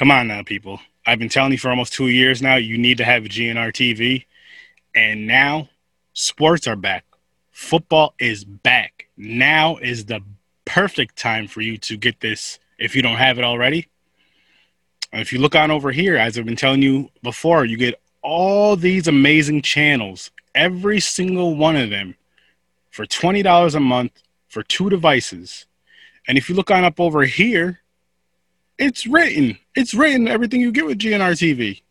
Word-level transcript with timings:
Come 0.00 0.10
on 0.10 0.28
now, 0.28 0.42
people. 0.42 0.80
I've 1.04 1.18
been 1.18 1.28
telling 1.28 1.52
you 1.52 1.58
for 1.58 1.68
almost 1.68 1.92
two 1.92 2.08
years 2.08 2.40
now, 2.40 2.56
you 2.56 2.78
need 2.78 2.96
to 2.96 3.04
have 3.04 3.26
a 3.26 3.28
GNR 3.28 3.70
TV. 3.70 4.24
And 4.94 5.26
now 5.26 5.68
sports 6.14 6.66
are 6.66 6.74
back. 6.74 7.04
Football 7.50 8.14
is 8.18 8.42
back. 8.42 9.08
Now 9.18 9.76
is 9.76 10.06
the 10.06 10.22
perfect 10.64 11.16
time 11.16 11.48
for 11.48 11.60
you 11.60 11.76
to 11.76 11.98
get 11.98 12.18
this 12.20 12.58
if 12.78 12.96
you 12.96 13.02
don't 13.02 13.18
have 13.18 13.38
it 13.38 13.44
already. 13.44 13.88
If 15.12 15.34
you 15.34 15.38
look 15.38 15.54
on 15.54 15.70
over 15.70 15.92
here, 15.92 16.16
as 16.16 16.38
I've 16.38 16.46
been 16.46 16.56
telling 16.56 16.80
you 16.80 17.10
before, 17.22 17.66
you 17.66 17.76
get 17.76 18.00
all 18.22 18.76
these 18.76 19.06
amazing 19.06 19.60
channels, 19.60 20.30
every 20.54 21.00
single 21.00 21.56
one 21.56 21.76
of 21.76 21.90
them, 21.90 22.16
for 22.88 23.04
$20 23.04 23.74
a 23.74 23.80
month 23.80 24.12
for 24.48 24.62
two 24.62 24.88
devices. 24.88 25.66
And 26.26 26.38
if 26.38 26.48
you 26.48 26.54
look 26.54 26.70
on 26.70 26.84
up 26.84 26.98
over 26.98 27.24
here, 27.24 27.79
it's 28.80 29.06
written. 29.06 29.58
It's 29.76 29.94
written 29.94 30.26
everything 30.26 30.60
you 30.60 30.72
get 30.72 30.86
with 30.86 30.98
GNR 30.98 31.32
TV. 31.32 31.82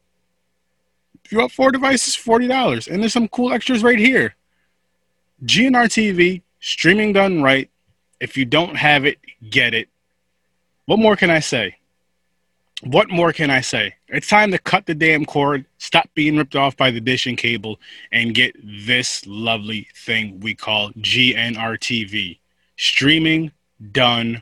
If 1.24 1.32
you 1.32 1.38
want 1.38 1.52
four 1.52 1.72
devices, 1.72 2.16
$40. 2.16 2.88
And 2.88 3.02
there's 3.02 3.14
some 3.14 3.28
cool 3.28 3.54
extras 3.54 3.84
right 3.84 4.00
here. 4.00 4.36
GNR 5.46 5.86
TV, 5.86 6.42
streaming 6.60 7.14
done 7.14 7.44
right. 7.44 7.70
If 8.20 8.36
you 8.36 8.44
don't 8.44 8.76
have 8.76 9.06
it, 9.06 9.20
get 9.50 9.74
it. 9.74 9.88
What 10.88 10.98
more 10.98 11.16
can 11.16 11.30
I 11.30 11.40
say? 11.40 11.78
What 12.82 13.10
more 13.10 13.32
can 13.34 13.52
I 13.52 13.62
say? 13.62 13.94
It's 14.08 14.28
time 14.28 14.52
to 14.52 14.58
cut 14.58 14.88
the 14.88 14.96
damn 14.96 15.26
cord, 15.26 15.66
stop 15.78 16.10
being 16.16 16.38
ripped 16.38 16.56
off 16.56 16.76
by 16.76 16.90
the 16.90 17.00
dish 17.00 17.28
and 17.28 17.38
cable, 17.38 17.80
and 18.12 18.34
get 18.34 18.56
this 18.64 19.26
lovely 19.28 19.88
thing 19.96 20.40
we 20.40 20.56
call 20.56 20.90
GNR 20.94 21.78
TV. 21.78 22.40
Streaming 22.78 23.52
done 23.92 24.42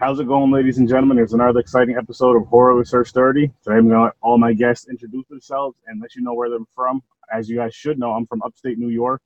How's 0.00 0.18
it 0.18 0.26
going, 0.26 0.50
ladies 0.50 0.78
and 0.78 0.88
gentlemen? 0.88 1.18
It's 1.18 1.34
another 1.34 1.60
exciting 1.60 1.98
episode 1.98 2.34
of 2.34 2.46
Horror 2.46 2.82
Sir 2.86 3.04
Sturdy. 3.04 3.52
Today 3.62 3.76
I'm 3.76 3.86
going 3.86 3.98
to 3.98 4.04
let 4.04 4.14
all 4.22 4.38
my 4.38 4.54
guests 4.54 4.88
introduce 4.88 5.28
themselves 5.28 5.76
and 5.86 6.00
let 6.00 6.16
you 6.16 6.22
know 6.22 6.32
where 6.32 6.48
they're 6.48 6.58
from. 6.74 7.02
As 7.30 7.50
you 7.50 7.56
guys 7.58 7.74
should 7.74 7.98
know, 7.98 8.12
I'm 8.12 8.26
from 8.26 8.40
upstate 8.40 8.78
New 8.78 8.88
York. 8.88 9.20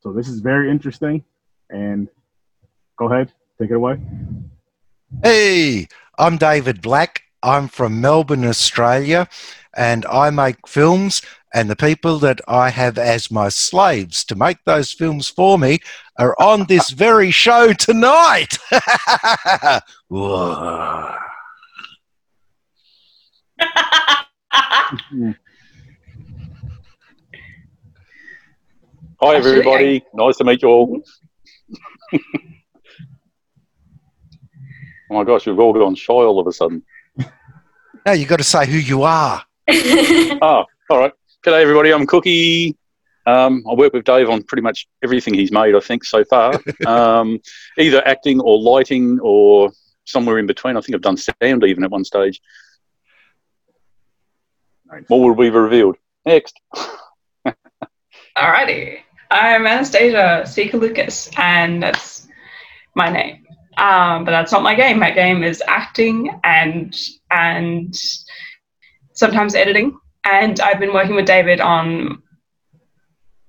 So 0.00 0.12
this 0.12 0.26
is 0.26 0.40
very 0.40 0.68
interesting. 0.68 1.22
And 1.70 2.08
go 2.98 3.06
ahead, 3.08 3.34
take 3.60 3.70
it 3.70 3.74
away. 3.74 4.00
Hey, 5.22 5.86
I'm 6.18 6.38
David 6.38 6.82
Black. 6.82 7.22
I'm 7.40 7.68
from 7.68 8.00
Melbourne, 8.00 8.44
Australia, 8.44 9.28
and 9.76 10.04
I 10.06 10.30
make 10.30 10.66
films. 10.66 11.22
And 11.56 11.70
the 11.70 11.74
people 11.74 12.18
that 12.18 12.42
I 12.46 12.68
have 12.68 12.98
as 12.98 13.30
my 13.30 13.48
slaves 13.48 14.26
to 14.26 14.34
make 14.34 14.58
those 14.66 14.92
films 14.92 15.30
for 15.30 15.58
me 15.58 15.78
are 16.18 16.36
on 16.38 16.66
this 16.66 16.90
very 16.90 17.30
show 17.30 17.72
tonight. 17.72 18.58
Hi, 18.70 19.80
everybody. 29.22 30.04
Nice 30.12 30.36
to 30.36 30.44
meet 30.44 30.60
you 30.60 30.68
all. 30.68 31.00
Mm-hmm. 32.12 32.16
oh 35.10 35.14
my 35.14 35.24
gosh, 35.24 35.46
we've 35.46 35.58
all 35.58 35.72
gone 35.72 35.94
shy 35.94 36.12
all 36.12 36.38
of 36.38 36.46
a 36.46 36.52
sudden. 36.52 36.82
now 38.04 38.12
you've 38.12 38.28
got 38.28 38.40
to 38.40 38.44
say 38.44 38.66
who 38.66 38.76
you 38.76 39.04
are. 39.04 39.42
oh, 39.70 40.64
all 40.90 40.98
right. 40.98 41.12
G'day, 41.46 41.62
everybody. 41.62 41.92
I'm 41.92 42.08
Cookie. 42.08 42.76
Um, 43.24 43.62
I 43.70 43.74
work 43.74 43.92
with 43.92 44.02
Dave 44.02 44.28
on 44.28 44.42
pretty 44.42 44.62
much 44.62 44.88
everything 45.04 45.32
he's 45.32 45.52
made, 45.52 45.76
I 45.76 45.78
think, 45.78 46.04
so 46.04 46.24
far. 46.24 46.60
um, 46.88 47.38
either 47.78 48.04
acting 48.04 48.40
or 48.40 48.58
lighting 48.58 49.20
or 49.20 49.70
somewhere 50.06 50.40
in 50.40 50.48
between. 50.48 50.76
I 50.76 50.80
think 50.80 50.96
I've 50.96 51.02
done 51.02 51.16
sound 51.16 51.62
even 51.62 51.84
at 51.84 51.92
one 51.92 52.02
stage. 52.02 52.40
Nice. 54.86 55.04
More 55.08 55.28
will 55.28 55.36
be 55.36 55.48
revealed. 55.50 55.98
Next. 56.24 56.58
Alrighty. 58.36 58.98
I'm 59.30 59.68
Anastasia 59.68 60.42
Seeker 60.48 60.78
Lucas, 60.78 61.30
and 61.36 61.80
that's 61.80 62.26
my 62.96 63.08
name. 63.08 63.46
Um, 63.76 64.24
but 64.24 64.32
that's 64.32 64.50
not 64.50 64.64
my 64.64 64.74
game. 64.74 64.98
My 64.98 65.12
game 65.12 65.44
is 65.44 65.62
acting 65.68 66.40
and 66.42 66.92
and 67.30 67.94
sometimes 69.12 69.54
editing. 69.54 69.96
And 70.26 70.58
I've 70.60 70.80
been 70.80 70.92
working 70.92 71.14
with 71.14 71.26
David 71.26 71.60
on 71.60 72.22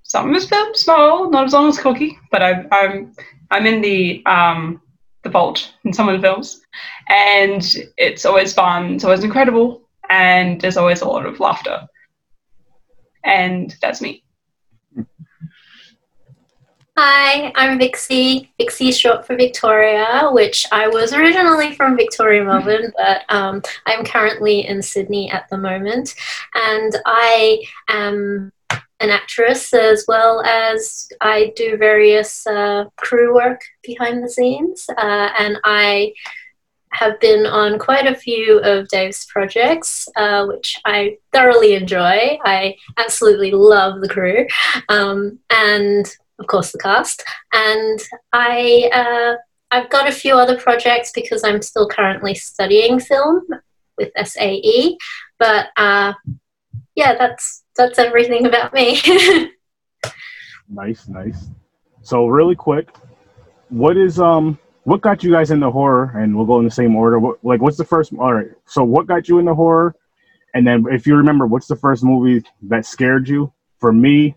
some 0.03 0.29
of 0.29 0.35
his 0.35 0.47
films, 0.47 0.85
not 0.85 0.99
all, 0.99 1.29
not 1.29 1.45
as 1.45 1.53
long 1.53 1.67
as 1.67 1.79
Cookie, 1.79 2.17
but 2.31 2.41
I, 2.43 2.65
I'm 2.71 3.13
I'm 3.49 3.65
in 3.65 3.81
the 3.81 4.23
um, 4.25 4.81
the 5.23 5.29
vault 5.29 5.73
in 5.83 5.91
some 5.91 6.07
of 6.07 6.15
the 6.15 6.25
films, 6.25 6.61
and 7.09 7.65
it's 7.97 8.25
always 8.25 8.53
fun. 8.53 8.93
It's 8.93 9.03
always 9.03 9.23
incredible, 9.23 9.81
and 10.09 10.61
there's 10.61 10.77
always 10.77 11.01
a 11.01 11.07
lot 11.07 11.25
of 11.25 11.39
laughter. 11.39 11.87
And 13.23 13.75
that's 13.81 14.01
me. 14.01 14.23
Hi, 16.99 17.51
I'm 17.53 17.77
Vixie. 17.77 18.49
Vixie 18.59 18.89
is 18.89 18.97
short 18.97 19.23
for 19.23 19.35
Victoria, 19.35 20.29
which 20.31 20.65
I 20.71 20.87
was 20.87 21.13
originally 21.13 21.75
from 21.75 21.95
Victoria, 21.95 22.43
Melbourne, 22.43 22.91
but 22.97 23.21
um, 23.29 23.61
I'm 23.85 24.03
currently 24.03 24.65
in 24.65 24.81
Sydney 24.81 25.29
at 25.29 25.47
the 25.51 25.59
moment. 25.59 26.15
And 26.55 26.95
I 27.05 27.63
am 27.87 28.51
an 28.71 29.11
actress 29.11 29.75
as 29.75 30.05
well 30.07 30.41
as 30.41 31.07
I 31.21 31.53
do 31.55 31.77
various 31.77 32.47
uh, 32.47 32.85
crew 32.95 33.35
work 33.35 33.61
behind 33.83 34.23
the 34.23 34.29
scenes. 34.29 34.87
Uh, 34.89 35.29
and 35.37 35.59
I 35.65 36.13
have 36.93 37.19
been 37.19 37.45
on 37.45 37.77
quite 37.77 38.07
a 38.07 38.15
few 38.15 38.57
of 38.61 38.87
Dave's 38.87 39.23
projects, 39.27 40.09
uh, 40.15 40.47
which 40.47 40.79
I 40.83 41.17
thoroughly 41.31 41.75
enjoy. 41.75 42.39
I 42.43 42.75
absolutely 42.97 43.51
love 43.51 44.01
the 44.01 44.09
crew. 44.09 44.47
Um, 44.89 45.37
and 45.51 46.11
of 46.39 46.47
course, 46.47 46.71
the 46.71 46.79
cast. 46.79 47.23
And 47.53 47.99
I, 48.33 48.89
uh, 48.93 49.35
I've 49.71 49.89
got 49.89 50.07
a 50.07 50.11
few 50.11 50.35
other 50.35 50.57
projects 50.57 51.11
because 51.13 51.43
I'm 51.43 51.61
still 51.61 51.87
currently 51.87 52.35
studying 52.35 52.99
film 52.99 53.43
with 53.97 54.11
SAE. 54.23 54.97
But 55.39 55.67
uh, 55.77 56.13
yeah, 56.95 57.15
that's 57.15 57.63
that's 57.75 57.99
everything 57.99 58.45
about 58.45 58.73
me. 58.73 59.01
Nice, 60.69 61.07
nice. 61.07 61.47
So 62.01 62.27
really 62.27 62.55
quick, 62.55 62.89
what 63.69 63.97
is 63.97 64.19
um 64.19 64.59
what 64.83 65.01
got 65.01 65.23
you 65.23 65.31
guys 65.31 65.51
into 65.51 65.69
horror? 65.69 66.13
And 66.15 66.35
we'll 66.35 66.45
go 66.45 66.59
in 66.59 66.65
the 66.65 66.71
same 66.71 66.95
order. 66.95 67.19
What, 67.19 67.43
like, 67.43 67.61
what's 67.61 67.77
the 67.77 67.83
first? 67.83 68.13
All 68.17 68.33
right. 68.33 68.47
So 68.65 68.83
what 68.83 69.05
got 69.05 69.27
you 69.27 69.39
into 69.39 69.53
horror? 69.53 69.95
And 70.53 70.65
then, 70.65 70.85
if 70.89 71.05
you 71.05 71.15
remember, 71.15 71.45
what's 71.45 71.67
the 71.67 71.75
first 71.75 72.03
movie 72.03 72.45
that 72.63 72.85
scared 72.85 73.27
you? 73.27 73.51
For 73.79 73.91
me, 73.91 74.35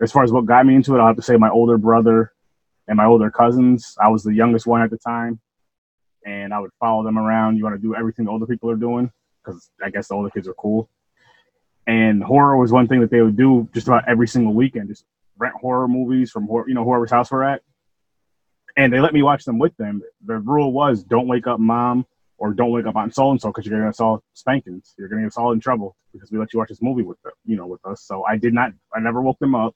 as 0.00 0.12
far 0.12 0.22
as 0.22 0.32
what 0.32 0.46
got 0.46 0.66
me 0.66 0.74
into 0.74 0.94
it, 0.94 1.00
I'll 1.00 1.08
have 1.08 1.16
to 1.16 1.22
say 1.22 1.36
my 1.36 1.50
older 1.50 1.78
brother 1.78 2.32
and 2.86 2.96
my 2.96 3.04
older 3.04 3.30
cousins. 3.30 3.96
I 4.00 4.08
was 4.08 4.22
the 4.22 4.34
youngest 4.34 4.66
one 4.66 4.82
at 4.82 4.90
the 4.90 4.98
time, 4.98 5.40
and 6.24 6.54
I 6.54 6.60
would 6.60 6.70
follow 6.78 7.02
them 7.04 7.18
around. 7.18 7.56
You 7.56 7.64
want 7.64 7.76
to 7.76 7.82
do 7.82 7.94
everything 7.94 8.26
the 8.26 8.30
older 8.30 8.46
people 8.46 8.70
are 8.70 8.76
doing 8.76 9.10
because 9.44 9.70
I 9.82 9.90
guess 9.90 10.08
the 10.08 10.14
older 10.14 10.30
kids 10.30 10.48
are 10.48 10.54
cool. 10.54 10.88
And 11.86 12.22
horror 12.22 12.56
was 12.56 12.70
one 12.70 12.86
thing 12.86 13.00
that 13.00 13.10
they 13.10 13.22
would 13.22 13.36
do 13.36 13.68
just 13.72 13.88
about 13.88 14.08
every 14.08 14.28
single 14.28 14.52
weekend. 14.52 14.88
Just 14.88 15.04
rent 15.38 15.54
horror 15.60 15.88
movies 15.88 16.30
from 16.30 16.46
you 16.66 16.74
know 16.74 16.84
whoever's 16.84 17.10
house 17.10 17.30
we're 17.30 17.44
at, 17.44 17.62
and 18.76 18.92
they 18.92 19.00
let 19.00 19.14
me 19.14 19.22
watch 19.22 19.44
them 19.44 19.58
with 19.58 19.76
them. 19.76 20.02
The 20.24 20.38
rule 20.38 20.72
was 20.72 21.02
don't 21.02 21.26
wake 21.26 21.46
up 21.46 21.60
mom 21.60 22.06
or 22.38 22.52
don't 22.52 22.70
wake 22.70 22.86
up 22.86 22.96
on 22.96 23.10
so 23.10 23.30
and 23.30 23.40
so 23.40 23.48
because 23.48 23.66
you're 23.66 23.76
gonna 23.76 23.88
get 23.88 23.94
us 23.94 24.00
all 24.00 24.22
spankings. 24.34 24.94
You're 24.96 25.08
gonna 25.08 25.22
get 25.22 25.28
us 25.28 25.36
all 25.36 25.52
in 25.52 25.60
trouble 25.60 25.96
because 26.12 26.30
we 26.30 26.38
let 26.38 26.52
you 26.52 26.60
watch 26.60 26.68
this 26.68 26.82
movie 26.82 27.02
with 27.02 27.20
them, 27.22 27.32
you 27.44 27.56
know, 27.56 27.66
with 27.66 27.84
us. 27.84 28.02
So 28.02 28.24
I 28.24 28.36
did 28.36 28.54
not. 28.54 28.72
I 28.94 29.00
never 29.00 29.20
woke 29.20 29.38
them 29.38 29.54
up. 29.54 29.74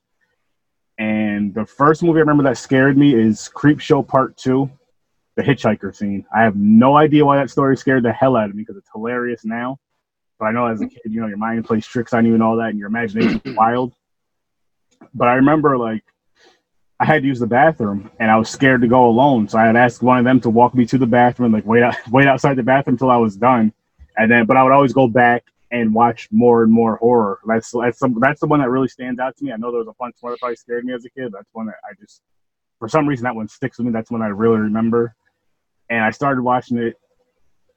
And 0.99 1.55
the 1.55 1.65
first 1.65 2.03
movie 2.03 2.19
I 2.19 2.21
remember 2.21 2.43
that 2.45 2.59
scared 2.59 2.97
me 2.97 3.15
is 3.15 3.51
Creepshow 3.55 4.07
Part 4.07 4.37
Two, 4.37 4.71
the 5.37 5.43
hitchhiker 5.43 5.95
scene. 5.95 6.25
I 6.35 6.43
have 6.43 6.57
no 6.57 6.97
idea 6.97 7.25
why 7.25 7.37
that 7.37 7.51
story 7.51 7.77
scared 7.77 8.03
the 8.03 8.13
hell 8.13 8.37
out 8.37 8.51
of 8.51 8.55
me 8.55 8.63
because 8.63 8.77
it's 8.77 8.91
hilarious 8.93 9.45
now. 9.45 9.79
But 10.39 10.47
I 10.47 10.53
know 10.53 10.67
as 10.67 10.81
a 10.81 10.87
kid, 10.87 11.01
you 11.05 11.21
know, 11.21 11.29
your 11.29 11.39
mind 11.39 11.65
plays 11.65 11.87
tricks 11.87 12.13
on 12.13 12.27
you 12.27 12.35
and 12.35 12.43
all 12.43 12.57
that, 12.57 12.71
and 12.71 12.79
your 12.79 12.89
imagination 12.89 13.41
is 13.45 13.57
wild. 13.57 13.95
But 15.15 15.29
I 15.29 15.35
remember 15.35 15.79
like 15.79 16.05
I 17.01 17.05
had 17.05 17.23
to 17.23 17.29
use 17.29 17.41
the 17.41 17.47
bathroom, 17.47 18.11
and 18.21 18.31
I 18.31 18.37
was 18.37 18.49
scared 18.49 18.81
to 18.83 18.89
go 18.89 19.07
alone. 19.07 19.49
So 19.49 19.59
I 19.59 19.67
had 19.67 19.77
asked 19.77 20.03
one 20.03 20.19
of 20.19 20.25
them 20.25 20.41
to 20.43 20.51
walk 20.51 20.75
me 20.75 20.87
to 20.87 20.99
the 20.99 21.07
bathroom, 21.07 21.53
like 21.53 21.67
wait 21.67 21.83
out, 21.83 21.97
wait 22.11 22.29
outside 22.29 22.55
the 22.55 22.63
bathroom 22.63 22.95
until 22.95 23.11
I 23.11 23.17
was 23.17 23.37
done, 23.37 23.73
and 24.17 24.31
then. 24.31 24.47
But 24.47 24.57
I 24.57 24.63
would 24.63 24.73
always 24.73 24.93
go 24.93 25.09
back 25.09 25.45
and 25.73 25.93
watch 25.93 26.29
more 26.31 26.63
and 26.63 26.73
more 26.73 26.97
horror. 26.97 27.41
That's 27.47 27.71
that's 27.71 27.99
some, 27.99 28.19
that's 28.21 28.41
the 28.41 28.47
one 28.47 28.61
that 28.61 28.71
really 28.71 28.89
stands 28.89 29.19
out 29.19 29.37
to 29.39 29.45
me. 29.45 29.53
I 29.53 29.57
know 29.57 29.71
there 29.73 29.81
was 29.81 29.89
a 29.89 29.95
bunch 29.99 30.17
more 30.23 30.31
that 30.31 30.39
probably 30.39 30.57
scared 30.57 30.85
me 30.85 30.93
as 30.93 31.05
a 31.05 31.11
kid. 31.11 31.33
That's 31.33 31.49
one 31.53 31.67
that 31.67 31.77
I 31.85 31.95
just, 31.99 32.21
for 32.79 32.89
some 32.89 33.09
reason, 33.09 33.25
that 33.25 33.35
one 33.35 33.49
sticks 33.49 33.79
with 33.79 33.87
me. 33.87 33.93
That's 33.93 34.11
one 34.11 34.23
I 34.23 34.29
really 34.29 34.59
remember, 34.59 35.17
and 35.91 36.05
I 36.05 36.11
started 36.11 36.43
watching 36.43 36.79
it. 36.79 36.95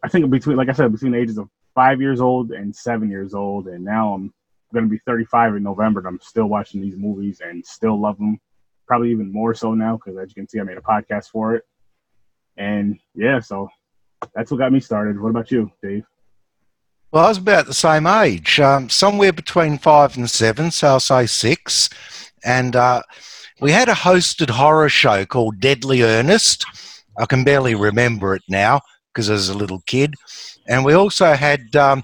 I 0.04 0.10
think 0.10 0.30
between, 0.30 0.58
like 0.58 0.70
I 0.70 0.74
said, 0.74 0.92
between 0.92 1.14
the 1.14 1.18
ages 1.18 1.38
of 1.38 1.50
five 1.74 2.02
years 2.02 2.22
old 2.22 2.52
and 2.52 2.76
seven 2.76 3.10
years 3.10 3.34
old, 3.34 3.68
and 3.68 3.84
now 3.84 4.14
I'm 4.14 4.34
going 4.74 4.86
to 4.86 4.92
be 4.92 5.00
35 5.06 5.56
in 5.56 5.64
November, 5.64 6.02
and 6.02 6.08
I'm 6.08 6.20
still 6.22 6.48
watching 6.48 6.82
these 6.82 6.98
movies 6.98 7.42
and 7.44 7.66
still 7.66 8.00
love 8.00 8.18
them. 8.18 8.40
Probably 8.88 9.10
even 9.10 9.32
more 9.32 9.56
so 9.56 9.74
now 9.74 9.96
because, 9.96 10.20
as 10.20 10.30
you 10.30 10.36
can 10.36 10.48
see, 10.48 10.60
I 10.60 10.64
made 10.64 10.78
a 10.78 10.82
podcast 10.82 11.32
for 11.32 11.56
it. 11.56 11.64
And 12.58 13.00
yeah, 13.16 13.40
so 13.40 13.70
that's 14.36 14.52
what 14.52 14.58
got 14.58 14.72
me 14.72 14.80
started. 14.80 15.20
What 15.20 15.30
about 15.30 15.50
you, 15.50 15.72
Dave? 15.82 16.06
Well, 17.16 17.28
I 17.28 17.30
was 17.30 17.38
about 17.38 17.66
the 17.66 17.74
same 17.74 18.08
age, 18.08 18.60
um, 18.60 18.90
somewhere 18.90 19.32
between 19.32 19.78
five 19.78 20.18
and 20.18 20.30
seven, 20.30 20.70
so 20.70 20.88
I'll 20.90 21.00
say 21.00 21.26
six. 21.26 21.90
And 22.44 22.76
uh, 22.76 23.04
we 23.62 23.72
had 23.72 23.88
a 23.88 23.94
hosted 23.94 24.50
horror 24.50 24.90
show 24.90 25.26
called 25.26 25.62
Deadly 25.62 26.02
Earnest. 26.02 26.66
I 27.18 27.26
can 27.26 27.46
barely 27.46 27.74
remember 27.74 28.36
it 28.36 28.42
now 28.50 28.82
because 29.14 29.30
I 29.30 29.34
was 29.36 29.48
a 29.48 29.58
little 29.58 29.82
kid. 29.86 30.14
And 30.68 30.84
we 30.84 30.92
also 30.92 31.36
had 31.36 31.74
um, 31.78 32.04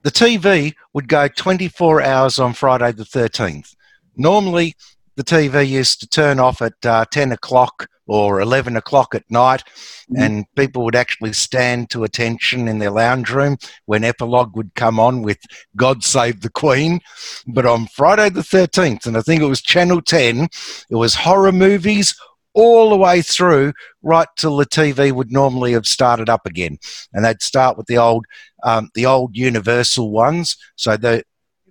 the 0.00 0.10
TV 0.10 0.72
would 0.94 1.08
go 1.08 1.28
24 1.28 2.00
hours 2.00 2.38
on 2.38 2.54
Friday 2.54 2.92
the 2.92 3.04
13th. 3.04 3.74
Normally, 4.16 4.76
the 5.16 5.24
TV 5.24 5.68
used 5.68 6.00
to 6.00 6.08
turn 6.08 6.40
off 6.40 6.62
at 6.62 6.86
uh, 6.86 7.04
10 7.10 7.32
o'clock 7.32 7.86
or 8.06 8.40
11 8.40 8.76
o'clock 8.76 9.14
at 9.14 9.28
night, 9.30 9.62
Mhm. 10.10 10.24
and 10.24 10.44
people 10.54 10.84
would 10.84 10.94
actually 10.94 11.32
stand 11.32 11.90
to 11.90 12.04
attention 12.04 12.68
in 12.68 12.78
their 12.78 12.90
lounge 12.90 13.30
room 13.30 13.56
when 13.86 14.04
epilogue 14.04 14.56
would 14.56 14.74
come 14.74 15.00
on 15.00 15.22
with 15.22 15.38
God 15.76 16.04
Save 16.04 16.42
the 16.42 16.50
Queen. 16.50 17.00
But 17.46 17.66
on 17.66 17.88
Friday 17.88 18.30
the 18.30 18.42
13th, 18.44 19.06
and 19.06 19.16
I 19.16 19.22
think 19.22 19.42
it 19.42 19.46
was 19.46 19.60
Channel 19.60 20.02
10, 20.02 20.48
it 20.90 20.96
was 20.96 21.14
horror 21.16 21.52
movies 21.52 22.14
all 22.54 22.88
the 22.88 22.96
way 22.96 23.20
through 23.20 23.74
right 24.02 24.28
till 24.38 24.56
the 24.56 24.64
TV 24.64 25.12
would 25.12 25.30
normally 25.30 25.72
have 25.72 25.86
started 25.86 26.30
up 26.30 26.46
again. 26.46 26.78
And 27.12 27.24
they'd 27.24 27.42
start 27.42 27.76
with 27.76 27.86
the 27.86 27.98
old, 27.98 28.24
um, 28.62 28.88
the 28.94 29.04
old 29.04 29.36
Universal 29.36 30.10
ones. 30.10 30.56
So 30.74 30.96
the, 30.96 31.22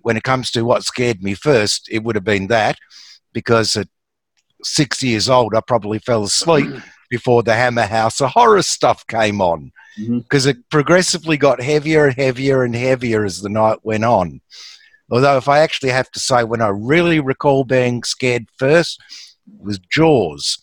when 0.02 0.16
it 0.16 0.22
comes 0.22 0.52
to 0.52 0.62
what 0.62 0.84
scared 0.84 1.24
me 1.24 1.34
first, 1.34 1.88
it 1.90 2.04
would 2.04 2.14
have 2.14 2.24
been 2.24 2.46
that 2.46 2.78
because 3.32 3.74
at 3.74 3.88
six 4.62 5.02
years 5.02 5.28
old, 5.28 5.54
I 5.54 5.60
probably 5.60 5.98
fell 5.98 6.24
asleep 6.24 6.70
before 7.10 7.42
the 7.42 7.54
Hammer 7.54 7.86
House 7.86 8.20
of 8.20 8.30
Horror 8.30 8.62
stuff 8.62 9.06
came 9.06 9.40
on 9.40 9.72
mm-hmm. 9.98 10.18
because 10.18 10.46
it 10.46 10.68
progressively 10.70 11.36
got 11.36 11.60
heavier 11.60 12.06
and 12.06 12.16
heavier 12.16 12.62
and 12.62 12.74
heavier 12.74 13.24
as 13.24 13.42
the 13.42 13.48
night 13.48 13.78
went 13.82 14.04
on. 14.04 14.40
Although, 15.10 15.36
if 15.36 15.48
I 15.48 15.60
actually 15.60 15.90
have 15.90 16.10
to 16.12 16.20
say, 16.20 16.42
when 16.42 16.60
I 16.60 16.68
really 16.68 17.20
recall 17.20 17.64
being 17.64 18.02
scared 18.02 18.46
first, 18.58 19.00
was 19.58 19.78
Jaws. 19.78 20.58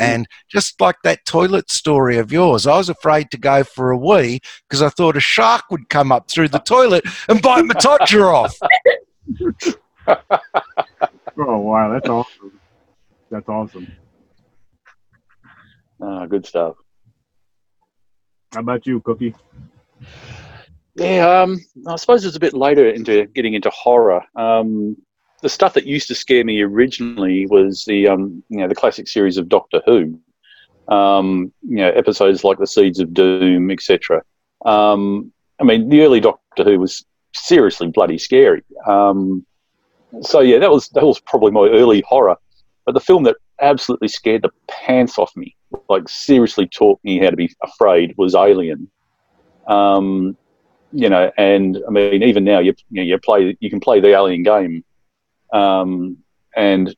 Mm. 0.00 0.04
And 0.04 0.26
just 0.48 0.80
like 0.80 0.96
that 1.04 1.24
toilet 1.24 1.70
story 1.70 2.18
of 2.18 2.32
yours, 2.32 2.66
I 2.66 2.76
was 2.76 2.88
afraid 2.88 3.30
to 3.30 3.36
go 3.36 3.62
for 3.62 3.92
a 3.92 3.96
wee 3.96 4.40
because 4.68 4.82
I 4.82 4.88
thought 4.88 5.16
a 5.16 5.20
shark 5.20 5.70
would 5.70 5.88
come 5.88 6.10
up 6.10 6.28
through 6.28 6.48
the 6.48 6.58
toilet 6.58 7.04
and 7.28 7.40
bite 7.40 7.64
my 7.64 7.74
todger 7.80 8.34
off. 8.34 8.58
Oh 11.36 11.58
wow, 11.58 11.92
that's 11.92 12.08
awesome. 12.08 12.60
That's 13.30 13.48
awesome. 13.48 13.86
Ah, 16.00 16.26
good 16.26 16.46
stuff. 16.46 16.76
How 18.52 18.60
about 18.60 18.86
you, 18.86 19.00
Cookie? 19.00 19.34
Yeah, 20.96 21.42
um, 21.42 21.60
I 21.86 21.96
suppose 21.96 22.24
it's 22.24 22.36
a 22.36 22.40
bit 22.40 22.54
later 22.54 22.88
into 22.88 23.26
getting 23.26 23.54
into 23.54 23.70
horror. 23.70 24.22
Um, 24.36 24.96
the 25.42 25.48
stuff 25.48 25.74
that 25.74 25.86
used 25.86 26.08
to 26.08 26.14
scare 26.14 26.44
me 26.44 26.62
originally 26.62 27.46
was 27.46 27.84
the 27.84 28.08
um, 28.08 28.42
you 28.48 28.58
know 28.58 28.68
the 28.68 28.74
classic 28.74 29.08
series 29.08 29.36
of 29.36 29.48
Doctor 29.48 29.82
Who. 29.86 30.20
Um, 30.88 31.52
you 31.62 31.76
know 31.76 31.90
episodes 31.90 32.44
like 32.44 32.58
the 32.58 32.66
Seeds 32.66 33.00
of 33.00 33.12
Doom, 33.12 33.70
etc. 33.70 34.22
Um, 34.64 35.32
I 35.60 35.64
mean, 35.64 35.88
the 35.88 36.02
early 36.02 36.20
Doctor 36.20 36.64
Who 36.64 36.78
was 36.78 37.04
seriously 37.34 37.88
bloody 37.88 38.18
scary. 38.18 38.62
Um, 38.86 39.44
so 40.22 40.40
yeah, 40.40 40.58
that 40.58 40.70
was 40.70 40.88
that 40.90 41.04
was 41.04 41.20
probably 41.20 41.50
my 41.50 41.68
early 41.68 42.04
horror. 42.06 42.36
But 42.86 42.92
the 42.92 43.00
film 43.00 43.24
that 43.24 43.36
absolutely 43.60 44.08
scared 44.08 44.42
the 44.42 44.50
pants 44.68 45.18
off 45.18 45.34
me, 45.36 45.56
like 45.88 46.08
seriously 46.08 46.66
taught 46.66 47.00
me 47.02 47.18
how 47.18 47.30
to 47.30 47.36
be 47.36 47.54
afraid, 47.62 48.14
was 48.16 48.34
Alien. 48.34 48.90
Um, 49.66 50.36
you 50.92 51.08
know, 51.08 51.30
and 51.36 51.82
I 51.88 51.90
mean, 51.90 52.22
even 52.22 52.44
now 52.44 52.60
you 52.60 52.74
you, 52.90 52.96
know, 52.96 53.02
you 53.02 53.18
play 53.18 53.56
you 53.60 53.70
can 53.70 53.80
play 53.80 54.00
the 54.00 54.14
Alien 54.14 54.42
game, 54.42 54.84
um, 55.52 56.18
and 56.56 56.94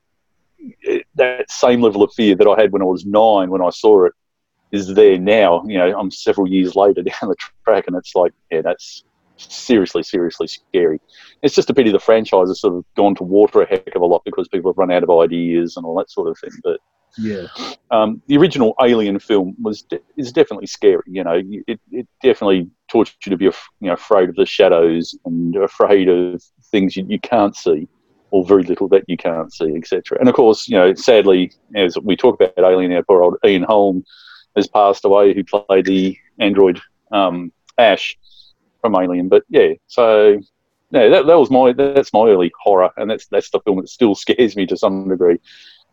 that 1.14 1.50
same 1.50 1.80
level 1.80 2.02
of 2.02 2.12
fear 2.14 2.34
that 2.34 2.46
I 2.46 2.60
had 2.60 2.72
when 2.72 2.82
I 2.82 2.86
was 2.86 3.06
nine 3.06 3.50
when 3.50 3.62
I 3.62 3.70
saw 3.70 4.06
it 4.06 4.12
is 4.72 4.94
there 4.94 5.18
now. 5.18 5.62
You 5.66 5.78
know, 5.78 5.98
I'm 5.98 6.10
several 6.10 6.48
years 6.48 6.74
later 6.74 7.02
down 7.02 7.30
the 7.30 7.36
track, 7.64 7.84
and 7.86 7.96
it's 7.96 8.14
like, 8.14 8.32
yeah, 8.50 8.62
that's 8.62 9.04
seriously, 9.36 10.02
seriously 10.02 10.46
scary. 10.46 11.00
It's 11.42 11.54
just 11.54 11.70
a 11.70 11.74
pity 11.74 11.90
the 11.90 11.98
franchise 11.98 12.48
has 12.48 12.60
sort 12.60 12.74
of 12.74 12.84
gone 12.96 13.14
to 13.16 13.22
water 13.22 13.62
a 13.62 13.66
heck 13.66 13.94
of 13.94 14.02
a 14.02 14.06
lot 14.06 14.22
because 14.24 14.48
people 14.48 14.70
have 14.70 14.78
run 14.78 14.90
out 14.90 15.02
of 15.02 15.10
ideas 15.10 15.76
and 15.76 15.84
all 15.86 15.96
that 15.98 16.10
sort 16.10 16.28
of 16.28 16.38
thing. 16.38 16.50
But 16.64 16.80
Yeah. 17.18 17.46
um, 17.90 18.22
the 18.26 18.36
original 18.36 18.74
Alien 18.82 19.18
film 19.18 19.54
was 19.62 19.82
de- 19.82 20.00
is 20.16 20.32
definitely 20.32 20.66
scary. 20.66 21.02
You 21.06 21.24
know, 21.24 21.40
it, 21.66 21.80
it 21.90 22.06
definitely 22.22 22.68
taught 22.90 23.12
you 23.24 23.30
to 23.30 23.36
be 23.36 23.46
af- 23.46 23.68
you 23.80 23.88
know 23.88 23.94
afraid 23.94 24.28
of 24.28 24.36
the 24.36 24.46
shadows 24.46 25.16
and 25.24 25.54
afraid 25.56 26.08
of 26.08 26.42
things 26.70 26.96
you, 26.96 27.06
you 27.08 27.20
can't 27.20 27.56
see 27.56 27.88
or 28.32 28.44
very 28.44 28.64
little 28.64 28.88
that 28.88 29.04
you 29.06 29.16
can't 29.16 29.52
see, 29.52 29.72
etc. 29.76 30.18
And 30.18 30.28
of 30.28 30.34
course, 30.34 30.68
you 30.68 30.76
know, 30.76 30.94
sadly, 30.94 31.52
as 31.76 31.96
we 32.02 32.16
talk 32.16 32.34
about 32.40 32.52
Alien, 32.58 32.92
our 32.92 33.02
poor 33.04 33.22
old 33.22 33.36
Ian 33.44 33.62
Holm 33.62 34.04
has 34.56 34.66
passed 34.66 35.04
away, 35.04 35.32
who 35.32 35.44
played 35.44 35.84
the 35.84 36.16
android 36.40 36.80
um, 37.12 37.52
Ash 37.78 38.16
from 38.86 39.02
Alien. 39.02 39.28
But 39.28 39.44
yeah, 39.48 39.72
so 39.86 40.40
yeah, 40.90 41.08
that, 41.08 41.26
that 41.26 41.38
was 41.38 41.50
my 41.50 41.72
that's 41.72 42.12
my 42.12 42.28
early 42.28 42.52
horror, 42.60 42.90
and 42.96 43.10
that's 43.10 43.26
that's 43.26 43.50
the 43.50 43.60
film 43.60 43.78
that 43.78 43.88
still 43.88 44.14
scares 44.24 44.56
me 44.56 44.66
to 44.66 44.76
some 44.76 45.08
degree. 45.08 45.38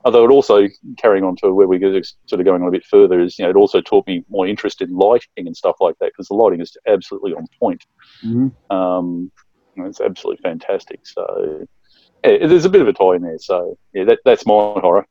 Although 0.05 0.25
it 0.25 0.31
also 0.31 0.67
carrying 0.97 1.23
on 1.23 1.37
to 1.37 1.53
where 1.53 1.67
we 1.67 1.79
go, 1.79 1.99
sort 2.25 2.41
of 2.41 2.45
going 2.45 2.61
on 2.61 2.67
a 2.67 2.71
bit 2.71 2.85
further 2.85 3.21
is, 3.21 3.39
you 3.39 3.45
know, 3.45 3.49
it 3.49 3.55
also 3.55 3.79
taught 3.79 4.05
me 4.05 4.25
more 4.29 4.45
interest 4.45 4.81
in 4.81 4.93
lighting 4.93 5.47
and 5.47 5.55
stuff 5.55 5.77
like 5.79 5.97
that 5.99 6.07
because 6.07 6.27
the 6.27 6.33
lighting 6.33 6.59
is 6.59 6.75
absolutely 6.87 7.33
on 7.33 7.45
point. 7.57 7.81
hmm 8.21 8.49
Um, 8.69 9.31
it's 9.77 10.01
absolutely 10.01 10.41
fantastic. 10.43 10.99
So 11.03 11.65
yeah, 12.25 12.45
there's 12.47 12.65
a 12.65 12.69
bit 12.69 12.81
of 12.81 12.89
a 12.89 12.93
tie 12.93 13.15
in 13.15 13.21
there. 13.21 13.39
So 13.39 13.77
yeah, 13.93 14.03
that, 14.03 14.19
that's 14.25 14.45
my 14.45 14.53
horror. 14.53 15.07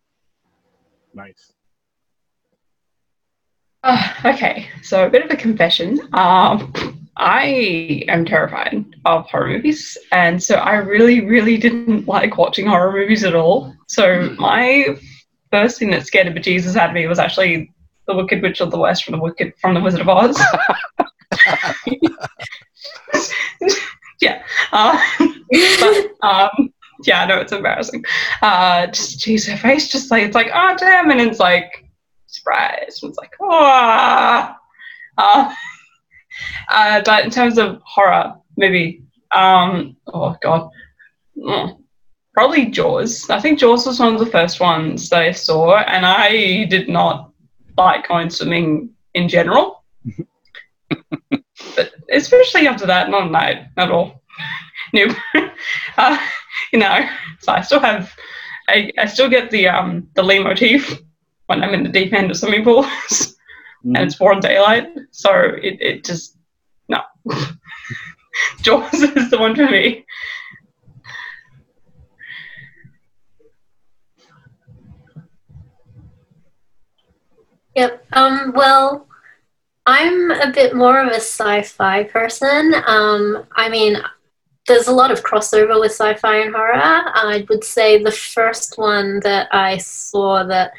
Nice. 1.15 1.53
Uh, 3.83 4.13
okay, 4.27 4.69
so 4.83 5.07
a 5.07 5.11
bit 5.11 5.25
of 5.25 5.31
a 5.31 5.37
confession. 5.37 6.01
Um, 6.13 7.02
I 7.17 8.05
am 8.09 8.25
terrified 8.25 8.85
of 9.05 9.29
horror 9.29 9.49
movies, 9.49 9.99
and 10.13 10.43
so 10.43 10.55
I 10.57 10.77
really, 10.77 11.21
really 11.25 11.57
didn't 11.59 12.07
like 12.09 12.39
watching 12.39 12.67
horror 12.67 12.93
movies 12.93 13.25
at 13.25 13.35
all. 13.35 13.75
So 13.89 14.35
my 14.39 14.97
first 15.51 15.79
thing 15.79 15.91
that 15.91 16.07
scared 16.07 16.27
the 16.27 16.39
bejesus 16.39 16.77
out 16.77 16.91
of 16.91 16.95
me 16.95 17.07
was 17.07 17.19
actually 17.19 17.73
the 18.07 18.15
Wicked 18.15 18.43
Witch 18.43 18.61
of 18.61 18.71
the 18.71 18.79
West 18.79 19.05
from 19.05 19.13
the 19.13 19.23
Wicked 19.23 19.55
from 19.61 19.75
the 19.75 19.81
Wizard 19.81 20.01
of 20.01 20.09
Oz. 20.09 20.41
yeah, 24.21 24.43
uh, 24.73 24.99
but 25.19 26.11
um, 26.23 26.73
yeah, 27.05 27.23
I 27.23 27.27
know 27.27 27.41
it's 27.41 27.53
embarrassing. 27.53 28.05
Uh, 28.41 28.87
just 28.87 29.21
geez, 29.21 29.47
her 29.47 29.57
face 29.57 29.89
just 29.89 30.11
like 30.11 30.25
it's 30.25 30.35
like 30.35 30.51
oh 30.53 30.77
damn, 30.79 31.11
and 31.11 31.21
it's 31.21 31.39
like 31.39 31.83
surprise. 32.33 33.01
And 33.03 33.11
it's 33.11 33.19
like, 33.19 33.35
ah. 33.41 34.57
Uh, 35.19 35.55
uh, 36.69 37.03
but 37.05 37.25
in 37.25 37.31
terms 37.31 37.59
of 37.59 37.81
horror 37.85 38.35
movie, 38.57 39.03
um, 39.35 39.97
oh 40.13 40.37
god, 40.43 40.71
Mm. 41.39 41.79
probably 42.35 42.67
Jaws. 42.67 43.29
I 43.31 43.41
think 43.41 43.59
Jaws 43.59 43.87
was 43.87 43.99
one 43.99 44.15
of 44.15 44.21
the 44.21 44.27
first 44.27 44.61
ones 44.61 45.09
that 45.09 45.23
I 45.23 45.33
saw, 45.33 45.77
and 45.79 46.05
I 46.05 46.65
did 46.65 46.89
not 46.89 47.31
like 47.79 48.07
going 48.09 48.29
swimming 48.31 48.91
in 49.15 49.29
general. 49.29 49.83
but 51.77 51.93
especially 52.11 52.67
after 52.67 52.87
that, 52.87 53.11
not 53.11 53.25
at 53.25 53.31
night 53.31 53.67
at 53.77 53.91
all. 53.91 54.23
Nope. 54.95 55.17
uh, 55.97 56.19
you 56.73 56.79
know, 56.79 57.09
so 57.41 57.53
I 57.53 57.63
still 57.63 57.81
have, 57.81 58.15
I, 58.69 58.91
I 58.99 59.07
still 59.07 59.31
get 59.31 59.51
the 59.51 59.69
um 59.69 60.09
the 60.15 60.23
leitmotif 60.23 60.99
when 61.47 61.63
I'm 61.63 61.73
in 61.73 61.83
the 61.83 61.89
deep 61.89 62.13
end 62.13 62.31
of 62.31 62.37
swimming 62.37 62.65
pools 62.65 63.37
and 63.85 63.97
it's 63.97 64.17
broad 64.17 64.41
daylight. 64.41 64.89
So 65.11 65.31
it, 65.35 65.81
it 65.81 66.05
just 66.05 66.37
no. 66.89 67.01
Jaws 68.63 68.95
is 68.95 69.31
the 69.31 69.39
one 69.39 69.55
for 69.55 69.67
me. 69.67 70.05
Yep. 77.75 78.07
Um, 78.13 78.53
well, 78.55 79.09
I'm 79.87 80.31
a 80.31 80.53
bit 80.53 80.77
more 80.77 81.01
of 81.01 81.09
a 81.09 81.17
sci-fi 81.17 82.05
person. 82.05 82.75
Um, 82.87 83.47
I 83.57 83.69
mean, 83.69 83.97
there's 84.69 84.87
a 84.89 84.93
lot 84.93 85.11
of 85.11 85.23
crossover 85.23 85.81
with 85.81 85.93
sci-fi 85.93 86.37
and 86.37 86.55
horror. 86.55 86.75
I 86.75 87.45
would 87.49 87.65
say 87.65 88.03
the 88.03 88.13
first 88.13 88.79
one 88.79 89.21
that 89.21 89.49
I 89.53 89.79
saw 89.79 90.45
that 90.45 90.73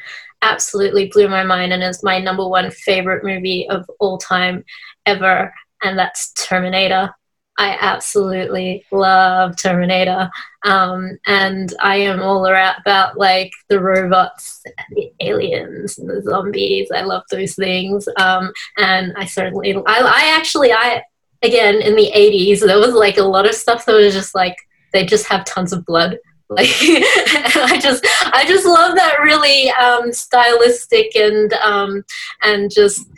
absolutely 0.44 1.08
blew 1.08 1.28
my 1.28 1.42
mind 1.42 1.72
and 1.72 1.82
is 1.82 2.02
my 2.02 2.20
number 2.20 2.46
one 2.46 2.70
favorite 2.70 3.24
movie 3.24 3.68
of 3.68 3.88
all 3.98 4.18
time 4.18 4.64
ever, 5.06 5.52
and 5.82 5.98
that's 5.98 6.32
Terminator. 6.34 7.10
I 7.56 7.76
absolutely 7.80 8.84
love 8.90 9.56
Terminator. 9.56 10.28
Um, 10.64 11.18
and 11.26 11.72
I 11.80 11.96
am 11.96 12.20
all 12.20 12.44
about 12.46 13.16
like 13.16 13.52
the 13.68 13.80
robots, 13.80 14.62
the 14.90 15.12
aliens, 15.20 15.98
and 15.98 16.08
the 16.08 16.22
zombies. 16.22 16.88
I 16.92 17.02
love 17.02 17.22
those 17.30 17.54
things. 17.54 18.08
Um, 18.16 18.52
and 18.76 19.14
I 19.16 19.24
certainly, 19.26 19.74
I, 19.74 19.82
I 19.86 20.36
actually, 20.36 20.72
I 20.72 21.02
again 21.42 21.76
in 21.76 21.96
the 21.96 22.10
'80s, 22.14 22.60
there 22.60 22.78
was 22.78 22.94
like 22.94 23.18
a 23.18 23.22
lot 23.22 23.48
of 23.48 23.54
stuff 23.54 23.86
that 23.86 23.94
was 23.94 24.14
just 24.14 24.34
like 24.34 24.56
they 24.92 25.04
just 25.04 25.26
have 25.26 25.44
tons 25.44 25.72
of 25.72 25.84
blood. 25.84 26.18
Like 26.54 26.68
I 26.80 27.78
just, 27.82 28.06
I 28.32 28.44
just 28.46 28.64
love 28.66 28.94
that 28.96 29.20
really 29.22 29.70
um, 29.70 30.12
stylistic 30.12 31.14
and 31.16 31.52
um, 31.54 32.04
and 32.42 32.70
just 32.72 33.08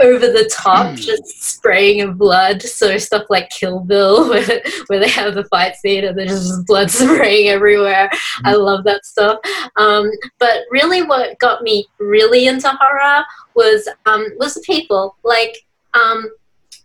over 0.00 0.26
the 0.26 0.50
top, 0.52 0.90
Hmm. 0.90 0.94
just 0.96 1.42
spraying 1.42 2.02
of 2.02 2.18
blood. 2.18 2.62
So 2.62 2.98
stuff 2.98 3.24
like 3.30 3.48
Kill 3.50 3.80
Bill, 3.80 4.28
where, 4.30 4.62
where 4.88 4.98
they 5.00 5.08
have 5.08 5.34
the 5.34 5.44
fight 5.44 5.76
scene 5.76 6.04
and 6.04 6.18
there's 6.18 6.30
just 6.30 6.66
blood 6.66 6.90
spraying 7.02 7.48
everywhere. 7.48 8.10
I 8.44 8.54
love 8.54 8.84
that 8.84 9.04
stuff. 9.06 9.38
Um, 9.76 10.10
but 10.38 10.64
really, 10.70 11.02
what 11.02 11.38
got 11.38 11.62
me 11.62 11.86
really 11.98 12.46
into 12.46 12.68
horror 12.68 13.24
was 13.54 13.88
um, 14.06 14.26
was 14.38 14.54
the 14.54 14.60
people. 14.60 15.16
Like 15.24 15.56
um, 15.94 16.30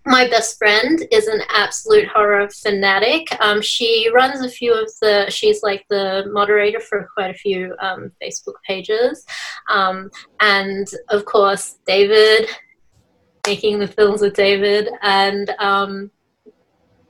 my 0.05 0.27
best 0.27 0.57
friend 0.57 1.05
is 1.11 1.27
an 1.27 1.41
absolute 1.53 2.07
horror 2.07 2.49
fanatic. 2.49 3.27
Um, 3.39 3.61
she 3.61 4.09
runs 4.13 4.41
a 4.41 4.49
few 4.49 4.73
of 4.73 4.91
the. 5.01 5.29
She's 5.29 5.61
like 5.61 5.85
the 5.89 6.25
moderator 6.31 6.79
for 6.79 7.09
quite 7.13 7.29
a 7.29 7.37
few 7.37 7.75
um, 7.79 8.11
Facebook 8.21 8.55
pages, 8.65 9.25
um, 9.69 10.09
and 10.39 10.87
of 11.09 11.25
course 11.25 11.77
David 11.85 12.47
making 13.45 13.79
the 13.79 13.87
films 13.87 14.21
with 14.21 14.35
David 14.35 14.89
and 15.01 15.49
um, 15.59 16.11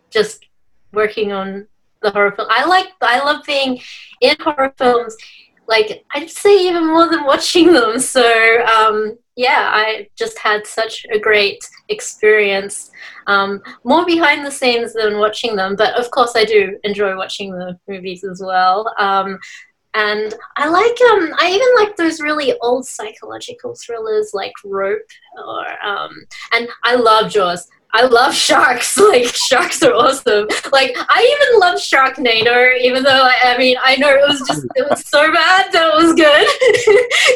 just 0.10 0.45
working 0.93 1.31
on 1.31 1.67
the 2.01 2.12
horror 2.12 2.31
film. 2.31 2.48
I 2.50 2.65
like, 2.65 2.88
I 3.01 3.19
love 3.19 3.43
being 3.45 3.79
in 4.21 4.36
horror 4.39 4.74
films. 4.77 5.15
Like 5.67 6.03
I'd 6.13 6.29
say 6.29 6.67
even 6.67 6.88
more 6.88 7.10
than 7.10 7.24
watching 7.24 7.71
them. 7.71 8.00
So 8.00 8.65
um, 8.65 9.17
yeah, 9.41 9.71
I 9.74 10.07
just 10.15 10.38
had 10.38 10.67
such 10.67 11.03
a 11.12 11.17
great 11.17 11.57
experience. 11.89 12.91
Um, 13.25 13.60
more 13.83 14.05
behind 14.05 14.45
the 14.45 14.51
scenes 14.51 14.93
than 14.93 15.17
watching 15.17 15.55
them, 15.55 15.75
but 15.75 15.95
of 15.95 16.12
course 16.12 16.33
I 16.36 16.45
do 16.45 16.77
enjoy 16.83 17.17
watching 17.17 17.51
the 17.51 17.75
movies 17.88 18.24
as 18.24 18.39
well. 18.45 18.93
Um, 19.00 19.39
and 19.93 20.33
I 20.57 20.67
like 20.69 21.01
um 21.12 21.33
I 21.38 21.51
even 21.51 21.67
like 21.75 21.95
those 21.98 22.21
really 22.21 22.53
old 22.62 22.86
psychological 22.86 23.75
thrillers 23.75 24.31
like 24.33 24.53
Rope 24.63 25.01
or 25.45 25.86
um 25.86 26.12
and 26.53 26.67
I 26.83 26.95
love 26.95 27.31
Jaws. 27.31 27.67
I 27.93 28.05
love 28.05 28.33
sharks. 28.33 28.98
Like 29.12 29.25
sharks 29.25 29.83
are 29.83 29.93
awesome. 29.93 30.48
Like 30.71 30.95
I 30.98 31.38
even 31.50 31.60
love 31.60 31.77
Sharknado, 31.77 32.79
even 32.79 33.03
though 33.03 33.10
I, 33.10 33.36
I 33.43 33.57
mean 33.57 33.75
I 33.83 33.98
know 33.98 34.10
it 34.10 34.25
was 34.25 34.39
just 34.48 34.65
it 34.75 34.89
was 34.89 35.05
so 35.05 35.29
bad 35.33 35.74
that 35.74 35.91
it 35.93 35.98
was 35.98 36.13
good. 36.13 36.48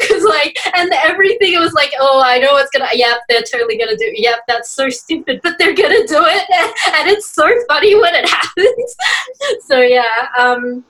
Because 0.00 0.24
like 0.24 0.56
and 0.74 0.90
everything 1.04 1.52
it 1.52 1.58
was 1.58 1.74
like 1.74 1.92
oh 2.00 2.22
I 2.24 2.38
know 2.38 2.52
what's 2.52 2.70
gonna 2.70 2.88
yep 2.94 3.18
they're 3.28 3.42
totally 3.42 3.76
gonna 3.76 3.96
do 3.96 4.10
yep 4.14 4.40
that's 4.48 4.70
so 4.70 4.88
stupid 4.88 5.40
but 5.42 5.58
they're 5.58 5.74
gonna 5.74 6.06
do 6.06 6.22
it 6.24 6.44
and 6.94 7.10
it's 7.10 7.30
so 7.30 7.46
funny 7.68 7.94
when 7.94 8.14
it 8.14 8.26
happens. 8.28 8.96
so 9.66 9.80
yeah 9.80 10.28
um 10.38 10.84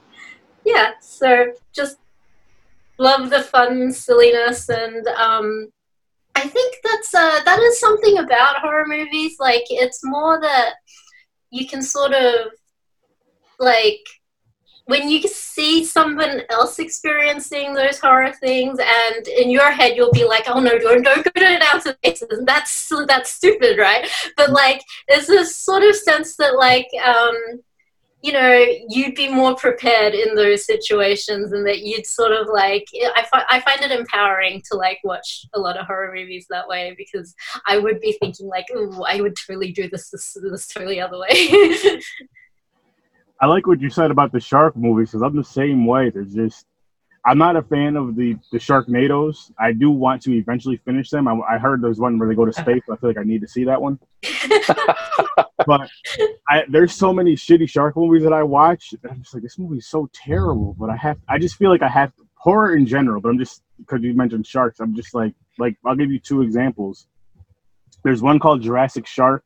yeah, 0.67 0.91
so 1.01 1.53
just 1.73 1.99
love 2.99 3.31
the 3.31 3.43
fun 3.43 3.93
silliness 3.93 4.69
and 4.69 5.07
um 5.09 5.69
I 6.35 6.49
think 6.49 6.77
that's 6.83 7.15
uh 7.15 7.41
that 7.45 7.61
is 7.61 7.79
something 7.79 8.19
about 8.19 8.59
horror 8.59 8.87
movies 8.87 9.37
like 9.39 9.65
it's 9.69 10.01
more 10.03 10.41
that 10.41 10.75
you 11.51 11.67
can 11.67 11.83
sort 11.83 12.13
of 12.13 12.53
like 13.59 14.01
when 14.87 15.11
you 15.11 15.21
see 15.23 15.85
someone 15.85 16.43
else 16.49 16.79
experiencing 16.79 17.75
those 17.75 17.99
horror 17.99 18.33
things 18.33 18.79
and 18.79 19.29
in 19.29 19.51
your 19.51 19.71
head 19.71 19.97
you'll 19.97 20.13
be 20.13 20.25
like 20.25 20.45
oh 20.49 20.61
no 20.61 20.79
don't, 20.79 21.03
don't 21.03 21.25
go 21.25 21.31
to 21.43 21.97
faces 22.03 22.41
that's 22.45 22.93
that's 23.07 23.31
stupid 23.31 23.79
right? 23.79 24.09
But 24.37 24.51
like 24.51 24.83
there's 25.09 25.27
this 25.27 25.57
sort 25.57 25.83
of 25.83 25.95
sense 25.97 26.37
that 26.37 26.57
like 26.57 26.89
um 27.05 27.61
you 28.27 28.33
know, 28.33 28.67
you'd 28.89 29.15
be 29.15 29.29
more 29.29 29.55
prepared 29.55 30.13
in 30.13 30.35
those 30.35 30.67
situations, 30.67 31.53
and 31.53 31.65
that 31.65 31.83
you'd 31.83 32.07
sort 32.07 32.33
of 32.33 32.49
like. 32.53 32.85
I, 33.15 33.25
fi- 33.33 33.47
I 33.49 33.61
find 33.61 33.81
it 33.83 33.97
empowering 33.97 34.63
to 34.69 34.77
like 34.77 34.99
watch 35.05 35.47
a 35.55 35.61
lot 35.61 35.79
of 35.79 35.87
horror 35.87 36.13
movies 36.13 36.45
that 36.51 36.67
way 36.67 36.93
because 36.99 37.33
I 37.69 37.79
would 37.79 38.01
be 38.01 38.17
thinking 38.21 38.49
like, 38.49 38.67
"Ooh, 38.75 39.05
I 39.07 39.21
would 39.21 39.37
totally 39.37 39.71
do 39.71 39.89
this 39.89 40.11
this, 40.11 40.37
this 40.43 40.67
totally 40.67 41.01
other 41.01 41.19
way." 41.21 41.31
I 43.41 43.47
like 43.47 43.69
what 43.69 43.81
you 43.81 43.91
said 43.91 44.11
about 44.11 44.33
the 44.33 44.41
shark 44.41 44.77
movies 44.77 45.11
because 45.11 45.23
I'm 45.23 45.37
the 45.37 45.45
same 45.45 45.87
way. 45.87 46.11
There's 46.11 46.35
just 46.35 46.67
I'm 47.27 47.39
not 47.39 47.57
a 47.57 47.63
fan 47.63 47.97
of 47.97 48.15
the 48.15 48.37
the 48.53 48.59
Sharknadoes. 48.59 49.51
I 49.59 49.73
do 49.73 49.91
want 49.91 50.23
to 50.23 50.33
eventually 50.33 50.77
finish 50.85 51.11
them. 51.11 51.27
I, 51.27 51.35
I 51.49 51.59
heard 51.59 51.83
there's 51.83 51.99
one 51.99 52.19
where 52.19 52.29
they 52.29 52.35
go 52.35 52.45
to 52.45 52.53
space. 52.53 52.83
I 52.91 52.97
feel 52.97 53.11
like 53.11 53.19
I 53.19 53.25
need 53.25 53.41
to 53.41 53.49
see 53.49 53.65
that 53.65 53.83
one. 53.83 53.99
But 55.67 55.89
I, 56.49 56.63
there's 56.69 56.95
so 56.95 57.13
many 57.13 57.35
shitty 57.35 57.69
shark 57.69 57.97
movies 57.97 58.23
that 58.23 58.33
I 58.33 58.43
watch. 58.43 58.95
I'm 59.09 59.23
just 59.23 59.35
like 59.35 59.43
this 59.43 59.59
movie's 59.59 59.87
so 59.87 60.09
terrible. 60.13 60.77
But 60.79 60.91
I 60.91 60.97
have 60.97 61.19
I 61.29 61.39
just 61.39 61.57
feel 61.57 61.71
like 61.71 61.83
I 61.83 61.89
have 61.89 62.13
horror 62.35 62.77
in 62.77 62.87
general. 62.87 63.21
But 63.21 63.31
I'm 63.31 63.39
just 63.39 63.63
because 63.79 64.03
you 64.03 64.15
mentioned 64.15 64.47
sharks. 64.47 64.81
I'm 64.81 64.95
just 64.95 65.15
like 65.15 65.35
like 65.59 65.77
I'll 65.85 65.97
give 65.97 66.11
you 66.11 66.21
two 66.21 66.43
examples. 66.43 67.09
There's 68.05 68.23
one 68.23 68.39
called 68.39 68.63
Jurassic 68.63 69.07
Shark, 69.07 69.45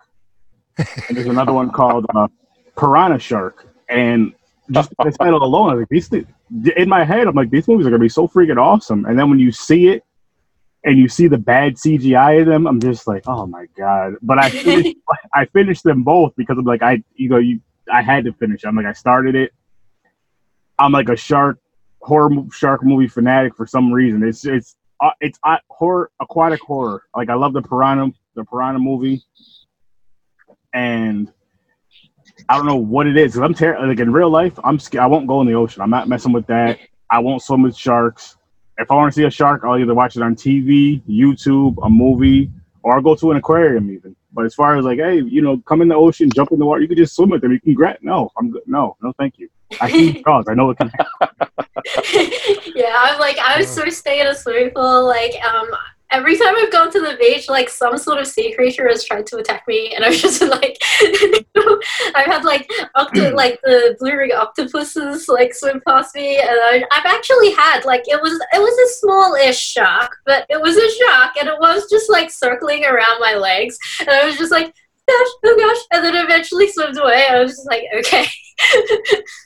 and 0.77 1.17
there's 1.17 1.27
another 1.27 1.53
one 1.53 1.71
called 1.71 2.05
uh, 2.15 2.29
Piranha 2.77 3.19
Shark. 3.19 3.67
And 3.89 4.35
just 4.71 4.91
the 4.91 5.11
title 5.11 5.43
alone, 5.43 5.71
I 5.71 5.75
was 5.75 5.83
like, 5.83 5.89
these 5.89 6.75
in 6.77 6.89
my 6.89 7.05
head, 7.05 7.27
I'm 7.27 7.35
like, 7.35 7.51
these 7.51 7.69
movies 7.69 7.87
are 7.87 7.91
gonna 7.91 8.01
be 8.01 8.09
so 8.09 8.29
freaking 8.29 8.59
awesome. 8.59 9.05
And 9.05 9.19
then 9.19 9.31
when 9.31 9.39
you 9.39 9.53
see 9.53 9.89
it, 9.89 10.05
and 10.85 10.99
you 10.99 11.09
see 11.09 11.29
the 11.29 11.39
bad 11.39 11.75
CGI 11.75 12.41
of 12.41 12.47
them, 12.47 12.67
I'm 12.67 12.81
just 12.81 13.07
like, 13.07 13.25
oh 13.27 13.47
my 13.47 13.67
god. 13.77 14.15
But 14.23 14.39
I 14.39 14.51
finished, 14.51 14.97
I 15.35 15.45
finished 15.47 15.85
them 15.85 16.03
both 16.03 16.35
because 16.37 16.57
I'm 16.59 16.65
like, 16.65 16.83
I 16.83 17.03
you 17.15 17.29
know 17.29 17.39
you 17.39 17.61
I 17.93 18.03
had 18.03 18.25
to 18.25 18.33
finish. 18.33 18.65
I'm 18.65 18.77
like, 18.77 18.87
I 18.87 18.93
started 18.93 19.35
it. 19.35 19.53
I'm 20.79 20.93
like 20.93 21.09
a 21.09 21.17
shark 21.17 21.59
horror 22.01 22.31
shark 22.53 22.83
movie 22.83 23.09
fanatic 23.09 23.57
for 23.57 23.67
some 23.67 23.93
reason. 23.93 24.23
It's 24.23 24.45
it's 24.47 24.77
uh, 25.01 25.11
it's 25.21 25.39
uh, 25.45 25.59
horror 25.69 26.11
aquatic 26.21 26.61
horror. 26.61 27.05
Like 27.15 27.29
I 27.29 27.35
love 27.35 27.53
the 27.53 27.63
piranha 27.63 28.13
the 28.35 28.45
piranha 28.45 28.79
movie, 28.79 29.23
and 30.73 31.31
I 32.49 32.57
don't 32.57 32.67
know 32.67 32.77
what 32.77 33.07
it 33.07 33.17
is. 33.17 33.35
'cause 33.35 33.43
I'm 33.43 33.55
ter- 33.55 33.79
like 33.87 34.01
in 34.01 34.13
real 34.13 34.31
life, 34.31 34.59
I'm 34.65 34.79
scared. 34.79 35.03
I 35.03 35.07
won't 35.07 35.27
go 35.27 35.41
in 35.41 35.47
the 35.47 35.55
ocean. 35.55 35.83
I'm 35.83 35.91
not 35.91 36.09
messing 36.09 36.33
with 36.33 36.47
that. 36.47 36.79
I 37.11 37.19
won't 37.19 37.43
swim 37.43 37.63
with 37.63 37.77
sharks. 37.77 38.37
If 38.79 38.91
I 38.91 38.95
want 38.95 39.13
to 39.13 39.17
see 39.21 39.25
a 39.25 39.31
shark, 39.31 39.63
I'll 39.65 39.79
either 39.79 39.95
watch 39.95 40.17
it 40.17 40.23
on 40.23 40.35
TV, 40.35 41.03
YouTube, 41.09 41.77
a 41.85 41.91
movie, 41.91 42.51
or 42.83 42.95
I'll 42.95 43.03
go 43.03 43.15
to 43.15 43.31
an 43.31 43.37
aquarium 43.37 43.91
even. 43.91 44.17
But 44.33 44.45
as 44.47 44.55
far 44.55 44.77
as 44.77 44.85
like, 44.85 44.99
hey, 44.99 45.21
you 45.21 45.43
know, 45.43 45.59
come 45.67 45.83
in 45.83 45.89
the 45.89 45.97
ocean, 45.97 46.31
jump 46.35 46.53
in 46.53 46.59
the 46.59 46.65
water, 46.65 46.81
you 46.81 46.89
can 46.89 46.97
just 46.97 47.15
swim 47.17 47.31
with 47.31 47.43
them. 47.43 47.53
You 47.53 47.61
can 47.61 47.75
grab. 47.75 47.97
No, 48.01 48.31
I'm 48.39 48.51
good. 48.51 48.63
No, 48.67 48.97
no, 49.03 49.13
thank 49.19 49.39
you. 49.39 49.49
I 49.81 49.91
see 49.91 50.23
jaws. 50.27 50.47
I 50.49 50.55
know 50.55 50.67
what 50.67 50.79
can 50.79 50.89
happen. 50.89 51.49
yeah, 52.75 52.95
I'm 52.97 53.19
like 53.19 53.39
I 53.39 53.59
was 53.59 53.69
so 53.69 53.87
stay 53.89 54.21
in 54.21 54.29
a 54.29 54.35
swimming 54.35 54.71
pool. 54.71 55.05
Like 55.07 55.35
um, 55.45 55.69
every 56.11 56.37
time 56.37 56.55
I've 56.57 56.73
gone 56.73 56.91
to 56.93 57.01
the 57.01 57.17
beach, 57.19 57.49
like 57.49 57.69
some 57.69 57.97
sort 57.97 58.19
of 58.19 58.27
sea 58.27 58.55
creature 58.55 58.89
has 58.89 59.05
tried 59.05 59.27
to 59.27 59.37
attack 59.37 59.65
me, 59.67 59.95
and 59.95 60.05
I've 60.05 60.15
just 60.27 60.43
like, 60.43 60.79
I've 62.15 62.27
had 62.27 62.45
like 62.45 62.71
octo- 62.95 63.35
like 63.35 63.61
the 63.63 63.97
blue 63.99 64.17
ring 64.17 64.33
octopuses 64.33 65.29
like 65.29 65.55
swim 65.55 65.81
past 65.87 66.15
me, 66.15 66.39
and 66.39 66.51
I, 66.51 66.85
I've 66.93 67.07
actually 67.07 67.53
had 67.53 67.85
like 67.85 68.03
it 68.07 68.21
was 68.21 68.33
it 68.33 68.61
was 68.61 68.79
a 68.79 68.99
small-ish 69.01 69.59
shark, 69.59 70.17
but 70.27 70.47
it 70.49 70.61
was 70.61 70.77
a 70.77 71.05
shark, 71.05 71.37
and 71.39 71.49
it 71.49 71.59
was 71.59 71.89
just 71.91 72.11
like 72.11 72.31
circling 72.31 72.85
around 72.85 73.21
my 73.21 73.35
legs, 73.35 73.79
and 74.01 74.09
I 74.09 74.25
was 74.27 74.37
just 74.37 74.53
like. 74.53 74.75
Gosh, 75.09 75.29
oh 75.45 75.57
gosh, 75.59 75.85
and 75.91 76.05
then 76.05 76.25
eventually 76.25 76.71
swims 76.71 76.97
away. 76.97 77.27
I 77.29 77.41
was 77.43 77.51
just 77.51 77.67
like, 77.67 77.83
okay. 77.99 78.27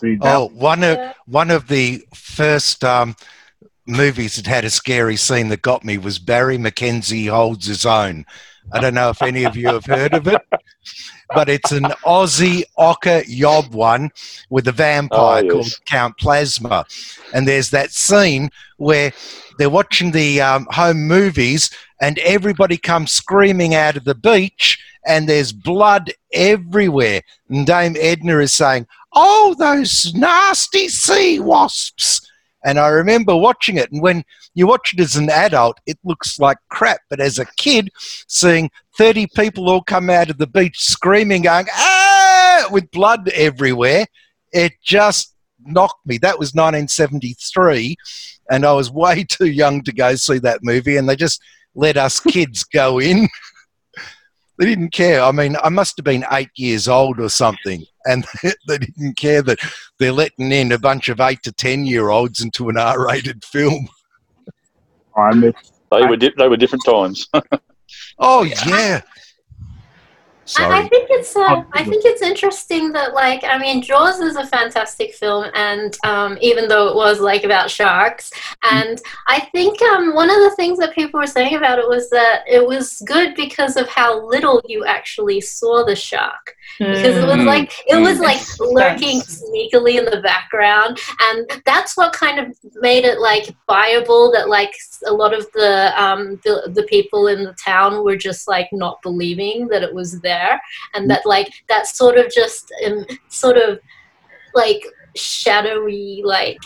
see. 0.00 0.16
That, 0.16 0.36
Oh, 0.36 0.48
one 0.48 0.82
of 0.82 0.98
one 1.26 1.50
of 1.50 1.68
the 1.68 2.04
first 2.14 2.82
um, 2.84 3.14
movies 3.90 4.36
that 4.36 4.46
had 4.46 4.64
a 4.64 4.70
scary 4.70 5.16
scene 5.16 5.48
that 5.48 5.62
got 5.62 5.84
me 5.84 5.98
was 5.98 6.18
Barry 6.18 6.58
McKenzie 6.58 7.28
Holds 7.30 7.66
His 7.66 7.84
Own. 7.84 8.24
I 8.72 8.80
don't 8.80 8.94
know 8.94 9.10
if 9.10 9.22
any 9.22 9.44
of 9.44 9.56
you 9.56 9.68
have 9.68 9.84
heard 9.86 10.14
of 10.14 10.28
it, 10.28 10.40
but 11.34 11.48
it's 11.48 11.72
an 11.72 11.84
Aussie 12.04 12.62
ocker 12.78 13.24
yob 13.26 13.74
one 13.74 14.10
with 14.48 14.68
a 14.68 14.72
vampire 14.72 15.42
Oh, 15.42 15.44
yes. 15.44 15.52
called 15.52 15.80
Count 15.86 16.18
Plasma. 16.18 16.84
And 17.34 17.48
there's 17.48 17.70
that 17.70 17.90
scene 17.90 18.50
where 18.76 19.12
they're 19.58 19.70
watching 19.70 20.12
the 20.12 20.40
um, 20.40 20.66
home 20.70 21.06
movies 21.08 21.70
and 22.00 22.18
everybody 22.20 22.76
comes 22.76 23.10
screaming 23.12 23.74
out 23.74 23.96
of 23.96 24.04
the 24.04 24.14
beach 24.14 24.78
and 25.06 25.28
there's 25.28 25.52
blood 25.52 26.12
everywhere. 26.32 27.22
And 27.48 27.66
Dame 27.66 27.96
Edna 27.98 28.38
is 28.38 28.52
saying, 28.52 28.86
Oh, 29.12 29.56
those 29.58 30.14
nasty 30.14 30.88
sea 30.88 31.40
wasps. 31.40 32.29
And 32.64 32.78
I 32.78 32.88
remember 32.88 33.34
watching 33.34 33.76
it, 33.76 33.90
and 33.90 34.02
when 34.02 34.24
you 34.54 34.66
watch 34.66 34.92
it 34.92 35.00
as 35.00 35.16
an 35.16 35.30
adult, 35.30 35.78
it 35.86 35.98
looks 36.04 36.38
like 36.38 36.58
crap. 36.68 37.00
But 37.08 37.20
as 37.20 37.38
a 37.38 37.46
kid, 37.56 37.90
seeing 38.28 38.70
30 38.98 39.28
people 39.34 39.70
all 39.70 39.82
come 39.82 40.10
out 40.10 40.30
of 40.30 40.38
the 40.38 40.46
beach 40.46 40.80
screaming, 40.80 41.42
going, 41.42 41.66
ah, 41.72 42.68
with 42.70 42.90
blood 42.90 43.28
everywhere, 43.30 44.06
it 44.52 44.72
just 44.82 45.34
knocked 45.64 46.04
me. 46.06 46.18
That 46.18 46.38
was 46.38 46.54
1973, 46.54 47.96
and 48.50 48.66
I 48.66 48.72
was 48.72 48.90
way 48.90 49.24
too 49.28 49.50
young 49.50 49.82
to 49.84 49.92
go 49.92 50.14
see 50.16 50.38
that 50.40 50.62
movie, 50.62 50.96
and 50.96 51.08
they 51.08 51.16
just 51.16 51.40
let 51.74 51.96
us 51.96 52.20
kids 52.20 52.64
go 52.64 52.98
in. 52.98 53.28
they 54.60 54.66
didn't 54.66 54.92
care. 54.92 55.22
I 55.22 55.32
mean, 55.32 55.56
I 55.64 55.70
must 55.70 55.96
have 55.96 56.04
been 56.04 56.24
eight 56.30 56.50
years 56.54 56.86
old 56.86 57.18
or 57.18 57.30
something, 57.30 57.82
and 58.04 58.26
they 58.68 58.76
didn't 58.76 59.16
care 59.16 59.40
that 59.40 59.58
they're 59.98 60.12
letting 60.12 60.52
in 60.52 60.70
a 60.70 60.78
bunch 60.78 61.08
of 61.08 61.18
eight 61.18 61.42
to 61.44 61.52
10 61.52 61.86
year 61.86 62.10
olds 62.10 62.42
into 62.42 62.68
an 62.68 62.76
R 62.76 63.06
rated 63.06 63.42
film. 63.42 63.88
I 65.16 65.34
missed. 65.34 65.72
They 65.90 66.04
were 66.04 66.16
di- 66.16 66.34
they 66.36 66.46
were 66.46 66.58
different 66.58 66.84
times. 66.84 67.26
Oh, 68.20 68.44
yeah. 68.44 69.00
I, 70.58 70.80
I 70.80 70.88
think 70.88 71.08
it's 71.10 71.34
uh, 71.36 71.40
Oh, 71.48 71.64
I 71.72 71.84
think 71.84 72.04
it's 72.04 72.22
interesting 72.22 72.92
that 72.92 73.14
like 73.14 73.44
I 73.44 73.58
mean 73.58 73.82
Jaws 73.82 74.20
is 74.20 74.36
a 74.36 74.46
fantastic 74.46 75.14
film 75.14 75.46
and 75.54 75.96
um, 76.04 76.38
even 76.40 76.68
though 76.68 76.88
it 76.88 76.96
was 76.96 77.20
like 77.20 77.44
about 77.44 77.70
sharks 77.70 78.30
and 78.62 79.00
I 79.26 79.40
think 79.52 79.80
um, 79.82 80.14
one 80.14 80.30
of 80.30 80.36
the 80.36 80.54
things 80.56 80.78
that 80.78 80.94
people 80.94 81.20
were 81.20 81.26
saying 81.26 81.54
about 81.56 81.78
it 81.78 81.88
was 81.88 82.08
that 82.10 82.42
it 82.48 82.66
was 82.66 83.02
good 83.06 83.34
because 83.34 83.76
of 83.76 83.88
how 83.88 84.24
little 84.26 84.60
you 84.66 84.84
actually 84.84 85.40
saw 85.40 85.84
the 85.84 85.96
shark 85.96 86.54
because 86.78 87.16
it 87.16 87.26
was 87.26 87.36
Mm. 87.40 87.46
like 87.46 87.72
it 87.86 88.00
was 88.00 88.18
Mm. 88.18 88.22
like 88.22 88.40
lurking 88.60 89.20
sense. 89.20 89.42
sneakily 89.50 89.98
in 89.98 90.04
the 90.04 90.20
background 90.22 90.98
and 91.20 91.50
that's 91.66 91.96
what 91.96 92.12
kind 92.12 92.38
of 92.38 92.46
made 92.76 93.04
it 93.04 93.18
like 93.20 93.54
viable 93.66 94.30
that 94.32 94.48
like 94.48 94.72
a 95.06 95.12
lot 95.12 95.32
of 95.34 95.46
the 95.52 95.92
um 96.02 96.40
the, 96.44 96.70
the 96.74 96.84
people 96.84 97.26
in 97.28 97.42
the 97.44 97.52
town 97.54 98.02
were 98.04 98.16
just 98.16 98.46
like 98.48 98.68
not 98.72 99.00
believing 99.02 99.66
that 99.68 99.82
it 99.82 99.92
was 99.94 100.20
there 100.20 100.39
and 100.94 101.10
that 101.10 101.26
like 101.26 101.52
that 101.68 101.86
sort 101.86 102.16
of 102.18 102.32
just 102.32 102.72
um, 102.86 103.04
sort 103.28 103.56
of 103.56 103.78
like 104.54 104.84
shadowy 105.16 106.22
like 106.24 106.58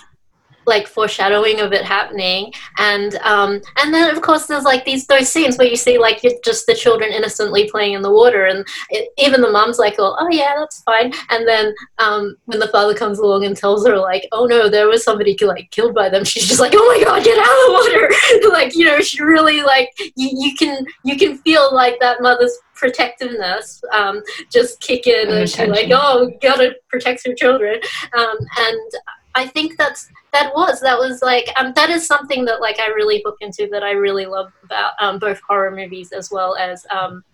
like 0.67 0.87
foreshadowing 0.87 1.61
of 1.61 1.73
it 1.73 1.85
happening. 1.85 2.53
And 2.79 3.17
um 3.17 3.61
and 3.79 3.93
then 3.93 4.15
of 4.15 4.23
course 4.23 4.47
there's 4.47 4.65
like 4.65 4.85
these 4.85 5.07
those 5.07 5.29
scenes 5.31 5.57
where 5.57 5.67
you 5.67 5.77
see 5.77 5.99
like 5.99 6.23
you're 6.23 6.33
just 6.45 6.67
the 6.67 6.75
children 6.75 7.13
innocently 7.13 7.69
playing 7.71 7.95
in 7.95 8.03
the 8.03 8.13
water 8.13 8.47
and 8.47 8.67
it, 8.91 9.11
even 9.19 9.41
the 9.41 9.51
mom's 9.51 9.79
like 9.79 9.97
oh, 9.99 10.17
oh 10.19 10.29
yeah 10.31 10.55
that's 10.59 10.83
fine. 10.83 11.13
And 11.31 11.47
then 11.47 11.75
um 11.99 12.37
when 12.47 12.59
the 12.59 12.69
father 12.69 12.95
comes 12.95 13.19
along 13.19 13.45
and 13.45 13.57
tells 13.57 13.87
her 13.87 13.97
like 13.97 14.27
oh 14.33 14.47
no 14.47 14.69
there 14.69 14.89
was 14.89 15.05
somebody 15.05 15.37
like 15.43 15.71
killed 15.71 15.95
by 15.95 16.09
them 16.09 16.25
she's 16.25 16.47
just 16.47 16.61
like 16.61 16.73
oh 16.75 16.95
my 16.97 17.05
god 17.05 17.25
get 17.25 17.39
out 17.39 17.45
of 17.45 17.67
the 17.67 17.73
water. 17.73 18.15
Like 18.55 18.77
you 18.77 18.85
know 18.85 19.01
she 19.01 19.23
really 19.23 19.63
like 19.63 19.91
you, 19.99 20.31
you 20.33 20.55
can 20.55 20.87
you 21.05 21.17
can 21.17 21.39
feel 21.39 21.75
like 21.75 21.99
that 22.01 22.23
mother's 22.23 22.57
protectiveness 22.75 23.83
um 23.93 24.23
just 24.51 24.81
kick 24.81 25.07
in 25.07 25.29
And 25.29 25.39
and 25.39 25.49
she's 25.49 25.69
like 25.69 25.91
oh 25.91 26.33
gotta 26.41 26.77
protect 26.89 27.25
your 27.27 27.35
children. 27.35 27.81
Um 28.17 28.37
and 28.59 28.93
I 29.35 29.47
think 29.47 29.77
that's 29.77 30.09
that 30.33 30.53
was 30.55 30.81
that 30.81 30.99
was 30.99 31.23
like 31.23 31.49
um, 31.57 31.73
that 31.75 31.91
is 31.91 32.07
something 32.07 32.45
that 32.45 32.61
like 32.61 32.79
I 32.79 32.89
really 32.89 33.23
hook 33.25 33.37
into 33.41 33.69
that 33.73 33.83
I 33.83 33.93
really 33.93 34.27
love 34.27 34.53
about 34.63 34.93
um, 35.01 35.19
both 35.19 35.41
horror 35.47 35.75
movies 35.75 36.13
as 36.13 36.31
well 36.31 36.57
as 36.57 36.87
um, 36.91 37.25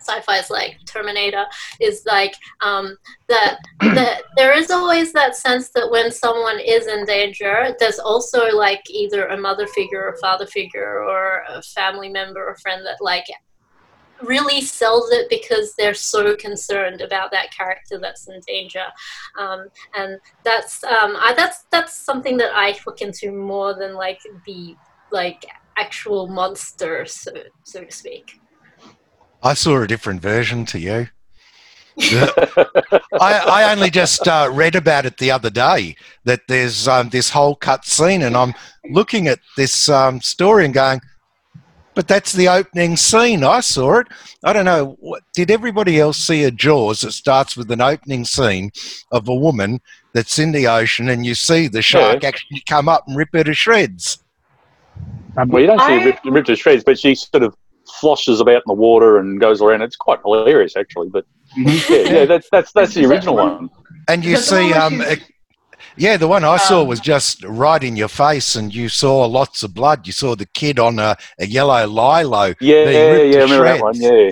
sci-fi's 0.00 0.50
like 0.50 0.78
Terminator 0.86 1.44
is 1.80 2.02
like 2.06 2.34
um, 2.60 2.96
that 3.28 3.58
that 3.80 4.22
there 4.36 4.56
is 4.56 4.70
always 4.70 5.12
that 5.12 5.36
sense 5.36 5.70
that 5.70 5.90
when 5.90 6.10
someone 6.10 6.58
is 6.58 6.86
in 6.86 7.04
danger, 7.04 7.74
there's 7.78 7.98
also 7.98 8.50
like 8.56 8.82
either 8.88 9.26
a 9.26 9.36
mother 9.36 9.66
figure 9.66 10.08
or 10.08 10.16
father 10.20 10.46
figure 10.46 11.02
or 11.02 11.44
a 11.48 11.62
family 11.62 12.08
member 12.08 12.44
or 12.44 12.56
friend 12.56 12.84
that 12.86 12.98
like 13.00 13.26
really 14.22 14.60
sells 14.60 15.10
it 15.10 15.28
because 15.28 15.74
they're 15.74 15.94
so 15.94 16.36
concerned 16.36 17.00
about 17.00 17.30
that 17.30 17.52
character 17.52 17.98
that's 17.98 18.28
in 18.28 18.40
danger 18.46 18.84
um, 19.38 19.66
and 19.96 20.18
that's 20.44 20.82
um, 20.84 21.16
I, 21.16 21.34
that's 21.36 21.64
that's 21.70 21.94
something 21.94 22.36
that 22.38 22.50
I 22.54 22.76
look 22.86 23.00
into 23.00 23.32
more 23.32 23.74
than 23.74 23.94
like 23.94 24.20
the 24.46 24.76
like 25.10 25.44
actual 25.76 26.26
monster 26.26 27.06
so 27.06 27.32
so 27.64 27.84
to 27.84 27.90
speak 27.90 28.40
I 29.42 29.54
saw 29.54 29.82
a 29.82 29.86
different 29.86 30.20
version 30.20 30.66
to 30.66 30.78
you. 30.78 31.08
I, 32.00 33.02
I 33.20 33.72
only 33.72 33.90
just 33.90 34.26
uh, 34.26 34.48
read 34.52 34.74
about 34.74 35.06
it 35.06 35.18
the 35.18 35.30
other 35.30 35.50
day 35.50 35.96
that 36.24 36.42
there's 36.48 36.86
um, 36.86 37.08
this 37.08 37.30
whole 37.30 37.54
cut 37.56 37.84
scene, 37.84 38.22
and 38.22 38.36
I'm 38.36 38.54
looking 38.90 39.28
at 39.28 39.40
this 39.56 39.88
um, 39.88 40.20
story 40.20 40.64
and 40.64 40.74
going, 40.74 41.00
but 42.00 42.08
that's 42.08 42.32
the 42.32 42.48
opening 42.48 42.96
scene. 42.96 43.44
I 43.44 43.60
saw 43.60 43.98
it. 43.98 44.06
I 44.42 44.54
don't 44.54 44.64
know. 44.64 44.96
What, 45.00 45.22
did 45.34 45.50
everybody 45.50 46.00
else 46.00 46.16
see 46.16 46.44
a 46.44 46.50
Jaws 46.50 47.02
that 47.02 47.12
starts 47.12 47.58
with 47.58 47.70
an 47.70 47.82
opening 47.82 48.24
scene 48.24 48.70
of 49.12 49.28
a 49.28 49.34
woman 49.34 49.82
that's 50.14 50.38
in 50.38 50.50
the 50.52 50.66
ocean 50.66 51.10
and 51.10 51.26
you 51.26 51.34
see 51.34 51.68
the 51.68 51.82
shark 51.82 52.24
actually 52.24 52.62
come 52.66 52.88
up 52.88 53.04
and 53.06 53.18
rip 53.18 53.28
her 53.34 53.44
to 53.44 53.52
shreds? 53.52 54.24
well, 55.36 55.60
you 55.60 55.66
don't 55.66 55.78
see 55.82 55.98
her 55.98 56.06
ripped, 56.06 56.24
ripped 56.24 56.46
to 56.46 56.56
shreds, 56.56 56.82
but 56.84 56.98
she 56.98 57.14
sort 57.14 57.42
of 57.42 57.54
floshes 58.00 58.40
about 58.40 58.56
in 58.56 58.62
the 58.68 58.72
water 58.72 59.18
and 59.18 59.38
goes 59.38 59.60
around. 59.60 59.82
It's 59.82 59.96
quite 59.96 60.20
hilarious, 60.24 60.78
actually. 60.78 61.10
But 61.10 61.26
Mhm. 61.58 61.90
yeah, 61.90 62.12
yeah, 62.20 62.24
that's 62.24 62.48
that's 62.50 62.72
that's 62.72 62.94
the 62.94 63.04
original 63.04 63.36
one? 63.36 63.52
one. 63.56 63.70
And 64.08 64.24
you 64.24 64.36
Is 64.36 64.46
see, 64.46 64.72
um, 64.72 65.00
where 65.00 65.12
it- 65.12 65.24
yeah, 66.00 66.16
the 66.16 66.26
one 66.26 66.44
I 66.44 66.56
saw 66.56 66.80
Um, 66.80 66.88
was 66.88 66.98
just 66.98 67.44
right 67.44 67.82
in 67.84 67.94
your 67.94 68.08
face, 68.08 68.56
and 68.56 68.74
you 68.74 68.88
saw 68.88 69.26
lots 69.26 69.62
of 69.62 69.74
blood. 69.74 70.06
You 70.06 70.12
saw 70.12 70.34
the 70.34 70.46
kid 70.46 70.78
on 70.78 70.98
a, 70.98 71.16
a 71.38 71.46
yellow 71.46 71.86
lilo. 71.86 72.54
Yeah, 72.60 72.84
yeah, 72.88 73.16
yeah. 73.16 73.38
I 73.38 73.42
remember 73.42 73.64
that 73.64 73.80
one. 73.82 73.94
Yeah, 73.96 74.30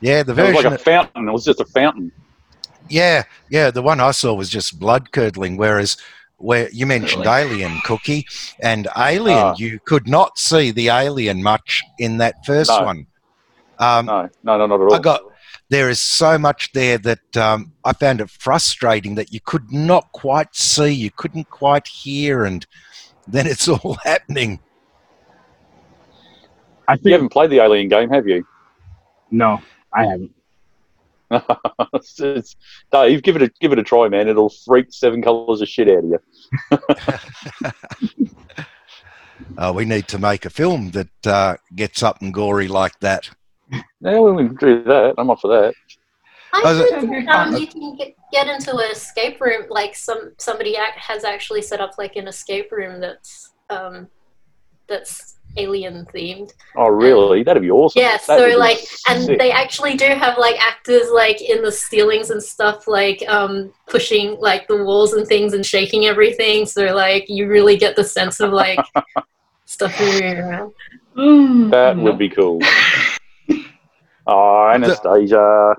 Yeah, 0.00 0.22
the 0.22 0.34
version 0.34 0.52
it 0.52 0.56
was 0.56 0.64
like 0.64 0.80
a 0.80 0.84
fountain. 0.84 1.28
It 1.28 1.32
was 1.32 1.44
just 1.44 1.60
a 1.60 1.64
fountain. 1.64 2.12
yeah, 2.88 3.22
yeah, 3.50 3.70
the 3.70 3.82
one 3.82 4.00
I 4.00 4.12
saw 4.12 4.34
was 4.34 4.50
just 4.50 4.78
blood 4.78 5.10
curdling. 5.12 5.56
Whereas, 5.56 5.96
where 6.36 6.68
you 6.70 6.86
mentioned 6.86 7.24
Really? 7.24 7.40
Alien 7.52 7.80
Cookie 7.84 8.26
and 8.60 8.86
Alien, 8.96 9.38
Ah. 9.38 9.54
you 9.56 9.80
could 9.86 10.06
not 10.06 10.38
see 10.38 10.70
the 10.70 10.88
alien 10.88 11.42
much 11.42 11.82
in 11.98 12.18
that 12.18 12.34
first 12.46 12.70
No. 12.70 12.84
one. 12.84 13.06
Um, 13.80 14.06
No, 14.06 14.28
no, 14.42 14.58
no, 14.58 14.66
not 14.66 14.80
at 14.80 14.86
all. 14.88 14.94
I 14.94 14.98
got 14.98 15.20
there 15.70 15.90
is 15.90 16.00
so 16.00 16.38
much 16.38 16.72
there 16.72 16.98
that 16.98 17.36
um, 17.36 17.72
I 17.84 17.92
found 17.92 18.20
it 18.20 18.30
frustrating 18.30 19.14
that 19.16 19.32
you 19.32 19.40
could 19.40 19.70
not 19.72 20.10
quite 20.12 20.54
see, 20.56 20.90
you 20.90 21.10
couldn't 21.10 21.50
quite 21.50 21.86
hear, 21.86 22.44
and 22.44 22.66
then 23.26 23.46
it's 23.46 23.68
all 23.68 23.98
happening. 24.04 24.60
I 26.88 26.96
You 27.02 27.12
haven't 27.12 27.28
played 27.30 27.50
the 27.50 27.60
Alien 27.60 27.88
game, 27.88 28.08
have 28.10 28.26
you? 28.26 28.46
no, 29.30 29.60
I 29.92 30.04
haven't. 30.06 30.34
It's- 31.94 32.18
it's- 32.20 32.56
Dave, 32.90 33.22
give 33.22 33.36
it 33.36 33.42
a 33.42 33.50
give 33.60 33.72
it 33.72 33.78
a 33.78 33.82
try, 33.82 34.08
man. 34.08 34.28
It'll 34.28 34.48
freak 34.48 34.86
seven 34.90 35.20
colours 35.20 35.60
of 35.60 35.68
shit 35.68 35.88
out 35.90 36.04
of 36.04 36.10
you. 36.10 37.70
Uh, 39.56 39.72
we 39.74 39.84
need 39.84 40.06
to 40.08 40.18
make 40.18 40.44
a 40.44 40.50
film 40.50 40.90
that 40.90 41.26
uh, 41.26 41.56
gets 41.74 42.02
up 42.02 42.20
and 42.20 42.34
gory 42.34 42.68
like 42.68 42.98
that. 43.00 43.30
Yeah, 44.00 44.20
we 44.20 44.46
can 44.46 44.56
do 44.56 44.82
that. 44.84 45.14
I'm 45.18 45.30
up 45.30 45.40
for 45.40 45.48
that. 45.48 45.74
I 46.52 46.62
heard 46.62 46.90
that- 47.02 47.26
that 47.26 47.28
um, 47.48 47.56
you 47.56 47.66
can 47.66 47.96
get, 47.96 48.14
get 48.32 48.48
into 48.48 48.74
an 48.76 48.90
escape 48.90 49.40
room 49.40 49.64
like 49.68 49.94
some 49.94 50.32
somebody 50.38 50.70
ac- 50.76 50.92
has 50.96 51.24
actually 51.24 51.60
set 51.62 51.80
up 51.80 51.92
like 51.98 52.16
an 52.16 52.26
escape 52.26 52.72
room 52.72 53.00
that's 53.00 53.52
um, 53.68 54.08
that's 54.86 55.36
alien 55.56 56.06
themed 56.14 56.52
Oh, 56.76 56.88
really? 56.88 57.42
That'd 57.42 57.62
be 57.62 57.70
awesome. 57.70 58.00
Yeah, 58.00 58.12
That 58.12 58.22
so, 58.22 58.38
would 58.38 58.46
be 58.50 58.56
like, 58.56 58.78
and 59.08 59.26
they 59.38 59.50
actually 59.50 59.94
do 59.96 60.06
have 60.06 60.38
like 60.38 60.56
actors 60.60 61.10
like 61.12 61.42
in 61.42 61.62
the 61.62 61.72
ceilings 61.72 62.30
and 62.30 62.42
stuff, 62.42 62.86
like 62.86 63.22
um, 63.28 63.72
pushing 63.88 64.38
like 64.40 64.68
the 64.68 64.82
walls 64.84 65.12
and 65.14 65.26
things 65.26 65.52
and 65.54 65.64
shaking 65.64 66.06
everything. 66.06 66.64
So 66.66 66.94
like 66.94 67.26
you 67.28 67.48
really 67.48 67.76
get 67.76 67.96
the 67.96 68.04
sense 68.04 68.40
of 68.40 68.52
like 68.52 68.78
stuff 69.66 69.98
moving 70.00 70.38
around. 70.38 70.72
Mm. 71.16 71.70
that 71.72 71.96
would 71.96 72.16
be 72.18 72.28
cool. 72.28 72.60
Oh, 74.28 74.68
Anastasia. 74.72 75.74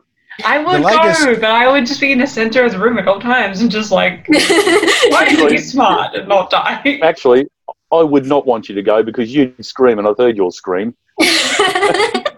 I 0.45 0.57
would 0.59 0.75
the 0.81 0.85
latest- 0.87 1.25
go, 1.25 1.35
but 1.35 1.51
I 1.51 1.69
would 1.71 1.85
just 1.85 1.99
be 2.01 2.11
in 2.11 2.17
the 2.19 2.27
center 2.27 2.63
of 2.63 2.71
the 2.71 2.79
room 2.79 2.97
at 2.97 3.07
all 3.07 3.19
times 3.19 3.61
and 3.61 3.69
just 3.69 3.91
like 3.91 4.25
try 4.25 5.27
to 5.35 5.47
be 5.49 5.57
smart 5.57 6.15
and 6.15 6.27
not 6.27 6.49
die. 6.49 6.99
Actually, 7.03 7.47
I 7.91 8.01
would 8.03 8.25
not 8.25 8.45
want 8.47 8.67
you 8.69 8.75
to 8.75 8.81
go 8.81 9.03
because 9.03 9.33
you'd 9.33 9.63
scream, 9.65 9.99
and 9.99 10.07
I've 10.07 10.17
heard 10.17 10.35
your 10.37 10.51
scream. 10.51 10.95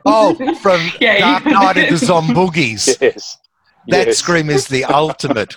Oh, 0.04 0.34
from 0.56 0.82
Yeah, 1.00 1.14
you 1.14 1.20
Dark 1.20 1.44
could- 1.44 1.52
Knight 1.54 1.78
of 1.78 2.00
the 2.00 2.06
Zomboogies. 2.06 2.98
Yes. 3.00 3.38
That 3.90 4.08
Yes. 4.08 4.18
scream 4.18 4.50
is 4.50 4.68
the 4.68 4.84
ultimate. 4.86 5.56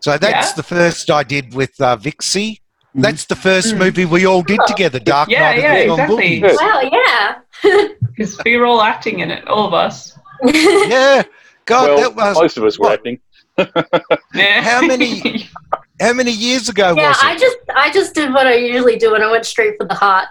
So 0.00 0.18
that's 0.18 0.48
Yeah? 0.50 0.54
the 0.56 0.62
first 0.64 1.08
I 1.10 1.22
did 1.22 1.54
with 1.54 1.80
uh, 1.80 1.94
Vixie. 1.96 2.60
Mhm. 2.96 3.02
That's 3.02 3.24
the 3.26 3.36
first 3.36 3.74
Mm. 3.74 3.78
movie 3.78 4.04
we 4.04 4.26
all 4.26 4.42
did 4.42 4.58
together, 4.66 4.98
Dark 4.98 5.28
Yeah, 5.28 5.40
Knight 5.52 5.58
yeah, 5.62 5.72
of 5.74 5.90
exactly. 5.90 6.40
Zomboogies. 6.40 6.42
Yes. 6.42 6.56
wow, 6.60 6.80
yeah. 6.92 7.88
Because 8.16 8.40
we 8.44 8.56
were 8.56 8.66
all 8.66 8.82
acting 8.82 9.20
in 9.20 9.30
it, 9.30 9.46
all 9.48 9.66
of 9.66 9.74
us. 9.74 10.12
Yeah. 10.42 11.22
God, 11.66 11.88
well, 11.88 11.96
that 11.98 12.14
was 12.16 12.36
most 12.38 12.56
of 12.56 12.64
us 12.64 12.78
were 12.78 12.86
what? 12.88 12.98
acting. 12.98 13.20
Yeah. 14.34 14.62
How 14.62 14.80
many- 14.80 15.48
how 16.00 16.12
many 16.14 16.32
years 16.32 16.68
ago 16.68 16.94
yeah, 16.96 17.08
was 17.08 17.16
it? 17.18 17.24
I 17.24 17.36
just 17.36 17.56
I 17.76 17.90
just 17.92 18.14
did 18.14 18.32
what 18.32 18.46
I 18.46 18.54
usually 18.54 18.96
do 18.96 19.14
and 19.14 19.22
I 19.22 19.30
went 19.30 19.44
straight 19.46 19.74
for 19.78 19.86
the 19.86 19.94
heart. 19.94 20.28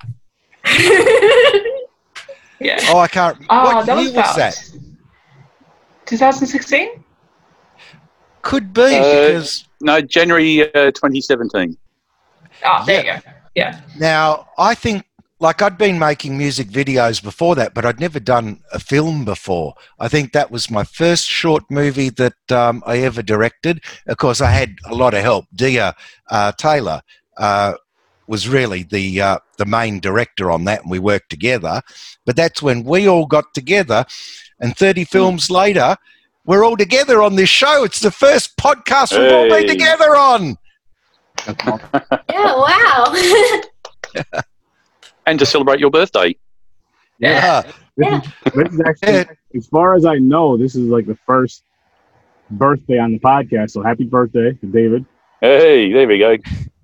yeah. 2.59 2.79
oh, 2.89 2.97
I 2.99 3.07
can't. 3.07 3.37
Oh, 3.49 3.75
what 3.75 3.85
that 3.85 3.97
year 3.99 4.11
was 4.13 4.15
was 4.15 4.35
that? 4.35 4.55
2016. 6.07 7.03
Could 8.41 8.73
be 8.73 8.81
Uh, 8.81 9.27
because 9.27 9.65
No, 9.81 10.01
January 10.01 10.63
uh, 10.73 10.91
2017. 10.91 11.77
Oh, 12.65 12.83
there 12.85 13.05
you 13.05 13.11
go. 13.13 13.19
Yeah. 13.55 13.81
now 13.97 14.47
I 14.57 14.75
think 14.75 15.05
like 15.39 15.61
I'd 15.61 15.77
been 15.77 15.97
making 15.97 16.37
music 16.37 16.67
videos 16.67 17.23
before 17.23 17.55
that, 17.55 17.73
but 17.73 17.85
I'd 17.85 17.99
never 17.99 18.19
done 18.19 18.59
a 18.73 18.79
film 18.79 19.23
before. 19.25 19.73
I 19.99 20.07
think 20.09 20.33
that 20.33 20.51
was 20.51 20.69
my 20.69 20.83
first 20.83 21.27
short 21.27 21.63
movie 21.69 22.09
that 22.09 22.51
um, 22.51 22.83
I 22.85 22.97
ever 22.99 23.21
directed. 23.21 23.81
Of 24.07 24.17
course, 24.17 24.41
I 24.41 24.51
had 24.51 24.75
a 24.85 24.93
lot 24.93 25.13
of 25.13 25.21
help. 25.21 25.45
Dia 25.55 25.95
uh, 26.29 26.51
Taylor 26.53 27.01
uh, 27.37 27.75
was 28.27 28.49
really 28.49 28.83
the 28.83 29.21
uh, 29.21 29.39
the 29.57 29.65
main 29.65 29.99
director 29.99 30.51
on 30.51 30.65
that, 30.65 30.81
and 30.81 30.91
we 30.91 30.99
worked 30.99 31.29
together. 31.29 31.81
But 32.25 32.35
that's 32.35 32.61
when 32.61 32.83
we 32.83 33.07
all 33.07 33.25
got 33.25 33.53
together, 33.53 34.05
and 34.59 34.75
thirty 34.75 35.05
films 35.05 35.49
later, 35.49 35.95
we're 36.45 36.65
all 36.65 36.77
together 36.77 37.21
on 37.23 37.35
this 37.35 37.49
show. 37.49 37.83
It's 37.85 38.01
the 38.01 38.11
first 38.11 38.57
podcast 38.57 39.17
we've 39.17 39.31
all 39.31 39.49
been 39.49 39.67
together 39.67 40.15
on. 40.15 40.57
That's 41.45 41.67
awesome. 41.67 42.19
yeah, 42.29 42.55
wow. 42.55 44.33
And 45.25 45.37
to 45.37 45.45
celebrate 45.45 45.79
your 45.79 45.91
birthday. 45.91 46.35
Yeah. 47.19 47.61
This, 47.97 48.23
is, 48.25 48.53
this 48.55 48.73
is 48.73 48.81
actually, 48.81 49.35
as 49.55 49.67
far 49.67 49.93
as 49.93 50.03
I 50.05 50.15
know, 50.15 50.57
this 50.57 50.73
is 50.75 50.87
like 50.87 51.05
the 51.05 51.17
first 51.27 51.63
birthday 52.49 52.97
on 52.97 53.11
the 53.11 53.19
podcast. 53.19 53.71
So 53.71 53.83
happy 53.83 54.05
birthday 54.05 54.53
to 54.53 54.65
David. 54.65 55.05
Hey, 55.41 55.91
there 55.93 56.07
we 56.07 56.17
go. 56.17 56.37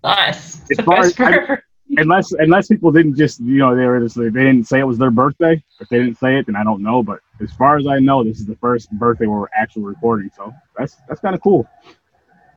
Nice. 0.04 0.62
As 0.70 0.86
far 0.86 1.00
as- 1.00 1.20
I- 1.20 1.58
Unless 1.98 2.32
unless 2.40 2.68
people 2.68 2.92
didn't 2.92 3.16
just 3.16 3.40
you 3.42 3.60
know 3.60 3.76
they 3.76 3.86
were 3.86 4.00
just 4.00 4.16
they 4.16 4.30
didn't 4.32 4.64
say 4.64 4.80
it 4.80 4.84
was 4.88 4.98
their 4.98 5.12
birthday. 5.12 5.64
If 5.80 5.88
they 5.90 6.00
didn't 6.00 6.18
say 6.18 6.40
it, 6.40 6.48
then 6.48 6.56
I 6.56 6.64
don't 6.64 6.82
know. 6.82 7.04
But 7.04 7.20
as 7.40 7.52
far 7.54 7.78
as 7.78 7.86
I 7.86 8.00
know, 8.00 8.24
this 8.24 8.40
is 8.40 8.48
the 8.48 8.56
first 8.56 8.90
birthday 8.94 9.28
where 9.28 9.42
we're 9.42 9.48
actually 9.56 9.84
recording. 9.84 10.32
So 10.36 10.52
that's 10.76 10.98
that's 11.08 11.22
kind 11.22 11.36
of 11.36 11.42
cool. 11.42 11.68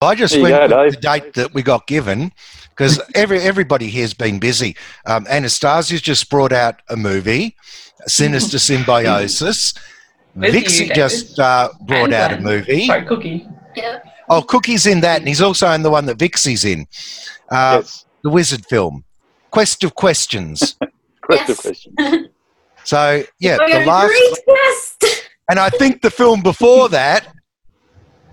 I 0.00 0.14
just 0.14 0.34
There 0.34 0.42
went 0.42 0.70
go, 0.70 0.84
with 0.84 0.94
the 0.94 1.00
date 1.00 1.34
that 1.34 1.54
we 1.54 1.62
got 1.62 1.86
given 1.86 2.32
because 2.70 3.00
every 3.14 3.40
everybody 3.40 3.88
here's 3.88 4.14
been 4.14 4.38
busy. 4.38 4.76
Um, 5.06 5.26
Anastasia's 5.28 6.00
just 6.00 6.30
brought 6.30 6.52
out 6.52 6.80
a 6.88 6.96
movie, 6.96 7.56
Sinister 8.06 8.58
Symbiosis. 8.58 9.74
Busy, 10.38 10.60
Vixie 10.60 10.94
just 10.94 11.40
uh, 11.40 11.70
brought 11.80 12.04
And 12.04 12.14
out 12.14 12.32
a 12.32 12.40
movie. 12.40 12.86
Sorry, 12.86 13.04
Cookie. 13.06 13.48
yeah. 13.74 13.98
Oh, 14.28 14.40
Cookie's 14.40 14.86
in 14.86 15.00
that, 15.00 15.18
and 15.18 15.26
he's 15.26 15.40
also 15.40 15.68
in 15.72 15.82
the 15.82 15.90
one 15.90 16.06
that 16.06 16.16
Vixie's 16.16 16.64
in, 16.64 16.86
uh, 17.50 17.80
yes. 17.80 18.04
the 18.22 18.30
Wizard 18.30 18.64
film, 18.66 19.04
Quest 19.50 19.82
of 19.82 19.96
Questions. 19.96 20.76
Quest 21.22 21.50
of 21.50 21.58
questions. 21.58 22.28
So 22.84 23.22
yeah, 23.38 23.56
the 23.56 23.84
last, 23.84 24.08
great 24.08 24.46
guest. 24.46 25.28
and 25.50 25.58
I 25.58 25.68
think 25.68 26.00
the 26.00 26.10
film 26.10 26.40
before 26.40 26.88
that 26.88 27.26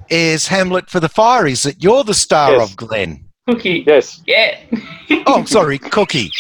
is 0.10 0.48
Hamlet 0.48 0.90
for 0.90 1.00
the 1.00 1.10
Fireys 1.10 1.64
that 1.64 1.84
you're 1.84 2.04
the 2.04 2.14
star 2.14 2.54
Yes. 2.54 2.72
of, 2.72 2.78
Glenn. 2.78 3.26
Cookie. 3.48 3.84
Yes. 3.86 4.22
Yeah. 4.26 4.58
Oh, 5.28 5.44
sorry, 5.46 5.78
Cookie. 5.78 6.32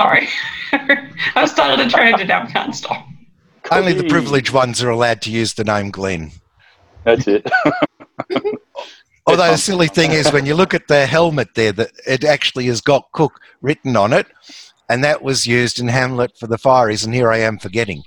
Sorry. 0.00 0.28
I've 1.34 1.48
started 1.48 1.86
a 1.86 1.90
trend 1.90 2.20
and 2.20 2.28
now 2.28 2.42
I 2.42 2.46
can't 2.46 2.74
stop. 2.74 3.06
Only 3.70 3.92
the 3.92 4.08
privileged 4.08 4.52
ones 4.52 4.82
are 4.82 4.90
allowed 4.90 5.22
to 5.22 5.30
use 5.30 5.54
the 5.54 5.64
name 5.64 5.90
Glenn. 5.90 6.32
That's 7.04 7.26
it. 7.26 7.46
Although 9.26 9.50
the 9.50 9.56
silly 9.58 9.88
thing 9.88 10.12
is, 10.12 10.32
when 10.32 10.46
you 10.46 10.54
look 10.54 10.72
at 10.74 10.88
the 10.88 11.06
helmet 11.06 11.48
there, 11.54 11.72
that 11.72 11.92
it 12.06 12.24
actually 12.24 12.66
has 12.66 12.80
got 12.80 13.10
Cook 13.12 13.40
written 13.60 13.94
on 13.96 14.12
it, 14.14 14.26
and 14.88 15.04
that 15.04 15.22
was 15.22 15.46
used 15.46 15.78
in 15.78 15.88
Hamlet 15.88 16.32
for 16.38 16.46
the 16.46 16.56
Fireys, 16.56 17.04
and 17.04 17.14
here 17.14 17.30
I 17.30 17.38
am 17.38 17.58
forgetting. 17.58 18.02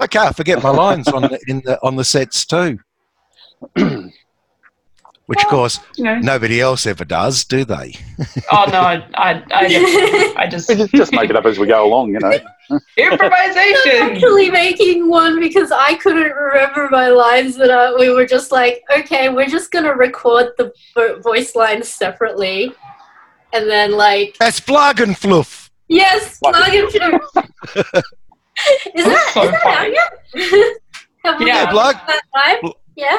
I 0.00 0.06
can't 0.06 0.34
forget 0.34 0.62
my 0.62 0.70
lines 0.70 1.08
on 1.08 1.22
the, 1.22 1.38
in 1.46 1.60
the 1.64 1.78
on 1.82 1.96
the 1.96 2.04
sets 2.04 2.44
too, 2.46 2.78
which 3.74 5.42
of 5.44 5.48
course 5.48 5.78
You 5.96 6.04
know. 6.04 6.18
nobody 6.18 6.60
else 6.60 6.86
ever 6.86 7.04
does, 7.04 7.44
do 7.44 7.64
they? 7.64 7.94
Oh 8.50 8.64
no, 8.68 8.80
I, 8.80 8.94
I, 9.14 9.44
I, 9.52 10.34
I 10.44 10.46
just 10.48 10.68
just, 10.70 10.90
just 10.92 11.12
make 11.12 11.30
it 11.30 11.36
up 11.36 11.44
as 11.44 11.58
we 11.58 11.66
go 11.66 11.84
along, 11.86 12.12
you 12.12 12.18
know. 12.18 12.30
Improvisation. 12.96 12.96
I'm 12.96 13.12
improvisation. 13.12 14.02
actually 14.16 14.50
making 14.50 15.08
one 15.08 15.38
because 15.40 15.70
I 15.72 15.94
couldn't 15.96 16.32
remember 16.32 16.88
my 16.90 17.08
lines 17.08 17.56
that 17.56 17.70
uh, 17.70 17.94
we 17.98 18.10
were 18.10 18.26
just 18.26 18.50
like, 18.52 18.82
okay, 18.96 19.28
we're 19.28 19.46
just 19.48 19.70
gonna 19.70 19.94
record 19.94 20.52
the 20.56 20.72
voice 21.22 21.54
lines 21.54 21.88
separately, 21.88 22.72
and 23.52 23.68
then 23.68 23.92
like, 23.92 24.36
That's 24.38 24.60
Flagenfluff. 24.60 25.68
yes, 25.88 26.38
Like- 26.42 26.54
plug 26.54 26.74
and 26.74 26.90
shoot. 27.84 28.04
Is 28.94 29.04
that 29.04 29.30
so 29.34 29.42
is 29.44 29.50
that 29.50 29.62
funny. 29.62 29.96
out 29.98 30.12
yet? 30.34 30.76
Have 31.24 31.40
Yeah, 31.40 31.72
got 31.72 31.72
plug. 31.72 32.74
Yeah. 32.96 33.18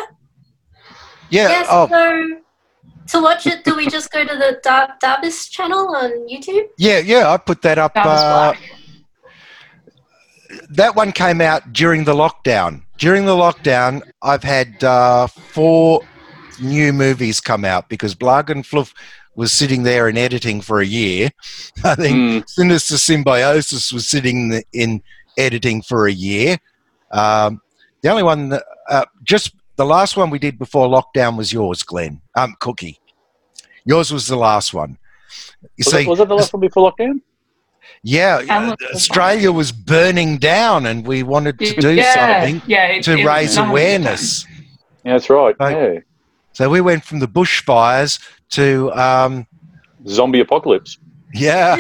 Yeah. 1.30 1.47
Yes. 1.49 1.67
Oh, 1.69 1.88
So 1.88 2.38
to 3.19 3.23
watch 3.23 3.45
it, 3.47 3.63
do 3.63 3.75
we 3.75 3.88
just 3.88 4.12
go 4.12 4.23
to 4.25 4.36
the 4.36 4.60
Dar- 4.63 4.95
Darbus 5.04 5.49
channel 5.49 5.95
on 5.95 6.12
YouTube? 6.27 6.67
yeah. 6.77 6.99
Yeah. 6.99 7.32
I 7.32 7.38
put 7.38 7.62
that 7.63 7.77
up. 7.77 7.93
That 7.93 8.06
Uh, 8.08 8.54
that 10.69 10.95
one 10.95 11.12
came 11.12 11.41
out 11.41 11.71
during 11.73 12.04
the 12.04 12.13
lockdown. 12.13 12.82
During 12.97 13.25
the 13.25 13.36
lockdown, 13.36 14.01
I've 14.21 14.43
had 14.43 14.84
uh, 14.84 15.27
four 15.27 16.01
new 16.62 16.91
movies 16.93 17.39
come 17.39 17.63
out 17.65 17.89
because 17.89 18.13
Blagenfluff 18.15 18.93
was 19.36 19.51
sitting 19.54 19.84
there 19.84 20.10
in 20.10 20.17
editing 20.17 20.60
for 20.62 20.82
a 20.82 20.86
year. 20.86 21.30
I 21.84 21.95
think 21.95 22.15
Mm, 22.17 22.49
Sinister 22.49 22.97
Symbiosis 22.97 23.91
was 23.93 24.08
sitting 24.08 24.51
th- 24.51 24.65
in 24.73 25.01
editing 25.37 25.81
for 25.81 26.07
a 26.07 26.11
year. 26.11 26.57
Um, 27.11 27.61
the 28.01 28.09
only 28.09 28.23
one, 28.23 28.49
that, 28.49 28.63
uh, 28.89 29.05
just 29.23 29.53
the 29.75 29.85
last 29.85 30.17
one 30.17 30.29
we 30.29 30.39
did 30.39 30.57
before 30.57 30.87
lockdown 30.87 31.37
was 31.37 31.51
yours, 31.53 31.83
Glenn. 31.83 32.21
Um, 32.35 32.55
Cookie. 32.59 32.99
Yours 33.85 34.11
was 34.11 34.27
the 34.27 34.35
last 34.35 34.73
one. 34.73 34.97
You 35.77 35.83
was, 35.85 35.87
see, 35.93 36.01
it, 36.03 36.07
was 36.07 36.19
it 36.19 36.27
the 36.27 36.35
last 36.35 36.53
one 36.53 36.61
before 36.61 36.91
lockdown? 36.91 37.21
yeah, 38.03 38.41
Hamlet 38.43 38.79
uh, 38.81 38.95
Australia 38.95 39.51
was 39.51 39.71
burning 39.71 40.37
down, 40.37 40.85
and 40.87 41.05
we 41.05 41.23
wanted 41.23 41.59
to 41.59 41.73
do 41.75 41.93
yeah, 41.93 42.13
something 42.43 42.61
yeah, 42.67 42.87
it- 42.87 43.03
to 43.03 43.17
it- 43.17 43.25
raise 43.25 43.57
awareness. 43.57 44.45
Yeah, 45.03 45.13
that's 45.13 45.29
right. 45.29 45.55
Right. 45.59 45.93
Yeah. 45.93 45.99
So 46.53 46.69
we 46.69 46.81
went 46.81 47.03
from 47.03 47.19
the 47.19 47.27
bushfires 47.27 48.19
to, 48.51 48.91
um, 48.93 49.47
Zombie 50.07 50.41
apocalypse. 50.41 50.97
yeah, 51.33 51.77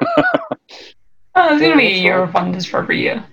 Oh, 1.34 1.48
there's 1.50 1.60
gonna 1.62 1.76
be 1.76 1.86
a 1.86 1.98
year 1.98 2.18
that's 2.18 2.28
of 2.28 2.34
wonders 2.34 2.66
for 2.66 2.78
every 2.78 3.00
year. 3.00 3.24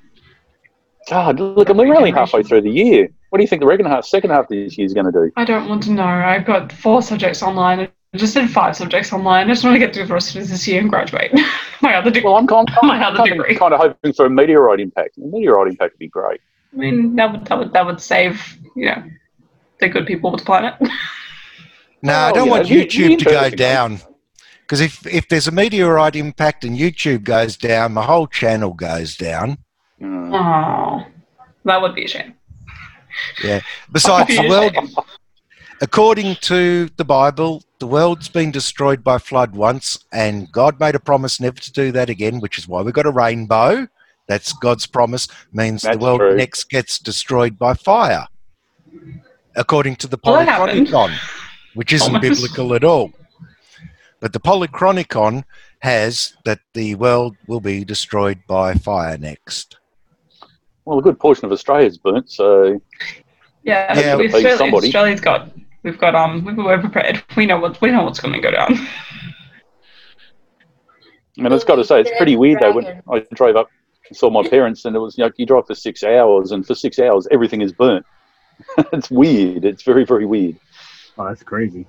God, 1.09 1.39
look, 1.39 1.69
and 1.69 1.77
we're 1.79 1.95
only 1.95 2.11
halfway 2.11 2.43
through 2.43 2.61
the 2.61 2.69
year. 2.69 3.09
What 3.29 3.37
do 3.39 3.43
you 3.43 3.47
think 3.47 3.61
the 3.61 3.67
second 3.69 3.85
half, 3.87 4.05
second 4.05 4.29
half 4.31 4.43
of 4.45 4.49
this 4.49 4.77
year 4.77 4.85
is 4.85 4.93
going 4.93 5.05
to 5.05 5.11
do? 5.11 5.31
I 5.35 5.45
don't 5.45 5.67
want 5.67 5.83
to 5.83 5.91
know. 5.91 6.03
I've 6.03 6.45
got 6.45 6.71
four 6.71 7.01
subjects 7.01 7.41
online. 7.43 7.79
I 7.79 8.17
just 8.17 8.33
did 8.33 8.49
five 8.49 8.75
subjects 8.75 9.11
online. 9.13 9.47
I 9.47 9.53
just 9.53 9.63
want 9.63 9.75
to 9.75 9.79
get 9.79 9.93
through 9.93 10.05
the 10.07 10.13
rest 10.13 10.35
of 10.35 10.47
this 10.47 10.67
year 10.67 10.81
and 10.81 10.89
graduate. 10.89 11.31
My 11.81 11.95
other 11.95 12.09
degree. 12.11 12.27
Well, 12.29 12.37
I'm, 12.37 12.47
kind 12.47 12.67
Oh, 12.83 12.87
my 12.87 13.03
other 13.03 13.17
kind, 13.17 13.29
degree. 13.31 13.53
of, 13.53 13.59
kind 13.59 13.73
of 13.73 13.79
hoping 13.79 14.13
for 14.13 14.25
a 14.25 14.29
meteorite 14.29 14.79
impact. 14.79 15.17
A 15.17 15.21
meteorite 15.21 15.67
impact 15.67 15.93
would 15.93 15.99
be 15.99 16.07
great. 16.07 16.41
I 16.73 16.77
mean, 16.77 17.15
that 17.15 17.31
would, 17.31 17.45
that 17.45 17.57
would 17.57 17.73
that 17.73 17.85
would 17.85 18.01
save 18.01 18.57
you 18.75 18.85
know 18.87 19.03
the 19.79 19.87
good 19.89 20.05
people 20.05 20.33
of 20.33 20.39
the 20.39 20.45
planet. 20.45 20.75
no, 22.03 22.13
I 22.13 22.29
Oh, 22.31 22.33
don't 22.33 22.45
yeah, 22.47 22.51
want 22.51 22.69
you- 22.69 22.81
YouTube 22.85 23.09
you 23.11 23.17
to 23.17 23.25
go 23.25 23.49
down. 23.51 23.99
Because 24.69 24.81
if, 24.81 25.07
if 25.07 25.27
there's 25.29 25.47
a 25.47 25.51
meteorite 25.51 26.15
impact 26.15 26.63
and 26.63 26.77
YouTube 26.77 27.23
goes 27.23 27.57
down, 27.57 27.93
my 27.93 28.03
whole 28.03 28.27
channel 28.27 28.75
goes 28.75 29.17
down. 29.17 29.57
Mm. 29.99 30.29
Oh, 30.31 31.07
that 31.65 31.81
would 31.81 31.95
be 31.95 32.05
a 32.05 32.07
shame. 32.07 32.35
Yeah. 33.43 33.61
Besides, 33.91 34.27
the 34.27 34.47
world, 34.47 34.75
according 35.81 36.35
to 36.41 36.87
the 36.97 37.03
Bible, 37.03 37.63
the 37.79 37.87
world's 37.87 38.29
been 38.29 38.51
destroyed 38.51 39.03
by 39.03 39.17
flood 39.17 39.55
once, 39.55 40.05
and 40.13 40.51
God 40.51 40.79
made 40.79 40.93
a 40.93 40.99
promise 40.99 41.39
never 41.39 41.59
to 41.59 41.71
do 41.71 41.91
that 41.93 42.11
again, 42.11 42.39
which 42.39 42.59
is 42.59 42.67
why 42.67 42.83
we've 42.83 42.93
got 42.93 43.07
a 43.07 43.11
rainbow. 43.11 43.87
That's 44.27 44.53
God's 44.53 44.85
promise, 44.85 45.27
means 45.51 45.81
That's 45.81 45.97
the 45.97 46.03
world 46.03 46.19
true. 46.19 46.35
next 46.35 46.69
gets 46.69 46.99
destroyed 46.99 47.57
by 47.57 47.73
fire, 47.73 48.27
according 49.55 49.95
to 49.95 50.07
the 50.07 50.19
Well, 50.23 50.35
that 50.35 50.47
happened. 50.47 50.89
Polychronicon, 50.89 51.17
which 51.73 51.91
isn't 51.91 52.21
biblical 52.21 52.75
at 52.75 52.83
all. 52.83 53.11
But 54.19 54.33
the 54.33 54.39
Polychronicon 54.39 55.43
has 55.79 56.35
that 56.45 56.59
the 56.73 56.95
world 56.95 57.37
will 57.47 57.61
be 57.61 57.85
destroyed 57.85 58.39
by 58.47 58.73
fire 58.73 59.17
next. 59.17 59.77
Well, 60.85 60.99
a 60.99 61.01
good 61.01 61.19
portion 61.19 61.45
of 61.45 61.51
Australia's 61.51 61.97
burnt, 61.97 62.29
so 62.29 62.81
Yeah, 63.63 63.97
Yeah, 63.97 64.15
we- 64.17 64.27
but 64.27 64.35
Australia, 64.35 64.57
somebody- 64.57 64.87
Australia's 64.87 65.21
got 65.21 65.51
we've 65.83 65.97
got 65.99 66.15
um 66.15 66.43
we 66.43 66.53
we're 66.53 66.79
prepared. 66.79 67.23
We 67.37 67.45
know 67.45 67.59
what 67.59 67.79
we 67.81 67.91
know 67.91 68.03
what's 68.03 68.19
going 68.19 68.33
to 68.33 68.39
go 68.41 68.51
down. 68.51 68.73
And 71.37 71.47
I 71.47 71.49
mean, 71.49 71.53
it's 71.53 71.63
got 71.63 71.75
to 71.75 71.85
say, 71.85 72.01
it's 72.01 72.11
pretty 72.17 72.35
weird 72.35 72.59
though. 72.59 72.73
When 72.73 73.01
I 73.11 73.19
drove 73.33 73.55
up 73.55 73.69
and 74.09 74.17
saw 74.17 74.29
my 74.29 74.45
parents, 74.47 74.83
and 74.85 74.95
it 74.95 74.99
was, 74.99 75.17
you 75.17 75.23
know, 75.23 75.31
you 75.37 75.45
drive 75.45 75.67
for 75.67 75.75
six 75.75 76.03
hours, 76.03 76.51
and 76.51 76.65
for 76.67 76.75
six 76.75 76.99
hours, 76.99 77.27
everything 77.31 77.61
is 77.61 77.71
burnt. 77.71 78.05
it's 78.91 79.09
weird. 79.09 79.63
It's 79.63 79.83
very, 79.83 80.03
very 80.03 80.25
weird. 80.25 80.57
Oh, 81.17 81.27
that's 81.27 81.43
crazy. 81.43 81.85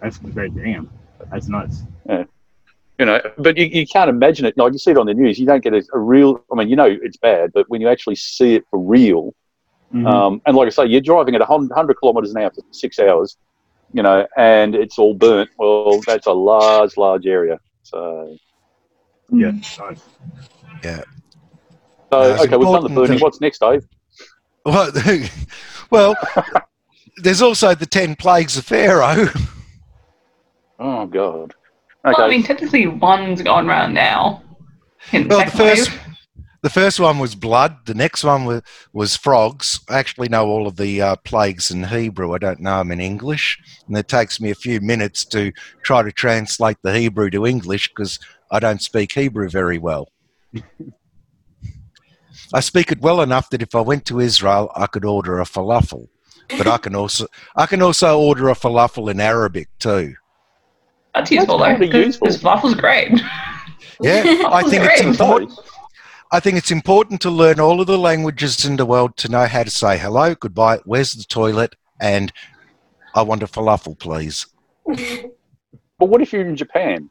That's 0.00 0.16
great. 0.18 0.54
Damn, 0.54 0.90
that's 1.30 1.48
nuts. 1.48 1.82
You 2.98 3.04
know, 3.04 3.20
but 3.36 3.58
you, 3.58 3.66
you 3.66 3.86
can't 3.86 4.08
imagine 4.08 4.46
it. 4.46 4.56
Like 4.56 4.72
you 4.72 4.78
see 4.78 4.92
it 4.92 4.96
on 4.96 5.04
the 5.06 5.12
news, 5.12 5.38
you 5.38 5.44
don't 5.44 5.62
get 5.62 5.74
a, 5.74 5.84
a 5.92 5.98
real. 5.98 6.42
I 6.50 6.54
mean, 6.56 6.68
you 6.70 6.76
know, 6.76 6.86
it's 7.02 7.18
bad, 7.18 7.52
but 7.52 7.68
when 7.68 7.82
you 7.82 7.88
actually 7.88 8.16
see 8.16 8.54
it 8.54 8.64
for 8.70 8.78
real, 8.78 9.34
Mhm. 9.94 10.06
um, 10.06 10.42
and 10.46 10.56
like 10.56 10.66
I 10.66 10.70
say, 10.70 10.86
you're 10.86 11.00
driving 11.02 11.34
at 11.36 11.40
100 11.46 12.00
kilometres 12.00 12.32
an 12.34 12.42
hour 12.42 12.50
for 12.50 12.62
six 12.72 12.98
hours, 12.98 13.36
you 13.92 14.02
know, 14.02 14.26
and 14.36 14.74
it's 14.74 14.98
all 14.98 15.12
burnt. 15.14 15.50
Well, 15.58 16.00
that's 16.06 16.26
a 16.26 16.32
large, 16.32 16.96
large 16.96 17.26
area. 17.26 17.60
So, 17.82 18.36
yeah, 19.30 19.52
it's 19.58 19.78
nuts. 19.78 20.02
so 20.82 21.04
No, 22.12 22.18
okay, 22.42 22.56
we've 22.56 22.66
done 22.66 22.82
the 22.82 22.88
burning. 22.88 23.18
to- 23.18 23.22
What's 23.22 23.40
next, 23.42 23.58
Dave? 23.60 23.86
Well, 24.64 24.90
well 25.90 26.16
there's 27.18 27.42
also 27.42 27.74
the 27.74 27.86
ten 27.86 28.16
plagues 28.16 28.56
of 28.56 28.64
Pharaoh. 28.64 29.28
Oh 30.78 31.06
God. 31.06 31.54
Well, 32.04 32.22
I 32.22 32.28
mean, 32.28 32.42
technically, 32.42 32.86
one's 32.86 33.42
gone 33.42 33.66
round 33.66 33.94
now. 33.94 34.42
In 35.12 35.28
Well, 35.28 35.40
the 35.40 35.50
second 35.50 35.58
first 35.58 35.90
wave. 35.90 36.00
the 36.62 36.70
first 36.70 37.00
one 37.00 37.18
was 37.18 37.34
blood. 37.34 37.78
The 37.86 37.94
next 37.94 38.22
one 38.22 38.44
was, 38.44 38.62
was 38.92 39.16
frogs. 39.16 39.80
I 39.88 39.98
actually 39.98 40.28
know 40.28 40.46
all 40.46 40.66
of 40.66 40.76
the 40.76 41.02
uh, 41.02 41.16
plagues 41.16 41.70
in 41.70 41.84
Hebrew. 41.84 42.32
I 42.32 42.38
don't 42.38 42.60
know 42.60 42.78
them 42.78 42.92
in 42.92 43.00
English, 43.00 43.58
and 43.88 43.96
it 43.96 44.06
takes 44.08 44.40
me 44.40 44.50
a 44.50 44.54
few 44.54 44.80
minutes 44.80 45.24
to 45.26 45.52
try 45.82 46.02
to 46.02 46.12
translate 46.12 46.76
the 46.82 46.96
Hebrew 46.96 47.30
to 47.30 47.46
English 47.46 47.88
because 47.88 48.20
I 48.50 48.60
don't 48.60 48.82
speak 48.82 49.12
Hebrew 49.12 49.48
very 49.48 49.78
well. 49.78 50.08
I 52.54 52.60
speak 52.60 52.92
it 52.92 53.00
well 53.00 53.20
enough 53.20 53.50
that 53.50 53.62
if 53.62 53.74
I 53.74 53.80
went 53.80 54.04
to 54.06 54.20
Israel, 54.20 54.70
I 54.76 54.86
could 54.86 55.04
order 55.04 55.40
a 55.40 55.44
falafel. 55.44 56.06
But 56.56 56.68
I 56.68 56.78
can 56.78 56.94
also 56.94 57.26
I 57.56 57.66
can 57.66 57.82
also 57.82 58.20
order 58.20 58.48
a 58.48 58.54
falafel 58.54 59.10
in 59.10 59.18
Arabic 59.18 59.68
too. 59.80 60.14
That's 61.16 61.30
useful 61.30 61.58
That's 61.58 61.68
though. 61.80 61.86
kinda 61.86 61.86
Because 61.86 62.06
useful. 62.06 62.26
because 62.28 62.42
waffles 62.42 62.74
are 62.74 62.80
great. 62.80 63.20
Yeah, 64.02 64.42
I 64.48 64.62
think 64.62 64.84
it's 64.84 65.00
important. 65.00 65.58
I 66.30 66.38
think 66.38 66.58
it's 66.58 66.70
important 66.70 67.18
to 67.22 67.30
learn 67.30 67.58
all 67.60 67.80
of 67.80 67.86
the 67.86 67.96
languages 67.96 68.66
in 68.66 68.76
the 68.76 68.84
world 68.84 69.16
to 69.16 69.30
know 69.30 69.46
how 69.46 69.62
to 69.62 69.70
say 69.70 69.96
hello, 69.96 70.34
goodbye, 70.34 70.80
where's 70.84 71.12
the 71.12 71.24
toilet, 71.24 71.74
and 71.98 72.30
I 73.14 73.22
want 73.22 73.42
a 73.42 73.46
falafel, 73.46 73.98
please. 73.98 74.46
But 75.98 76.06
what 76.10 76.20
if 76.20 76.30
you're 76.30 76.46
in 76.46 76.56
Japan? 76.56 77.08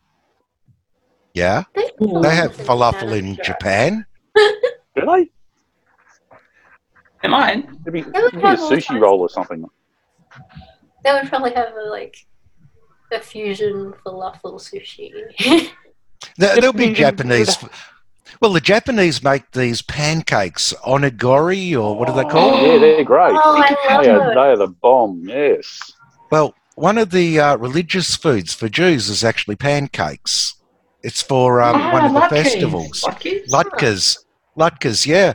Yeah, 1.33 1.63
they 1.73 2.35
have 2.35 2.55
falafel 2.55 3.17
in 3.17 3.35
Japan. 3.43 4.05
Do 4.35 4.51
they? 4.95 5.31
They 7.23 7.29
might. 7.29 7.67
Maybe, 7.83 8.03
maybe 8.03 8.27
a 8.27 8.55
sushi 8.57 9.01
roll 9.01 9.21
or 9.21 9.29
something. 9.29 9.65
They 11.03 11.11
would 11.13 11.29
probably 11.29 11.53
have 11.55 11.73
a, 11.73 11.89
like 11.89 12.15
a 13.11 13.19
fusion 13.19 13.93
falafel 14.05 14.59
sushi. 14.59 15.11
There, 16.37 16.55
there'll 16.55 16.73
be 16.73 16.91
Japanese- 16.93 17.55
Japanese. 17.55 17.77
Well, 18.41 18.51
the 18.53 18.61
Japanese 18.61 19.21
make 19.21 19.51
these 19.51 19.81
pancakes, 19.83 20.73
onigiri, 20.85 21.79
or 21.79 21.95
what 21.97 22.09
are 22.09 22.15
they 22.15 22.23
Oh, 22.23 22.29
called? 22.29 22.61
yeah, 22.61 22.77
they're 22.79 23.03
great. 23.03 23.31
Oh, 23.35 23.61
I 23.63 23.93
love 23.95 24.03
they, 24.03 24.09
are, 24.09 24.33
they 24.33 24.39
are 24.39 24.57
the 24.57 24.67
bomb, 24.67 25.23
yes. 25.27 25.79
Well, 26.31 26.55
one 26.75 26.97
of 26.97 27.11
the 27.11 27.39
uh, 27.39 27.57
religious 27.57 28.15
foods 28.15 28.53
for 28.53 28.67
Jews 28.69 29.07
is 29.09 29.23
actually 29.23 29.55
pancakes. 29.55 30.55
It's 31.03 31.21
for 31.21 31.61
um, 31.61 31.75
Ah, 31.79 31.93
one 31.93 32.05
of 32.05 32.13
the 32.13 32.19
latkes. 32.21 32.43
festivals. 32.43 33.01
Latkes? 33.03 33.47
Latkes. 33.51 34.17
Latkes, 34.57 35.05
yeah. 35.05 35.33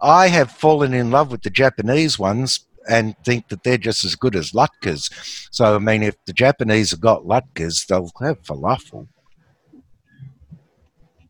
I 0.00 0.28
have 0.28 0.50
fallen 0.50 0.92
in 0.92 1.10
love 1.10 1.30
with 1.32 1.42
the 1.42 1.50
Japanese 1.50 2.18
ones 2.18 2.65
and 2.88 3.14
think 3.24 3.48
that 3.48 3.62
they're 3.62 3.78
just 3.78 4.04
as 4.04 4.14
good 4.14 4.36
as 4.36 4.52
latkes. 4.52 5.10
So, 5.50 5.74
I 5.76 5.78
mean, 5.78 6.02
if 6.02 6.16
the 6.26 6.32
Japanese 6.32 6.90
have 6.92 7.00
got 7.00 7.22
latkes, 7.24 7.86
they'll 7.86 8.10
have 8.20 8.42
falafel. 8.42 9.08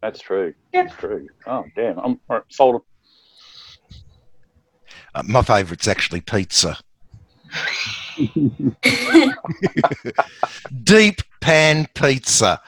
That's 0.03 0.21
true. 0.21 0.55
Yeah. 0.73 0.85
That's 0.85 0.95
true. 0.97 1.29
Oh, 1.47 1.65
damn. 1.75 1.99
I'm 1.99 2.21
all 2.29 2.37
right, 2.37 2.43
sold. 2.49 2.83
Uh, 5.15 5.23
my 5.25 5.43
favourite's 5.43 5.89
actually 5.89 6.21
pizza. 6.21 6.77
Deep 10.85 11.23
pan 11.41 11.87
pizza. 11.95 12.61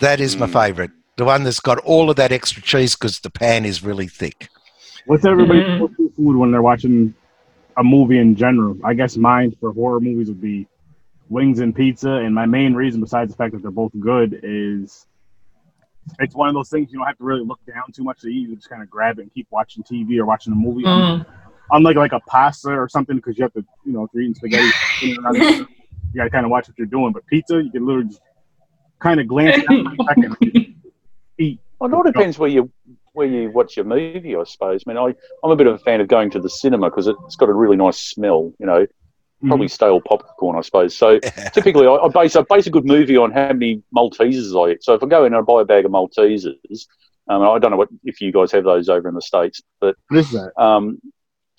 That 0.00 0.20
is 0.20 0.36
my 0.36 0.46
Mm. 0.46 0.52
favourite. 0.52 0.90
The 1.16 1.24
one 1.24 1.44
that's 1.44 1.60
got 1.60 1.78
all 1.78 2.10
of 2.10 2.16
that 2.16 2.32
extra 2.32 2.62
cheese 2.62 2.94
because 2.94 3.20
the 3.20 3.30
pan 3.30 3.64
is 3.64 3.82
really 3.82 4.06
thick. 4.08 4.48
What's 5.06 5.24
everybody's 5.24 5.64
Mhm. 5.64 5.94
food 6.16 6.36
when 6.36 6.50
they're 6.50 6.62
watching 6.62 7.14
a 7.76 7.84
movie 7.84 8.18
in 8.18 8.36
general? 8.36 8.78
I 8.84 8.94
guess 8.94 9.16
mine 9.16 9.54
for 9.60 9.72
horror 9.72 10.00
movies 10.00 10.28
would 10.28 10.40
be 10.40 10.66
wings 11.28 11.60
and 11.60 11.74
pizza. 11.74 12.10
And 12.10 12.34
my 12.34 12.46
main 12.46 12.74
reason, 12.74 13.00
besides 13.00 13.32
the 13.32 13.36
fact 13.36 13.52
that 13.52 13.62
they're 13.62 13.70
both 13.70 13.92
good, 13.98 14.40
is 14.42 15.06
it's 16.20 16.34
one 16.34 16.48
of 16.48 16.54
those 16.54 16.70
things 16.70 16.92
you 16.92 16.98
don't 16.98 17.06
have 17.06 17.18
to 17.18 17.24
really 17.24 17.44
look 17.44 17.60
down 17.66 17.84
too 17.92 18.04
much 18.04 18.20
to 18.20 18.28
eat. 18.28 18.48
You 18.48 18.56
just 18.56 18.68
kind 18.68 18.82
of 18.82 18.90
grab 18.90 19.18
it 19.18 19.22
and 19.22 19.34
keep 19.34 19.46
watching 19.50 19.82
TV 19.82 20.18
or 20.18 20.26
watching 20.26 20.52
a 20.52 20.56
movie. 20.56 20.84
Mm. 20.84 21.26
Unlike 21.72 21.96
like 21.96 22.12
a 22.12 22.20
pasta 22.20 22.70
or 22.70 22.88
something, 22.88 23.16
because 23.16 23.36
you 23.36 23.42
have 23.42 23.52
to, 23.54 23.64
you 23.84 23.92
know, 23.92 24.04
if 24.04 24.10
you're 24.14 24.22
eating 24.22 24.36
spaghetti, 24.36 24.70
you 25.02 25.20
got 26.14 26.24
to 26.24 26.30
kind 26.30 26.44
of 26.44 26.50
watch 26.50 26.68
what 26.68 26.78
you're 26.78 26.86
doing. 26.86 27.12
But 27.12 27.26
pizza, 27.26 27.60
you 27.60 27.72
can 27.72 27.84
literally 27.84 28.08
just 28.08 28.20
kind 29.00 29.20
of 29.20 29.26
glance 29.26 29.64
down 29.64 29.84
for 29.84 30.02
a 30.02 30.06
second, 30.06 30.36
and 30.40 30.74
eat. 31.38 31.60
Well, 31.80 31.90
it 31.90 31.94
all 31.94 32.04
depends 32.04 32.38
where 32.38 32.48
you 32.48 32.70
where 33.16 33.26
you 33.26 33.50
watch 33.50 33.76
your 33.76 33.86
movie, 33.86 34.36
I 34.36 34.44
suppose. 34.44 34.82
I 34.86 34.90
mean, 34.90 34.98
I, 34.98 35.14
I'm 35.42 35.50
a 35.50 35.56
bit 35.56 35.66
of 35.66 35.74
a 35.74 35.78
fan 35.78 36.00
of 36.00 36.08
going 36.08 36.30
to 36.30 36.40
the 36.40 36.50
cinema 36.50 36.90
because 36.90 37.08
it's 37.08 37.36
got 37.36 37.48
a 37.48 37.52
really 37.52 37.76
nice 37.76 37.98
smell, 37.98 38.52
you 38.58 38.66
know, 38.66 38.86
probably 39.46 39.68
stale 39.68 40.00
popcorn, 40.00 40.56
I 40.56 40.60
suppose. 40.60 40.96
So 40.96 41.18
typically, 41.54 41.86
I, 41.86 41.94
I, 41.94 42.08
base, 42.08 42.36
I 42.36 42.42
base 42.42 42.66
a 42.66 42.70
good 42.70 42.84
movie 42.84 43.16
on 43.16 43.32
how 43.32 43.48
many 43.48 43.82
Maltesers 43.96 44.54
I 44.54 44.72
eat. 44.72 44.84
So 44.84 44.94
if 44.94 45.02
I 45.02 45.06
go 45.06 45.24
in 45.24 45.32
and 45.32 45.36
I 45.36 45.40
buy 45.40 45.62
a 45.62 45.64
bag 45.64 45.86
of 45.86 45.92
Maltesers, 45.92 46.86
um, 47.28 47.42
I 47.42 47.58
don't 47.58 47.70
know 47.70 47.76
what 47.76 47.88
if 48.04 48.20
you 48.20 48.32
guys 48.32 48.52
have 48.52 48.64
those 48.64 48.88
over 48.88 49.08
in 49.08 49.14
the 49.14 49.22
States, 49.22 49.62
but 49.80 49.96
What 50.08 50.20
is 50.20 50.30
that? 50.32 50.52
Um, 50.60 51.00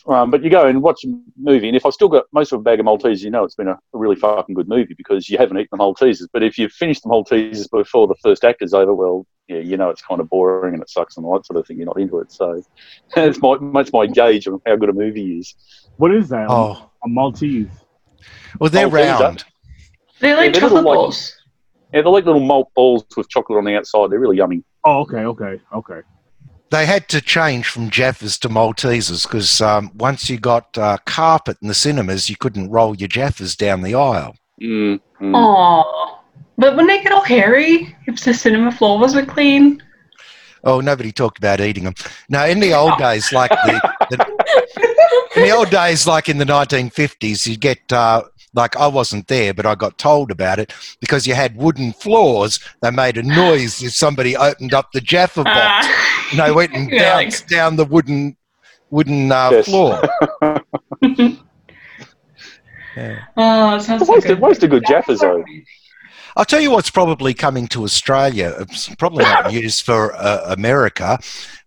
um, 0.08 0.32
but 0.32 0.42
you 0.44 0.50
go 0.50 0.68
and 0.68 0.82
watch 0.82 1.04
a 1.04 1.14
movie, 1.38 1.68
and 1.68 1.76
if 1.76 1.86
I've 1.86 1.94
still 1.94 2.08
got 2.08 2.26
most 2.32 2.54
of 2.54 2.60
a 2.60 2.64
bag 2.64 2.80
of 2.80 2.86
Maltesers, 2.86 3.24
you 3.24 3.30
know 3.30 3.44
it's 3.44 3.56
been 3.56 3.68
a, 3.68 3.74
a 3.94 3.98
really 3.98 4.16
fucking 4.16 4.56
good 4.56 4.70
movie 4.70 4.94
because 4.96 5.28
you 5.28 5.38
haven't 5.38 5.58
eaten 5.58 5.70
the 5.72 5.78
Maltesers. 5.78 6.28
But 6.32 6.44
if 6.44 6.58
you've 6.58 6.72
finished 6.72 7.04
the 7.04 7.10
Maltesers 7.10 7.70
before 7.70 8.08
the 8.08 8.16
first 8.24 8.46
act 8.46 8.62
is 8.62 8.74
over, 8.74 8.96
well, 8.96 9.26
yeah, 9.48 9.60
you 9.60 9.78
know 9.78 9.90
it's 9.90 10.02
kind 10.02 10.20
of 10.22 10.30
boring 10.30 10.74
and 10.74 10.84
it 10.84 10.90
sucks 10.90 11.18
and 11.18 11.26
all 11.26 11.34
that 11.36 11.46
sort 11.46 11.58
of 11.58 11.66
thing. 11.68 11.78
You're 11.78 11.86
not 11.88 12.00
into 12.00 12.20
it, 12.20 12.32
so 12.32 12.62
that's 13.16 13.42
my 13.42 13.58
that's 13.74 13.94
my 13.94 14.06
gauge 14.08 14.48
of 14.48 14.62
how 14.66 14.76
good 14.76 14.90
a 14.90 14.94
movie 14.94 15.40
is. 15.40 15.56
What 15.98 16.14
is 16.14 16.30
that? 16.30 16.48
Oh, 16.50 16.90
A 17.04 17.08
Maltese. 17.10 17.68
well, 18.60 18.70
they're 18.70 18.88
Malteser. 18.88 19.20
round. 19.20 19.44
They're 20.20 20.36
like 20.36 20.54
they're 20.54 20.62
chocolate 20.62 20.84
little, 20.84 20.92
like- 20.92 20.98
balls. 20.98 21.34
Yeah, 21.94 22.02
they're 22.02 22.12
like 22.12 22.26
little 22.26 22.42
malt 22.42 22.70
balls 22.76 23.06
with 23.16 23.30
chocolate 23.30 23.58
on 23.58 23.64
the 23.66 23.76
outside. 23.78 24.10
They're 24.12 24.20
really 24.20 24.38
yummy. 24.38 24.62
Oh, 24.84 25.00
okay, 25.02 25.24
okay, 25.24 25.62
okay. 25.74 26.02
They 26.70 26.86
had 26.86 27.08
to 27.10 27.22
change 27.22 27.70
from 27.70 27.90
Jaffas 27.90 28.38
to 28.42 28.50
Maltesers 28.50 29.24
because 29.24 29.62
um, 29.62 29.92
once 29.96 30.30
you 30.30 30.38
got 30.38 30.78
uh, 30.78 30.98
carpet 31.06 31.58
in 31.62 31.70
the 31.70 31.74
cinemas, 31.74 32.30
you 32.30 32.36
couldn't 32.36 32.70
roll 32.72 32.94
your 32.94 33.08
Jaffas 33.08 33.56
down 33.56 33.84
the 33.84 33.96
aisle. 33.96 34.36
Mm, 34.62 35.00
mm. 35.22 35.32
Aww. 35.34 36.17
But 36.58 36.76
when 36.76 36.88
they 36.88 37.02
get 37.04 37.12
all 37.12 37.22
hairy, 37.24 37.96
if 38.08 38.24
the 38.24 38.34
cinema 38.34 38.72
floor 38.72 39.00
wasn't 39.00 39.28
clean. 39.30 39.82
Oh, 40.64 40.80
nobody 40.82 41.12
talked 41.12 41.38
about 41.38 41.62
eating 41.62 41.84
them. 41.84 41.94
No, 42.30 42.44
in 42.46 42.60
the 42.60 42.74
old 42.74 42.98
days, 42.98 43.32
like 43.32 43.52
the, 43.52 43.80
the 44.10 44.26
in 45.36 45.44
the 45.44 45.52
old 45.52 45.70
days, 45.70 46.08
like 46.08 46.30
in 46.30 46.40
the 46.40 46.46
1950s, 46.46 47.46
you 47.48 47.58
get 47.58 47.94
uh, 47.94 48.24
like 48.56 48.76
I 48.76 48.88
wasn't 48.88 49.28
there, 49.28 49.54
but 49.54 49.68
I 49.68 49.76
got 49.76 49.98
told 50.00 50.32
about 50.32 50.58
it 50.58 50.74
because 51.00 51.28
you 51.28 51.36
had 51.36 51.56
wooden 51.56 51.94
floors. 51.94 52.60
They 52.82 52.90
made 52.90 53.18
a 53.18 53.24
noise 53.24 53.82
if 53.84 53.94
somebody 53.94 54.36
opened 54.36 54.74
up 54.74 54.92
the 54.94 55.00
Jaffa 55.00 55.44
box, 55.44 55.88
Ah. 55.90 56.28
and 56.32 56.40
they 56.40 56.52
went 56.52 56.74
and 56.74 56.90
Yeah, 56.92 57.14
like- 57.16 57.26
bounced 57.28 57.48
down 57.48 57.76
the 57.76 57.86
wooden 57.86 58.36
wooden 58.90 59.32
uh, 59.32 59.50
Yes. 59.52 59.66
floor. 59.66 60.02
Oh, 63.38 63.76
it 63.76 63.82
sounds 63.82 64.06
so 64.08 64.12
Where's 64.12 64.24
the- 64.24 64.30
good. 64.30 64.40
where's 64.40 64.58
the 64.60 64.68
good 64.68 64.84
Jaffas, 64.86 65.20
though? 65.20 65.46
I'll 66.38 66.46
tell 66.46 66.62
you 66.62 66.70
what's 66.70 66.92
probably 66.92 67.34
coming 67.34 67.66
to 67.70 67.84
Australia. 67.84 68.54
It's 68.60 68.94
probably 68.94 69.24
not 69.24 69.48
news 69.52 69.82
for 69.82 70.14
uh, 70.16 70.44
America, 70.46 71.18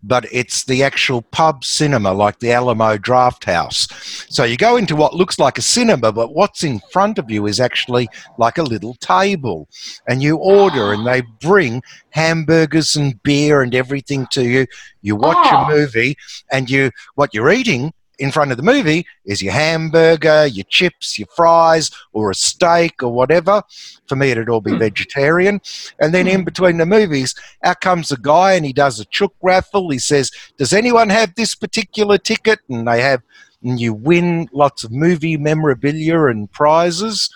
but 0.01 0.27
it's 0.31 0.63
the 0.63 0.85
actual 0.85 1.23
pub 1.23 1.65
cinema, 1.65 2.13
like 2.13 2.39
the 2.39 2.53
Alamo 2.53 2.97
Drafthouse. 2.97 3.91
So 4.33 4.45
you 4.45 4.57
go 4.57 4.77
into 4.77 4.95
what 4.95 5.13
looks 5.13 5.41
like 5.41 5.59
a 5.59 5.63
cinema, 5.63 6.13
but 6.13 6.37
what's 6.37 6.63
in 6.63 6.79
front 6.93 7.19
of 7.19 7.29
you 7.33 7.49
is 7.49 7.59
actually 7.59 8.09
like 8.39 8.59
a 8.59 8.63
little 8.63 8.95
table, 8.95 9.69
and 10.07 10.23
you 10.23 10.37
order, 10.37 10.93
and 10.93 11.05
they 11.05 11.23
bring 11.41 11.83
hamburgers 12.11 12.95
and 12.95 13.21
beer 13.25 13.63
and 13.63 13.75
everything 13.75 14.29
to 14.31 14.45
you. 14.45 14.67
You 15.03 15.17
watch 15.17 15.49
Oh. 15.51 15.65
a 15.65 15.69
movie, 15.69 16.17
and 16.53 16.71
you 16.71 16.93
what 17.17 17.35
you're 17.35 17.51
eating 17.51 17.93
in 18.21 18.31
front 18.31 18.51
of 18.51 18.57
the 18.59 18.63
movie 18.63 19.07
is 19.25 19.43
your 19.43 19.53
hamburger, 19.53 20.47
your 20.47 20.67
chips, 20.69 21.19
your 21.19 21.27
fries, 21.35 21.91
or 22.13 22.31
a 22.31 22.35
steak 22.35 23.03
or 23.03 23.09
whatever. 23.09 23.63
For 24.07 24.15
me, 24.15 24.31
it'd 24.31 24.49
all 24.49 24.61
be 24.61 24.77
vegetarian. 24.77 25.61
And 25.99 26.15
then 26.15 26.29
in 26.29 26.45
between 26.45 26.77
the 26.77 26.87
movies, 26.87 27.35
out 27.65 27.81
comes 27.81 28.13
a 28.13 28.19
guy 28.19 28.53
and 28.53 28.65
he 28.65 28.73
does 28.73 29.01
a 29.01 29.07
chook 29.07 29.35
raffle. 29.43 29.91
He 29.91 29.99
says, 29.99 30.31
Does 30.59 30.73
anyone 30.73 31.09
have 31.09 31.35
this 31.35 31.55
particular 31.55 32.19
ticket? 32.19 32.61
And 32.69 32.87
they 32.87 33.01
have, 33.01 33.23
and 33.65 33.81
you 33.81 33.95
win 33.95 34.49
lots 34.53 34.85
of 34.85 34.93
movie 34.93 35.37
memorabilia 35.37 36.27
and 36.27 36.51
prizes. 36.53 37.31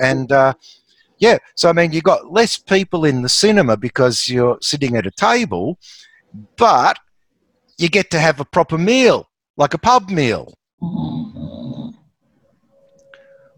And 0.00 0.30
uh, 0.30 0.54
yeah, 1.18 1.38
so 1.56 1.68
I 1.68 1.72
mean, 1.72 1.92
you've 1.92 2.04
got 2.04 2.32
less 2.32 2.56
people 2.56 3.04
in 3.04 3.22
the 3.22 3.28
cinema 3.28 3.76
because 3.76 4.28
you're 4.28 4.58
sitting 4.62 4.96
at 4.96 5.06
a 5.06 5.10
table, 5.10 5.78
but 6.56 6.98
you 7.76 7.88
get 7.88 8.10
to 8.10 8.20
have 8.20 8.40
a 8.40 8.44
proper 8.44 8.78
meal, 8.78 9.28
like 9.58 9.74
a 9.74 9.78
pub 9.78 10.08
meal. 10.08 10.54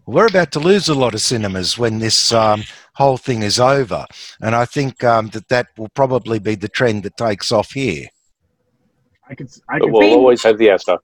We're 0.07 0.25
about 0.27 0.51
to 0.53 0.59
lose 0.59 0.89
a 0.89 0.95
lot 0.95 1.13
of 1.13 1.21
cinemas 1.21 1.77
when 1.77 1.99
this 1.99 2.33
um, 2.33 2.63
whole 2.95 3.17
thing 3.17 3.43
is 3.43 3.59
over, 3.59 4.05
and 4.41 4.55
I 4.55 4.65
think 4.65 5.03
um, 5.03 5.27
that 5.29 5.47
that 5.47 5.67
will 5.77 5.89
probably 5.89 6.39
be 6.39 6.55
the 6.55 6.67
trend 6.67 7.03
that 7.03 7.15
takes 7.15 7.51
off 7.51 7.71
here. 7.71 8.07
I 9.29 9.35
could. 9.35 9.49
I 9.69 9.79
could. 9.79 9.91
we'll 9.91 10.11
always 10.13 10.43
have 10.43 10.57
the 10.57 10.71
Astor. 10.71 10.97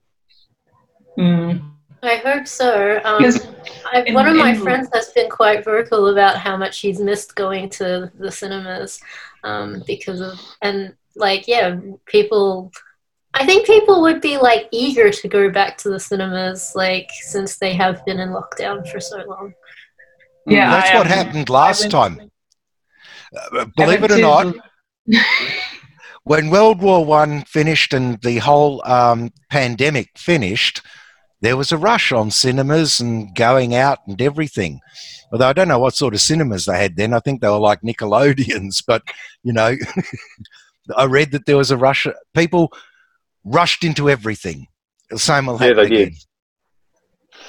Mm. 1.17 1.71
I 2.03 2.17
hope 2.17 2.47
so. 2.47 2.99
Um, 3.05 3.17
Because 3.19 3.47
I, 3.93 4.01
in- 4.03 4.13
one 4.13 4.27
of 4.27 4.35
my 4.35 4.51
in- 4.51 4.61
friends 4.61 4.89
has 4.93 5.09
been 5.11 5.29
quite 5.29 5.63
vocal 5.63 6.07
about 6.07 6.37
how 6.37 6.57
much 6.57 6.79
he's 6.79 6.99
missed 6.99 7.35
going 7.35 7.69
to 7.69 8.11
the 8.19 8.31
cinemas 8.31 8.99
um, 9.43 9.83
because 9.87 10.19
of 10.21 10.39
and 10.61 10.93
like 11.15 11.47
yeah, 11.47 11.79
people. 12.07 12.71
I 13.39 13.45
think 13.45 13.67
people 13.67 14.01
would 14.01 14.19
be 14.19 14.37
like 14.37 14.67
eager 14.71 15.11
to 15.11 15.27
go 15.27 15.49
back 15.51 15.77
to 15.79 15.89
the 15.89 15.99
cinemas, 15.99 16.73
like 16.75 17.09
since 17.21 17.57
they 17.57 17.73
have 17.73 18.03
been 18.05 18.19
in 18.19 18.29
lockdown 18.29 18.89
for 18.89 18.99
so 18.99 19.17
long. 19.27 19.53
Yeah, 20.47 20.71
that's 20.71 20.89
I, 20.89 20.97
what 20.97 21.05
um, 21.05 21.11
happened 21.11 21.49
last 21.49 21.81
went- 21.81 21.91
time. 21.91 22.31
Uh, 23.53 23.65
believe 23.75 24.03
it 24.03 24.11
or 24.11 24.17
not, 24.19 24.55
when 26.23 26.49
World 26.49 26.81
War 26.81 27.05
One 27.05 27.43
finished 27.43 27.93
and 27.93 28.19
the 28.21 28.37
whole 28.39 28.81
um, 28.85 29.31
pandemic 29.51 30.17
finished, 30.17 30.81
there 31.41 31.57
was 31.57 31.71
a 31.71 31.77
rush 31.77 32.11
on 32.11 32.31
cinemas 32.31 32.99
and 32.99 33.35
going 33.35 33.75
out 33.75 33.99
and 34.07 34.19
everything. 34.19 34.79
Although 35.31 35.49
I 35.49 35.53
don't 35.53 35.67
know 35.67 35.79
what 35.79 35.93
sort 35.93 36.13
of 36.15 36.21
cinemas 36.21 36.65
they 36.65 36.79
had 36.79 36.95
then. 36.95 37.13
I 37.13 37.19
think 37.19 37.41
they 37.41 37.49
were 37.49 37.57
like 37.57 37.81
Nickelodeons, 37.81 38.83
but 38.87 39.03
you 39.43 39.53
know, 39.53 39.75
I 40.95 41.05
read 41.05 41.31
that 41.33 41.45
there 41.45 41.57
was 41.57 41.69
a 41.69 41.77
rush. 41.77 42.07
People 42.33 42.71
rushed 43.47 43.83
into 43.83 44.09
everything. 44.09 44.67
The 45.09 45.19
same 45.19 45.45
will 45.45 45.57
Yeah, 45.57 45.67
happen 45.67 45.77
they 45.77 45.89
did. 45.89 46.07
again. 46.07 46.15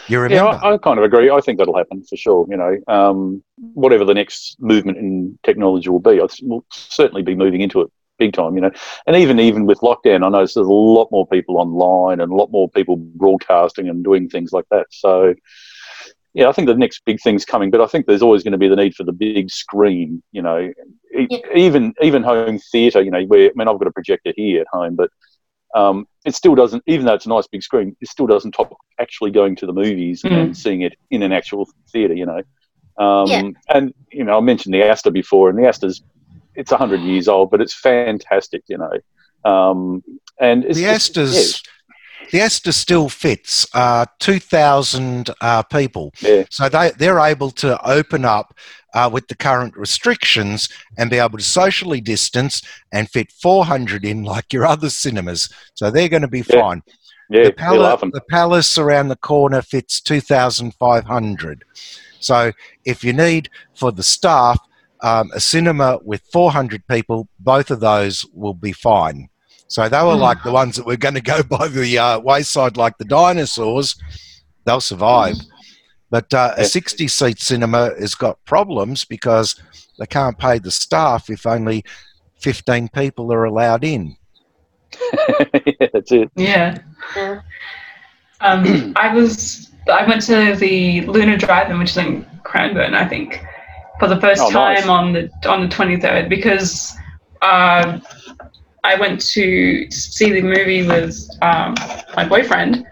You 0.08 0.18
Yeah, 0.28 0.42
remember? 0.42 0.64
I, 0.64 0.72
I 0.74 0.78
kind 0.78 0.98
of 0.98 1.04
agree. 1.04 1.30
I 1.30 1.40
think 1.40 1.58
that'll 1.58 1.76
happen 1.76 2.02
for 2.04 2.16
sure. 2.16 2.46
You 2.48 2.56
know, 2.56 2.76
um, 2.88 3.42
whatever 3.74 4.04
the 4.04 4.14
next 4.14 4.56
movement 4.60 4.98
in 4.98 5.38
technology 5.42 5.88
will 5.90 6.00
be, 6.00 6.12
I 6.12 6.26
th- 6.26 6.40
we'll 6.42 6.64
certainly 6.70 7.22
be 7.22 7.34
moving 7.34 7.60
into 7.60 7.80
it 7.82 7.90
big 8.18 8.32
time. 8.32 8.54
You 8.54 8.62
know, 8.62 8.70
and 9.06 9.16
even 9.16 9.38
even 9.40 9.66
with 9.66 9.80
lockdown, 9.80 10.24
I 10.24 10.28
notice 10.28 10.54
there's 10.54 10.66
a 10.66 10.72
lot 10.72 11.08
more 11.10 11.26
people 11.26 11.58
online 11.58 12.20
and 12.20 12.30
a 12.32 12.34
lot 12.34 12.50
more 12.50 12.68
people 12.70 12.96
broadcasting 12.96 13.88
and 13.88 14.04
doing 14.04 14.28
things 14.28 14.52
like 14.52 14.66
that. 14.70 14.86
So, 14.90 15.34
yeah, 16.34 16.48
I 16.48 16.52
think 16.52 16.68
the 16.68 16.74
next 16.74 17.02
big 17.04 17.20
thing's 17.20 17.44
coming. 17.44 17.70
But 17.70 17.80
I 17.80 17.86
think 17.86 18.06
there's 18.06 18.22
always 18.22 18.42
going 18.42 18.52
to 18.52 18.58
be 18.58 18.68
the 18.68 18.76
need 18.76 18.94
for 18.94 19.04
the 19.04 19.12
big 19.12 19.50
screen. 19.50 20.22
You 20.32 20.42
know, 20.42 20.58
e- 21.18 21.26
Yeah. 21.30 21.38
even 21.54 21.94
even 22.02 22.22
home 22.22 22.58
theatre. 22.72 23.02
You 23.02 23.10
know, 23.10 23.22
where 23.24 23.48
I 23.48 23.52
mean, 23.54 23.68
I've 23.68 23.78
got 23.78 23.88
a 23.88 23.92
projector 23.92 24.32
here 24.36 24.60
at 24.62 24.66
home, 24.72 24.94
but 24.96 25.10
um, 25.74 26.06
it 26.24 26.34
still 26.34 26.54
doesn't, 26.54 26.82
even 26.86 27.06
though 27.06 27.14
it's 27.14 27.26
a 27.26 27.28
nice 27.28 27.46
big 27.46 27.62
screen, 27.62 27.96
it 28.00 28.08
still 28.08 28.26
doesn't 28.26 28.52
top 28.52 28.74
actually 28.98 29.30
going 29.30 29.54
to 29.56 29.66
the 29.66 29.72
movies 29.72 30.22
Mm. 30.22 30.32
and 30.32 30.56
seeing 30.56 30.80
it 30.82 30.94
in 31.10 31.22
an 31.22 31.32
actual 31.32 31.68
theatre, 31.92 32.14
you 32.14 32.26
know. 32.26 32.42
Um, 32.98 33.26
Yeah. 33.28 33.42
And, 33.68 33.94
you 34.10 34.24
know, 34.24 34.36
I 34.36 34.40
mentioned 34.40 34.74
the 34.74 34.82
Astor 34.82 35.10
before, 35.10 35.50
and 35.50 35.58
the 35.58 35.66
Astor's, 35.68 36.02
it's 36.54 36.72
100 36.72 37.00
years 37.00 37.28
old, 37.28 37.50
but 37.50 37.60
it's 37.60 37.74
fantastic, 37.74 38.62
you 38.68 38.78
know. 38.78 38.92
Um, 39.50 40.02
and 40.40 40.64
it's 40.64 40.76
the 40.78 40.84
just- 40.84 41.16
Astor's, 41.16 41.62
the 42.30 42.40
Astor 42.40 42.72
still 42.72 43.08
fits 43.08 43.66
uh, 43.74 44.06
2,000 44.20 45.30
uh, 45.40 45.62
people. 45.64 46.12
Yeah, 46.20 46.44
So 46.50 46.68
they, 46.68 46.90
they're 46.98 47.20
able 47.20 47.50
to 47.52 47.80
open 47.88 48.24
up 48.24 48.54
uh, 48.94 49.08
with 49.12 49.28
the 49.28 49.36
current 49.36 49.76
restrictions 49.76 50.68
and 50.96 51.10
be 51.10 51.18
able 51.18 51.38
to 51.38 51.44
socially 51.44 52.00
distance 52.00 52.62
and 52.92 53.08
fit 53.08 53.30
400 53.32 54.04
in 54.04 54.24
like 54.24 54.52
your 54.52 54.66
other 54.66 54.90
cinemas. 54.90 55.48
So 55.74 55.90
they're 55.90 56.08
going 56.08 56.22
to 56.22 56.28
be 56.28 56.44
Yeah. 56.48 56.60
fine. 56.60 56.82
yeah, 57.30 57.44
the, 57.44 57.52
palace, 57.52 58.00
the 58.00 58.22
Palace 58.30 58.78
around 58.78 59.08
the 59.08 59.16
corner 59.16 59.62
fits 59.62 60.00
2,500. 60.00 61.64
So 62.20 62.52
if 62.84 63.04
you 63.04 63.12
need 63.12 63.50
for 63.74 63.92
the 63.92 64.02
staff 64.02 64.58
um, 65.00 65.30
a 65.34 65.40
cinema 65.40 65.98
with 66.02 66.22
400 66.32 66.86
people, 66.88 67.28
both 67.38 67.70
of 67.70 67.80
those 67.80 68.26
will 68.34 68.54
be 68.54 68.72
fine. 68.72 69.28
So 69.68 69.88
they 69.88 70.02
were 70.02 70.14
Hmm. 70.14 70.20
like 70.20 70.42
the 70.42 70.50
ones 70.52 70.76
that 70.76 70.86
were 70.86 70.96
going 70.96 71.14
to 71.14 71.20
go 71.20 71.42
by 71.58 71.68
the 71.68 71.98
uh, 71.98 72.18
wayside, 72.20 72.76
like 72.76 72.98
the 72.98 73.04
dinosaurs. 73.04 73.96
They'll 74.64 74.80
survive. 74.80 75.36
But 76.10 76.32
uh, 76.32 76.54
a 76.56 76.64
60 76.64 77.06
seat 77.08 77.38
cinema 77.38 77.90
has 78.00 78.14
got 78.14 78.42
problems 78.46 79.04
because 79.04 79.60
they 79.98 80.06
can't 80.06 80.38
pay 80.38 80.58
the 80.58 80.70
staff 80.70 81.28
if 81.28 81.46
only 81.46 81.84
15 82.40 82.88
people 82.88 83.32
are 83.32 83.44
allowed 83.44 83.84
in. 83.84 84.16
yeah, 85.66 85.86
that's 85.92 86.12
it. 86.12 86.30
yeah. 86.36 86.78
Yeah. 87.14 87.40
Um, 88.40 88.92
I 88.96 89.12
was 89.14 89.70
I 89.92 90.06
went 90.06 90.22
to 90.22 90.54
the 90.56 91.02
Lunar 91.02 91.36
Drive-in, 91.36 91.78
which 91.78 91.90
is 91.90 91.96
in 91.98 92.26
Cranbourne, 92.42 92.94
I 92.94 93.06
think, 93.06 93.42
for 93.98 94.08
the 94.08 94.20
first 94.20 94.40
Oh, 94.42 94.50
time 94.50 94.74
nice. 94.76 94.86
on 94.88 95.12
the 95.12 95.30
on 95.46 95.62
the 95.62 95.68
twenty 95.68 95.98
third 96.00 96.28
because 96.30 96.96
um, 97.42 98.00
I 98.84 98.94
went 98.98 99.20
to 99.32 99.90
see 99.90 100.32
the 100.32 100.42
movie 100.42 100.86
with 100.86 101.28
um, 101.42 101.74
my 102.14 102.26
boyfriend, 102.28 102.86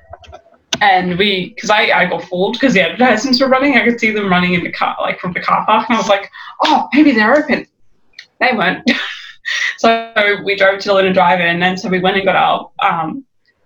and 0.80 1.18
we 1.18 1.50
because 1.50 1.70
I, 1.70 1.82
I 1.90 2.06
got 2.06 2.24
fooled 2.24 2.54
because 2.54 2.74
the 2.74 2.82
advertisements 2.82 3.40
were 3.40 3.48
running. 3.48 3.76
I 3.76 3.84
could 3.84 4.00
see 4.00 4.10
them 4.10 4.28
running 4.28 4.54
in 4.54 4.64
the 4.64 4.72
car 4.72 4.96
like 5.00 5.20
from 5.20 5.32
the 5.32 5.40
car 5.40 5.64
park, 5.64 5.88
and 5.88 5.96
I 5.96 6.00
was 6.00 6.08
like, 6.08 6.30
oh, 6.64 6.88
maybe 6.92 7.12
they're 7.12 7.36
open. 7.36 7.66
They 8.40 8.52
weren't. 8.52 8.88
so 9.78 10.12
we 10.44 10.56
drove 10.56 10.80
to 10.80 10.88
the 10.88 10.94
Lunar 10.94 11.12
Drive-in, 11.12 11.62
and 11.62 11.78
so 11.78 11.88
we 11.88 12.00
went 12.00 12.16
and 12.16 12.26
got 12.26 12.36
our 12.36 12.70
um, 12.80 13.24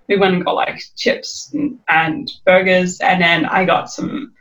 we 0.09 0.17
went 0.17 0.35
and 0.35 0.45
got 0.45 0.57
like 0.57 0.83
chips 0.97 1.51
and, 1.55 1.79
and 1.89 2.31
burgers, 2.45 3.01
and 3.01 3.23
then 3.23 3.47
I 3.47 3.65
got 3.65 3.91
some 3.91 4.35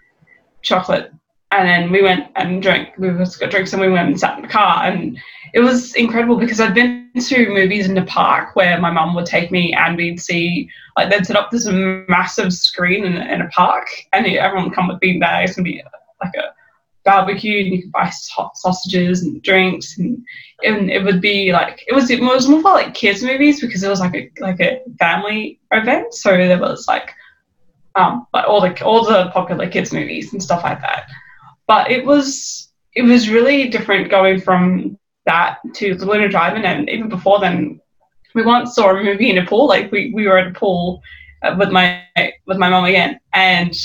chocolate, 0.62 1.12
and 1.52 1.68
then 1.68 1.92
we 1.92 2.02
went 2.02 2.28
and 2.36 2.62
drank. 2.62 2.98
We 2.98 3.10
just 3.10 3.40
got 3.40 3.52
drinks, 3.52 3.74
and 3.74 3.82
we 3.82 3.90
went 3.90 4.10
and 4.10 4.20
sat 4.20 4.38
in 4.38 4.44
the 4.44 4.48
car, 4.48 4.84
and 4.84 5.18
it 5.54 5.62
was 5.62 5.96
incredible 5.96 6.38
because 6.38 6.60
I'd 6.60 6.76
been 6.76 7.10
to 7.20 7.50
movies 7.50 7.88
in 7.88 7.96
the 7.96 8.04
park 8.04 8.56
where 8.56 8.80
my 8.80 8.92
mum 8.92 9.16
would 9.16 9.26
take 9.26 9.52
me, 9.52 9.74
and 9.74 9.98
we'd 9.98 10.22
see 10.22 10.70
like 10.98 11.10
they'd 11.10 11.26
set 11.26 11.36
up 11.36 11.50
this 11.50 11.68
massive 11.68 12.54
screen 12.54 13.04
in, 13.04 13.18
in 13.18 13.42
a 13.42 13.50
park, 13.50 13.88
and 14.14 14.26
everyone 14.28 14.66
would 14.66 14.76
come 14.76 14.88
with 14.88 15.00
beanbags 15.00 15.58
and 15.58 15.64
be 15.64 15.82
like 16.22 16.34
a 16.36 16.54
barbecue, 17.04 17.62
and 17.64 17.74
you 17.74 17.82
could 17.82 17.92
buy 17.92 18.12
hot 18.32 18.56
sausages 18.56 19.24
and 19.24 19.42
drinks, 19.42 19.98
and 19.98 20.24
and 20.64 20.92
it 20.92 21.04
would 21.04 21.20
be 21.20 21.52
like 21.52 21.84
it 21.88 21.96
was 21.96 22.12
it 22.12 22.22
was 22.22 22.48
more 22.48 22.62
for 22.62 22.74
like 22.74 22.94
kids 22.94 23.24
movies 23.24 23.60
because 23.60 23.82
it 23.82 23.90
was 23.90 24.00
like 24.00 24.14
a 24.14 24.30
like 24.40 24.60
a 24.60 24.82
family 25.00 25.60
event. 25.72 26.14
So 26.14 26.30
there 26.38 26.60
was 26.60 26.88
like 26.88 27.12
um 27.96 28.28
like 28.36 28.46
all 28.46 28.62
the 28.62 28.84
all 28.84 29.04
the 29.04 29.32
popular 29.32 29.68
kids 29.68 29.92
movies 29.92 30.32
and 30.32 30.44
stuff 30.44 30.64
like 30.64 30.80
that. 30.82 31.10
But 31.70 31.92
it 31.92 32.04
was 32.04 32.72
it 32.96 33.04
was 33.04 33.30
really 33.30 33.70
different 33.70 34.10
going 34.10 34.42
from 34.42 34.98
that 35.28 35.60
to 35.76 35.94
the 35.94 36.06
Lunar 36.06 36.28
Drive-in, 36.28 36.66
and 36.66 36.90
even 36.90 37.08
before 37.08 37.40
then, 37.40 37.80
we 38.34 38.42
once 38.42 38.74
saw 38.74 38.90
a 38.90 39.04
movie 39.04 39.30
in 39.30 39.38
a 39.38 39.46
pool. 39.46 39.68
Like 39.68 39.92
we, 39.92 40.12
we 40.12 40.26
were 40.28 40.40
at 40.40 40.48
a 40.48 40.60
pool 40.60 41.02
uh, 41.44 41.56
with 41.60 41.70
my 41.70 42.04
with 42.48 42.58
my 42.58 42.70
mum 42.72 42.86
again, 42.86 43.20
and 43.34 43.76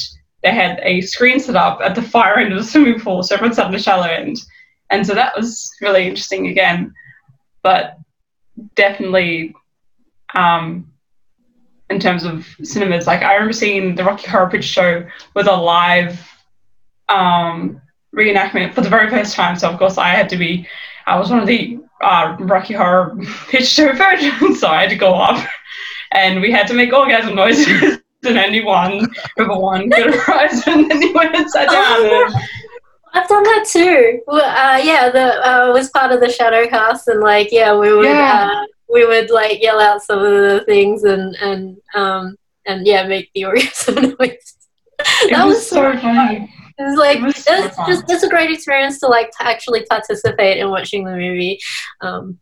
they 0.42 0.50
had 0.50 0.80
a 0.82 1.02
screen 1.02 1.38
set 1.38 1.56
up 1.56 1.80
at 1.82 1.94
the 1.94 2.00
far 2.00 2.38
end 2.38 2.52
of 2.52 2.58
the 2.58 2.64
swimming 2.64 2.98
pool, 2.98 3.22
so 3.22 3.34
everyone 3.34 3.54
sat 3.54 3.66
in 3.66 3.72
the 3.72 3.78
shallow 3.78 4.08
end, 4.08 4.38
and 4.88 5.06
so 5.06 5.14
that 5.14 5.36
was 5.36 5.70
really 5.82 6.08
interesting 6.08 6.46
again. 6.46 6.94
But 7.62 7.98
definitely, 8.76 9.54
um, 10.34 10.90
in 11.90 12.00
terms 12.00 12.24
of 12.24 12.46
cinemas, 12.62 13.06
like 13.06 13.22
I 13.22 13.34
remember 13.34 13.52
seeing 13.52 13.94
the 13.94 14.04
Rocky 14.04 14.30
Horror 14.30 14.48
Picture 14.48 14.68
Show 14.68 15.06
with 15.34 15.48
a 15.48 15.54
live, 15.54 16.18
um, 17.08 17.80
reenactment 18.14 18.74
for 18.74 18.80
the 18.80 18.88
very 18.88 19.10
first 19.10 19.34
time. 19.34 19.56
So 19.56 19.70
of 19.70 19.78
course 19.78 19.98
I 19.98 20.08
had 20.08 20.28
to 20.30 20.36
be. 20.36 20.66
I 21.06 21.18
was 21.18 21.30
one 21.30 21.40
of 21.40 21.46
the 21.46 21.78
uh, 22.02 22.36
Rocky 22.40 22.74
Horror 22.74 23.16
Picture 23.48 23.92
virgins, 23.92 24.60
so 24.60 24.68
I 24.68 24.80
had 24.82 24.90
to 24.90 24.96
go 24.96 25.14
up, 25.14 25.46
and 26.12 26.40
we 26.40 26.50
had 26.50 26.66
to 26.68 26.74
make 26.74 26.92
orgasm 26.92 27.34
noises. 27.34 27.98
and 28.24 28.38
anyone, 28.38 29.00
one, 29.00 29.08
river 29.36 29.58
one, 29.58 29.90
could 29.90 30.14
arise, 30.14 30.66
and 30.66 30.90
then 30.90 31.02
he 31.02 31.12
went 31.12 31.34
and 31.34 31.50
sat 31.50 31.68
down. 31.68 32.06
And, 32.06 32.34
I've 33.14 33.28
done 33.28 33.42
that 33.44 33.66
too. 33.70 34.20
Well, 34.26 34.44
Uh, 34.44 34.78
yeah, 34.82 35.08
the 35.10 35.46
uh, 35.46 35.72
was 35.72 35.90
part 35.90 36.10
of 36.10 36.20
the 36.20 36.30
shadow 36.30 36.66
cast, 36.66 37.06
and 37.08 37.20
like, 37.20 37.52
yeah, 37.52 37.76
we 37.76 37.92
would 37.94 38.06
Yeah. 38.06 38.50
uh, 38.50 38.64
we 38.88 39.06
would 39.06 39.30
like 39.30 39.62
yell 39.62 39.80
out 39.80 40.02
some 40.02 40.18
of 40.18 40.32
the 40.32 40.64
things, 40.66 41.04
and 41.04 41.34
and 41.36 41.76
um 41.94 42.36
and 42.66 42.86
yeah, 42.86 43.06
make 43.06 43.30
the 43.34 43.44
orgasm 43.44 43.94
noise. 44.18 44.54
that 45.30 45.44
was, 45.44 45.56
was 45.56 45.66
so 45.68 45.96
funny. 45.98 46.50
It 46.50 46.63
was 46.82 46.98
like 46.98 47.18
It 47.18 47.22
was 47.22 47.36
so 47.36 47.60
that's 47.62 47.76
just 47.86 48.06
that's 48.08 48.22
a 48.24 48.28
great 48.28 48.50
experience 48.50 48.98
to 49.00 49.06
like 49.06 49.30
to 49.38 49.46
actually 49.46 49.84
participate 49.86 50.58
in 50.58 50.70
watching 50.70 51.04
the 51.04 51.12
movie, 51.12 51.58
um, 52.00 52.38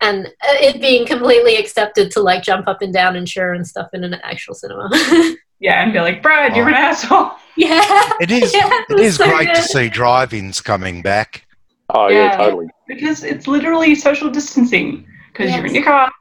and 0.00 0.26
uh, 0.26 0.30
it 0.60 0.80
being 0.80 1.06
completely 1.06 1.56
accepted 1.56 2.10
to 2.12 2.20
like 2.20 2.42
jump 2.42 2.66
up 2.66 2.82
and 2.82 2.92
down 2.92 3.14
and 3.16 3.26
cheer 3.28 3.52
and 3.52 3.66
stuff 3.66 3.88
in 3.92 4.02
an 4.04 4.14
actual 4.22 4.54
cinema. 4.54 4.90
Yeah, 5.60 5.82
and 5.82 5.92
be 5.94 6.00
like, 6.00 6.20
Brad, 6.20 6.54
you're 6.56 6.68
an 6.68 6.74
asshole. 6.74 7.30
yeah, 7.56 8.10
It 8.20 8.30
is. 8.30 8.52
Yeah, 8.54 8.68
it 8.90 8.92
was 8.92 9.00
is 9.06 9.16
so 9.16 9.24
great 9.30 9.54
to 9.54 9.62
see 9.62 9.88
drive-ins 9.88 10.60
coming 10.60 11.00
back. 11.00 11.46
Oh 11.88 12.08
yeah, 12.08 12.32
Yeah. 12.32 12.36
totally. 12.36 12.66
Because 12.86 13.22
it's 13.24 13.46
literally 13.46 13.94
social 13.94 14.28
distancing. 14.28 15.06
Because 15.32 15.54
you're 15.54 15.64
in 15.64 15.74
your 15.76 15.84
car. 15.84 16.12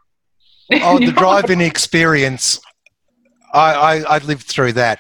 Oh, 0.75 0.97
the 0.97 1.05
You're- 1.05 1.17
drive-in 1.17 1.59
experience. 1.59 2.61
I, 3.53 3.73
I, 3.73 3.95
I 4.15 4.17
lived 4.19 4.43
through 4.43 4.73
that. 4.73 4.99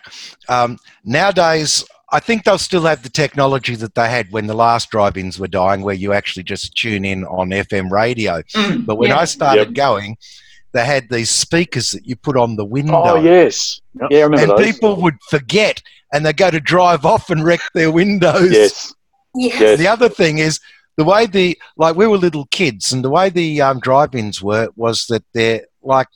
Um, 0.49 0.77
nowadays, 1.05 1.85
I 2.13 2.19
think 2.19 2.43
they'll 2.43 2.57
still 2.59 2.83
have 2.83 3.01
the 3.03 3.09
technology 3.09 3.75
that 3.75 3.95
they 3.95 4.07
had 4.09 4.31
when 4.31 4.47
the 4.47 4.53
last 4.53 4.89
drive-ins 4.91 5.39
were 5.39 5.47
dying, 5.47 5.81
where 5.81 5.95
you 5.95 6.13
actually 6.13 6.43
just 6.43 6.75
tune 6.77 7.03
in 7.03 7.25
on 7.25 7.49
FM 7.49 7.89
radio. 7.91 8.41
Mm, 8.55 8.85
But 8.85 8.95
when 8.97 9.09
yeah. 9.09 9.19
I 9.19 9.25
started 9.25 9.69
Yep. 9.69 9.73
going, 9.73 10.17
they 10.73 10.85
had 10.85 11.09
these 11.09 11.29
speakers 11.29 11.91
that 11.91 12.05
you 12.05 12.15
put 12.15 12.37
on 12.37 12.55
the 12.55 12.65
window. 12.65 13.01
Oh 13.03 13.15
yes, 13.21 13.81
Yep. 13.99 14.09
yeah, 14.11 14.19
I 14.19 14.23
remember 14.23 14.53
and 14.53 14.59
those. 14.63 14.71
people 14.73 15.01
would 15.01 15.17
forget 15.29 15.81
and 16.13 16.25
they 16.25 16.33
go 16.33 16.51
to 16.51 16.59
drive 16.59 17.03
off 17.05 17.29
and 17.31 17.43
wreck 17.43 17.61
their 17.73 17.91
windows. 17.91 18.51
Yes, 18.51 18.93
yeah. 19.35 19.59
yes. 19.59 19.79
The 19.79 19.87
other 19.87 20.09
thing 20.09 20.37
is 20.37 20.59
the 20.97 21.03
way 21.03 21.25
the 21.25 21.57
like 21.77 21.95
we 21.95 22.05
were 22.05 22.17
little 22.17 22.45
kids 22.51 22.93
and 22.93 23.03
the 23.03 23.09
way 23.09 23.29
the 23.29 23.61
um, 23.61 23.79
drive-ins 23.79 24.41
were 24.41 24.69
was 24.75 25.07
that 25.07 25.23
they're 25.33 25.65
like 25.81 26.07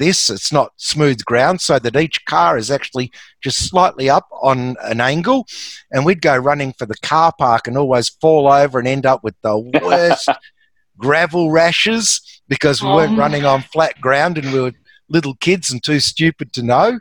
this. 0.00 0.28
It's 0.28 0.52
not 0.52 0.72
smooth 0.76 1.24
ground, 1.24 1.60
so 1.60 1.78
that 1.78 1.94
each 1.94 2.24
car 2.24 2.58
is 2.58 2.70
actually 2.72 3.12
just 3.40 3.68
slightly 3.68 4.10
up 4.10 4.26
on 4.42 4.74
an 4.82 5.00
angle, 5.00 5.46
and 5.92 6.04
we'd 6.04 6.20
go 6.22 6.36
running 6.36 6.72
for 6.72 6.86
the 6.86 6.96
car 7.02 7.32
park 7.38 7.68
and 7.68 7.76
always 7.76 8.08
fall 8.08 8.50
over 8.50 8.80
and 8.80 8.88
end 8.88 9.06
up 9.06 9.22
with 9.22 9.36
the 9.42 9.56
worst 9.80 10.28
gravel 10.98 11.52
rashes 11.52 12.42
because 12.48 12.82
we 12.82 12.88
weren't 12.88 13.12
Oh. 13.14 13.16
running 13.22 13.44
on 13.44 13.62
flat 13.62 14.00
ground 14.00 14.36
and 14.38 14.52
we 14.52 14.60
were 14.60 14.72
little 15.08 15.34
kids 15.36 15.70
and 15.70 15.82
too 15.82 16.00
stupid 16.00 16.52
to 16.54 16.62
know. 16.62 16.98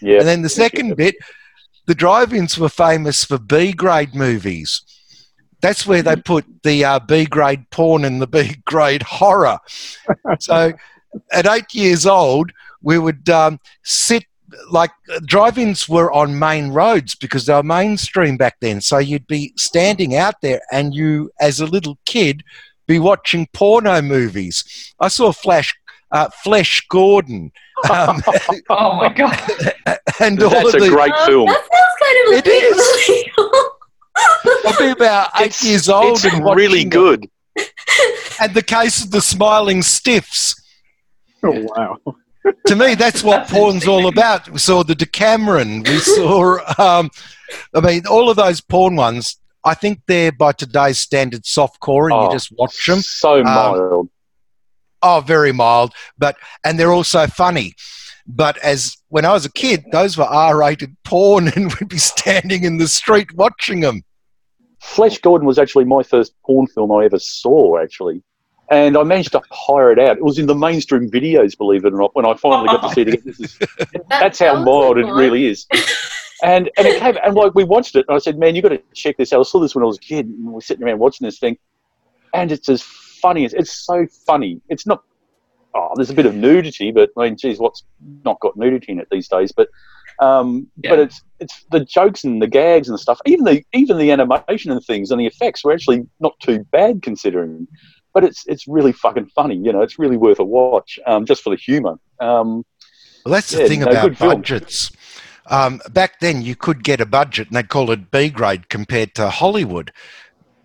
Yeah. 0.00 0.18
And 0.18 0.26
then 0.26 0.42
the 0.42 0.48
second 0.48 0.96
bit, 0.96 1.14
the 1.86 1.94
drive-ins 1.94 2.58
were 2.58 2.68
famous 2.68 3.24
for 3.24 3.38
B-grade 3.38 4.14
movies. 4.14 4.82
That's 5.60 5.86
where 5.86 6.02
they 6.02 6.16
put 6.16 6.44
the 6.64 6.84
uh, 6.84 6.98
B-grade 6.98 7.70
porn 7.70 8.04
and 8.04 8.20
the 8.20 8.26
B-grade 8.26 9.02
horror. 9.04 9.58
so, 10.40 10.72
at 11.32 11.46
eight 11.46 11.72
years 11.74 12.06
old, 12.06 12.52
we 12.82 12.98
would 12.98 13.28
um, 13.28 13.60
sit 13.82 14.24
like 14.70 14.90
drive-ins 15.24 15.88
were 15.88 16.12
on 16.12 16.38
main 16.38 16.68
roads 16.72 17.14
because 17.14 17.46
they 17.46 17.54
were 17.54 17.62
mainstream 17.62 18.36
back 18.36 18.56
then. 18.60 18.80
So 18.82 18.98
you'd 18.98 19.26
be 19.26 19.52
standing 19.56 20.14
out 20.14 20.34
there, 20.42 20.60
and 20.70 20.94
you, 20.94 21.30
as 21.40 21.58
a 21.60 21.66
little 21.66 21.98
kid, 22.04 22.42
be 22.86 22.98
watching 22.98 23.46
porno 23.54 24.02
movies. 24.02 24.92
I 25.00 25.08
saw 25.08 25.32
Flash, 25.32 25.74
uh, 26.10 26.28
Flesh 26.42 26.82
Gordon. 26.90 27.52
Um, 27.90 28.22
Oh 28.68 28.96
my 28.96 29.08
god. 29.12 29.40
and 30.20 30.42
all 30.42 30.50
That's 30.50 30.74
of 30.74 30.74
a 30.74 30.84
the, 30.84 30.88
great 30.90 31.12
Uh, 31.12 31.26
film. 31.26 31.46
That 31.46 31.60
sounds 31.60 31.96
kind 32.02 32.26
of 32.26 32.32
a 32.34 32.36
It 32.38 32.44
bit 32.44 32.64
is. 32.64 33.08
illegal. 33.08 33.70
I'll 34.66 34.78
be 34.78 34.90
about 34.90 35.30
eight 35.40 35.46
It's- 35.46 35.64
years 35.64 35.88
old 35.88 36.16
It's 36.16 36.24
and 36.24 36.44
really 36.44 36.84
watching 36.84 36.86
it. 36.86 36.90
good. 36.90 37.30
And 38.40 38.54
the 38.54 38.62
case 38.62 39.02
of 39.04 39.10
the 39.12 39.20
smiling 39.22 39.82
stiffs. 39.82 40.56
Oh 41.42 41.66
wow. 41.74 41.98
To 42.66 42.74
me, 42.74 42.96
that's 42.96 43.22
what 43.22 43.42
That's 43.42 43.52
porn's 43.52 43.86
all 43.86 44.08
about. 44.08 44.48
We 44.50 44.58
saw 44.58 44.82
the 44.82 44.96
Decameron. 44.96 45.84
We 45.84 45.98
saw, 46.00 46.58
um, 46.76 47.08
I 47.72 47.80
mean, 47.80 48.04
all 48.08 48.28
of 48.28 48.36
those 48.36 48.60
porn 48.60 48.96
ones. 48.96 49.36
I 49.64 49.74
think 49.74 50.00
they're 50.08 50.32
by 50.32 50.50
today's 50.50 50.98
standard 50.98 51.46
soft 51.46 51.78
core, 51.78 52.10
and 52.10 52.12
Oh, 52.14 52.24
you 52.24 52.32
just 52.32 52.50
watch 52.58 52.84
them. 52.84 52.98
So 53.00 53.44
mild. 53.44 54.08
Oh, 55.04 55.20
very 55.20 55.52
mild, 55.52 55.92
but 56.18 56.36
and 56.64 56.80
they're 56.80 56.92
also 56.92 57.28
funny. 57.28 57.74
But 58.26 58.58
as 58.58 58.96
when 59.08 59.24
I 59.24 59.32
was 59.32 59.44
a 59.44 59.52
kid, 59.52 59.84
those 59.92 60.16
were 60.16 60.24
R-rated 60.24 60.96
porn, 61.04 61.46
and 61.56 61.72
we'd 61.74 61.88
be 61.88 61.98
standing 61.98 62.64
in 62.64 62.78
the 62.78 62.88
street 62.88 63.32
watching 63.34 63.80
them. 63.80 64.02
Flesh 64.80 65.18
Gordon 65.18 65.46
was 65.46 65.60
actually 65.60 65.84
my 65.84 66.02
first 66.02 66.34
porn 66.44 66.66
film 66.66 66.90
I 66.90 67.04
ever 67.04 67.20
saw, 67.20 67.78
actually. 67.80 68.22
And 68.72 68.96
I 68.96 69.02
managed 69.02 69.32
to 69.32 69.42
hire 69.50 69.92
it 69.92 69.98
out. 69.98 70.16
It 70.16 70.24
was 70.24 70.38
in 70.38 70.46
the 70.46 70.54
mainstream 70.54 71.10
videos, 71.10 71.56
believe 71.56 71.84
it 71.84 71.92
or 71.92 71.98
not, 71.98 72.14
when 72.14 72.24
I 72.24 72.34
finally 72.34 72.68
got 72.68 72.88
to 72.88 72.94
see 72.94 73.02
it 73.02 73.08
again. 73.08 73.22
This 73.26 73.38
is, 73.38 73.58
that's 74.08 74.38
how 74.38 74.64
mild 74.64 74.96
it 74.98 75.04
really 75.04 75.46
is. 75.46 75.66
And 76.44 76.68
and 76.76 76.88
it 76.88 76.98
came 76.98 77.16
and 77.22 77.36
like 77.36 77.54
we 77.54 77.62
watched 77.62 77.94
it 77.94 78.04
and 78.08 78.16
I 78.16 78.18
said, 78.18 78.36
Man, 78.36 78.56
you 78.56 78.62
gotta 78.62 78.82
check 78.94 79.16
this 79.16 79.32
out. 79.32 79.38
I 79.38 79.42
saw 79.44 79.60
this 79.60 79.76
when 79.76 79.84
I 79.84 79.86
was 79.86 79.98
a 79.98 80.00
kid 80.00 80.26
and 80.26 80.44
we 80.44 80.54
we're 80.54 80.60
sitting 80.60 80.82
around 80.84 80.98
watching 80.98 81.24
this 81.24 81.38
thing. 81.38 81.56
And 82.34 82.50
it's 82.50 82.68
as 82.68 82.82
funny 82.82 83.44
as 83.44 83.54
it's 83.54 83.72
so 83.72 84.08
funny. 84.26 84.60
It's 84.68 84.84
not 84.84 85.04
oh, 85.74 85.92
there's 85.94 86.10
a 86.10 86.14
bit 86.14 86.26
of 86.26 86.34
nudity, 86.34 86.90
but 86.90 87.10
I 87.16 87.24
mean, 87.24 87.36
geez, 87.36 87.58
what's 87.58 87.84
not 88.24 88.40
got 88.40 88.56
nudity 88.56 88.92
in 88.92 88.98
it 88.98 89.08
these 89.10 89.28
days? 89.28 89.52
But 89.52 89.68
um, 90.18 90.68
but 90.76 90.98
it's 90.98 91.22
it's 91.40 91.64
the 91.70 91.84
jokes 91.84 92.24
and 92.24 92.40
the 92.40 92.46
gags 92.46 92.88
and 92.88 92.94
the 92.94 92.98
stuff. 92.98 93.20
Even 93.26 93.44
the 93.44 93.64
even 93.72 93.98
the 93.98 94.10
animation 94.10 94.72
and 94.72 94.84
things 94.84 95.10
and 95.10 95.20
the 95.20 95.26
effects 95.26 95.64
were 95.64 95.72
actually 95.72 96.06
not 96.20 96.38
too 96.40 96.64
bad 96.70 97.02
considering. 97.02 97.66
But 98.14 98.24
it's 98.24 98.44
it's 98.46 98.66
really 98.68 98.92
fucking 98.92 99.26
funny. 99.34 99.56
You 99.56 99.72
know, 99.72 99.82
it's 99.82 99.98
really 99.98 100.16
worth 100.16 100.38
a 100.38 100.44
watch 100.44 100.98
um, 101.06 101.24
just 101.24 101.42
for 101.42 101.50
the 101.50 101.56
humour. 101.56 101.96
Um, 102.20 102.64
Well, 103.24 103.32
that's 103.34 103.50
the 103.50 103.62
Yeah, 103.62 103.68
thing 103.68 103.80
no, 103.80 103.86
about 103.86 104.18
budgets. 104.18 104.90
Um, 105.46 105.80
back 105.90 106.20
then, 106.20 106.42
you 106.42 106.54
could 106.54 106.84
get 106.84 107.00
a 107.00 107.06
budget, 107.06 107.48
and 107.48 107.56
they'd 107.56 107.68
call 107.68 107.90
it 107.90 108.10
B 108.10 108.28
grade 108.28 108.68
compared 108.68 109.14
to 109.16 109.28
Hollywood. 109.30 109.92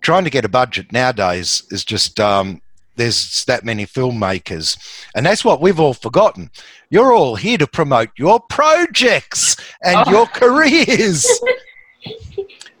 Trying 0.00 0.24
to 0.24 0.30
get 0.30 0.44
a 0.44 0.48
budget 0.48 0.92
nowadays 0.92 1.62
is 1.70 1.84
just 1.84 2.20
um, 2.20 2.62
there's 2.96 3.44
that 3.46 3.64
many 3.64 3.86
filmmakers, 3.86 4.76
and 5.14 5.24
that's 5.26 5.44
what 5.44 5.60
we've 5.60 5.80
all 5.80 5.94
forgotten. 5.94 6.50
You're 6.90 7.12
all 7.12 7.36
here 7.36 7.58
to 7.58 7.66
promote 7.66 8.10
your 8.16 8.40
projects 8.40 9.56
and 9.82 10.04
Oh. 10.06 10.10
your 10.10 10.26
careers. 10.26 11.26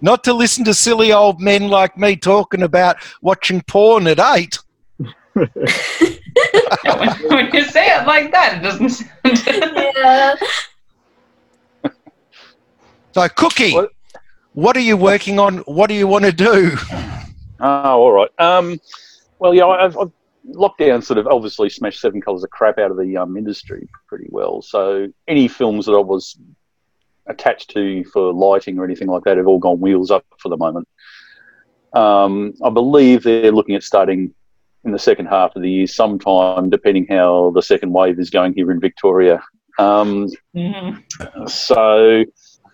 Not 0.00 0.22
to 0.24 0.32
listen 0.32 0.64
to 0.64 0.74
silly 0.74 1.12
old 1.12 1.40
men 1.40 1.68
like 1.68 1.96
me 1.98 2.14
talking 2.16 2.62
about 2.62 2.96
watching 3.22 3.60
porn 3.62 4.06
at 4.06 4.18
eight. 4.20 4.58
Yeah, 4.98 5.44
when, 6.98 7.28
when 7.28 7.50
you 7.52 7.64
say 7.64 7.86
it 7.86 8.06
like 8.06 8.30
that, 8.32 8.58
it 8.58 8.62
doesn't 8.62 8.90
sound. 8.90 9.94
yeah. 9.96 10.34
So, 13.14 13.26
Cookie, 13.30 13.72
What? 13.72 13.90
what 14.52 14.76
are 14.76 14.80
you 14.80 14.96
working 14.96 15.38
on? 15.40 15.58
What 15.58 15.88
do 15.88 15.94
you 15.94 16.06
want 16.06 16.24
to 16.24 16.32
do? 16.32 16.76
Oh, 17.58 18.00
all 18.02 18.12
right. 18.12 18.30
Um, 18.38 18.78
well, 19.40 19.54
yeah, 19.54 19.66
I've, 19.66 19.96
I've 19.96 20.12
lockdown 20.50 21.02
sort 21.02 21.18
of 21.18 21.26
obviously 21.26 21.68
smashed 21.68 22.00
Seven 22.00 22.20
Colours 22.20 22.44
of 22.44 22.50
crap 22.50 22.78
out 22.78 22.90
of 22.90 22.98
the 22.98 23.16
um, 23.16 23.36
industry 23.36 23.88
pretty 24.06 24.26
well. 24.30 24.62
So 24.62 25.08
any 25.26 25.48
films 25.48 25.86
that 25.86 25.92
I 25.92 25.98
was 26.00 26.36
attached 27.28 27.70
to 27.70 28.04
for 28.04 28.32
lighting 28.32 28.78
or 28.78 28.84
anything 28.84 29.08
like 29.08 29.24
that 29.24 29.36
have 29.36 29.46
all 29.46 29.58
gone 29.58 29.80
wheels 29.80 30.10
up 30.10 30.24
for 30.38 30.48
the 30.48 30.56
moment. 30.56 30.88
Um, 31.94 32.54
I 32.62 32.70
believe 32.70 33.22
they're 33.22 33.52
looking 33.52 33.74
at 33.74 33.82
starting 33.82 34.34
in 34.84 34.92
the 34.92 34.98
second 34.98 35.26
half 35.26 35.56
of 35.56 35.62
the 35.62 35.70
year, 35.70 35.86
sometime, 35.86 36.70
depending 36.70 37.06
how 37.08 37.50
the 37.54 37.62
second 37.62 37.92
wave 37.92 38.18
is 38.18 38.30
going 38.30 38.54
here 38.54 38.70
in 38.70 38.80
Victoria. 38.80 39.42
Um, 39.78 40.28
Mhm. 40.54 41.48
so, 41.48 42.24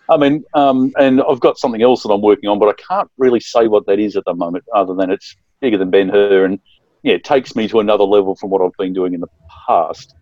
I 0.09 0.17
mean, 0.17 0.43
um, 0.53 0.91
and 0.97 1.21
I've 1.21 1.39
got 1.39 1.57
something 1.57 1.81
else 1.81 2.03
that 2.03 2.09
I'm 2.09 2.21
working 2.21 2.49
on, 2.49 2.59
but 2.59 2.69
I 2.69 2.73
can't 2.73 3.09
really 3.17 3.39
say 3.39 3.67
what 3.67 3.85
that 3.87 3.99
is 3.99 4.15
at 4.15 4.25
the 4.25 4.33
moment, 4.33 4.65
other 4.73 4.93
than 4.93 5.09
it's 5.09 5.35
bigger 5.61 5.77
than 5.77 5.89
Ben 5.89 6.09
Hur, 6.09 6.45
and 6.45 6.59
yeah, 7.03 7.13
it 7.13 7.23
takes 7.23 7.55
me 7.55 7.67
to 7.67 7.79
another 7.79 8.03
level 8.03 8.35
from 8.35 8.49
what 8.49 8.61
I've 8.61 8.71
been 8.77 8.93
doing 8.93 9.13
in 9.13 9.21
the 9.21 9.27
past. 9.67 10.13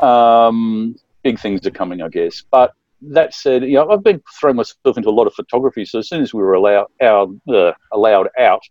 Um, 0.00 0.96
big 1.22 1.38
things 1.38 1.64
are 1.66 1.70
coming, 1.70 2.02
I 2.02 2.08
guess. 2.08 2.42
But 2.50 2.72
that 3.10 3.34
said, 3.34 3.64
you 3.64 3.74
know, 3.74 3.90
I've 3.90 4.02
been 4.02 4.22
throwing 4.38 4.56
myself 4.56 4.96
into 4.96 5.08
a 5.08 5.10
lot 5.10 5.26
of 5.26 5.34
photography. 5.34 5.84
So 5.84 5.98
as 5.98 6.08
soon 6.08 6.22
as 6.22 6.32
we 6.32 6.42
were 6.42 6.54
allowed 6.54 6.86
out, 7.00 7.30
uh, 7.48 7.72
allowed 7.92 8.28
out, 8.38 8.62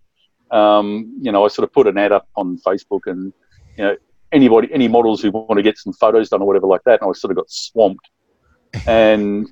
um, 0.51 1.17
you 1.21 1.31
know, 1.31 1.45
I 1.45 1.47
sort 1.47 1.67
of 1.67 1.73
put 1.73 1.87
an 1.87 1.97
ad 1.97 2.11
up 2.11 2.27
on 2.35 2.57
Facebook, 2.65 3.01
and 3.05 3.33
you 3.77 3.83
know, 3.83 3.95
anybody, 4.31 4.69
any 4.73 4.87
models 4.87 5.21
who 5.21 5.31
want 5.31 5.57
to 5.57 5.63
get 5.63 5.77
some 5.77 5.93
photos 5.93 6.29
done 6.29 6.41
or 6.41 6.47
whatever 6.47 6.67
like 6.67 6.83
that, 6.85 7.01
and 7.01 7.09
I 7.09 7.13
sort 7.13 7.31
of 7.31 7.37
got 7.37 7.49
swamped. 7.49 8.09
And 8.87 9.47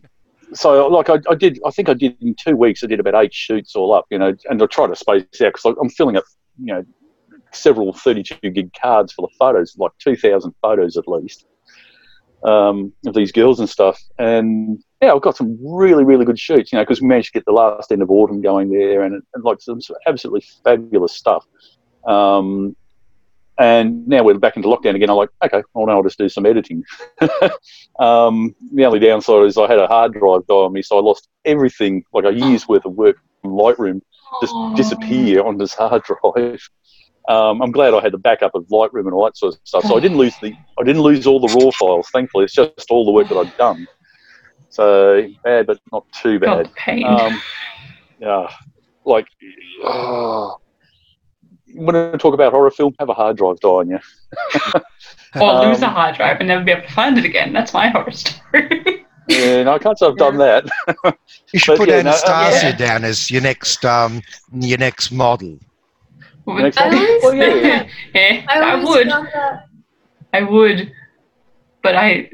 so 0.54 0.88
like 0.88 1.10
I, 1.10 1.18
I 1.30 1.36
did, 1.36 1.60
I 1.66 1.72
think 1.72 1.90
I 1.90 1.94
did 1.94 2.16
in 2.22 2.36
two 2.36 2.56
weeks. 2.56 2.84
I 2.84 2.88
did 2.88 3.02
about 3.02 3.22
eight 3.22 3.34
shoots 3.34 3.76
all 3.76 3.94
up, 3.94 4.06
you 4.10 4.18
know, 4.18 4.34
and 4.50 4.64
I 4.64 4.66
try 4.66 4.88
to 4.88 4.96
space 4.96 5.24
out 5.42 5.54
because 5.54 5.76
I'm 5.80 5.90
filling 5.90 6.16
up, 6.16 6.24
you 6.58 6.74
know, 6.74 6.86
several 7.52 7.94
32 7.94 8.50
gig 8.52 8.72
cards 8.80 9.14
full 9.14 9.26
of 9.26 9.32
photos, 9.38 9.76
like 9.78 9.92
2,000 10.00 10.54
photos 10.62 10.98
at 10.98 11.08
least, 11.08 11.46
um, 12.44 12.94
of 13.06 13.14
these 13.14 13.32
girls 13.32 13.60
and 13.60 13.70
stuff. 13.70 14.02
And 14.18 14.84
yeah, 15.02 15.14
I've 15.14 15.22
got 15.22 15.38
some 15.38 15.58
really, 15.62 16.04
really 16.04 16.26
good 16.26 16.40
shoots, 16.40 16.72
you 16.72 16.78
know, 16.78 16.84
because 16.84 17.02
we 17.02 17.08
managed 17.08 17.34
to 17.34 17.40
get 17.40 17.46
the 17.46 17.52
last 17.52 17.92
end 17.92 18.02
of 18.02 18.12
autumn 18.12 18.42
going 18.42 18.70
there 18.70 19.04
and, 19.04 19.22
and 19.34 19.44
like 19.44 19.62
some 19.62 19.80
absolutely 20.06 20.44
fabulous 20.64 21.14
stuff. 21.14 21.46
Um, 22.06 22.76
and 23.60 24.08
now 24.08 24.24
we're 24.24 24.38
back 24.38 24.56
into 24.56 24.70
lockdown 24.70 24.96
again. 24.96 25.10
I'm 25.10 25.18
like, 25.18 25.30
okay, 25.44 25.62
well, 25.74 25.86
now 25.86 25.98
I'll 25.98 26.04
just 26.04 26.18
do 26.18 26.30
some 26.30 26.46
editing. 26.46 26.84
um, 28.00 28.56
the 28.74 28.86
only 28.86 29.00
downside 29.00 29.46
is 29.46 29.58
I 29.58 29.68
had 29.68 29.80
a 29.80 29.88
hard 29.88 30.14
drive 30.14 30.48
die 30.48 30.56
on 30.56 30.72
me, 30.72 30.82
so 30.82 30.98
I 30.98 31.02
lost 31.02 31.28
everything, 31.44 32.04
like 32.14 32.24
a 32.24 32.34
year's 32.34 32.70
worth 32.70 32.86
of 32.86 32.94
work 32.94 33.18
from 33.42 33.52
Lightroom, 33.52 34.02
just 34.42 34.56
disappear 34.78 35.44
on 35.44 35.58
this 35.58 35.74
hard 35.74 36.04
drive. 36.24 36.62
Um, 37.28 37.62
I'm 37.62 37.72
glad 37.72 37.94
I 37.94 38.02
had 38.02 38.14
the 38.14 38.18
backup 38.18 38.56
of 38.56 38.66
Lightroom 38.68 39.06
and 39.06 39.14
all 39.14 39.26
that 39.26 39.38
sort 39.38 39.54
of 39.54 39.60
stuff. 39.64 39.84
So 39.84 39.96
I 39.96 40.00
didn't 40.00 40.18
lose 40.18 40.36
the, 40.42 40.54
I 40.80 40.84
didn't 40.84 41.02
lose 41.02 41.28
all 41.28 41.40
the 41.40 41.54
raw 41.54 41.70
files. 41.72 42.10
Thankfully, 42.12 42.46
it's 42.46 42.54
just 42.54 42.90
all 42.90 43.06
the 43.06 43.12
work 43.12 43.28
that 43.30 43.38
I'd 43.38 43.56
done. 43.58 43.88
So 44.70 45.28
bad, 45.44 45.68
but 45.68 45.80
not 45.92 46.06
too 46.12 46.40
bad. 46.40 46.66
God, 46.66 46.76
pain. 46.76 47.06
Um, 47.06 47.42
yeah, 48.20 48.48
like. 49.06 49.28
Oh, 49.84 50.58
when 51.76 51.96
I 51.96 52.18
talk 52.18 52.34
about 52.34 52.52
horror 52.52 52.72
film, 52.72 52.96
have 53.00 53.10
a 53.10 53.14
hard 53.14 53.38
drive 53.38 53.60
die 53.60 53.70
on 53.70 53.90
you. 53.90 54.00
or 55.36 55.66
lose 55.66 55.82
a 55.82 55.88
um, 55.88 55.94
hard 55.94 56.16
drive 56.16 56.38
and 56.40 56.48
never 56.48 56.64
be 56.64 56.72
able 56.72 56.82
to 56.82 56.94
find 56.94 57.18
it 57.18 57.26
again. 57.26 57.54
That's 57.54 57.74
my 57.74 57.90
horror 57.90 58.12
story. 58.12 59.06
Yeah, 59.30 59.62
no, 59.62 59.74
I 59.74 59.78
can't 59.78 59.96
say 59.96 60.08
I've 60.08 60.18
done 60.18 60.38
that. 60.38 60.68
You 61.54 61.60
should 61.60 61.74
But 61.74 61.78
put 61.78 61.90
yeah, 61.90 62.02
no, 62.02 62.10
um, 62.10 62.16
Anastasia 62.18 62.70
yeah. 62.70 62.76
down 62.76 63.04
as 63.04 63.30
your 63.30 63.44
next 63.44 63.86
um, 63.86 64.24
your 64.52 64.80
next 64.80 65.12
model. 65.12 65.60
Next 66.58 66.78
I 66.78 66.88
one. 66.88 66.98
always, 66.98 67.24
Well, 67.24 67.34
yeah. 67.36 67.88
yeah, 68.14 68.46
I 68.50 68.60
I, 68.60 68.84
would. 68.84 69.08
that 69.10 69.68
I 70.34 70.42
would. 70.44 70.92
But 71.84 71.96
I 71.96 72.30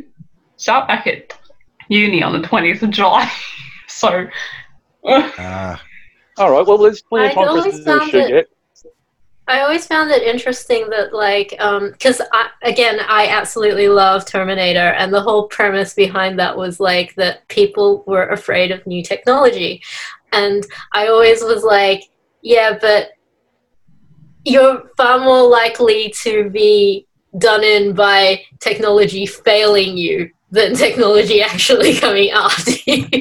start 0.58 0.88
back 0.88 1.06
at 1.08 1.38
uni 1.90 2.24
on 2.24 2.40
the 2.40 2.48
20th 2.48 2.82
of 2.82 2.90
July. 2.92 3.32
so. 3.88 4.28
Uh, 5.08 5.78
All 6.38 6.52
right, 6.52 6.66
well, 6.68 6.78
there's 6.78 7.02
plenty 7.02 7.28
of 7.28 7.38
I'd 7.38 7.46
time 7.46 7.48
for 7.48 7.58
us 7.60 7.64
to 7.64 7.70
always 7.70 7.76
do 7.76 7.82
a 7.82 7.86
found 8.00 8.12
shoot 8.12 8.20
it- 8.24 8.30
yet. 8.32 8.46
I 9.48 9.60
always 9.62 9.86
found 9.86 10.10
it 10.10 10.24
interesting 10.24 10.90
that, 10.90 11.14
like, 11.14 11.50
because 11.52 12.20
I, 12.34 12.50
again, 12.64 13.00
I 13.08 13.28
absolutely 13.28 13.88
love 13.90 14.26
Terminator, 14.26 14.80
and 14.98 15.14
the 15.14 15.22
whole 15.22 15.48
premise 15.50 15.94
behind 15.94 16.40
that 16.40 16.58
was 16.58 16.80
like 16.80 17.14
that 17.16 17.48
people 17.48 18.04
were 18.08 18.30
afraid 18.30 18.72
of 18.72 18.86
new 18.88 19.04
technology, 19.04 19.84
and 20.32 20.66
I 20.94 21.10
always 21.10 21.44
was 21.44 21.64
like, 21.64 22.06
yeah, 22.42 22.76
but 22.82 23.10
you're 24.46 24.84
far 24.96 25.20
more 25.20 25.48
likely 25.50 26.14
to 26.24 26.50
be 26.50 27.08
done 27.38 27.64
in 27.64 27.94
by 27.94 28.42
technology 28.60 29.26
failing 29.26 29.98
you 29.98 30.30
than 30.52 30.76
technology 30.86 31.42
actually 31.42 31.96
coming 32.00 32.30
after 32.32 32.72
you. 32.86 33.08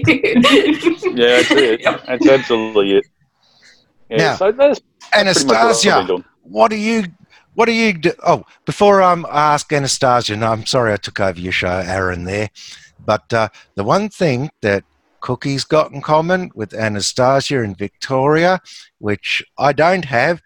Yeah, 1.16 1.36
that's 1.36 1.50
it. 1.52 1.80
Yep. 1.82 2.04
That's 2.06 2.28
absolutely 2.28 2.96
it. 2.98 3.04
Yeah, 4.10 4.16
Now, 4.16 4.36
so 4.36 4.52
that's 4.52 4.80
pretty 4.80 5.24
much 5.28 5.44
what 5.44 5.56
I've 5.56 5.66
Anastasia, 5.66 6.06
doing. 6.06 6.24
what 6.42 6.70
do 6.70 6.76
you 6.76 7.04
what 7.54 7.66
do 7.66 7.72
you 7.72 7.92
do? 7.92 8.12
Oh, 8.26 8.44
before 8.66 9.00
um, 9.00 9.24
I 9.30 9.54
ask 9.54 9.72
Anastasia, 9.72 10.36
no, 10.36 10.50
I'm 10.50 10.66
sorry 10.66 10.92
I 10.92 10.96
took 10.96 11.20
over 11.20 11.38
your 11.38 11.52
show, 11.52 11.68
Aaron. 11.86 12.24
There, 12.24 12.50
but 13.04 13.32
uh, 13.32 13.48
the 13.76 13.84
one 13.84 14.08
thing 14.08 14.50
that 14.60 14.82
Cookie's 15.20 15.64
got 15.64 15.92
in 15.92 16.00
common 16.00 16.50
with 16.54 16.74
Anastasia 16.74 17.62
and 17.62 17.78
Victoria, 17.78 18.60
which 18.98 19.44
I 19.56 19.72
don't 19.72 20.04
have, 20.04 20.42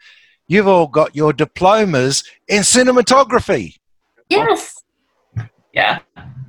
you've 0.48 0.66
all 0.68 0.86
got 0.88 1.14
your 1.14 1.32
diplomas 1.32 2.24
in 2.48 2.62
cinematography. 2.62 3.76
yes. 4.28 4.82
yeah. 5.72 5.98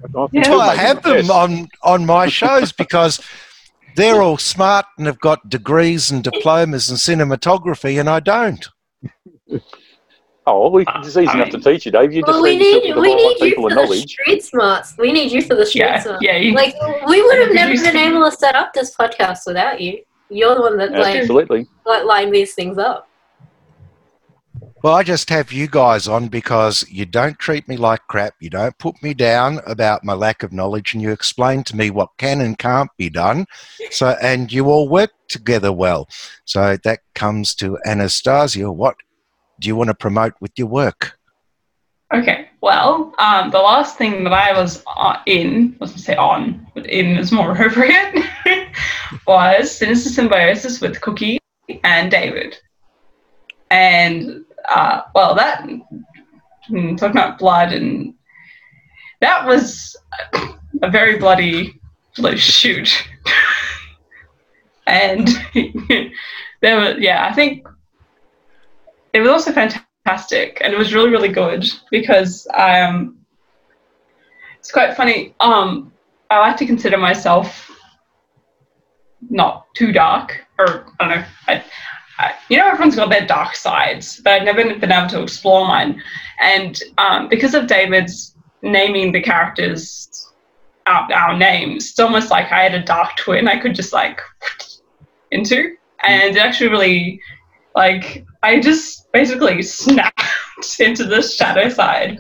That's 0.02 0.16
awesome. 0.16 0.38
Yeah. 0.38 0.44
That's 0.44 0.60
I 0.70 0.76
have 0.76 1.04
them 1.04 1.30
on 1.30 1.68
on 1.84 2.06
my 2.06 2.28
shows 2.28 2.72
because 2.72 3.20
they're 3.96 4.22
all 4.22 4.38
smart 4.38 4.86
and 4.98 5.06
have 5.08 5.20
got 5.20 5.50
degrees 5.50 6.10
and 6.10 6.24
diplomas 6.24 6.90
in 6.90 6.96
cinematography, 6.96 8.00
and 8.00 8.10
I 8.10 8.20
don't. 8.22 8.66
Oh, 10.48 10.70
well, 10.70 10.84
it's 11.04 11.10
easy 11.10 11.28
I 11.28 11.34
enough 11.34 11.50
to 11.50 11.58
mean- 11.58 11.64
teach 11.64 11.86
you, 11.86 11.92
Dave. 11.92 12.12
You 12.14 12.22
just 12.22 12.32
Well, 12.32 12.42
we 12.42 12.58
need 12.58 12.84
yourself 12.84 12.84
need 12.86 12.96
with 12.96 13.02
we 13.04 13.16
need 13.16 13.40
you 13.42 13.56
for 13.56 13.70
and 13.70 13.78
the 13.78 13.84
knowledge. 13.84 14.10
street 14.12 14.44
smarts. 14.44 14.96
We 14.98 15.12
need 15.12 15.32
you 15.32 15.42
for 15.44 15.56
the 15.56 15.66
street 15.66 15.82
Yeah. 15.82 16.00
smarts. 16.00 16.24
Yeah. 16.24 16.38
You, 16.38 16.54
Like 16.54 16.74
we 17.08 17.22
would 17.22 17.40
have 17.40 17.54
never 17.54 17.74
been 17.76 17.98
able 17.98 18.24
to 18.30 18.36
set 18.36 18.56
up 18.56 18.74
this 18.74 18.96
podcast 18.96 19.40
without 19.46 19.80
you. 19.82 20.00
You're 20.30 20.56
the 20.56 20.62
one 20.62 20.78
that 20.78 20.92
like, 20.94 21.18
Absolutely. 21.18 21.68
like 21.86 22.04
line 22.06 22.32
these 22.32 22.54
things 22.56 22.78
up. 22.78 23.09
Well, 24.82 24.96
I 24.96 25.04
just 25.04 25.30
have 25.30 25.52
you 25.52 25.68
guys 25.68 26.08
on 26.08 26.30
because 26.30 26.86
you 26.90 27.06
don't 27.06 27.38
treat 27.38 27.68
me 27.68 27.76
like 27.76 28.00
crap. 28.08 28.36
You 28.40 28.50
don't 28.50 28.78
put 28.78 29.02
me 29.04 29.14
down 29.14 29.60
about 29.68 30.06
my 30.06 30.14
lack 30.14 30.42
of 30.42 30.54
knowledge, 30.54 30.94
and 30.94 31.04
you 31.04 31.12
explain 31.12 31.66
to 31.66 31.76
me 31.76 31.90
what 31.90 32.12
can 32.18 32.40
and 32.40 32.58
can't 32.58 32.90
be 32.98 33.10
done. 33.10 33.46
So, 33.92 34.16
and 34.22 34.54
you 34.54 34.68
all 34.70 34.88
work 34.88 35.12
together 35.28 35.74
well. 35.74 36.08
So 36.46 36.78
that 36.86 37.02
comes 37.14 37.56
to 37.56 37.78
Anastasia. 37.86 38.72
What 38.72 38.96
do 39.60 39.68
you 39.68 39.76
want 39.76 39.90
to 39.90 39.94
promote 39.94 40.34
with 40.40 40.52
your 40.56 40.68
work? 40.68 41.20
Okay, 42.14 42.48
well, 42.62 43.14
um, 43.20 43.52
the 43.52 43.60
last 43.60 43.98
thing 43.98 44.24
that 44.24 44.34
I 44.34 44.54
was 44.54 44.82
uh, 44.96 45.18
in, 45.26 45.76
was 45.82 45.92
to 45.92 46.00
say 46.00 46.16
on, 46.16 46.66
but 46.74 46.86
in 46.86 47.18
is 47.18 47.34
more 47.34 47.52
appropriate, 47.54 48.24
was 49.28 49.70
Sinister 49.70 50.10
Symbiosis 50.10 50.80
with 50.80 51.02
Cookie 51.02 51.38
and 51.84 52.10
David. 52.10 52.58
And, 53.70 54.46
uh, 54.70 55.02
well, 55.16 55.36
that, 55.36 55.68
hmm, 56.68 56.96
talking 56.96 57.18
about 57.18 57.40
blood, 57.40 57.74
and 57.74 58.14
that 59.22 59.46
was 59.46 59.96
a 60.82 60.90
very 60.90 61.18
bloody 61.18 61.80
shoot. 62.36 63.08
and 64.88 65.28
there 66.62 66.78
was, 66.80 66.96
yeah, 67.00 67.28
I 67.30 67.34
think 67.34 67.66
it 69.14 69.20
was 69.22 69.30
also 69.30 69.52
fantastic 69.52 70.60
and 70.62 70.74
it 70.74 70.78
was 70.78 70.94
really 70.94 71.10
really 71.10 71.30
good 71.30 71.66
because 71.92 72.48
um 72.54 73.18
it's 74.58 74.72
quite 74.72 74.96
funny 74.96 75.36
um 75.40 75.92
i 76.30 76.40
like 76.40 76.58
to 76.58 76.66
consider 76.66 76.98
myself 76.98 77.70
not 79.30 79.66
too 79.76 79.92
dark 79.92 80.46
or 80.58 80.86
i 81.00 81.08
don't 81.08 81.20
know 81.20 81.26
I, 81.48 81.64
you 82.50 82.58
know 82.58 82.68
everyone's 82.68 82.96
got 82.96 83.10
their 83.10 83.26
dark 83.26 83.56
sides 83.56 84.20
but 84.24 84.34
i've 84.34 84.44
never 84.44 84.64
been 84.76 84.92
able 84.92 85.10
to 85.10 85.22
explore 85.22 85.68
mine. 85.68 86.02
And 86.42 86.82
um, 86.98 87.28
because 87.30 87.54
of 87.54 87.68
david's 87.68 88.36
naming 88.62 89.12
the 89.12 89.22
characters 89.22 90.28
our, 90.86 91.12
our 91.14 91.38
names 91.38 91.90
it's 91.90 92.00
almost 92.00 92.30
like 92.32 92.52
i 92.52 92.64
had 92.64 92.74
a 92.74 92.84
dark 92.84 93.16
twin 93.18 93.48
i 93.48 93.58
could 93.58 93.76
just 93.76 93.94
like 93.94 94.22
into. 95.32 95.76
And 96.04 96.36
it 96.36 96.40
actually 96.40 96.70
really 96.70 97.22
like 97.76 98.26
I 98.44 98.60
just 98.60 99.12
basically 99.12 99.62
snapped 99.62 100.22
into 100.80 101.06
the 101.06 101.22
shadow 101.22 101.70
side, 101.70 102.20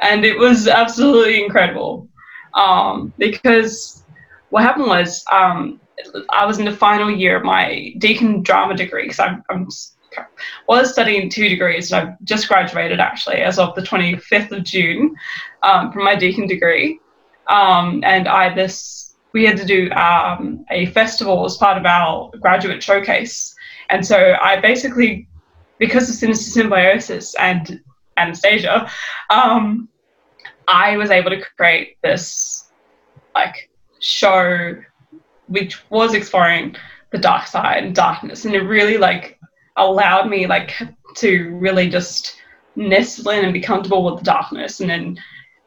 and 0.00 0.24
it 0.24 0.38
was 0.38 0.68
absolutely 0.68 1.42
incredible. 1.42 2.08
Um, 2.54 3.12
because 3.18 4.04
what 4.50 4.62
happened 4.62 4.86
was 4.86 5.24
um, 5.32 5.80
I 6.30 6.46
was 6.46 6.58
in 6.58 6.64
the 6.64 6.76
final 6.76 7.10
year 7.10 7.36
of 7.36 7.44
my 7.44 7.94
Deakin 7.98 8.42
drama 8.42 8.76
degree 8.76 9.04
because 9.04 9.20
I'm, 9.20 9.44
I'm 9.48 9.68
was 10.68 10.92
studying 10.92 11.28
two 11.28 11.48
degrees 11.48 11.92
and 11.92 12.08
I've 12.08 12.20
just 12.24 12.48
graduated 12.48 13.00
actually 13.00 13.36
as 13.36 13.58
of 13.58 13.74
the 13.74 13.82
25th 13.82 14.52
of 14.52 14.64
June 14.64 15.14
um, 15.62 15.92
from 15.92 16.04
my 16.04 16.14
Deakin 16.14 16.46
degree, 16.46 17.00
um, 17.48 18.02
and 18.04 18.28
I 18.28 18.54
this 18.54 19.14
we 19.32 19.44
had 19.44 19.56
to 19.56 19.64
do 19.64 19.90
um, 19.90 20.64
a 20.70 20.86
festival 20.86 21.44
as 21.44 21.56
part 21.56 21.76
of 21.76 21.84
our 21.84 22.30
graduate 22.40 22.82
showcase. 22.82 23.54
And 23.90 24.06
so 24.06 24.36
I 24.40 24.60
basically, 24.60 25.28
because 25.78 26.08
of 26.08 26.14
Sinister 26.14 26.50
Symbiosis 26.50 27.34
and 27.34 27.82
Anastasia, 28.16 28.88
um, 29.30 29.88
I 30.68 30.96
was 30.96 31.10
able 31.10 31.30
to 31.30 31.42
create 31.56 31.96
this 32.02 32.70
like 33.34 33.70
show 33.98 34.76
which 35.46 35.88
was 35.90 36.14
exploring 36.14 36.76
the 37.10 37.18
dark 37.18 37.46
side 37.46 37.84
and 37.84 37.94
darkness, 37.94 38.44
and 38.44 38.54
it 38.54 38.62
really 38.62 38.98
like 38.98 39.38
allowed 39.76 40.28
me 40.28 40.46
like 40.46 40.72
to 41.16 41.50
really 41.56 41.88
just 41.88 42.36
nestle 42.76 43.30
in 43.30 43.44
and 43.44 43.52
be 43.52 43.60
comfortable 43.60 44.04
with 44.04 44.18
the 44.18 44.24
darkness, 44.24 44.80
and 44.80 44.90
then 44.90 45.18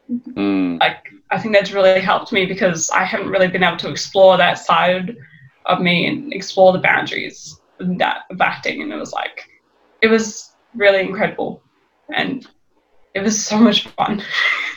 Mm. 0.10 0.80
like 0.80 1.10
I 1.32 1.40
think 1.40 1.54
that's 1.54 1.74
really 1.74 2.00
helped 2.00 2.32
me 2.32 2.46
because 2.46 2.90
I 2.92 3.04
haven't 3.04 3.30
really 3.30 3.50
been 3.50 3.64
able 3.64 3.78
to 3.78 3.90
explore 3.90 4.38
that 4.38 4.58
side 4.58 5.18
of 5.66 5.82
me 5.82 6.08
and 6.08 6.32
explore 6.32 6.72
the 6.72 6.80
boundaries 6.80 7.60
of 7.82 7.98
that 7.98 8.24
of 8.30 8.40
acting 8.40 8.82
and 8.82 8.94
it 8.94 8.96
was 8.96 9.12
like 9.12 9.50
it 10.02 10.08
was 10.08 10.54
really 10.76 11.02
incredible 11.02 11.62
and 12.16 12.48
it 13.14 13.20
was 13.20 13.44
so 13.44 13.58
much 13.58 13.88
fun. 13.88 14.24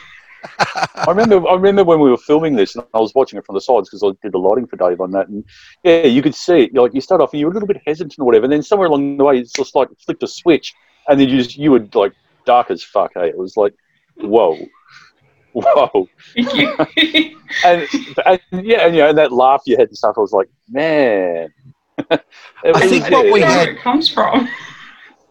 I 0.59 1.05
remember, 1.07 1.47
I 1.47 1.53
remember 1.55 1.83
when 1.83 1.99
we 1.99 2.09
were 2.09 2.17
filming 2.17 2.55
this, 2.55 2.75
and 2.75 2.85
I 2.93 2.99
was 2.99 3.13
watching 3.15 3.37
it 3.39 3.45
from 3.45 3.55
the 3.55 3.61
sides 3.61 3.89
because 3.89 4.03
I 4.03 4.09
did 4.21 4.31
the 4.33 4.37
lighting 4.39 4.67
for 4.67 4.75
Dave 4.77 5.01
on 5.01 5.11
that, 5.11 5.27
and 5.27 5.43
yeah, 5.83 6.05
you 6.05 6.21
could 6.21 6.35
see 6.35 6.63
it. 6.63 6.73
Like 6.73 6.93
you 6.93 7.01
start 7.01 7.21
off, 7.21 7.33
and 7.33 7.39
you're 7.39 7.49
a 7.51 7.53
little 7.53 7.67
bit 7.67 7.81
hesitant 7.85 8.15
or 8.19 8.25
whatever, 8.25 8.45
and 8.45 8.53
then 8.53 8.63
somewhere 8.63 8.87
along 8.87 9.17
the 9.17 9.23
way, 9.23 9.37
it's 9.39 9.51
just 9.53 9.75
like 9.75 9.89
flicked 10.05 10.23
a 10.23 10.27
switch, 10.27 10.73
and 11.09 11.19
then 11.19 11.29
you 11.29 11.37
just 11.37 11.57
you 11.57 11.71
were 11.71 11.87
like 11.93 12.13
dark 12.45 12.71
as 12.71 12.83
fuck. 12.83 13.11
Hey, 13.15 13.29
it 13.29 13.37
was 13.37 13.55
like, 13.57 13.73
whoa, 14.17 14.57
whoa, 15.53 16.07
Thank 16.35 16.53
you. 17.03 17.39
and, 17.65 17.87
and 18.25 18.65
yeah, 18.65 18.85
and 18.85 18.95
you 18.95 19.01
know, 19.01 19.09
and 19.09 19.17
that 19.17 19.31
laugh 19.31 19.63
you 19.65 19.77
had 19.77 19.89
and 19.89 19.97
stuff. 19.97 20.15
I 20.17 20.21
was 20.21 20.31
like, 20.33 20.49
man. 20.69 21.53
It 22.63 22.75
I 22.75 22.79
was- 22.79 22.89
think 22.89 23.03
I 23.05 23.09
what 23.09 23.23
don't 23.23 23.31
we 23.33 23.41
had- 23.41 23.69
it 23.69 23.77
comes 23.79 24.07
from. 24.09 24.47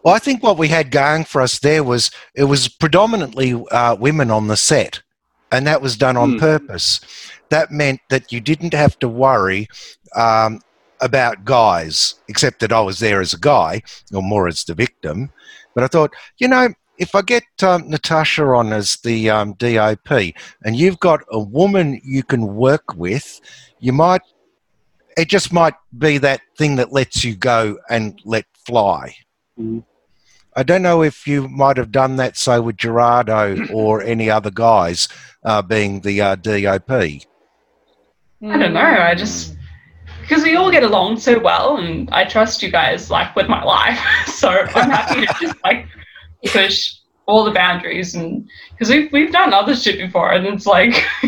Well, 0.03 0.15
I 0.15 0.19
think 0.19 0.41
what 0.41 0.57
we 0.57 0.67
had 0.67 0.89
going 0.89 1.25
for 1.25 1.41
us 1.41 1.59
there 1.59 1.83
was 1.83 2.09
it 2.35 2.45
was 2.45 2.67
predominantly 2.67 3.53
uh, 3.71 3.95
women 3.95 4.31
on 4.31 4.47
the 4.47 4.57
set, 4.57 5.01
and 5.51 5.67
that 5.67 5.81
was 5.81 5.95
done 5.95 6.17
on 6.17 6.33
Hmm. 6.33 6.39
purpose. 6.39 6.99
That 7.49 7.71
meant 7.71 7.99
that 8.09 8.31
you 8.31 8.39
didn't 8.39 8.73
have 8.73 8.97
to 8.99 9.07
worry 9.07 9.67
um, 10.15 10.61
about 11.01 11.45
guys, 11.45 12.15
except 12.27 12.59
that 12.61 12.71
I 12.71 12.81
was 12.81 12.99
there 12.99 13.21
as 13.21 13.33
a 13.33 13.39
guy, 13.39 13.81
or 14.13 14.23
more 14.23 14.47
as 14.47 14.63
the 14.63 14.73
victim. 14.73 15.29
But 15.75 15.83
I 15.83 15.87
thought, 15.87 16.13
you 16.37 16.47
know, 16.47 16.69
if 16.97 17.13
I 17.15 17.21
get 17.21 17.43
um, 17.63 17.89
Natasha 17.89 18.43
on 18.45 18.73
as 18.73 18.97
the 19.03 19.29
um, 19.29 19.53
DOP, 19.53 20.33
and 20.63 20.75
you've 20.75 20.99
got 20.99 21.21
a 21.31 21.39
woman 21.39 21.99
you 22.03 22.23
can 22.23 22.55
work 22.55 22.95
with, 22.95 23.39
you 23.79 23.93
might. 23.93 24.21
It 25.17 25.27
just 25.27 25.51
might 25.51 25.73
be 25.97 26.17
that 26.19 26.41
thing 26.57 26.77
that 26.77 26.93
lets 26.93 27.23
you 27.23 27.35
go 27.35 27.77
and 27.89 28.19
let 28.23 28.45
fly. 28.65 29.15
Mhm. 29.59 29.83
I 30.55 30.63
don't 30.63 30.81
know 30.81 31.01
if 31.01 31.27
you 31.27 31.47
might 31.47 31.77
have 31.77 31.91
done 31.91 32.17
that, 32.17 32.35
say, 32.35 32.59
with 32.59 32.77
Gerardo 32.77 33.65
or 33.73 34.01
any 34.01 34.29
other 34.29 34.51
guys 34.51 35.07
uh, 35.43 35.61
being 35.61 36.01
the 36.01 36.21
uh, 36.21 36.35
DOP. 36.35 36.91
I 36.91 38.57
don't 38.57 38.73
know. 38.73 38.79
I 38.79 39.15
just 39.15 39.55
because 40.21 40.43
we 40.43 40.55
all 40.55 40.71
get 40.71 40.83
along 40.83 41.19
so 41.19 41.39
well, 41.39 41.77
and 41.77 42.09
I 42.11 42.25
trust 42.25 42.63
you 42.63 42.71
guys 42.71 43.11
like 43.11 43.35
with 43.35 43.47
my 43.47 43.63
life. 43.63 43.99
so 44.27 44.49
I'm 44.49 44.89
happy 44.89 45.25
to 45.25 45.33
just 45.39 45.55
like 45.63 45.87
push 46.45 46.95
all 47.27 47.43
the 47.43 47.51
boundaries, 47.51 48.15
and 48.15 48.49
because 48.71 48.89
we've 48.89 49.11
we've 49.11 49.31
done 49.31 49.53
other 49.53 49.75
shit 49.75 49.99
before, 49.99 50.31
and 50.31 50.45
it's 50.47 50.65
like 50.65 51.05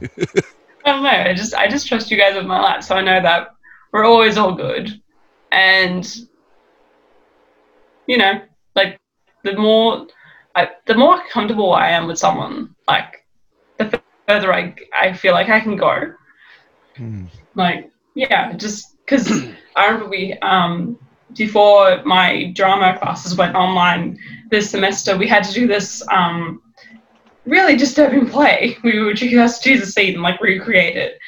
I 0.00 0.06
don't 0.84 1.02
know. 1.02 1.08
I 1.08 1.34
just 1.34 1.54
I 1.54 1.68
just 1.68 1.88
trust 1.88 2.10
you 2.10 2.16
guys 2.16 2.34
with 2.34 2.46
my 2.46 2.60
life, 2.60 2.84
so 2.84 2.94
I 2.94 3.02
know 3.02 3.20
that 3.20 3.48
we're 3.92 4.04
always 4.04 4.36
all 4.36 4.54
good, 4.54 5.00
and 5.50 6.27
you 8.08 8.18
know, 8.18 8.40
like 8.74 8.98
the 9.44 9.56
more 9.56 10.08
I, 10.56 10.70
the 10.86 10.96
more 10.96 11.20
comfortable 11.30 11.72
I 11.72 11.90
am 11.90 12.08
with 12.08 12.18
someone, 12.18 12.74
like 12.88 13.24
the 13.78 14.02
further 14.26 14.52
I 14.52 14.74
I 15.00 15.12
feel 15.12 15.32
like 15.32 15.48
I 15.48 15.60
can 15.60 15.76
go. 15.76 16.14
Hmm. 16.96 17.26
like 17.54 17.92
yeah 18.16 18.52
just 18.54 18.96
because 19.04 19.30
i 19.76 19.86
remember 19.86 20.08
we 20.08 20.32
um 20.42 20.98
before 21.36 22.02
my 22.04 22.50
drama 22.56 22.98
classes 22.98 23.36
went 23.36 23.54
online 23.54 24.18
this 24.50 24.70
semester 24.70 25.16
we 25.16 25.28
had 25.28 25.44
to 25.44 25.52
do 25.52 25.68
this 25.68 26.02
um 26.10 26.60
really 27.48 27.76
disturbing 27.76 28.28
play. 28.28 28.76
We 28.84 29.00
were 29.00 29.14
just 29.14 29.62
to 29.62 29.74
do 29.74 29.80
the 29.80 29.86
scene 29.86 30.14
and 30.14 30.22
like 30.22 30.40
recreate 30.40 30.96
it. 30.96 31.18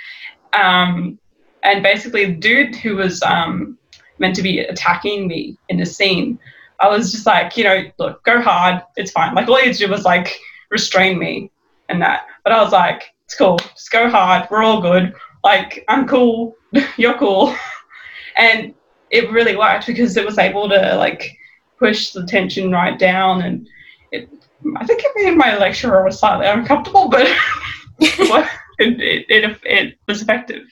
Um 0.53 1.19
and 1.63 1.83
basically 1.83 2.27
the 2.27 2.37
dude 2.37 2.75
who 2.77 2.97
was 2.97 3.23
um 3.23 3.79
meant 4.19 4.37
to 4.37 4.43
be 4.43 4.61
attacking 4.61 5.29
me 5.29 5.57
in 5.69 5.79
the 5.79 5.87
scene 5.87 6.39
i 6.81 6.89
was 6.89 7.13
just 7.13 7.27
like 7.27 7.57
you 7.57 7.65
know 7.65 7.85
look 7.99 8.23
go 8.25 8.41
hard 8.41 8.83
it's 8.97 9.11
fine 9.11 9.35
like 9.35 9.49
all 9.49 9.59
you 9.59 9.67
had 9.67 9.75
to 9.75 9.87
do 9.87 9.91
was 9.91 10.05
like 10.05 10.39
restrain 10.71 11.19
me 11.19 11.51
and 11.89 12.01
that 12.01 12.27
but 12.45 12.53
i 12.53 12.63
was 12.63 12.73
like 12.73 13.15
it's 13.25 13.35
cool 13.35 13.59
just 13.59 13.91
go 13.91 14.09
hard 14.09 14.47
we're 14.51 14.63
all 14.63 14.81
good 14.81 15.15
like 15.43 15.85
I'm 15.89 16.07
cool, 16.07 16.57
you're 16.97 17.19
cool, 17.19 17.55
and 18.37 18.75
it 19.11 19.31
really 19.31 19.57
worked 19.57 19.87
because 19.87 20.17
it 20.17 20.25
was 20.25 20.39
able 20.39 20.69
to 20.69 20.97
like 20.97 21.37
push 21.79 22.11
the 22.11 22.27
tension 22.27 22.71
right 22.71 22.99
down, 22.99 23.43
and 23.43 23.69
it. 24.13 24.29
I 24.77 24.85
think 24.85 25.01
it 25.03 25.13
made 25.17 25.39
my 25.39 25.57
lecturer 25.57 26.05
was 26.05 26.19
slightly 26.19 26.47
uncomfortable, 26.47 27.09
but 27.09 27.27
it, 27.99 28.51
it, 28.79 29.25
it, 29.31 29.59
it 29.65 29.99
was 30.07 30.21
effective. 30.21 30.67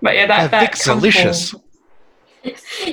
But 0.00 0.16
yeah, 0.16 0.26
that 0.26 0.50
that 0.50 0.60
Vic's 0.60 0.84
delicious. 0.84 1.54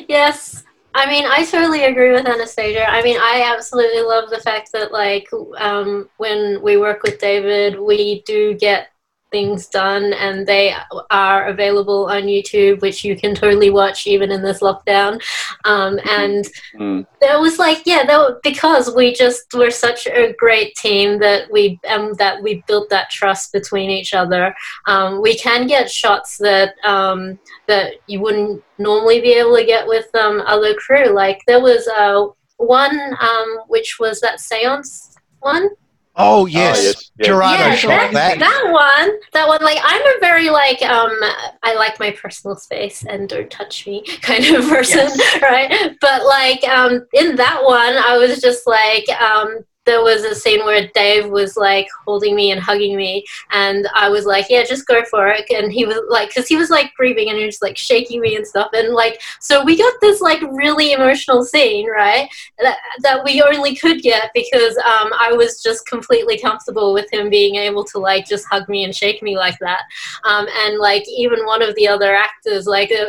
yes. 0.08 0.64
I 1.00 1.06
mean, 1.10 1.26
I 1.26 1.46
totally 1.46 1.86
agree 1.86 2.12
with 2.12 2.28
Anastasia. 2.28 2.86
I 2.90 3.02
mean, 3.02 3.16
I 3.18 3.54
absolutely 3.56 4.02
love 4.02 4.30
the 4.30 4.42
fact 4.42 4.74
that, 4.74 4.92
like, 4.92 5.30
um, 5.58 6.10
when 6.18 6.62
we 6.62 6.76
work 6.76 7.04
with 7.04 7.20
David, 7.20 7.80
we 7.80 8.22
do 8.24 8.54
get 8.56 8.90
things 9.32 9.68
done 9.68 10.14
and 10.14 10.46
they 10.48 10.74
are 11.12 11.48
available 11.48 12.08
on 12.08 12.24
YouTube, 12.24 12.82
which 12.82 13.04
you 13.04 13.16
can 13.16 13.36
totally 13.36 13.70
watch 13.70 14.08
even 14.08 14.32
in 14.32 14.42
this 14.42 14.60
lockdown. 14.60 15.22
Um, 15.66 16.00
and 16.10 16.46
Mm. 16.76 17.06
that 17.22 17.40
was 17.40 17.60
like, 17.60 17.82
yeah, 17.86 18.06
that 18.06 18.18
was 18.18 18.40
because 18.44 18.94
we 18.96 19.14
just 19.14 19.54
were 19.54 19.72
such 19.72 20.08
a 20.08 20.34
great 20.38 20.76
team 20.76 21.20
that 21.20 21.52
we 21.52 21.80
um, 21.88 22.14
that 22.14 22.42
we 22.42 22.64
built 22.68 22.90
that 22.90 23.10
trust 23.10 23.52
between 23.54 23.90
each 23.90 24.14
other. 24.14 24.56
Um, 24.88 25.22
we 25.22 25.38
can 25.38 25.68
get 25.68 25.90
shots 25.92 26.38
that 26.38 26.74
um, 26.84 27.40
that 27.68 27.96
you 28.08 28.20
wouldn't 28.22 28.64
normally 28.78 29.22
be 29.22 29.34
able 29.34 29.56
to 29.56 29.66
get 29.66 29.88
with 29.88 30.14
um, 30.16 30.42
other 30.46 30.74
crew. 30.76 31.14
Like 31.14 31.40
there 31.48 31.62
was 31.62 31.88
uh, 31.88 32.28
one 32.58 33.00
um, 33.20 33.60
which 33.68 33.98
was 34.00 34.20
that 34.22 34.40
seance 34.40 35.16
one. 35.42 35.70
Oh, 36.22 36.46
yes. 36.46 36.78
Oh, 36.78 36.82
yes, 36.82 37.12
yes. 37.18 37.28
Gerardo 37.28 37.64
Yeah, 37.64 37.76
shot 37.76 38.12
that. 38.14 38.40
That 38.40 38.64
one, 38.72 39.20
that 39.34 39.48
one, 39.48 39.62
like 39.62 39.80
I'm 39.82 40.02
a 40.02 40.20
very 40.20 40.50
like 40.50 40.82
um 40.82 41.18
I 41.64 41.74
like 41.76 42.00
my 42.00 42.12
personal 42.12 42.58
space 42.58 43.06
and 43.06 43.28
don't 43.30 43.50
touch 43.50 43.88
me 43.88 44.04
kind 44.22 44.44
of 44.46 44.68
person, 44.68 44.98
Yes. 45.16 45.42
right? 45.42 45.96
But 46.02 46.26
like 46.26 46.64
um 46.66 47.08
in 47.14 47.38
that 47.38 47.64
one, 47.64 47.98
I 47.98 48.18
was 48.18 48.42
just 48.42 48.68
like 48.68 49.08
um 49.22 49.66
there 49.90 50.04
was 50.04 50.24
a 50.24 50.36
scene 50.36 50.64
where 50.66 50.88
Dave 50.94 51.30
was 51.30 51.58
like 51.58 51.88
holding 52.06 52.36
me 52.36 52.52
and 52.52 52.62
hugging 52.62 52.96
me, 52.96 53.26
and 53.50 53.88
I 53.96 54.08
was 54.08 54.26
like, 54.26 54.46
"Yeah, 54.48 54.64
just 54.64 54.86
go 54.86 55.04
for 55.06 55.28
it." 55.30 55.50
And 55.50 55.74
he 55.74 55.84
was 55.84 56.00
like, 56.10 56.30
because 56.30 56.48
he 56.48 56.56
was 56.56 56.70
like 56.70 56.92
breathing 56.96 57.30
and 57.30 57.40
he 57.40 57.46
was 57.46 57.60
like 57.60 57.76
shaking 57.76 58.22
me 58.22 58.36
and 58.36 58.46
stuff, 58.46 58.70
and 58.74 58.94
like, 58.94 59.20
so 59.40 59.64
we 59.66 59.76
got 59.76 59.94
this 60.00 60.22
like 60.22 60.42
really 60.42 60.92
emotional 60.92 61.44
scene, 61.44 61.90
right? 61.90 62.30
That, 62.60 62.78
that 63.02 63.24
we 63.24 63.42
only 63.42 63.76
could 63.76 64.04
get 64.04 64.30
because 64.36 64.78
um, 64.78 65.10
I 65.20 65.34
was 65.36 65.64
just 65.64 65.88
completely 65.88 66.38
comfortable 66.38 66.94
with 66.94 67.12
him 67.12 67.32
being 67.32 67.56
able 67.56 67.84
to 67.86 67.98
like 67.98 68.28
just 68.28 68.46
hug 68.48 68.70
me 68.70 68.84
and 68.84 68.96
shake 68.96 69.24
me 69.24 69.38
like 69.38 69.58
that. 69.60 69.82
Um, 70.24 70.46
and 70.66 70.78
like 70.78 71.04
even 71.08 71.48
one 71.48 71.64
of 71.64 71.74
the 71.76 71.88
other 71.88 72.16
actors, 72.16 72.68
like 72.68 72.92
uh, 72.92 73.06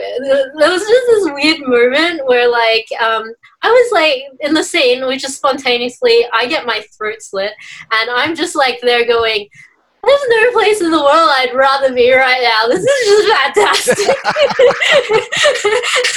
there 0.58 0.70
was 0.70 0.80
just 0.80 1.06
this 1.08 1.32
weird 1.34 1.60
moment 1.60 2.26
where 2.26 2.48
like 2.48 2.86
um, 3.02 3.34
I 3.62 3.68
was 3.68 3.92
like 3.92 4.22
in 4.40 4.54
the 4.54 4.64
scene, 4.64 5.06
we 5.06 5.16
just 5.16 5.36
spontaneously, 5.36 6.26
I 6.32 6.46
get 6.46 6.66
my 6.66 6.82
throat 6.96 7.20
slit, 7.20 7.52
and 7.92 8.10
I'm 8.10 8.34
just 8.34 8.54
like 8.56 8.80
there 8.80 9.06
going. 9.06 9.48
There's 10.02 10.26
no 10.30 10.52
place 10.52 10.80
in 10.80 10.90
the 10.90 10.96
world 10.96 11.28
I'd 11.30 11.52
rather 11.54 11.92
be 11.94 12.10
right 12.10 12.40
now. 12.40 12.68
This 12.68 12.82
is 12.82 13.06
just 13.06 13.28
fantastic. 13.28 13.98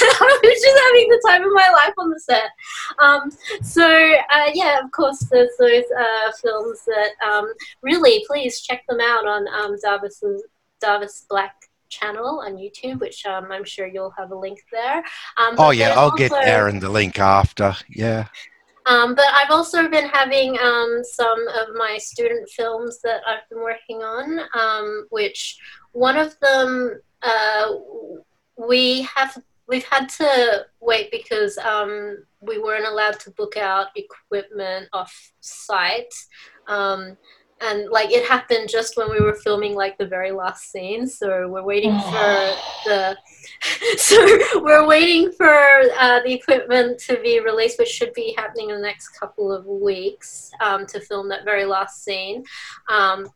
I 0.00 0.40
was 0.42 0.62
just 0.62 0.80
having 0.86 1.10
the 1.10 1.22
time 1.28 1.42
of 1.44 1.52
my 1.52 1.68
life 1.68 1.92
on 1.98 2.08
the 2.08 2.18
set. 2.18 2.48
Um, 2.98 3.30
so 3.62 3.84
uh, 3.84 4.50
yeah, 4.54 4.80
of 4.82 4.90
course, 4.90 5.18
there's 5.30 5.50
those 5.58 5.84
uh, 5.98 6.32
films 6.42 6.82
that 6.86 7.10
um, 7.22 7.52
really 7.82 8.24
please 8.26 8.62
check 8.62 8.86
them 8.88 9.00
out 9.02 9.26
on 9.26 9.46
um, 9.48 9.76
Darvis's 9.84 10.42
Darvis 10.82 11.26
Black 11.28 11.54
channel 11.98 12.42
on 12.44 12.56
YouTube, 12.56 12.98
which 13.00 13.24
um, 13.26 13.44
I'm 13.54 13.64
sure 13.64 13.86
you'll 13.86 14.14
have 14.18 14.30
a 14.30 14.38
link 14.46 14.58
there. 14.72 14.98
Um, 15.40 15.54
Oh, 15.58 15.70
yeah. 15.70 15.94
I'll 15.96 16.16
get 16.22 16.32
Aaron 16.32 16.78
the 16.80 16.88
link 16.98 17.18
after. 17.18 17.74
Yeah. 17.88 18.26
um, 18.86 19.14
but 19.14 19.28
I've 19.38 19.50
also 19.50 19.88
been 19.88 20.08
having 20.08 20.50
um, 20.58 21.02
some 21.20 21.40
of 21.60 21.66
my 21.74 21.98
student 21.98 22.48
films 22.50 23.00
that 23.02 23.20
I've 23.26 23.48
been 23.50 23.62
working 23.62 24.02
on, 24.02 24.26
um, 24.54 25.06
which 25.10 25.56
one 25.92 26.16
of 26.16 26.38
them 26.40 27.00
uh, 27.22 27.66
we 28.56 29.02
have 29.14 29.36
we've 29.66 29.84
had 29.84 30.08
to 30.08 30.66
wait 30.80 31.10
because 31.10 31.56
um, 31.58 32.18
we 32.40 32.58
weren't 32.58 32.86
allowed 32.86 33.18
to 33.20 33.30
book 33.30 33.56
out 33.56 33.86
equipment 33.96 34.88
off 34.92 35.32
site. 35.40 36.12
Um, 36.68 37.16
and 37.60 37.88
like 37.90 38.10
it 38.12 38.26
happened 38.26 38.68
just 38.68 38.96
when 38.96 39.10
we 39.10 39.20
were 39.20 39.34
filming 39.34 39.74
like 39.74 39.96
the 39.98 40.06
very 40.06 40.32
last 40.32 40.70
scene, 40.70 41.06
so 41.06 41.48
we're 41.48 41.62
waiting 41.62 41.98
for 41.98 42.54
the 42.84 43.16
so 43.96 44.16
we're 44.60 44.86
waiting 44.86 45.30
for 45.32 45.46
uh, 45.98 46.20
the 46.24 46.32
equipment 46.32 46.98
to 47.00 47.18
be 47.20 47.40
released, 47.40 47.78
which 47.78 47.88
should 47.88 48.12
be 48.12 48.34
happening 48.36 48.70
in 48.70 48.76
the 48.76 48.82
next 48.82 49.08
couple 49.20 49.52
of 49.52 49.64
weeks 49.66 50.50
um, 50.60 50.84
to 50.86 51.00
film 51.00 51.28
that 51.28 51.44
very 51.44 51.64
last 51.64 52.04
scene. 52.04 52.44
Um, 52.88 53.26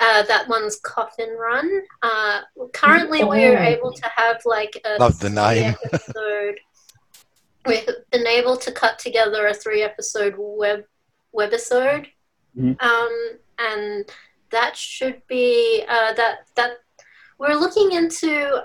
uh, 0.00 0.22
that 0.24 0.48
one's 0.48 0.80
Coffin 0.80 1.36
Run. 1.38 1.82
Uh, 2.02 2.40
currently, 2.72 3.22
we're 3.24 3.56
Oh. 3.58 3.62
able 3.62 3.92
to 3.92 4.10
have 4.16 4.40
like 4.44 4.78
a 4.84 4.98
Love 4.98 5.18
the 5.20 5.30
name. 5.30 5.74
episode. 5.84 6.58
We've 7.66 7.88
been 8.10 8.26
able 8.26 8.56
to 8.58 8.72
cut 8.72 8.98
together 8.98 9.46
a 9.46 9.54
three 9.54 9.82
episode 9.82 10.34
web 10.36 10.84
webisode 11.34 12.06
Mhm. 12.58 12.80
um, 12.82 13.38
and 13.58 14.04
that 14.50 14.76
should 14.76 15.22
be 15.28 15.84
uh, 15.88 16.12
that 16.14 16.46
that 16.54 16.78
we're 17.38 17.54
looking 17.54 17.92
into 17.92 18.62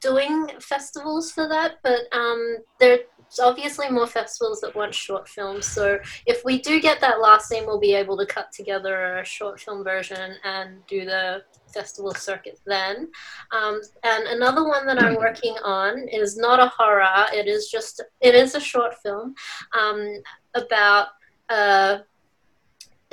doing 0.00 0.48
festivals 0.60 1.32
for 1.32 1.48
that, 1.48 1.76
but 1.82 2.00
um, 2.12 2.58
there's 2.78 3.00
obviously 3.42 3.88
more 3.90 4.06
festivals 4.06 4.60
that 4.60 4.76
want 4.76 4.94
short 4.94 5.26
films. 5.26 5.64
So 5.64 5.98
if 6.26 6.44
we 6.44 6.60
do 6.60 6.78
get 6.78 7.00
that 7.00 7.20
last 7.20 7.48
scene, 7.48 7.64
we'll 7.66 7.80
be 7.80 7.94
able 7.94 8.18
to 8.18 8.26
cut 8.26 8.52
together 8.52 9.16
a 9.16 9.24
short 9.24 9.58
film 9.58 9.82
version 9.82 10.34
and 10.44 10.86
do 10.86 11.06
the 11.06 11.42
festival 11.72 12.14
circuit 12.14 12.60
then. 12.66 13.10
Um, 13.50 13.80
and 14.02 14.26
another 14.26 14.68
one 14.68 14.86
that 14.86 15.02
I'm 15.02 15.16
working 15.16 15.56
on 15.64 16.06
is 16.08 16.36
not 16.36 16.60
a 16.60 16.72
horror. 16.76 17.26
It 17.32 17.48
is 17.48 17.68
just 17.68 18.02
it 18.20 18.34
is 18.34 18.54
a 18.54 18.60
short 18.60 18.94
film 19.02 19.34
um, 19.78 20.22
about. 20.54 21.08
Uh, 21.48 21.98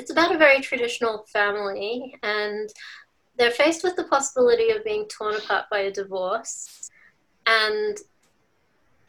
it's 0.01 0.09
about 0.09 0.33
a 0.33 0.37
very 0.37 0.61
traditional 0.61 1.25
family 1.31 2.15
and 2.23 2.73
they're 3.37 3.51
faced 3.51 3.83
with 3.83 3.95
the 3.95 4.03
possibility 4.05 4.71
of 4.71 4.83
being 4.83 5.05
torn 5.05 5.35
apart 5.35 5.65
by 5.69 5.81
a 5.81 5.91
divorce. 5.91 6.89
And 7.45 7.97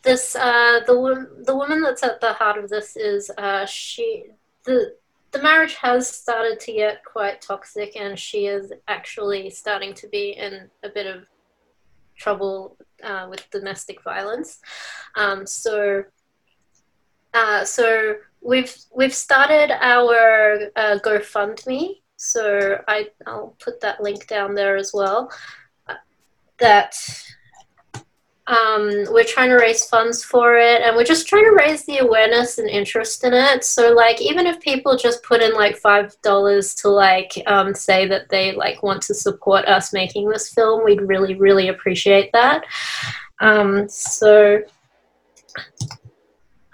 this 0.03 0.37
uh, 0.37 0.81
the 0.87 1.29
the 1.47 1.57
woman 1.57 1.81
that's 1.81 2.03
at 2.03 2.21
the 2.21 2.35
heart 2.35 2.59
of 2.63 2.69
this 2.69 2.97
is 2.97 3.31
uh, 3.39 3.65
she 3.65 4.25
the 4.65 4.95
the 5.31 5.43
marriage 5.43 5.77
has 5.77 6.09
started 6.09 6.61
to 6.61 6.73
get 6.73 7.05
quite 7.05 7.41
toxic 7.41 7.97
and 7.97 8.19
she 8.19 8.47
is 8.47 8.71
actually 8.87 9.49
starting 9.49 9.95
to 9.95 10.09
be 10.09 10.33
in 10.33 10.69
a 10.83 10.91
bit 10.91 11.07
of 11.07 11.25
trouble 12.19 12.77
uh, 13.03 13.27
with 13.31 13.49
domestic 13.51 14.03
violence. 14.03 14.61
Um, 15.17 15.47
so 15.47 16.05
uh, 17.35 17.65
so 17.65 18.17
we've 18.41 18.75
we've 18.95 19.15
started 19.15 19.71
our 19.71 20.71
uh, 20.77 20.99
GoFundMe. 20.99 22.01
So 22.17 22.79
I 22.89 23.09
I'll 23.27 23.57
put 23.59 23.81
that 23.81 24.03
link 24.03 24.27
down 24.27 24.55
there 24.55 24.77
as 24.77 24.93
well. 24.95 25.31
That 26.59 26.95
um, 28.47 29.07
we're 29.11 29.25
trying 29.25 29.51
to 29.51 29.57
raise 29.57 29.85
funds 29.85 30.23
for 30.23 30.57
it, 30.57 30.83
and 30.83 30.97
we're 30.97 31.05
just 31.05 31.27
trying 31.29 31.45
to 31.45 31.57
raise 31.57 31.85
the 31.87 31.99
awareness 31.99 32.59
and 32.59 32.69
interest 32.69 33.25
in 33.25 33.33
it. 33.33 33.65
So 33.65 33.93
like 33.93 34.21
even 34.21 34.47
if 34.47 34.61
people 34.61 34.97
just 34.97 35.23
put 35.23 35.43
in 35.43 35.55
like 35.55 35.77
five 35.77 36.15
dollars 36.23 36.75
to 36.77 36.89
like 36.89 37.33
um, 37.47 37.75
say 37.75 38.07
that 38.09 38.29
they 38.29 38.53
like 38.53 38.83
want 38.83 39.03
to 39.03 39.15
support 39.15 39.65
us 39.67 39.93
making 39.93 40.29
this 40.29 40.53
film, 40.53 40.85
we'd 40.85 41.01
really 41.01 41.35
really 41.35 41.69
appreciate 41.69 42.31
that. 42.33 42.65
Um, 43.41 43.89
so 43.89 44.63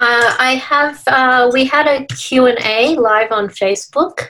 uh, 0.00 0.36
I 0.38 0.54
have. 0.54 1.02
Uh, 1.06 1.50
we 1.52 1.64
had 1.64 1.86
a 1.86 2.06
Q 2.06 2.46
and 2.46 2.58
A 2.64 2.96
live 2.96 3.32
on 3.32 3.48
Facebook 3.48 4.28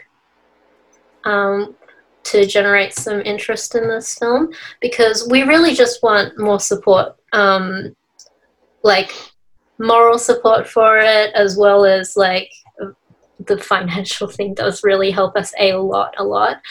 um, 1.24 1.76
to 2.24 2.46
generate 2.46 2.94
some 2.94 3.20
interest 3.20 3.74
in 3.74 3.86
this 3.86 4.14
film 4.14 4.52
because 4.80 5.28
we 5.28 5.42
really 5.42 5.74
just 5.74 6.02
want 6.02 6.38
more 6.38 6.58
support, 6.58 7.16
um, 7.32 7.94
like 8.82 9.12
moral 9.78 10.18
support 10.18 10.66
for 10.66 10.98
it, 10.98 11.34
as 11.34 11.58
well 11.58 11.84
as 11.84 12.16
like 12.16 12.50
the 13.46 13.58
financial 13.58 14.26
thing 14.36 14.54
does 14.54 14.82
really 14.82 15.10
help 15.10 15.36
us 15.36 15.52
a 15.58 15.74
lot, 15.74 16.14
a 16.18 16.24
lot. 16.24 16.62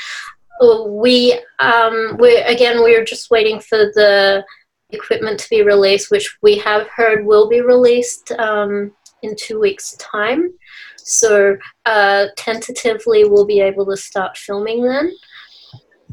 We 0.88 1.40
um, 1.60 2.18
we 2.20 2.38
again 2.38 2.82
we're 2.82 3.06
just 3.06 3.30
waiting 3.30 3.60
for 3.60 3.78
the 3.78 4.44
equipment 4.90 5.40
to 5.40 5.50
be 5.50 5.64
released, 5.64 6.12
which 6.12 6.38
we 6.42 6.58
have 6.60 6.88
heard 6.88 7.26
will 7.26 7.50
be 7.50 7.62
released 7.62 8.32
um, 8.34 8.92
in 9.22 9.36
two 9.36 9.60
weeks' 9.60 9.96
time. 9.98 10.54
So 10.98 11.58
uh, 11.86 12.28
tentatively, 12.36 13.24
we'll 13.24 13.46
be 13.46 13.62
able 13.62 13.86
to 13.88 13.98
start 13.98 14.38
filming 14.38 14.84
then. 14.84 15.14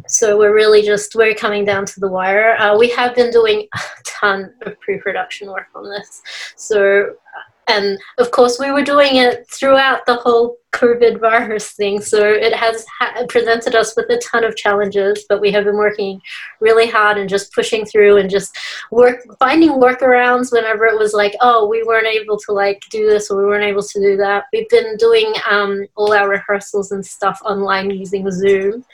So 0.09 0.39
we're 0.39 0.55
really 0.55 0.83
just 0.83 1.15
we're 1.15 1.35
coming 1.35 1.65
down 1.65 1.87
to 1.87 2.01
the 2.01 2.09
wire. 2.09 2.57
Uh, 2.57 2.77
we 2.77 2.91
have 2.91 3.15
been 3.15 3.31
doing 3.31 3.69
a 3.75 3.81
ton 4.05 4.53
of 4.63 4.79
pre-production 4.81 5.51
work 5.51 5.69
on 5.75 5.89
this. 5.89 6.23
So 6.57 7.15
and 7.69 7.99
of 8.19 8.31
course 8.31 8.59
we 8.59 8.71
were 8.71 8.83
doing 8.83 9.17
it 9.17 9.49
throughout 9.51 10.05
the 10.07 10.17
whole 10.17 10.57
covid 10.73 11.21
virus 11.21 11.73
thing 11.73 12.01
so 12.01 12.21
it 12.21 12.53
has 12.53 12.85
ha- 12.99 13.25
presented 13.29 13.77
us 13.77 13.95
with 13.97 14.11
a 14.11 14.19
ton 14.19 14.43
of 14.43 14.57
challenges 14.57 15.25
but 15.29 15.41
we 15.41 15.53
have 15.53 15.65
been 15.65 15.77
working 15.77 16.21
really 16.61 16.89
hard 16.89 17.17
and 17.17 17.29
just 17.29 17.53
pushing 17.53 17.85
through 17.85 18.17
and 18.17 18.29
just 18.29 18.59
work 18.91 19.21
finding 19.39 19.71
workarounds 19.71 20.51
whenever 20.51 20.85
it 20.85 20.99
was 20.99 21.13
like 21.13 21.35
oh 21.41 21.69
we 21.69 21.83
weren't 21.85 22.07
able 22.07 22.37
to 22.37 22.53
like 22.53 22.83
do 22.91 23.07
this 23.07 23.31
or 23.31 23.39
we 23.39 23.45
weren't 23.45 23.65
able 23.65 23.83
to 23.83 24.01
do 24.01 24.17
that. 24.17 24.45
We've 24.53 24.69
been 24.69 24.97
doing 24.97 25.33
um, 25.51 25.87
all 25.97 26.13
our 26.13 26.29
rehearsals 26.29 26.93
and 26.93 27.05
stuff 27.05 27.41
online 27.45 27.91
using 27.91 28.31
zoom. 28.31 28.85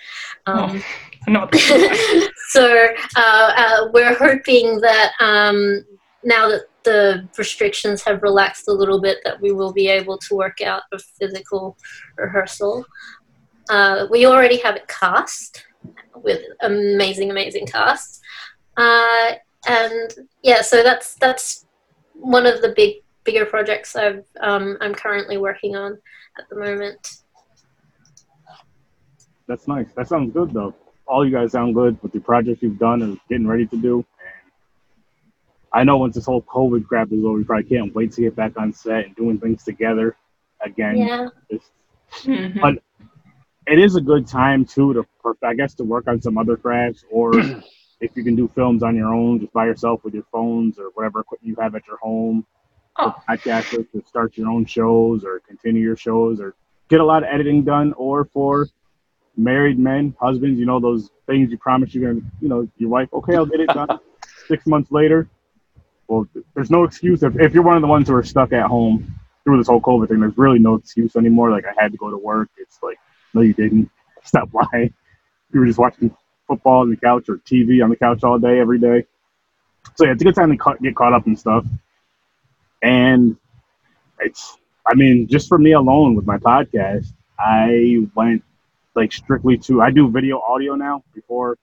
Um, 0.46 0.82
oh, 1.28 1.48
so 2.48 2.88
uh, 3.16 3.52
uh, 3.56 3.88
we're 3.92 4.14
hoping 4.14 4.80
that 4.80 5.12
um, 5.20 5.84
now 6.24 6.48
that 6.48 6.62
the 6.84 7.28
restrictions 7.36 8.02
have 8.02 8.22
relaxed 8.22 8.68
a 8.68 8.72
little 8.72 9.00
bit 9.00 9.18
that 9.24 9.40
we 9.40 9.52
will 9.52 9.72
be 9.72 9.88
able 9.88 10.18
to 10.18 10.34
work 10.34 10.60
out 10.60 10.82
a 10.92 10.98
physical 10.98 11.76
rehearsal. 12.16 12.84
Uh, 13.68 14.06
we 14.10 14.26
already 14.26 14.58
have 14.58 14.76
it 14.76 14.88
cast 14.88 15.66
with 16.14 16.42
amazing, 16.62 17.30
amazing 17.30 17.66
cast. 17.66 18.20
Uh, 18.76 19.32
and 19.68 20.14
yeah, 20.42 20.62
so 20.62 20.82
that's 20.82 21.14
that's 21.14 21.66
one 22.14 22.46
of 22.46 22.62
the 22.62 22.72
big 22.76 22.96
bigger 23.24 23.44
projects 23.44 23.94
I've 23.96 24.24
um, 24.40 24.76
I'm 24.80 24.94
currently 24.94 25.36
working 25.36 25.76
on 25.76 25.98
at 26.38 26.48
the 26.48 26.56
moment. 26.56 27.22
That's 29.46 29.68
nice. 29.68 29.88
That 29.96 30.08
sounds 30.08 30.32
good 30.32 30.52
though. 30.52 30.74
All 31.06 31.26
you 31.26 31.32
guys 31.32 31.52
sound 31.52 31.74
good 31.74 32.00
with 32.02 32.12
the 32.12 32.20
projects 32.20 32.62
you've 32.62 32.78
done 32.78 33.02
and 33.02 33.18
getting 33.28 33.46
ready 33.46 33.66
to 33.66 33.76
do. 33.76 34.04
I 35.72 35.84
know 35.84 35.98
once 35.98 36.16
this 36.16 36.26
whole 36.26 36.42
COVID 36.42 36.86
crap 36.86 37.12
is 37.12 37.24
over, 37.24 37.38
we 37.38 37.44
probably 37.44 37.68
can't 37.68 37.94
wait 37.94 38.12
to 38.12 38.22
get 38.22 38.36
back 38.36 38.58
on 38.58 38.72
set 38.72 39.06
and 39.06 39.14
doing 39.14 39.38
things 39.38 39.64
together 39.64 40.16
again. 40.60 40.96
Yeah. 40.96 41.28
Mm-hmm. 42.22 42.60
But 42.60 42.82
it 43.66 43.78
is 43.78 43.94
a 43.94 44.00
good 44.00 44.26
time 44.26 44.64
too 44.64 44.94
to, 44.94 45.36
I 45.44 45.54
guess, 45.54 45.74
to 45.74 45.84
work 45.84 46.08
on 46.08 46.20
some 46.20 46.38
other 46.38 46.56
crafts, 46.56 47.04
or 47.10 47.38
if 48.00 48.10
you 48.14 48.24
can 48.24 48.34
do 48.34 48.48
films 48.48 48.82
on 48.82 48.96
your 48.96 49.14
own, 49.14 49.40
just 49.40 49.52
by 49.52 49.66
yourself 49.66 50.02
with 50.02 50.14
your 50.14 50.26
phones 50.32 50.78
or 50.78 50.90
whatever 50.94 51.20
equipment 51.20 51.48
you 51.48 51.62
have 51.62 51.74
at 51.74 51.86
your 51.86 51.98
home. 51.98 52.44
Oh. 52.96 53.14
Podcasters 53.28 53.90
to 53.92 54.02
start 54.06 54.36
your 54.36 54.50
own 54.50 54.64
shows 54.64 55.24
or 55.24 55.40
continue 55.40 55.82
your 55.82 55.96
shows 55.96 56.40
or 56.40 56.54
get 56.88 57.00
a 57.00 57.04
lot 57.04 57.22
of 57.22 57.28
editing 57.32 57.62
done, 57.62 57.92
or 57.92 58.24
for 58.24 58.66
married 59.36 59.78
men, 59.78 60.14
husbands, 60.20 60.58
you 60.58 60.66
know, 60.66 60.80
those 60.80 61.10
things 61.26 61.50
you 61.50 61.56
promise 61.56 61.94
you're 61.94 62.12
gonna, 62.12 62.26
you 62.40 62.48
know, 62.48 62.68
your 62.76 62.90
wife, 62.90 63.08
okay, 63.12 63.36
I'll 63.36 63.46
get 63.46 63.60
it 63.60 63.68
done. 63.68 64.00
Six 64.48 64.66
months 64.66 64.90
later, 64.90 65.28
well, 66.10 66.26
there's 66.54 66.72
no 66.72 66.82
excuse 66.82 67.22
if, 67.22 67.38
if 67.38 67.54
you're 67.54 67.62
one 67.62 67.76
of 67.76 67.82
the 67.82 67.88
ones 67.88 68.08
who 68.08 68.16
are 68.16 68.24
stuck 68.24 68.52
at 68.52 68.66
home 68.66 69.14
through 69.44 69.58
this 69.58 69.68
whole 69.68 69.80
COVID 69.80 70.08
thing. 70.08 70.18
There's 70.18 70.36
really 70.36 70.58
no 70.58 70.74
excuse 70.74 71.14
anymore. 71.14 71.52
Like 71.52 71.64
I 71.64 71.72
had 71.80 71.92
to 71.92 71.98
go 71.98 72.10
to 72.10 72.18
work. 72.18 72.50
It's 72.58 72.78
like 72.82 72.98
no, 73.32 73.42
you 73.42 73.54
didn't. 73.54 73.88
Stop 74.24 74.50
lying. 74.52 74.92
You 75.52 75.60
were 75.60 75.66
just 75.66 75.78
watching 75.78 76.14
football 76.48 76.80
on 76.80 76.90
the 76.90 76.96
couch 76.96 77.28
or 77.28 77.38
TV 77.38 77.82
on 77.82 77.90
the 77.90 77.96
couch 77.96 78.24
all 78.24 78.40
day 78.40 78.58
every 78.58 78.80
day. 78.80 79.06
So 79.94 80.04
yeah, 80.04 80.12
it's 80.12 80.20
a 80.20 80.24
good 80.24 80.34
time 80.34 80.50
to 80.50 80.56
ca- 80.56 80.76
get 80.82 80.96
caught 80.96 81.12
up 81.12 81.26
and 81.26 81.38
stuff. 81.38 81.64
And 82.82 83.36
it's, 84.18 84.58
I 84.86 84.94
mean, 84.94 85.28
just 85.28 85.48
for 85.48 85.58
me 85.58 85.72
alone 85.72 86.16
with 86.16 86.26
my 86.26 86.38
podcast, 86.38 87.06
I 87.38 88.06
went 88.16 88.42
like 88.96 89.12
strictly 89.12 89.58
to 89.58 89.80
I 89.80 89.90
do 89.90 90.10
video 90.10 90.40
audio 90.40 90.74
now. 90.74 91.04
Before 91.14 91.56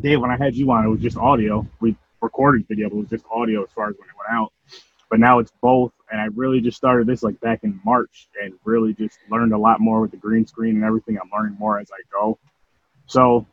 Dave, 0.00 0.20
when 0.20 0.30
I 0.30 0.38
had 0.38 0.56
you 0.56 0.70
on, 0.70 0.86
it 0.86 0.88
was 0.88 1.00
just 1.00 1.18
audio. 1.18 1.66
We 1.80 1.96
recorded 2.22 2.66
video, 2.68 2.88
but 2.88 2.96
it 2.96 3.00
was 3.00 3.10
just 3.10 3.24
audio 3.30 3.62
as 3.64 3.70
far 3.72 3.90
as 3.90 3.96
when 3.98 4.08
it 4.08 4.14
went 4.16 4.32
out. 4.32 4.52
But 5.10 5.20
now 5.20 5.40
it's 5.40 5.52
both, 5.60 5.92
and 6.10 6.18
I 6.20 6.26
really 6.34 6.62
just 6.62 6.78
started 6.78 7.06
this 7.06 7.22
like 7.22 7.38
back 7.40 7.64
in 7.64 7.78
March, 7.84 8.28
and 8.42 8.54
really 8.64 8.94
just 8.94 9.18
learned 9.30 9.52
a 9.52 9.58
lot 9.58 9.80
more 9.80 10.00
with 10.00 10.10
the 10.10 10.16
green 10.16 10.46
screen 10.46 10.76
and 10.76 10.84
everything. 10.84 11.18
I'm 11.18 11.30
learning 11.36 11.58
more 11.58 11.78
as 11.78 11.90
I 11.90 12.00
go. 12.10 12.38
So 13.06 13.46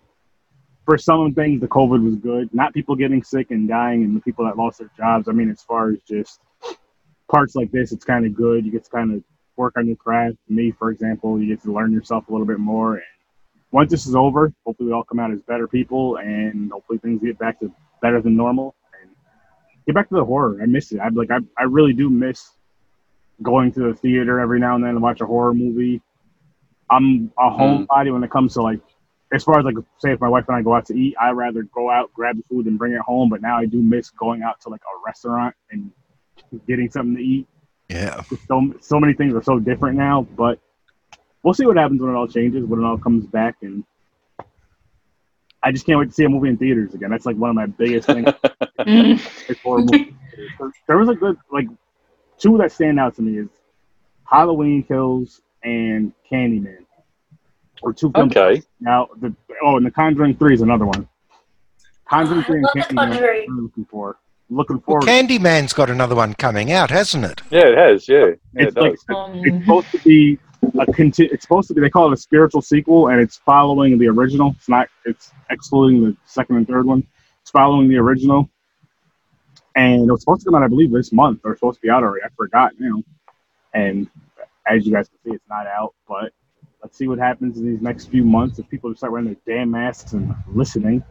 for 0.85 0.97
some 0.97 1.33
things, 1.33 1.59
the 1.59 1.67
COVID 1.67 2.01
was 2.01 2.15
good. 2.15 2.53
Not 2.53 2.73
people 2.73 2.95
getting 2.95 3.23
sick 3.23 3.51
and 3.51 3.67
dying, 3.67 4.05
and 4.05 4.15
the 4.15 4.21
people 4.21 4.45
that 4.45 4.57
lost 4.57 4.79
their 4.79 4.89
jobs. 4.95 5.27
I 5.27 5.33
mean, 5.33 5.49
as 5.49 5.61
far 5.61 5.91
as 5.91 5.99
just 6.07 6.39
parts 7.29 7.55
like 7.55 7.71
this, 7.71 7.91
it's 7.91 8.05
kind 8.05 8.25
of 8.25 8.33
good. 8.33 8.65
You 8.65 8.71
get 8.71 8.85
to 8.85 8.89
kind 8.89 9.13
of 9.13 9.23
work 9.57 9.73
on 9.77 9.85
your 9.85 9.97
craft. 9.97 10.37
Me, 10.47 10.71
for 10.71 10.89
example, 10.91 11.39
you 11.41 11.47
get 11.47 11.61
to 11.63 11.73
learn 11.73 11.91
yourself 11.91 12.29
a 12.29 12.31
little 12.31 12.47
bit 12.47 12.59
more. 12.59 12.95
And 12.95 13.03
once 13.71 13.91
this 13.91 14.07
is 14.07 14.15
over, 14.15 14.53
hopefully 14.65 14.87
we 14.87 14.93
all 14.93 15.03
come 15.03 15.19
out 15.19 15.31
as 15.31 15.41
better 15.41 15.67
people, 15.67 16.17
and 16.17 16.71
hopefully 16.71 16.99
things 16.99 17.21
get 17.21 17.37
back 17.37 17.59
to 17.59 17.71
better 18.01 18.21
than 18.21 18.35
normal. 18.35 18.75
And 19.01 19.11
get 19.85 19.95
back 19.95 20.09
to 20.09 20.15
the 20.15 20.25
horror. 20.25 20.59
I 20.61 20.65
miss 20.65 20.91
it. 20.91 20.99
I 20.99 21.09
like. 21.09 21.31
I 21.31 21.39
I 21.57 21.63
really 21.63 21.93
do 21.93 22.09
miss 22.09 22.51
going 23.41 23.71
to 23.71 23.79
the 23.79 23.93
theater 23.93 24.39
every 24.39 24.59
now 24.59 24.75
and 24.75 24.83
then 24.83 24.93
to 24.95 24.99
watch 24.99 25.21
a 25.21 25.25
horror 25.25 25.53
movie. 25.53 26.01
I'm 26.89 27.31
a 27.37 27.43
mm. 27.43 27.87
homebody 27.87 28.11
when 28.11 28.23
it 28.23 28.31
comes 28.31 28.53
to 28.55 28.61
like, 28.61 28.79
as 29.33 29.43
far 29.43 29.59
as 29.59 29.65
like, 29.65 29.75
say 29.99 30.11
if 30.11 30.19
my 30.19 30.27
wife 30.27 30.45
and 30.47 30.57
I 30.57 30.61
go 30.61 30.73
out 30.73 30.85
to 30.87 30.95
eat, 30.95 31.15
I 31.21 31.29
rather 31.31 31.63
go 31.63 31.89
out, 31.89 32.11
grab 32.13 32.37
the 32.37 32.43
food, 32.49 32.65
and 32.65 32.77
bring 32.77 32.93
it 32.93 33.01
home. 33.01 33.29
But 33.29 33.41
now 33.41 33.57
I 33.57 33.65
do 33.65 33.81
miss 33.81 34.09
going 34.09 34.41
out 34.41 34.59
to 34.61 34.69
like 34.69 34.81
a 34.81 35.05
restaurant 35.05 35.55
and 35.71 35.91
getting 36.67 36.89
something 36.89 37.15
to 37.15 37.21
eat. 37.21 37.47
Yeah. 37.89 38.21
So 38.47 38.73
so 38.81 38.99
many 38.99 39.13
things 39.13 39.33
are 39.33 39.43
so 39.43 39.59
different 39.59 39.97
now, 39.97 40.27
but 40.35 40.59
we'll 41.43 41.53
see 41.53 41.65
what 41.65 41.77
happens 41.77 42.01
when 42.01 42.11
it 42.11 42.15
all 42.15 42.27
changes, 42.27 42.65
when 42.65 42.81
it 42.81 42.85
all 42.85 42.97
comes 42.97 43.25
back, 43.25 43.57
and 43.61 43.83
I 45.61 45.71
just 45.71 45.85
can't 45.85 45.99
wait 45.99 46.07
to 46.07 46.11
see 46.13 46.23
a 46.23 46.29
movie 46.29 46.49
in 46.49 46.57
theaters 46.57 46.93
again. 46.93 47.09
That's 47.09 47.25
like 47.25 47.35
one 47.35 47.49
of 47.49 47.55
my 47.55 47.65
biggest 47.65 48.07
things. 48.07 48.27
It's 48.79 49.59
horror 49.61 49.81
movie. 49.81 50.15
There 50.87 50.97
was 50.97 51.09
a 51.09 51.15
good 51.15 51.37
like 51.51 51.67
two 52.37 52.57
that 52.59 52.71
stand 52.71 52.99
out 52.99 53.15
to 53.17 53.21
me 53.21 53.39
is 53.39 53.49
Halloween 54.25 54.83
Kills 54.83 55.41
and 55.63 56.13
Candyman, 56.31 56.85
or 57.81 57.91
two 57.93 58.09
films. 58.11 58.35
Okay. 58.35 58.61
Now 58.79 59.09
the 59.19 59.35
oh, 59.61 59.75
and 59.77 59.85
The 59.85 59.91
Conjuring 59.91 60.37
Three 60.37 60.53
is 60.53 60.61
another 60.61 60.85
one. 60.85 61.07
Conjuring 62.09 62.43
Oh, 62.47 62.53
I 62.53 62.55
and 62.55 62.63
The 62.63 62.69
Candyman. 62.69 62.85
I'm 62.89 62.95
Conjuring. 63.11 63.45
really 63.49 63.61
looking 63.63 63.85
for. 63.85 64.17
Looking 64.51 64.77
Well, 64.77 65.01
forward. 65.01 65.03
Candyman's 65.07 65.73
got 65.73 65.89
another 65.91 66.15
one 66.15 66.33
coming 66.33 66.71
out, 66.71 66.89
hasn't 66.89 67.23
it? 67.25 67.41
Yeah, 67.51 67.67
it 67.67 67.77
has. 67.77 68.07
Yeah, 68.09 68.17
yeah 68.17 68.63
it's 68.65 68.75
it 68.75 68.81
like 68.81 68.91
does. 68.93 69.05
it's 69.07 69.09
um, 69.09 69.61
supposed 69.61 69.91
to 69.91 69.99
be 69.99 70.39
a 70.79 70.85
conti- 70.91 71.25
It's 71.25 71.43
supposed 71.43 71.67
to 71.69 71.73
be. 71.73 71.81
They 71.81 71.89
call 71.89 72.07
it 72.09 72.13
a 72.13 72.17
spiritual 72.17 72.61
sequel, 72.61 73.07
and 73.09 73.19
it's 73.19 73.37
following 73.37 73.97
the 73.97 74.07
original. 74.07 74.53
It's 74.57 74.69
not. 74.69 74.87
It's 75.05 75.31
excluding 75.49 76.03
the 76.03 76.17
second 76.25 76.57
and 76.57 76.67
third 76.67 76.85
one. 76.85 77.05
It's 77.41 77.51
following 77.51 77.87
the 77.89 77.97
original, 77.97 78.49
and 79.75 80.07
it 80.07 80.11
was 80.11 80.21
supposed 80.21 80.41
to 80.41 80.45
come 80.45 80.55
out, 80.55 80.63
I 80.63 80.67
believe, 80.67 80.91
this 80.91 81.11
month, 81.11 81.41
or 81.43 81.55
supposed 81.55 81.77
to 81.77 81.81
be 81.81 81.89
out 81.89 82.03
already. 82.03 82.23
I 82.23 82.29
forgot 82.35 82.73
you 82.79 82.89
now. 82.95 83.03
And 83.73 84.09
as 84.67 84.85
you 84.85 84.91
guys 84.91 85.09
can 85.09 85.17
see, 85.23 85.35
it's 85.35 85.49
not 85.49 85.67
out. 85.67 85.93
But 86.07 86.33
let's 86.81 86.97
see 86.97 87.07
what 87.07 87.19
happens 87.19 87.57
in 87.57 87.65
these 87.65 87.81
next 87.81 88.07
few 88.07 88.23
months 88.23 88.59
if 88.59 88.69
people 88.69 88.93
start 88.95 89.11
wearing 89.13 89.27
their 89.27 89.37
damn 89.57 89.71
masks 89.71 90.13
and 90.13 90.33
listening. 90.53 91.03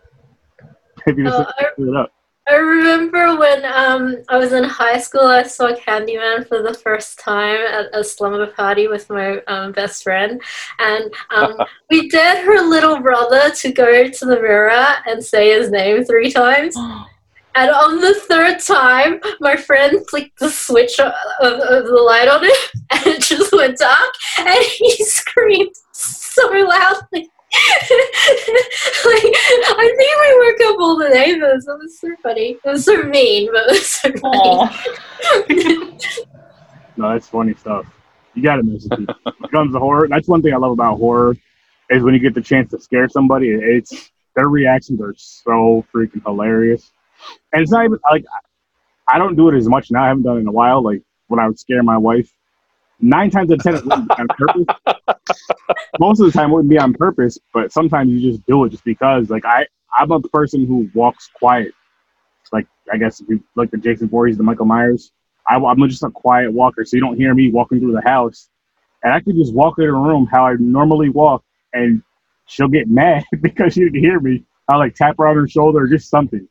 Maybe 1.06 1.22
this 1.22 1.34
uh, 1.34 1.44
will 1.46 1.66
clear 1.76 1.88
it 1.88 1.96
up. 1.96 2.12
I 2.48 2.54
remember 2.54 3.38
when 3.38 3.64
um, 3.66 4.22
I 4.28 4.38
was 4.38 4.52
in 4.52 4.64
high 4.64 4.98
school, 4.98 5.26
I 5.26 5.42
saw 5.42 5.72
Candyman 5.74 6.48
for 6.48 6.62
the 6.62 6.72
first 6.72 7.18
time 7.18 7.60
at 7.60 7.94
a 7.94 8.02
slumber 8.02 8.46
party 8.46 8.88
with 8.88 9.10
my 9.10 9.40
um, 9.48 9.72
best 9.72 10.02
friend. 10.02 10.40
And 10.78 11.12
um, 11.30 11.58
we 11.90 12.08
dared 12.08 12.46
her 12.46 12.62
little 12.62 13.00
brother 13.00 13.50
to 13.50 13.72
go 13.72 14.08
to 14.08 14.24
the 14.24 14.36
mirror 14.36 14.96
and 15.06 15.22
say 15.22 15.50
his 15.50 15.70
name 15.70 16.04
three 16.04 16.32
times. 16.32 16.76
And 17.54 17.72
on 17.72 18.00
the 18.00 18.14
third 18.14 18.60
time, 18.60 19.20
my 19.40 19.56
friend 19.56 19.98
flicked 20.08 20.38
the 20.38 20.48
switch 20.48 21.00
of, 21.00 21.12
of, 21.40 21.54
of 21.54 21.86
the 21.86 22.02
light 22.06 22.28
on 22.28 22.44
it, 22.44 22.70
and 22.92 23.06
it 23.06 23.20
just 23.20 23.52
went 23.52 23.78
dark, 23.78 24.14
and 24.38 24.64
he 24.64 24.94
screamed 25.04 25.74
so 25.90 26.46
loudly. 26.52 27.28
Like, 27.52 29.24
I 29.24 29.94
think 29.96 30.12
we 30.20 30.28
woke 30.38 30.60
up 30.74 30.80
all 30.80 30.96
the 30.98 31.08
neighbors. 31.08 31.66
It 31.66 31.78
was 31.78 31.98
so 31.98 32.08
funny. 32.22 32.58
It 32.62 32.68
was 32.68 32.84
so 32.84 33.02
mean, 33.04 33.48
but 33.52 33.62
it 33.68 33.72
was 33.72 33.86
so 33.86 34.12
funny. 35.48 35.98
No, 36.98 37.12
that's 37.12 37.28
funny 37.28 37.54
stuff. 37.54 37.86
You 38.34 38.42
got 38.42 38.56
to 38.56 38.64
mess 38.64 38.82
with 38.82 38.98
people. 38.98 39.14
when 39.22 39.34
it 39.44 39.50
comes 39.52 39.72
to 39.72 39.78
horror, 39.78 40.08
that's 40.10 40.26
one 40.26 40.42
thing 40.42 40.52
I 40.52 40.56
love 40.56 40.72
about 40.72 40.98
horror 40.98 41.36
is 41.90 42.02
when 42.02 42.12
you 42.12 42.18
get 42.18 42.34
the 42.34 42.40
chance 42.40 42.72
to 42.72 42.80
scare 42.80 43.08
somebody. 43.08 43.50
It's 43.50 44.10
their 44.34 44.48
reactions 44.48 45.00
are 45.00 45.14
so 45.16 45.84
freaking 45.94 46.22
hilarious, 46.26 46.90
and 47.52 47.62
it's 47.62 47.70
not 47.70 47.84
even 47.84 47.98
like 48.10 48.24
I 49.06 49.16
don't 49.16 49.36
do 49.36 49.48
it 49.48 49.56
as 49.56 49.68
much 49.68 49.92
now. 49.92 50.04
I 50.04 50.08
haven't 50.08 50.24
done 50.24 50.38
it 50.38 50.40
in 50.40 50.48
a 50.48 50.52
while. 50.52 50.82
Like 50.82 51.02
when 51.28 51.38
I 51.38 51.46
would 51.46 51.58
scare 51.58 51.82
my 51.84 51.96
wife, 51.96 52.30
nine 53.00 53.30
times 53.30 53.50
out 53.52 53.58
of 53.58 53.62
ten 53.62 53.76
it 53.76 53.84
wouldn't 53.84 54.08
be 54.08 54.14
on 54.18 54.28
purpose. 54.28 54.96
Most 56.00 56.20
of 56.20 56.26
the 56.26 56.32
time 56.32 56.50
it 56.50 56.54
wouldn't 56.54 56.70
be 56.70 56.78
on 56.78 56.94
purpose, 56.94 57.38
but 57.52 57.72
sometimes 57.72 58.10
you 58.10 58.20
just 58.32 58.44
do 58.46 58.64
it 58.64 58.70
just 58.70 58.84
because. 58.84 59.30
Like 59.30 59.44
I, 59.44 59.66
I'm 59.96 60.10
a 60.10 60.20
person 60.20 60.66
who 60.66 60.90
walks 60.94 61.28
quiet. 61.34 61.72
Like 62.52 62.66
I 62.92 62.96
guess 62.96 63.20
if 63.20 63.28
you 63.28 63.42
look 63.56 63.72
at 63.74 63.80
Jason 63.80 64.08
Voorhees, 64.08 64.36
the 64.36 64.42
Michael 64.42 64.66
Myers. 64.66 65.12
I, 65.48 65.56
I'm 65.56 65.88
just 65.88 66.02
a 66.02 66.10
quiet 66.10 66.52
walker, 66.52 66.84
so 66.84 66.96
you 66.96 67.00
don't 67.00 67.16
hear 67.16 67.34
me 67.34 67.50
walking 67.50 67.80
through 67.80 67.92
the 67.92 68.02
house. 68.08 68.50
And 69.02 69.14
I 69.14 69.20
could 69.20 69.36
just 69.36 69.54
walk 69.54 69.78
in 69.78 69.84
a 69.84 69.92
room 69.92 70.28
how 70.30 70.46
I 70.46 70.54
normally 70.58 71.08
walk, 71.08 71.44
and 71.72 72.02
she'll 72.46 72.68
get 72.68 72.88
mad 72.88 73.24
because 73.42 73.74
she 73.74 73.80
didn't 73.80 74.00
hear 74.00 74.20
me. 74.20 74.44
I'll 74.68 74.78
like 74.78 74.94
tap 74.94 75.16
her 75.18 75.26
on 75.26 75.36
her 75.36 75.48
shoulder 75.48 75.80
or 75.84 75.88
just 75.88 76.10
something. 76.10 76.46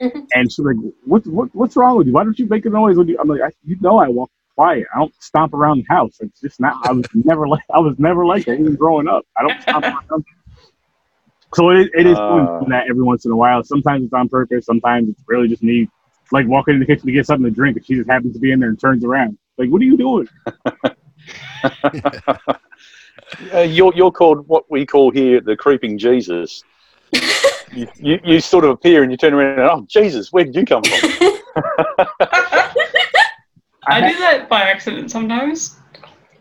And 0.34 0.52
she's 0.52 0.60
like, 0.60 0.76
what, 1.04 1.26
what, 1.26 1.54
what's 1.54 1.76
wrong 1.76 1.98
with 1.98 2.06
you? 2.06 2.12
Why 2.12 2.22
don't 2.22 2.38
you 2.38 2.46
make 2.46 2.64
a 2.66 2.70
noise 2.70 2.96
when 2.96 3.08
you? 3.08 3.18
I'm 3.20 3.28
like, 3.28 3.40
I, 3.40 3.50
you 3.64 3.76
know, 3.80 3.98
I 3.98 4.08
walk 4.08 4.30
quiet. 4.58 4.86
I 4.92 4.98
don't 4.98 5.14
stomp 5.22 5.54
around 5.54 5.78
the 5.78 5.94
house. 5.94 6.16
It's 6.18 6.40
just 6.40 6.58
not. 6.58 6.84
I 6.84 6.90
was 6.92 7.06
never 7.14 7.46
like. 7.46 7.62
I 7.72 7.78
was 7.78 7.96
never 7.98 8.26
like 8.26 8.44
that 8.46 8.58
even 8.58 8.74
growing 8.74 9.06
up. 9.06 9.24
I 9.36 9.42
don't 9.42 9.62
stomp 9.62 9.84
around. 9.84 10.24
So 11.54 11.70
it, 11.70 11.90
it 11.94 12.06
is 12.06 12.16
fun 12.16 12.40
Uh. 12.48 12.58
doing 12.58 12.70
that 12.70 12.88
every 12.90 13.04
once 13.04 13.24
in 13.24 13.30
a 13.30 13.36
while. 13.36 13.62
Sometimes 13.62 14.04
it's 14.04 14.12
on 14.12 14.28
purpose. 14.28 14.66
Sometimes 14.66 15.10
it's 15.10 15.22
really 15.28 15.46
just 15.46 15.62
me, 15.62 15.88
like 16.32 16.46
walking 16.48 16.74
in 16.74 16.80
the 16.80 16.86
kitchen 16.86 17.06
to 17.06 17.12
get 17.12 17.24
something 17.24 17.44
to 17.44 17.50
drink, 17.54 17.76
and 17.76 17.86
she 17.86 17.94
just 17.94 18.10
happens 18.10 18.34
to 18.34 18.40
be 18.40 18.50
in 18.50 18.58
there 18.58 18.68
and 18.68 18.80
turns 18.80 19.04
around. 19.04 19.38
Like, 19.58 19.70
what 19.70 19.80
are 19.80 19.84
you 19.84 19.96
doing? 19.96 20.28
Uh, 23.52 23.60
you're 23.60 23.92
you're 23.94 24.10
called 24.10 24.48
what 24.48 24.64
we 24.70 24.84
call 24.86 25.10
here 25.10 25.40
the 25.40 25.54
creeping 25.54 25.98
Jesus. 25.98 26.64
you, 27.72 27.86
you 27.96 28.18
you 28.24 28.40
sort 28.40 28.64
of 28.64 28.70
appear 28.70 29.02
and 29.02 29.12
you 29.12 29.18
turn 29.18 29.34
around 29.34 29.58
and 29.60 29.70
oh 29.70 29.86
Jesus, 29.88 30.32
where 30.32 30.44
did 30.44 30.56
you 30.56 30.64
come 30.64 30.82
from? 30.82 31.10
I 33.88 34.12
do 34.12 34.18
that 34.18 34.48
by 34.48 34.62
accident 34.62 35.10
sometimes, 35.10 35.76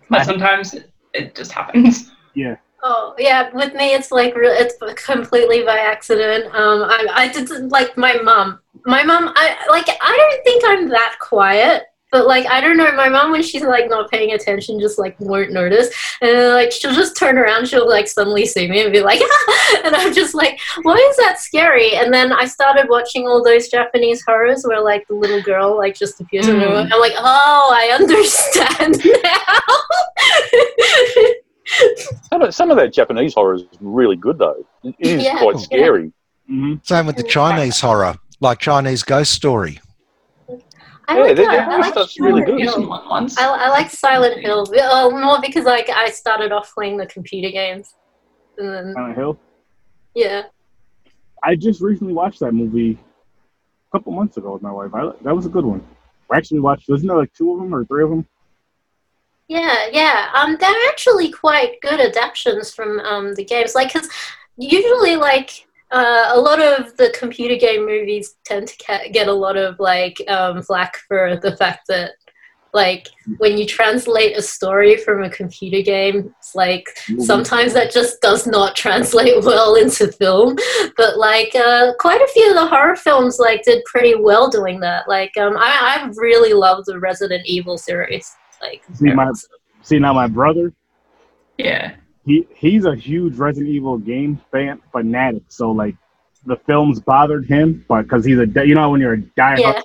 but 0.10 0.26
sometimes 0.26 0.74
it, 0.74 0.92
it 1.14 1.36
just 1.36 1.52
happens. 1.52 2.12
Yeah. 2.36 2.58
Oh 2.84 3.16
yeah, 3.18 3.50
with 3.52 3.74
me 3.74 3.96
it's 3.96 4.12
like 4.12 4.36
re- 4.36 4.50
it's 4.50 4.76
completely 5.04 5.64
by 5.64 5.80
accident. 5.80 6.46
Um, 6.54 6.84
I 6.84 7.08
I 7.12 7.28
did 7.30 7.50
like 7.72 7.98
my 7.98 8.14
mom. 8.22 8.60
My 8.86 9.04
mom, 9.04 9.34
I 9.36 9.58
like 9.72 9.90
I 9.90 10.18
don't 10.18 10.44
think 10.44 10.64
I'm 10.68 10.88
that 10.90 11.16
quiet, 11.20 11.86
but 12.12 12.26
like 12.28 12.46
I 12.48 12.62
don't 12.62 12.78
know. 12.78 12.92
My 12.94 13.10
mom 13.10 13.32
when 13.32 13.44
she's 13.44 13.64
like 13.64 13.90
not 13.90 14.10
paying 14.10 14.32
attention, 14.34 14.80
just 14.80 14.98
like 14.98 15.16
won't 15.20 15.52
notice, 15.52 15.90
and 16.22 16.32
then, 16.32 16.54
like 16.54 16.72
she'll 16.72 16.94
just 16.94 17.18
turn 17.18 17.38
around, 17.38 17.68
she'll 17.68 17.88
like 17.88 18.08
suddenly 18.08 18.46
see 18.46 18.68
me 18.70 18.82
and 18.84 18.94
be 18.94 19.02
like, 19.02 19.22
and 19.84 19.94
I'm 19.96 20.14
just 20.14 20.34
like, 20.34 20.58
why 20.84 20.96
is 20.96 21.18
that 21.18 21.40
scary? 21.40 21.96
And 21.96 22.14
then 22.14 22.32
I 22.32 22.46
started 22.46 22.88
watching 22.90 23.28
all 23.28 23.44
those 23.44 23.68
Japanese 23.68 24.24
horrors 24.26 24.64
where 24.66 24.82
like 24.82 25.06
the 25.10 25.16
little 25.16 25.42
girl 25.42 25.76
like 25.78 25.96
just 25.96 26.22
appears 26.22 26.48
in 26.48 26.60
the 26.60 26.66
Mm. 26.66 26.84
room. 26.84 26.90
I'm 26.94 27.00
like, 27.00 27.14
oh, 27.18 27.72
I 27.74 27.90
understand 27.94 29.04
now. 29.24 31.34
Some 32.30 32.42
of, 32.42 32.56
some 32.56 32.72
of 32.72 32.78
that 32.78 32.94
Japanese 32.94 33.34
horror 33.34 33.56
is 33.56 33.64
really 33.82 34.16
good 34.16 34.38
though. 34.40 34.66
It 34.84 34.96
is 35.00 35.24
Yeah. 35.24 35.40
quite 35.40 35.60
scary. 35.60 36.12
hmm 36.48 36.76
Same 36.84 37.06
with 37.08 37.18
the 37.18 37.24
Chinese 37.24 37.80
horror, 37.82 38.16
like 38.40 38.60
Chinese 38.60 39.04
Ghost 39.04 39.34
Story. 39.34 39.80
I 41.10 41.16
Yeah, 41.16 41.22
like 41.24 41.36
they- 41.38 41.44
they- 41.46 41.58
I 41.58 41.78
like 41.78 41.94
that's 41.94 42.20
really 42.20 42.42
good. 42.44 42.60
Hill. 42.60 42.70
Asian 42.70 42.88
once. 42.90 43.38
I, 43.38 43.46
I 43.48 43.70
like 43.70 43.90
Silent 43.90 44.40
Hill 44.42 44.66
uh, 44.80 45.10
more 45.10 45.40
because 45.42 45.66
like 45.66 45.90
I 45.90 46.10
started 46.10 46.52
off 46.52 46.74
playing 46.74 46.98
the 46.98 47.06
computer 47.06 47.50
games, 47.50 47.94
and 48.58 48.74
then 48.74 48.94
Silent 48.94 49.16
Hill. 49.18 49.40
yeah, 50.16 50.44
I 51.44 51.56
just 51.56 51.82
recently 51.82 52.14
watched 52.14 52.40
that 52.42 52.52
movie 52.54 52.98
a 53.88 53.98
couple 53.98 54.12
months 54.12 54.36
ago 54.38 54.54
with 54.54 54.62
my 54.62 54.72
wife. 54.72 54.94
I, 54.94 55.12
that 55.24 55.36
was 55.36 55.46
a 55.46 55.50
good 55.50 55.64
one. 55.66 55.82
We 56.30 56.36
actually 56.36 56.60
watched. 56.60 56.90
Wasn't 56.90 57.08
there 57.08 57.18
like 57.18 57.34
two 57.34 57.54
of 57.54 57.60
them 57.60 57.74
or 57.74 57.86
three 57.86 58.04
of 58.04 58.10
them? 58.10 58.26
yeah, 59.48 59.88
yeah. 59.94 60.30
Um, 60.34 60.58
they're 60.60 60.88
actually 60.90 61.32
quite 61.32 61.80
good 61.82 62.02
adaptations 62.02 62.74
from 62.74 63.00
um 63.00 63.34
the 63.36 63.46
games. 63.46 63.76
Like, 63.76 63.94
cause 63.94 64.10
usually 64.58 65.16
like. 65.16 65.67
Uh, 65.92 66.32
a 66.34 66.40
lot 66.40 66.62
of 66.62 66.96
the 66.98 67.14
computer 67.18 67.56
game 67.56 67.86
movies 67.86 68.36
tend 68.44 68.68
to 68.68 68.76
ca- 68.86 69.10
get 69.12 69.28
a 69.28 69.34
lot 69.34 69.56
of 69.56 69.80
like 69.80 70.18
um, 70.28 70.62
flack 70.62 70.98
for 71.08 71.38
the 71.42 71.56
fact 71.56 71.82
that 71.88 72.12
like 72.74 73.08
when 73.38 73.58
you 73.58 73.66
translate 73.66 74.38
a 74.38 74.42
story 74.42 74.98
from 74.98 75.24
a 75.24 75.30
computer 75.30 75.82
game 75.82 76.34
it's 76.38 76.54
like 76.54 76.86
sometimes 77.18 77.74
that 77.74 77.92
just 77.92 78.20
does 78.22 78.46
not 78.46 78.76
translate 78.76 79.42
well 79.44 79.76
into 79.76 80.12
film. 80.12 80.58
But 80.98 81.18
like 81.18 81.56
uh, 81.56 81.94
quite 82.00 82.22
a 82.22 82.28
few 82.34 82.50
of 82.50 82.56
the 82.56 82.68
horror 82.68 82.98
films 82.98 83.40
like 83.40 83.64
did 83.64 83.84
pretty 83.86 84.16
well 84.16 84.50
doing 84.50 84.82
that. 84.82 85.08
Like 85.08 85.36
um, 85.38 85.56
I, 85.58 86.04
I 86.04 86.12
really 86.18 86.54
love 86.54 86.84
the 86.86 87.00
resident 87.00 87.46
evil 87.46 87.78
series. 87.78 88.30
Like 88.62 88.84
See, 88.94 89.12
my- 89.14 89.32
See 89.84 90.00
now, 90.00 90.12
my 90.14 90.28
brother, 90.28 90.74
yeah. 91.58 91.96
He 92.28 92.48
he's 92.56 92.86
a 92.86 92.96
huge 92.96 93.38
Resident 93.38 93.74
Evil 93.74 93.98
game 93.98 94.40
fan 94.52 94.82
fanatic. 94.92 95.44
So 95.48 95.72
like, 95.72 95.96
the 96.46 96.58
films 96.58 97.00
bothered 97.00 97.46
him, 97.48 97.86
but 97.88 98.04
because 98.04 98.24
he's 98.26 98.38
a 98.38 98.46
you 98.66 98.76
know 98.76 98.92
when 98.92 99.02
you're 99.02 99.14
a 99.14 99.18
diehard 99.18 99.60
yeah 99.60 99.82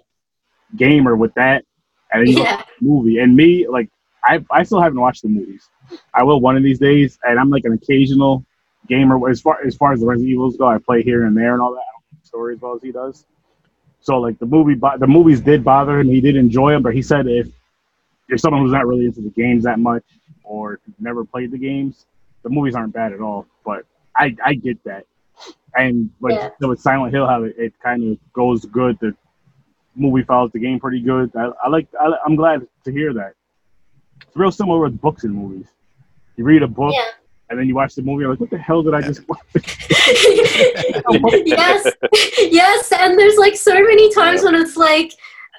gamer 0.76 1.16
with 1.16 1.32
that, 1.34 1.64
and 2.12 2.28
you 2.28 2.38
yeah 2.38 2.56
watch 2.56 2.66
the 2.80 2.86
movie. 2.86 3.18
And 3.18 3.36
me, 3.36 3.66
like, 3.68 3.88
I 4.24 4.44
I 4.50 4.62
still 4.64 4.80
haven't 4.80 5.00
watched 5.00 5.22
the 5.22 5.28
movies. 5.28 5.68
I 6.14 6.22
will 6.24 6.40
one 6.40 6.56
of 6.56 6.62
these 6.62 6.78
days, 6.78 7.18
and 7.24 7.38
I'm 7.38 7.50
like 7.50 7.64
an 7.64 7.72
occasional 7.72 8.44
gamer 8.88 9.28
as 9.30 9.40
far 9.40 9.64
as 9.64 9.76
far 9.76 9.92
as 9.92 10.00
the 10.00 10.06
Resident 10.06 10.30
Evils 10.30 10.56
go. 10.56 10.66
I 10.66 10.78
play 10.78 11.02
here 11.02 11.26
and 11.26 11.36
there 11.36 11.52
and 11.52 11.62
all 11.62 11.72
that. 11.72 11.80
I 11.80 11.92
don't 11.92 12.12
know 12.12 12.18
the 12.20 12.26
story 12.26 12.54
as 12.54 12.60
well 12.60 12.74
as 12.74 12.82
he 12.82 12.92
does. 12.92 13.24
So 14.00 14.18
like 14.18 14.38
the 14.38 14.46
movie, 14.46 14.74
the 14.74 15.06
movies 15.06 15.40
did 15.40 15.62
bother 15.62 16.00
him. 16.00 16.08
He 16.08 16.20
did 16.20 16.36
enjoy 16.36 16.72
them, 16.72 16.82
but 16.82 16.94
he 16.94 17.02
said 17.02 17.26
if 17.28 17.48
you're 18.28 18.38
someone 18.38 18.62
who's 18.62 18.72
not 18.72 18.86
really 18.86 19.04
into 19.04 19.20
the 19.20 19.30
games 19.30 19.64
that 19.64 19.78
much, 19.78 20.04
or 20.42 20.74
if 20.74 20.80
you've 20.86 21.00
never 21.00 21.24
played 21.24 21.52
the 21.52 21.58
games, 21.58 22.06
the 22.42 22.50
movies 22.50 22.74
aren't 22.74 22.92
bad 22.92 23.12
at 23.12 23.20
all. 23.20 23.46
But 23.64 23.84
I 24.16 24.36
I 24.44 24.54
get 24.54 24.82
that, 24.84 25.06
and 25.76 26.10
like 26.20 26.34
Yeah. 26.34 26.50
so 26.60 26.68
with 26.68 26.80
Silent 26.80 27.12
Hill, 27.14 27.26
how 27.26 27.42
it, 27.44 27.54
it 27.58 27.72
kind 27.82 28.12
of 28.12 28.18
goes 28.32 28.64
good. 28.66 28.98
The 29.00 29.14
movie 29.94 30.22
follows 30.24 30.50
the 30.52 30.58
game 30.58 30.80
pretty 30.80 31.00
good. 31.00 31.30
I, 31.36 31.50
I 31.64 31.68
like. 31.68 31.86
I, 32.00 32.10
I'm 32.26 32.36
glad 32.36 32.66
to 32.84 32.92
hear 32.92 33.12
that. 33.14 33.34
It's 34.26 34.36
real 34.36 34.50
similar 34.52 34.80
with 34.80 35.00
books 35.00 35.24
and 35.24 35.34
movies. 35.34 35.66
You 36.36 36.44
read 36.44 36.62
a 36.62 36.68
book, 36.68 36.94
Yeah. 36.94 37.04
and 37.50 37.58
then 37.58 37.66
you 37.68 37.74
watch 37.74 37.94
the 37.94 38.02
movie. 38.02 38.22
You're 38.22 38.30
like, 38.30 38.40
what 38.40 38.50
the 38.50 38.58
hell 38.58 38.82
did 38.82 38.94
I 38.94 39.02
just 39.02 39.28
watch? 39.28 39.40
yes, 41.46 41.86
yes, 42.38 42.92
and 42.92 43.18
there's 43.18 43.36
like 43.36 43.56
so 43.56 43.74
many 43.74 44.12
times 44.14 44.42
when 44.42 44.54
it's 44.54 44.76
like, 44.76 45.12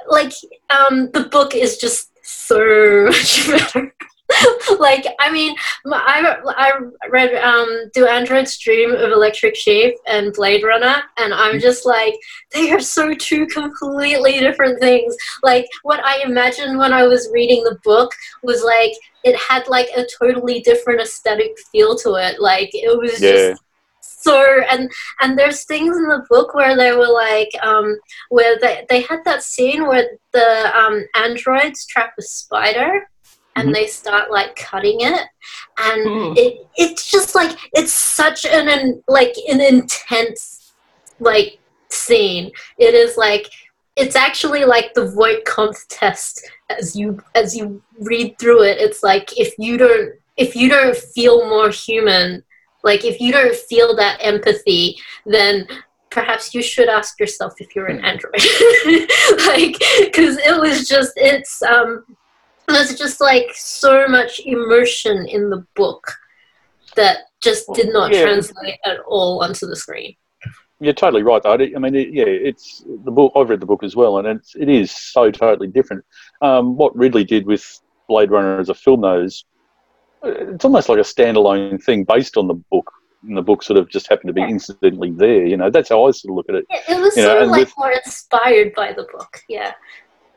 like 0.07 0.33
um, 0.69 1.11
the 1.11 1.25
book 1.31 1.53
is 1.55 1.77
just 1.77 2.09
so 2.25 3.05
much 3.05 3.47
better. 3.47 3.93
like, 4.79 5.05
I 5.19 5.31
mean, 5.31 5.55
I 5.85 6.37
I 6.45 6.73
read 7.09 7.35
um, 7.35 7.89
Do 7.93 8.07
Androids 8.07 8.57
Dream 8.57 8.91
of 8.93 9.11
Electric 9.11 9.55
Sheep 9.55 9.95
and 10.07 10.33
Blade 10.33 10.63
Runner, 10.63 11.03
and 11.17 11.33
I'm 11.33 11.59
just 11.59 11.85
like, 11.85 12.15
they 12.53 12.71
are 12.71 12.79
so 12.79 13.13
two 13.13 13.45
completely 13.47 14.39
different 14.39 14.79
things. 14.79 15.15
Like, 15.41 15.65
what 15.83 16.03
I 16.03 16.21
imagined 16.23 16.77
when 16.77 16.93
I 16.93 17.03
was 17.03 17.29
reading 17.33 17.63
the 17.63 17.77
book 17.83 18.11
was 18.43 18.63
like, 18.63 18.93
it 19.23 19.35
had 19.37 19.67
like 19.67 19.87
a 19.95 20.05
totally 20.19 20.61
different 20.61 21.01
aesthetic 21.01 21.51
feel 21.71 21.97
to 21.99 22.15
it. 22.15 22.39
Like, 22.39 22.69
it 22.73 22.97
was 22.97 23.21
Yeah. 23.21 23.49
just 23.49 23.61
so 24.01 24.61
and 24.71 24.89
and 25.21 25.37
there's 25.37 25.65
things 25.65 25.95
in 25.95 26.03
the 26.03 26.25
book 26.29 26.53
where 26.53 26.77
they 26.77 26.93
were 26.93 27.07
like 27.07 27.49
um 27.61 27.97
where 28.29 28.57
they 28.59 28.85
they 28.89 29.01
had 29.01 29.19
that 29.25 29.43
scene 29.43 29.85
where 29.85 30.07
the 30.31 30.71
um 30.77 31.05
androids 31.15 31.85
trap 31.85 32.13
a 32.17 32.21
spider 32.21 33.07
and 33.55 33.69
Mhm. 33.69 33.73
they 33.73 33.87
start 33.87 34.31
like 34.31 34.55
cutting 34.55 35.01
it 35.01 35.23
and 35.77 36.01
Mm. 36.05 36.37
it 36.37 36.65
it's 36.77 37.09
just 37.09 37.35
like 37.35 37.57
it's 37.73 37.93
such 37.93 38.45
an, 38.45 38.67
an 38.67 39.03
like 39.07 39.35
an 39.49 39.61
intense 39.61 40.73
like 41.19 41.59
scene 41.89 42.51
it 42.77 42.93
is 42.93 43.17
like 43.17 43.47
it's 43.95 44.15
actually 44.15 44.65
like 44.65 44.93
the 44.95 45.05
Kampff 45.45 45.85
test 45.89 46.41
as 46.69 46.95
you 46.95 47.21
as 47.35 47.55
you 47.55 47.81
read 47.99 48.37
through 48.39 48.63
it 48.63 48.77
it's 48.79 49.03
like 49.03 49.37
if 49.39 49.53
you 49.59 49.77
don't 49.77 50.13
if 50.37 50.55
you 50.55 50.67
don't 50.69 50.97
feel 50.97 51.47
more 51.47 51.69
human 51.69 52.43
like 52.83 53.05
if 53.05 53.21
you 53.21 53.31
don't 53.31 53.55
feel 53.55 53.95
that 53.95 54.17
empathy 54.21 54.97
then 55.27 55.67
perhaps 56.09 56.53
you 56.55 56.61
should 56.63 56.89
ask 56.89 57.19
yourself 57.19 57.53
if 57.59 57.75
you're 57.75 57.85
an 57.87 58.03
android 58.03 58.33
like 59.47 59.77
because 60.01 60.37
it 60.37 60.59
was 60.59 60.87
just 60.87 61.13
it's 61.15 61.61
um 61.61 62.03
there's 62.67 62.97
just 62.97 63.19
like 63.21 63.47
so 63.53 64.07
much 64.07 64.39
immersion 64.45 65.25
in 65.27 65.49
the 65.49 65.65
book 65.75 66.11
that 66.95 67.17
just 67.41 67.65
did 67.73 67.91
not 67.91 68.13
Yeah. 68.13 68.23
translate 68.23 68.79
at 68.85 68.99
all 69.07 69.43
onto 69.43 69.65
the 69.67 69.75
screen 69.75 70.15
You're 70.79 70.93
totally 70.93 71.23
right. 71.23 71.41
Though. 71.41 71.53
I 71.53 71.57
mean, 71.79 71.95
it, 71.95 72.09
yeah, 72.13 72.25
it's 72.25 72.83
the 73.05 73.11
book. 73.11 73.31
I've 73.35 73.49
read 73.49 73.61
the 73.61 73.65
book 73.65 73.83
as 73.83 73.95
well, 73.95 74.17
and 74.17 74.27
it's 74.27 74.53
it 74.55 74.67
is 74.67 74.91
so 74.91 75.31
totally 75.31 75.67
different. 75.69 76.03
Um, 76.41 76.75
what 76.75 76.93
Ridley 76.95 77.23
did 77.23 77.45
with 77.45 77.79
Blade 78.09 78.31
Runner 78.31 78.59
as 78.59 78.67
a 78.69 78.73
film, 78.73 79.01
though, 79.01 79.21
is 79.21 79.45
uh, 80.25 80.31
it's 80.53 80.65
almost 80.65 80.89
like 80.89 80.97
a 80.99 81.03
standalone 81.03 81.81
thing 81.81 82.03
based 82.03 82.35
on 82.37 82.47
the 82.47 82.55
book. 82.55 82.91
And 83.25 83.37
the 83.37 83.41
book 83.41 83.63
sort 83.63 83.79
of 83.79 83.87
just 83.87 84.09
happened 84.09 84.27
to 84.27 84.33
be 84.33 84.41
Yeah. 84.41 84.49
incidentally 84.49 85.11
there. 85.11 85.45
You 85.45 85.55
know, 85.55 85.69
that's 85.69 85.87
how 85.87 86.05
I 86.05 86.11
sort 86.11 86.31
of 86.31 86.35
look 86.35 86.49
at 86.49 86.55
it. 86.55 86.65
Yeah, 86.69 86.97
it 86.97 87.01
was 87.01 87.15
You 87.15 87.23
know, 87.23 87.29
sort 87.29 87.43
of 87.43 87.49
like 87.49 87.59
with- 87.61 87.73
more 87.77 87.91
inspired 87.91 88.73
by 88.75 88.91
the 88.91 89.03
book, 89.13 89.39
yeah. 89.47 89.71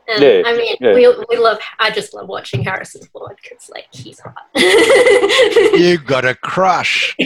And 0.09 0.23
Yeah, 0.23 0.43
I 0.47 0.57
mean, 0.57 0.77
yeah. 0.81 0.95
we, 0.95 1.09
we 1.29 1.37
love. 1.37 1.59
I 1.79 1.91
just 1.91 2.15
love 2.15 2.29
watching 2.29 2.63
Harrison 2.63 3.03
Ford 3.13 3.37
because, 3.43 3.69
like, 3.71 3.87
he's 3.91 4.21
hot. 4.21 4.47
You 4.55 5.99
got 6.07 6.25
a 6.25 6.35
crush. 6.35 7.15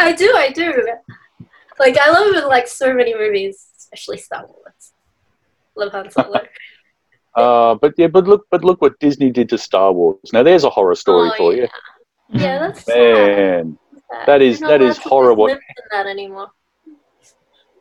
I 0.00 0.14
do, 0.16 0.32
I 0.36 0.50
do. 0.54 0.72
Like, 1.78 1.96
I 1.98 2.10
love 2.10 2.28
him 2.28 2.42
in 2.42 2.48
like 2.48 2.66
so 2.68 2.92
many 2.92 3.14
movies, 3.14 3.66
especially 3.78 4.18
Star 4.18 4.44
Wars. 4.46 4.92
Love 5.76 5.92
Han 5.92 6.10
Solo. 6.10 6.40
Uh, 7.34 7.74
but 7.76 7.94
yeah, 7.96 8.08
but 8.08 8.26
look, 8.26 8.46
but 8.50 8.64
look 8.64 8.80
what 8.82 8.98
Disney 8.98 9.30
did 9.30 9.48
to 9.50 9.58
Star 9.58 9.92
Wars. 9.92 10.18
Now 10.32 10.42
there's 10.42 10.64
a 10.64 10.70
horror 10.70 10.94
story 10.96 11.30
Oh, 11.32 11.36
for 11.36 11.54
you, 11.54 11.68
yeah, 12.30 12.58
that's 12.58 12.84
sad. 12.84 12.96
man. 12.96 13.78
Sad. 14.10 14.26
that 14.26 14.42
is- 14.42 14.58
You're 14.60 14.68
not 14.70 14.78
that 14.78 14.84
is 14.84 14.98
horror 14.98 15.34
what- 15.34 15.58
that 15.92 16.06
anymore. 16.06 16.50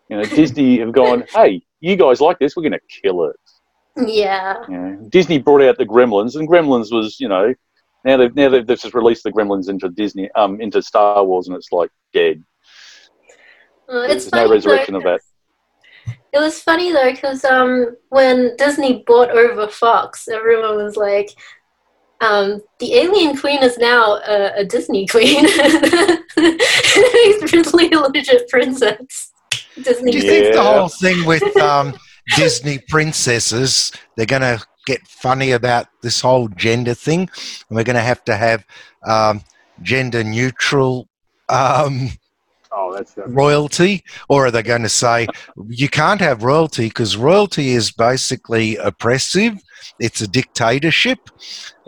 You 0.09 0.17
know, 0.17 0.23
Disney 0.23 0.79
have 0.79 0.91
gone, 0.93 1.25
hey, 1.33 1.63
you 1.79 1.95
guys 1.95 2.21
like 2.21 2.39
this? 2.39 2.55
We're 2.55 2.63
going 2.63 2.73
to 2.73 3.01
kill 3.01 3.25
it. 3.25 3.35
Yeah. 3.97 4.63
Know, 4.67 5.07
Disney 5.09 5.39
brought 5.39 5.61
out 5.61 5.77
the 5.77 5.85
Gremlins, 5.85 6.35
and 6.35 6.47
Gremlins 6.47 6.91
was, 6.91 7.19
you 7.19 7.27
know, 7.27 7.53
now 8.05 8.17
they've 8.17 8.35
now 8.35 8.49
they've, 8.49 8.65
they've 8.65 8.79
just 8.79 8.93
released 8.93 9.23
the 9.23 9.31
Gremlins 9.31 9.69
into 9.69 9.89
Disney, 9.89 10.29
um, 10.35 10.61
into 10.61 10.81
Star 10.81 11.23
Wars, 11.23 11.47
and 11.47 11.57
it's 11.57 11.71
like 11.71 11.89
dead. 12.13 12.43
Uh, 13.89 14.01
it's 14.01 14.29
There's 14.29 14.45
no 14.45 14.51
resurrection 14.51 14.93
though, 14.93 14.99
of 14.99 15.03
that. 15.03 15.21
It 16.33 16.39
was 16.39 16.61
funny 16.61 16.91
though, 16.91 17.11
because 17.11 17.43
um, 17.45 17.95
when 18.09 18.55
Disney 18.57 19.03
bought 19.07 19.31
over 19.31 19.67
Fox, 19.67 20.27
everyone 20.27 20.75
was 20.75 20.95
like, 20.95 21.29
um, 22.21 22.61
"The 22.79 22.95
Alien 22.95 23.37
Queen 23.37 23.63
is 23.63 23.77
now 23.77 24.17
a, 24.17 24.51
a 24.57 24.65
Disney 24.65 25.07
queen. 25.07 25.47
She's 25.47 25.63
really 27.53 27.91
a 27.91 27.99
legit 27.99 28.47
princess." 28.49 29.31
Disney. 29.83 30.11
Do 30.11 30.17
you 30.17 30.23
think 30.23 30.53
the 30.53 30.63
whole 30.63 30.89
thing 30.89 31.25
with 31.25 31.57
um, 31.57 31.95
Disney 32.35 32.79
princesses, 32.87 33.91
they're 34.15 34.25
going 34.25 34.41
to 34.41 34.63
get 34.85 35.07
funny 35.07 35.51
about 35.51 35.87
this 36.01 36.21
whole 36.21 36.47
gender 36.49 36.93
thing? 36.93 37.21
And 37.21 37.77
we're 37.77 37.83
going 37.83 37.95
to 37.95 38.01
have 38.01 38.23
to 38.25 38.35
have 38.35 38.65
um, 39.05 39.43
gender 39.81 40.23
neutral 40.23 41.07
um, 41.49 42.09
Oh, 42.71 42.93
that's 42.93 43.13
the 43.13 43.23
royalty? 43.23 44.03
Or 44.29 44.45
are 44.45 44.51
they 44.51 44.61
going 44.61 44.83
to 44.83 44.89
say, 44.89 45.27
you 45.67 45.89
can't 45.89 46.21
have 46.21 46.43
royalty 46.43 46.87
because 46.89 47.17
royalty 47.17 47.69
is 47.69 47.91
basically 47.91 48.75
oppressive, 48.77 49.57
it's 49.99 50.21
a 50.21 50.27
dictatorship? 50.27 51.19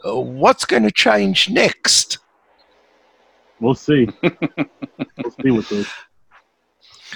Uh, 0.06 0.20
What's 0.20 0.66
going 0.66 0.84
to 0.84 0.92
change 0.92 1.50
next? 1.50 2.20
We'll 3.60 3.76
see. 3.76 4.08
we'll 4.24 5.36
see 5.42 5.52
what 5.52 5.68
this. 5.70 5.88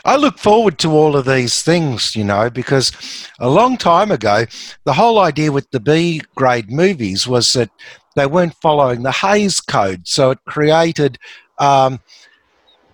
I 0.05 0.15
look 0.15 0.37
forward 0.37 0.79
to 0.79 0.91
all 0.91 1.15
of 1.15 1.25
these 1.25 1.61
things, 1.61 2.15
you 2.15 2.23
know, 2.23 2.49
because 2.49 2.91
a 3.39 3.49
long 3.49 3.77
time 3.77 4.11
ago, 4.11 4.45
the 4.83 4.93
whole 4.93 5.19
idea 5.19 5.51
with 5.51 5.69
the 5.71 5.79
B 5.79 6.21
grade 6.35 6.71
movies 6.71 7.27
was 7.27 7.53
that 7.53 7.69
they 8.15 8.25
weren't 8.25 8.55
following 8.55 9.03
the 9.03 9.11
Hays 9.11 9.59
Code, 9.61 10.07
so 10.07 10.31
it 10.31 10.39
created 10.45 11.17
um, 11.59 11.99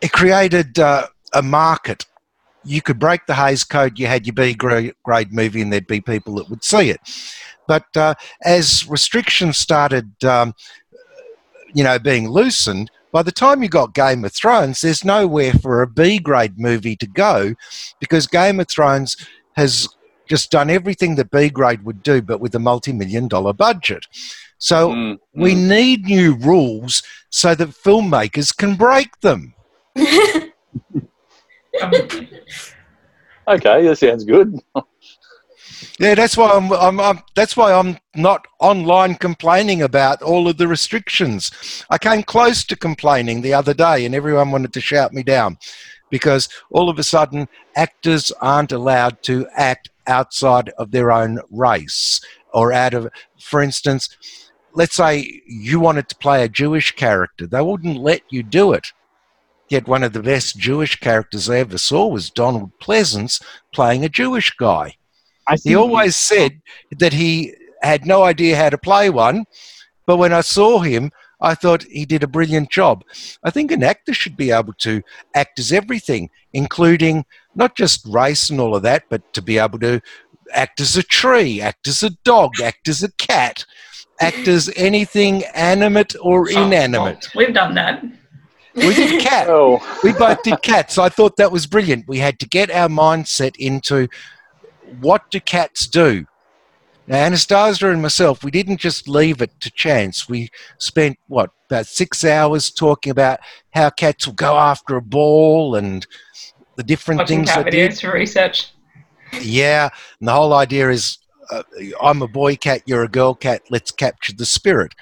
it 0.01 0.11
created 0.11 0.79
uh, 0.79 1.07
a 1.33 1.41
market. 1.41 2.05
You 2.63 2.81
could 2.81 2.99
break 2.99 3.25
the 3.25 3.35
Hays 3.35 3.63
Code, 3.63 3.97
you 3.99 4.07
had 4.07 4.25
your 4.25 4.33
B 4.33 4.53
grade 4.53 5.33
movie, 5.33 5.61
and 5.61 5.71
there'd 5.71 5.87
be 5.87 6.01
people 6.01 6.35
that 6.35 6.49
would 6.49 6.63
see 6.63 6.89
it. 6.89 6.99
But 7.67 7.85
uh, 7.95 8.15
as 8.43 8.87
restrictions 8.89 9.57
started, 9.57 10.23
um, 10.23 10.53
you 11.73 11.83
know, 11.83 11.99
being 11.99 12.29
loosened, 12.29 12.91
by 13.11 13.23
the 13.23 13.31
time 13.31 13.63
you 13.63 13.69
got 13.69 13.93
Game 13.93 14.23
of 14.25 14.33
Thrones, 14.33 14.81
there's 14.81 15.03
nowhere 15.03 15.53
for 15.53 15.81
a 15.81 15.87
B 15.87 16.19
grade 16.19 16.59
movie 16.59 16.95
to 16.97 17.07
go 17.07 17.53
because 17.99 18.27
Game 18.27 18.59
of 18.59 18.67
Thrones 18.67 19.17
has 19.53 19.87
just 20.27 20.51
done 20.51 20.69
everything 20.69 21.15
that 21.15 21.31
B 21.31 21.49
grade 21.49 21.83
would 21.83 22.03
do, 22.03 22.21
but 22.21 22.39
with 22.39 22.53
a 22.55 22.59
multi 22.59 22.93
million 22.93 23.27
dollar 23.27 23.53
budget. 23.53 24.05
So 24.57 24.89
Mm, 24.89 25.17
we 25.33 25.55
mm. 25.55 25.67
need 25.67 26.05
new 26.05 26.35
rules 26.35 27.01
so 27.29 27.55
that 27.55 27.69
filmmakers 27.69 28.55
can 28.55 28.75
break 28.75 29.19
them. 29.21 29.53
Okay, 33.49 33.83
that 33.87 33.97
sounds 33.97 34.25
good. 34.25 34.59
Yeah, 35.99 36.15
that's 36.15 36.37
why 36.37 36.51
I'm, 36.51 36.71
I'm, 36.73 36.99
I'm. 36.99 37.19
That's 37.35 37.55
why 37.55 37.73
I'm 37.73 37.97
not 38.15 38.45
online 38.59 39.15
complaining 39.15 39.81
about 39.81 40.21
all 40.21 40.47
of 40.47 40.57
the 40.57 40.67
restrictions. 40.67 41.51
I 41.89 41.97
came 41.97 42.23
close 42.23 42.63
to 42.65 42.75
complaining 42.75 43.41
the 43.41 43.53
other 43.53 43.73
day, 43.73 44.05
and 44.05 44.13
everyone 44.15 44.51
wanted 44.51 44.73
to 44.73 44.81
shout 44.81 45.13
me 45.13 45.23
down 45.23 45.57
because 46.09 46.49
all 46.71 46.89
of 46.89 46.99
a 46.99 47.03
sudden 47.03 47.47
actors 47.75 48.31
aren't 48.41 48.71
allowed 48.71 49.21
to 49.23 49.47
act 49.55 49.89
outside 50.07 50.69
of 50.77 50.91
their 50.91 51.11
own 51.11 51.39
race 51.51 52.19
or 52.53 52.73
out 52.73 52.93
of, 52.93 53.09
for 53.39 53.61
instance, 53.61 54.09
let's 54.73 54.95
say 54.95 55.41
you 55.45 55.79
wanted 55.79 56.09
to 56.09 56.15
play 56.15 56.43
a 56.43 56.49
Jewish 56.49 56.95
character, 56.95 57.47
they 57.47 57.61
wouldn't 57.61 57.97
let 57.97 58.21
you 58.29 58.43
do 58.43 58.73
it. 58.73 58.91
Yet 59.69 59.87
one 59.87 60.03
of 60.03 60.13
the 60.13 60.23
best 60.23 60.57
Jewish 60.57 60.95
characters 60.99 61.47
I 61.47 61.59
ever 61.59 61.77
saw 61.77 62.07
was 62.07 62.31
Donald 62.31 62.71
Pleasence 62.79 63.41
playing 63.71 64.03
a 64.03 64.09
Jewish 64.09 64.55
guy. 64.57 64.95
I. 65.49 65.57
He 65.63 65.75
always 65.75 66.15
said 66.15 66.61
that 66.97 67.13
he 67.13 67.53
had 67.81 68.05
no 68.05 68.23
idea 68.23 68.55
how 68.55 68.69
to 68.69 68.77
play 68.77 69.09
one, 69.09 69.45
but 70.05 70.17
when 70.17 70.33
I 70.33 70.41
saw 70.41 70.79
him, 70.79 71.11
I 71.41 71.55
thought 71.55 71.83
he 71.83 72.05
did 72.05 72.23
a 72.23 72.27
brilliant 72.27 72.69
job. 72.69 73.03
I 73.43 73.49
think 73.49 73.71
an 73.71 73.83
actor 73.83 74.13
should 74.13 74.35
be 74.35 74.51
able 74.51 74.73
to 74.79 75.01
act 75.35 75.59
as 75.59 75.71
everything, 75.71 76.29
including 76.53 77.25
not 77.55 77.75
just 77.75 78.05
race 78.05 78.49
and 78.49 78.59
all 78.59 78.75
of 78.75 78.83
that, 78.83 79.03
but 79.09 79.33
to 79.33 79.41
be 79.41 79.57
able 79.57 79.79
to 79.79 80.01
act 80.53 80.81
as 80.81 80.97
a 80.97 81.03
tree, 81.03 81.61
act 81.61 81.87
as 81.87 82.03
a 82.03 82.09
dog, 82.09 82.59
act 82.61 82.87
as 82.87 83.03
a 83.03 83.11
cat, 83.13 83.65
act 84.19 84.47
as 84.47 84.71
anything 84.75 85.43
animate 85.53 86.15
or 86.19 86.47
oh, 86.49 86.65
inanimate. 86.65 87.29
We've 87.35 87.53
done 87.53 87.73
that. 87.75 88.03
We 88.75 88.93
did 88.93 89.21
cat. 89.21 89.47
Oh, 89.49 89.99
We 90.03 90.13
both 90.13 90.43
did 90.43 90.61
cats. 90.61 90.97
I 90.97 91.09
thought 91.09 91.37
that 91.37 91.51
was 91.51 91.65
brilliant. 91.65 92.07
We 92.07 92.19
had 92.19 92.39
to 92.39 92.47
get 92.47 92.69
our 92.69 92.87
mindset 92.87 93.55
into 93.57 94.07
what 94.99 95.29
do 95.31 95.39
cats 95.39 95.87
do? 95.87 96.25
Now, 97.07 97.17
Anastasia 97.17 97.89
and 97.89 98.01
myself, 98.01 98.43
we 98.43 98.51
didn't 98.51 98.77
just 98.77 99.07
leave 99.07 99.41
it 99.41 99.59
to 99.61 99.71
chance. 99.71 100.29
We 100.29 100.49
spent, 100.77 101.17
what, 101.27 101.49
about 101.69 101.87
six 101.87 102.23
hours 102.23 102.69
talking 102.69 103.09
about 103.09 103.39
how 103.71 103.89
cats 103.89 104.27
will 104.27 104.35
go 104.35 104.57
after 104.57 104.95
a 104.95 105.01
ball 105.01 105.75
and 105.75 106.05
the 106.75 106.83
different 106.83 107.19
Watching 107.19 107.39
things 107.39 107.49
cat 107.49 107.71
did. 107.71 107.91
videos 107.91 108.01
for 108.01 108.13
research. 108.13 108.71
Yeah, 109.41 109.89
and 110.19 110.27
the 110.27 110.33
whole 110.33 110.53
idea 110.53 110.89
is 110.89 111.17
uh, 111.51 111.63
I'm 112.01 112.21
a 112.21 112.27
boy 112.27 112.55
cat, 112.55 112.83
you're 112.85 113.03
a 113.03 113.09
girl 113.09 113.33
cat, 113.33 113.63
let's 113.69 113.91
capture 113.91 114.33
the 114.33 114.45
spirit. 114.45 114.93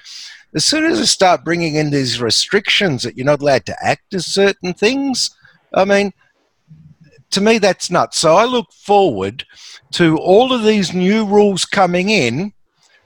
As 0.54 0.64
soon 0.64 0.84
as 0.84 0.98
I 0.98 1.04
start 1.04 1.44
bringing 1.44 1.74
in 1.74 1.90
these 1.90 2.22
restrictions 2.22 3.02
that 3.02 3.16
you're 3.16 3.26
not 3.26 3.42
allowed 3.42 3.66
to 3.66 3.76
act 3.84 4.14
as 4.14 4.26
certain 4.26 4.72
things, 4.72 5.30
I 5.74 5.84
mean, 5.84 6.12
to 7.30 7.40
me, 7.40 7.58
that's 7.58 7.90
nuts. 7.90 8.18
So 8.18 8.34
I 8.34 8.44
look 8.44 8.72
forward 8.72 9.44
to 9.92 10.16
all 10.18 10.52
of 10.52 10.64
these 10.64 10.94
new 10.94 11.24
rules 11.24 11.64
coming 11.64 12.10
in 12.10 12.52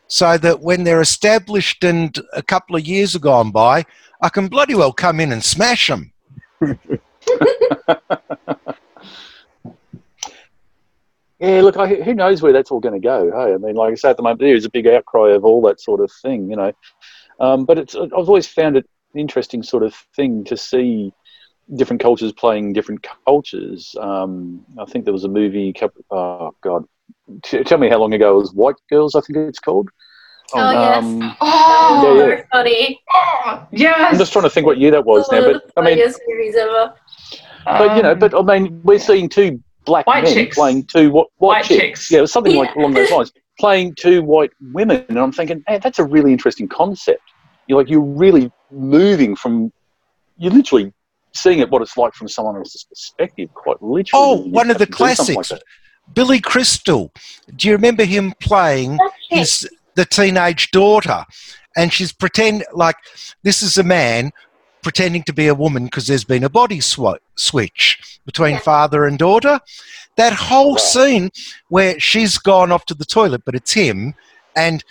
so 0.08 0.36
that 0.38 0.60
when 0.60 0.84
they're 0.84 1.00
established 1.00 1.84
and 1.84 2.18
a 2.32 2.42
couple 2.42 2.76
of 2.76 2.86
years 2.86 3.14
have 3.14 3.22
gone 3.22 3.50
by, 3.50 3.84
I 4.20 4.28
can 4.28 4.48
bloody 4.48 4.74
well 4.74 4.92
come 4.92 5.20
in 5.20 5.32
and 5.32 5.42
smash 5.42 5.88
them. 5.88 6.12
Yeah, 11.42 11.62
look, 11.62 11.76
I, 11.76 11.96
who 11.96 12.14
knows 12.14 12.40
where 12.40 12.52
that's 12.52 12.70
all 12.70 12.78
going 12.78 12.94
to 12.94 13.04
go? 13.04 13.32
Hey, 13.32 13.52
I 13.52 13.56
mean, 13.56 13.74
like 13.74 13.90
I 13.90 13.94
say, 13.96 14.10
at 14.10 14.16
the 14.16 14.22
moment 14.22 14.38
there 14.38 14.54
is 14.54 14.64
a 14.64 14.70
big 14.70 14.86
outcry 14.86 15.32
of 15.32 15.44
all 15.44 15.60
that 15.62 15.80
sort 15.80 16.00
of 16.00 16.12
thing, 16.22 16.48
you 16.48 16.54
know. 16.54 16.72
Um, 17.40 17.64
but 17.64 17.78
it's 17.78 17.96
I've 17.96 18.12
always 18.12 18.46
found 18.46 18.76
it 18.76 18.88
an 19.12 19.18
interesting 19.18 19.64
sort 19.64 19.82
of 19.82 19.92
thing 20.14 20.44
to 20.44 20.56
see 20.56 21.12
different 21.76 22.02
cultures 22.02 22.32
playing 22.32 22.72
different 22.72 23.06
cultures. 23.26 23.94
Um, 24.00 24.64
I 24.78 24.84
think 24.84 25.04
there 25.04 25.12
was 25.12 25.24
a 25.24 25.28
movie. 25.28 25.74
Oh 26.10 26.54
God, 26.60 26.84
T- 27.42 27.62
tell 27.64 27.78
me 27.78 27.88
how 27.88 27.98
long 27.98 28.12
ago 28.14 28.34
it 28.36 28.40
was? 28.40 28.52
White 28.54 28.76
Girls, 28.90 29.14
I 29.14 29.20
think 29.20 29.36
it's 29.38 29.58
called. 29.58 29.88
Oh, 30.54 30.70
yes. 30.70 31.02
Um, 31.04 31.36
Oh, 31.40 32.14
Yeah, 32.18 32.26
yeah. 32.36 32.42
Funny. 32.52 33.00
oh, 33.14 33.66
yes. 33.72 33.96
I'm 34.12 34.18
just 34.18 34.32
trying 34.32 34.42
to 34.44 34.50
think 34.50 34.66
what 34.66 34.76
year 34.78 34.90
that 34.90 35.04
was 35.04 35.26
now, 35.32 35.40
but 35.40 35.66
the 35.74 35.80
I 35.80 35.84
mean, 35.84 36.12
series 36.12 36.56
ever. 36.56 36.92
but 37.64 37.96
you 37.96 38.02
know, 38.02 38.12
Um, 38.12 38.18
but 38.18 38.34
I 38.34 38.42
mean, 38.60 38.80
we're 38.82 38.98
seeing 38.98 39.28
two 39.30 39.62
black 39.86 40.06
White 40.06 40.24
men 40.24 40.34
chicks. 40.34 40.56
playing 40.56 40.84
two 40.84 41.10
white, 41.10 41.26
white, 41.38 41.48
White 41.56 41.64
chicks. 41.64 41.80
chicks. 41.80 42.10
Yeah, 42.10 42.18
it 42.18 42.22
was 42.22 42.32
something 42.32 42.54
like 42.56 42.74
along 42.74 42.92
those 42.98 43.10
lines. 43.10 43.32
Playing 43.58 43.94
two 43.94 44.22
white 44.22 44.50
women, 44.72 45.04
and 45.08 45.18
I'm 45.18 45.32
thinking, 45.32 45.62
hey, 45.68 45.78
that's 45.78 45.98
a 45.98 46.04
really 46.04 46.32
interesting 46.32 46.68
concept. 46.68 47.22
You're 47.66 47.78
like, 47.78 47.88
you're 47.88 48.00
really 48.00 48.50
moving 48.70 49.36
from, 49.36 49.72
you're 50.36 50.52
literally 50.52 50.92
seeing 51.34 51.60
it 51.60 51.70
what 51.70 51.82
it's 51.82 51.96
like 51.96 52.12
from 52.14 52.28
someone 52.28 52.56
else's 52.56 52.84
perspective, 52.84 53.52
quite 53.54 53.80
literally. 53.82 54.10
Oh, 54.12 54.44
You 54.44 54.50
one 54.50 54.70
of 54.70 54.78
the 54.78 54.86
to 54.86 54.92
do 54.92 54.96
something 55.14 55.36
like 55.36 55.46
classics. 55.46 55.64
Billy 56.14 56.40
Crystal. 56.40 57.12
Do 57.56 57.68
you 57.68 57.74
remember 57.74 58.04
him 58.04 58.34
playing 58.40 58.98
his 59.30 59.68
the 59.94 60.04
teenage 60.04 60.70
daughter? 60.70 61.24
And 61.76 61.92
she's 61.92 62.12
pretend 62.12 62.64
like 62.72 62.96
this 63.42 63.62
is 63.62 63.78
a 63.78 63.82
man 63.82 64.30
pretending 64.82 65.22
to 65.22 65.32
be 65.32 65.46
a 65.46 65.54
woman 65.54 65.84
because 65.84 66.06
there's 66.08 66.24
been 66.24 66.44
a 66.44 66.48
body 66.50 66.78
swa- 66.80 67.18
switch 67.36 68.18
between 68.26 68.52
Yeah. 68.54 68.58
father 68.60 69.06
and 69.06 69.18
daughter. 69.18 69.60
That 70.16 70.32
whole 70.34 70.74
Right. 70.74 70.80
scene 70.82 71.30
where 71.68 71.98
she's 72.00 72.36
gone 72.36 72.72
off 72.72 72.84
to 72.86 72.94
the 72.94 73.04
toilet, 73.06 73.42
but 73.46 73.54
it's 73.54 73.72
him, 73.72 74.14
and 74.54 74.84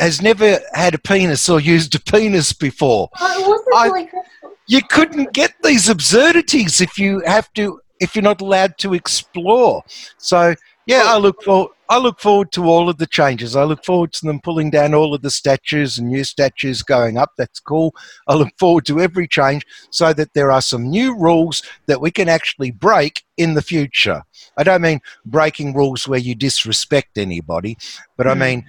has 0.00 0.20
never 0.20 0.58
had 0.72 0.94
a 0.94 0.98
penis 0.98 1.48
or 1.48 1.60
used 1.60 1.94
a 1.94 2.00
penis 2.00 2.52
before 2.52 3.10
Oh, 3.20 3.40
it 3.40 3.46
wasn't 3.48 3.74
I- 3.76 3.88
Billy 3.88 4.06
Crystal. 4.06 4.43
You 4.66 4.80
couldn't 4.82 5.32
get 5.32 5.52
these 5.62 5.88
absurdities 5.88 6.80
if 6.80 6.98
you 6.98 7.20
have 7.26 7.52
to 7.54 7.80
if 8.00 8.14
you're 8.16 8.22
not 8.22 8.40
allowed 8.40 8.76
to 8.78 8.94
explore. 8.94 9.82
So 10.18 10.54
yeah 10.86 11.04
i 11.06 11.16
look 11.16 11.42
for 11.42 11.70
i 11.88 11.96
look 11.98 12.20
forward 12.20 12.52
to 12.52 12.64
all 12.64 12.88
of 12.90 12.98
the 12.98 13.06
changes. 13.06 13.56
I 13.56 13.64
look 13.64 13.84
forward 13.84 14.12
to 14.14 14.26
them 14.26 14.40
pulling 14.40 14.70
down 14.70 14.94
all 14.94 15.14
of 15.14 15.22
the 15.22 15.30
statues 15.30 15.98
and 15.98 16.08
new 16.08 16.24
statues 16.24 16.82
going 16.82 17.16
up. 17.18 17.32
That's 17.38 17.60
cool. 17.60 17.94
I 18.26 18.34
look 18.34 18.50
forward 18.58 18.84
to 18.86 19.00
every 19.00 19.28
change 19.28 19.64
so 19.90 20.12
that 20.14 20.32
there 20.34 20.50
are 20.50 20.62
some 20.62 20.88
new 20.90 21.16
rules 21.16 21.62
that 21.86 22.00
we 22.00 22.10
can 22.10 22.28
actually 22.28 22.70
break 22.70 23.22
in 23.36 23.54
the 23.54 23.62
future. 23.62 24.22
I 24.56 24.62
don't 24.64 24.82
mean 24.82 25.00
breaking 25.26 25.74
rules 25.74 26.08
where 26.08 26.18
you 26.20 26.34
disrespect 26.34 27.16
anybody 27.18 27.76
but 28.16 28.26
i 28.26 28.34
Mm. 28.34 28.38
mean 28.38 28.64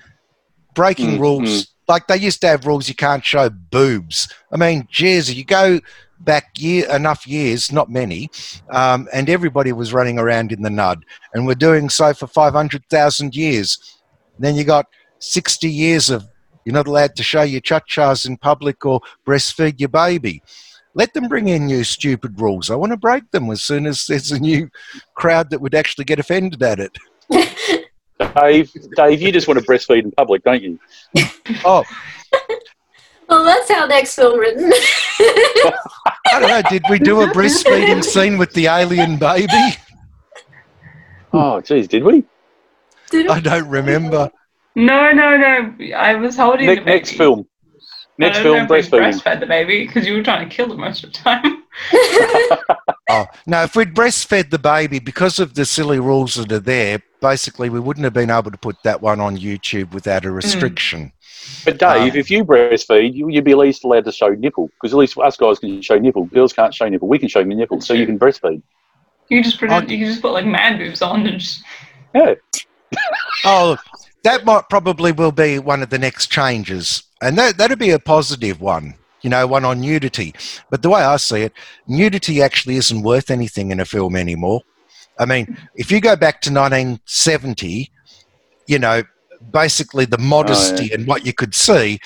breaking 0.75 1.17
Mm, 1.17 1.19
rules. 1.19 1.67
like 1.87 2.05
they 2.07 2.17
used 2.17 2.41
to 2.41 2.47
have 2.47 2.65
rules 2.67 2.87
you 2.87 2.95
can't 2.95 3.25
show 3.25 3.49
boobs. 3.49 4.27
I 4.51 4.57
mean 4.57 4.87
geez 4.91 5.33
you 5.33 5.43
go 5.43 5.79
back 6.19 6.45
year 6.57 6.89
enough 6.95 7.27
years 7.27 7.71
not 7.71 7.89
many 7.89 8.29
um, 8.71 9.07
and 9.13 9.29
everybody 9.29 9.71
was 9.73 9.91
running 9.93 10.17
around 10.17 10.51
in 10.51 10.61
the 10.61 10.69
nud 10.69 11.01
and 11.33 11.45
we're 11.45 11.55
doing 11.55 11.89
so 11.89 12.13
for 12.13 12.25
500000 12.25 13.35
years 13.35 13.99
then 14.39 14.55
you 14.55 14.63
got 14.63 14.85
60 15.19 15.69
years 15.69 16.09
of 16.09 16.25
you're 16.63 16.73
not 16.73 16.87
allowed 16.87 17.15
to 17.17 17.23
show 17.23 17.43
your 17.43 17.61
cha-chas 17.61 18.25
in 18.25 18.37
public 18.37 18.85
or 18.85 18.99
breastfeed 19.27 19.79
your 19.79 19.89
baby. 19.89 20.41
Let 20.95 21.13
them 21.13 21.27
bring 21.27 21.47
in 21.47 21.67
new 21.67 21.83
stupid 21.83 22.39
rules. 22.41 22.71
I 22.71 22.75
want 22.75 22.91
to 22.91 22.97
break 22.97 23.29
them 23.31 23.51
as 23.51 23.61
soon 23.61 23.85
as 23.85 24.07
there's 24.07 24.31
a 24.31 24.39
new 24.39 24.69
crowd 25.13 25.49
that 25.51 25.61
would 25.61 25.75
actually 25.75 26.05
get 26.05 26.17
offended 26.19 26.63
at 26.63 26.79
it 26.79 26.97
Dave, 28.35 28.71
Dave, 28.95 29.21
you 29.21 29.31
just 29.31 29.47
want 29.47 29.59
to 29.59 29.65
breastfeed 29.65 30.03
in 30.03 30.11
public, 30.11 30.43
don't 30.43 30.61
you? 30.63 30.79
oh 31.65 31.83
Well, 33.27 33.43
that's 33.43 33.69
our 33.71 33.87
next 33.87 34.15
film 34.15 34.39
written. 34.39 34.71
i 35.19 36.39
don't 36.39 36.41
know 36.49 36.61
did 36.69 36.83
we 36.89 36.99
do 36.99 37.21
a 37.21 37.27
breastfeeding 37.27 38.03
scene 38.03 38.37
with 38.37 38.51
the 38.53 38.67
alien 38.67 39.17
baby 39.17 39.75
Oh, 41.33 41.59
geez, 41.61 41.87
did 41.87 42.03
we? 42.03 42.23
Did 43.09 43.27
i 43.27 43.39
don't 43.39 43.67
remember 43.67 44.31
No, 44.75 45.11
no, 45.11 45.35
no. 45.37 45.73
I 45.95 46.15
was 46.15 46.35
holding 46.37 46.67
Ne- 46.67 46.75
the 46.75 46.81
baby. 46.81 46.91
next 46.91 47.11
film. 47.13 47.45
I 47.77 47.81
Next 48.17 48.37
don't 48.37 48.43
film, 48.43 48.55
know 48.57 48.63
if 48.63 48.69
we 48.69 48.75
breastfeeding. 48.99 49.21
breastfed 49.21 49.39
the 49.41 49.45
baby 49.45 49.85
because 49.85 50.07
you 50.07 50.13
were 50.15 50.23
trying 50.23 50.47
to 50.47 50.55
kill 50.55 50.71
it 50.71 50.77
most 50.77 51.03
of 51.03 51.11
the 51.13 51.17
time. 51.19 51.63
Oh 53.07 53.27
no! 53.45 53.61
If 53.63 53.75
we'd 53.75 53.93
breastfed 53.93 54.49
the 54.49 54.57
baby, 54.57 54.97
because 54.97 55.37
of 55.37 55.53
the 55.53 55.63
silly 55.63 55.99
rules 55.99 56.33
that 56.35 56.51
are 56.51 56.57
there, 56.59 57.03
basically 57.25 57.69
we 57.69 57.79
wouldn't 57.79 58.03
have 58.03 58.13
been 58.13 58.29
able 58.29 58.51
to 58.51 58.57
put 58.57 58.77
that 58.83 59.01
one 59.01 59.19
on 59.19 59.35
YouTube 59.35 59.93
without 59.93 60.25
a 60.25 60.31
restriction. 60.31 61.11
But 61.63 61.79
Dave, 61.79 62.13
Um, 62.13 62.19
if 62.19 62.29
you 62.29 62.45
breastfeed, 62.45 63.15
you, 63.15 63.29
you'd 63.29 63.43
be 63.43 63.51
at 63.51 63.57
least 63.57 63.83
allowed 63.83 64.05
to 64.05 64.11
show 64.11 64.29
nipple 64.29 64.69
because 64.75 64.93
at 64.93 64.97
least 64.97 65.17
us 65.17 65.35
guys 65.35 65.57
can 65.57 65.81
show 65.81 65.97
nipple. 65.97 66.25
Girls 66.25 66.53
can't 66.53 66.73
show 66.73 66.87
nipple. 66.87 67.07
We 67.07 67.17
can 67.17 67.27
show 67.27 67.43
nipple, 67.43 67.81
so 67.81 67.93
you 67.95 68.05
can 68.05 68.19
breastfeed. 68.19 68.61
You 69.29 69.43
just 69.43 69.59
put 69.59 69.89
you 69.89 70.05
just 70.05 70.21
put 70.21 70.33
like 70.33 70.45
man 70.45 70.77
boobs 70.77 71.01
on 71.01 71.25
and 71.25 71.39
just 71.39 71.63
Yeah. 72.13 72.35
Oh, 73.43 73.77
that 74.23 74.45
might 74.45 74.69
probably 74.69 75.11
will 75.11 75.31
be 75.31 75.59
one 75.59 75.81
of 75.83 75.89
the 75.89 75.99
next 75.99 76.31
changes, 76.31 77.03
and 77.21 77.37
that 77.37 77.57
that'd 77.57 77.79
be 77.79 77.89
a 77.89 77.99
positive 77.99 78.61
one. 78.61 78.93
You 79.21 79.31
know, 79.31 79.47
one 79.47 79.65
on 79.65 79.81
nudity. 79.81 80.35
But 80.69 80.83
the 80.83 80.89
way 80.89 81.01
I 81.01 81.17
see 81.17 81.41
it, 81.41 81.53
nudity 81.87 82.43
actually 82.43 82.75
isn't 82.77 83.01
worth 83.01 83.31
anything 83.31 83.71
in 83.71 83.79
a 83.79 83.85
film 83.85 84.15
anymore. 84.15 84.61
I 85.19 85.25
mean, 85.25 85.57
if 85.75 85.91
you 85.91 86.01
go 86.01 86.15
back 86.15 86.41
to 86.41 86.49
1970, 86.51 87.91
you 88.67 88.79
know, 88.79 89.03
basically 89.51 90.05
the 90.05 90.17
modesty 90.17 90.91
and 90.91 91.07
what 91.07 91.25
you 91.25 91.33
could 91.33 91.53
see, 91.55 91.99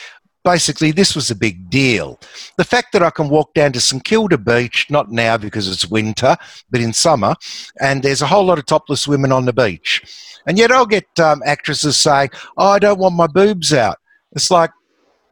basically 0.43 0.91
this 0.91 1.16
was 1.16 1.32
a 1.32 1.36
big 1.36 1.70
deal. 1.70 2.20
The 2.57 2.64
fact 2.64 2.91
that 2.93 3.03
I 3.03 3.10
can 3.10 3.30
walk 3.30 3.53
down 3.53 3.72
to 3.74 3.82
St 3.82 4.03
Kilda 4.03 4.38
Beach, 4.38 4.88
not 4.89 5.12
now 5.12 5.38
because 5.38 5.68
it's 5.68 5.88
winter, 5.88 6.36
but 6.70 6.82
in 6.82 6.93
summer, 6.93 7.36
and 7.82 8.03
there's 8.03 8.22
a 8.22 8.28
whole 8.28 8.45
lot 8.45 8.60
of 8.60 8.66
topless 8.66 9.07
women 9.07 9.32
on 9.32 9.45
the 9.45 9.53
beach. 9.53 10.03
And 10.45 10.57
yet 10.57 10.72
I'll 10.72 10.86
get 10.86 11.07
um, 11.20 11.41
actresses 11.45 11.97
saying, 11.97 12.30
oh, 12.57 12.70
I 12.70 12.80
don't 12.80 12.99
want 12.99 13.16
my 13.16 13.28
boobs 13.28 13.74
out. 13.74 13.97
It's 14.34 14.49
like, 14.51 14.72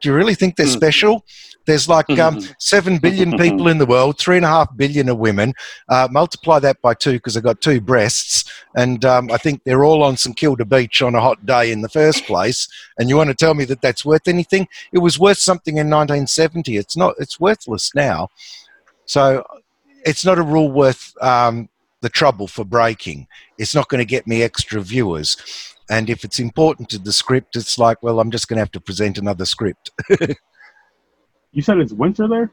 do 0.00 0.08
you 0.08 0.14
really 0.14 0.34
think 0.34 0.56
they're 0.56 0.66
Mm. 0.66 0.72
special? 0.72 1.24
There's 1.68 1.86
like 1.86 2.08
um, 2.18 2.40
7 2.58 2.96
billion 2.96 3.36
people 3.36 3.68
in 3.68 3.76
the 3.76 3.84
world, 3.84 4.16
3.5 4.16 4.74
billion 4.78 5.10
are 5.10 5.14
women. 5.14 5.52
Uh, 5.90 6.08
multiply 6.10 6.58
that 6.60 6.80
by 6.80 6.94
two 6.94 7.12
because 7.12 7.36
I've 7.36 7.42
got 7.42 7.60
two 7.60 7.78
breasts. 7.78 8.50
And 8.74 9.04
um, 9.04 9.30
I 9.30 9.36
think 9.36 9.62
they're 9.64 9.84
all 9.84 10.02
on 10.02 10.16
St 10.16 10.34
Kilda 10.34 10.64
Beach 10.64 11.02
on 11.02 11.14
a 11.14 11.20
hot 11.20 11.44
day 11.44 11.70
in 11.70 11.82
the 11.82 11.90
first 11.90 12.24
place. 12.24 12.68
And 12.96 13.10
you 13.10 13.18
want 13.18 13.28
to 13.28 13.34
tell 13.34 13.52
me 13.52 13.66
that 13.66 13.82
that's 13.82 14.02
worth 14.02 14.28
anything? 14.28 14.66
It 14.92 15.00
was 15.00 15.18
worth 15.18 15.36
something 15.36 15.74
in 15.74 15.90
1970. 15.90 16.78
It's 16.78 16.96
not, 16.96 17.16
it's 17.18 17.38
worthless 17.38 17.94
now. 17.94 18.30
So 19.04 19.44
it's 20.06 20.24
not 20.24 20.38
a 20.38 20.42
rule 20.42 20.72
worth 20.72 21.12
um, 21.20 21.68
the 22.00 22.08
trouble 22.08 22.46
for 22.46 22.64
breaking. 22.64 23.26
It's 23.58 23.74
not 23.74 23.90
going 23.90 24.00
to 24.00 24.06
get 24.06 24.26
me 24.26 24.42
extra 24.42 24.80
viewers. 24.80 25.36
And 25.90 26.08
if 26.08 26.24
it's 26.24 26.38
important 26.38 26.88
to 26.88 26.98
the 26.98 27.12
script, 27.12 27.56
it's 27.56 27.76
like, 27.76 28.02
well, 28.02 28.20
I'm 28.20 28.30
just 28.30 28.48
going 28.48 28.56
to 28.56 28.62
have 28.62 28.72
to 28.72 28.80
present 28.80 29.18
another 29.18 29.44
script. 29.44 29.90
You 31.58 31.62
said 31.62 31.78
it's 31.78 31.92
winter 31.92 32.28
there. 32.28 32.52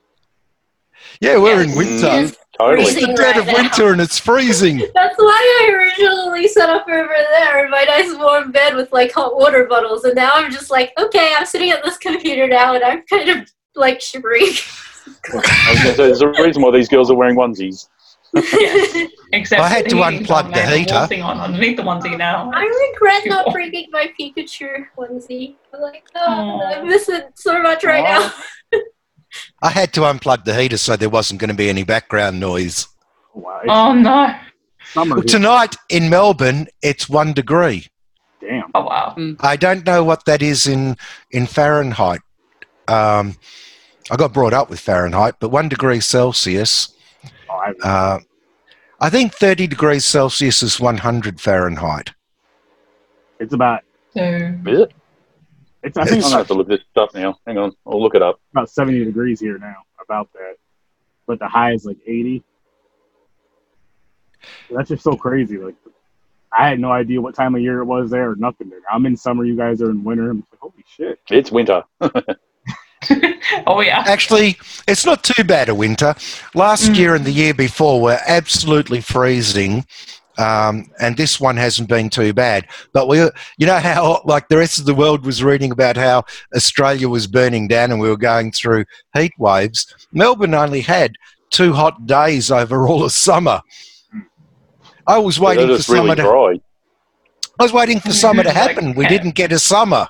yeah, 1.22 1.38
we're 1.38 1.62
in 1.62 1.76
winter. 1.76 2.08
Yes. 2.08 2.36
Totally. 2.58 2.88
It's 2.88 3.06
the 3.06 3.14
dead 3.14 3.38
of 3.38 3.46
Right 3.46 3.56
now. 3.56 3.62
winter 3.62 3.92
and 3.92 4.02
it's 4.02 4.18
freezing. 4.18 4.78
That's 4.96 5.16
why 5.20 5.60
I 5.62 5.72
originally 5.74 6.48
set 6.48 6.70
up 6.70 6.88
over 6.90 7.16
there 7.30 7.66
in 7.66 7.70
my 7.70 7.84
nice 7.84 8.16
warm 8.18 8.52
bed 8.52 8.74
with 8.76 8.92
like 8.92 9.12
hot 9.12 9.38
water 9.38 9.66
bottles, 9.66 10.06
and 10.06 10.16
now 10.16 10.32
I'm 10.34 10.52
just 10.52 10.72
like, 10.72 10.92
okay, 10.98 11.36
I'm 11.38 11.46
sitting 11.46 11.70
at 11.70 11.84
this 11.84 12.00
computer 12.00 12.48
now, 12.48 12.74
and 12.74 12.84
I'm 12.84 13.04
kind 13.04 13.30
of 13.30 13.48
like 13.76 14.02
shivering. 14.02 14.48
I 15.36 15.84
was 15.86 15.98
there's 15.98 16.22
a 16.22 16.30
reason 16.30 16.64
why 16.64 16.72
these 16.72 16.90
girls 16.90 17.12
are 17.12 17.16
wearing 17.16 17.36
onesies. 17.36 17.88
Yes. 18.34 19.12
Except 19.34 19.62
I 19.62 19.68
had 19.70 19.88
to 19.90 19.96
unplug 19.98 20.52
the 20.52 20.60
and 20.62 20.70
I'm 20.72 20.80
heater. 20.80 20.94
waltzing 20.96 21.22
on 21.22 21.40
underneath 21.40 21.78
the 21.78 21.84
onesie 21.84 22.18
now. 22.18 22.52
I 22.54 22.64
regret 22.92 23.22
not 23.28 23.52
bringing 23.54 23.88
my 23.92 24.12
Pikachu 24.20 24.88
onesie. 24.98 25.56
I'm 25.74 25.82
like, 25.82 26.06
oh, 26.16 26.22
Aw. 26.22 26.62
I 26.80 26.84
miss 26.84 27.08
it 27.08 27.28
so 27.36 27.62
much 27.62 27.84
right 27.84 28.04
now. 28.04 28.34
I 29.62 29.70
had 29.70 29.94
to 29.94 30.02
unplug 30.02 30.44
the 30.46 30.54
heater 30.60 30.78
so 30.78 30.96
there 30.96 31.10
wasn't 31.10 31.40
going 31.40 31.50
to 31.50 31.56
be 31.56 31.70
any 31.70 31.84
background 31.84 32.40
noise. 32.40 32.88
Wow, 33.34 33.62
Oh 33.68 33.94
no! 33.94 34.36
summer. 34.94 35.16
Well, 35.16 35.24
tonight 35.26 35.76
in 35.90 36.10
Melbourne, 36.10 36.68
it's 36.82 37.10
one 37.10 37.34
degree. 37.34 37.88
Damn. 38.42 38.72
Oh 38.76 38.84
wow! 38.86 39.16
I 39.42 39.56
don't 39.56 39.86
know 39.86 40.04
what 40.04 40.26
that 40.26 40.42
is 40.42 40.68
in 40.68 40.96
in 41.32 41.48
Fahrenheit. 41.48 42.22
Um, 42.88 43.36
I 44.12 44.16
got 44.18 44.34
brought 44.34 44.54
up 44.54 44.70
with 44.70 44.80
Fahrenheit, 44.80 45.36
but 45.40 45.50
one 45.50 45.68
degree 45.68 46.00
Celsius. 46.00 46.94
Oh, 47.50 47.54
I, 47.56 47.74
Uh, 47.84 48.20
I 49.02 49.10
think 49.10 49.34
thirty 49.34 49.66
degrees 49.68 50.06
Celsius 50.06 50.62
is 50.64 50.80
one 50.80 50.98
hundred 50.98 51.42
Fahrenheit. 51.42 52.12
it's 53.40 53.54
about. 53.54 53.82
So 54.14 54.22
Is 54.68 54.80
it? 54.82 54.94
It's 55.86 55.98
I 55.98 56.02
I'm 56.02 56.08
think 56.08 56.18
it's 56.20 56.28
gonna 56.28 56.38
have 56.40 56.48
to 56.48 56.54
look 56.56 56.68
this 56.68 56.82
stuff 56.92 57.14
now. 57.14 57.38
Hang 57.46 57.58
on, 57.58 57.72
I'll 57.86 58.02
look 58.02 58.16
it 58.16 58.22
up. 58.22 58.40
about 58.52 58.70
70 58.70 59.06
degrees 59.06 59.40
here 59.40 59.58
now. 59.58 59.76
About 60.04 60.32
that, 60.34 60.56
but 61.28 61.40
the 61.40 61.48
high 61.48 61.74
is 61.74 61.86
like 61.86 61.98
80. 62.06 62.44
That's 64.72 64.90
just 64.90 65.04
so 65.04 65.16
crazy. 65.16 65.58
Like, 65.58 65.76
I 66.52 66.70
had 66.70 66.80
no 66.80 66.92
idea 66.92 67.22
what 67.22 67.36
time 67.36 67.56
of 67.56 67.62
year 67.62 67.80
it 67.82 67.86
was 67.86 68.10
there 68.12 68.32
or 68.32 68.36
nothing. 68.36 68.70
There. 68.70 68.80
I'm 68.92 69.06
in 69.06 69.16
summer. 69.18 69.46
You 69.46 69.56
guys 69.56 69.82
are 69.82 69.90
in 69.92 70.04
winter. 70.04 70.30
I'm 70.30 70.38
like, 70.52 70.60
holy 70.60 70.84
shit. 70.96 71.20
It's 71.30 71.52
winter. 71.52 71.84
oh 73.68 73.82
yeah. 73.82 74.04
Actually, 74.08 74.58
it's 74.88 75.06
not 75.06 75.24
too 75.24 75.44
bad 75.44 75.70
a 75.70 75.76
winter. 75.76 76.16
Last 76.54 76.92
Mm. 76.92 76.98
year 76.98 77.16
and 77.16 77.26
the 77.26 77.32
year 77.32 77.54
before 77.54 78.02
were 78.02 78.20
absolutely 78.28 79.02
freezing. 79.02 79.86
Um, 80.38 80.92
and 81.00 81.16
this 81.16 81.40
one 81.40 81.58
hasn't 81.58 81.90
been 81.90 82.10
too 82.10 82.34
bad. 82.34 82.68
But 82.94 83.08
we, 83.08 83.20
you 83.58 83.66
know 83.66 83.80
how, 83.80 84.22
like 84.26 84.48
the 84.50 84.58
rest 84.58 84.80
of 84.80 84.86
the 84.86 84.96
world 84.96 85.26
was 85.26 85.44
reading 85.44 85.72
about 85.72 85.96
how 85.98 86.24
Australia 86.56 87.08
was 87.08 87.28
burning 87.28 87.68
down 87.68 87.92
and 87.92 88.02
we 88.02 88.10
were 88.10 88.18
going 88.18 88.52
through 88.52 88.86
heat 89.14 89.34
waves. 89.38 89.94
Melbourne 90.12 90.54
only 90.54 90.82
had 90.82 91.14
two 91.50 91.74
hot 91.74 92.06
days 92.06 92.52
over 92.52 92.88
all 92.88 93.04
of 93.04 93.12
summer. 93.12 93.62
I 95.08 95.18
was 95.20 95.40
waiting 95.40 95.68
for 95.68 95.78
just 95.78 95.90
really 95.90 96.10
summer 96.10 96.16
to. 96.16 96.22
dry. 96.22 96.62
I 97.60 97.64
was 97.64 97.72
waiting 97.72 98.00
for 98.00 98.12
summer 98.12 98.44
to 98.44 98.52
happen. 98.52 98.94
We 98.96 99.08
didn't 99.08 99.36
get 99.36 99.52
a 99.52 99.60
summer. 99.60 100.08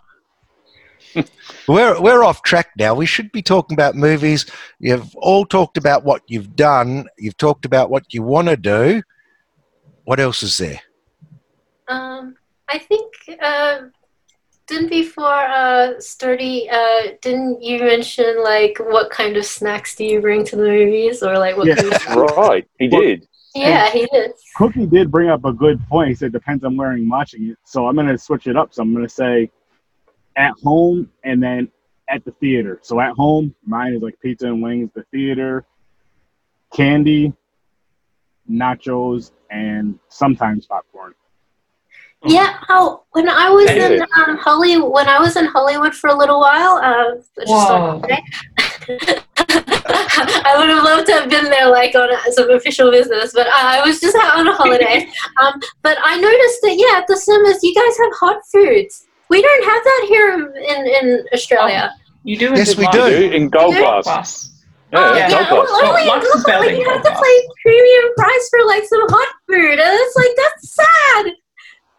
we're 1.68 2.02
we're 2.02 2.24
off 2.24 2.42
track 2.42 2.70
now. 2.78 2.96
We 2.96 3.06
should 3.06 3.32
be 3.32 3.42
talking 3.42 3.76
about 3.76 3.96
movies. 3.96 4.46
You've 4.80 5.16
all 5.16 5.46
talked 5.46 5.78
about 5.78 6.04
what 6.04 6.22
you've 6.28 6.56
done. 6.56 7.08
You've 7.18 7.38
talked 7.38 7.66
about 7.66 7.90
what 7.90 8.14
you 8.14 8.24
want 8.24 8.48
to 8.48 8.58
do. 8.58 9.04
What 10.06 10.20
else 10.20 10.44
is 10.44 10.58
there? 10.58 10.80
Um, 11.88 12.36
I 12.70 12.80
think 12.80 13.14
uh, 13.42 13.82
didn't 14.68 14.90
before 14.90 15.26
uh, 15.46 16.00
Sturdy 16.00 16.70
uh, 16.70 17.14
didn't 17.22 17.62
you 17.62 17.80
mention 17.80 18.44
like 18.44 18.78
what 18.80 19.10
kind 19.12 19.36
of 19.38 19.46
snacks 19.46 19.96
do 19.96 20.06
you 20.06 20.22
bring 20.22 20.44
to 20.46 20.56
the 20.56 20.64
movies 20.64 21.22
or 21.22 21.38
like 21.38 21.58
what 21.58 21.68
Yeah. 21.68 21.76
kind 21.76 21.92
of 21.92 22.08
Right, 22.38 22.68
he 22.80 22.88
did. 22.88 23.28
yeah 23.54 23.90
he 23.92 24.08
did 24.12 24.32
Cookie 24.56 24.86
did 24.86 25.12
bring 25.12 25.30
up 25.30 25.44
a 25.44 25.52
good 25.52 25.86
point. 25.88 26.10
He 26.10 26.16
said 26.16 26.32
depends 26.32 26.64
on 26.64 26.78
where 26.78 26.92
I'm 26.92 27.10
watching 27.10 27.50
it. 27.50 27.58
So 27.66 27.88
I'm 27.88 27.96
gonna 27.96 28.18
switch 28.18 28.48
it 28.48 28.56
up. 28.56 28.74
So 28.74 28.82
I'm 28.84 28.94
gonna 28.94 29.10
say 29.10 29.52
at 30.38 30.54
home 30.64 31.10
and 31.24 31.42
then 31.42 31.70
at 32.10 32.24
the 32.26 32.32
theater. 32.40 32.80
So 32.84 33.00
at 33.00 33.12
home, 33.14 33.54
mine 33.66 33.94
is 33.94 34.02
like 34.02 34.20
pizza 34.22 34.48
and 34.48 34.62
wings. 34.62 34.92
The 34.96 35.04
theater, 35.12 35.66
candy, 36.74 37.34
nachos, 38.50 39.32
and 39.52 39.98
sometimes 40.10 40.66
popcorn. 40.66 41.14
yeah 42.28 42.58
oh 42.70 43.04
when 43.12 43.28
I 43.30 43.50
was 43.50 43.70
Yeah. 43.70 43.88
in 43.90 44.02
um, 44.18 44.38
Hollywood 44.38 44.92
when 44.92 45.08
I 45.08 45.20
was 45.20 45.36
in 45.36 45.46
Hollywood 45.46 45.94
for 45.94 46.10
a 46.10 46.18
little 46.22 46.40
while 46.40 46.76
uh, 46.90 47.16
just 47.38 47.48
Whoa. 47.48 47.76
on 47.76 48.00
holiday, 48.02 48.22
I 50.50 50.54
would 50.58 50.70
have 50.70 50.84
loved 50.84 51.06
to 51.08 51.14
have 51.14 51.30
been 51.30 51.46
there 51.46 51.70
like 51.70 51.94
on 51.96 52.10
some 52.32 52.50
official 52.52 52.90
business 52.92 53.32
but 53.34 53.48
I 53.48 53.86
was 53.86 54.00
just 54.00 54.16
out 54.16 54.40
on 54.40 54.48
a 54.48 54.54
holiday 54.56 55.08
um, 55.42 55.60
but 55.84 55.98
I 56.04 56.18
noticed 56.20 56.60
that 56.64 56.76
yeah 56.78 56.98
at 57.00 57.06
the 57.08 57.18
cinemas 57.18 57.60
you 57.64 57.74
guys 57.76 57.96
have 58.04 58.14
hot 58.20 58.42
foods 58.52 59.06
we 59.30 59.42
don't 59.42 59.64
have 59.72 59.84
that 59.84 60.06
here 60.08 60.30
in, 60.74 60.88
in 60.88 61.26
Australia 61.34 61.92
You 62.24 62.38
do. 62.38 62.50
Yes, 62.56 62.76
we 62.78 62.88
do. 62.90 63.00
mine. 63.00 63.12
You 63.12 63.30
do 63.30 63.36
in 63.36 63.50
gold 63.50 63.74
You 63.76 63.82
class. 63.84 64.04
Plus. 64.04 64.32
Yeah, 64.92 65.00
Oh, 65.00 65.16
yeah, 65.18 65.30
yeah, 65.30 65.50
gold 65.50 65.68
class. 65.68 65.82
well, 65.82 65.90
only 65.90 66.02
in 66.04 66.08
Lux 66.08 66.26
is 66.26 66.46
like, 66.46 66.78
you 66.78 66.90
have 66.90 67.04
to 67.04 67.12
pay 67.12 67.48
premium 67.64 68.14
price 68.18 68.50
for 68.50 68.66
like 68.66 68.84
some 68.86 69.02
hot 69.10 69.28
food, 69.48 69.80
and 69.80 69.80
it's 69.82 70.16
like 70.16 70.36
that's 70.38 70.76
sad. 70.76 71.34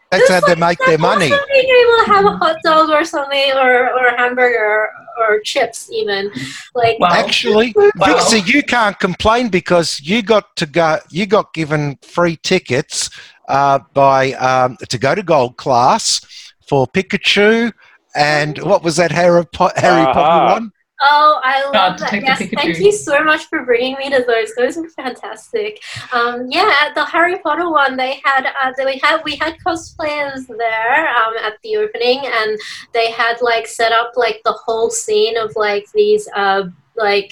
That's 0.09 0.23
It's 0.23 0.29
how 0.29 0.39
they 0.39 0.55
like 0.55 0.79
make 0.79 0.87
their 0.87 0.97
money. 0.97 1.27
Being 1.29 1.69
able 1.81 2.05
to 2.05 2.11
have 2.13 2.25
a 2.25 2.37
hot 2.37 2.55
dog 2.63 2.89
or 2.89 3.03
something, 3.03 3.51
or 3.53 3.89
or 3.89 4.07
a 4.07 4.17
hamburger 4.17 4.87
or 5.19 5.39
chips, 5.41 5.89
even 5.91 6.31
like 6.75 6.97
Wow. 6.99 7.09
Actually, 7.11 7.73
Wow. 7.75 7.91
Vixie, 7.97 8.39
you 8.51 8.63
can't 8.63 8.97
complain 8.99 9.49
because 9.49 9.99
you 10.01 10.21
got 10.21 10.55
to 10.55 10.65
go. 10.65 10.99
You 11.09 11.25
got 11.25 11.53
given 11.53 11.97
free 12.01 12.37
tickets 12.37 13.09
uh, 13.49 13.79
by 13.93 14.31
um, 14.33 14.77
to 14.89 14.97
go 14.97 15.13
to 15.13 15.23
gold 15.23 15.57
class 15.57 16.21
for 16.67 16.87
Pikachu 16.87 17.71
and 18.15 18.57
what 18.63 18.83
was 18.83 18.95
that 18.95 19.11
Harry, 19.11 19.45
po- 19.45 19.71
Harry 19.75 20.01
Aha. 20.01 20.13
Potter 20.13 20.53
one? 20.53 20.71
Oh, 20.99 21.39
I 21.43 21.63
love 21.65 21.99
that. 21.99 22.13
Yes, 22.23 22.41
thank 22.55 22.79
you 22.79 22.91
so 22.91 23.23
much 23.23 23.45
for 23.45 23.63
bringing 23.63 23.97
me 23.97 24.09
to 24.09 24.23
those. 24.27 24.55
Those 24.55 24.77
were 24.77 24.89
fantastic. 24.89 25.79
Um, 26.11 26.47
yeah, 26.49 26.71
at 26.81 26.95
the 26.95 27.05
Harry 27.05 27.37
Potter 27.37 27.69
one, 27.69 27.95
they 27.95 28.19
had 28.23 28.47
uh, 28.47 28.73
they, 28.75 28.85
we 28.85 28.99
had 29.03 29.21
we 29.23 29.35
had 29.35 29.57
cosplayers 29.59 30.47
there 30.47 31.07
um, 31.15 31.33
at 31.43 31.61
the 31.61 31.77
opening, 31.77 32.21
and 32.25 32.57
they 32.93 33.11
had 33.11 33.41
like 33.41 33.67
set 33.67 33.91
up 33.91 34.13
like 34.15 34.41
the 34.43 34.53
whole 34.53 34.89
scene 34.89 35.37
of 35.37 35.55
like 35.55 35.85
these 35.93 36.27
uh, 36.35 36.63
like. 36.95 37.31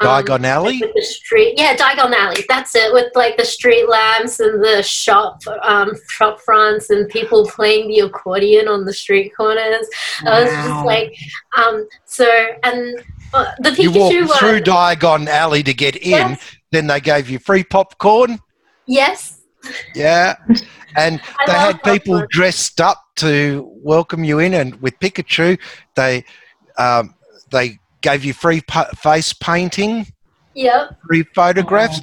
Um, 0.00 0.06
Diagon 0.08 0.44
Alley. 0.44 0.78
with 0.80 0.92
the 0.94 1.02
street 1.02 1.54
yeah 1.56 1.76
Diagon 1.76 2.12
Alley 2.12 2.44
that's 2.48 2.74
it 2.74 2.92
with 2.92 3.10
like 3.14 3.36
the 3.36 3.44
street 3.44 3.88
lamps 3.88 4.40
and 4.40 4.62
the 4.62 4.82
shop 4.82 5.40
um, 5.62 5.92
shop 6.08 6.40
fronts 6.40 6.90
and 6.90 7.08
people 7.08 7.46
playing 7.48 7.88
the 7.88 8.00
accordion 8.00 8.66
on 8.68 8.84
the 8.84 8.92
street 8.92 9.32
corners 9.36 9.86
I 10.26 10.40
was 10.42 10.50
just 10.50 10.68
Wow. 10.68 10.84
like 10.86 11.16
um 11.56 11.86
so 12.04 12.26
and 12.64 13.02
uh, 13.32 13.46
the 13.60 13.70
You 13.82 13.90
Pikachu 13.90 14.22
walked 14.28 14.38
through 14.38 14.52
one 14.52 14.62
Diagon 14.62 15.26
Alley 15.28 15.62
to 15.64 15.74
get 15.74 15.96
in. 15.96 16.10
yes, 16.10 16.56
Then 16.70 16.86
they 16.86 17.00
gave 17.00 17.28
you 17.30 17.38
free 17.38 17.64
popcorn. 17.64 18.38
yes 18.86 19.40
Yeah. 19.94 20.36
And 20.96 21.20
they 21.46 21.52
had 21.52 21.82
people 21.82 22.14
popcorn. 22.14 22.28
dressed 22.30 22.80
up 22.80 23.02
to 23.16 23.68
welcome 23.82 24.22
you 24.24 24.38
in. 24.38 24.54
And 24.54 24.80
with 24.82 24.98
Pikachu, 25.00 25.58
they 25.96 26.24
um, 26.78 27.14
they 27.50 27.78
gave 28.04 28.24
you 28.24 28.32
free 28.32 28.60
pa- 28.60 28.90
face 28.94 29.32
painting, 29.32 30.06
yep 30.54 30.96
free 31.08 31.24
photographs. 31.34 32.00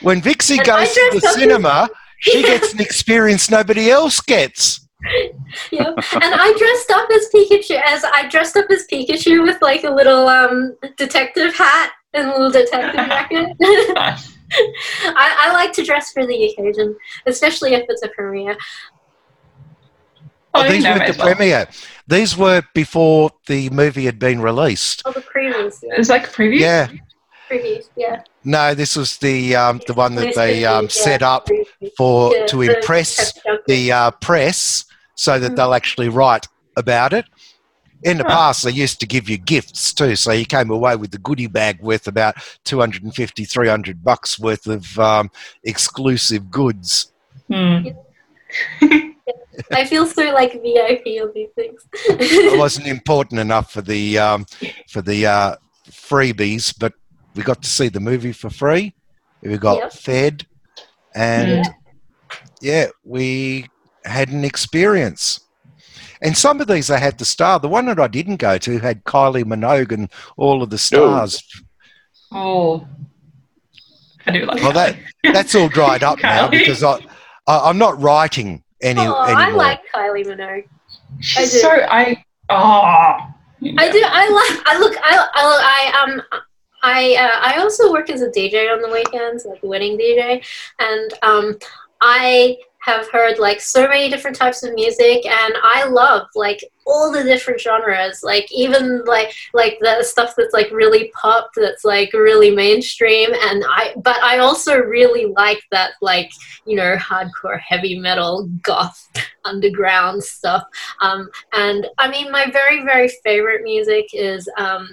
When 0.00 0.22
Vixie 0.22 0.56
And 0.58 0.66
goes 0.66 0.94
to 0.94 1.10
the 1.12 1.20
dressed 1.20 1.26
up 1.26 1.34
cinema, 1.34 1.88
she 2.20 2.42
gets 2.42 2.72
an 2.72 2.80
experience 2.80 3.50
nobody 3.50 3.90
else 3.90 4.20
gets. 4.20 4.80
yep 5.70 5.94
and 6.14 6.32
I 6.46 6.54
dressed 6.58 6.90
up 6.90 7.08
as 7.10 7.28
Pikachu 7.34 7.80
as 7.84 8.02
I 8.04 8.28
dressed 8.28 8.56
up 8.56 8.66
as 8.70 8.86
Pikachu 8.90 9.42
with 9.42 9.60
like 9.60 9.84
a 9.84 9.90
little 9.90 10.26
um 10.26 10.76
detective 10.96 11.54
hat 11.54 11.92
and 12.14 12.28
a 12.28 12.32
little 12.32 12.50
detective 12.50 12.94
jacket 13.06 13.48
Nice. 13.94 14.32
I, 15.04 15.36
I 15.42 15.52
like 15.52 15.72
to 15.74 15.84
dress 15.84 16.12
for 16.12 16.26
the 16.26 16.44
occasion 16.46 16.96
especially 17.26 17.74
if 17.74 17.84
it's 17.90 18.02
a 18.02 18.08
premiere 18.08 18.56
Oh, 20.56 20.68
these 20.68 20.84
you 20.84 20.90
know 20.90 20.98
weren't 20.98 21.12
the 21.16 21.18
well. 21.24 21.34
premiere. 21.34 21.68
These 22.08 22.36
were 22.36 22.62
before 22.74 23.30
the 23.46 23.70
movie 23.70 24.04
had 24.06 24.18
been 24.18 24.40
released. 24.40 25.02
oh 25.04 25.12
the 25.12 25.20
previews 25.22 25.78
It's 25.82 26.08
like 26.08 26.26
a 26.28 26.30
preview. 26.30 26.60
Yeah. 26.60 26.88
previews 27.50 27.84
yeah 27.96 28.22
No, 28.44 28.74
this 28.74 28.96
was 28.96 29.18
the 29.18 29.54
um, 29.56 29.80
the 29.86 29.94
one 29.94 30.14
that 30.16 30.34
they 30.34 30.64
um, 30.64 30.88
set 30.88 31.22
up 31.22 31.48
for 31.96 32.32
Yeah, 32.34 32.46
to 32.46 32.62
impress 32.62 33.16
test 33.16 33.40
joke. 33.46 33.60
the 33.66 33.92
uh, 33.92 34.10
press 34.20 34.84
so 35.14 35.38
that 35.38 35.52
Mm. 35.52 35.56
they'll 35.56 35.74
actually 35.74 36.08
write 36.08 36.46
about 36.76 37.12
it. 37.12 37.24
In 38.02 38.18
the 38.18 38.24
Huh. 38.24 38.30
past, 38.30 38.62
they 38.64 38.70
used 38.70 39.00
to 39.00 39.06
give 39.06 39.28
you 39.28 39.38
gifts 39.38 39.92
too, 39.94 40.14
so 40.16 40.30
you 40.30 40.44
came 40.44 40.70
away 40.70 40.94
with 40.96 41.10
the 41.10 41.18
goodie 41.18 41.46
bag 41.48 41.80
worth 41.80 42.06
about 42.06 42.34
250, 42.64 43.44
300 43.44 44.04
bucks 44.04 44.38
worth 44.38 44.66
of 44.66 44.98
um, 44.98 45.30
exclusive 45.64 46.50
goods. 46.50 47.12
Hmm. 47.50 47.88
I 49.72 49.84
feel 49.84 50.06
so 50.06 50.22
like 50.32 50.52
VIP 50.62 51.22
on 51.22 51.32
these 51.34 51.48
things. 51.54 51.86
It 52.04 52.58
wasn't 52.58 52.86
important 52.88 53.40
enough 53.40 53.72
for 53.72 53.82
the 53.82 54.18
um, 54.18 54.46
for 54.90 55.02
the 55.02 55.26
uh, 55.26 55.56
freebies, 55.90 56.74
but 56.78 56.92
we 57.34 57.42
got 57.42 57.62
to 57.62 57.68
see 57.68 57.88
the 57.88 58.00
movie 58.00 58.32
for 58.32 58.50
free. 58.50 58.94
We 59.42 59.56
got 59.58 59.78
Yep. 59.78 59.92
fed, 59.92 60.46
and 61.14 61.64
yeah, 62.60 62.86
we 63.04 63.66
had 64.04 64.28
an 64.30 64.44
experience. 64.44 65.40
And 66.22 66.36
some 66.36 66.60
of 66.60 66.66
these 66.66 66.90
I 66.90 66.98
had 66.98 67.18
the 67.18 67.24
star. 67.24 67.60
The 67.60 67.68
one 67.68 67.86
that 67.86 68.00
I 68.00 68.08
didn't 68.08 68.36
go 68.36 68.56
to 68.58 68.78
had 68.78 69.04
Kylie 69.04 69.44
Minogue 69.44 69.92
and 69.92 70.10
all 70.36 70.62
of 70.62 70.70
the 70.70 70.78
stars. 70.78 71.42
Oh, 72.32 72.86
I 74.26 74.32
do 74.32 74.46
like 74.46 74.62
Well, 74.62 74.72
that 74.72 74.96
Kylie. 75.24 75.32
that's 75.34 75.54
all 75.54 75.68
dried 75.68 76.02
up 76.02 76.18
now 76.22 76.48
because 76.48 76.82
I, 76.82 76.98
I 77.46 77.68
I'm 77.68 77.78
not 77.78 78.00
writing 78.00 78.62
any 78.86 79.00
oh, 79.00 79.14
I 79.14 79.50
like 79.50 79.80
Kylie 79.94 80.26
Minogue. 80.26 80.68
She's 81.20 81.54
I 81.54 81.58
so 81.58 81.70
I 81.70 82.24
oh 82.50 83.32
I 83.62 83.90
do. 83.90 84.02
I 84.04 84.28
like. 84.28 84.66
I 84.66 84.78
look. 84.78 84.96
I. 85.02 85.28
I. 85.34 85.92
I 85.94 86.02
um. 86.02 86.22
I. 86.82 87.16
Uh, 87.16 87.54
I 87.54 87.60
also 87.60 87.92
work 87.92 88.10
as 88.10 88.22
a 88.22 88.28
DJ 88.28 88.72
on 88.72 88.82
the 88.82 88.88
weekends, 88.88 89.44
like 89.44 89.62
a 89.62 89.66
wedding 89.66 89.98
DJ, 89.98 90.44
and 90.78 91.12
um, 91.22 91.58
I 92.00 92.58
have 92.80 93.10
heard 93.10 93.38
like 93.38 93.60
so 93.60 93.88
many 93.88 94.08
different 94.08 94.36
types 94.36 94.62
of 94.62 94.74
music, 94.74 95.26
and 95.26 95.54
I 95.62 95.84
love 95.88 96.28
like 96.34 96.62
all 96.86 97.10
the 97.10 97.24
different 97.24 97.60
genres. 97.60 98.22
Like 98.22 98.50
even 98.52 99.04
like 99.04 99.34
like 99.52 99.78
the 99.80 100.02
stuff 100.02 100.34
that's 100.36 100.54
like 100.54 100.70
really 100.70 101.10
pop, 101.20 101.50
that's 101.56 101.84
like 101.84 102.12
really 102.12 102.50
mainstream, 102.50 103.30
and 103.32 103.64
I. 103.68 103.94
But 103.96 104.22
I 104.22 104.38
also 104.38 104.78
really 104.78 105.26
like 105.36 105.62
that 105.72 105.92
like 106.00 106.30
you 106.64 106.76
know 106.76 106.96
hardcore 106.96 107.60
heavy 107.60 107.98
metal 107.98 108.48
goth 108.62 109.08
underground 109.44 110.22
stuff. 110.22 110.64
Um, 111.00 111.28
and 111.52 111.86
I 111.98 112.08
mean, 112.08 112.30
my 112.30 112.50
very, 112.50 112.84
very 112.84 113.08
favorite 113.24 113.62
music 113.62 114.06
is 114.12 114.48
um, 114.58 114.88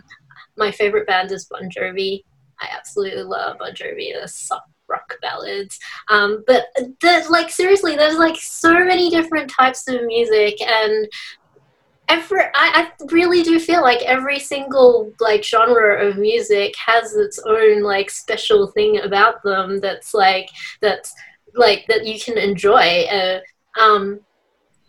my 0.57 0.71
favorite 0.71 1.07
band 1.07 1.31
is 1.31 1.45
Bon 1.45 1.69
Jovi. 1.69 2.23
I 2.61 2.67
absolutely 2.71 3.23
love 3.23 3.57
Bon 3.59 3.73
Jovi. 3.73 4.19
The 4.19 4.27
soft 4.27 4.67
rock 4.87 5.15
ballads. 5.21 5.79
Um, 6.09 6.43
but 6.45 6.65
the, 6.75 7.25
like 7.29 7.49
seriously, 7.49 7.95
there's 7.95 8.17
like 8.17 8.37
so 8.37 8.73
many 8.73 9.09
different 9.09 9.49
types 9.49 9.87
of 9.87 10.03
music, 10.05 10.61
and 10.61 11.07
every 12.09 12.41
I, 12.41 12.49
I 12.55 12.91
really 13.11 13.43
do 13.43 13.59
feel 13.59 13.81
like 13.81 14.01
every 14.01 14.39
single 14.39 15.11
like 15.19 15.43
genre 15.43 16.07
of 16.07 16.17
music 16.17 16.73
has 16.85 17.15
its 17.15 17.39
own 17.45 17.83
like 17.83 18.09
special 18.09 18.67
thing 18.67 18.99
about 18.99 19.41
them 19.43 19.79
that's 19.79 20.13
like 20.13 20.49
that's 20.81 21.13
like 21.55 21.85
that 21.87 22.05
you 22.05 22.19
can 22.19 22.37
enjoy. 22.37 23.03
Uh, 23.03 23.39
um, 23.79 24.19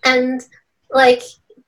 and 0.04 0.46
like 0.90 1.22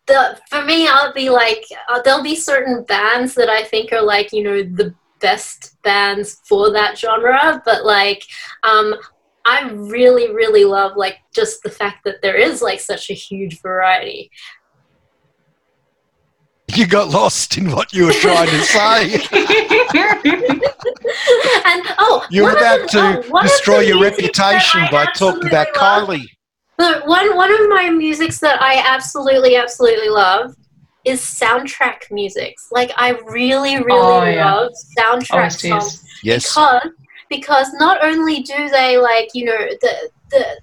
the 0.06 0.38
for 0.48 0.64
me 0.64 0.86
i'll 0.88 1.12
be 1.12 1.30
like 1.30 1.64
uh, 1.88 2.00
there'll 2.02 2.22
be 2.22 2.36
certain 2.36 2.84
bands 2.84 3.34
that 3.34 3.48
i 3.48 3.62
think 3.62 3.92
are 3.92 4.02
like 4.02 4.32
you 4.32 4.42
know 4.42 4.62
the 4.62 4.94
best 5.20 5.76
bands 5.82 6.40
for 6.48 6.70
that 6.70 6.96
genre 6.96 7.60
but 7.64 7.84
like 7.84 8.22
um 8.62 8.94
i 9.44 9.68
really 9.70 10.32
really 10.32 10.64
love 10.64 10.96
like 10.96 11.16
just 11.34 11.62
the 11.62 11.70
fact 11.70 12.04
that 12.04 12.20
there 12.22 12.36
is 12.36 12.62
like 12.62 12.78
such 12.78 13.10
a 13.10 13.14
huge 13.14 13.60
variety 13.62 14.30
You 16.74 16.86
got 16.86 17.08
lost 17.08 17.56
in 17.58 17.70
what 17.70 17.92
you 17.92 18.06
were 18.06 18.12
trying 18.12 18.48
to 18.48 18.60
say. 18.62 19.14
and 21.64 21.82
oh 21.98 22.26
You 22.30 22.44
were 22.44 22.50
about 22.56 22.80
the- 22.82 22.88
to 22.88 23.22
oh, 23.26 23.30
one 23.30 23.44
of 23.44 23.50
destroy 23.50 23.80
your 23.80 24.00
reputation 24.02 24.80
by 24.90 25.06
talking 25.16 25.46
about 25.46 25.68
absolutely 25.68 25.80
love- 25.80 26.08
Kylie. 26.08 26.26
But 26.78 27.06
one 27.06 27.34
one 27.36 27.52
of 27.52 27.68
my 27.70 27.88
musics 27.90 28.38
that 28.40 28.60
I 28.60 28.82
absolutely 28.86 29.56
absolutely 29.56 30.08
love 30.10 30.54
is 31.04 31.20
soundtrack 31.20 32.10
musics. 32.10 32.68
Like 32.70 32.90
I 32.96 33.10
really 33.26 33.76
oh, 33.76 33.82
really 33.84 33.98
Oh, 34.00 34.24
yeah. 34.24 34.54
love 34.54 34.72
soundtrack 34.98 35.46
OSTs. 35.52 35.68
songs 35.68 36.04
Yes. 36.22 36.48
because 36.48 36.90
because 37.30 37.68
not 37.74 38.04
only 38.04 38.42
do 38.42 38.68
they 38.68 38.98
like 38.98 39.28
you 39.34 39.44
know 39.46 39.58
the 39.80 40.10
the 40.30 40.60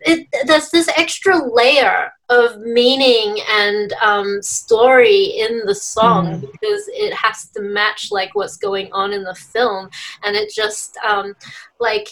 it, 0.00 0.26
there's 0.46 0.70
this 0.70 0.88
extra 0.96 1.38
layer 1.52 2.12
of 2.28 2.58
meaning 2.60 3.38
and 3.50 3.92
um, 4.02 4.42
story 4.42 5.38
in 5.38 5.64
the 5.66 5.74
song 5.74 6.40
because 6.40 6.88
it 6.88 7.14
has 7.14 7.48
to 7.50 7.62
match 7.62 8.10
like 8.10 8.34
what's 8.34 8.56
going 8.56 8.92
on 8.92 9.12
in 9.12 9.22
the 9.22 9.34
film 9.34 9.88
and 10.24 10.34
it 10.34 10.52
just 10.52 10.96
um, 10.98 11.34
like 11.78 12.08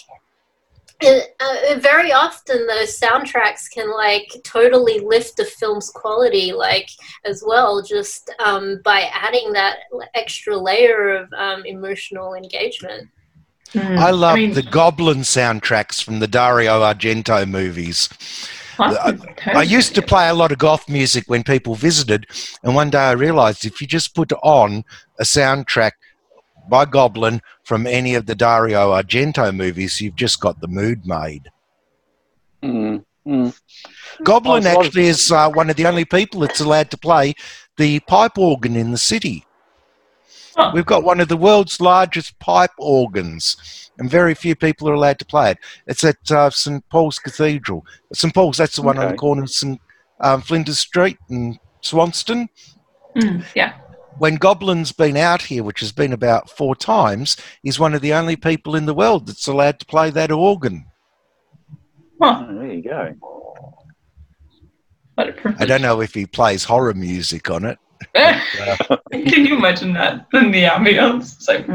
it, 1.01 1.35
uh, 1.41 1.77
very 1.79 2.13
often 2.13 2.65
those 2.67 2.97
soundtracks 2.97 3.69
can 3.69 3.91
like 3.91 4.29
totally 4.45 4.99
lift 4.99 5.35
the 5.35 5.43
film's 5.43 5.89
quality 5.89 6.53
like 6.53 6.89
as 7.25 7.43
well 7.45 7.83
just 7.83 8.33
um, 8.39 8.79
by 8.85 9.09
adding 9.11 9.51
that 9.51 9.79
extra 10.13 10.55
layer 10.55 11.09
of 11.09 11.31
um, 11.33 11.65
emotional 11.65 12.35
engagement 12.35 13.09
Mm. 13.73 13.97
I 13.97 14.11
love 14.11 14.35
mean, 14.35 14.53
the 14.53 14.61
Goblin 14.61 15.19
soundtracks 15.19 16.01
from 16.01 16.19
the 16.19 16.27
Dario 16.27 16.81
Argento 16.81 17.45
movies. 17.45 18.07
What? 18.77 18.99
I- 19.45 19.59
I 19.59 19.63
used 19.63 19.95
to 19.95 20.01
play 20.01 20.27
a 20.29 20.33
lot 20.33 20.51
of 20.51 20.57
goth 20.57 20.89
music 20.89 21.25
when 21.27 21.43
people 21.43 21.75
visited, 21.75 22.25
and 22.63 22.75
one 22.75 22.89
day 22.89 22.99
I 22.99 23.11
realized 23.11 23.65
if 23.65 23.79
you 23.81 23.87
just 23.87 24.15
put 24.15 24.31
on 24.43 24.83
a 25.19 25.23
soundtrack 25.23 25.91
by 26.67 26.85
Goblin 26.85 27.41
from 27.63 27.85
any 27.85 28.15
of 28.15 28.25
the 28.25 28.35
Dario 28.35 28.91
Argento 28.91 29.55
movies, 29.55 30.01
you've 30.01 30.15
just 30.15 30.39
got 30.39 30.61
the 30.61 30.67
mood 30.67 31.05
made. 31.05 31.49
Mm, 32.63 33.05
mm. 33.27 33.59
Goblin 34.23 34.63
so- 34.63 34.81
actually 34.81 35.05
is 35.07 35.31
uh, 35.31 35.49
one 35.51 35.69
of 35.69 35.75
the 35.75 35.85
only 35.85 36.05
people 36.05 36.41
that's 36.41 36.59
allowed 36.61 36.89
to 36.91 36.97
play 36.97 37.33
the 37.77 37.99
pipe 38.01 38.37
organ 38.37 38.75
in 38.75 38.91
the 38.91 38.97
city. 38.97 39.45
Huh. 40.55 40.71
We've 40.73 40.85
got 40.85 41.03
one 41.03 41.19
of 41.19 41.27
the 41.27 41.37
world's 41.37 41.81
largest 41.81 42.39
pipe 42.39 42.71
organs, 42.77 43.91
and 43.97 44.09
very 44.09 44.33
few 44.33 44.55
people 44.55 44.89
are 44.89 44.93
allowed 44.93 45.19
to 45.19 45.25
play 45.25 45.51
it. 45.51 45.57
It's 45.87 46.03
at 46.03 46.31
uh, 46.31 46.49
St 46.49 46.87
Paul's 46.89 47.19
Cathedral. 47.19 47.85
St 48.13 48.33
Paul's, 48.33 48.57
that's 48.57 48.77
the 48.77 48.81
one 48.81 48.97
on 48.97 49.11
the 49.11 49.17
corner 49.17 49.43
of 49.43 49.49
St 49.49 49.79
um, 50.21 50.41
Flinders 50.41 50.79
Street 50.79 51.17
and 51.29 51.59
Swanston. 51.81 52.47
Mm, 53.17 53.43
yeah. 53.53 53.73
When 54.17 54.37
Goblin's 54.37 54.93
been 54.93 55.17
out 55.17 55.41
here, 55.41 55.61
which 55.61 55.81
has 55.81 55.91
been 55.91 56.13
about 56.13 56.49
four 56.49 56.73
times, 56.73 57.35
he's 57.61 57.79
one 57.79 57.93
of 57.93 58.01
the 58.01 58.13
only 58.13 58.37
people 58.37 58.75
in 58.75 58.85
the 58.85 58.93
world 58.93 59.27
that's 59.27 59.47
allowed 59.47 59.79
to 59.79 59.85
play 59.85 60.09
that 60.11 60.31
organ. 60.31 60.85
Huh. 62.21 62.45
Oh, 62.47 62.55
there 62.55 62.71
you 62.71 62.81
go. 62.81 63.13
What 65.15 65.29
a 65.29 65.33
privilege. 65.33 65.61
I 65.61 65.65
don't 65.65 65.81
know 65.81 65.99
if 66.01 66.13
he 66.13 66.25
plays 66.25 66.63
horror 66.63 66.93
music 66.93 67.49
on 67.49 67.65
it. 67.65 67.77
Can 69.11 69.45
you 69.45 69.57
imagine 69.57 69.93
that 69.93 70.27
in 70.33 70.51
the 70.51 70.63
ambience? 70.63 71.35
It's 71.35 71.47
like, 71.47 71.67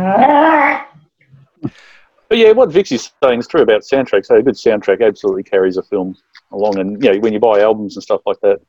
But 2.28 2.38
yeah, 2.38 2.52
what 2.52 2.70
Vix 2.70 2.92
is 2.92 3.10
saying 3.22 3.40
is 3.40 3.48
true 3.48 3.62
about 3.62 3.82
soundtracks. 3.82 4.26
So 4.26 4.36
a 4.36 4.42
good 4.42 4.54
soundtrack 4.54 5.04
absolutely 5.04 5.42
carries 5.42 5.76
a 5.76 5.82
film 5.82 6.16
along, 6.52 6.78
and 6.78 7.02
you 7.02 7.12
know 7.12 7.18
when 7.18 7.32
you 7.32 7.40
buy 7.40 7.60
albums 7.60 7.96
and 7.96 8.02
stuff 8.02 8.20
like 8.24 8.38
that. 8.42 8.60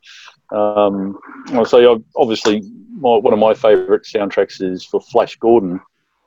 Um, 0.56 1.20
so 1.66 1.94
I've- 1.94 2.04
obviously, 2.16 2.64
my, 3.00 3.18
one 3.18 3.34
of 3.34 3.40
my 3.40 3.54
favourite 3.54 4.02
soundtracks 4.02 4.62
is 4.62 4.84
for 4.84 5.00
Flash 5.00 5.36
Gordon, 5.38 5.80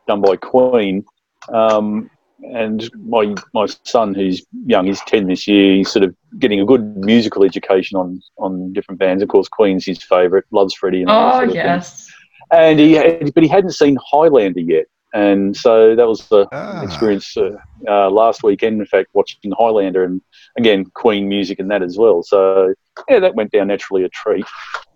done 0.07 0.21
by 0.21 0.37
Queen. 0.37 1.05
Um, 1.53 2.09
and 2.53 2.91
my 2.95 3.35
my 3.53 3.67
son, 3.85 4.15
who's 4.15 4.45
young, 4.67 4.87
he's 4.87 5.01
ten 5.03 5.27
this 5.27 5.47
year. 5.49 5.77
He's 5.77 5.91
sort 5.91 6.05
of 6.05 6.15
getting 6.39 6.61
a 6.61 6.65
good 6.65 6.97
musical 6.97 7.45
education 7.45 7.97
on 7.99 8.21
on 8.39 8.73
different 8.73 8.99
bands. 8.99 9.23
Of 9.23 9.29
course, 9.29 9.49
Queen's 9.49 9.85
his 9.85 10.03
favourite. 10.03 10.45
Loves 10.51 10.75
Freddie. 10.75 11.03
And 11.03 11.11
all 11.11 11.29
oh 11.29 11.33
sort 11.33 11.45
of 11.45 11.51
thing 11.51 11.57
yes. 11.57 12.13
and 12.53 12.79
he 12.79 12.93
had, 12.93 13.35
but 13.35 13.43
he 13.43 13.49
hadn't 13.49 13.73
seen 13.73 13.97
Highlander 14.11 14.61
yet, 14.61 14.87
and 15.15 15.57
so 15.57 15.95
that 15.97 16.07
was 16.07 16.27
the 16.29 16.47
Ah. 16.53 16.83
experience 16.83 17.37
uh, 17.37 17.51
uh, 17.89 18.11
last 18.11 18.43
weekend. 18.43 18.81
In 18.81 18.87
fact, 18.87 19.11
watching 19.15 19.53
Highlander 19.59 20.05
and 20.05 20.21
again 20.59 20.85
Queen 20.95 21.29
music 21.29 21.59
and 21.59 21.71
that 21.71 21.83
as 21.83 21.97
well. 21.97 22.23
So 22.23 22.75
yeah, 23.09 23.21
that 23.21 23.35
went 23.35 23.53
down 23.53 23.69
naturally 23.69 24.05
a 24.05 24.09
treat. 24.09 24.47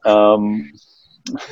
Um, 0.04 0.70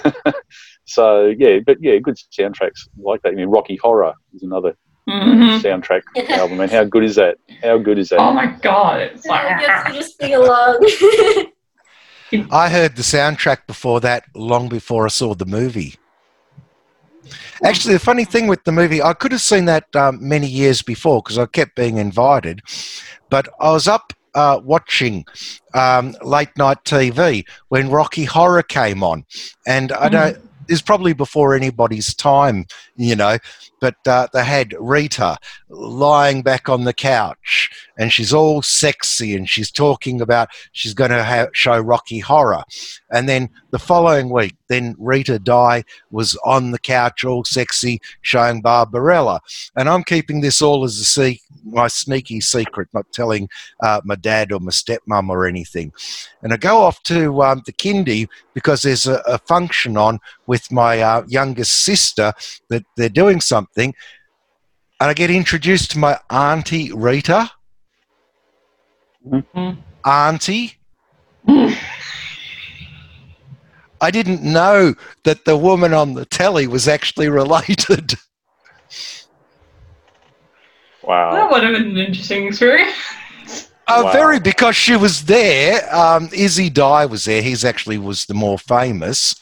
so 0.84 1.34
yeah, 1.38 1.58
but 1.64 1.78
yeah, 1.80 1.98
good 1.98 2.16
soundtracks 2.32 2.88
like 2.98 3.22
that. 3.22 3.32
I 3.32 3.36
mean, 3.36 3.48
Rocky 3.48 3.76
Horror 3.76 4.14
is 4.34 4.42
another 4.42 4.76
Mhm. 5.08 5.60
soundtrack 5.62 6.02
album, 6.30 6.60
and 6.60 6.70
how 6.70 6.84
good 6.84 7.04
is 7.04 7.14
that? 7.16 7.36
How 7.62 7.78
good 7.78 7.98
is 7.98 8.08
that? 8.08 8.18
Oh 8.18 8.32
my 8.32 8.46
god. 8.46 9.00
It's 9.14 9.28
I 9.28 9.30
like, 9.30 9.60
guess 9.60 9.88
you 9.88 9.94
just 9.94 10.20
sing 10.20 10.34
along 10.34 10.78
I 12.50 12.68
heard 12.68 12.96
the 12.96 13.02
soundtrack 13.02 13.66
before 13.68 14.00
that, 14.00 14.24
long 14.34 14.68
before 14.68 15.04
I 15.04 15.08
saw 15.08 15.34
the 15.34 15.46
movie. 15.46 15.94
Actually, 17.64 17.94
the 17.94 18.00
funny 18.00 18.24
thing 18.24 18.48
with 18.48 18.64
the 18.64 18.72
movie, 18.72 19.00
I 19.02 19.12
could 19.12 19.32
have 19.32 19.40
seen 19.40 19.64
that 19.66 19.94
um, 19.94 20.18
many 20.20 20.46
years 20.46 20.82
before 20.82 21.22
because 21.22 21.38
I 21.38 21.46
kept 21.46 21.76
being 21.76 21.98
invited, 21.98 22.60
but 23.30 23.48
I 23.60 23.70
was 23.72 23.88
up 23.88 24.12
uh, 24.34 24.60
watching 24.62 25.24
um, 25.72 26.14
late 26.22 26.50
night 26.58 26.78
TV 26.84 27.44
when 27.68 27.90
Rocky 27.90 28.24
Horror 28.24 28.62
came 28.62 29.02
on, 29.02 29.24
and 29.66 29.92
I 29.92 30.08
don't. 30.08 30.36
It's 30.68 30.82
probably 30.82 31.12
before 31.12 31.54
anybody's 31.54 32.14
time, 32.14 32.66
you 32.96 33.16
know, 33.16 33.38
but 33.80 33.96
uh, 34.06 34.28
they 34.32 34.44
had 34.44 34.74
Rita 34.78 35.36
lying 35.68 36.42
back 36.42 36.68
on 36.68 36.84
the 36.84 36.92
couch 36.92 37.70
and 37.98 38.12
she's 38.12 38.32
all 38.32 38.62
sexy 38.62 39.34
and 39.34 39.48
she's 39.48 39.70
talking 39.70 40.20
about 40.20 40.48
she's 40.72 40.94
going 40.94 41.10
to 41.10 41.50
show 41.52 41.78
Rocky 41.78 42.18
Horror. 42.18 42.64
And 43.12 43.28
then 43.28 43.48
the 43.70 43.78
following 43.78 44.30
week, 44.30 44.56
then 44.68 44.96
Rita 44.98 45.38
Dye 45.38 45.84
was 46.10 46.36
on 46.44 46.72
the 46.72 46.78
couch 46.78 47.24
all 47.24 47.44
sexy 47.44 48.00
showing 48.22 48.62
Barbarella. 48.62 49.40
And 49.76 49.88
I'm 49.88 50.02
keeping 50.02 50.40
this 50.40 50.60
all 50.60 50.84
as 50.84 50.98
a 50.98 51.04
se- 51.04 51.40
my 51.64 51.86
sneaky 51.88 52.40
secret, 52.40 52.88
not 52.92 53.12
telling 53.12 53.48
uh, 53.82 54.00
my 54.04 54.16
dad 54.16 54.50
or 54.52 54.58
my 54.60 54.70
stepmom 54.72 55.28
or 55.28 55.46
anything. 55.46 55.92
And 56.42 56.52
I 56.52 56.56
go 56.56 56.78
off 56.78 57.02
to 57.04 57.42
um, 57.42 57.62
the 57.64 57.72
kindy 57.72 58.28
because 58.54 58.82
there's 58.82 59.06
a, 59.06 59.22
a 59.26 59.38
function 59.38 59.96
on 59.96 60.18
with 60.46 60.72
my 60.72 61.00
uh, 61.00 61.24
youngest 61.28 61.72
sister 61.84 62.32
that 62.70 62.84
they're 62.96 63.08
doing 63.08 63.40
something. 63.40 63.94
and 65.00 65.10
I 65.10 65.14
get 65.14 65.30
introduced 65.30 65.92
to 65.92 65.98
my 65.98 66.18
auntie 66.30 66.90
Rita. 66.92 67.50
Mhm. 69.28 69.76
Auntie. 70.04 70.72
I 74.00 74.10
didn't 74.10 74.42
know 74.42 74.94
that 75.24 75.44
the 75.44 75.56
woman 75.56 75.92
on 75.92 76.14
the 76.14 76.24
telly 76.24 76.66
was 76.66 76.88
actually 76.88 77.28
related. 77.28 78.14
Wow. 81.02 81.34
That 81.34 81.50
would 81.52 81.62
have 81.62 81.72
been 81.72 81.90
an 81.90 81.98
interesting 81.98 82.48
experience. 82.48 82.92
Uh, 83.86 84.02
Wow. 84.04 84.12
Very, 84.12 84.40
because 84.40 84.74
she 84.74 84.96
was 84.96 85.24
there. 85.26 85.94
Um, 85.94 86.28
Izzy 86.32 86.68
Dye 86.68 87.06
was 87.06 87.24
there. 87.24 87.40
He's 87.40 87.64
actually 87.64 87.98
was 87.98 88.26
the 88.26 88.34
more 88.34 88.58
famous, 88.58 89.36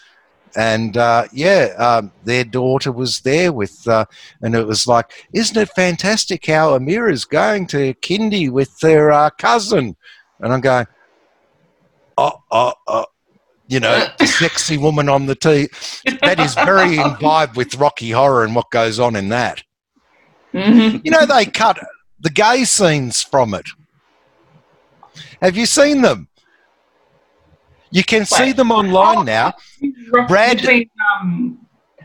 and 0.56 0.96
uh, 0.96 1.26
yeah, 1.32 1.72
um, 1.78 2.12
their 2.24 2.44
daughter 2.44 2.92
was 2.92 3.20
there 3.20 3.52
with, 3.52 3.88
uh, 3.88 4.04
and 4.42 4.54
it 4.54 4.66
was 4.66 4.86
like, 4.86 5.26
isn't 5.32 5.56
it 5.56 5.70
fantastic 5.70 6.46
how 6.46 6.78
Amira's 6.78 7.24
going 7.24 7.66
to 7.68 7.94
kindy 7.94 8.50
with 8.50 8.78
their 8.80 9.10
uh, 9.10 9.30
cousin? 9.30 9.96
And 10.40 10.52
I'm 10.52 10.60
going, 10.60 10.86
oh, 12.18 12.42
oh, 12.50 12.74
oh. 12.86 13.06
You 13.66 13.80
know, 13.80 14.06
the 14.18 14.26
sexy 14.26 14.76
woman 14.76 15.08
on 15.08 15.26
the 15.26 15.34
T. 15.34 15.68
That 16.20 16.38
is 16.40 16.54
very 16.54 16.96
in 16.98 17.10
vibe 17.16 17.56
with 17.56 17.74
Rocky 17.76 18.10
Horror 18.10 18.44
and 18.44 18.54
what 18.54 18.70
goes 18.70 18.98
on 19.00 19.16
in 19.16 19.28
that. 19.30 19.62
Mhm. 20.52 21.00
You 21.04 21.10
know, 21.10 21.26
they 21.26 21.46
cut 21.46 21.78
the 22.20 22.30
gay 22.30 22.64
scenes 22.64 23.22
from 23.22 23.54
it. 23.54 23.66
Have 25.42 25.56
you 25.56 25.66
seen 25.66 26.02
them? 26.02 26.28
You 27.90 28.02
can 28.04 28.24
see 28.24 28.52
them 28.52 28.70
online 28.72 29.24
now. 29.24 29.54
Brad- 30.26 30.58
Between 30.58 30.90
um, 31.20 31.58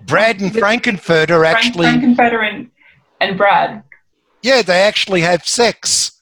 Brad 0.05 0.39
and 0.41 0.53
Frank-N-Furter 0.53 1.27
Frank, 1.39 1.57
actually, 1.57 1.85
Frank-N-Furter 1.87 2.47
and, 2.47 2.69
and 3.21 3.37
Brad. 3.37 3.83
yeah, 4.43 4.61
they 4.61 4.81
actually 4.81 5.21
have 5.21 5.47
sex. 5.47 6.21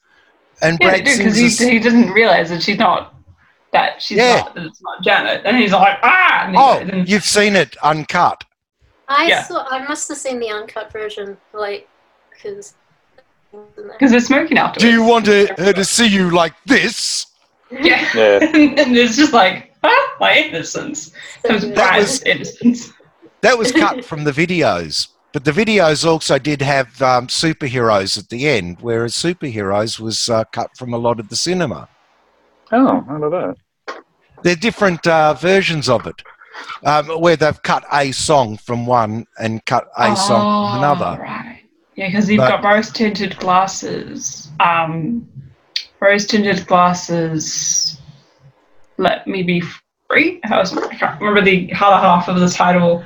And 0.61 0.77
Yeah, 0.81 0.89
Brad 0.91 1.03
because 1.05 1.35
he, 1.59 1.69
he 1.71 1.79
doesn't 1.79 2.11
realize 2.11 2.49
that 2.49 2.63
she's 2.63 2.77
not 2.77 3.13
that 3.77 4.01
she's 4.01 4.17
Yeah. 4.17 4.37
not 4.41 4.55
that 4.55 4.65
it's 4.65 4.81
not 4.81 5.03
Janet, 5.03 5.41
and 5.45 5.57
he's 5.57 5.71
like 5.71 5.97
ah. 6.03 6.43
And 6.45 6.55
he- 6.55 6.61
oh, 6.61 6.77
and- 6.79 7.09
you've 7.09 7.23
seen 7.25 7.55
it 7.55 7.75
uncut. 7.83 8.43
I 9.07 9.27
Yeah. 9.27 9.43
saw. 9.43 9.65
I 9.69 9.79
must 9.87 10.07
have 10.09 10.17
seen 10.17 10.39
the 10.39 10.49
uncut 10.49 10.91
version, 10.91 11.37
like, 11.53 11.87
because. 12.31 12.73
because 13.51 14.11
they're 14.11 14.19
smoking 14.19 14.57
afterwards. 14.57 14.83
Do 14.83 14.91
you 14.91 15.03
want 15.03 15.25
to, 15.25 15.47
her 15.57 15.71
to 15.73 15.85
see 15.85 16.07
you 16.07 16.29
like 16.31 16.53
this? 16.65 17.25
Yeah. 17.71 18.03
Yeah. 18.15 18.39
and 18.41 18.97
it's 18.97 19.15
just 19.17 19.33
like 19.33 19.73
ah, 19.83 20.15
my 20.19 20.33
innocence. 20.37 21.11
Comes 21.45 21.63
That 21.71 21.97
was- 21.99 22.21
innocence. 22.23 22.91
That 23.41 23.57
was 23.57 23.71
cut 23.71 24.03
from 24.03 24.23
the 24.23 24.31
videos. 24.31 25.07
But 25.33 25.45
the 25.45 25.51
videos 25.51 26.05
also 26.05 26.39
did 26.39 26.61
have 26.61 26.99
um, 27.01 27.27
superheroes 27.27 28.17
at 28.17 28.29
the 28.29 28.47
end, 28.47 28.77
whereas 28.81 29.13
superheroes 29.13 29.99
was 29.99 30.29
uh, 30.29 30.43
cut 30.45 30.75
from 30.75 30.93
a 30.93 30.97
lot 30.97 31.19
of 31.19 31.29
the 31.29 31.35
cinema. 31.35 31.87
Oh, 32.71 33.05
I 33.07 33.15
about 33.17 33.31
that? 33.31 33.55
They're 34.47 34.55
different 34.55 35.05
uh, 35.05 35.33
versions 35.33 35.89
of 35.89 36.07
it, 36.07 36.21
um, 36.85 37.07
where 37.19 37.35
they've 37.35 37.61
cut 37.63 37.83
a 37.91 38.13
song 38.13 38.55
from 38.55 38.85
one 38.85 39.27
and 39.37 39.65
cut 39.65 39.89
a 39.97 40.15
song 40.15 40.39
from 40.39 40.73
Oh, 40.73 40.77
another. 40.77 41.21
Right. 41.21 41.63
Yeah, 41.97 42.07
because 42.07 42.29
you've 42.29 42.37
But- 42.37 42.61
got 42.61 42.63
rose 42.63 42.89
tinted 42.89 43.37
glasses. 43.39 44.47
Um, 44.61 45.27
rose 45.99 46.25
tinted 46.27 46.65
glasses. 46.65 47.99
Let 48.97 49.27
me 49.27 49.43
be 49.43 49.61
free. 50.09 50.39
How 50.45 50.59
was, 50.59 50.71
I 50.77 50.95
can't 50.95 51.19
remember 51.19 51.41
the 51.41 51.69
other 51.73 51.97
half 51.97 52.29
of 52.29 52.39
the 52.39 52.47
title. 52.47 53.03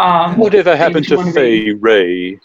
Um, 0.00 0.36
Whatever 0.38 0.76
happened 0.76 1.06
to 1.06 1.18
wanna? 1.18 1.30
Fay 1.34 1.70
Wray? 1.70 2.40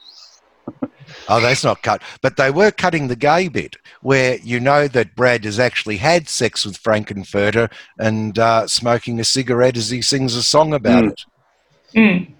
Oh, 1.29 1.39
that's 1.39 1.63
not 1.63 1.81
cut. 1.83 2.01
But 2.21 2.37
they 2.37 2.51
were 2.51 2.71
cutting 2.71 3.07
the 3.07 3.15
gay 3.15 3.47
bit, 3.47 3.75
where 4.01 4.37
you 4.37 4.59
know 4.59 4.87
that 4.89 5.15
Brad 5.15 5.45
has 5.45 5.59
actually 5.59 5.97
had 5.97 6.27
sex 6.27 6.65
with 6.65 6.77
Frank-N-Furter 6.77 7.71
and 7.99 8.37
uh, 8.37 8.67
smoking 8.67 9.19
a 9.19 9.23
cigarette 9.23 9.77
as 9.77 9.89
he 9.89 10.01
sings 10.01 10.35
a 10.35 10.43
song 10.43 10.73
about 10.73 11.03
Mm. 11.03 11.11
it. 11.11 11.25
Mm. 11.95 12.33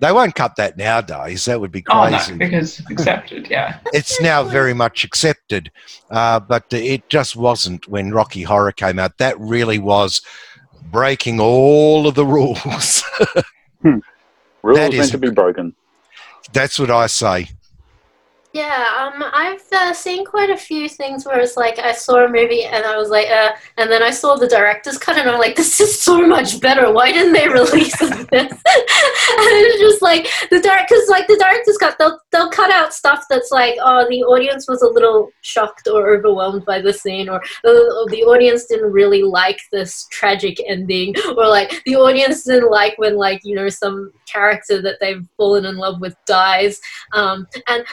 They 0.00 0.10
won't 0.10 0.34
cut 0.34 0.56
that 0.56 0.76
nowadays. 0.76 1.44
That 1.44 1.60
would 1.60 1.70
be 1.70 1.84
Oh 1.88 2.08
crazy. 2.08 2.32
no, 2.32 2.38
because 2.38 2.80
it's 2.80 2.90
accepted. 2.90 3.48
Yeah. 3.48 3.78
it's 3.92 4.20
now 4.20 4.42
very 4.42 4.74
much 4.74 5.04
accepted, 5.04 5.70
uh, 6.10 6.40
but 6.40 6.64
it 6.72 7.08
just 7.08 7.36
wasn't 7.36 7.86
when 7.86 8.10
Rocky 8.12 8.42
Horror 8.42 8.72
came 8.72 8.98
out. 8.98 9.18
That 9.18 9.38
really 9.38 9.78
was 9.78 10.20
breaking 10.90 11.38
all 11.38 12.06
of 12.08 12.14
the 12.16 12.26
rules. 12.36 13.04
Rules 13.84 14.78
That 14.78 14.90
meant 14.92 14.94
is- 14.94 15.10
to 15.12 15.18
be 15.18 15.30
broken. 15.30 15.74
That's 16.52 16.78
what 16.78 16.90
I 16.90 17.06
say. 17.06 17.48
Yeah, 18.52 18.86
um, 18.98 19.24
I've 19.32 19.62
uh, 19.72 19.94
seen 19.94 20.26
quite 20.26 20.50
a 20.50 20.56
few 20.58 20.86
things 20.86 21.24
where 21.24 21.40
it's 21.40 21.56
like 21.56 21.78
I 21.78 21.92
saw 21.92 22.26
a 22.26 22.28
movie 22.28 22.64
and 22.64 22.84
I 22.84 22.98
was 22.98 23.08
like, 23.08 23.28
uh, 23.28 23.52
and 23.78 23.90
then 23.90 24.02
I 24.02 24.10
saw 24.10 24.36
the 24.36 24.46
director's 24.46 24.98
cut 24.98 25.16
and 25.16 25.28
I'm 25.28 25.38
like, 25.38 25.56
this 25.56 25.80
is 25.80 25.98
so 25.98 26.26
much 26.26 26.60
better. 26.60 26.92
Why 26.92 27.12
didn't 27.12 27.32
they 27.32 27.48
release 27.60 27.98
this? 27.98 28.30
and 28.32 28.50
it's 28.60 29.80
just 29.80 30.02
like 30.02 30.28
the 30.50 30.60
direct, 30.60 30.90
because 30.90 31.08
like 31.08 31.26
the 31.28 31.38
director's 31.38 31.78
cut, 31.78 31.96
they'll 31.98 32.20
they'll 32.30 32.50
cut 32.50 32.70
out 32.70 32.92
stuff 32.92 33.24
that's 33.30 33.50
like, 33.50 33.74
oh, 33.80 34.06
the 34.10 34.22
audience 34.24 34.68
was 34.68 34.82
a 34.82 34.88
little 34.88 35.30
shocked 35.40 35.88
or 35.90 36.14
overwhelmed 36.14 36.66
by 36.66 36.78
the 36.78 36.92
scene, 36.92 37.30
or 37.30 37.36
uh, 37.36 38.04
the 38.10 38.22
audience 38.26 38.66
didn't 38.66 38.92
really 38.92 39.22
like 39.22 39.60
this 39.72 40.06
tragic 40.10 40.58
ending, 40.68 41.14
or 41.38 41.48
like 41.48 41.82
the 41.86 41.96
audience 41.96 42.44
didn't 42.44 42.70
like 42.70 42.98
when 42.98 43.16
like 43.16 43.40
you 43.44 43.54
know 43.54 43.70
some 43.70 44.12
character 44.26 44.82
that 44.82 44.96
they've 45.00 45.26
fallen 45.38 45.64
in 45.64 45.76
love 45.76 46.02
with 46.02 46.14
dies, 46.26 46.80
um, 47.14 47.46
and 47.66 47.84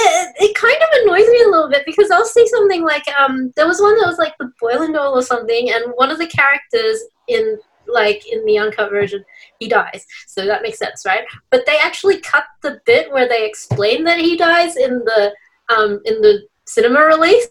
it, 0.00 0.34
it 0.40 0.54
kind 0.54 0.76
of 0.76 0.88
annoys 1.02 1.28
me 1.28 1.42
a 1.42 1.50
little 1.50 1.68
bit 1.68 1.84
because 1.86 2.10
I'll 2.10 2.24
see 2.24 2.46
something 2.48 2.82
like 2.82 3.06
um 3.18 3.52
there 3.56 3.66
was 3.66 3.80
one 3.80 3.98
that 3.98 4.06
was 4.06 4.18
like 4.18 4.34
the 4.38 4.50
Boiling 4.60 4.92
Doll 4.92 5.14
or 5.14 5.22
something, 5.22 5.70
and 5.70 5.92
one 5.96 6.10
of 6.10 6.18
the 6.18 6.26
characters 6.26 7.00
in 7.28 7.58
like 7.86 8.24
in 8.30 8.44
the 8.44 8.58
uncut 8.58 8.90
version 8.90 9.24
he 9.58 9.68
dies, 9.68 10.06
so 10.26 10.46
that 10.46 10.62
makes 10.62 10.78
sense, 10.78 11.04
right? 11.04 11.24
But 11.50 11.66
they 11.66 11.78
actually 11.78 12.20
cut 12.20 12.44
the 12.62 12.80
bit 12.86 13.10
where 13.12 13.28
they 13.28 13.46
explain 13.46 14.04
that 14.04 14.20
he 14.20 14.36
dies 14.36 14.76
in 14.76 14.98
the 15.00 15.34
um 15.74 16.00
in 16.04 16.20
the 16.20 16.46
cinema 16.66 17.04
release, 17.04 17.48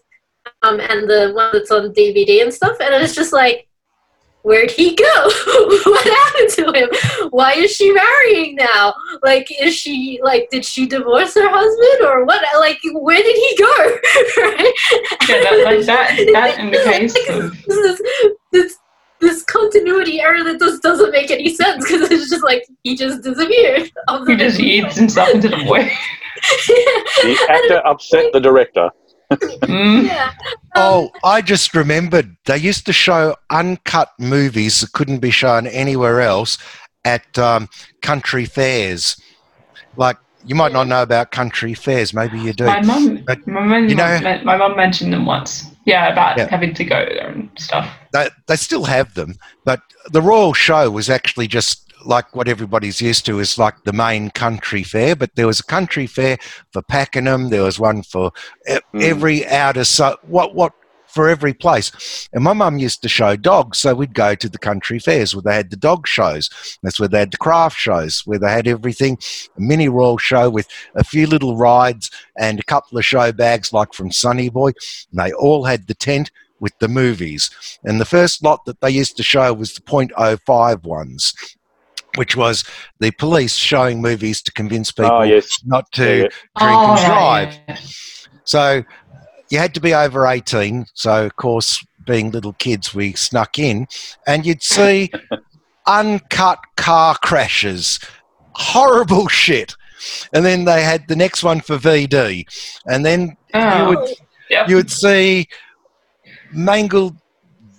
um 0.62 0.80
and 0.80 1.08
the 1.08 1.32
one 1.34 1.50
that's 1.52 1.70
on 1.70 1.92
DVD 1.92 2.42
and 2.42 2.52
stuff, 2.52 2.76
and 2.80 2.94
it's 2.94 3.14
just 3.14 3.32
like. 3.32 3.66
Where'd 4.42 4.70
he 4.70 4.94
go? 4.94 5.04
what 5.84 6.04
happened 6.04 6.50
to 6.50 6.72
him? 6.72 7.28
Why 7.30 7.52
is 7.52 7.72
she 7.72 7.92
marrying 7.92 8.56
now? 8.56 8.94
Like, 9.22 9.48
is 9.60 9.74
she 9.74 10.18
like, 10.22 10.48
did 10.50 10.64
she 10.64 10.86
divorce 10.86 11.34
her 11.34 11.48
husband 11.48 12.08
or 12.10 12.24
what? 12.24 12.42
Like, 12.58 12.78
where 12.94 13.22
did 13.22 13.36
he 13.36 13.56
go? 13.58 13.76
right? 14.42 14.72
Yeah, 15.28 15.40
that- 15.42 15.62
like 15.64 15.84
that- 15.86 16.30
that 16.32 16.58
in 16.58 16.70
the 16.70 16.78
case 16.84 17.14
like, 17.14 17.28
of- 17.38 17.64
this, 17.66 18.02
this 18.52 18.76
this 19.20 19.42
continuity 19.44 20.18
error 20.18 20.42
that 20.42 20.58
just 20.58 20.82
doesn't 20.82 21.10
make 21.10 21.30
any 21.30 21.54
sense 21.54 21.84
because 21.84 22.10
it's 22.10 22.30
just 22.30 22.42
like 22.42 22.64
he 22.84 22.96
just 22.96 23.22
disappeared. 23.22 23.90
He 24.26 24.36
just 24.36 24.58
eats 24.58 24.96
himself 24.96 25.28
into 25.34 25.48
the 25.48 25.58
void. 25.58 25.90
The 27.22 27.46
actor 27.50 27.86
upset 27.86 28.32
the 28.32 28.40
director. 28.40 28.88
Mm. 29.30 30.06
yeah. 30.06 30.32
Oh, 30.74 31.10
I 31.24 31.40
just 31.42 31.74
remembered 31.74 32.36
they 32.46 32.56
used 32.58 32.86
to 32.86 32.92
show 32.92 33.36
uncut 33.50 34.10
movies 34.18 34.80
that 34.80 34.92
couldn't 34.92 35.18
be 35.18 35.30
shown 35.30 35.66
anywhere 35.66 36.20
else 36.20 36.58
at 37.04 37.38
um, 37.38 37.68
country 38.02 38.44
fairs. 38.44 39.20
Like, 39.96 40.16
you 40.44 40.54
might 40.54 40.72
not 40.72 40.86
know 40.86 41.02
about 41.02 41.30
country 41.32 41.74
fairs, 41.74 42.14
maybe 42.14 42.38
you 42.40 42.52
do. 42.52 42.64
My 42.66 42.80
mum, 42.82 43.24
my 43.46 43.60
mum, 43.62 43.88
you 43.88 43.94
know- 43.94 44.20
men- 44.20 44.44
my 44.44 44.56
mum 44.56 44.76
mentioned 44.76 45.12
them 45.12 45.26
once. 45.26 45.64
Yeah, 45.86 46.08
about 46.12 46.36
Yeah. 46.36 46.48
having 46.50 46.74
to 46.74 46.84
go 46.84 47.04
there 47.06 47.28
and 47.30 47.48
stuff. 47.58 47.88
They, 48.12 48.28
they 48.46 48.56
still 48.56 48.84
have 48.84 49.14
them, 49.14 49.34
but 49.64 49.80
the 50.10 50.20
Royal 50.22 50.52
Show 50.54 50.90
was 50.90 51.08
actually 51.08 51.46
just 51.48 51.89
like 52.04 52.34
what 52.34 52.48
everybody's 52.48 53.00
used 53.00 53.26
to 53.26 53.38
is 53.40 53.58
like 53.58 53.84
the 53.84 53.92
main 53.92 54.30
country 54.30 54.82
fair, 54.82 55.14
but 55.16 55.34
there 55.34 55.46
was 55.46 55.60
a 55.60 55.64
country 55.64 56.06
fair 56.06 56.38
for 56.72 56.82
Pakenham, 56.82 57.50
there 57.50 57.62
was 57.62 57.78
one 57.78 58.02
for 58.02 58.32
e- 58.68 58.78
Mm. 58.94 59.02
every 59.02 59.46
outer 59.46 59.84
so 59.84 60.16
what 60.22 60.54
what 60.54 60.72
for 61.06 61.28
every 61.28 61.52
place. 61.52 62.28
And 62.32 62.44
my 62.44 62.52
mum 62.52 62.78
used 62.78 63.02
to 63.02 63.08
show 63.08 63.34
dogs, 63.34 63.78
so 63.78 63.94
we'd 63.94 64.14
go 64.14 64.36
to 64.36 64.48
the 64.48 64.58
country 64.58 65.00
fairs 65.00 65.34
where 65.34 65.42
they 65.42 65.54
had 65.56 65.70
the 65.70 65.76
dog 65.76 66.06
shows. 66.06 66.48
That's 66.84 67.00
where 67.00 67.08
they 67.08 67.18
had 67.18 67.32
the 67.32 67.36
craft 67.36 67.76
shows, 67.76 68.22
where 68.26 68.38
they 68.38 68.50
had 68.50 68.68
everything, 68.68 69.18
a 69.56 69.60
mini 69.60 69.88
royal 69.88 70.18
show 70.18 70.48
with 70.48 70.68
a 70.94 71.02
few 71.02 71.26
little 71.26 71.56
rides 71.56 72.12
and 72.38 72.60
a 72.60 72.64
couple 72.64 72.96
of 72.96 73.04
show 73.04 73.32
bags 73.32 73.72
like 73.72 73.92
from 73.92 74.12
Sunny 74.12 74.50
Boy. 74.50 74.68
And 75.10 75.20
they 75.20 75.32
all 75.32 75.64
had 75.64 75.88
the 75.88 75.94
tent 75.94 76.30
with 76.60 76.78
the 76.78 76.86
movies. 76.88 77.50
And 77.82 78.00
the 78.00 78.04
first 78.04 78.44
lot 78.44 78.64
that 78.66 78.80
they 78.80 78.90
used 78.90 79.16
to 79.16 79.24
show 79.24 79.52
was 79.52 79.74
the 79.74 79.80
.05 79.80 80.84
ones, 80.84 81.34
which 82.16 82.36
was 82.36 82.64
the 82.98 83.10
police 83.12 83.54
showing 83.56 84.00
movies 84.02 84.42
to 84.42 84.52
convince 84.52 84.90
oh, 84.90 85.02
people 85.02 85.16
Oh, 85.18 85.22
yes. 85.22 85.60
not 85.64 85.90
to 85.92 86.02
Yeah, 86.04 86.10
yeah. 86.16 86.20
drink 86.58 86.78
Oh, 86.78 86.90
and 86.96 87.06
drive. 87.06 87.58
yeah. 87.68 87.78
So 88.44 88.82
you 89.50 89.58
had 89.58 89.74
to 89.74 89.80
be 89.80 89.94
over 89.94 90.26
18. 90.26 90.86
So, 90.94 91.26
of 91.26 91.36
course, 91.36 91.84
being 92.06 92.30
little 92.30 92.52
kids, 92.54 92.94
we 92.94 93.12
snuck 93.14 93.58
in 93.58 93.86
and 94.26 94.44
you'd 94.46 94.62
see 94.62 95.10
uncut 95.86 96.58
car 96.76 97.16
crashes. 97.22 97.98
Horrible 98.54 99.28
shit. 99.42 99.74
and 100.32 100.44
then 100.44 100.64
they 100.64 100.82
had 100.82 101.06
the 101.08 101.16
next 101.16 101.42
one 101.44 101.60
for 101.60 101.76
VD, 101.76 102.44
and 102.86 103.04
then 103.04 103.20
you 103.54 103.60
Oh, 103.60 103.88
would 103.90 104.08
yeah. 104.48 104.66
you 104.68 104.76
would 104.76 104.90
see 104.90 105.46
mangled 106.52 107.16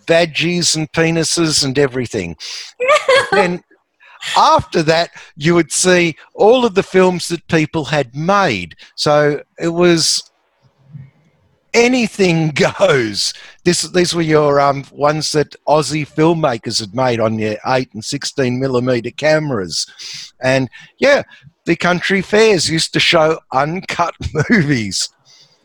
veggies 0.06 0.76
and 0.76 0.92
penises 0.92 1.64
and 1.64 1.78
everything. 1.80 2.36
then 3.32 3.64
after 4.38 4.84
that, 4.84 5.12
you 5.36 5.56
would 5.56 5.72
see 5.72 6.16
all 6.34 6.66
of 6.66 6.76
the 6.76 6.84
films 6.84 7.28
that 7.30 7.48
people 7.48 7.86
had 7.86 8.16
made. 8.16 8.76
So 8.96 9.44
it 9.60 9.70
was 9.70 10.32
anything 11.74 12.50
goes. 12.80 13.34
This, 13.64 13.84
these 13.84 14.14
were 14.14 14.22
your 14.22 14.60
um, 14.60 14.86
ones 14.92 15.32
that 15.32 15.56
Aussie 15.68 16.08
filmmakers 16.08 16.80
had 16.80 16.96
made 16.96 17.20
on 17.20 17.38
their 17.38 17.58
8 17.66 17.94
and 17.94 18.04
16 18.04 18.60
millimeter 18.60 19.12
cameras. 19.12 19.88
And 20.42 20.70
yeah, 20.98 21.24
the 21.66 21.76
country 21.76 22.22
fairs 22.22 22.70
used 22.70 22.94
to 22.94 23.00
show 23.00 23.40
uncut 23.52 24.16
movies. 24.50 25.10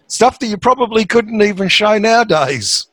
Stuff 0.08 0.38
that 0.38 0.46
you 0.46 0.56
probably 0.56 1.04
couldn't 1.04 1.42
even 1.42 1.68
show 1.68 1.98
nowadays. 1.98 2.86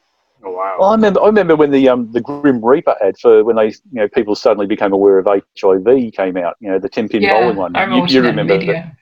Oh, 0.46 0.52
wow. 0.52 0.76
Well, 0.80 0.90
I 0.90 0.96
remember. 0.96 1.22
I 1.22 1.26
remember 1.28 1.56
when 1.56 1.72
the 1.72 1.88
um, 1.90 2.12
the 2.12 2.22
Grim 2.22 2.64
Reaper 2.64 2.96
ad 3.02 3.16
for 3.22 3.44
when 3.44 3.56
they 3.56 3.68
you 3.68 3.74
know 3.94 4.08
people 4.10 4.36
suddenly 4.36 4.68
became 4.68 4.92
aware 4.92 5.18
of 5.18 5.28
HIV 5.28 6.12
came 6.12 6.38
out. 6.38 6.56
You 6.60 6.72
know 6.72 6.80
the 6.80 6.90
ten 6.90 7.08
pin 7.08 7.22
yeah, 7.22 7.40
bowling 7.40 7.58
one. 7.58 7.76
I 7.76 7.84
You, 7.84 7.86
remember 7.86 8.12
you 8.12 8.22
that 8.22 8.28
remember? 8.28 8.66
that? 8.66 8.96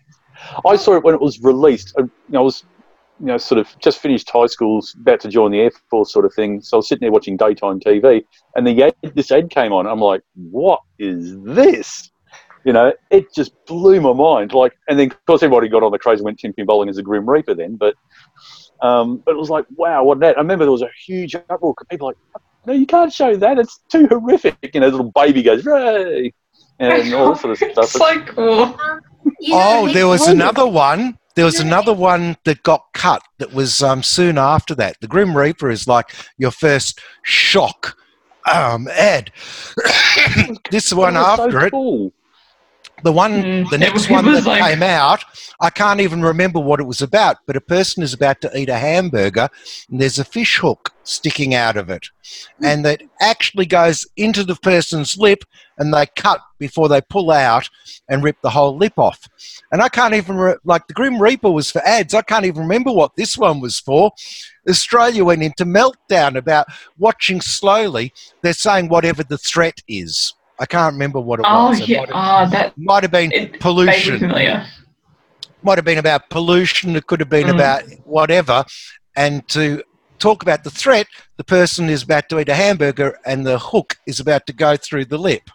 I 0.65 0.75
saw 0.75 0.95
it 0.95 1.03
when 1.03 1.15
it 1.15 1.21
was 1.21 1.39
released. 1.41 1.93
Uh, 1.97 2.03
You 2.03 2.11
know, 2.29 2.39
I 2.41 2.43
was 2.43 2.63
you 3.19 3.27
know 3.27 3.37
sort 3.37 3.59
of 3.59 3.67
just 3.79 3.99
finished 3.99 4.29
high 4.29 4.45
school, 4.47 4.81
about 5.01 5.19
to 5.21 5.29
join 5.29 5.51
the 5.51 5.61
air 5.61 5.71
force, 5.89 6.11
sort 6.13 6.25
of 6.25 6.33
thing. 6.33 6.61
So 6.61 6.77
I 6.77 6.79
was 6.79 6.87
sitting 6.87 7.01
there 7.01 7.11
watching 7.11 7.37
daytime 7.37 7.79
TV, 7.79 8.23
and 8.55 8.67
the 8.67 8.83
ad, 8.83 8.95
this 9.15 9.31
ad 9.31 9.49
came 9.49 9.73
on. 9.73 9.87
I'm 9.87 9.99
like, 9.99 10.21
what 10.35 10.81
is 10.99 11.37
this? 11.43 12.11
You 12.65 12.73
know, 12.73 12.93
it 13.09 13.33
just 13.33 13.53
blew 13.65 13.99
my 13.99 14.13
mind. 14.13 14.53
Like, 14.53 14.73
and 14.87 14.99
then 14.99 15.09
of 15.09 15.25
course 15.25 15.41
everybody 15.41 15.67
got 15.69 15.81
on 15.81 15.91
the 15.91 15.97
craze 15.97 16.19
and 16.19 16.25
went 16.25 16.37
ten 16.37 16.53
pin 16.53 16.67
bowling 16.67 16.89
as 16.89 16.97
a 16.99 17.03
Grim 17.03 17.27
Reaper 17.27 17.55
then, 17.55 17.77
but. 17.77 17.95
Um, 18.81 19.17
but 19.25 19.31
it 19.31 19.37
was 19.37 19.49
like, 19.49 19.65
wow, 19.75 20.03
what 20.03 20.19
that? 20.19 20.37
I 20.37 20.41
remember 20.41 20.65
there 20.65 20.71
was 20.71 20.81
a 20.81 20.89
huge 21.05 21.35
uproar. 21.35 21.75
People 21.89 22.07
were 22.07 22.13
like, 22.13 22.43
no, 22.65 22.73
you 22.73 22.85
can't 22.85 23.11
show 23.11 23.35
that. 23.35 23.57
It's 23.57 23.79
too 23.89 24.07
horrific. 24.07 24.57
You 24.73 24.79
know, 24.79 24.89
the 24.89 24.97
little 24.97 25.11
baby 25.11 25.43
goes, 25.43 25.65
Ray! 25.65 26.33
and 26.79 27.13
all 27.13 27.33
that 27.33 27.41
sort 27.41 27.51
of 27.51 27.57
stuff. 27.71 27.85
It's 27.85 27.95
like, 27.95 28.27
cool. 28.27 28.77
You 29.39 29.53
know, 29.53 29.61
Oh, 29.63 29.93
there 29.93 30.07
was 30.07 30.21
Why 30.21 30.31
another 30.31 30.67
one. 30.67 31.17
There 31.35 31.45
was 31.45 31.59
another 31.59 31.93
one 31.93 32.35
that 32.43 32.61
got 32.63 32.87
cut 32.93 33.21
that 33.37 33.53
was 33.53 33.81
um, 33.81 34.03
soon 34.03 34.37
after 34.37 34.75
that. 34.75 34.97
The 34.99 35.07
Grim 35.07 35.37
Reaper 35.37 35.69
is 35.69 35.87
like 35.87 36.13
your 36.37 36.51
first 36.51 36.99
shock 37.23 37.95
um, 38.51 38.87
ad. 38.89 39.31
this 40.71 40.91
one 40.93 41.15
It 41.15 41.19
was 41.19 41.37
so 41.37 41.43
after 41.45 41.65
it, 41.67 41.71
cool. 41.71 42.11
The 43.03 43.11
one, 43.11 43.43
Mm, 43.43 43.69
the 43.69 43.77
next 43.77 44.09
one 44.09 44.25
that 44.25 44.45
like- 44.45 44.63
came 44.63 44.83
out, 44.83 45.23
I 45.59 45.69
can't 45.69 45.99
even 46.01 46.21
remember 46.21 46.59
what 46.59 46.79
it 46.79 46.85
was 46.87 47.01
about. 47.01 47.37
But 47.47 47.55
a 47.55 47.61
person 47.61 48.03
is 48.03 48.13
about 48.13 48.41
to 48.41 48.57
eat 48.57 48.69
a 48.69 48.77
hamburger, 48.77 49.49
and 49.89 50.01
there's 50.01 50.19
a 50.19 50.25
fish 50.25 50.57
hook 50.57 50.91
sticking 51.03 51.55
out 51.55 51.77
of 51.77 51.89
it, 51.89 52.07
and 52.63 52.85
that 52.85 53.01
actually 53.21 53.65
goes 53.65 54.05
into 54.17 54.43
the 54.43 54.55
person's 54.55 55.17
lip, 55.17 55.43
and 55.77 55.93
they 55.93 56.05
cut 56.15 56.39
before 56.59 56.87
they 56.87 57.01
pull 57.01 57.31
out 57.31 57.69
and 58.07 58.23
rip 58.23 58.37
the 58.43 58.51
whole 58.51 58.77
lip 58.77 58.93
off. 58.97 59.27
And 59.71 59.81
I 59.81 59.89
can't 59.89 60.13
even 60.13 60.35
re- 60.37 60.55
like 60.63 60.87
the 60.87 60.93
Grim 60.93 61.19
Reaper 61.19 61.49
was 61.49 61.71
for 61.71 61.81
ads. 61.87 62.13
I 62.13 62.21
can't 62.21 62.45
even 62.45 62.61
remember 62.61 62.91
what 62.91 63.15
this 63.15 63.37
one 63.37 63.59
was 63.59 63.79
for. 63.79 64.11
Australia 64.69 65.23
went 65.25 65.41
into 65.41 65.65
meltdown 65.65 66.35
about 66.37 66.67
watching 66.99 67.41
slowly. 67.41 68.13
They're 68.43 68.53
saying 68.53 68.89
whatever 68.89 69.23
the 69.23 69.39
threat 69.39 69.81
is. 69.87 70.33
I 70.61 70.65
can't 70.67 70.93
remember 70.93 71.19
what 71.19 71.39
it 71.39 71.45
Oh, 71.49 71.69
was. 71.69 71.81
It 71.81 71.89
yeah. 71.89 71.99
might 71.99 72.09
have- 72.13 72.47
Oh, 72.47 72.51
that 72.51 72.77
might 72.77 73.03
have 73.03 73.11
been 73.11 73.31
it 73.31 73.59
pollution. 73.59 74.19
familiar. 74.19 74.65
Might 75.63 75.77
have 75.79 75.85
been 75.85 75.97
about 75.97 76.29
pollution. 76.29 76.95
It 76.95 77.07
could 77.07 77.19
have 77.19 77.29
been 77.29 77.47
Mm. 77.47 77.55
about 77.55 77.83
whatever. 78.05 78.63
And 79.15 79.47
to 79.49 79.83
talk 80.19 80.43
about 80.43 80.63
the 80.63 80.69
threat, 80.69 81.07
the 81.37 81.43
person 81.43 81.89
is 81.89 82.03
about 82.03 82.29
to 82.29 82.39
eat 82.39 82.47
a 82.49 82.53
hamburger 82.55 83.17
and 83.25 83.45
the 83.45 83.57
hook 83.57 83.97
is 84.05 84.19
about 84.19 84.45
to 84.47 84.53
go 84.53 84.77
through 84.77 85.05
the 85.05 85.17
lip. 85.17 85.49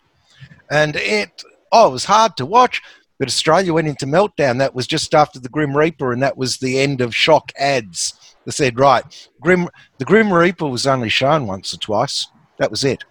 And 0.71 0.97
it, 0.97 1.43
oh, 1.71 1.89
it 1.89 1.93
was 1.93 2.05
hard 2.07 2.37
to 2.39 2.45
watch. 2.47 2.83
But 3.19 3.29
Australia 3.29 3.73
went 3.73 3.89
into 3.89 4.07
meltdown. 4.07 4.59
That 4.59 4.75
was 4.75 4.87
just 4.87 5.15
after 5.15 5.39
the 5.39 5.49
Grim 5.49 5.75
Reaper, 5.77 6.13
and 6.13 6.23
that 6.23 6.37
was 6.37 6.59
the 6.59 6.79
end 6.81 7.01
of 7.01 7.15
shock 7.15 7.51
ads. 7.59 8.13
They 8.45 8.51
said, 8.51 8.79
right, 8.79 9.05
Grim, 9.41 9.69
the 9.99 10.05
Grim 10.05 10.31
Reaper 10.33 10.67
was 10.67 10.87
only 10.87 11.09
shown 11.09 11.47
once 11.47 11.73
or 11.73 11.79
twice. 11.79 12.27
That 12.59 12.71
was 12.71 12.85
it. 12.85 13.05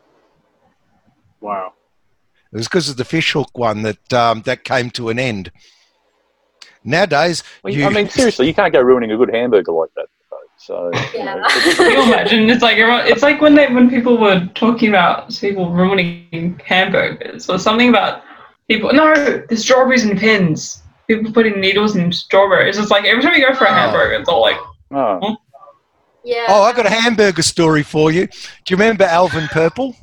Wow. 1.41 1.73
It 2.53 2.57
was 2.57 2.67
because 2.67 2.89
of 2.89 2.97
the 2.97 3.05
fish 3.05 3.33
hook 3.33 3.57
one 3.57 3.81
that 3.83 4.13
um, 4.13 4.41
that 4.43 4.63
came 4.63 4.89
to 4.91 5.09
an 5.09 5.19
end. 5.19 5.51
Nowadays, 6.83 7.43
Well, 7.63 7.73
you, 7.73 7.85
I 7.85 7.89
mean, 7.89 8.09
seriously, 8.09 8.47
you 8.47 8.53
can't 8.53 8.71
go 8.71 8.81
ruining 8.81 9.11
a 9.11 9.17
good 9.17 9.33
hamburger 9.33 9.71
like 9.71 9.89
that. 9.95 10.05
though. 10.29 10.37
So, 10.57 10.91
you 11.13 11.23
know, 11.25 11.35
you 11.89 12.03
imagine? 12.03 12.49
It's 12.49 12.61
like 12.61 12.77
everyone, 12.77 13.07
it's 13.07 13.23
like 13.23 13.41
when 13.41 13.55
they 13.55 13.67
when 13.73 13.89
people 13.89 14.17
were 14.17 14.47
talking 14.55 14.89
about 14.89 15.29
people 15.35 15.71
ruining 15.71 16.59
hamburgers 16.63 17.49
or 17.49 17.57
something 17.57 17.89
about 17.89 18.21
people. 18.67 18.93
No, 18.93 19.13
the 19.49 19.57
strawberries 19.57 20.05
and 20.05 20.17
pins. 20.17 20.81
People 21.07 21.31
putting 21.31 21.59
needles 21.59 21.95
in 21.95 22.11
strawberries. 22.11 22.77
It's 22.77 22.89
like 22.91 23.05
every 23.05 23.21
time 23.21 23.33
you 23.35 23.47
go 23.47 23.53
for 23.53 23.65
a 23.65 23.69
Oh. 23.71 23.73
hamburger, 23.73 24.13
it's 24.13 24.29
all 24.29 24.41
like, 24.41 24.57
oh, 24.91 25.37
yeah. 26.23 26.45
oh, 26.49 26.63
I 26.63 26.73
got 26.73 26.85
a 26.87 26.89
hamburger 26.89 27.43
story 27.43 27.83
for 27.83 28.11
you. 28.11 28.25
Do 28.27 28.33
you 28.69 28.77
remember 28.77 29.03
Alvin 29.03 29.47
Purple? 29.47 29.95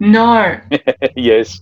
No. 0.00 0.60
yes. 1.16 1.60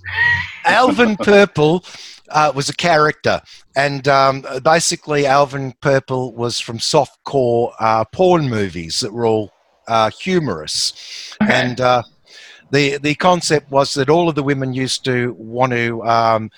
Alvin 0.65 1.17
Purple 1.17 1.85
uh, 2.31 2.53
was 2.55 2.69
a 2.69 2.75
character, 2.75 3.41
and 3.77 4.09
um, 4.09 4.45
basically, 4.65 5.27
Alvin 5.27 5.75
Purple 5.81 6.33
was 6.35 6.59
from 6.61 6.79
softcore 6.79 7.73
uh, 7.79 8.05
porn 8.07 8.49
movies 8.49 9.01
that 9.01 9.13
were 9.13 9.27
all 9.27 9.53
uh, 9.89 10.11
humorous, 10.11 11.35
Okay. 11.43 11.53
and 11.53 11.81
uh, 11.81 12.03
the 12.71 12.97
the 12.99 13.15
concept 13.17 13.71
was 13.71 13.95
that 13.95 14.09
all 14.09 14.29
of 14.29 14.35
the 14.35 14.43
women 14.43 14.73
used 14.73 15.05
to 15.05 15.35
want 15.39 15.73
to 15.73 16.03
um, 16.05 16.51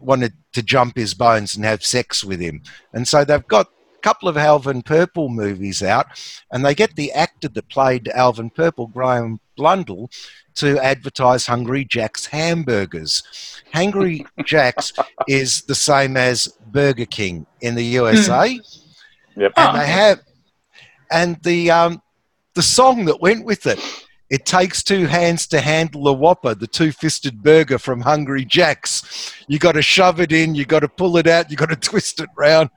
wanted 0.00 0.32
to 0.52 0.62
jump 0.62 0.96
his 0.96 1.14
bones 1.14 1.56
and 1.56 1.64
have 1.64 1.84
sex 1.84 2.24
with 2.24 2.40
him, 2.40 2.62
and 2.92 3.06
so 3.06 3.24
they've 3.24 3.46
got. 3.48 3.66
a 3.66 3.70
Couple 4.02 4.28
of 4.28 4.36
Alvin 4.36 4.82
Purple 4.82 5.28
movies 5.28 5.80
out, 5.80 6.06
and 6.50 6.64
they 6.64 6.74
get 6.74 6.96
the 6.96 7.12
actor 7.12 7.48
that 7.48 7.68
played 7.68 8.08
Alvin 8.08 8.50
Purple, 8.50 8.88
Graham 8.88 9.38
Blundell, 9.56 10.10
to 10.56 10.78
advertise 10.82 11.46
Hungry 11.46 11.84
Jack's 11.84 12.26
hamburgers. 12.26 13.22
Hungry 13.72 14.26
Jack's 14.44 14.92
is 15.28 15.62
the 15.62 15.74
same 15.74 16.16
as 16.16 16.48
Burger 16.66 17.06
King 17.06 17.46
in 17.60 17.74
the 17.74 17.84
USA, 17.84 18.58
Yep. 19.36 19.52
and 19.56 19.78
they 19.80 19.86
have, 19.86 20.20
and 21.10 21.42
the 21.42 21.70
um, 21.70 22.02
the 22.54 22.62
song 22.62 23.06
that 23.06 23.20
went 23.20 23.44
with 23.44 23.66
it. 23.66 23.80
It 24.30 24.46
takes 24.46 24.82
two 24.82 25.04
hands 25.04 25.46
to 25.48 25.60
handle 25.60 26.08
a 26.08 26.12
Whopper, 26.14 26.54
the 26.54 26.66
two-fisted 26.66 27.42
burger 27.42 27.78
from 27.78 28.00
Hungry 28.00 28.46
Jack's. 28.46 29.34
You 29.46 29.58
got 29.58 29.72
to 29.72 29.82
shove 29.82 30.20
it 30.20 30.32
in, 30.32 30.54
you 30.54 30.64
got 30.64 30.80
to 30.80 30.88
pull 30.88 31.18
it 31.18 31.26
out, 31.26 31.50
you 31.50 31.56
got 31.58 31.68
to 31.68 31.76
twist 31.90 32.18
it 32.18 32.30
round. 32.34 32.70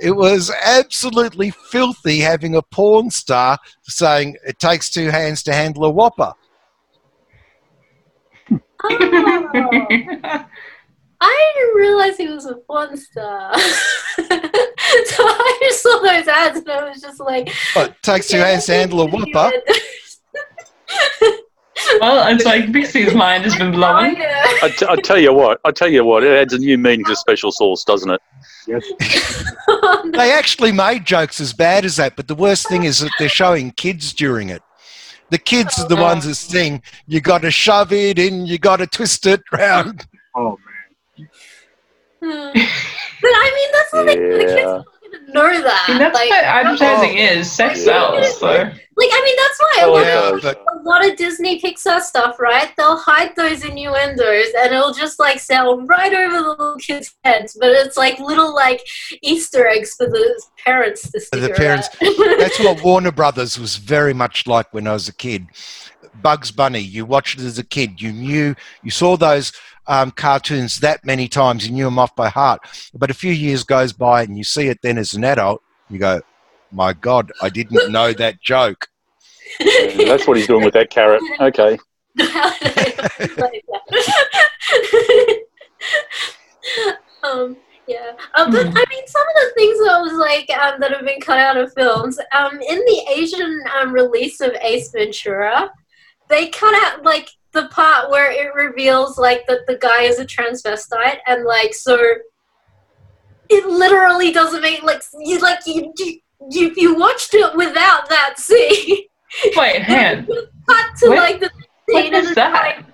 It 0.00 0.12
was 0.12 0.50
absolutely 0.62 1.50
filthy 1.50 2.18
having 2.18 2.56
a 2.56 2.62
porn 2.62 3.10
star 3.10 3.58
saying 3.82 4.36
it 4.46 4.58
takes 4.58 4.90
two 4.90 5.10
hands 5.10 5.42
to 5.44 5.52
handle 5.52 5.84
a 5.84 5.90
Whopper. 5.90 6.32
Oh, 8.50 8.58
I 11.20 11.52
didn't 11.56 11.74
realize 11.74 12.16
he 12.18 12.28
was 12.28 12.44
a 12.46 12.56
porn 12.56 12.96
star. 12.96 13.58
so 13.58 13.64
I 14.28 15.58
just 15.62 15.82
saw 15.82 16.00
those 16.00 16.28
ads 16.28 16.58
and 16.58 16.70
I 16.70 16.88
was 16.88 17.00
just 17.00 17.20
like, 17.20 17.48
it 17.76 17.94
takes 18.02 18.28
two 18.28 18.38
hands 18.38 18.66
to 18.66 18.74
handle 18.74 19.00
a 19.02 19.06
Whopper. 19.06 19.52
well, 22.00 22.32
it's 22.34 22.44
like 22.44 22.70
Vixie's 22.70 23.14
mind 23.14 23.44
has 23.44 23.56
been 23.56 23.72
blowing. 23.72 24.16
I, 24.18 24.72
t- 24.76 24.86
I 24.88 24.96
tell 24.96 25.18
you 25.18 25.32
what, 25.32 25.60
I 25.64 25.70
tell 25.70 25.88
you 25.88 26.04
what, 26.04 26.22
it 26.22 26.30
adds 26.30 26.52
a 26.52 26.58
new 26.58 26.78
meaning 26.78 27.04
to 27.06 27.16
special 27.16 27.50
sauce, 27.50 27.84
doesn't 27.84 28.10
it? 28.10 28.20
Yes. 28.66 28.84
They 30.12 30.30
actually 30.32 30.70
made 30.70 31.04
jokes 31.04 31.40
as 31.40 31.52
bad 31.52 31.84
as 31.84 31.96
that, 31.96 32.14
but 32.14 32.28
the 32.28 32.34
worst 32.34 32.68
thing 32.68 32.84
is 32.84 33.00
that 33.00 33.10
they're 33.18 33.28
showing 33.28 33.72
kids 33.72 34.12
during 34.12 34.48
it. 34.50 34.62
The 35.30 35.38
kids 35.38 35.80
are 35.80 35.88
the 35.88 35.96
oh, 35.96 36.02
ones 36.02 36.26
that 36.26 36.36
sing, 36.36 36.82
you 37.06 37.20
got 37.20 37.42
to 37.42 37.50
shove 37.50 37.92
it 37.92 38.18
in, 38.18 38.46
you 38.46 38.58
got 38.58 38.76
to 38.76 38.86
twist 38.86 39.26
it 39.26 39.42
round. 39.52 40.06
Oh 40.36 40.58
man. 41.18 41.28
Hmm. 42.22 42.52
but 42.54 43.30
I 43.34 43.52
mean, 43.54 43.68
that's 43.72 43.90
the 43.90 44.04
thing. 44.04 44.30
The 44.30 44.38
kids 44.38 44.52
Yeah. 44.52 44.66
are 44.66 44.76
not 44.76 44.86
going 45.10 45.26
to 45.26 45.32
know 45.32 45.62
that. 45.62 45.84
I 45.88 45.92
mean, 45.92 45.98
that's 45.98 46.14
like, 46.14 46.30
what 46.30 46.44
advertising 46.44 47.18
is. 47.18 47.50
Sex 47.50 47.82
sells. 47.82 48.38
So 48.38 48.70
like, 48.96 49.10
I 49.12 49.22
mean, 49.24 49.36
that's 49.36 49.58
why 49.58 49.80
a 49.82 49.86
Oh, 49.86 49.92
lot, 49.92 50.06
yeah. 50.06 50.34
of, 50.36 50.42
but 50.42 50.64
a 50.72 50.82
lot 50.82 51.04
of 51.08 51.16
Disney 51.16 51.60
Pixar 51.60 52.00
stuff, 52.00 52.38
right? 52.38 52.70
They'll 52.76 52.96
hide 52.96 53.34
those 53.36 53.64
innuendos 53.64 54.46
and 54.60 54.72
it'll 54.72 54.92
just 54.94 55.18
like 55.18 55.40
sell 55.40 55.80
right 55.86 56.12
over 56.12 56.34
the 56.42 56.48
little 56.50 56.76
kids' 56.76 57.14
heads. 57.24 57.56
But 57.58 57.70
it's 57.70 57.96
like 57.96 58.18
little 58.18 58.54
like 58.54 58.80
Easter 59.22 59.66
eggs 59.66 59.94
for 59.94 60.06
the 60.06 60.42
parents 60.64 61.10
to 61.10 61.20
see. 61.20 61.40
the 61.40 61.50
parents- 61.50 61.88
that's 62.38 62.58
what 62.60 62.82
Warner 62.82 63.12
Brothers 63.12 63.58
was 63.58 63.76
very 63.76 64.14
much 64.14 64.46
like 64.46 64.72
when 64.72 64.86
I 64.86 64.92
was 64.92 65.08
a 65.08 65.14
kid. 65.14 65.46
Bugs 66.22 66.50
Bunny, 66.52 66.78
you 66.80 67.04
watched 67.04 67.40
it 67.40 67.44
as 67.44 67.58
a 67.58 67.64
kid. 67.64 68.00
You 68.00 68.12
knew, 68.12 68.54
you 68.82 68.90
saw 68.90 69.16
those 69.16 69.52
um, 69.88 70.10
cartoons 70.12 70.78
that 70.80 71.04
many 71.04 71.26
times, 71.28 71.66
you 71.66 71.72
knew 71.72 71.84
them 71.84 71.98
off 71.98 72.14
by 72.14 72.28
heart. 72.28 72.60
But 72.94 73.10
a 73.10 73.14
few 73.14 73.32
years 73.32 73.64
goes 73.64 73.92
by 73.92 74.22
and 74.22 74.38
you 74.38 74.44
see 74.44 74.68
it 74.68 74.78
then 74.82 74.96
as 74.96 75.14
an 75.14 75.24
adult, 75.24 75.60
you 75.90 75.98
go, 75.98 76.20
my 76.74 76.92
God, 76.92 77.32
I 77.40 77.48
didn't 77.48 77.90
know 77.92 78.12
that 78.12 78.42
joke. 78.42 78.88
Yeah, 79.60 80.08
that's 80.08 80.26
what 80.26 80.36
he's 80.36 80.46
doing 80.46 80.64
with 80.64 80.74
that 80.74 80.90
carrot. 80.90 81.22
Okay. 81.40 81.78
um, 87.22 87.56
yeah, 87.86 88.12
um, 88.34 88.50
but. 88.50 88.66
I 88.66 88.84
mean, 88.88 89.06
some 89.06 89.22
of 89.22 89.34
the 89.36 89.52
things 89.56 89.78
that 89.78 89.90
I 89.92 90.00
was 90.00 90.14
like 90.14 90.50
um, 90.58 90.80
that 90.80 90.90
have 90.92 91.04
been 91.04 91.20
cut 91.20 91.38
out 91.38 91.56
of 91.56 91.72
films. 91.74 92.18
Um, 92.32 92.60
in 92.60 92.78
the 92.78 93.04
Asian 93.14 93.62
um, 93.78 93.92
release 93.92 94.40
of 94.40 94.52
Ace 94.62 94.90
Ventura, 94.90 95.70
they 96.28 96.48
cut 96.48 96.74
out 96.84 97.04
like 97.04 97.28
the 97.52 97.68
part 97.68 98.10
where 98.10 98.32
it 98.32 98.54
reveals 98.54 99.18
like 99.18 99.46
that 99.46 99.66
the 99.66 99.76
guy 99.76 100.02
is 100.02 100.18
a 100.18 100.24
transvestite, 100.24 101.18
and 101.26 101.44
like 101.44 101.74
so, 101.74 101.98
it 103.50 103.66
literally 103.66 104.32
doesn't 104.32 104.62
make 104.62 104.82
like 104.82 105.02
you 105.20 105.38
like 105.40 105.60
you 105.66 105.92
you 105.98 106.20
you, 106.50 106.72
you 106.76 106.94
watched 106.96 107.34
it 107.34 107.54
without 107.56 108.08
that 108.08 108.34
scene. 108.38 108.98
Wait, 109.56 109.82
hang 109.82 110.18
on. 110.18 110.26
cut 110.68 110.96
to 110.98 111.08
What- 111.08 111.18
like 111.18 111.40
the 111.40 111.50
What 111.88 112.02
scene 112.04 112.14
and 112.14 112.36
that? 112.36 112.52
like, 112.52 112.84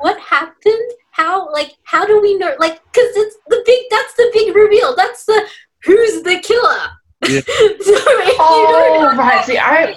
what 0.00 0.18
happened? 0.20 0.90
How 1.12 1.52
like 1.52 1.72
how 1.84 2.06
do 2.06 2.20
we 2.20 2.36
know? 2.38 2.54
Like, 2.58 2.76
cause 2.92 3.10
it's 3.16 3.36
the 3.48 3.62
big. 3.66 3.84
That's 3.90 4.14
the 4.14 4.30
big 4.32 4.54
reveal. 4.54 4.94
That's 4.96 5.24
the 5.24 5.46
who's 5.84 6.22
the 6.22 6.38
killer. 6.40 6.78
Yeah. 7.28 7.40
so 7.46 7.52
if 7.86 8.28
you 8.28 8.34
Oh, 8.38 9.00
don't 9.02 9.16
know 9.16 9.22
right. 9.22 9.44
See, 9.44 9.58
I 9.58 9.94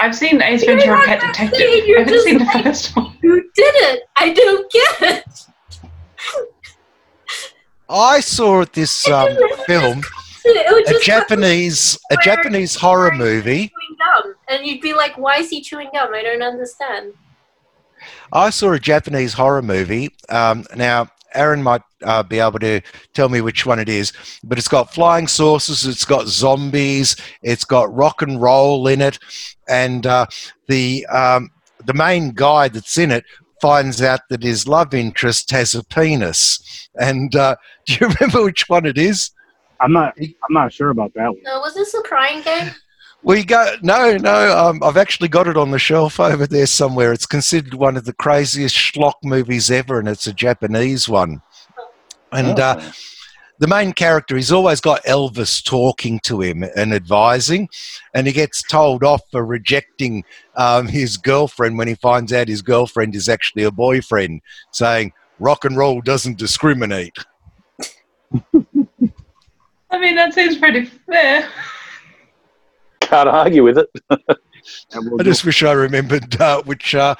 I've 0.00 0.14
seen 0.16 0.42
Ace 0.42 0.64
Ventura: 0.64 0.96
not 0.96 1.04
Pet 1.06 1.20
Detective. 1.20 1.58
saying, 1.58 1.84
you're 1.86 1.98
I 2.00 2.02
haven't 2.02 2.22
seen 2.24 2.38
the 2.38 2.44
like- 2.44 2.64
first 2.64 2.96
one. 2.96 3.16
who 3.22 3.40
did 3.54 3.74
it, 3.76 4.02
I 4.16 4.32
don't 4.32 4.72
get 4.72 5.02
it. 5.02 5.24
I 7.88 8.20
saw 8.20 8.64
this 8.72 9.08
um, 9.08 9.28
film, 9.66 9.98
It 9.98 10.04
was 10.16 10.23
a 10.46 11.00
Japanese, 11.02 11.98
a 12.10 12.16
Japanese 12.22 12.74
horror 12.74 13.12
movie. 13.12 13.72
gum, 13.98 14.34
and 14.48 14.66
you'd 14.66 14.80
be 14.80 14.94
like, 14.94 15.16
"Why 15.16 15.36
is 15.36 15.50
he 15.50 15.60
chewing 15.60 15.90
gum? 15.92 16.14
I 16.14 16.22
don't 16.22 16.42
understand." 16.42 17.14
I 18.32 18.50
saw 18.50 18.72
a 18.72 18.78
Japanese 18.78 19.32
horror 19.32 19.62
movie. 19.62 20.10
Um, 20.28 20.66
now, 20.76 21.08
Aaron 21.34 21.62
might 21.62 21.82
uh, 22.02 22.22
be 22.22 22.38
able 22.38 22.58
to 22.60 22.80
tell 23.12 23.28
me 23.28 23.40
which 23.40 23.66
one 23.66 23.78
it 23.78 23.88
is, 23.88 24.12
but 24.42 24.58
it's 24.58 24.68
got 24.68 24.92
flying 24.92 25.26
saucers, 25.26 25.86
it's 25.86 26.04
got 26.04 26.26
zombies, 26.26 27.16
it's 27.42 27.64
got 27.64 27.94
rock 27.94 28.22
and 28.22 28.40
roll 28.40 28.86
in 28.86 29.00
it, 29.00 29.18
and 29.68 30.06
uh, 30.06 30.26
the 30.68 31.06
um, 31.06 31.50
the 31.84 31.94
main 31.94 32.30
guy 32.32 32.68
that's 32.68 32.98
in 32.98 33.10
it 33.10 33.24
finds 33.60 34.02
out 34.02 34.20
that 34.28 34.42
his 34.42 34.68
love 34.68 34.92
interest 34.92 35.50
has 35.50 35.74
a 35.74 35.82
penis. 35.84 36.88
And 36.96 37.34
uh, 37.34 37.56
do 37.86 37.94
you 37.94 38.08
remember 38.08 38.44
which 38.44 38.68
one 38.68 38.86
it 38.86 38.98
is? 38.98 39.30
I'm 39.80 39.92
not. 39.92 40.14
I'm 40.18 40.52
not 40.52 40.72
sure 40.72 40.90
about 40.90 41.12
that 41.14 41.28
one. 41.28 41.42
No, 41.42 41.60
was 41.60 41.74
this 41.74 41.94
a 41.94 42.02
crying 42.02 42.42
game? 42.42 42.70
We 43.22 43.42
go 43.44 43.76
no, 43.82 44.16
no. 44.18 44.56
Um, 44.56 44.82
I've 44.82 44.96
actually 44.98 45.28
got 45.28 45.46
it 45.48 45.56
on 45.56 45.70
the 45.70 45.78
shelf 45.78 46.20
over 46.20 46.46
there 46.46 46.66
somewhere. 46.66 47.12
It's 47.12 47.26
considered 47.26 47.74
one 47.74 47.96
of 47.96 48.04
the 48.04 48.12
craziest 48.12 48.76
schlock 48.76 49.14
movies 49.22 49.70
ever, 49.70 49.98
and 49.98 50.08
it's 50.08 50.26
a 50.26 50.32
Japanese 50.32 51.08
one. 51.08 51.40
And 52.32 52.60
uh, 52.60 52.76
Oh. 52.80 52.92
the 53.60 53.66
main 53.66 53.92
character, 53.94 54.36
he's 54.36 54.52
always 54.52 54.80
got 54.80 55.02
Elvis 55.04 55.64
talking 55.64 56.18
to 56.24 56.42
him 56.42 56.64
and 56.76 56.92
advising, 56.92 57.68
and 58.12 58.26
he 58.26 58.32
gets 58.32 58.62
told 58.62 59.02
off 59.04 59.22
for 59.30 59.44
rejecting 59.46 60.24
um, 60.56 60.86
his 60.88 61.16
girlfriend 61.16 61.78
when 61.78 61.88
he 61.88 61.94
finds 61.94 62.32
out 62.32 62.48
his 62.48 62.60
girlfriend 62.62 63.14
is 63.14 63.28
actually 63.28 63.62
a 63.62 63.70
boyfriend, 63.70 64.42
saying 64.72 65.12
rock 65.38 65.64
and 65.64 65.76
roll 65.78 66.00
doesn't 66.02 66.36
discriminate. 66.36 67.16
I 69.94 69.98
mean, 70.00 70.16
that 70.16 70.34
seems 70.34 70.56
pretty 70.58 70.86
fair. 70.86 71.48
Can't 73.00 73.28
argue 73.28 73.62
with 73.62 73.78
it. 73.78 73.88
We'll 74.94 75.20
I 75.20 75.24
just 75.24 75.44
wish 75.44 75.62
I 75.62 75.72
remembered 75.72 76.40
uh, 76.40 76.62
which, 76.62 76.94
uh, 76.94 77.14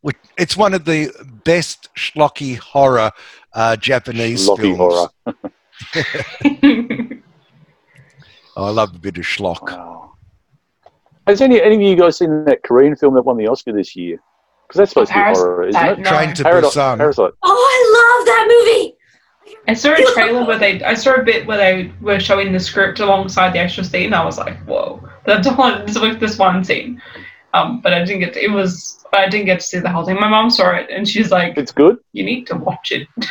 which. 0.00 0.16
It's 0.36 0.56
one 0.56 0.74
of 0.74 0.84
the 0.84 1.10
best 1.44 1.88
schlocky 1.96 2.56
horror 2.58 3.12
uh, 3.54 3.76
Japanese 3.76 4.48
Schlocky 4.48 4.76
films. 4.76 5.10
horror. 5.94 7.18
Oh, 8.56 8.64
I 8.64 8.70
love 8.70 8.92
a 8.92 8.98
bit 8.98 9.16
of 9.16 9.24
schlock. 9.24 9.62
Wow. 9.70 10.14
Has 11.28 11.40
any 11.40 11.62
any 11.62 11.76
of 11.76 11.80
you 11.80 11.94
guys 11.94 12.18
seen 12.18 12.44
that 12.46 12.64
Korean 12.64 12.96
film 12.96 13.14
that 13.14 13.22
won 13.22 13.36
the 13.36 13.46
Oscar 13.46 13.72
this 13.72 13.94
year? 13.94 14.18
Because 14.66 14.78
that's 14.80 14.90
supposed 14.90 15.10
to 15.12 15.14
be 15.14 15.20
Paras- 15.20 15.38
horror, 15.38 15.68
isn't 15.68 15.80
that- 15.80 15.98
it? 16.00 16.02
no. 16.02 16.10
Train 16.10 16.34
to 16.34 16.42
Parasite. 16.42 16.72
Busan. 16.72 16.98
Parasite. 16.98 17.32
Oh, 17.44 17.54
I 17.54 18.16
love 18.18 18.26
that 18.26 18.46
movie. 18.48 18.96
I 19.68 19.74
saw 19.74 19.92
a 19.92 20.12
trailer 20.14 20.44
where 20.46 20.58
they, 20.58 20.82
I 20.82 20.94
saw 20.94 21.14
a 21.14 21.22
bit 21.22 21.46
where 21.46 21.58
they 21.58 21.92
were 22.00 22.18
showing 22.18 22.52
the 22.52 22.60
script 22.60 23.00
alongside 23.00 23.52
the 23.52 23.58
actual 23.58 23.84
scene. 23.84 24.14
I 24.14 24.24
was 24.24 24.38
like, 24.38 24.58
whoa, 24.64 25.06
that's 25.26 25.46
all. 25.46 25.84
This 25.84 25.98
was 25.98 26.16
this 26.18 26.38
one 26.38 26.64
scene, 26.64 27.02
um, 27.52 27.80
but 27.82 27.92
I 27.92 28.02
didn't 28.04 28.20
get. 28.20 28.32
To, 28.32 28.42
it 28.42 28.50
was, 28.50 29.04
I 29.12 29.28
didn't 29.28 29.46
get 29.46 29.60
to 29.60 29.66
see 29.66 29.78
the 29.78 29.90
whole 29.90 30.04
thing. 30.04 30.16
My 30.16 30.28
mom 30.28 30.48
saw 30.48 30.70
it, 30.70 30.88
and 30.90 31.06
she's 31.06 31.30
like, 31.30 31.58
It's 31.58 31.72
good. 31.72 31.98
you 32.12 32.24
need 32.24 32.46
to 32.46 32.56
watch 32.56 32.92
it 32.92 33.06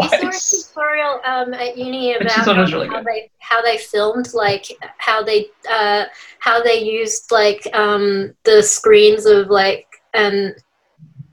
I 0.00 0.08
saw 0.08 0.28
a 0.28 0.72
tutorial 0.72 1.20
um, 1.24 1.54
at 1.54 1.76
uni 1.76 2.14
about 2.14 2.30
thought 2.44 2.56
it 2.56 2.60
was 2.60 2.72
um, 2.72 2.80
really 2.80 2.88
how 2.88 3.02
they 3.02 3.30
how 3.40 3.62
they 3.62 3.78
filmed, 3.78 4.32
like 4.34 4.66
how 4.98 5.22
they 5.22 5.46
uh, 5.70 6.04
how 6.38 6.62
they 6.62 6.82
used 6.82 7.30
like 7.30 7.66
um, 7.74 8.34
the 8.44 8.62
screens 8.62 9.26
of 9.26 9.48
like 9.48 9.86
and 10.14 10.54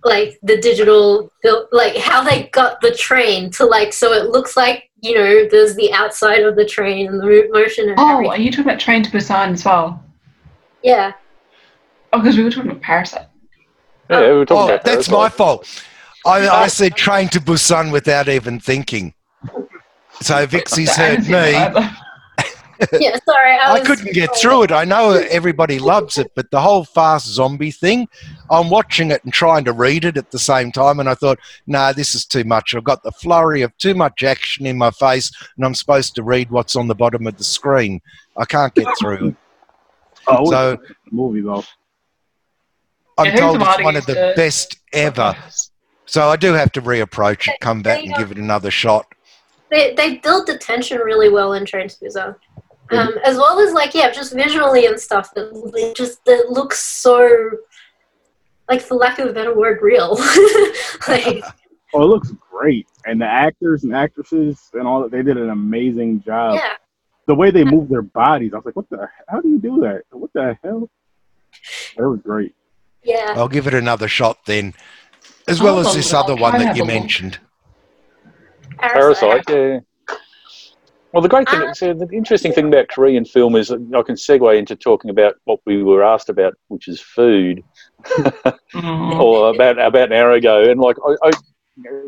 like 0.04 0.40
the 0.44 0.58
digital 0.58 1.32
fil- 1.42 1.68
like 1.72 1.96
how 1.98 2.24
they 2.24 2.44
got 2.50 2.80
the 2.82 2.92
train 2.92 3.50
to 3.52 3.66
like 3.66 3.92
so 3.92 4.14
it 4.14 4.30
looks 4.30 4.56
like 4.56 4.90
you 5.02 5.14
know 5.14 5.46
there's 5.50 5.76
the 5.76 5.92
outside 5.94 6.40
of 6.42 6.56
the 6.56 6.66
train 6.66 7.08
and 7.08 7.20
the 7.20 7.26
mo- 7.26 7.48
motion 7.60 7.90
and 7.90 8.00
Oh, 8.00 8.14
everything. 8.14 8.32
are 8.32 8.38
you 8.42 8.52
talking 8.52 8.66
about 8.66 8.80
Train 8.80 9.04
to 9.04 9.10
Busan 9.12 9.52
as 9.54 9.66
well? 9.66 10.04
yeah. 10.84 11.14
Oh, 12.12 12.20
because 12.20 12.38
we 12.38 12.44
were 12.44 12.50
talking 12.50 12.72
about 12.72 12.82
Parasite. 12.82 13.28
Yeah, 14.10 14.22
we 14.32 14.38
were 14.40 14.46
talking 14.46 14.62
Oh, 14.64 14.66
about 14.66 14.84
that's 14.84 15.08
Parasite. 15.08 15.14
my 15.14 15.30
fault. 15.30 15.84
I, 16.26 16.50
I 16.50 16.68
said 16.68 16.96
Train 16.96 17.28
to 17.30 17.40
Busan 17.40 17.92
without 17.92 18.28
even 18.28 18.60
thinking. 18.60 19.14
So 20.22 20.46
Vixie's 20.48 20.98
I 20.98 21.16
heard 21.16 21.28
me. 21.28 22.00
Either. 22.82 22.98
Yeah, 23.02 23.18
sorry. 23.26 23.58
I, 23.58 23.74
I 23.74 23.80
couldn't 23.82 24.14
get 24.14 24.36
through 24.36 24.64
it. 24.64 24.72
I 24.72 24.84
know 24.86 25.12
everybody 25.30 25.80
loves 25.80 26.18
it, 26.18 26.32
but 26.36 26.50
the 26.52 26.60
whole 26.62 26.84
fast 26.86 27.28
zombie 27.28 27.72
thing, 27.72 28.08
I'm 28.50 28.70
watching 28.70 29.12
it 29.12 29.24
and 29.24 29.34
trying 29.34 29.66
to 29.66 29.74
read 29.74 30.06
it 30.06 30.18
at 30.18 30.32
the 30.32 30.40
same 30.40 30.72
time. 30.72 31.00
And 31.00 31.10
I 31.10 31.16
thought, 31.16 31.40
nah, 31.68 31.92
this 31.94 32.16
is 32.16 32.26
too 32.26 32.44
much. 32.44 32.74
I've 32.76 32.84
got 32.84 33.04
the 33.04 33.12
flurry 33.12 33.62
of 33.62 33.76
too 33.78 33.94
much 33.96 34.24
action 34.24 34.66
in 34.66 34.78
my 34.78 34.92
face, 34.92 35.32
and 35.58 35.66
I'm 35.66 35.76
supposed 35.76 36.16
to 36.16 36.24
read 36.24 36.50
what's 36.52 36.76
on 36.76 36.88
the 36.88 36.96
bottom 36.96 37.28
of 37.28 37.38
the 37.38 37.44
screen. 37.44 38.02
I 38.38 38.46
can't 38.46 38.74
get 38.74 38.88
through 39.00 39.30
it. 39.30 39.36
Oh, 40.28 40.46
So- 40.50 40.76
so, 40.78 40.94
movie 41.12 41.42
though. 41.42 41.64
I'm 43.18 43.26
Yeah, 43.28 43.36
told 43.38 43.62
it's 43.62 43.84
one 43.84 43.96
of 43.98 44.06
the 44.06 44.14
to- 44.16 44.34
best 44.36 44.78
ever. 44.94 45.36
So 46.06 46.30
I 46.30 46.38
do 46.38 46.54
have 46.54 46.72
to 46.72 46.82
reapproach 46.82 47.48
it, 47.48 47.60
come 47.60 47.82
back 47.82 48.04
and 48.04 48.14
give 48.16 48.32
it 48.32 48.38
another 48.38 48.72
shot. 48.72 49.06
they 49.70 49.94
they 49.94 50.16
build 50.18 50.48
the 50.48 50.58
tension 50.58 50.98
really 51.00 51.30
well 51.30 51.54
in 51.54 51.64
Train 51.66 51.88
to 51.90 51.96
Busan. 51.98 52.36
Um, 52.92 53.14
as 53.24 53.38
well 53.38 53.60
as 53.60 53.74
like 53.74 53.94
yeah, 53.94 54.10
just 54.10 54.34
visually 54.34 54.86
and 54.88 55.00
stuff. 55.00 55.34
that 55.36 55.52
it 55.76 55.96
just 55.96 56.24
that 56.26 56.50
looks 56.50 56.80
so 56.80 57.52
like 58.68 58.82
for 58.82 58.96
lack 58.96 59.20
of 59.20 59.28
a 59.30 59.34
better 59.34 59.56
word, 59.56 59.80
real. 59.82 60.16
like 61.08 61.44
Oh, 61.94 62.04
it 62.04 62.06
looks 62.06 62.32
great, 62.52 62.86
and 63.06 63.20
the 63.20 63.26
actors 63.26 63.84
and 63.84 63.96
actresses 63.96 64.70
and 64.74 64.88
all 64.88 65.02
that 65.02 65.10
they 65.12 65.24
did 65.24 65.38
an 65.38 65.50
amazing 65.50 66.22
job. 66.22 66.54
yeah, 66.56 66.74
The 67.26 67.34
way 67.34 67.50
they 67.50 67.64
move 67.64 67.90
their 67.90 68.04
bodies, 68.04 68.52
I 68.54 68.58
was 68.58 68.66
like, 68.66 68.76
"What 68.76 68.88
the? 68.92 69.10
How 69.28 69.42
do 69.42 69.50
you 69.50 69.58
do 69.60 69.80
that? 69.82 70.04
What 70.12 70.32
the 70.34 70.56
hell?" 70.64 70.88
That 71.98 72.08
was 72.08 72.20
great. 72.22 72.54
yeah. 73.02 73.34
I'll 73.36 73.48
give 73.48 73.66
it 73.66 73.74
another 73.74 74.08
shot 74.08 74.38
then, 74.46 74.76
as 75.48 75.60
well 75.62 75.76
Hold 75.76 75.88
as 75.88 75.96
this 75.96 76.14
other 76.14 76.36
one 76.36 76.60
that 76.60 76.76
you 76.78 76.84
a 76.84 76.86
look. 76.86 76.94
mentioned. 76.94 77.40
Parasite, 78.78 79.44
yeah. 79.50 79.80
Well, 81.12 81.24
the 81.24 81.30
great 81.30 81.50
thing, 81.50 81.62
Uh, 81.62 81.74
so 81.74 81.94
the 81.94 82.08
interesting 82.12 82.54
thing 82.54 82.68
about 82.68 82.90
Korean 82.90 83.26
film 83.26 83.56
is 83.56 83.72
I 83.72 83.76
can 84.04 84.16
segue 84.16 84.58
into 84.58 84.76
talking 84.76 85.10
about 85.10 85.36
what 85.46 85.60
we 85.66 85.84
were 85.84 86.04
asked 86.04 86.30
about, 86.30 86.54
which 86.68 86.88
is 86.88 87.02
food, 87.02 87.64
Mm. 88.74 89.20
or 89.20 89.50
about 89.54 89.80
about 89.80 90.12
an 90.12 90.14
hour 90.14 90.32
ago. 90.32 90.70
And 90.70 90.80
like, 90.80 90.98
I, 91.24 91.32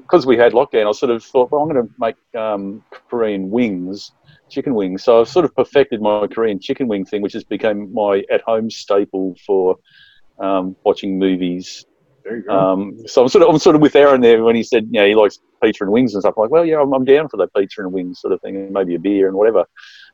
because 0.02 0.26
we 0.26 0.38
had 0.38 0.54
lockdown, 0.54 0.88
I 0.88 0.92
sort 0.92 1.12
of 1.12 1.24
thought, 1.24 1.52
well, 1.52 1.62
I'm 1.62 1.70
going 1.70 1.88
to 1.88 1.94
make 2.00 2.16
um, 2.36 2.84
Korean 3.10 3.50
wings, 3.50 4.12
chicken 4.50 4.76
wings. 4.76 5.04
So 5.04 5.20
I've 5.20 5.28
sort 5.30 5.46
of 5.46 5.56
perfected 5.56 6.02
my 6.02 6.28
Korean 6.28 6.60
chicken 6.60 6.88
wing 6.88 7.06
thing, 7.06 7.22
which 7.22 7.34
has 7.34 7.44
become 7.44 7.94
my 7.94 8.24
at-home 8.32 8.70
staple 8.70 9.36
for 9.46 9.78
um, 10.40 10.76
watching 10.84 11.18
movies 11.18 11.86
Um, 12.50 12.96
so 13.08 13.24
I'm 13.24 13.30
sort 13.30 13.44
of 13.44 13.50
I'm 13.50 13.60
sort 13.60 13.76
of 13.76 13.82
with 13.82 13.96
Aaron 13.96 14.22
there 14.22 14.44
when 14.44 14.56
he 14.56 14.64
said 14.64 14.88
you 14.92 15.00
know 15.00 15.08
he 15.08 15.16
likes 15.16 15.40
pizza 15.62 15.84
and 15.84 15.92
wings 15.92 16.14
and 16.14 16.22
stuff. 16.22 16.36
I'm 16.38 16.44
like, 16.44 16.52
well, 16.52 16.66
yeah, 16.66 16.82
I'm, 16.82 16.94
I'm 16.94 17.06
down 17.06 17.30
for 17.30 17.38
that 17.38 17.54
pizza 17.54 17.82
and 17.82 17.92
wings 17.92 18.22
sort 18.22 18.34
of 18.34 18.42
thing, 18.42 18.56
and 18.56 18.72
maybe 18.72 18.96
a 18.96 19.00
beer 19.00 19.28
and 19.28 19.36
whatever. 19.36 19.66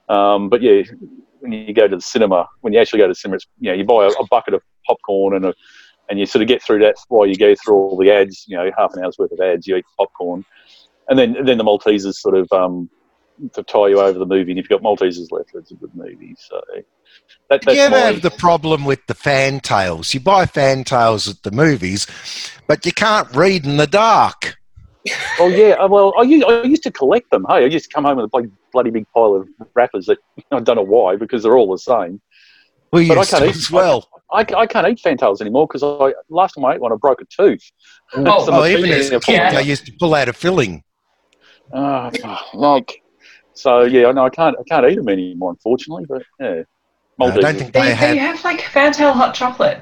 Um, 0.10 0.50
but 0.50 0.62
yeah, 0.62 0.84
when 1.40 1.52
you 1.52 1.74
go 1.74 1.88
to 1.88 1.96
the 1.96 2.02
cinema, 2.02 2.48
when 2.62 2.74
you 2.74 2.80
actually 2.80 3.00
go 3.00 3.06
to 3.06 3.12
the 3.12 3.16
cinema, 3.16 3.36
it's, 3.36 3.48
you 3.60 3.70
know, 3.70 3.78
you 3.78 3.84
buy 3.84 4.06
a, 4.06 4.10
a 4.10 4.28
bucket 4.30 4.54
of 4.54 4.62
popcorn 4.86 5.36
and 5.36 5.46
a 5.46 5.54
and 6.10 6.20
you 6.20 6.26
sort 6.26 6.42
of 6.42 6.48
get 6.48 6.64
through 6.64 6.80
that 6.80 6.96
while 7.10 7.28
you 7.28 7.36
go 7.36 7.54
through 7.56 7.76
all 7.76 7.98
the 7.98 8.12
ads. 8.12 8.46
You 8.48 8.58
know, 8.58 8.72
half 8.78 8.94
an 8.94 9.04
hour's 9.04 9.18
worth 9.18 9.32
of 9.32 9.40
ads. 9.40 9.68
You 9.68 9.76
eat 9.76 9.86
popcorn, 9.98 10.46
and 11.10 11.18
then 11.18 11.46
then 11.46 11.58
the 11.58 11.64
Maltesers 11.64 12.16
sort 12.16 12.36
of 12.36 12.52
um, 12.52 12.90
to 13.54 13.64
tie 13.64 13.88
you 13.88 14.00
over 14.00 14.18
the 14.18 14.26
movie. 14.26 14.52
And 14.52 14.60
if 14.60 14.70
you've 14.70 14.82
got 14.82 14.84
Maltesers 14.84 15.32
left, 15.32 15.52
it's 15.56 15.72
a 15.72 15.76
good 15.76 15.94
movie. 15.96 16.36
So 16.38 16.62
that, 17.50 17.62
Do 17.62 17.74
you 17.74 17.82
ever 17.82 17.96
my, 17.96 18.02
have 18.02 18.22
the 18.22 18.32
problem 18.32 18.86
with 18.86 19.06
the 19.08 19.14
Fantails? 19.14 20.14
You 20.14 20.20
buy 20.20 20.46
Fantails 20.46 21.28
at 21.28 21.44
the 21.44 21.52
movies, 21.52 22.08
but 22.68 22.86
you 22.86 22.92
can't 22.92 23.34
read 23.36 23.66
in 23.66 23.78
the 23.78 23.88
dark. 23.88 24.58
Oh 25.40 25.48
yeah, 25.48 25.76
uh, 25.76 25.88
well 25.88 26.14
I 26.18 26.24
used, 26.24 26.46
I 26.46 26.64
used 26.64 26.84
to 26.84 26.92
collect 26.92 27.32
them. 27.32 27.46
Hey, 27.48 27.56
I 27.56 27.66
used 27.66 27.90
to 27.90 27.94
come 27.94 28.04
home 28.04 28.18
with 28.18 28.26
a 28.26 28.28
bloody, 28.28 28.50
bloody 28.74 28.90
big 28.90 29.06
pile 29.14 29.36
of 29.36 29.48
wrappers 29.74 30.08
that 30.08 30.18
I 30.52 30.60
don't 30.60 30.76
know 30.76 30.82
why 30.82 31.16
because 31.16 31.44
they're 31.44 31.58
all 31.58 31.72
the 31.72 31.78
same. 31.78 32.22
We 32.92 33.08
But 33.08 33.18
I 33.18 33.26
can't 33.26 33.44
to 33.44 33.50
eat 33.50 33.56
as 33.56 33.72
well. 33.72 34.08
I, 34.32 34.46
I 34.56 34.66
can't 34.66 34.88
eat 34.88 35.00
Fantails 35.00 35.40
anymore 35.40 35.68
because 35.68 35.84
I 35.84 36.14
last 36.30 36.56
time 36.56 36.66
I 36.66 36.76
ate 36.76 36.82
one 36.82 36.92
I 36.92 36.96
broke 36.96 37.22
a 37.22 37.26
tooth. 37.26 37.64
And 38.14 38.28
Oh, 38.28 38.46
so 38.46 38.54
Oh, 38.54 38.66
even 38.66 38.92
as 38.92 39.12
a 39.12 39.20
kid, 39.20 39.40
I 39.40 39.62
used 39.62 39.86
to 39.86 39.94
pull 40.00 40.14
out 40.14 40.28
a 40.28 40.34
filling. 40.34 40.84
Ah, 41.74 42.12
like 42.54 43.02
so 43.58 43.82
yeah, 43.84 44.08
I 44.08 44.12
know 44.12 44.26
I 44.26 44.30
can't 44.30 44.56
I 44.60 44.64
can't 44.64 44.90
eat 44.92 44.96
them 44.96 45.10
anymore 45.10 45.52
unfortunately, 45.52 46.06
but 46.08 46.24
yeah. 46.40 46.64
No, 47.20 47.28
I 47.28 47.38
don't 47.40 47.58
think 47.58 47.74
They, 47.74 47.80
they 47.82 47.88
they 47.90 47.96
have. 47.96 48.18
have 48.18 48.44
like 48.44 48.62
Fantail 48.62 49.12
hot 49.14 49.34
chocolate, 49.34 49.80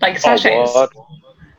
like 0.00 0.16
oh, 0.16 0.18
sachets. 0.18 0.70
Oh, 0.74 0.80
what? 0.80 0.90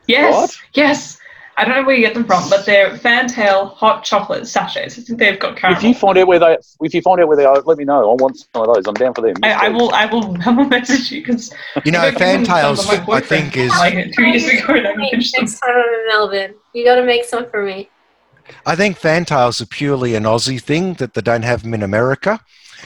Yes, 0.06 0.34
What? 0.34 0.58
yes. 0.74 1.18
I 1.58 1.64
don't 1.64 1.74
know 1.74 1.84
where 1.86 1.96
you 1.96 2.02
get 2.02 2.12
them 2.12 2.24
from, 2.26 2.50
but 2.50 2.66
they're 2.66 2.98
Fantail 2.98 3.68
hot 3.68 4.04
chocolate 4.04 4.46
sachets. 4.46 4.98
I 4.98 5.00
think 5.00 5.18
they've 5.18 5.38
got 5.40 5.56
caramel. 5.56 5.78
If 5.78 5.82
you 5.84 5.94
find 5.94 6.18
out 6.18 6.28
where 6.28 6.38
they 6.38 6.58
if 6.82 6.92
you 6.92 7.00
find 7.00 7.18
out 7.18 7.28
where 7.28 7.36
they 7.38 7.46
are, 7.46 7.58
let 7.62 7.78
me 7.78 7.84
know. 7.86 8.10
I 8.10 8.14
want 8.22 8.36
some 8.36 8.68
of 8.68 8.74
those. 8.74 8.86
I'm 8.86 8.92
down 8.92 9.14
for 9.14 9.22
them. 9.22 9.36
I, 9.42 9.52
I 9.66 9.68
will, 9.70 9.90
I 9.94 10.04
will, 10.04 10.36
I 10.46 10.50
will 10.50 10.66
message 10.66 11.10
you 11.10 11.22
because 11.22 11.50
You 11.86 11.92
know, 11.92 12.12
Fantails, 12.12 12.86
I 12.90 13.20
think, 13.20 13.56
is. 13.56 13.70
like 13.70 14.12
two 14.12 14.24
years 14.24 14.46
ago 14.46 14.74
and 14.74 14.86
I 14.86 14.94
finished 15.08 15.32
them. 15.34 15.44
Next 15.46 15.60
time 15.60 15.70
I'm 15.70 15.94
in 15.94 16.06
Melbourne, 16.08 16.54
you 16.74 16.84
got 16.84 16.96
to 16.96 17.04
make 17.06 17.24
some 17.24 17.48
for 17.48 17.64
me. 17.64 17.88
I 18.64 18.74
think 18.76 18.96
fantails 18.96 19.60
are 19.60 19.66
purely 19.66 20.14
an 20.14 20.24
Aussie 20.24 20.60
thing 20.60 20.94
that 20.94 21.14
they 21.14 21.20
don't 21.20 21.42
have 21.44 21.62
them 21.62 21.74
in 21.74 21.82
America. 21.82 22.40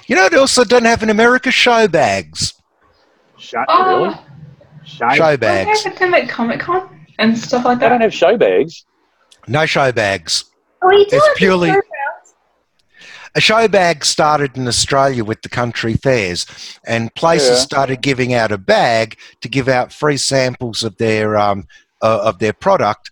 You 0.06 0.16
know, 0.16 0.28
they 0.28 0.36
also 0.36 0.64
don't 0.64 0.84
have 0.84 1.02
in 1.02 1.10
America 1.10 1.50
show 1.50 1.88
bags. 1.88 2.54
Shot, 3.38 3.66
Oh, 3.68 4.22
Shy. 4.84 5.16
Show 5.16 5.24
okay, 5.24 5.36
bags. 5.36 5.82
but 5.84 5.96
them 5.98 6.14
at 6.14 6.28
Comic 6.28 6.60
Con 6.60 7.06
and 7.18 7.36
stuff 7.38 7.64
like 7.64 7.80
They 7.80 7.88
don't 7.88 8.00
have 8.00 8.14
show 8.14 8.36
bags. 8.36 8.84
No 9.48 9.66
show 9.66 9.90
bags. 9.92 10.44
Oh, 10.82 10.90
you 10.92 11.06
do 11.06 11.16
It's 11.16 11.26
have 11.26 11.36
purely- 11.36 11.72
A 13.36 13.40
show 13.40 13.68
bag 13.68 14.04
started 14.04 14.56
in 14.56 14.66
Australia 14.66 15.22
with 15.24 15.42
the 15.42 15.48
country 15.48 15.94
fairs, 15.94 16.46
and 16.84 17.14
places 17.14 17.58
Yeah. 17.58 17.64
started 17.64 18.02
giving 18.02 18.34
out 18.34 18.50
a 18.50 18.58
bag 18.58 19.16
to 19.40 19.48
give 19.48 19.68
out 19.68 19.92
free 19.92 20.16
samples 20.16 20.82
of 20.82 20.96
their 20.96 21.38
um, 21.38 21.68
uh, 22.02 22.20
of 22.24 22.40
their 22.40 22.52
product 22.52 23.10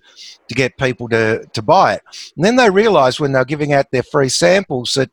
to 0.49 0.55
get 0.55 0.77
people 0.79 1.09
to, 1.09 1.45
to 1.53 1.63
buy 1.63 1.95
it. 1.95 2.03
And 2.37 2.45
then 2.45 2.57
they 2.57 2.71
realised 2.71 3.21
when 3.21 3.33
they 3.33 3.39
were 3.39 3.45
giving 3.45 3.73
out 3.73 3.91
their 3.91 4.03
free 4.03 4.29
samples 4.29 4.95
that 4.95 5.11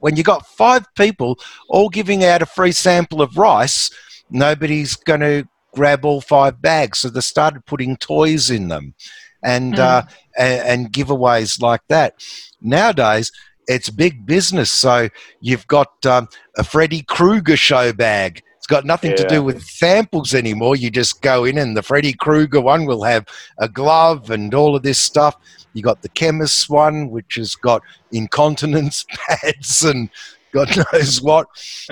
when 0.00 0.16
you 0.16 0.22
got 0.22 0.46
five 0.46 0.86
people 0.94 1.38
all 1.68 1.88
giving 1.88 2.24
out 2.24 2.42
a 2.42 2.46
free 2.46 2.72
sample 2.72 3.22
of 3.22 3.36
rice, 3.38 3.90
nobody's 4.30 4.96
going 4.96 5.20
to 5.20 5.48
grab 5.74 6.04
all 6.04 6.20
five 6.20 6.60
bags. 6.60 6.98
So 7.00 7.08
they 7.08 7.20
started 7.20 7.66
putting 7.66 7.96
toys 7.96 8.50
in 8.50 8.68
them, 8.68 8.94
and 9.42 9.74
Mm. 9.74 9.78
uh, 9.78 10.02
and, 10.38 10.68
and 10.68 10.92
giveaways 10.92 11.60
like 11.60 11.82
that. 11.88 12.14
Nowadays, 12.60 13.32
it's 13.66 13.90
big 13.90 14.26
business. 14.26 14.70
So 14.70 15.08
you've 15.40 15.66
got 15.66 16.04
um, 16.06 16.28
a 16.56 16.64
Freddy 16.64 17.02
Krueger 17.02 17.56
show 17.56 17.92
bag. 17.92 18.42
It's 18.64 18.70
got 18.70 18.86
nothing 18.86 19.14
to 19.14 19.28
do 19.28 19.42
with 19.42 19.62
samples 19.62 20.32
anymore. 20.32 20.74
You 20.74 20.90
just 20.90 21.20
go 21.20 21.44
in, 21.44 21.58
and 21.58 21.76
the 21.76 21.82
Freddy 21.82 22.14
Krueger 22.14 22.62
one 22.62 22.86
will 22.86 23.02
have 23.02 23.26
a 23.58 23.68
glove 23.68 24.30
and 24.30 24.54
all 24.54 24.74
of 24.74 24.82
this 24.82 24.98
stuff. 24.98 25.36
You 25.74 25.82
got 25.82 26.00
the 26.00 26.08
chemist's 26.08 26.66
one, 26.66 27.10
which 27.10 27.34
has 27.34 27.56
got 27.56 27.82
incontinence 28.10 29.04
pads 29.10 29.82
and 29.84 30.08
God 30.54 30.74
knows 30.94 31.20
what. 31.20 31.46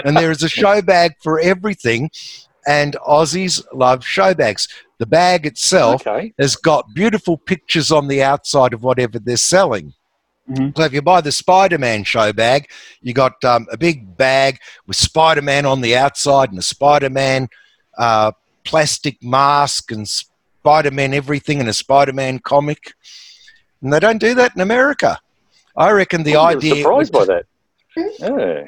And 0.07 0.17
there 0.17 0.31
is 0.31 0.43
a 0.43 0.49
show 0.49 0.81
bag 0.81 1.13
for 1.23 1.39
everything. 1.41 2.11
And 2.67 2.97
Aussies 3.07 3.63
love 3.75 4.03
show 4.03 4.33
bags. 4.33 4.67
The 4.97 5.05
bag 5.05 5.45
itself 5.45 6.07
Okay. 6.07 6.33
has 6.39 6.57
got 6.57 6.95
beautiful 6.95 7.37
pictures 7.37 7.93
on 7.93 8.09
the 8.09 8.23
outside 8.23 8.73
of 8.73 8.83
whatever 8.83 9.19
they're 9.19 9.37
selling. 9.37 9.93
Mhm. 10.51 10.77
So 10.77 10.83
if 10.83 10.93
you 10.93 11.03
buy 11.03 11.21
the 11.21 11.33
Spider-Man 11.33 12.05
show 12.05 12.33
bag, 12.33 12.69
you 13.01 13.13
got 13.13 13.43
um, 13.45 13.67
a 13.71 13.77
big 13.77 14.17
bag 14.17 14.59
with 14.87 14.97
Spider-Man 14.97 15.67
on 15.67 15.81
the 15.81 15.97
outside 15.97 16.51
and 16.51 16.59
a 16.59 16.63
Spider-Man 16.63 17.49
uh, 17.99 18.33
plastic 18.65 19.23
mask 19.23 19.93
and 19.93 20.09
Spider-Man 20.09 21.15
everything 21.15 21.61
and 21.61 21.69
a 21.69 21.73
Spider-Man 21.73 22.41
comic. 22.41 22.95
And 23.81 23.93
they 23.93 24.01
don't 24.01 24.19
do 24.19 24.35
that 24.35 24.55
in 24.55 24.61
America. 24.61 25.19
I 25.77 25.91
reckon 25.91 26.23
the 26.23 26.37
I'm 26.37 26.57
idea. 26.59 26.77
surprised 26.77 27.13
by 27.13 27.25
that. 27.27 27.47
Yeah. 27.97 28.65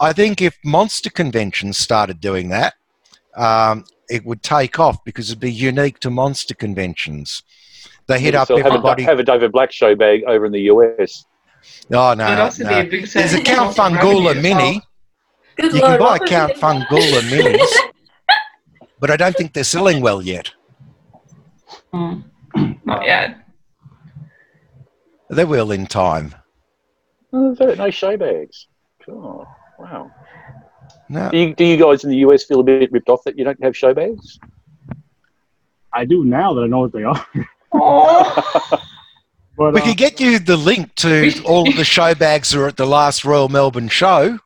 I 0.00 0.12
think 0.12 0.42
if 0.42 0.58
monster 0.64 1.10
conventions 1.10 1.78
started 1.78 2.20
doing 2.20 2.48
that, 2.50 2.74
um, 3.36 3.84
it 4.08 4.24
would 4.24 4.42
take 4.42 4.78
off 4.78 5.02
because 5.04 5.30
it'd 5.30 5.40
be 5.40 5.52
unique 5.52 5.98
to 6.00 6.10
monster 6.10 6.54
conventions. 6.54 7.42
They 8.08 8.20
hit 8.20 8.34
up 8.34 8.48
So 8.48 8.56
have, 8.56 8.72
a, 8.72 9.02
have 9.02 9.18
a 9.18 9.24
David 9.24 9.52
Black 9.52 9.72
show 9.72 9.94
bag 9.96 10.22
over 10.26 10.46
in 10.46 10.52
the 10.52 10.62
US. 10.62 11.24
oh 11.92 12.14
no, 12.14 12.14
no. 12.14 12.46
a 12.48 12.88
There's 12.88 13.34
a 13.34 13.40
Count 13.42 13.70
of 13.70 13.76
Fungula 13.76 14.40
mini. 14.40 14.80
Good 15.56 15.72
You 15.72 15.80
lord, 15.80 15.92
can 15.92 15.98
buy 15.98 16.18
what 16.18 16.28
Count 16.28 16.52
it? 16.52 16.58
Fungula 16.58 17.20
minis, 17.30 17.74
but 19.00 19.10
I 19.10 19.16
don't 19.16 19.34
think 19.34 19.54
they're 19.54 19.64
selling 19.64 20.00
well 20.00 20.22
yet. 20.22 20.52
Mm. 21.92 22.24
Not 22.84 23.04
yet. 23.04 23.38
They 25.30 25.44
will 25.44 25.72
in 25.72 25.86
time. 25.86 26.34
Oh, 27.32 27.50
is? 27.52 27.78
No 27.78 27.90
show 27.90 28.16
bags. 28.16 28.68
Cool. 29.04 29.46
Wow. 29.78 30.10
No. 31.08 31.30
Do 31.30 31.38
you, 31.38 31.54
do 31.54 31.64
you 31.64 31.76
guys 31.76 32.04
in 32.04 32.10
the 32.10 32.18
US 32.18 32.44
feel 32.44 32.60
a 32.60 32.64
bit 32.64 32.92
ripped 32.92 33.08
off 33.08 33.24
that 33.24 33.38
you 33.38 33.44
don't 33.44 33.62
have 33.62 33.76
show 33.76 33.92
bags? 33.94 34.38
I 35.92 36.04
do 36.04 36.24
now 36.24 36.54
that 36.54 36.62
I 36.62 36.66
know 36.66 36.80
what 36.80 36.92
they 36.92 37.02
are. 37.02 37.26
Oh, 37.82 38.80
But 39.56 39.72
We 39.74 39.80
uh, 39.80 39.84
could 39.84 39.96
get 39.96 40.20
you 40.20 40.38
the 40.38 40.56
link 40.56 40.94
to 40.96 41.32
all 41.44 41.68
of 41.68 41.76
the 41.76 41.84
show 41.84 42.14
bags 42.14 42.50
that 42.50 42.60
are 42.60 42.66
at 42.68 42.76
the 42.76 42.86
last 42.86 43.24
Royal 43.24 43.48
Melbourne 43.48 43.88
show. 43.88 44.38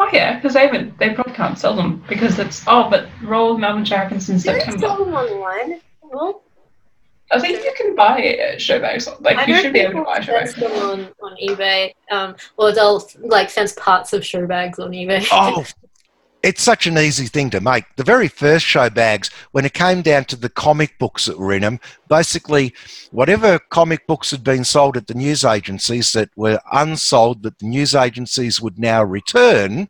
oh 0.00 0.08
yeah, 0.12 0.34
because 0.36 0.54
they 0.54 0.66
haven't. 0.66 0.98
They 0.98 1.10
probably 1.10 1.32
can't 1.34 1.58
sell 1.58 1.76
them 1.76 2.02
because 2.08 2.38
it's. 2.38 2.64
Oh, 2.66 2.88
but 2.90 3.06
Royal 3.22 3.56
Melbourne 3.56 3.84
Show 3.84 3.96
happens 3.96 4.28
in 4.28 4.38
Do 4.38 4.42
they 4.42 4.58
September. 4.58 4.78
sell 4.80 5.04
them 5.04 5.14
online? 5.14 5.80
Well, 6.02 6.42
I 7.30 7.38
think 7.38 7.64
you 7.64 7.72
can 7.76 7.94
buy 7.94 8.36
uh, 8.54 8.58
show 8.58 8.80
bags. 8.80 9.08
Like 9.20 9.36
I 9.38 9.46
you 9.46 9.56
should 9.60 9.72
be 9.72 9.78
able 9.80 10.00
to 10.00 10.04
buy 10.04 10.20
show 10.20 10.32
bags. 10.32 10.60
on, 10.60 11.08
on 11.22 11.36
eBay, 11.42 11.92
um, 12.10 12.34
or 12.56 12.72
they'll 12.72 13.08
like 13.20 13.48
fence 13.48 13.74
parts 13.74 14.12
of 14.12 14.26
show 14.26 14.44
bags 14.46 14.78
on 14.80 14.90
eBay. 14.90 15.24
Oh, 15.30 15.64
it's 16.42 16.62
such 16.62 16.86
an 16.86 16.98
easy 16.98 17.26
thing 17.26 17.50
to 17.50 17.60
make. 17.60 17.84
The 17.96 18.04
very 18.04 18.28
first 18.28 18.66
show 18.66 18.90
bags, 18.90 19.30
when 19.52 19.64
it 19.64 19.74
came 19.74 20.02
down 20.02 20.24
to 20.26 20.36
the 20.36 20.48
comic 20.48 20.98
books 20.98 21.26
that 21.26 21.38
were 21.38 21.52
in 21.52 21.62
them, 21.62 21.80
basically, 22.08 22.74
whatever 23.12 23.58
comic 23.58 24.06
books 24.06 24.30
had 24.30 24.42
been 24.42 24.64
sold 24.64 24.96
at 24.96 25.06
the 25.06 25.14
news 25.14 25.44
agencies 25.44 26.12
that 26.12 26.30
were 26.36 26.60
unsold, 26.72 27.42
that 27.44 27.58
the 27.58 27.66
news 27.66 27.94
agencies 27.94 28.60
would 28.60 28.78
now 28.78 29.04
return, 29.04 29.88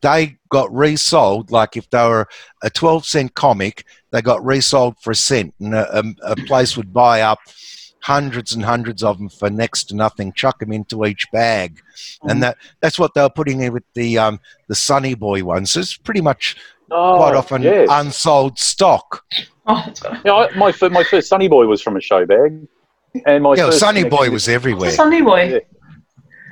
they 0.00 0.36
got 0.48 0.74
resold. 0.74 1.50
Like 1.50 1.76
if 1.76 1.88
they 1.90 2.02
were 2.02 2.26
a 2.62 2.70
12 2.70 3.06
cent 3.06 3.34
comic, 3.34 3.84
they 4.10 4.22
got 4.22 4.44
resold 4.44 4.98
for 5.00 5.12
a 5.12 5.16
cent, 5.16 5.54
and 5.60 5.74
a, 5.74 5.98
a, 5.98 6.32
a 6.32 6.36
place 6.36 6.76
would 6.76 6.92
buy 6.92 7.20
up 7.20 7.38
hundreds 8.02 8.52
and 8.54 8.64
hundreds 8.64 9.02
of 9.02 9.18
them 9.18 9.28
for 9.28 9.50
next 9.50 9.84
to 9.84 9.96
nothing, 9.96 10.32
chuck 10.32 10.58
them 10.60 10.72
into 10.72 11.04
each 11.04 11.26
bag. 11.32 11.80
And 12.22 12.42
that 12.42 12.56
that's 12.80 12.98
what 12.98 13.14
they 13.14 13.22
were 13.22 13.30
putting 13.30 13.60
in 13.62 13.72
with 13.72 13.84
the 13.94 14.18
um, 14.18 14.40
the 14.68 14.74
Sunny 14.74 15.14
Boy 15.14 15.42
ones. 15.44 15.74
It's 15.76 15.96
pretty 15.96 16.20
much 16.20 16.56
Oh, 16.88 17.16
quite 17.16 17.34
often 17.34 17.62
yes. 17.62 17.88
unsold 17.90 18.58
stock. 18.58 19.24
Oh. 19.66 19.84
Yeah, 20.24 20.32
I, 20.34 20.56
my 20.56 20.70
fir- 20.70 20.90
my 20.90 21.02
first 21.02 21.28
Sunny 21.28 21.48
Boy 21.48 21.66
was 21.66 21.82
from 21.82 21.96
a 21.96 22.00
show 22.00 22.24
bag, 22.24 22.66
and 23.26 23.42
my 23.42 23.54
Yeah, 23.56 23.66
first 23.66 23.80
Sunny 23.80 24.04
Boy 24.04 24.30
was 24.30 24.48
everywhere. 24.48 24.92
Sunday 24.92 25.20
boy. 25.20 25.60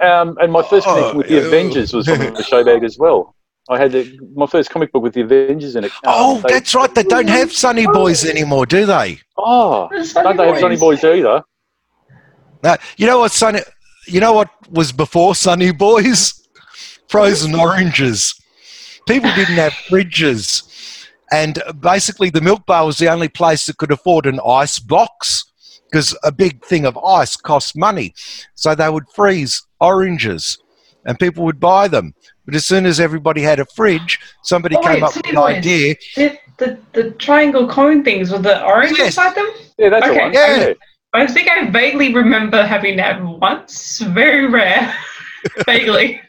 Yeah. 0.03 0.21
Um, 0.21 0.37
and 0.41 0.51
my 0.51 0.63
first 0.63 0.89
Oh, 0.89 0.95
connection 0.95 1.19
with 1.19 1.29
the 1.29 1.35
ew. 1.35 1.47
Avengers 1.47 1.93
was 1.95 2.07
from 2.09 2.21
a 2.21 2.43
show 2.43 2.65
bag 2.65 2.83
as 2.83 2.99
well. 2.99 3.37
I 3.69 3.79
had 3.79 3.93
the, 3.93 4.19
my 4.35 4.47
first 4.47 4.69
comic 4.71 4.93
book 4.93 5.03
with 5.03 5.15
the 5.15 5.23
Avengers 5.23 5.75
in 5.77 5.85
it. 5.85 5.93
Um, 5.93 6.01
Oh, 6.05 6.41
they- 6.43 6.53
that's 6.55 6.75
right. 6.75 6.95
They 6.95 7.03
don't 7.03 7.29
have 7.29 7.51
Sunny 7.53 7.87
Boys 7.87 8.25
anymore, 8.25 8.67
do 8.67 8.85
they? 8.85 9.21
Oh, 9.39 9.89
Sunny 10.03 10.25
don't 10.29 10.37
they 10.37 10.47
have 10.49 10.59
Sunny 10.61 10.77
Boys 10.77 11.03
either? 11.03 11.43
Now, 12.63 12.77
you 12.97 13.07
know 13.07 13.19
what 13.21 13.33
Sunny? 13.33 13.61
You 14.07 14.21
know 14.21 14.33
what 14.33 14.51
was 14.71 14.93
before 14.93 15.35
Sunny 15.35 15.73
Boys? 15.73 16.47
Frozen 17.09 17.55
oranges. 17.55 18.35
People 19.07 19.31
didn't 19.35 19.57
have 19.57 19.73
fridges, 19.73 21.07
and 21.31 21.63
basically 21.81 22.31
the 22.31 22.41
milk 22.41 22.65
bar 22.67 22.87
was 22.87 22.97
the 22.99 23.09
only 23.11 23.29
place 23.29 23.67
that 23.67 23.77
could 23.77 23.93
afford 23.93 24.25
an 24.27 24.41
ice 24.47 24.79
box 24.79 25.45
because 25.91 26.17
a 26.25 26.33
big 26.33 26.65
thing 26.65 26.85
of 26.87 26.97
ice 26.99 27.37
cost 27.37 27.77
money. 27.77 28.15
So 28.55 28.75
they 28.75 28.89
would 28.89 29.05
freeze 29.15 29.63
oranges, 29.81 30.59
and 31.05 31.19
people 31.19 31.45
would 31.45 31.61
buy 31.61 31.87
them. 31.89 32.15
But 32.47 32.55
as 32.55 32.65
soon 32.67 32.85
as 32.87 33.01
everybody 33.01 33.41
had 33.43 33.59
a 33.61 33.65
fridge, 33.65 34.19
somebody 34.43 34.77
Oh, 34.77 34.81
came 34.83 34.95
wait, 34.95 35.03
up 35.03 35.17
with 35.17 35.27
an 35.29 35.39
idea. 35.39 35.95
The, 36.17 36.39
the, 36.59 36.79
the 36.93 37.11
triangle 37.13 37.69
cone 37.69 38.05
things 38.05 38.31
with 38.31 38.43
the 38.43 38.63
orange 38.65 38.99
Yes. 38.99 39.07
inside 39.09 39.35
them? 39.35 39.51
Yeah, 39.79 39.89
that's 39.91 40.07
Okay. 40.07 40.21
one. 40.21 40.33
Yeah. 40.33 40.57
Yeah. 40.69 40.73
I 41.15 41.27
think 41.27 41.49
I 41.51 41.71
vaguely 41.71 42.13
remember 42.13 42.65
having 42.67 42.97
that 42.97 43.23
once. 43.25 43.99
Very 44.01 44.47
rare. 44.47 44.95
vaguely. 45.67 46.21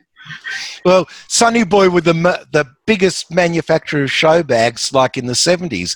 Well, 0.83 1.07
Sunny 1.27 1.63
Boy 1.63 1.89
were 1.89 2.01
the 2.01 2.13
the 2.51 2.65
biggest 2.85 3.31
manufacturer 3.31 4.03
of 4.03 4.11
show 4.11 4.43
bags, 4.43 4.93
like 4.93 5.17
in 5.17 5.25
the 5.25 5.35
seventies. 5.35 5.95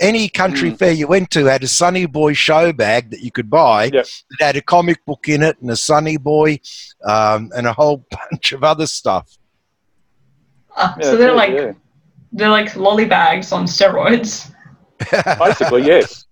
Any 0.00 0.28
country 0.28 0.70
Mm. 0.72 0.78
fair 0.78 0.92
you 0.92 1.06
went 1.06 1.30
to 1.32 1.44
had 1.44 1.62
a 1.62 1.68
Sunny 1.68 2.06
Boy 2.06 2.32
show 2.32 2.72
bag 2.72 3.10
that 3.10 3.20
you 3.20 3.30
could 3.30 3.50
buy. 3.50 3.84
Yep. 3.92 4.06
It 4.06 4.42
had 4.44 4.56
a 4.56 4.62
comic 4.62 5.04
book 5.04 5.28
in 5.28 5.42
it 5.42 5.58
and 5.60 5.70
a 5.70 5.76
Sunny 5.76 6.16
Boy, 6.16 6.58
um, 7.06 7.50
and 7.54 7.66
a 7.66 7.72
whole 7.74 8.06
bunch 8.30 8.52
of 8.52 8.64
other 8.64 8.86
stuff. 8.86 9.28
Ah, 10.76 10.94
Yeah, 10.98 11.04
so 11.04 11.16
they're 11.16 11.28
yeah, 11.28 11.34
like 11.34 11.52
yeah. 11.52 11.72
they're 12.32 12.48
like 12.48 12.74
lolly 12.76 13.04
bags 13.04 13.52
on 13.52 13.64
steroids. 13.66 14.50
basically 15.38 15.82
yes. 15.84 16.24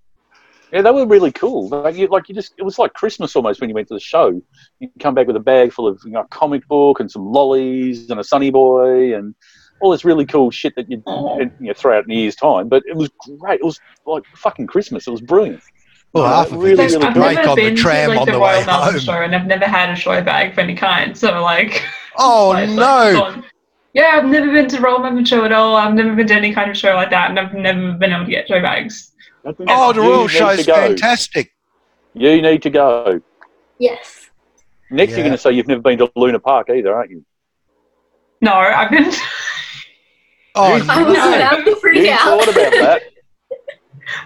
Yeah, 0.73 0.83
they 0.83 0.91
were 0.93 1.05
really 1.07 1.33
cool. 1.33 1.69
Like 1.69 1.97
you, 1.97 2.07
like 2.07 2.29
you 2.29 2.35
just, 2.35 2.55
it 2.57 2.63
was 2.63 2.79
like 2.79 2.93
Christmas 2.95 3.35
almost 3.35 3.61
when 3.61 3.69
you 3.69 3.75
went 3.75 3.89
to 3.89 3.95
the 3.95 4.01
show. 4.01 4.41
You 4.79 4.89
come 5.01 5.15
back 5.17 5.27
with 5.27 5.35
a 5.35 5.41
bag 5.41 5.73
full 5.73 5.89
of 5.89 6.01
you 6.05 6.13
know, 6.13 6.25
comic 6.31 6.67
book 6.69 7.01
and 7.01 7.11
some 7.11 7.27
lollies 7.27 8.09
and 8.09 8.21
a 8.21 8.25
Sunny 8.25 8.51
Boy 8.51 9.17
and 9.17 9.35
all 9.81 9.91
this 9.91 10.05
really 10.05 10.25
cool 10.25 10.51
shit 10.53 10.75
that 10.77 10.89
you 10.89 11.03
Oh. 11.07 11.41
you 11.41 11.51
know, 11.61 11.73
throw 11.75 11.99
out 11.99 12.05
in 12.05 12.11
a 12.13 12.15
year's 12.15 12.37
time. 12.37 12.69
But 12.69 12.85
it 12.87 12.95
was 12.97 13.11
great. 13.41 13.59
It 13.61 13.65
was 13.65 13.81
like 14.07 14.23
fucking 14.37 14.69
Christmas. 14.69 15.09
It 15.09 15.11
was 15.11 15.21
brilliant. 15.21 15.61
well, 16.13 16.23
Yeah, 16.25 16.37
half 16.37 16.53
of 16.53 16.59
really, 16.59 16.73
it 16.75 16.79
was 16.85 16.93
really 16.95 17.07
I've 17.07 17.15
great. 17.15 17.25
break 17.25 17.37
never 17.39 17.49
on 17.51 17.57
the 17.57 17.75
tram 17.75 18.11
to 18.11 18.11
like 18.11 18.21
on 18.21 18.27
the, 18.27 18.33
the 18.33 18.39
Royal 18.39 18.59
way 18.61 18.67
Melbourne 18.67 18.93
home. 18.93 19.01
show, 19.01 19.13
and 19.23 19.35
I've 19.35 19.47
never 19.47 19.65
had 19.67 19.91
a 19.91 19.97
show 19.97 20.23
bag 20.23 20.53
of 20.53 20.59
any 20.61 20.77
kind. 20.77 21.19
So 21.19 21.43
like, 21.43 21.83
Oh 22.17 22.49
like, 22.55 22.71
no! 22.71 23.43
Gone. 23.95 24.05
Yeah, 24.05 24.17
I've 24.19 24.27
never 24.31 24.51
been 24.53 24.69
to 24.69 24.81
Royal 24.81 24.99
Melbourne 25.01 25.25
show 25.25 25.45
at 25.45 25.53
all. 25.53 25.77
I've 25.77 25.95
never 25.95 26.15
been 26.15 26.27
to 26.29 26.35
any 26.35 26.55
kind 26.55 26.71
of 26.71 26.77
show 26.77 26.95
like 26.95 27.11
that, 27.11 27.31
and 27.31 27.39
I've 27.39 27.53
never 27.55 27.93
been 27.93 28.13
able 28.13 28.25
to 28.25 28.31
get 28.31 28.49
show 28.49 28.61
bags. 28.61 29.13
Oh, 29.45 29.93
the 29.93 30.01
You 30.03 30.09
Royal 30.09 30.23
need 30.23 30.31
Show's 30.31 30.59
to 30.61 30.65
go. 30.67 30.75
fantastic. 30.75 31.53
You 32.15 32.43
need 32.43 32.63
to 32.63 32.71
go. 32.71 33.21
Yes. 33.79 34.29
Next, 34.91 35.11
Yeah. 35.13 35.17
you're 35.19 35.25
going 35.25 35.33
to 35.37 35.39
say 35.39 35.53
you've 35.53 35.69
never 35.69 35.81
been 35.81 35.99
to 35.99 36.11
Luna 36.17 36.41
Park 36.41 36.69
either, 36.71 36.95
aren't 36.95 37.11
you? 37.11 37.25
No, 38.43 38.53
I've 38.53 38.91
been. 38.91 39.11
Oh, 40.57 40.77
You- 40.77 40.85
I 40.89 41.03
was 41.03 41.17
No. 41.17 41.35
about 41.37 41.65
to 41.65 41.77
freak 41.77 42.05
You 42.05 42.11
out. 42.13 42.21
thought 42.21 42.49
about 42.49 42.73
that. 42.73 43.03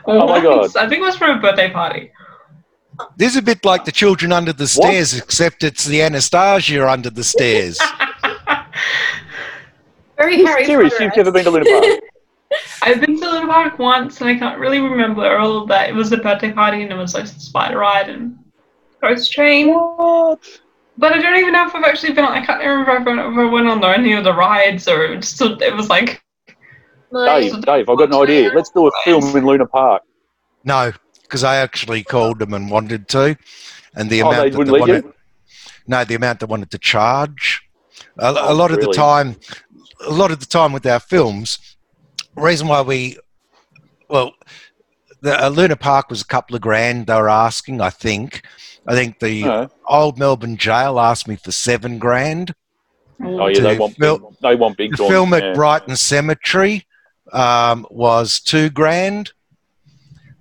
Oh 0.07 0.27
my 0.27 0.41
God. 0.41 0.75
I 0.79 0.89
think 0.89 1.03
it 1.03 1.05
was 1.05 1.17
for 1.17 1.27
a 1.31 1.37
birthday 1.39 1.71
party. 1.71 2.11
this 3.19 3.33
is 3.33 3.37
a 3.37 3.43
bit 3.43 3.63
like 3.67 3.85
the 3.85 3.93
children 3.93 4.33
under 4.33 4.53
the 4.53 4.67
stairs, 4.67 5.15
except 5.15 5.63
it's 5.63 5.85
the 5.85 6.01
Anastasia 6.01 6.89
under 6.89 7.11
the 7.11 7.23
stairs. 7.25 7.79
Very 10.17 10.39
You're 10.39 10.49
Harry 10.49 10.65
serious? 10.65 10.93
Potter. 10.93 11.05
You've 11.05 11.17
never 11.17 11.33
been 11.33 11.45
to 11.45 11.51
Luna 11.51 11.65
Park? 11.67 12.01
I've 12.83 13.01
been 13.01 13.21
to 13.21 13.31
Luna 13.31 13.47
Park 13.47 13.79
once, 13.79 14.21
and 14.21 14.31
I 14.31 14.37
can't 14.39 14.59
really 14.59 14.81
remember 14.81 15.37
all 15.39 15.63
of 15.63 15.69
that. 15.69 15.89
It 15.89 15.95
was 15.95 16.13
a 16.13 16.19
birthday 16.19 16.53
party, 16.53 16.83
and 16.83 16.93
it 16.93 16.97
was 16.97 17.15
like 17.15 17.27
spider 17.27 17.79
ride 17.79 18.09
and 18.09 18.39
ghost 19.01 19.33
train. 19.33 19.75
What? 19.75 20.41
But 20.97 21.13
I 21.13 21.19
don't 21.19 21.37
even 21.39 21.53
know 21.53 21.67
if 21.67 21.75
I've 21.75 21.85
actually 21.85 22.13
been 22.13 22.25
on. 22.25 22.33
I 22.33 22.45
can't 22.45 22.61
remember 22.63 22.97
if 22.97 23.07
I 23.07 23.35
went, 23.43 23.53
went 23.53 23.69
on 23.69 23.85
any 23.85 24.13
of 24.13 24.23
the 24.23 24.33
rides 24.33 24.87
or 24.87 25.05
it 25.05 25.17
just 25.21 25.41
it 25.41 25.75
was 25.75 25.89
like 25.89 26.23
Like, 27.11 27.51
Dave, 27.51 27.61
Dave, 27.63 27.89
I've 27.89 27.99
got 27.99 28.09
an 28.11 28.15
idea. 28.15 28.53
Let's 28.55 28.71
do 28.71 28.87
a 28.87 28.91
film 29.03 29.37
in 29.37 29.45
Luna 29.45 29.67
Park. 29.67 30.03
No, 30.63 30.93
because 31.23 31.43
I 31.43 31.57
actually 31.57 32.05
called 32.05 32.39
them 32.39 32.55
and 32.55 32.71
wanted 32.71 33.09
to, 33.09 33.37
and 33.97 34.09
the 34.09 34.23
Oh, 34.23 34.29
amount 34.31 34.53
they 34.53 34.59
that 34.59 34.65
they 34.67 34.79
wanted. 34.79 35.05
you? 35.05 35.15
No, 35.89 36.05
the 36.05 36.15
amount 36.15 36.41
they 36.41 36.47
wanted 36.47 36.71
to 36.71 36.79
charge. 36.79 37.63
A, 38.19 38.31
a 38.31 38.51
Oh, 38.51 38.55
lot 38.55 38.71
of 38.71 38.81
the 38.81 38.93
time, 38.93 39.37
a 40.07 40.13
lot 40.13 40.31
of 40.31 40.41
the 40.41 40.47
time 40.47 40.73
with 40.73 40.87
our 40.87 41.01
films, 41.01 41.59
reason 42.37 42.69
why 42.69 42.83
we, 42.83 43.19
well, 44.09 44.35
the 45.21 45.45
uh, 45.45 45.49
Luna 45.49 45.77
Park 45.77 46.11
was 46.11 46.23
a 46.23 46.27
couple 46.27 46.55
of 46.55 46.63
grand. 46.63 47.07
They 47.07 47.15
were 47.15 47.29
asking, 47.29 47.81
I 47.81 47.91
think. 47.91 48.43
I 48.87 48.95
think 48.95 49.19
the 49.19 49.71
old 49.89 50.19
Melbourne 50.19 50.59
jail 50.59 51.01
asked 51.01 51.27
me 51.27 51.37
for 51.37 51.53
seven 51.53 51.99
grand. 51.99 52.55
Oh 53.23 53.47
yeah, 53.47 53.61
they 53.61 53.79
want 53.79 53.97
fil- 53.97 54.19
big, 54.19 54.39
they 54.43 54.55
want 54.55 54.77
big 54.77 54.97
The 54.97 55.09
film 55.09 55.33
at 55.33 55.43
yeah. 55.43 55.53
Brighton 55.55 55.97
Cemetery 55.97 56.87
um, 57.33 57.87
was 57.91 58.41
two 58.41 58.69
grand. 58.71 59.33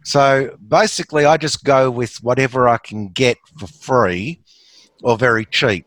So 0.03 0.57
basically, 0.67 1.25
I 1.25 1.37
just 1.37 1.63
go 1.63 1.89
with 1.89 2.21
whatever 2.23 2.67
I 2.67 2.77
can 2.77 3.09
get 3.09 3.37
for 3.57 3.67
free 3.67 4.41
or 5.01 5.17
very 5.17 5.45
cheap. 5.45 5.85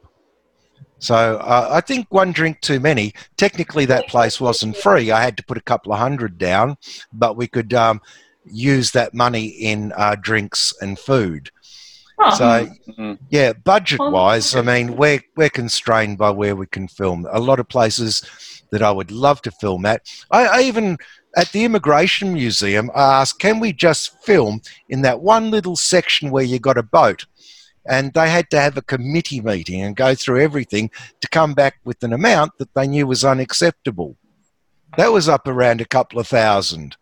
So 0.98 1.36
uh, 1.36 1.68
I 1.70 1.80
think 1.80 2.06
one 2.10 2.32
drink 2.32 2.60
too 2.60 2.80
many. 2.80 3.12
Technically, 3.36 3.84
that 3.86 4.08
place 4.08 4.40
wasn't 4.40 4.76
free. 4.76 5.10
I 5.10 5.22
had 5.22 5.36
to 5.36 5.44
put 5.44 5.58
a 5.58 5.62
couple 5.62 5.92
of 5.92 5.98
hundred 5.98 6.38
down, 6.38 6.76
but 7.12 7.36
we 7.36 7.46
could 7.46 7.74
um, 7.74 8.00
use 8.44 8.92
that 8.92 9.12
money 9.14 9.46
in 9.46 9.92
uh, 9.96 10.16
drinks 10.20 10.72
and 10.80 10.98
food. 10.98 11.50
oh, 12.18 12.30
So 12.30 12.68
Mhm. 12.88 13.18
yeah, 13.28 13.52
budget 13.52 14.00
wise, 14.00 14.54
I 14.54 14.62
mean, 14.62 14.96
we're 14.96 15.20
we're 15.36 15.50
constrained 15.50 16.16
by 16.18 16.30
where 16.30 16.56
we 16.56 16.66
can 16.66 16.88
film. 16.88 17.26
A 17.30 17.40
lot 17.40 17.60
of 17.60 17.68
places 17.68 18.22
that 18.72 18.82
I 18.82 18.90
would 18.90 19.10
love 19.10 19.42
to 19.42 19.50
film 19.50 19.84
at. 19.86 20.02
I, 20.30 20.46
I 20.46 20.60
even 20.62 20.96
at 21.36 21.52
the 21.52 21.64
immigration 21.64 22.32
museum, 22.32 22.90
I 22.94 23.20
asked, 23.20 23.38
can 23.38 23.60
we 23.60 23.72
just 23.72 24.16
film 24.24 24.62
in 24.88 25.02
that 25.02 25.20
one 25.20 25.50
little 25.50 25.76
section 25.76 26.30
where 26.30 26.42
you 26.44 26.58
got 26.58 26.78
a 26.78 26.82
boat? 26.82 27.26
And 27.88 28.12
they 28.14 28.28
had 28.28 28.50
to 28.50 28.60
have 28.60 28.76
a 28.76 28.82
committee 28.82 29.40
meeting 29.40 29.82
and 29.82 29.94
go 29.94 30.14
through 30.14 30.40
everything 30.42 30.90
to 31.20 31.28
come 31.28 31.54
back 31.54 31.76
with 31.84 32.02
an 32.02 32.12
amount 32.12 32.58
that 32.58 32.74
they 32.74 32.86
knew 32.86 33.06
was 33.06 33.24
unacceptable. 33.24 34.16
That 34.96 35.12
was 35.12 35.28
up 35.28 35.46
around 35.46 35.80
a 35.80 35.86
couple 35.86 36.18
of 36.18 36.26
thousand. 36.26 36.96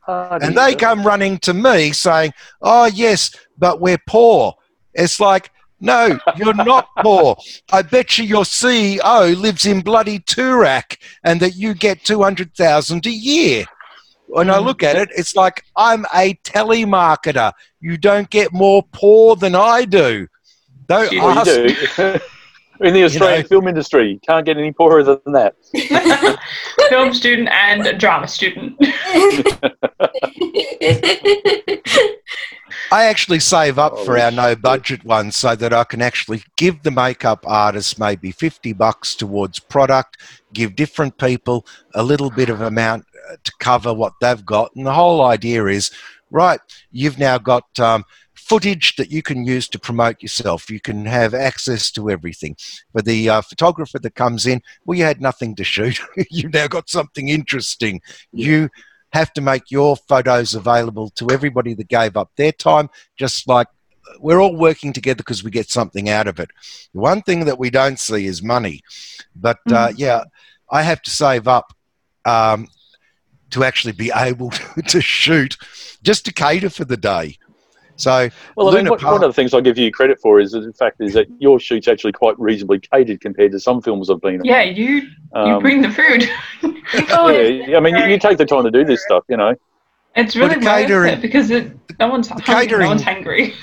Hardy, 0.00 0.44
And 0.46 0.56
they 0.56 0.74
come 0.74 1.06
running 1.06 1.38
to 1.38 1.54
me 1.54 1.92
saying, 1.92 2.32
Oh, 2.60 2.86
yes, 2.86 3.34
but 3.56 3.80
we're 3.80 4.02
poor. 4.08 4.54
It's 4.94 5.20
like, 5.20 5.50
No, 5.80 6.18
you're 6.36 6.54
not 6.54 6.88
poor. 6.98 7.36
I 7.72 7.82
bet 7.82 8.18
you 8.18 8.24
your 8.24 8.44
CEO 8.44 9.40
lives 9.40 9.64
in 9.64 9.80
bloody 9.80 10.18
Toorak 10.18 10.98
and 11.24 11.40
that 11.40 11.54
you 11.54 11.74
get 11.74 12.04
200,000 12.04 13.06
a 13.06 13.10
year. 13.10 13.64
When 14.32 14.48
I 14.48 14.56
mm. 14.56 14.64
look 14.64 14.82
at 14.82 14.96
it, 14.96 15.10
it's 15.14 15.36
like, 15.36 15.62
I'm 15.76 16.06
a 16.14 16.32
telemarketer. 16.42 17.52
You 17.80 17.98
don't 17.98 18.30
get 18.30 18.50
more 18.50 18.82
poor 18.90 19.36
than 19.36 19.54
I 19.54 19.84
do. 19.84 20.26
Don't 20.86 21.12
Well, 21.12 21.38
ask 21.38 21.50
you 21.50 21.76
do. 21.96 22.18
in 22.86 22.94
the 22.94 23.04
Australian 23.04 23.42
know. 23.42 23.48
film 23.48 23.68
industry, 23.68 24.12
you 24.12 24.20
can't 24.26 24.46
get 24.46 24.56
any 24.56 24.72
poorer 24.72 25.02
than 25.02 25.20
that. 25.26 25.54
film 26.88 27.12
student 27.12 27.50
and 27.50 28.00
drama 28.00 28.26
student. 28.26 28.74
I 32.90 33.04
actually 33.04 33.40
save 33.40 33.78
up 33.78 33.92
oh, 33.96 34.04
for 34.06 34.18
our 34.18 34.30
no 34.30 34.56
budget 34.56 35.04
ones 35.04 35.36
so 35.36 35.54
that 35.54 35.74
I 35.74 35.84
can 35.84 36.00
actually 36.00 36.42
give 36.56 36.82
the 36.82 36.90
makeup 36.90 37.44
artist 37.46 37.98
maybe 37.98 38.32
50 38.32 38.72
bucks 38.72 39.14
towards 39.14 39.58
product, 39.58 40.16
give 40.54 40.74
different 40.74 41.18
people 41.18 41.66
a 41.94 42.02
little 42.02 42.30
bit 42.30 42.48
of 42.48 42.62
amount 42.62 43.04
to 43.42 43.52
cover 43.58 43.92
what 43.92 44.14
they've 44.20 44.44
got. 44.44 44.74
And 44.74 44.86
the 44.86 44.92
whole 44.92 45.24
idea 45.24 45.66
is 45.66 45.90
right, 46.30 46.60
you've 46.90 47.18
now 47.18 47.38
got 47.38 47.78
um, 47.78 48.04
footage 48.34 48.96
that 48.96 49.10
you 49.10 49.22
can 49.22 49.44
use 49.44 49.68
to 49.68 49.78
promote 49.78 50.22
yourself. 50.22 50.68
You 50.68 50.80
can 50.80 51.06
have 51.06 51.34
access 51.34 51.90
to 51.92 52.10
everything. 52.10 52.56
For 52.92 53.02
the 53.02 53.28
uh, 53.28 53.42
photographer 53.42 53.98
that 54.00 54.14
comes 54.14 54.46
in, 54.46 54.60
well, 54.84 54.98
you 54.98 55.04
had 55.04 55.20
nothing 55.20 55.54
to 55.56 55.64
shoot. 55.64 56.00
You've 56.30 56.52
now 56.52 56.66
got 56.66 56.90
something 56.90 57.28
interesting. 57.28 58.00
You 58.32 58.68
have 59.12 59.32
to 59.34 59.40
make 59.40 59.70
your 59.70 59.96
photos 59.96 60.54
available 60.54 61.10
to 61.10 61.30
everybody 61.30 61.74
that 61.74 61.88
gave 61.88 62.16
up 62.16 62.30
their 62.36 62.52
time, 62.52 62.88
just 63.16 63.46
like 63.46 63.68
uh, 64.08 64.14
we're 64.20 64.40
all 64.40 64.56
working 64.56 64.92
together 64.92 65.18
because 65.18 65.44
we 65.44 65.50
get 65.50 65.70
something 65.70 66.08
out 66.08 66.26
of 66.26 66.40
it. 66.40 66.50
The 66.94 67.00
one 67.00 67.22
thing 67.22 67.44
that 67.44 67.58
we 67.58 67.70
don't 67.70 68.00
see 68.00 68.26
is 68.26 68.42
money. 68.42 68.80
But 69.36 69.58
uh, 69.70 69.92
yeah, 69.96 70.24
I 70.70 70.82
have 70.82 71.02
to 71.02 71.10
save 71.10 71.46
up 71.46 71.72
um, 72.24 72.68
to 73.52 73.64
actually 73.64 73.92
be 73.92 74.10
able 74.14 74.50
to, 74.50 74.82
to 74.88 75.00
shoot 75.00 75.56
just 76.02 76.24
to 76.26 76.32
cater 76.32 76.70
for 76.70 76.84
the 76.84 76.96
day. 76.96 77.38
So, 77.96 78.28
Well, 78.56 78.70
I 78.70 78.74
mean, 78.76 78.88
what, 78.88 79.00
Park- 79.00 79.12
one 79.20 79.22
of 79.24 79.28
the 79.28 79.34
things 79.34 79.52
I 79.54 79.60
give 79.60 79.76
you 79.78 79.92
credit 79.92 80.18
for 80.20 80.40
is 80.40 80.52
that 80.52 80.60
the 80.60 80.72
fact 80.72 80.96
is 81.00 81.12
that 81.12 81.26
your 81.38 81.60
shoot's 81.60 81.86
actually 81.86 82.12
quite 82.12 82.38
reasonably 82.40 82.80
catered 82.80 83.20
compared 83.20 83.52
to 83.52 83.60
some 83.60 83.80
films 83.82 84.10
I've 84.10 84.20
been 84.20 84.40
on. 84.40 84.44
yeah, 84.44 84.62
you 84.62 84.86
you 84.86 85.08
Um, 85.34 85.62
bring 85.62 85.82
the 85.82 85.90
food. 85.90 86.28
Oh, 87.10 87.28
yeah, 87.30 87.76
I 87.76 87.80
mean, 87.80 87.94
you, 87.96 88.04
you 88.04 88.18
take 88.18 88.38
the 88.38 88.44
time 88.46 88.64
to 88.64 88.70
do 88.70 88.84
this 88.84 89.02
stuff, 89.04 89.24
you 89.28 89.36
know. 89.36 89.54
It's 90.16 90.34
really 90.34 90.54
the 90.56 90.60
worth 90.60 90.64
catering- 90.64 91.12
it 91.14 91.20
because 91.22 91.50
it, 91.50 91.70
no 92.00 92.08
one's 92.08 92.28
hungry. 92.28 92.44
catering- 92.44 92.80
No 92.82 92.88
one's 92.88 93.02
hungry. 93.02 93.54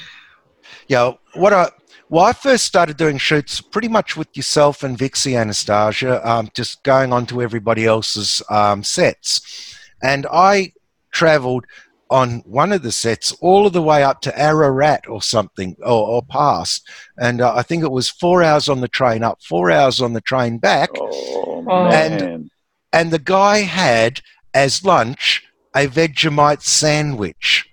Yeah, 0.87 1.13
what 1.35 1.51
I 1.53 1.69
well, 2.09 2.25
I 2.25 2.33
first 2.33 2.65
started 2.65 2.97
doing 2.97 3.17
shoots 3.19 3.61
pretty 3.61 3.87
much 3.87 4.17
with 4.17 4.29
yourself 4.35 4.81
and 4.83 4.97
Vixie 4.97 5.35
Anastasia, 5.35 6.27
um, 6.27 6.49
just 6.55 6.81
going 6.83 7.13
on 7.13 7.27
to 7.27 7.41
everybody 7.41 7.85
else's 7.85 8.41
um, 8.49 8.83
sets, 8.83 9.77
and 10.03 10.25
I 10.31 10.73
travelled 11.11 11.65
on 12.11 12.39
one 12.45 12.71
of 12.71 12.81
the 12.81 12.91
sets 12.91 13.31
all 13.39 13.67
of 13.67 13.73
the 13.73 13.81
way 13.83 14.03
up 14.03 14.19
to 14.21 14.39
Ararat 14.39 15.07
or 15.07 15.21
something, 15.21 15.75
or, 15.81 16.07
or 16.07 16.23
past. 16.23 16.87
And 17.19 17.39
uh, 17.39 17.53
I 17.55 17.61
think 17.61 17.83
it 17.83 17.91
was 17.91 18.09
four 18.09 18.41
hours 18.41 18.67
on 18.67 18.81
the 18.81 18.87
train 18.87 19.21
up, 19.23 19.43
four 19.43 19.69
hours 19.69 20.01
on 20.01 20.13
the 20.13 20.21
train 20.21 20.57
back. 20.57 20.89
Oh, 20.99 21.63
Oh. 21.67 21.89
man. 21.89 22.49
And 22.91 23.11
the 23.11 23.19
guy 23.19 23.57
had 23.59 24.21
as 24.55 24.83
lunch 24.83 25.43
a 25.75 25.85
Vegemite 25.87 26.63
sandwich, 26.63 27.69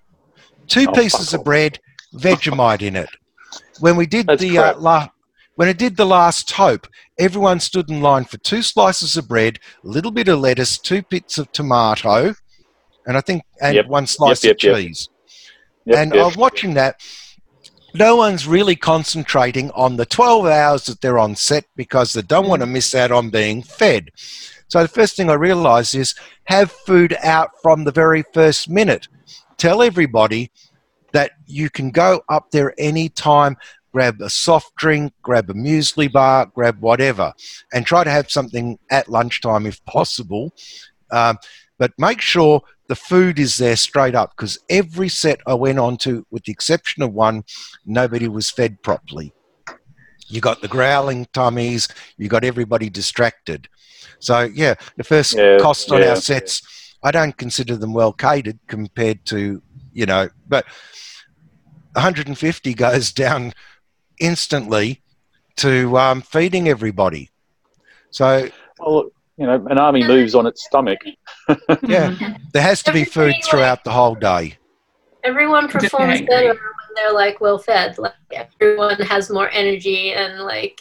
two 0.66 0.86
Oh, 0.88 0.92
pieces 0.92 1.32
of 1.32 1.42
bread, 1.42 1.78
Vegemite 2.14 2.82
in 2.82 2.94
it. 2.96 3.08
When 3.80 3.96
we 3.96 4.04
did 4.04 4.26
That's 4.26 4.42
the 4.42 4.58
uh, 4.58 4.62
crap. 4.74 4.80
la- 4.80 5.08
when 5.56 5.68
it 5.68 5.78
did 5.78 5.96
the 5.96 6.06
last 6.06 6.52
hope, 6.52 6.86
everyone 7.18 7.60
stood 7.60 7.90
in 7.90 8.00
line 8.00 8.24
for 8.24 8.38
two 8.38 8.62
slices 8.62 9.16
of 9.16 9.26
bread, 9.26 9.58
a 9.84 9.88
little 9.88 10.10
bit 10.10 10.28
of 10.28 10.38
lettuce, 10.38 10.78
two 10.78 11.02
bits 11.10 11.38
of 11.38 11.50
tomato, 11.52 12.34
and 13.06 13.16
I 13.16 13.20
think 13.20 13.42
and 13.60 13.74
Yep. 13.74 13.86
one 13.86 14.06
slice 14.06 14.44
yep, 14.44 14.56
of 14.56 14.62
yep. 14.62 14.76
cheese. 14.76 15.08
Yep, 15.86 15.98
and. 15.98 16.14
I 16.14 16.24
was 16.24 16.36
watching 16.36 16.74
that. 16.74 17.00
No 17.94 18.16
one's 18.16 18.46
really 18.46 18.76
concentrating 18.76 19.70
on 19.70 19.96
the 19.96 20.04
12 20.04 20.44
hours 20.46 20.84
that 20.86 21.00
they're 21.00 21.18
on 21.18 21.34
set 21.34 21.64
because 21.76 22.12
they 22.12 22.20
don't 22.20 22.48
want 22.48 22.60
to 22.60 22.66
miss 22.66 22.94
out 22.94 23.10
on 23.10 23.30
being 23.30 23.62
fed. 23.62 24.10
So 24.68 24.82
the 24.82 24.88
first 24.88 25.16
thing 25.16 25.30
I 25.30 25.34
realised 25.34 25.94
is 25.94 26.14
have 26.44 26.70
food 26.70 27.16
out 27.22 27.50
from 27.62 27.84
the 27.84 27.92
very 27.92 28.24
first 28.34 28.68
minute. 28.68 29.08
Tell 29.56 29.80
everybody 29.80 30.50
that 31.12 31.30
you 31.46 31.70
can 31.70 31.90
go 31.90 32.20
up 32.28 32.50
there 32.50 32.74
anytime, 32.76 33.56
grab 33.96 34.20
a 34.20 34.28
soft 34.28 34.74
drink, 34.76 35.10
grab 35.22 35.48
a 35.48 35.54
muesli 35.54 36.12
bar, 36.12 36.44
grab 36.54 36.78
whatever, 36.80 37.32
and 37.72 37.86
try 37.86 38.04
to 38.04 38.10
have 38.10 38.30
something 38.30 38.78
at 38.90 39.08
lunchtime 39.08 39.64
if 39.64 39.82
possible. 39.86 40.52
Um, 41.10 41.38
but 41.78 41.92
make 41.96 42.20
sure 42.20 42.60
the 42.88 42.94
food 42.94 43.38
is 43.38 43.56
there 43.56 43.74
straight 43.74 44.14
up 44.14 44.32
because 44.36 44.58
every 44.68 45.08
set 45.08 45.40
I 45.46 45.54
went 45.54 45.78
on 45.78 45.96
to, 45.98 46.26
with 46.30 46.44
the 46.44 46.52
exception 46.52 47.02
of 47.02 47.14
one, 47.14 47.44
nobody 47.86 48.28
was 48.28 48.50
fed 48.50 48.82
properly. 48.82 49.32
You 50.28 50.42
got 50.42 50.60
the 50.60 50.68
growling 50.68 51.26
tummies, 51.32 51.88
you 52.18 52.28
got 52.28 52.44
everybody 52.44 52.90
distracted. 52.90 53.66
So, 54.18 54.42
yeah, 54.42 54.74
the 54.98 55.04
first 55.04 55.34
Yeah, 55.34 55.56
cost 55.58 55.90
on 55.90 56.02
yeah. 56.02 56.10
our 56.10 56.16
sets, 56.16 56.60
I 57.02 57.12
don't 57.12 57.38
consider 57.38 57.76
them 57.78 57.94
well 57.94 58.12
catered 58.12 58.58
compared 58.66 59.24
to, 59.26 59.62
you 59.94 60.04
know, 60.04 60.28
but 60.46 60.66
150 61.94 62.74
goes 62.86 63.10
down 63.10 63.54
instantly 64.20 65.02
to 65.56 65.96
um, 65.98 66.22
feeding 66.22 66.68
everybody. 66.68 67.30
So, 68.10 68.48
Well, 68.78 69.10
you 69.36 69.46
know, 69.46 69.64
an 69.68 69.78
army 69.78 70.06
moves 70.06 70.34
on 70.34 70.46
its 70.46 70.64
stomach. 70.64 71.00
yeah, 71.82 72.16
there 72.52 72.62
has 72.62 72.82
to 72.84 72.92
be 72.92 73.04
food 73.04 73.34
throughout 73.44 73.84
the 73.84 73.90
whole 73.90 74.14
day. 74.14 74.58
Everyone 75.24 75.68
performs 75.68 76.22
better 76.22 76.48
when 76.48 76.56
they're 76.94 77.12
like 77.12 77.40
well 77.40 77.58
fed. 77.58 77.98
Like 77.98 78.14
everyone 78.32 79.00
has 79.00 79.28
more 79.28 79.50
energy 79.50 80.12
and 80.12 80.40
like 80.40 80.80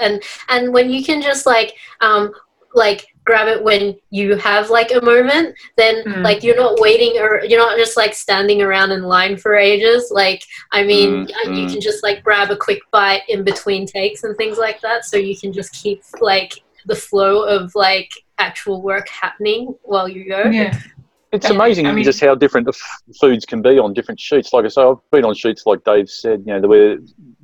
and 0.00 0.22
and 0.48 0.72
when 0.72 0.90
you 0.90 1.04
can 1.04 1.20
just 1.20 1.44
like 1.46 1.74
um 2.00 2.32
like 2.74 3.06
grab 3.24 3.48
it 3.48 3.62
when 3.62 3.96
you 4.10 4.36
have 4.36 4.70
like 4.70 4.90
a 4.92 5.00
moment, 5.00 5.54
then 5.76 6.04
Mm. 6.04 6.22
like 6.22 6.42
you're 6.42 6.56
not 6.56 6.78
waiting 6.80 7.18
or 7.20 7.44
you're 7.44 7.58
not 7.58 7.76
just 7.76 7.96
like 7.96 8.14
standing 8.14 8.62
around 8.62 8.90
in 8.90 9.02
line 9.02 9.36
for 9.36 9.54
ages. 9.56 10.10
Like 10.10 10.42
I 10.72 10.84
mean, 10.84 11.26
Mm, 11.26 11.56
you 11.56 11.66
mm. 11.66 11.72
can 11.72 11.80
just 11.80 12.02
like 12.02 12.22
grab 12.22 12.50
a 12.50 12.56
quick 12.56 12.80
bite 12.90 13.22
in 13.28 13.44
between 13.44 13.86
takes 13.86 14.24
and 14.24 14.36
things 14.36 14.58
like 14.58 14.80
that, 14.82 15.04
so 15.04 15.16
you 15.16 15.36
can 15.36 15.52
just 15.52 15.72
keep 15.72 16.02
like 16.20 16.52
the 16.86 16.94
flow 16.96 17.42
of 17.42 17.74
like 17.74 18.10
actual 18.38 18.80
work 18.82 19.08
happening 19.08 19.74
while 19.82 20.08
you 20.08 20.28
go. 20.28 20.44
Yeah. 20.44 20.78
It's 21.32 21.46
Yeah, 21.48 21.56
amazing 21.56 21.86
I 21.86 21.92
mean- 21.92 22.04
just 22.04 22.20
how 22.20 22.34
different 22.34 22.64
the 22.66 22.72
f- 22.72 23.02
foods 23.20 23.44
can 23.44 23.60
be 23.60 23.78
on 23.78 23.92
different 23.92 24.18
shoots. 24.18 24.52
Like 24.54 24.64
I 24.64 24.68
say, 24.68 24.80
I've 24.82 24.96
been 25.10 25.26
on 25.26 25.34
shoots 25.34 25.64
like 25.66 25.84
Dave 25.84 26.08
said, 26.08 26.40
you 26.46 26.54
know, 26.54 26.60
the, 26.62 26.68
where 26.68 26.96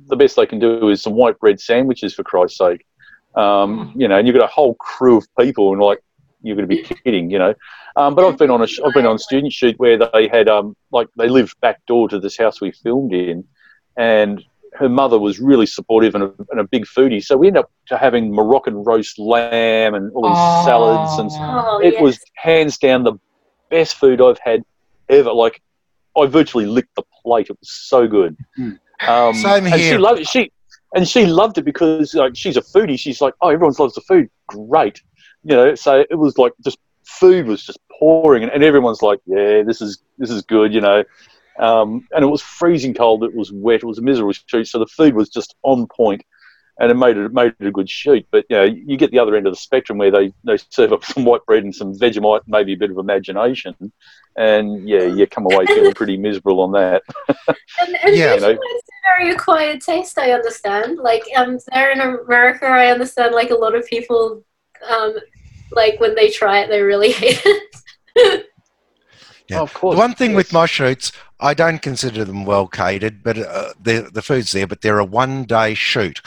the 0.07 0.15
best 0.15 0.35
they 0.37 0.47
can 0.47 0.57
do 0.57 0.89
is 0.89 1.03
some 1.03 1.13
white 1.13 1.37
bread 1.39 1.59
sandwiches 1.59 2.13
for 2.15 2.23
Christ's 2.23 2.57
sake. 2.57 2.83
Um, 3.35 3.93
you 3.95 4.07
know, 4.07 4.17
and 4.17 4.27
you've 4.27 4.35
got 4.35 4.45
a 4.45 4.51
whole 4.53 4.75
crew 4.75 5.17
of 5.17 5.27
people, 5.37 5.73
and 5.73 5.81
like 5.81 5.99
you're 6.41 6.55
going 6.55 6.67
to 6.69 6.75
be 6.75 6.83
kidding, 7.03 7.29
you 7.29 7.39
know. 7.39 7.53
Um, 7.95 8.15
but 8.15 8.25
I've 8.27 8.37
been 8.37 8.51
on 8.51 8.61
a 8.61 8.67
sh- 8.67 8.79
I've 8.85 8.93
been 8.93 9.05
on 9.05 9.15
a 9.15 9.19
student 9.19 9.51
shoot 9.53 9.77
where 9.79 9.97
they 9.97 10.27
had 10.27 10.47
um 10.49 10.75
like 10.91 11.07
they 11.17 11.27
lived 11.29 11.59
back 11.61 11.85
door 11.85 12.07
to 12.09 12.19
this 12.19 12.37
house 12.37 12.61
we 12.61 12.71
filmed 12.71 13.13
in, 13.13 13.43
and 13.97 14.43
her 14.73 14.89
mother 14.89 15.17
was 15.17 15.39
really 15.39 15.65
supportive 15.65 16.15
and 16.15 16.25
a, 16.25 16.33
and 16.51 16.59
a 16.59 16.63
big 16.65 16.85
foodie. 16.85 17.23
So 17.23 17.37
we 17.37 17.47
ended 17.47 17.63
up 17.63 17.71
to 17.87 17.97
having 17.97 18.33
Moroccan 18.33 18.75
roast 18.83 19.17
lamb 19.17 19.95
and 19.95 20.11
all 20.13 20.27
these 20.27 20.65
salads 20.65 21.17
and 21.17 21.29
Oh, 21.33 21.79
it 21.81 21.93
yes. 21.93 22.01
was 22.01 22.19
hands 22.35 22.77
down 22.77 23.03
the 23.03 23.13
best 23.69 23.95
food 23.95 24.21
I've 24.21 24.39
had 24.39 24.63
ever. 25.07 25.31
Like 25.31 25.61
I 26.17 26.25
virtually 26.25 26.65
licked 26.65 26.93
the 26.95 27.03
plate. 27.23 27.47
It 27.49 27.57
was 27.57 27.71
so 27.71 28.05
good. 28.05 28.35
Mm. 28.59 28.77
Um, 29.07 29.33
Same 29.35 29.65
And 29.67 29.79
she 29.81 29.97
loved 29.97 30.19
it. 30.21 30.27
She 30.27 30.51
and 30.95 31.07
she 31.07 31.25
loved 31.25 31.57
it 31.57 31.65
because 31.65 32.13
like 32.13 32.35
she's 32.35 32.57
a 32.57 32.61
foodie. 32.61 32.97
She's 32.97 33.21
like, 33.21 33.33
oh, 33.41 33.49
everyone 33.49 33.75
loves 33.77 33.93
the 33.95 34.01
food. 34.01 34.29
Great, 34.47 35.01
you 35.43 35.55
know. 35.55 35.75
So 35.75 36.05
it 36.09 36.15
was 36.15 36.37
like 36.37 36.53
just 36.63 36.79
food 37.03 37.45
was 37.47 37.63
just 37.63 37.79
pouring, 37.99 38.43
and, 38.43 38.51
and 38.51 38.63
everyone's 38.63 39.01
like, 39.01 39.19
yeah, 39.25 39.61
this 39.61 39.81
is 39.81 40.01
this 40.17 40.31
is 40.31 40.41
good, 40.43 40.73
you 40.73 40.81
know. 40.81 41.03
Um, 41.59 42.07
and 42.11 42.23
it 42.23 42.27
was 42.27 42.41
freezing 42.41 42.93
cold. 42.93 43.23
It 43.23 43.35
was 43.35 43.51
wet. 43.51 43.83
It 43.83 43.85
was 43.85 43.97
a 43.97 44.01
miserable 44.01 44.33
shoot. 44.47 44.67
So 44.67 44.79
the 44.79 44.87
food 44.87 45.15
was 45.15 45.29
just 45.29 45.55
on 45.63 45.85
point, 45.87 46.23
and 46.79 46.89
it 46.89 46.95
made 46.95 47.17
it 47.17 47.33
made 47.33 47.53
it 47.59 47.67
a 47.67 47.71
good 47.71 47.89
shoot. 47.89 48.25
But 48.31 48.45
you 48.49 48.55
know, 48.55 48.63
you 48.63 48.95
get 48.95 49.11
the 49.11 49.19
other 49.19 49.35
end 49.35 49.47
of 49.47 49.53
the 49.53 49.59
spectrum 49.59 49.97
where 49.97 50.11
they, 50.11 50.33
they 50.45 50.57
serve 50.69 50.93
up 50.93 51.03
some 51.05 51.25
white 51.25 51.45
bread 51.45 51.63
and 51.63 51.75
some 51.75 51.93
Vegemite, 51.93 52.41
maybe 52.47 52.73
a 52.73 52.77
bit 52.77 52.91
of 52.91 52.97
imagination, 52.97 53.91
and 54.37 54.87
yeah, 54.87 55.03
you 55.03 55.25
come 55.27 55.45
away 55.45 55.65
feeling 55.65 55.93
pretty 55.93 56.17
miserable 56.17 56.61
on 56.61 56.71
that. 56.73 57.03
And, 57.79 57.95
and 58.03 58.15
Yeah. 58.15 58.35
yeah, 58.35 58.47
it's 58.51 58.89
a 58.89 59.17
very 59.17 59.31
acquired 59.31 59.81
taste. 59.81 60.17
I 60.17 60.31
understand. 60.31 60.97
Like 60.97 61.23
um, 61.35 61.59
there 61.73 61.91
in 61.91 61.99
America, 61.99 62.65
I 62.65 62.87
understand. 62.87 63.35
Like 63.35 63.49
a 63.51 63.55
lot 63.55 63.75
of 63.75 63.85
people, 63.85 64.43
um, 64.89 65.15
like 65.71 65.99
when 65.99 66.15
they 66.15 66.29
try 66.29 66.59
it, 66.59 66.69
they 66.69 66.81
really 66.81 67.11
hate 67.21 67.41
it. 68.15 68.45
Yeah. 69.47 69.59
of 69.61 69.73
course. 69.73 69.95
The 69.95 69.99
one 69.99 70.15
thing 70.15 70.33
with 70.33 70.51
my 70.53 70.65
shoots, 70.65 71.11
I 71.39 71.53
don't 71.53 71.81
consider 71.81 72.23
them 72.25 72.45
well 72.45 72.67
catered, 72.67 73.21
but 73.23 73.37
uh, 73.37 73.73
the 73.79 74.09
the 74.11 74.21
food's 74.21 74.51
there. 74.53 74.67
But 74.67 74.81
they're 74.81 74.99
a 74.99 75.05
one 75.05 75.43
day 75.43 75.73
shoot. 75.73 76.21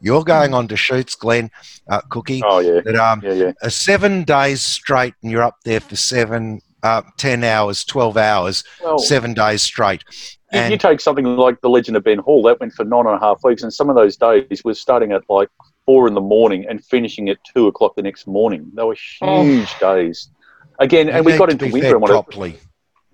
You're 0.00 0.22
going 0.24 0.54
on 0.54 0.68
to 0.68 0.76
shoots, 0.76 1.14
Glenn, 1.16 1.50
uh, 1.88 2.02
Cookie. 2.10 2.40
oh 2.44 2.60
yeah, 2.60 2.80
That 2.84 2.96
um, 2.96 3.20
yeah, 3.24 3.32
yeah. 3.32 3.52
a 3.62 3.70
seven 3.70 4.22
days 4.24 4.60
straight, 4.62 5.14
and 5.22 5.30
you're 5.32 5.42
up 5.42 5.56
there 5.64 5.80
for 5.80 5.96
seven, 5.96 6.60
uh, 6.82 7.02
ten 7.16 7.44
hours, 7.44 7.84
twelve 7.84 8.16
hours, 8.16 8.64
Well, 8.82 8.98
seven 8.98 9.34
days 9.34 9.62
straight. 9.62 10.04
You, 10.52 10.60
And 10.60 10.72
you 10.72 10.78
take 10.78 11.00
something 11.00 11.24
like 11.24 11.60
The 11.60 11.68
Legend 11.68 11.96
of 11.96 12.04
Ben 12.04 12.18
Hall, 12.18 12.42
that 12.44 12.58
went 12.60 12.72
for 12.72 12.84
nine 12.84 13.06
and 13.06 13.16
a 13.16 13.18
half 13.18 13.42
weeks, 13.44 13.62
and 13.62 13.72
some 13.72 13.90
of 13.90 13.96
those 13.96 14.16
days 14.16 14.62
we're 14.64 14.74
starting 14.74 15.12
at 15.12 15.22
like 15.28 15.48
four 15.84 16.06
in 16.08 16.14
the 16.14 16.20
morning 16.20 16.66
and 16.68 16.84
finishing 16.84 17.28
at 17.28 17.38
two 17.54 17.66
o'clock 17.66 17.94
the 17.96 18.02
next 18.02 18.26
morning. 18.26 18.70
They 18.74 18.82
were 18.84 18.96
Oh. 19.22 19.42
huge 19.44 19.78
days. 19.78 20.30
Again, 20.78 21.08
you 21.08 21.12
and 21.14 21.26
we 21.26 21.36
got 21.36 21.50
into 21.50 21.66
be 21.66 21.72
winter 21.72 21.86
fed 21.88 21.92
and 21.94 22.02
one 22.02 22.10
of, 22.10 22.14
properly. 22.14 22.56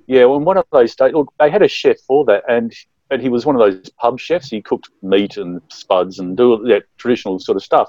yeah, 0.07 0.25
well, 0.27 0.39
one 0.41 0.57
of 0.59 0.67
those 0.71 0.95
days, 0.95 1.13
look, 1.13 1.33
they 1.41 1.51
had 1.51 1.63
a 1.63 1.69
chef 1.69 1.97
for 2.07 2.25
that, 2.27 2.45
and 2.49 2.73
and 3.11 3.21
he 3.23 3.29
was 3.29 3.45
one 3.47 3.55
of 3.55 3.61
those 3.61 3.91
pub 4.01 4.19
chefs. 4.19 4.49
He 4.51 4.61
cooked 4.63 4.89
meat 5.03 5.37
and 5.37 5.61
spuds 5.69 6.19
and 6.19 6.37
do 6.37 6.57
that 6.69 6.85
traditional 6.99 7.39
sort 7.39 7.57
of 7.57 7.63
stuff. 7.63 7.89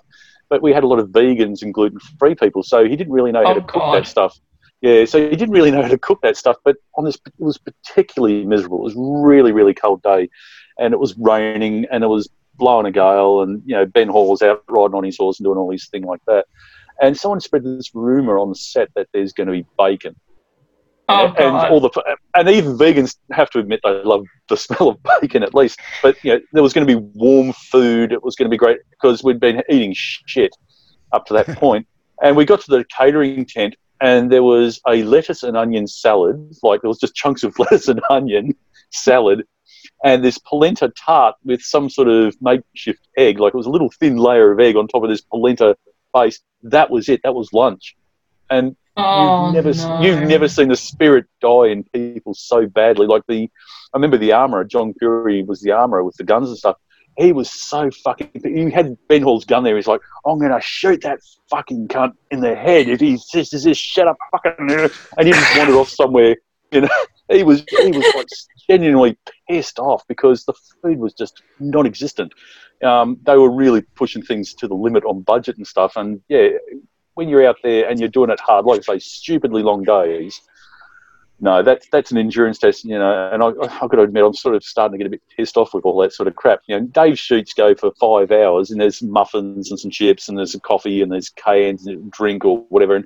But 0.50 0.62
we 0.62 0.72
had 0.74 0.84
a 0.84 0.88
lot 0.88 1.00
of 1.00 1.08
vegans 1.10 1.62
and 1.64 1.74
gluten 1.74 2.00
free 2.20 2.36
people, 2.36 2.64
so 2.64 2.86
he 2.86 2.96
didn't 2.96 3.14
really 3.14 3.32
know 3.32 3.44
how 3.44 3.52
Oh, 3.52 3.56
to 3.56 3.62
cook 3.62 3.74
God. 3.76 3.96
that 3.96 4.08
stuff. 4.08 4.38
Yeah, 4.86 5.06
so 5.06 5.20
he 5.20 5.36
didn't 5.36 5.52
really 5.52 5.72
know 5.72 5.82
how 5.82 5.88
to 5.88 5.98
cook 5.98 6.22
that 6.22 6.38
stuff. 6.38 6.58
But 6.64 6.76
on 6.96 7.06
this, 7.06 7.16
it 7.26 7.34
was 7.40 7.58
particularly 7.58 8.46
miserable. 8.46 8.80
It 8.80 8.96
was 8.96 8.96
really, 8.98 9.52
really 9.52 9.74
cold 9.74 10.04
day, 10.04 10.30
and 10.78 10.94
it 10.94 11.00
was 11.00 11.16
raining, 11.18 11.86
and 11.92 12.04
it 12.04 12.08
was 12.08 12.30
blowing 12.56 12.86
a 12.86 12.92
gale, 12.92 13.42
and 13.42 13.64
you 13.66 13.76
know 13.76 13.86
Ben 13.86 14.08
Hall 14.10 14.30
was 14.30 14.42
out 14.42 14.64
riding 14.70 14.96
on 14.96 15.04
his 15.04 15.18
horse 15.18 15.40
and 15.40 15.46
doing 15.46 15.58
all 15.58 15.70
these 15.70 15.88
things 15.90 16.06
like 16.06 16.22
that. 16.28 16.46
And 17.02 17.18
someone 17.18 17.40
spread 17.42 17.64
this 17.64 17.94
rumor 17.94 18.38
on 18.38 18.50
the 18.50 18.56
set 18.56 18.90
that 18.96 19.08
there's 19.12 19.34
going 19.34 19.48
to 19.48 19.54
be 19.54 19.66
bacon 19.78 20.16
Oh, 21.08 21.28
and 21.28 21.36
God. 21.36 21.72
all 21.72 21.80
the 21.80 22.18
and 22.36 22.50
even 22.50 22.78
vegans 22.78 23.18
have 23.32 23.50
to 23.52 23.60
admit 23.60 23.80
they 23.84 23.92
love 24.04 24.26
the 24.50 24.58
smell 24.66 24.90
of 24.90 24.98
bacon 25.22 25.44
at 25.44 25.54
least. 25.54 25.80
But 26.02 26.16
you 26.24 26.34
know, 26.34 26.40
there 26.54 26.64
was 26.64 26.74
going 26.74 26.88
to 26.88 27.00
be 27.00 27.10
warm 27.14 27.54
food. 27.54 28.12
It 28.12 28.24
was 28.24 28.36
going 28.36 28.48
to 28.48 28.50
be 28.50 28.58
great 28.58 28.80
because 28.90 29.24
we'd 29.24 29.40
been 29.40 29.62
eating 29.70 29.94
shit 29.96 30.56
up 31.12 31.26
to 31.28 31.34
that 31.34 31.48
point. 31.60 31.88
And 32.24 32.36
we 32.36 32.46
got 32.46 32.62
to 32.62 32.72
the 32.72 32.86
catering 32.86 33.46
tent, 33.46 33.76
and 34.02 34.32
there 34.32 34.44
was 34.44 34.82
a 34.88 35.04
lettuce 35.04 35.44
and 35.44 35.56
onion 35.56 35.88
salad. 35.88 36.56
Like 36.64 36.82
there 36.82 36.90
was 36.90 37.00
just 37.00 37.16
chunks 37.16 37.44
of 37.44 37.54
lettuce 37.60 37.88
and 37.88 38.02
onion 38.10 38.56
salad, 38.92 39.46
and 40.04 40.24
this 40.24 40.38
polenta 40.38 40.90
tart 40.90 41.36
with 41.44 41.62
some 41.62 41.90
sort 41.90 42.08
of 42.08 42.36
makeshift 42.42 43.08
egg. 43.18 43.40
Like 43.40 43.54
it 43.54 43.58
was 43.58 43.68
a 43.68 43.72
little 43.72 43.92
thin 44.00 44.18
layer 44.18 44.52
of 44.52 44.60
egg 44.60 44.76
on 44.76 44.88
top 44.88 45.04
of 45.04 45.10
this 45.10 45.22
polenta 45.22 45.78
base. 46.14 46.40
That 46.64 46.90
was 46.90 47.10
it. 47.10 47.22
That 47.24 47.36
was 47.36 47.54
lunch. 47.54 47.96
And 48.50 48.76
oh, 48.98 49.46
you've 49.46 49.56
never 49.56 49.74
no. 49.74 50.02
you've 50.02 50.28
never 50.28 50.48
seen 50.48 50.70
the 50.70 50.76
spirit 50.76 51.26
die 51.42 51.68
in 51.68 51.84
people 51.84 52.34
so 52.34 52.68
badly. 52.68 53.08
Like 53.08 53.24
the, 53.28 53.50
I 53.94 53.98
remember 53.98 54.18
the 54.18 54.34
armorer, 54.34 54.64
John 54.66 54.94
Fury 55.00 55.44
was 55.44 55.62
the 55.62 55.72
armorer 55.72 56.04
with 56.04 56.16
the 56.16 56.24
guns 56.24 56.50
and 56.50 56.58
stuff. 56.58 56.78
He 57.18 57.32
was 57.32 57.50
so 57.50 57.90
fucking. 57.92 58.30
He 58.44 58.70
had 58.70 58.98
Ben 59.08 59.22
Hall's 59.22 59.46
gun 59.46 59.64
there. 59.64 59.76
He's 59.76 59.88
like, 59.88 60.02
I'm 60.26 60.40
gonna 60.40 60.62
shoot 60.62 61.02
that 61.02 61.20
fucking 61.50 61.88
cunt 61.88 62.14
in 62.32 62.42
the 62.42 62.56
head 62.56 62.90
if 62.90 63.00
he 63.00 63.18
just 63.32 63.52
just 63.52 63.82
shut 63.82 64.08
up, 64.08 64.18
fucking, 64.32 64.70
and 64.70 65.28
he 65.28 65.34
just 65.34 65.58
wandered 65.58 65.76
off 65.76 65.90
somewhere, 65.90 66.36
you 66.72 66.82
know. 66.82 66.90
he 67.30 67.44
was 67.44 67.64
he 67.70 67.92
was 67.92 68.06
like 68.16 68.28
genuinely 68.70 69.18
pissed 69.50 69.80
off 69.80 70.04
because 70.08 70.46
the 70.46 70.54
food 70.82 71.00
was 71.00 71.14
just 71.14 71.42
non-existent. 71.60 72.34
Um, 72.84 73.18
they 73.26 73.38
were 73.38 73.52
really 73.52 73.82
pushing 73.96 74.22
things 74.22 74.54
to 74.56 74.68
the 74.68 74.76
limit 74.76 75.04
on 75.06 75.22
budget 75.22 75.58
and 75.58 75.66
stuff. 75.66 75.96
And 75.96 76.22
yeah, 76.28 76.50
when 77.16 77.30
you're 77.30 77.48
out 77.48 77.58
there 77.64 77.90
and 77.90 78.00
you're 78.00 78.10
doing 78.10 78.30
it 78.30 78.40
hard, 78.40 78.66
like 78.66 78.80
I 78.90 78.98
say, 78.98 79.00
stupidly 79.00 79.64
long 79.64 79.84
days. 79.84 80.42
No, 81.40 81.62
that's 81.62 81.88
that's 81.92 82.12
an 82.12 82.18
endurance 82.18 82.60
test, 82.60 82.86
you 82.86 82.98
know. 82.98 83.30
And 83.32 83.44
I, 83.44 83.48
I've 83.48 83.90
got 83.90 83.98
to 83.98 84.04
admit, 84.04 84.24
I'm 84.24 84.34
sort 84.34 84.56
of 84.56 84.64
starting 84.64 84.94
to 84.94 84.98
get 84.98 85.08
a 85.08 85.10
bit 85.10 85.22
pissed 85.36 85.58
off 85.58 85.74
with 85.74 85.84
all 85.84 86.00
that 86.02 86.14
sort 86.14 86.28
of 86.28 86.36
crap. 86.36 86.62
You 86.68 86.80
know, 86.80 86.86
Dave's 86.88 87.20
shoots 87.20 87.54
go 87.54 87.76
for 87.76 87.92
five 88.00 88.32
hours, 88.32 88.72
and 88.72 88.80
there's 88.80 89.02
muffins 89.04 89.70
and 89.70 89.80
some 89.80 89.92
chips, 89.92 90.30
and 90.30 90.38
there's 90.38 90.54
some 90.54 90.62
coffee, 90.62 91.02
and 91.02 91.12
there's 91.12 91.30
cans 91.30 91.88
and 91.88 92.10
drink 92.10 92.46
or 92.46 92.60
whatever, 92.70 92.96
and 92.96 93.06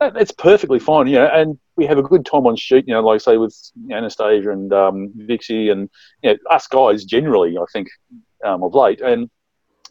that, 0.00 0.12
that's 0.12 0.32
perfectly 0.32 0.78
fine, 0.78 1.06
you 1.06 1.14
know. 1.14 1.30
And 1.32 1.58
we 1.76 1.86
have 1.86 1.96
a 1.96 2.02
good 2.02 2.26
time 2.26 2.46
on 2.46 2.56
shoot, 2.56 2.86
you 2.86 2.92
know, 2.92 3.00
like 3.00 3.22
say 3.22 3.38
with 3.38 3.56
Anastasia 3.90 4.50
and 4.50 4.70
um, 4.74 5.10
Vixie, 5.16 5.70
and 5.70 5.88
you 6.22 6.30
know, 6.30 6.38
us 6.50 6.66
guys 6.66 7.04
generally, 7.04 7.56
I 7.56 7.64
think, 7.72 7.88
um, 8.44 8.62
of 8.62 8.74
late, 8.74 9.00
and 9.00 9.30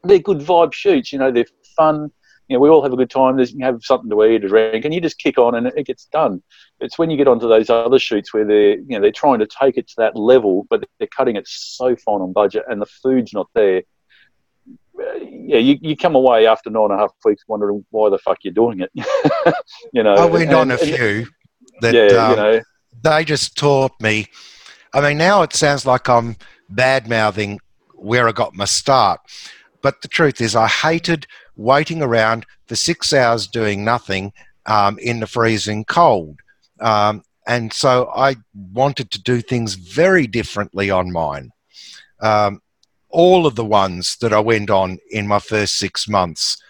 they're 0.03 0.19
good 0.19 0.39
vibe 0.39 0.73
shoots. 0.73 1.11
You 1.11 1.17
know, 1.17 1.31
they're 1.31 1.45
fun 1.75 2.11
you 2.47 2.55
know, 2.55 2.59
we 2.59 2.69
all 2.69 2.83
have 2.83 2.93
a 2.93 2.97
good 2.97 3.09
time. 3.09 3.37
There's, 3.37 3.53
you 3.53 3.63
have 3.63 3.79
something 3.83 4.09
to 4.09 4.23
eat, 4.25 4.43
a 4.43 4.47
drink, 4.47 4.83
and 4.83 4.93
you 4.93 4.99
just 4.99 5.19
kick 5.19 5.37
on, 5.37 5.55
and 5.55 5.67
it, 5.67 5.85
gets 5.85 6.05
done. 6.05 6.43
It's 6.79 6.97
when 6.97 7.09
you 7.09 7.17
get 7.17 7.27
onto 7.27 7.47
those 7.47 7.69
other 7.69 7.99
shoots 7.99 8.33
where 8.33 8.45
they're, 8.45 8.77
you 8.77 8.89
know, 8.89 9.01
they're 9.01 9.11
trying 9.11 9.39
to 9.39 9.47
take 9.47 9.77
it 9.77 9.87
to 9.89 9.93
that 9.97 10.15
level, 10.15 10.67
but 10.69 10.83
they're 10.99 11.07
cutting 11.15 11.35
it 11.35 11.47
so 11.47 11.95
fine 11.95 12.21
on 12.21 12.33
budget, 12.33 12.63
and 12.69 12.81
the 12.81 12.85
food's 12.85 13.33
not 13.33 13.47
there. 13.53 13.83
Yeah, 14.97 15.57
you, 15.57 15.77
you 15.81 15.97
come 15.97 16.15
away 16.15 16.45
after 16.45 16.69
nine 16.69 16.91
and 16.91 16.93
a 16.93 16.97
half 16.97 17.11
weeks 17.25 17.43
wondering 17.47 17.85
why 17.89 18.09
the 18.09 18.19
fuck 18.19 18.39
you're 18.43 18.53
doing 18.53 18.81
it. 18.81 18.91
you 19.93 20.03
know, 20.03 20.13
I 20.13 20.25
went 20.25 20.49
and, 20.49 20.55
on 20.55 20.71
a 20.71 20.77
few 20.77 21.27
that 21.81 21.93
yeah, 21.93 22.17
um, 22.17 22.29
you 22.31 22.35
know, 22.35 22.61
they 23.03 23.25
just 23.25 23.57
taught 23.57 23.99
me. 23.99 24.27
I 24.93 25.01
mean, 25.01 25.17
now 25.17 25.41
it 25.41 25.53
sounds 25.53 25.85
like 25.85 26.09
I'm 26.09 26.35
bad 26.69 27.07
mouthing 27.09 27.59
where 27.95 28.27
I 28.27 28.31
got 28.31 28.55
my 28.55 28.65
start. 28.65 29.21
But 29.81 30.01
the 30.01 30.07
truth 30.07 30.41
is, 30.41 30.55
I 30.55 30.67
hated 30.67 31.27
waiting 31.55 32.01
around 32.01 32.45
for 32.67 32.75
six 32.75 33.13
hours 33.13 33.47
doing 33.47 33.83
nothing 33.83 34.33
um, 34.65 34.97
in 34.99 35.19
the 35.19 35.27
freezing 35.27 35.85
cold. 35.85 36.39
Um, 36.79 37.23
and 37.47 37.73
so 37.73 38.11
I 38.15 38.35
wanted 38.73 39.11
to 39.11 39.21
do 39.21 39.41
things 39.41 39.73
very 39.75 40.27
differently 40.27 40.91
on 40.91 41.11
mine. 41.11 41.51
Um, 42.19 42.61
all 43.09 43.45
of 43.45 43.55
the 43.55 43.65
ones 43.65 44.15
that 44.17 44.31
I 44.31 44.39
went 44.39 44.69
on 44.69 44.99
in 45.09 45.27
my 45.27 45.39
first 45.39 45.77
six 45.77 46.07
months 46.07 46.61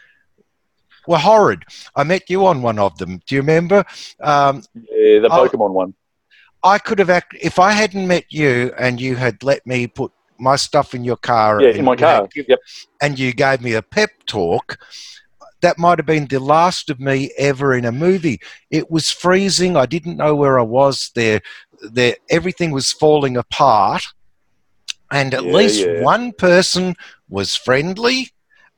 were 1.08 1.18
horrid. 1.18 1.64
I 1.96 2.04
met 2.04 2.30
you 2.30 2.46
on 2.46 2.62
one 2.62 2.80
of 2.80 2.98
them. 2.98 3.22
Do 3.28 3.36
you 3.36 3.42
remember? 3.42 3.86
Um, 4.22 4.64
yeah, 4.74 5.20
the 5.20 5.30
Pokemon 5.30 5.72
one. 5.72 5.94
I 6.64 6.78
could 6.78 7.00
have 7.00 7.10
act 7.10 7.36
if 7.42 7.58
I 7.58 7.72
hadn't 7.72 8.08
met 8.08 8.26
you 8.30 8.72
and 8.78 9.02
you 9.02 9.16
had 9.16 9.44
let 9.44 9.66
me 9.66 9.88
put 9.88 10.12
my 10.42 10.56
stuff 10.56 10.94
in 10.94 11.04
your 11.04 11.18
car. 11.18 11.62
Yeah, 11.62 11.70
and 11.70 11.80
in 11.80 11.86
my 11.86 11.92
you 11.94 11.98
car. 11.98 12.30
Yep. 12.36 12.60
And 13.02 13.20
you 13.20 13.34
gave 13.34 13.62
me 13.62 13.74
a 13.74 13.82
pep 13.82 14.10
talk. 14.26 14.78
That 15.62 15.78
might 15.78 16.00
have 16.00 16.08
been 16.08 16.26
the 16.26 16.40
last 16.40 16.90
of 16.90 17.00
me 17.00 17.32
ever 17.38 17.76
in 17.76 17.86
a 17.86 17.92
movie. 17.92 18.40
It 18.72 18.90
was 18.90 19.12
freezing. 19.12 19.78
I 19.78 19.86
didn't 19.86 20.18
know 20.18 20.36
where 20.36 20.60
I 20.60 20.64
was. 20.64 21.12
There, 21.14 21.42
there. 21.82 22.16
Everything 22.30 22.72
was 22.72 22.92
falling 22.92 23.38
apart, 23.38 24.02
and 25.12 25.34
at 25.34 25.44
Yeah, 25.46 25.54
least 25.54 25.86
yeah. 25.86 26.02
one 26.02 26.32
person 26.32 26.96
was 27.30 27.56
friendly 27.56 28.30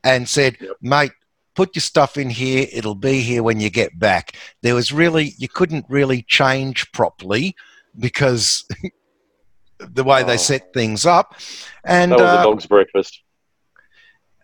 and 0.03 0.27
said, 0.27 0.57
Yep. 0.59 0.71
"Mate, 0.81 1.11
put 1.55 1.73
your 1.73 1.81
stuff 1.81 2.17
in 2.17 2.29
here. 2.29 2.67
It'll 2.73 2.95
be 2.95 3.21
here 3.21 3.43
when 3.43 3.61
you 3.61 3.69
get 3.69 3.97
back." 3.97 4.35
There 4.61 4.75
was 4.75 4.91
really 4.91 5.35
you 5.37 5.47
couldn't 5.47 5.85
really 5.87 6.23
change 6.23 6.91
properly 6.91 7.55
because 7.97 8.65
the 9.91 10.03
way 10.03 10.23
they 10.23 10.33
Oh. 10.33 10.37
set 10.37 10.73
things 10.73 11.05
up, 11.05 11.35
and 11.83 12.11
That 12.11 12.19
was 12.19 12.27
uh, 12.37 12.39
a 12.39 12.43
dog's 12.43 12.65
breakfast. 12.65 13.21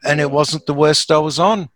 and 0.04 0.20
it 0.20 0.32
wasn't 0.32 0.66
the 0.66 0.74
worst 0.74 1.12
I 1.12 1.18
was 1.18 1.40
on, 1.40 1.70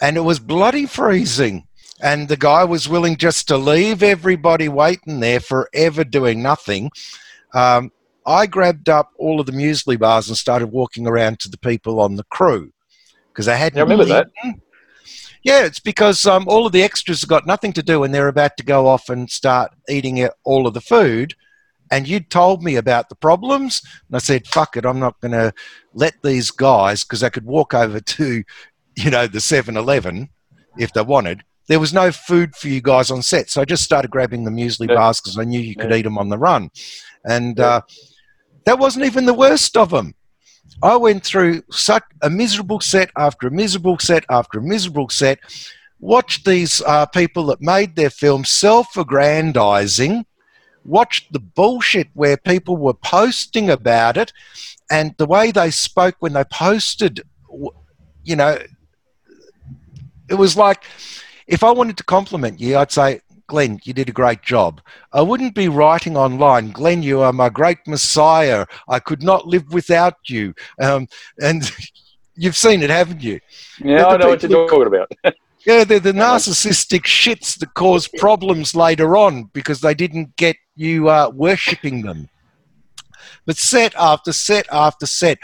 and 0.00 0.16
it 0.16 0.20
was 0.20 0.38
bloody 0.38 0.86
freezing. 0.86 1.66
And 2.02 2.28
the 2.28 2.36
guy 2.36 2.62
was 2.64 2.88
willing 2.88 3.16
just 3.16 3.48
to 3.48 3.56
leave 3.56 4.02
everybody 4.02 4.68
waiting 4.68 5.20
there 5.20 5.40
forever 5.40 6.04
doing 6.04 6.42
nothing. 6.42 6.90
Um, 7.54 7.90
I 8.26 8.46
grabbed 8.46 8.90
up 8.90 9.12
all 9.18 9.40
of 9.40 9.46
the 9.46 9.52
muesli 9.52 9.98
bars 9.98 10.28
and 10.28 10.36
started 10.36 10.66
walking 10.66 11.06
around 11.06 11.38
to 11.40 11.48
the 11.48 11.56
people 11.56 12.00
on 12.00 12.16
the 12.16 12.24
crew 12.24 12.70
because 13.28 13.46
they 13.46 13.56
hadn't. 13.56 13.76
Yeah, 13.76 13.82
I 13.82 13.84
remember 13.84 14.04
that. 14.06 14.26
eaten. 14.44 14.60
Yeah, 15.42 15.64
it's 15.64 15.78
because 15.78 16.26
um, 16.26 16.44
all 16.48 16.66
of 16.66 16.72
the 16.72 16.82
extras 16.82 17.20
have 17.22 17.30
got 17.30 17.46
nothing 17.46 17.72
to 17.74 17.82
do 17.82 18.02
and 18.02 18.12
they're 18.12 18.28
about 18.28 18.56
to 18.58 18.64
go 18.64 18.88
off 18.88 19.08
and 19.08 19.30
start 19.30 19.72
eating 19.88 20.28
all 20.44 20.66
of 20.66 20.74
the 20.74 20.80
food. 20.80 21.34
And 21.90 22.08
you 22.08 22.20
told 22.20 22.62
me 22.62 22.76
about 22.76 23.08
the 23.08 23.14
problems, 23.14 23.80
and 24.08 24.16
I 24.16 24.18
said, 24.18 24.46
"Fuck 24.46 24.76
it, 24.76 24.84
I'm 24.84 24.98
not 24.98 25.20
going 25.20 25.32
to 25.32 25.52
let 25.94 26.14
these 26.22 26.50
guys 26.50 27.04
because 27.04 27.20
they 27.20 27.30
could 27.30 27.44
walk 27.46 27.74
over 27.74 28.00
to, 28.00 28.42
you 28.96 29.10
know, 29.10 29.26
the 29.26 29.38
7-Eleven 29.38 30.28
if 30.78 30.92
they 30.92 31.02
wanted. 31.02 31.42
There 31.68 31.80
was 31.80 31.92
no 31.92 32.12
food 32.12 32.54
for 32.54 32.68
you 32.68 32.80
guys 32.80 33.10
on 33.10 33.22
set, 33.22 33.50
so 33.50 33.60
I 33.60 33.64
just 33.64 33.82
started 33.84 34.10
grabbing 34.10 34.44
the 34.44 34.50
muesli 34.50 34.88
Yeah. 34.88 34.94
bars 34.96 35.20
because 35.20 35.38
I 35.38 35.44
knew 35.44 35.60
you 35.60 35.74
could 35.74 35.90
Yeah. 35.90 35.96
eat 35.96 36.02
them 36.02 36.18
on 36.18 36.28
the 36.28 36.38
run, 36.38 36.70
and 37.24 37.58
Yeah. 37.58 37.66
uh, 37.66 37.80
that 38.64 38.78
wasn't 38.78 39.04
even 39.04 39.26
the 39.26 39.34
worst 39.34 39.76
of 39.76 39.90
them. 39.90 40.14
I 40.82 40.96
went 40.96 41.24
through 41.24 41.62
such 41.70 42.02
a 42.22 42.28
miserable 42.30 42.80
set 42.80 43.10
after 43.16 43.46
a 43.48 43.50
miserable 43.50 43.98
set 43.98 44.24
after 44.28 44.58
a 44.58 44.62
miserable 44.62 45.08
set. 45.08 45.38
Watched 45.98 46.44
these 46.44 46.82
uh, 46.82 47.06
people 47.06 47.46
that 47.46 47.62
made 47.62 47.96
their 47.96 48.10
film 48.10 48.44
self-aggrandizing. 48.44 50.26
Watched 50.86 51.32
the 51.32 51.40
bullshit 51.40 52.08
where 52.14 52.36
people 52.36 52.76
were 52.76 52.94
posting 52.94 53.70
about 53.70 54.16
it, 54.16 54.32
and 54.90 55.14
the 55.18 55.26
way 55.26 55.50
they 55.50 55.70
spoke 55.70 56.16
when 56.20 56.32
they 56.32 56.44
posted. 56.44 57.22
You 58.24 58.36
know, 58.36 58.58
it 60.28 60.34
was 60.34 60.56
like 60.56 60.84
if 61.46 61.62
I 61.62 61.70
wanted 61.70 61.96
to 61.98 62.04
compliment 62.04 62.60
you, 62.60 62.76
I'd 62.76 62.90
say, 62.90 63.20
Glenn, 63.46 63.78
you 63.84 63.92
did 63.92 64.08
a 64.08 64.12
great 64.12 64.42
job. 64.42 64.80
I 65.12 65.22
wouldn't 65.22 65.54
be 65.54 65.68
writing 65.68 66.16
online, 66.16 66.72
Glenn, 66.72 67.02
you 67.02 67.20
are 67.20 67.32
my 67.32 67.48
great 67.48 67.78
messiah. 67.86 68.66
I 68.88 68.98
could 68.98 69.22
not 69.22 69.46
live 69.46 69.72
without 69.72 70.16
you. 70.26 70.54
Um, 70.80 71.06
and 71.40 71.70
you've 72.34 72.56
seen 72.56 72.82
it, 72.82 72.90
haven't 72.90 73.22
you? 73.22 73.40
Yeah, 73.78 74.06
I 74.06 74.16
know 74.16 74.28
what 74.28 74.42
you're 74.42 74.68
talking 74.68 74.86
about. 74.86 75.12
Yeah, 75.64 75.82
they're 75.82 75.98
the 75.98 76.12
narcissistic 76.12 77.02
shits 77.06 77.58
that 77.58 77.74
cause 77.74 78.06
problems 78.06 78.76
later 78.76 79.16
on 79.16 79.50
because 79.52 79.80
they 79.80 79.94
didn't 79.94 80.36
get 80.36 80.54
you 80.76 81.08
are 81.08 81.30
worshipping 81.30 82.02
them. 82.02 82.28
But 83.46 83.56
set 83.56 83.94
after 83.96 84.32
set 84.32 84.66
after 84.70 85.06
set, 85.06 85.38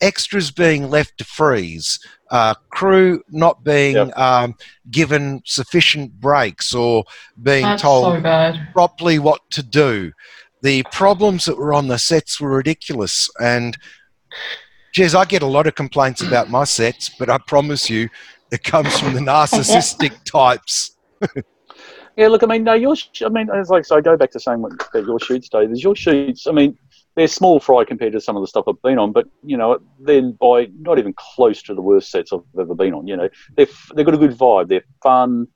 extras 0.00 0.50
being 0.50 0.88
left 0.90 1.18
to 1.18 1.24
freeze, 1.24 1.98
uh, 2.30 2.54
crew 2.70 3.22
not 3.30 3.64
being 3.64 3.96
Yep. 3.96 4.18
um, 4.18 4.54
given 4.90 5.42
sufficient 5.44 6.20
breaks 6.20 6.74
or 6.74 7.04
being 7.42 7.64
That's 7.64 7.82
told 7.82 8.22
so 8.22 8.54
properly 8.72 9.18
what 9.18 9.40
to 9.50 9.62
do. 9.62 10.12
The 10.62 10.82
problems 10.92 11.44
that 11.44 11.56
were 11.56 11.72
on 11.72 11.88
the 11.88 11.98
sets 11.98 12.40
were 12.40 12.50
ridiculous. 12.50 13.30
And, 13.40 13.76
geez, 14.92 15.14
I 15.14 15.24
get 15.24 15.42
a 15.42 15.46
lot 15.46 15.66
of 15.66 15.74
complaints 15.74 16.22
about 16.22 16.50
my 16.50 16.64
sets, 16.64 17.10
but 17.18 17.30
I 17.30 17.38
promise 17.38 17.88
you, 17.88 18.08
it 18.50 18.64
comes 18.64 18.98
from 18.98 19.14
the 19.14 19.20
narcissistic 19.32 20.24
types. 20.24 20.96
Yeah, 22.18 22.26
look, 22.26 22.42
I 22.42 22.46
mean, 22.46 22.64
no, 22.64 22.74
your, 22.74 22.96
sh- 22.96 23.22
I 23.24 23.28
mean, 23.28 23.48
it's 23.54 23.70
like, 23.70 23.84
so 23.84 23.96
I 23.96 24.00
go 24.00 24.16
back 24.16 24.32
to 24.32 24.40
saying 24.40 24.60
what, 24.60 24.72
about 24.72 25.04
your 25.06 25.20
shoots, 25.20 25.48
Dave. 25.48 25.70
Is 25.70 25.84
your 25.84 25.94
shoots, 25.94 26.48
I 26.48 26.50
mean, 26.50 26.76
they're 27.14 27.28
small 27.28 27.60
fry 27.60 27.84
compared 27.84 28.12
to 28.14 28.20
some 28.20 28.36
of 28.36 28.42
the 28.42 28.48
stuff 28.48 28.64
I've 28.66 28.82
been 28.82 28.98
on, 28.98 29.12
but, 29.12 29.28
you 29.44 29.56
know, 29.56 29.78
then 30.00 30.32
by 30.32 30.68
not 30.80 30.98
even 30.98 31.14
close 31.16 31.62
to 31.62 31.74
the 31.76 31.80
worst 31.80 32.10
sets 32.10 32.32
I've 32.32 32.40
ever 32.58 32.74
been 32.74 32.92
on, 32.92 33.06
you 33.06 33.16
know, 33.16 33.28
they've, 33.56 33.72
they've 33.94 34.04
got 34.04 34.14
a 34.16 34.18
good 34.18 34.32
vibe. 34.32 34.66
They're 34.66 34.82
fun, 35.00 35.46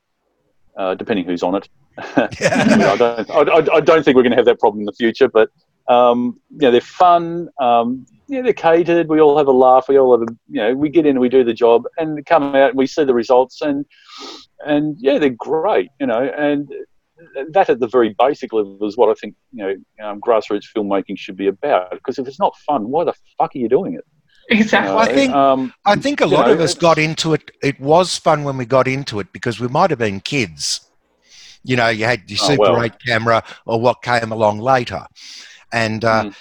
uh, 0.76 0.94
depending 0.94 1.24
who's 1.24 1.42
on 1.42 1.56
it. 1.56 1.68
I, 1.98 2.28
mean, 2.76 2.82
I, 2.82 2.96
don't, 2.96 3.30
I, 3.30 3.34
I- 3.40 3.76
I 3.78 3.80
don't 3.80 4.04
think 4.04 4.14
we're 4.14 4.22
going 4.22 4.30
to 4.30 4.36
have 4.36 4.44
that 4.46 4.60
problem 4.60 4.82
in 4.82 4.86
the 4.86 4.92
future, 4.92 5.26
but, 5.28 5.50
um, 5.88 6.40
you 6.50 6.58
know, 6.58 6.70
they're 6.70 6.80
fun. 6.80 7.48
Um, 7.60 8.06
yeah, 8.28 8.42
they're 8.42 8.52
catered. 8.52 9.08
We 9.08 9.20
all 9.20 9.36
have 9.36 9.48
a 9.48 9.52
laugh. 9.52 9.86
We 9.88 9.98
all 9.98 10.18
have 10.18 10.28
a, 10.28 10.32
you 10.48 10.60
know, 10.62 10.74
we 10.74 10.88
get 10.88 11.06
in 11.06 11.12
and 11.12 11.20
we 11.20 11.28
do 11.28 11.44
the 11.44 11.52
job 11.52 11.84
and 11.98 12.24
come 12.24 12.54
out 12.54 12.70
and 12.70 12.78
we 12.78 12.86
see 12.86 13.04
the 13.04 13.14
results 13.14 13.60
and, 13.60 13.84
and 14.64 14.96
yeah, 14.98 15.18
they're 15.18 15.30
great, 15.30 15.90
you 16.00 16.06
know, 16.06 16.22
and 16.36 16.72
that 17.50 17.68
at 17.70 17.80
the 17.80 17.86
very 17.86 18.14
basic 18.18 18.52
level 18.52 18.86
is 18.86 18.96
what 18.96 19.10
I 19.10 19.14
think, 19.14 19.34
you 19.52 19.64
know, 19.98 20.06
um, 20.08 20.20
grassroots 20.20 20.64
filmmaking 20.74 21.18
should 21.18 21.36
be 21.36 21.48
about. 21.48 21.90
Because 21.90 22.18
if 22.18 22.26
it's 22.26 22.40
not 22.40 22.56
fun, 22.66 22.88
why 22.88 23.04
the 23.04 23.14
fuck 23.38 23.54
are 23.54 23.58
you 23.58 23.68
doing 23.68 23.94
it? 23.94 24.04
Exactly. 24.48 24.92
know, 24.92 24.98
I 24.98 25.06
think- 25.06 25.32
um, 25.32 25.72
I 25.84 25.96
think 25.96 26.20
a 26.20 26.26
lot 26.26 26.46
know, 26.46 26.52
of 26.54 26.60
us 26.60 26.74
got 26.74 26.98
into 26.98 27.34
it. 27.34 27.50
It 27.62 27.78
was 27.80 28.18
fun 28.18 28.44
when 28.44 28.56
we 28.56 28.64
got 28.64 28.88
into 28.88 29.20
it 29.20 29.32
because 29.32 29.60
we 29.60 29.68
might 29.68 29.90
have 29.90 29.98
been 29.98 30.20
kids. 30.20 30.88
You 31.64 31.76
know, 31.76 31.88
you 31.88 32.04
had 32.04 32.28
your 32.28 32.40
Oh, 32.42 32.46
Super 32.48 32.72
well. 32.72 32.82
8 32.82 32.92
camera 33.06 33.44
or 33.66 33.80
what 33.80 34.02
came 34.02 34.32
along 34.32 34.58
later. 34.58 35.06
And 35.72 36.04
uh, 36.04 36.24
Mm. 36.24 36.34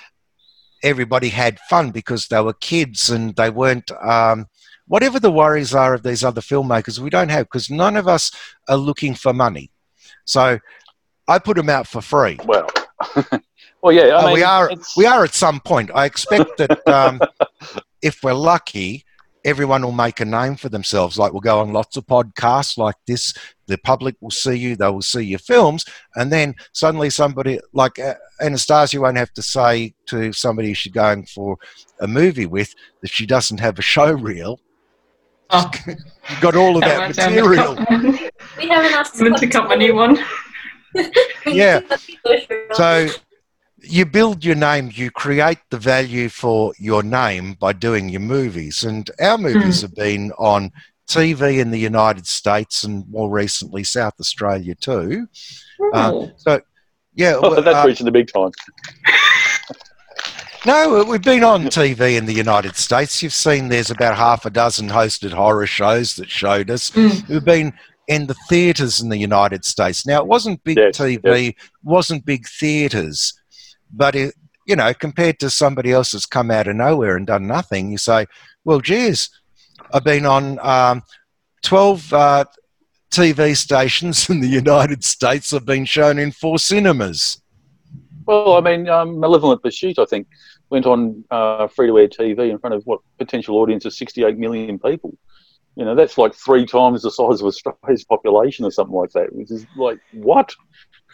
everybody 0.84 1.30
had 1.30 1.60
fun 1.70 1.92
because 1.92 2.28
they 2.28 2.42
were 2.42 2.54
kids 2.54 3.10
and 3.10 3.36
they 3.36 3.50
weren't. 3.50 3.92
Um, 4.04 4.48
whatever 4.88 5.20
the 5.20 5.32
worries 5.32 5.74
are 5.74 5.94
of 5.94 6.04
these 6.04 6.24
other 6.24 6.42
filmmakers, 6.42 7.00
we 7.00 7.10
don't 7.10 7.30
have 7.30 7.46
because 7.46 7.70
none 7.70 7.96
of 7.96 8.08
us 8.08 8.32
are 8.68 8.78
looking 8.78 9.16
for 9.16 9.34
money. 9.34 9.72
So 10.26 10.60
I 11.28 11.40
put 11.40 11.56
them 11.58 11.70
out 11.70 11.88
for 11.88 12.02
free. 12.02 12.38
well, 12.46 12.68
Well, 13.82 13.94
yeah, 13.96 14.16
I 14.16 14.22
Oh, 14.22 14.26
mean, 14.26 14.34
we 14.36 14.44
are 14.44 14.70
it's- 14.70 14.96
we 14.96 15.06
are 15.08 15.24
at 15.24 15.34
some 15.34 15.60
point. 15.60 15.90
I 15.96 16.06
expect 16.06 16.58
that 16.58 16.88
um, 16.88 17.20
if 18.04 18.22
we're 18.22 18.34
lucky, 18.34 19.04
everyone 19.44 19.82
will 19.82 19.92
make 19.92 20.20
a 20.20 20.26
name 20.26 20.56
for 20.56 20.70
themselves. 20.70 21.18
Like 21.18 21.32
we'll 21.32 21.42
go 21.42 21.62
on 21.62 21.74
lots 21.74 21.98
of 21.98 22.06
podcasts 22.06 22.78
like 22.78 22.96
this. 23.08 23.34
The 23.66 23.80
public 23.80 24.16
will 24.22 24.30
see 24.30 24.54
you. 24.56 24.76
They 24.76 24.90
will 24.90 25.02
see 25.02 25.24
your 25.24 25.40
films, 25.40 25.84
and 26.16 26.32
then 26.32 26.54
suddenly 26.74 27.10
somebody 27.10 27.60
like 27.74 27.98
uh, 27.98 28.16
Anastasia 28.42 29.00
won't 29.00 29.18
have 29.18 29.34
to 29.34 29.42
say 29.42 29.94
to 30.08 30.34
somebody 30.34 30.74
she's 30.74 30.94
going 30.94 31.26
for 31.26 31.58
a 32.00 32.08
movie 32.08 32.46
with 32.46 32.74
that 33.02 33.12
she 33.12 33.26
doesn't 33.26 33.60
have 33.60 33.78
a 33.80 33.82
show 33.82 34.12
reel. 34.12 34.60
Oh. 35.52 35.70
You've 35.86 36.42
got 36.42 36.56
all 36.56 36.76
of 36.76 36.82
that 36.82 37.16
Haven't 37.16 37.36
material. 37.36 37.76
We 38.58 38.70
haven't 38.70 38.94
asked 38.94 39.20
Meant 39.20 39.38
to 39.38 39.48
cut 39.48 39.68
my 39.68 39.76
new 39.76 39.96
one. 39.96 40.20
Yeah. 41.46 41.80
So 42.74 43.08
you 43.82 44.06
build 44.06 44.44
your 44.46 44.56
name, 44.56 44.92
you 44.94 45.10
create 45.10 45.60
the 45.70 45.78
value 45.78 46.30
for 46.30 46.74
your 46.78 47.02
name 47.02 47.54
by 47.54 47.74
doing 47.74 48.10
your 48.10 48.22
movies. 48.22 48.84
And 48.84 49.10
our 49.20 49.38
movies 49.38 49.82
have 49.82 49.96
been 49.96 50.32
on 50.38 50.72
TV 51.08 51.60
in 51.60 51.72
the 51.72 51.80
United 51.80 52.28
States 52.28 52.84
and 52.84 53.08
more 53.10 53.30
recently 53.30 53.84
South 53.84 54.14
Australia 54.20 54.76
too. 54.76 55.28
Uh, 55.94 56.28
so, 56.38 56.62
yeah. 57.14 57.36
Oh, 57.42 57.60
that's 57.62 57.78
uh, 57.78 57.88
reaching 57.88 58.06
the 58.06 58.12
big 58.12 58.32
time. 58.32 58.52
no, 60.66 61.04
we've 61.04 61.22
been 61.22 61.44
on 61.44 61.64
TV 61.66 62.18
in 62.18 62.26
the 62.26 62.34
United 62.34 62.76
States. 62.76 63.22
You've 63.22 63.34
seen 63.34 63.70
there's 63.70 63.92
about 63.92 64.18
half 64.18 64.46
a 64.46 64.50
dozen 64.50 64.90
hosted 64.90 65.32
horror 65.32 65.68
shows 65.68 66.16
that 66.16 66.30
showed 66.30 66.70
us. 66.70 66.90
Mm. 66.92 67.28
We've 67.28 67.46
been 67.46 67.74
in 68.08 68.28
the 68.28 68.36
theatres 68.50 69.00
in 69.00 69.10
the 69.10 69.18
United 69.18 69.64
States. 69.66 70.06
Now, 70.06 70.20
it 70.22 70.28
wasn't 70.28 70.64
big 70.64 70.78
Yes, 70.78 70.98
TV, 70.98 71.56
wasn't 71.84 72.26
big 72.26 72.48
theatres, 72.48 73.34
but 73.92 74.16
it, 74.16 74.36
you 74.66 74.76
know, 74.76 74.94
compared 74.94 75.40
to 75.40 75.50
somebody 75.50 75.92
else 75.92 76.12
that's 76.12 76.26
come 76.26 76.52
out 76.52 76.68
of 76.68 76.76
nowhere 76.76 77.16
and 77.16 77.28
done 77.28 77.48
nothing, 77.48 77.92
you 77.92 77.98
say, 77.98 78.26
well, 78.64 78.80
geez, 78.80 79.30
I've 79.94 80.04
been 80.04 80.26
on 80.26 80.60
um, 80.60 81.04
12 81.64 82.14
uh, 82.14 82.46
TV 83.12 83.56
stations 83.56 84.30
in 84.30 84.40
the 84.40 84.48
United 84.48 85.04
States. 85.04 85.54
I've 85.54 85.66
been 85.66 85.86
shown 85.86 86.18
in 86.18 86.32
four 86.32 86.58
cinemas. 86.58 87.42
Well, 88.26 88.56
I 88.56 88.62
mean, 88.62 88.88
um, 88.88 89.20
Malevolent 89.20 89.62
Pursuit, 89.62 90.00
I 90.00 90.06
think, 90.06 90.28
went 90.70 90.86
on 90.86 91.24
uh, 91.32 91.68
free 91.68 91.88
to 91.88 92.00
air 92.00 92.08
TV 92.08 92.50
in 92.50 92.58
front 92.60 92.76
of 92.76 92.84
what 92.86 93.02
potential 93.18 93.58
audience 93.58 93.86
of 93.86 93.94
68 93.94 94.38
million 94.38 94.80
people. 94.80 95.18
You 95.76 95.86
know, 95.86 95.96
that's 95.96 96.18
like 96.18 96.34
three 96.34 96.66
times 96.66 97.02
the 97.02 97.12
size 97.12 97.42
of 97.42 97.48
Australia's 97.48 98.04
population 98.04 98.66
or 98.66 98.72
something 98.72 98.96
like 98.96 99.12
that, 99.12 99.34
which 99.34 99.52
is 99.52 99.66
like, 99.76 100.00
what? 100.14 100.54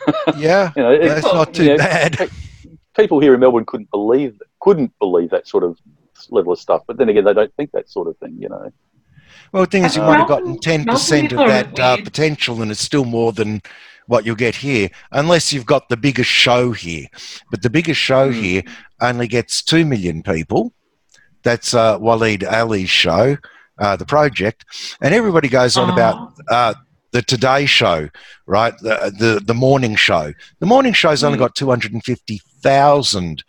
Yeah, 0.38 0.72
You 0.76 0.84
know, 0.84 1.00
that's 1.00 1.26
not 1.26 1.54
too 1.56 1.64
you 1.64 1.70
know, 1.72 1.78
bad. 1.78 2.30
people 2.96 3.20
here 3.20 3.34
in 3.34 3.40
Melbourne 3.40 3.66
couldn't 3.66 3.90
believe 3.90 4.40
couldn't 4.60 4.92
believe 5.00 5.32
that 5.32 5.48
sort 5.48 5.64
of 5.64 5.80
level 6.30 6.54
of 6.54 6.60
stuff. 6.60 6.84
But 6.86 6.98
then 6.98 7.10
again, 7.10 7.24
they 7.26 7.34
don't 7.34 7.54
think 7.56 7.72
that 7.72 7.90
sort 7.90 8.08
of 8.08 8.16
thing. 8.18 8.38
You 8.40 8.50
know, 8.50 8.72
well, 9.52 9.64
the 9.64 9.70
thing 9.70 9.86
is, 9.86 9.96
you 9.96 10.02
might 10.02 10.18
have 10.18 10.28
gotten 10.28 10.58
10% 10.58 11.32
of 11.32 11.48
that 11.48 11.80
uh, 11.80 11.98
potential, 11.98 12.62
and 12.62 12.72
it's 12.72 12.82
still 12.82 13.06
more 13.06 13.32
than 13.32 13.62
what 14.08 14.26
you'll 14.26 14.36
get 14.36 14.56
here, 14.56 14.90
unless 15.12 15.52
you've 15.52 15.66
got 15.66 15.90
the 15.90 15.98
biggest 15.98 16.30
show 16.30 16.72
here. 16.72 17.08
But 17.52 17.62
the 17.62 17.70
biggest 17.70 18.00
show 18.00 18.30
mm. 18.30 18.34
here 18.34 18.64
only 19.02 19.28
gets 19.28 19.62
2 19.62 19.86
million 19.86 20.24
people. 20.24 20.74
That's 21.44 21.74
uh, 21.74 22.00
Waleed 22.00 22.44
Aly's 22.44 22.90
show, 22.90 23.38
uh, 23.80 23.96
The 23.96 24.06
Project. 24.06 24.66
And 25.02 25.14
everybody 25.14 25.50
goes 25.50 25.78
on 25.78 25.90
oh. 25.90 25.94
about 25.94 26.78
the 27.12 27.22
Today 27.22 27.66
Show, 27.66 28.10
right? 28.46 28.74
The, 28.82 29.02
uh, 29.02 29.10
the, 29.10 29.42
the 29.44 29.54
morning 29.54 29.96
show. 29.96 30.34
The 30.60 30.66
morning 30.66 30.94
show's 30.94 31.22
mm. 31.22 31.26
only 31.26 31.38
hmm. 31.38 31.44
got 31.44 31.56
250,000 31.56 33.44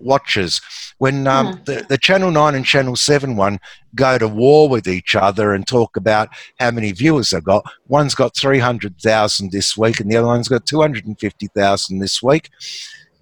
watches. 0.00 0.60
When 0.98 1.26
um, 1.26 1.56
hmm. 1.56 1.64
the, 1.64 1.86
the 1.88 1.98
Channel 1.98 2.30
9 2.30 2.54
and 2.54 2.64
Channel 2.64 2.96
7 2.96 3.36
one 3.36 3.58
go 3.94 4.18
to 4.18 4.28
war 4.28 4.68
with 4.68 4.86
each 4.86 5.14
other 5.14 5.52
and 5.52 5.66
talk 5.66 5.96
about 5.96 6.28
how 6.58 6.70
many 6.70 6.92
viewers 6.92 7.30
they've 7.30 7.42
got, 7.42 7.64
one's 7.88 8.14
got 8.14 8.36
300,000 8.36 9.50
this 9.50 9.76
week 9.76 10.00
and 10.00 10.10
the 10.10 10.16
other 10.16 10.26
one's 10.26 10.48
got 10.48 10.66
250,000 10.66 11.98
this 11.98 12.22
week. 12.22 12.50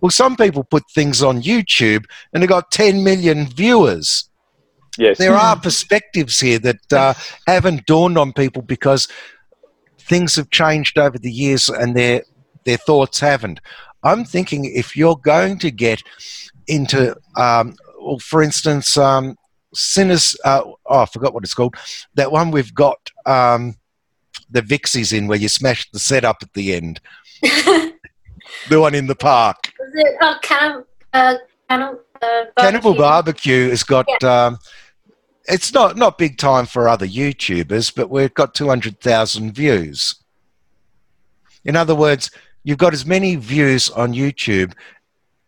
Well, 0.00 0.10
some 0.10 0.36
people 0.36 0.64
put 0.64 0.90
things 0.90 1.22
on 1.22 1.42
YouTube 1.42 2.04
and 2.32 2.42
they've 2.42 2.48
got 2.48 2.70
10 2.70 3.02
million 3.02 3.46
viewers. 3.46 4.28
Yes. 4.96 5.18
There 5.18 5.34
are 5.34 5.54
hmm. 5.54 5.62
perspectives 5.62 6.40
here 6.40 6.58
that 6.58 6.92
uh, 6.92 7.14
haven't 7.46 7.86
dawned 7.86 8.18
on 8.18 8.32
people 8.32 8.62
because 8.62 9.08
things 9.98 10.34
have 10.36 10.50
changed 10.50 10.98
over 10.98 11.18
the 11.18 11.30
years 11.30 11.68
and 11.68 11.94
their, 11.96 12.22
their 12.64 12.78
thoughts 12.78 13.20
haven't. 13.20 13.60
I'm 14.02 14.24
thinking 14.24 14.64
if 14.64 14.96
you're 14.96 15.16
going 15.16 15.58
to 15.58 15.70
get 15.70 16.02
into, 16.68 17.16
um, 17.36 17.74
well, 18.00 18.18
for 18.18 18.42
instance, 18.42 18.96
um, 18.96 19.36
Sinners, 19.74 20.36
uh, 20.44 20.62
oh, 20.64 21.00
I 21.00 21.06
forgot 21.06 21.34
what 21.34 21.44
it's 21.44 21.54
called. 21.54 21.74
That 22.14 22.32
one 22.32 22.50
we've 22.50 22.74
got 22.74 23.10
um, 23.26 23.76
the 24.48 24.62
Vixies 24.62 25.16
in 25.16 25.26
where 25.26 25.38
you 25.38 25.48
smash 25.48 25.90
the 25.90 25.98
setup 25.98 26.38
at 26.42 26.54
the 26.54 26.74
end. 26.74 27.00
The 28.68 28.80
one 28.80 28.94
in 28.94 29.06
the 29.06 29.14
park. 29.14 29.72
it 29.94 30.16
oh, 30.20 30.36
Cannibal, 30.42 30.86
uh, 31.12 31.34
uh, 32.20 32.44
Cannibal 32.56 32.94
Barbecue? 32.94 32.98
Barbecue 32.98 33.68
has 33.70 33.82
got. 33.82 34.24
Um, 34.24 34.58
it's 35.44 35.72
not 35.72 35.96
not 35.96 36.18
big 36.18 36.36
time 36.36 36.66
for 36.66 36.88
other 36.88 37.06
YouTubers, 37.06 37.94
but 37.94 38.10
we've 38.10 38.34
got 38.34 38.54
two 38.54 38.68
hundred 38.68 39.00
thousand 39.00 39.52
views. 39.52 40.16
In 41.64 41.76
other 41.76 41.94
words, 41.94 42.30
you've 42.64 42.78
got 42.78 42.92
as 42.92 43.06
many 43.06 43.36
views 43.36 43.90
on 43.90 44.12
YouTube 44.12 44.72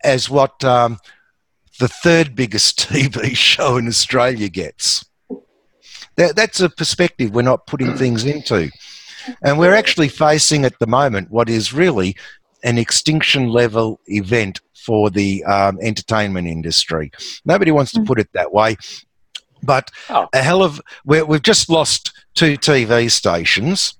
as 0.04 0.28
what 0.30 0.62
um, 0.64 0.98
the 1.78 1.88
third 1.88 2.34
biggest 2.34 2.78
TV 2.90 3.34
show 3.36 3.76
in 3.76 3.86
Australia 3.88 4.48
gets. 4.48 5.04
That, 6.16 6.36
that's 6.36 6.60
a 6.60 6.68
perspective 6.68 7.34
we're 7.34 7.42
not 7.42 7.66
putting 7.66 7.96
things 7.96 8.24
into. 8.24 8.70
And 9.42 9.58
we're 9.58 9.74
actually 9.74 10.08
facing 10.08 10.64
at 10.64 10.78
the 10.78 10.86
moment 10.86 11.30
what 11.30 11.48
is 11.48 11.72
really 11.72 12.16
an 12.64 12.78
extinction 12.78 13.48
level 13.48 14.00
event 14.06 14.60
for 14.74 15.10
the 15.10 15.44
um, 15.44 15.78
entertainment 15.82 16.46
industry. 16.48 17.10
Nobody 17.44 17.70
wants 17.70 17.92
to 17.92 18.02
put 18.02 18.18
it 18.18 18.28
that 18.32 18.52
way, 18.52 18.76
but 19.62 19.90
Oh. 20.08 20.26
a 20.32 20.42
hell 20.42 20.62
of 20.62 20.80
we 21.04 21.22
we've 21.22 21.42
just 21.42 21.68
lost 21.68 22.12
two 22.34 22.56
TV 22.56 23.10
stations, 23.10 23.94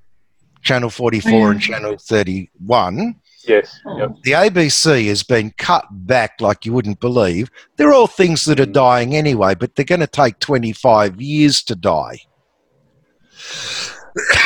Channel 0.63 0.89
44 0.91 1.31
Mm. 1.31 1.51
and 1.53 1.61
Channel 1.61 1.97
31. 1.99 3.15
Yes, 3.47 3.81
Oh. 3.87 3.99
yep. 3.99 4.11
The 4.23 4.33
ABC 4.33 5.09
has 5.09 5.23
been 5.23 5.53
cut 5.59 5.85
back 5.91 6.41
like 6.41 6.65
you 6.65 6.73
wouldn't 6.73 7.01
believe. 7.01 7.51
They're 7.77 7.93
all 7.93 8.07
things 8.07 8.45
that 8.45 8.61
are 8.61 8.67
dying 8.67 9.17
anyway, 9.17 9.55
but 9.55 9.75
they're 9.75 9.85
going 9.85 10.01
to 10.01 10.07
take 10.07 10.39
25 10.39 11.21
years 11.21 11.63
to 11.65 11.75
die. 11.75 12.19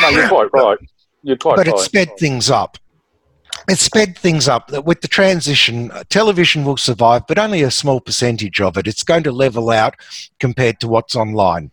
No, 0.03 0.09
you're 0.11 0.29
quite 0.29 0.49
right. 0.53 0.79
You're 1.23 1.37
quite 1.37 1.57
but 1.57 1.67
right. 1.67 1.77
it 1.77 1.81
sped 1.81 2.17
things 2.19 2.51
up. 2.51 2.79
It 3.69 3.79
sped 3.79 4.19
things 4.19 4.47
up. 4.47 4.71
With 4.85 5.01
the 5.01 5.09
transition, 5.09 5.91
uh, 5.91 6.05
television 6.11 6.65
will 6.65 6.77
survive, 6.77 7.27
but 7.27 7.39
only 7.39 7.63
a 7.63 7.71
small 7.71 8.01
percentage 8.01 8.61
of 8.61 8.77
it. 8.77 8.87
It's 8.87 9.03
going 9.03 9.23
to 9.23 9.33
level 9.33 9.71
out 9.71 9.95
compared 10.39 10.81
to 10.81 10.89
what's 10.89 11.17
online. 11.17 11.71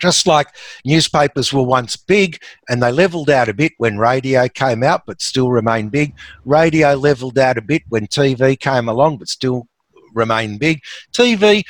Just 0.00 0.26
like 0.26 0.48
newspapers 0.84 1.52
were 1.52 1.62
once 1.62 1.96
big 1.96 2.40
and 2.68 2.82
they 2.82 2.92
leveled 2.92 3.30
out 3.30 3.48
a 3.48 3.54
bit 3.54 3.72
when 3.78 3.98
radio 3.98 4.48
came 4.48 4.82
out, 4.82 5.02
but 5.06 5.20
still 5.20 5.50
remain 5.50 5.88
big. 5.88 6.14
Radio 6.44 6.94
leveled 6.94 7.38
out 7.38 7.58
a 7.58 7.62
bit 7.62 7.82
when 7.88 8.06
TV 8.06 8.58
came 8.58 8.88
along, 8.88 9.18
but 9.18 9.28
still 9.28 9.66
remain 10.14 10.58
big. 10.58 10.80
TV 11.12 11.62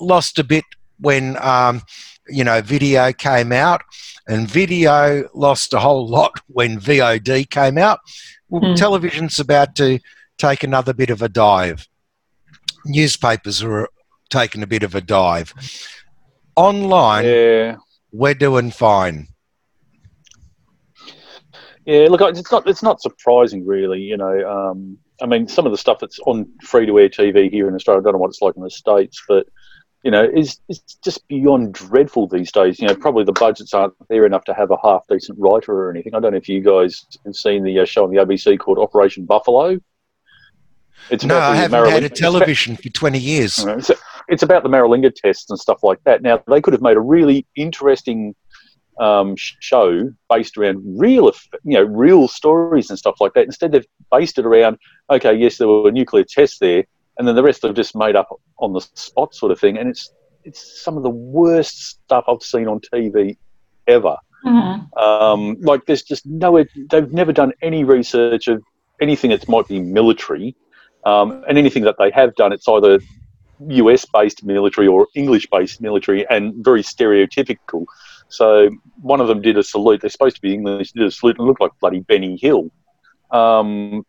lost 0.00 0.38
a 0.38 0.44
bit 0.44 0.64
when 1.00 1.36
um, 1.42 1.82
you 2.28 2.42
know 2.44 2.60
video 2.62 3.12
came 3.12 3.52
out, 3.52 3.82
and 4.26 4.50
video 4.50 5.28
lost 5.34 5.72
a 5.74 5.78
whole 5.78 6.08
lot 6.18 6.32
when 6.48 6.80
VOD 6.80 7.48
came 7.50 7.78
out. 7.78 8.00
Well, 8.48 8.62
Hmm. 8.70 8.74
television's 8.74 9.38
about 9.40 9.74
to 9.76 9.98
take 10.38 10.62
another 10.62 10.92
bit 10.94 11.10
of 11.10 11.22
a 11.22 11.28
dive. 11.28 11.86
Newspapers 12.84 13.62
are 13.62 13.88
taking 14.30 14.62
a 14.62 14.66
bit 14.66 14.82
of 14.82 14.94
a 14.94 15.00
dive. 15.00 15.52
Online, 16.56 17.24
Yeah, 17.24 17.76
we're 18.12 18.34
doing 18.34 18.70
fine. 18.70 19.28
yeah. 21.84 22.06
Look, 22.08 22.20
it's 22.22 22.50
not. 22.50 22.66
It's 22.66 22.82
not 22.82 23.00
surprising, 23.00 23.66
really. 23.66 24.00
You 24.00 24.16
know, 24.16 24.48
um, 24.48 24.98
I 25.22 25.26
mean, 25.26 25.48
some 25.48 25.66
of 25.66 25.72
the 25.72 25.78
stuff 25.78 25.98
that's 26.00 26.18
on 26.20 26.50
free 26.62 26.86
to 26.86 26.98
air 26.98 27.08
TV 27.08 27.50
here 27.50 27.68
in 27.68 27.74
Australia, 27.74 28.00
I 28.00 28.04
don't 28.04 28.14
know 28.14 28.18
what 28.18 28.28
it's 28.28 28.42
like 28.42 28.56
in 28.56 28.62
the 28.62 28.70
states, 28.70 29.22
but 29.28 29.46
you 30.02 30.10
know, 30.10 30.24
is 30.24 30.60
is 30.68 30.80
just 31.04 31.26
beyond 31.28 31.74
dreadful 31.74 32.28
these 32.28 32.52
days. 32.52 32.78
You 32.78 32.88
know, 32.88 32.94
probably 32.94 33.24
the 33.24 33.32
budgets 33.32 33.74
aren't 33.74 33.94
there 34.08 34.24
enough 34.24 34.44
to 34.44 34.54
have 34.54 34.70
a 34.70 34.76
half 34.82 35.02
decent 35.08 35.38
writer 35.38 35.72
or 35.72 35.90
anything. 35.90 36.14
I 36.14 36.20
don't 36.20 36.32
know 36.32 36.38
if 36.38 36.48
you 36.48 36.60
guys 36.60 37.04
have 37.24 37.34
seen 37.34 37.64
the 37.64 37.80
uh, 37.80 37.84
show 37.84 38.04
on 38.04 38.10
the 38.10 38.22
ABC 38.22 38.58
called 38.58 38.78
Operation 38.78 39.24
Buffalo. 39.24 39.78
It's 41.10 41.24
No, 41.24 41.36
about 41.36 41.50
I 41.50 41.54
the 41.54 41.58
haven't 41.60 41.90
had 41.90 42.02
a 42.02 42.06
it's 42.06 42.20
about- 42.20 42.30
television 42.32 42.76
for 42.76 42.88
20 42.88 43.18
years. 43.18 43.64
It's, 43.78 43.90
it's 44.28 44.42
about 44.42 44.64
the 44.64 44.68
Maralinga 44.68 45.14
tests 45.14 45.48
and 45.50 45.58
stuff 45.58 45.84
like 45.84 46.02
that. 46.04 46.20
Now, 46.20 46.42
they 46.48 46.60
could 46.60 46.72
have 46.72 46.82
made 46.82 46.96
a 46.96 47.00
really 47.00 47.46
interesting 47.54 48.34
um, 48.98 49.34
show 49.36 50.10
based 50.28 50.56
around 50.56 50.82
real, 50.98 51.30
you 51.62 51.74
know, 51.78 51.84
real 51.84 52.26
stories 52.26 52.90
and 52.90 52.98
stuff 52.98 53.16
like 53.20 53.34
that. 53.34 53.44
Instead, 53.44 53.70
they've 53.72 53.86
based 54.10 54.38
it 54.38 54.46
around, 54.46 54.78
okay, 55.10 55.32
yes, 55.34 55.58
there 55.58 55.68
were 55.68 55.92
nuclear 55.92 56.24
tests 56.24 56.58
there, 56.58 56.82
and 57.18 57.28
then 57.28 57.34
the 57.36 57.42
rest 57.42 57.62
they've 57.62 57.74
just 57.74 57.94
made 57.94 58.16
up 58.16 58.28
on 58.58 58.72
the 58.72 58.80
spot, 58.94 59.32
sort 59.34 59.52
of 59.52 59.60
thing. 59.60 59.76
And 59.78 59.88
it's 59.88 60.10
it's 60.44 60.82
some 60.82 60.96
of 60.96 61.02
the 61.02 61.10
worst 61.10 61.90
stuff 61.90 62.24
I've 62.28 62.42
seen 62.42 62.68
on 62.68 62.80
TV 62.80 63.36
ever. 63.86 64.16
Mhm. 64.44 64.96
Um, 64.96 65.56
like 65.60 65.86
there's 65.86 66.02
just 66.02 66.24
no, 66.26 66.64
they've 66.90 67.12
never 67.12 67.32
done 67.32 67.52
any 67.62 67.84
research 67.84 68.48
of 68.48 68.62
anything 69.00 69.30
that 69.30 69.48
might 69.48 69.66
be 69.68 69.80
military, 69.80 70.54
um, 71.06 71.44
and 71.48 71.56
anything 71.56 71.84
that 71.84 71.94
they 71.98 72.10
have 72.10 72.34
done, 72.34 72.52
it's 72.52 72.66
either 72.68 72.98
US 73.60 74.04
based 74.04 74.44
military 74.44 74.88
or 74.88 75.06
English 75.14 75.46
based 75.50 75.80
military 75.80 76.28
and 76.28 76.52
very 76.64 76.82
stereotypical. 76.82 77.86
So 78.28 78.70
one 79.00 79.20
of 79.20 79.28
them 79.28 79.40
did 79.40 79.56
a 79.56 79.62
salute. 79.62 80.00
They're 80.00 80.10
supposed 80.10 80.34
to 80.36 80.42
be 80.42 80.52
English. 80.52 80.92
Did 80.92 81.06
a 81.06 81.10
salute 81.12 81.38
and 81.38 81.46
looked 81.46 81.60
like 81.60 81.70
bloody 81.80 82.00
Benny 82.00 82.36
Hill. 82.36 82.72
Um, 83.30 84.04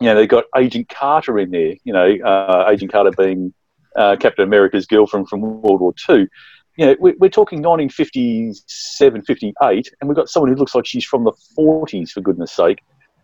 you 0.00 0.06
know, 0.06 0.14
they 0.14 0.26
got 0.26 0.44
Agent 0.56 0.88
Carter 0.88 1.38
in 1.38 1.50
there. 1.50 1.74
You 1.84 1.92
know, 1.92 2.16
uh, 2.24 2.66
Agent 2.70 2.92
Carter 2.92 3.10
being 3.10 3.52
uh, 3.94 4.16
Captain 4.18 4.44
America's 4.44 4.86
girlfriend 4.86 5.28
from 5.28 5.42
World 5.42 5.80
War 5.80 5.92
Two. 5.94 6.28
You 6.78 6.86
know, 6.86 6.96
we're, 6.98 7.16
we're 7.18 7.28
talking 7.28 7.58
1957, 7.58 9.22
58, 9.22 9.90
and 10.00 10.08
we've 10.08 10.16
got 10.16 10.28
someone 10.30 10.50
who 10.50 10.56
looks 10.56 10.76
like 10.76 10.86
she's 10.86 11.04
from 11.04 11.24
the 11.24 11.32
40s, 11.58 12.10
for 12.10 12.20
goodness 12.20 12.52
sake, 12.52 12.78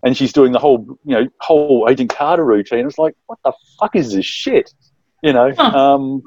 and 0.04 0.16
she's 0.16 0.32
doing 0.32 0.52
the 0.52 0.58
whole, 0.58 0.86
you 1.04 1.14
know, 1.16 1.28
whole 1.40 1.86
Agent 1.90 2.10
Carter 2.14 2.44
routine. 2.44 2.86
It's 2.86 2.98
like, 2.98 3.14
what 3.26 3.38
the 3.44 3.52
fuck 3.80 3.96
is 3.96 4.12
this 4.12 4.26
shit? 4.26 4.72
You 5.22 5.32
know, 5.32 5.52
Huh. 5.56 5.76
um, 5.76 6.22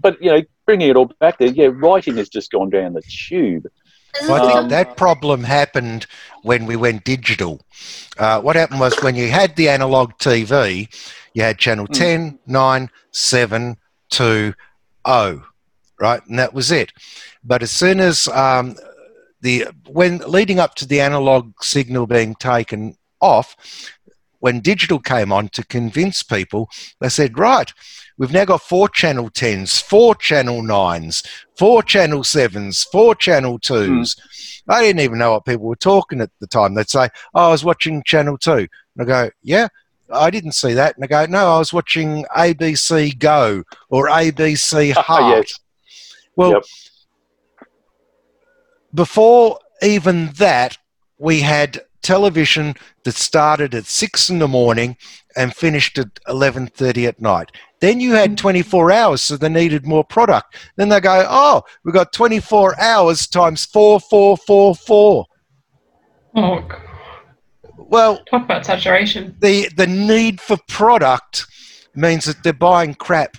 but 0.00 0.22
you 0.22 0.30
know, 0.30 0.42
bringing 0.66 0.90
it 0.90 0.96
all 0.96 1.10
back 1.18 1.38
there, 1.38 1.48
yeah, 1.48 1.70
writing 1.72 2.16
has 2.18 2.28
just 2.28 2.50
gone 2.52 2.70
down 2.70 2.92
the 2.92 3.02
tube. 3.02 3.66
Well, 4.28 4.34
I 4.42 4.46
think 4.46 4.58
Um, 4.58 4.68
that 4.68 4.96
problem 4.98 5.44
happened 5.44 6.06
when 6.42 6.66
we 6.66 6.76
went 6.76 7.04
digital. 7.04 7.60
Uh, 8.18 8.40
what 8.42 8.56
happened 8.56 8.80
was 8.80 8.94
when 9.02 9.16
you 9.16 9.30
had 9.30 9.56
the 9.56 9.70
analog 9.70 10.12
TV, 10.18 10.88
you 11.32 11.42
had 11.42 11.58
channel 11.58 11.86
Mm. 11.86 11.94
10, 11.94 12.38
9, 12.46 12.90
7, 13.10 13.78
2, 14.10 14.52
0, 15.06 15.42
right? 15.98 16.20
And 16.28 16.38
that 16.38 16.52
was 16.52 16.70
it. 16.70 16.92
But 17.42 17.62
as 17.62 17.70
soon 17.70 18.00
as 18.00 18.28
um, 18.28 18.76
the, 19.40 19.66
when 19.88 20.18
leading 20.18 20.58
up 20.60 20.74
to 20.76 20.86
the 20.86 21.00
analog 21.00 21.54
signal 21.62 22.06
being 22.06 22.34
taken 22.34 22.96
off, 23.22 23.56
when 24.40 24.60
digital 24.60 24.98
came 24.98 25.32
on 25.32 25.48
to 25.50 25.64
convince 25.64 26.22
people, 26.22 26.68
they 27.00 27.08
said, 27.08 27.38
right, 27.38 27.72
we've 28.18 28.32
now 28.32 28.44
got 28.44 28.60
four 28.60 28.88
channel 28.88 29.30
10s, 29.30 29.80
four 29.80 30.14
channel 30.16 30.60
9s, 30.62 31.24
four 31.56 31.82
channel 31.82 32.22
7s, 32.22 32.86
four 32.90 33.14
channel 33.14 33.58
2s. 33.60 34.18
I 34.68 34.82
didn't 34.82 35.00
even 35.00 35.18
know 35.18 35.32
what 35.32 35.44
people 35.44 35.66
were 35.66 35.76
talking 35.76 36.20
at 36.20 36.30
the 36.40 36.46
time. 36.48 36.74
They'd 36.74 36.90
say, 36.90 37.08
oh, 37.34 37.48
I 37.48 37.50
was 37.50 37.64
watching 37.64 38.02
channel 38.04 38.36
2. 38.36 38.52
And 38.52 38.68
I 39.00 39.04
go, 39.04 39.30
yeah, 39.42 39.68
I 40.12 40.28
didn't 40.30 40.52
see 40.52 40.74
that. 40.74 40.96
And 40.96 41.04
I 41.04 41.06
go, 41.06 41.24
no, 41.26 41.54
I 41.54 41.58
was 41.58 41.72
watching 41.72 42.24
ABC 42.36 43.16
Go 43.20 43.62
or 43.90 44.08
ABC 44.08 44.92
Heart. 44.96 45.36
yes. 45.36 45.60
Well, 46.34 46.52
Yep. 46.52 46.64
before 48.94 49.58
even 49.82 50.30
that, 50.38 50.78
we 51.18 51.40
had 51.40 51.80
television 52.02 52.74
that 53.04 53.14
started 53.14 53.74
at 53.74 53.86
six 53.86 54.28
in 54.28 54.38
the 54.38 54.48
morning 54.48 54.96
and 55.36 55.54
finished 55.54 55.98
at 55.98 56.20
eleven 56.28 56.66
thirty 56.66 57.06
at 57.06 57.20
night. 57.20 57.50
Then 57.80 58.00
you 58.00 58.12
had 58.12 58.30
mm-hmm. 58.30 58.36
twenty 58.36 58.62
four 58.62 58.92
hours, 58.92 59.22
so 59.22 59.36
they 59.36 59.48
needed 59.48 59.86
more 59.86 60.04
product. 60.04 60.56
Then 60.76 60.88
they 60.88 61.00
go, 61.00 61.26
oh, 61.28 61.62
we've 61.84 61.94
got 61.94 62.12
twenty 62.12 62.40
four 62.40 62.78
hours 62.80 63.26
times 63.26 63.64
four, 63.64 64.00
four, 64.00 64.36
four, 64.36 64.74
four. 64.74 65.26
Oh, 66.34 66.66
Well, 67.76 68.24
talk 68.24 68.44
about 68.44 68.64
saturation. 68.66 69.36
the 69.40 69.68
the 69.76 69.86
need 69.86 70.40
for 70.40 70.56
product 70.68 71.46
means 71.94 72.24
that 72.24 72.42
they're 72.42 72.52
buying 72.52 72.94
crap 72.94 73.36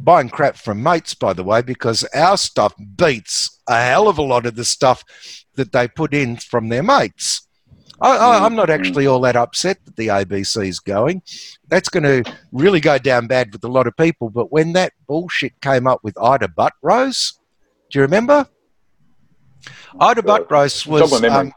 buying 0.00 0.28
crap 0.28 0.56
from 0.56 0.82
mates 0.82 1.12
by 1.12 1.32
the 1.32 1.42
way 1.42 1.60
because 1.60 2.04
our 2.14 2.36
stuff 2.36 2.72
beats 2.96 3.60
a 3.68 3.82
hell 3.82 4.08
of 4.08 4.16
a 4.16 4.22
lot 4.22 4.46
of 4.46 4.54
the 4.54 4.64
stuff 4.64 5.04
that 5.56 5.72
they 5.72 5.88
put 5.88 6.14
in 6.14 6.36
from 6.36 6.68
their 6.68 6.84
mates 6.84 7.47
I, 8.00 8.16
I, 8.16 8.44
i'm 8.44 8.54
not 8.54 8.70
actually 8.70 9.06
all 9.06 9.20
that 9.22 9.34
upset 9.36 9.84
that 9.84 9.96
the 9.96 10.08
abc 10.08 10.66
is 10.66 10.78
going 10.80 11.22
that's 11.68 11.88
going 11.88 12.04
to 12.04 12.32
really 12.52 12.80
go 12.80 12.96
down 12.98 13.26
bad 13.26 13.52
with 13.52 13.64
a 13.64 13.68
lot 13.68 13.86
of 13.86 13.96
people 13.96 14.30
but 14.30 14.52
when 14.52 14.72
that 14.74 14.92
bullshit 15.06 15.60
came 15.60 15.86
up 15.86 16.00
with 16.04 16.16
Ita 16.18 16.48
Buttrose 16.48 17.34
do 17.90 17.98
you 17.98 18.02
remember 18.02 18.46
Ita 20.00 20.22
Buttrose 20.22 20.84
jog 20.84 21.10
was 21.10 21.24
um, 21.24 21.52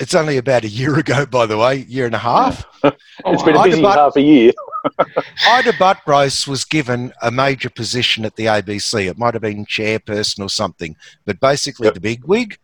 it's 0.00 0.14
only 0.14 0.36
about 0.38 0.64
a 0.64 0.68
year 0.68 0.98
ago 0.98 1.24
by 1.26 1.46
the 1.46 1.56
way 1.56 1.84
year 1.88 2.06
and 2.06 2.14
a 2.14 2.18
half 2.18 2.64
Oh, 2.82 2.92
It's 3.32 3.42
been 3.42 3.56
a 3.56 3.62
busy 3.62 3.80
Butt- 3.82 3.96
half 3.98 4.16
a 4.16 4.20
year. 4.20 4.52
Ita 5.48 5.72
Buttrose 5.74 6.46
was 6.46 6.64
given 6.64 7.12
a 7.22 7.30
major 7.30 7.70
position 7.70 8.26
at 8.26 8.36
the 8.36 8.44
ABC. 8.44 9.08
It 9.08 9.16
might 9.16 9.32
have 9.32 9.40
been 9.42 9.64
chairperson 9.64 10.40
or 10.40 10.50
something, 10.50 10.94
but 11.24 11.40
basically 11.40 11.86
Yep. 11.86 11.94
the 11.94 12.00
big 12.00 12.24
wig. 12.26 12.58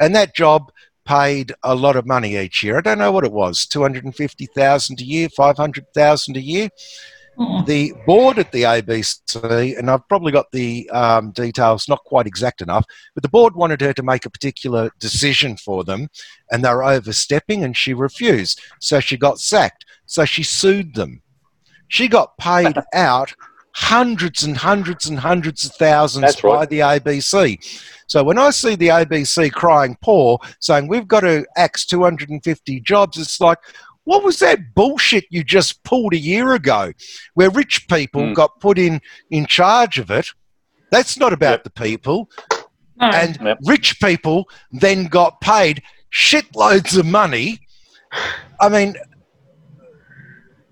And 0.00 0.14
that 0.16 0.34
job 0.34 0.72
paid 1.08 1.54
a 1.62 1.74
lot 1.74 1.96
of 1.96 2.06
money 2.06 2.36
each 2.36 2.62
year. 2.62 2.76
I 2.76 2.82
don't 2.82 2.98
know 2.98 3.10
what 3.10 3.24
it 3.24 3.32
was, 3.32 3.66
250,000 3.66 5.00
a 5.00 5.04
year, 5.04 5.28
500,000 5.30 6.36
a 6.36 6.40
year. 6.40 6.68
The 7.66 7.94
board 8.04 8.38
at 8.40 8.50
the 8.50 8.64
ABC, 8.64 9.78
and 9.78 9.90
I've 9.90 10.06
probably 10.08 10.32
got 10.32 10.50
the 10.50 10.90
um, 10.90 11.30
details 11.30 11.88
not 11.88 12.02
quite 12.04 12.26
exact 12.26 12.60
enough, 12.60 12.84
but 13.14 13.22
the 13.22 13.28
board 13.28 13.54
wanted 13.54 13.80
her 13.80 13.92
to 13.94 14.02
make 14.02 14.26
a 14.26 14.30
particular 14.30 14.90
decision 14.98 15.56
for 15.56 15.84
them, 15.84 16.08
and 16.50 16.64
they 16.64 16.68
were 16.68 16.82
overstepping, 16.82 17.62
and 17.62 17.76
she 17.76 17.94
refused. 17.94 18.60
So 18.80 18.98
she 18.98 19.16
got 19.16 19.38
sacked. 19.38 19.84
So 20.04 20.24
she 20.24 20.42
sued 20.42 20.94
them. 20.94 21.22
She 21.86 22.08
got 22.08 22.36
paid 22.38 22.76
out 22.92 23.34
hundreds 23.80 24.42
and 24.42 24.56
hundreds 24.56 25.08
and 25.08 25.20
hundreds 25.20 25.64
of 25.64 25.72
thousands 25.76 26.22
That's 26.22 26.40
by 26.40 26.48
right. 26.48 26.68
the 26.68 26.80
ABC. 26.80 27.58
So 28.08 28.24
when 28.24 28.36
I 28.36 28.50
see 28.50 28.74
the 28.74 28.88
ABC 28.88 29.52
crying 29.52 29.96
poor, 30.02 30.40
saying 30.58 30.88
we've 30.88 31.06
got 31.06 31.20
to 31.20 31.46
axe 31.56 31.86
250 31.86 32.80
jobs, 32.80 33.18
it's 33.18 33.40
like, 33.40 33.58
what 34.02 34.24
was 34.24 34.40
that 34.40 34.74
bullshit 34.74 35.26
you 35.30 35.44
just 35.44 35.84
pulled 35.84 36.12
a 36.12 36.18
year 36.18 36.54
ago 36.54 36.92
where 37.34 37.50
rich 37.50 37.86
people 37.88 38.22
Mm. 38.22 38.34
got 38.34 38.58
put 38.58 38.78
in 38.78 39.00
in 39.30 39.46
charge 39.46 39.98
of 40.00 40.10
it? 40.10 40.26
That's 40.90 41.16
not 41.16 41.32
about 41.32 41.60
Yep. 41.60 41.64
the 41.64 41.70
people. 41.70 42.28
no. 43.00 43.06
And 43.10 43.38
Yep. 43.40 43.58
rich 43.64 44.00
people 44.00 44.48
then 44.72 45.04
got 45.06 45.40
paid 45.40 45.82
shitloads 46.12 46.98
of 46.98 47.06
money. 47.06 47.60
I 48.60 48.68
mean, 48.68 48.96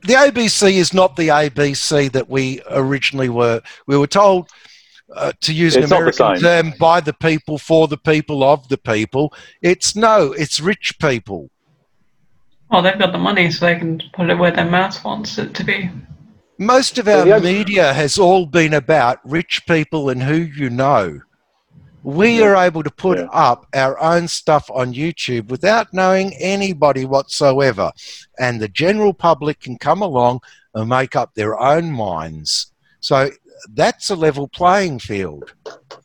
the 0.07 0.15
ABC 0.15 0.73
is 0.73 0.95
not 0.95 1.17
the 1.17 1.29
ABC 1.29 2.11
that 2.13 2.29
we 2.29 2.63
originally 2.71 3.29
were. 3.29 3.61
We 3.87 3.97
were 3.97 4.07
told 4.07 4.51
uh, 5.15 5.33
to 5.41 5.53
use 5.53 5.77
It's 5.77 5.91
an 5.91 5.91
not 5.91 6.15
the 6.15 6.25
American 6.25 6.41
term 6.41 6.75
by 6.79 7.01
the 7.01 7.13
people, 7.13 7.59
for 7.59 7.89
the 7.89 7.97
people, 7.97 8.43
of 8.43 8.69
the 8.69 8.79
people. 8.79 9.33
It's 9.63 9.97
no, 9.97 10.33
it's 10.33 10.61
rich 10.61 10.99
people. 11.01 11.51
well, 12.71 12.83
they've 12.83 12.99
got 12.99 13.13
the 13.13 13.19
money, 13.19 13.51
so 13.51 13.67
they 13.67 13.79
can 13.79 14.03
put 14.13 14.31
it 14.31 14.39
where 14.39 14.51
their 14.51 14.71
mouth 14.71 15.03
wants 15.05 15.39
it 15.39 15.55
to 15.55 15.65
be. 15.65 15.91
Most 16.59 16.99
of 16.99 17.07
our 17.07 17.39
media 17.39 17.93
has 17.93 18.19
all 18.19 18.47
been 18.47 18.73
about 18.73 19.19
rich 19.29 19.67
people 19.67 20.09
and 20.09 20.23
who 20.23 20.37
you 20.37 20.71
know. 20.71 21.21
We 22.07 22.39
Yeah. 22.39 22.45
are 22.45 22.57
able 22.57 22.85
to 22.85 22.91
put 22.91 23.19
Yeah. 23.19 23.25
up 23.33 23.67
our 23.75 23.99
own 24.01 24.29
stuff 24.29 24.71
on 24.71 24.95
YouTube 24.95 25.49
without 25.49 25.93
knowing 25.93 26.35
anybody 26.35 27.05
whatsoever. 27.05 27.91
And 28.39 28.61
the 28.61 28.69
general 28.69 29.13
public 29.13 29.59
can 29.59 29.77
come 29.77 30.03
along 30.03 30.41
and 30.73 30.89
make 30.89 31.17
up 31.17 31.35
their 31.35 31.61
own 31.61 31.91
minds. 31.91 32.73
So 33.01 33.33
that's 33.75 34.09
a 34.09 34.15
level 34.15 34.47
playing 34.47 35.01
field. 35.01 35.53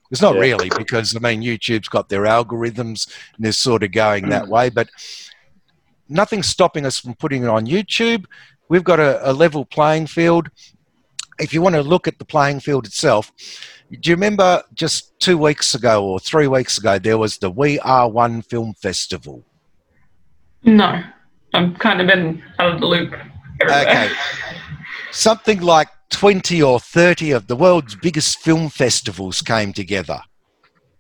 It's 0.09 0.23
not 0.23 0.33
Yeah. 0.33 0.41
really 0.41 0.69
because, 0.75 1.15
I 1.15 1.19
mean, 1.19 1.43
YouTube's 1.43 1.87
got 1.87 2.09
their 2.09 2.23
algorithms 2.23 3.07
and 3.35 3.45
they're 3.45 3.51
sort 3.51 3.83
of 3.83 3.91
going 3.91 4.29
that 4.29 4.45
mm. 4.45 4.49
way, 4.49 4.69
but 4.69 4.89
nothing's 6.09 6.47
stopping 6.47 6.83
us 6.83 6.97
from 6.97 7.13
putting 7.13 7.43
it 7.43 7.49
on 7.49 7.67
YouTube. 7.67 8.25
We've 8.69 8.83
got 8.83 8.99
a, 8.99 9.29
a 9.29 9.33
level 9.33 9.65
playing 9.65 10.07
field. 10.07 10.49
If 11.39 11.53
you 11.53 11.61
want 11.61 11.75
to 11.75 11.83
look 11.83 12.07
at 12.07 12.17
the 12.17 12.25
playing 12.25 12.59
field 12.59 12.87
itself, 12.87 13.31
do 13.99 14.09
you 14.09 14.15
remember 14.15 14.63
just 14.73 15.19
two 15.19 15.37
weeks 15.37 15.75
ago 15.75 16.05
or 16.05 16.19
three 16.19 16.47
weeks 16.47 16.77
ago 16.77 16.97
there 16.97 17.17
was 17.17 17.37
the 17.37 17.49
We 17.49 17.79
Are 17.79 18.09
One 18.09 18.41
Film 18.41 18.73
Festival? 18.73 19.43
No, 20.63 21.03
I'm 21.53 21.75
kind 21.75 21.99
of 21.99 22.07
been 22.07 22.41
out 22.59 22.73
of 22.73 22.79
the 22.79 22.85
loop. 22.85 23.13
Everywhere. 23.59 23.81
Okay. 23.81 24.11
Something 25.11 25.61
like 25.61 25.89
20 26.11 26.61
or 26.61 26.79
30 26.79 27.31
of 27.31 27.47
the 27.47 27.55
world's 27.55 27.95
biggest 27.95 28.39
film 28.39 28.69
festivals 28.69 29.41
came 29.41 29.73
together, 29.73 30.21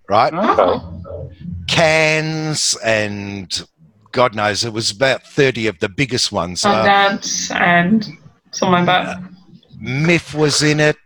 right? 0.09 0.33
Okay. 0.33 0.85
Cannes 1.67 2.75
and 2.83 3.67
God 4.11 4.35
knows, 4.35 4.65
it 4.65 4.73
was 4.73 4.91
about 4.91 5.23
30 5.23 5.67
of 5.67 5.79
the 5.79 5.89
biggest 5.89 6.31
ones. 6.31 6.65
Uh, 6.65 6.83
Sundance 6.83 7.55
and 7.55 8.05
something 8.51 8.85
like 8.85 8.85
that. 8.85 9.21
Myth 9.79 10.33
was 10.35 10.61
in 10.61 10.79
it. 10.79 10.97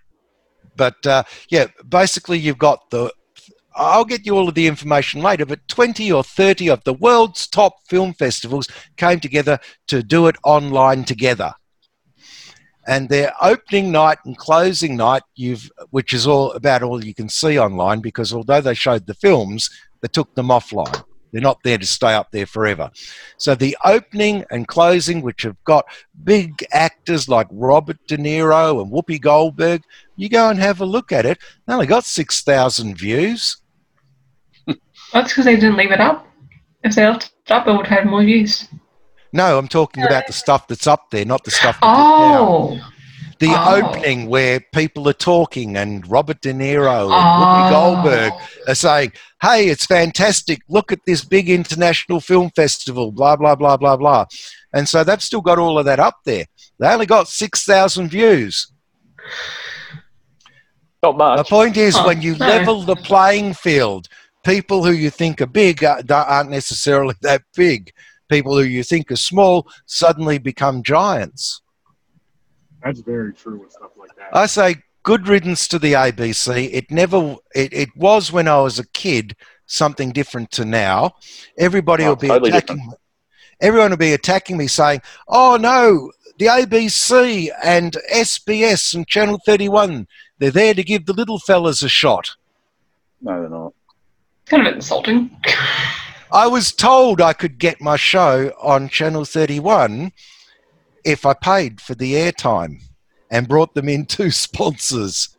But 0.76 1.06
uh, 1.06 1.24
yeah, 1.50 1.68
basically, 1.88 2.40
you've 2.40 2.58
got 2.58 2.90
the 2.90 3.12
I'll 3.76 4.06
get 4.06 4.26
you 4.26 4.38
all 4.38 4.48
of 4.48 4.56
the 4.56 4.68
information 4.68 5.22
later, 5.22 5.46
but 5.46 5.68
20 5.68 6.12
or 6.12 6.24
30 6.24 6.70
of 6.70 6.84
the 6.86 6.94
world's 6.94 7.46
top 7.46 7.86
film 7.88 8.14
festivals 8.14 8.70
came 8.96 9.20
together 9.20 9.60
to 9.88 10.02
do 10.02 10.28
it 10.28 10.38
online 10.44 11.04
together. 11.04 11.54
And 12.88 13.10
their 13.10 13.34
opening 13.42 13.92
night 13.92 14.20
and 14.26 14.38
closing 14.38 14.96
night, 14.96 15.24
you've, 15.36 15.70
which 15.90 16.14
is 16.14 16.26
all 16.26 16.52
about 16.54 16.84
all 16.84 17.04
you 17.04 17.14
can 17.14 17.30
see 17.30 17.60
online, 17.60 18.00
because 18.00 18.32
although 18.32 18.62
they 18.62 18.76
showed 18.76 19.08
the 19.08 19.16
films, 19.16 19.70
they 20.02 20.08
took 20.08 20.34
them 20.36 20.48
offline. 20.48 21.04
They're 21.36 21.42
not 21.42 21.62
there 21.64 21.78
to 21.78 21.86
stay 21.86 22.14
up 22.14 22.32
there 22.32 22.46
forever. 22.46 22.90
So 23.36 23.56
the 23.56 23.76
opening 23.84 24.46
and 24.52 24.66
closing, 24.70 25.22
which 25.22 25.42
have 25.42 25.62
got 25.66 25.84
big 26.24 26.66
actors 26.72 27.28
like 27.28 27.48
Robert 27.52 27.98
De 28.08 28.16
Niro 28.16 28.82
and 28.82 28.90
Whoopi 28.90 29.20
Goldberg, 29.20 29.84
you 30.16 30.30
go 30.30 30.50
and 30.50 30.58
have 30.58 30.80
a 30.80 30.86
look 30.86 31.12
at 31.12 31.26
it. 31.26 31.38
They 31.68 31.74
only 31.74 31.88
got 31.88 32.06
6,000 32.06 32.98
views. 32.98 33.58
That's 35.12 35.32
because 35.34 35.44
they 35.44 35.56
didn't 35.56 35.76
leave 35.76 35.92
it 35.92 36.00
up. 36.00 36.26
If 36.86 36.96
they 36.96 37.06
left 37.06 37.34
it 37.46 37.52
up, 37.52 37.68
it 37.68 37.74
would 37.74 37.88
have 37.88 38.00
had 38.00 38.08
more 38.10 38.24
views. 38.24 38.70
No, 39.34 39.58
I'm 39.58 39.68
talking 39.68 40.04
about 40.04 40.28
the 40.28 40.34
stuff 40.34 40.70
that's 40.70 40.88
up 40.88 41.12
there, 41.12 41.26
not 41.26 41.44
the 41.44 41.52
stuff. 41.52 41.76
They 41.82 41.88
took 41.88 41.98
down. 41.98 42.48
Oh, 42.48 42.92
The 43.46 43.54
Oh. 43.54 43.76
opening 43.76 44.26
where 44.28 44.60
people 44.74 45.08
are 45.08 45.14
talking 45.14 45.78
and 45.78 46.10
Robert 46.10 46.42
De 46.42 46.52
Niro 46.52 47.04
and 47.04 47.14
Oh. 47.14 47.38
Whoopi 47.40 47.70
Goldberg 47.70 48.34
are 48.68 48.74
saying, 48.76 49.12
"Hey, 49.42 49.68
it's 49.68 49.86
fantastic! 49.86 50.60
Look 50.68 50.92
at 50.92 51.00
this 51.06 51.24
big 51.24 51.50
international 51.50 52.22
film 52.22 52.50
festival." 52.56 53.12
Blah 53.12 53.36
blah 53.36 53.54
blah 53.56 53.78
blah 53.78 53.98
blah, 53.98 54.26
and 54.74 54.90
so 54.90 55.04
they've 55.04 55.22
still 55.22 55.42
got 55.42 55.60
all 55.60 55.78
of 55.78 55.86
that 55.86 56.00
up 56.00 56.16
there. 56.26 56.46
They 56.80 56.88
only 56.88 57.06
got 57.06 57.28
six 57.28 57.64
thousand 57.66 58.10
views. 58.10 58.72
Not 61.04 61.18
much. 61.18 61.38
The 61.38 61.44
point 61.44 61.78
is, 61.78 61.96
Huh, 61.96 62.06
when 62.08 62.22
you 62.24 62.36
no. 62.38 62.48
level 62.48 62.82
the 62.82 62.96
playing 62.96 63.54
field, 63.54 64.08
people 64.44 64.84
who 64.84 64.92
you 64.92 65.12
think 65.12 65.40
are 65.40 65.46
big 65.46 65.84
aren't 65.84 66.50
necessarily 66.50 67.14
that 67.22 67.44
big. 67.56 67.92
People 68.28 68.58
who 68.58 68.64
you 68.64 68.84
think 68.84 69.12
are 69.12 69.16
small 69.18 69.68
suddenly 69.86 70.40
become 70.40 70.82
giants. 70.82 71.62
That's 72.86 73.00
very 73.02 73.34
true 73.34 73.60
with 73.60 73.72
stuff 73.72 73.92
like 73.98 74.16
that. 74.16 74.30
I 74.36 74.46
say 74.46 74.76
good 75.04 75.28
riddance 75.28 75.68
to 75.70 75.80
the 75.80 75.94
ABC. 75.94 76.70
It 76.72 76.92
never, 76.92 77.36
it, 77.56 77.74
it 77.74 77.90
was 77.98 78.32
when 78.32 78.48
I 78.48 78.62
was 78.62 78.78
a 78.80 78.88
kid 78.90 79.36
something 79.66 80.12
different 80.12 80.52
to 80.52 80.66
now. 80.66 81.16
Everybody 81.58 82.04
Oh, 82.04 82.10
will 82.10 82.16
be 82.16 82.28
totally 82.28 82.52
attacking. 82.52 82.94
Everyone 83.60 83.90
will 83.90 83.98
be 83.98 84.14
attacking 84.14 84.58
me, 84.58 84.68
saying, 84.68 85.02
"Oh 85.28 85.58
no, 85.60 86.12
the 86.38 86.46
ABC 86.46 87.50
and 87.64 87.98
SBS 88.14 88.94
and 88.94 89.08
Channel 89.08 89.40
Thirty 89.46 89.68
One, 89.70 90.08
they're 90.38 90.52
there 90.52 90.74
to 90.76 90.84
give 90.84 91.06
the 91.08 91.14
little 91.14 91.40
fellas 91.40 91.82
a 91.82 91.90
shot." 91.90 92.36
No, 93.22 93.40
they're 93.42 93.50
not. 93.50 93.74
kind 94.46 94.68
of 94.68 94.76
insulting. 94.76 95.32
I 96.32 96.48
was 96.48 96.72
told 96.74 97.22
I 97.22 97.34
could 97.34 97.58
get 97.58 97.80
my 97.82 97.96
show 97.96 98.52
on 98.62 98.90
Channel 98.90 99.24
31 99.26 100.12
if 101.06 101.26
I 101.26 101.34
paid 101.34 101.80
for 101.80 101.96
the 101.96 102.14
airtime 102.14 102.82
and 103.32 103.48
brought 103.48 103.74
them 103.76 103.88
in 103.88 104.06
two 104.18 104.32
sponsors. 104.32 105.30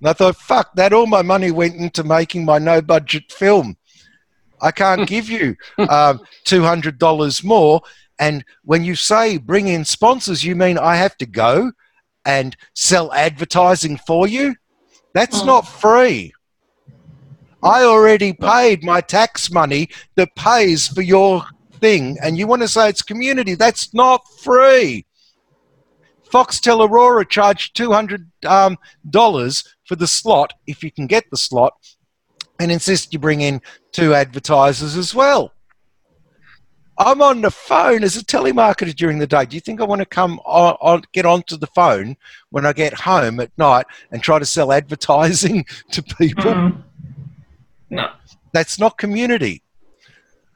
And 0.00 0.08
I 0.08 0.12
thought, 0.12 0.36
fuck 0.36 0.74
that, 0.74 0.92
all 0.92 1.06
my 1.06 1.22
money 1.22 1.50
went 1.50 1.76
into 1.76 2.02
making 2.02 2.44
my 2.44 2.58
no 2.58 2.82
budget 2.82 3.30
film. 3.30 3.76
I 4.60 4.70
can't 4.70 5.06
give 5.14 5.28
you 5.28 5.56
um, 5.78 6.20
$200 6.46 7.44
more. 7.44 7.80
And 8.18 8.44
when 8.64 8.84
you 8.84 8.94
say 8.94 9.38
bring 9.38 9.68
in 9.68 9.84
sponsors, 9.84 10.44
you 10.44 10.54
mean 10.56 10.78
I 10.78 10.96
have 10.96 11.16
to 11.18 11.26
go 11.26 11.72
and 12.24 12.56
sell 12.74 13.12
advertising 13.12 13.98
for 14.06 14.26
you? 14.26 14.54
That's 15.12 15.42
Mm. 15.42 15.46
not 15.46 15.62
free. 15.62 16.32
I 17.62 17.82
already 17.84 18.32
paid 18.34 18.84
my 18.84 19.00
tax 19.00 19.50
money 19.50 19.88
that 20.16 20.34
pays 20.36 20.86
for 20.86 21.00
your 21.02 21.44
thing, 21.84 22.16
and 22.22 22.38
you 22.38 22.46
want 22.46 22.62
to 22.62 22.68
say 22.68 22.88
it's 22.88 23.02
community. 23.02 23.54
That's 23.54 23.92
not 23.92 24.22
free. 24.38 25.04
Foxtel 26.32 26.88
Aurora 26.88 27.26
charged 27.26 27.76
$200 27.76 28.24
um, 28.46 28.78
for 29.84 29.94
the 29.94 30.06
slot, 30.06 30.54
if 30.66 30.82
you 30.82 30.90
can 30.90 31.06
get 31.06 31.24
the 31.30 31.36
slot, 31.36 31.74
and 32.58 32.72
insist 32.72 33.12
you 33.12 33.18
bring 33.18 33.42
in 33.42 33.60
two 33.92 34.14
advertisers 34.14 34.96
as 34.96 35.14
well. 35.14 35.52
I'm 36.96 37.20
on 37.20 37.42
the 37.42 37.50
phone 37.50 38.02
as 38.02 38.16
a 38.16 38.24
telemarketer 38.24 38.94
during 38.96 39.18
the 39.18 39.26
day. 39.26 39.44
Do 39.44 39.54
you 39.54 39.60
think 39.60 39.82
I 39.82 39.84
want 39.84 39.98
to 39.98 40.06
come 40.06 40.40
on, 40.46 40.76
on 40.80 41.02
get 41.12 41.26
onto 41.26 41.58
the 41.58 41.66
phone 41.66 42.16
when 42.48 42.64
I 42.64 42.72
get 42.72 42.94
home 42.94 43.40
at 43.40 43.50
night 43.58 43.84
and 44.10 44.22
try 44.22 44.38
to 44.38 44.46
sell 44.46 44.72
advertising 44.80 45.66
to 45.90 46.02
people? 46.02 46.44
Mm. 46.44 46.82
No. 47.90 48.10
That's 48.54 48.78
not 48.78 48.96
community. 48.96 49.63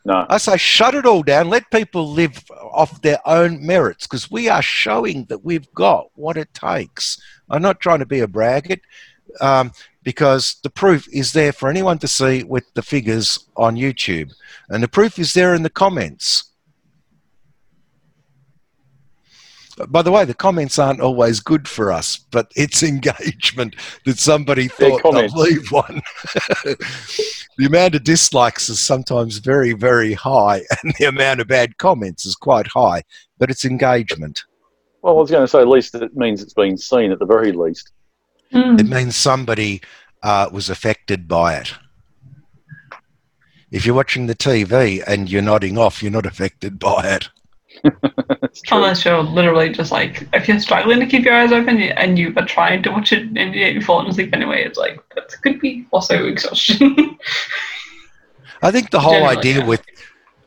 No. 0.08 0.24
I 0.30 0.38
say 0.38 0.56
shut 0.56 0.94
it 0.94 1.04
all 1.04 1.22
down. 1.22 1.50
Let 1.50 1.70
people 1.70 2.10
live 2.10 2.42
off 2.50 3.02
their 3.02 3.20
own 3.28 3.64
merits 3.64 4.06
because 4.06 4.30
we 4.30 4.48
are 4.48 4.62
showing 4.62 5.26
that 5.26 5.44
we've 5.44 5.70
got 5.74 6.06
what 6.14 6.38
it 6.38 6.48
takes. 6.54 7.20
I'm 7.50 7.60
not 7.60 7.80
trying 7.80 7.98
to 7.98 8.06
be 8.06 8.20
a 8.20 8.26
braggart 8.26 8.80
um, 9.42 9.70
because 10.02 10.56
the 10.62 10.70
proof 10.70 11.06
is 11.12 11.34
there 11.34 11.52
for 11.52 11.68
anyone 11.68 11.98
to 11.98 12.08
see 12.08 12.42
with 12.42 12.64
the 12.72 12.80
figures 12.80 13.50
on 13.54 13.76
YouTube. 13.76 14.32
And 14.70 14.82
the 14.82 14.88
proof 14.88 15.18
is 15.18 15.34
there 15.34 15.54
in 15.54 15.62
the 15.62 15.68
comments. 15.68 16.52
By 19.88 20.00
the 20.00 20.10
way, 20.10 20.24
the 20.24 20.32
comments 20.32 20.78
aren't 20.78 21.02
always 21.02 21.40
good 21.40 21.68
for 21.68 21.92
us, 21.92 22.16
but 22.16 22.50
it's 22.56 22.82
engagement 22.94 23.76
that 24.06 24.18
somebody 24.18 24.68
thought 24.68 25.02
they'll 25.02 25.28
leave 25.34 25.70
one. 25.70 26.00
the 27.58 27.66
amount 27.66 27.96
of 27.96 28.04
dislikes 28.04 28.68
is 28.68 28.78
sometimes 28.78 29.38
very, 29.38 29.72
very 29.72 30.14
high, 30.14 30.62
and 30.82 30.94
the 30.98 31.06
amount 31.06 31.40
of 31.40 31.48
bad 31.48 31.76
comments 31.76 32.24
is 32.24 32.34
quite 32.34 32.68
high, 32.68 33.02
but 33.36 33.50
it's 33.50 33.64
engagement. 33.64 34.44
Well, 35.02 35.16
I 35.16 35.20
was 35.20 35.30
going 35.30 35.44
to 35.44 35.48
say, 35.48 35.60
at 35.60 35.68
least 35.68 35.94
it 35.94 36.16
means 36.16 36.42
it's 36.42 36.54
been 36.54 36.78
seen 36.78 37.12
at 37.12 37.18
the 37.18 37.26
very 37.26 37.52
least. 37.52 37.92
Mm. 38.52 38.80
It 38.80 38.86
means 38.86 39.16
somebody 39.16 39.82
uh, 40.22 40.48
was 40.52 40.70
affected 40.70 41.28
by 41.28 41.56
it. 41.56 41.74
If 43.70 43.84
you're 43.84 43.94
watching 43.94 44.26
the 44.26 44.34
TV 44.34 45.02
and 45.06 45.30
you're 45.30 45.42
nodding 45.42 45.76
off, 45.76 46.02
you're 46.02 46.12
not 46.12 46.26
affected 46.26 46.78
by 46.78 47.02
it. 47.04 47.28
It's 47.84 48.62
true. 48.62 48.78
Unless 48.78 49.04
you're 49.04 49.22
literally 49.22 49.70
just 49.70 49.92
like, 49.92 50.26
if 50.32 50.48
you're 50.48 50.58
struggling 50.58 51.00
to 51.00 51.06
keep 51.06 51.24
your 51.24 51.34
eyes 51.34 51.52
open 51.52 51.80
and 51.80 52.18
you 52.18 52.32
are 52.36 52.46
trying 52.46 52.82
to 52.82 52.90
watch 52.90 53.12
it 53.12 53.24
and 53.36 53.54
you're 53.54 53.82
falling 53.82 54.08
asleep 54.08 54.30
anyway, 54.32 54.64
it's 54.64 54.78
like, 54.78 55.02
that 55.14 55.30
could 55.42 55.60
be 55.60 55.86
also 55.90 56.26
exhaustion. 56.26 56.96
I 58.62 58.70
think 58.70 58.90
the 58.90 59.00
whole 59.00 59.12
Generally, 59.12 59.36
idea 59.36 59.58
yeah. 59.58 59.66
with 59.66 59.82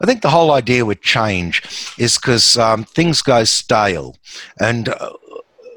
I 0.02 0.08
think 0.08 0.24
the 0.24 0.30
whole 0.32 0.52
idea 0.52 0.84
with 0.84 1.02
change 1.02 1.62
is 2.00 2.18
because 2.18 2.58
um, 2.58 2.86
things 2.86 3.22
go 3.22 3.44
stale, 3.44 4.16
and 4.60 4.90
uh, 4.90 5.12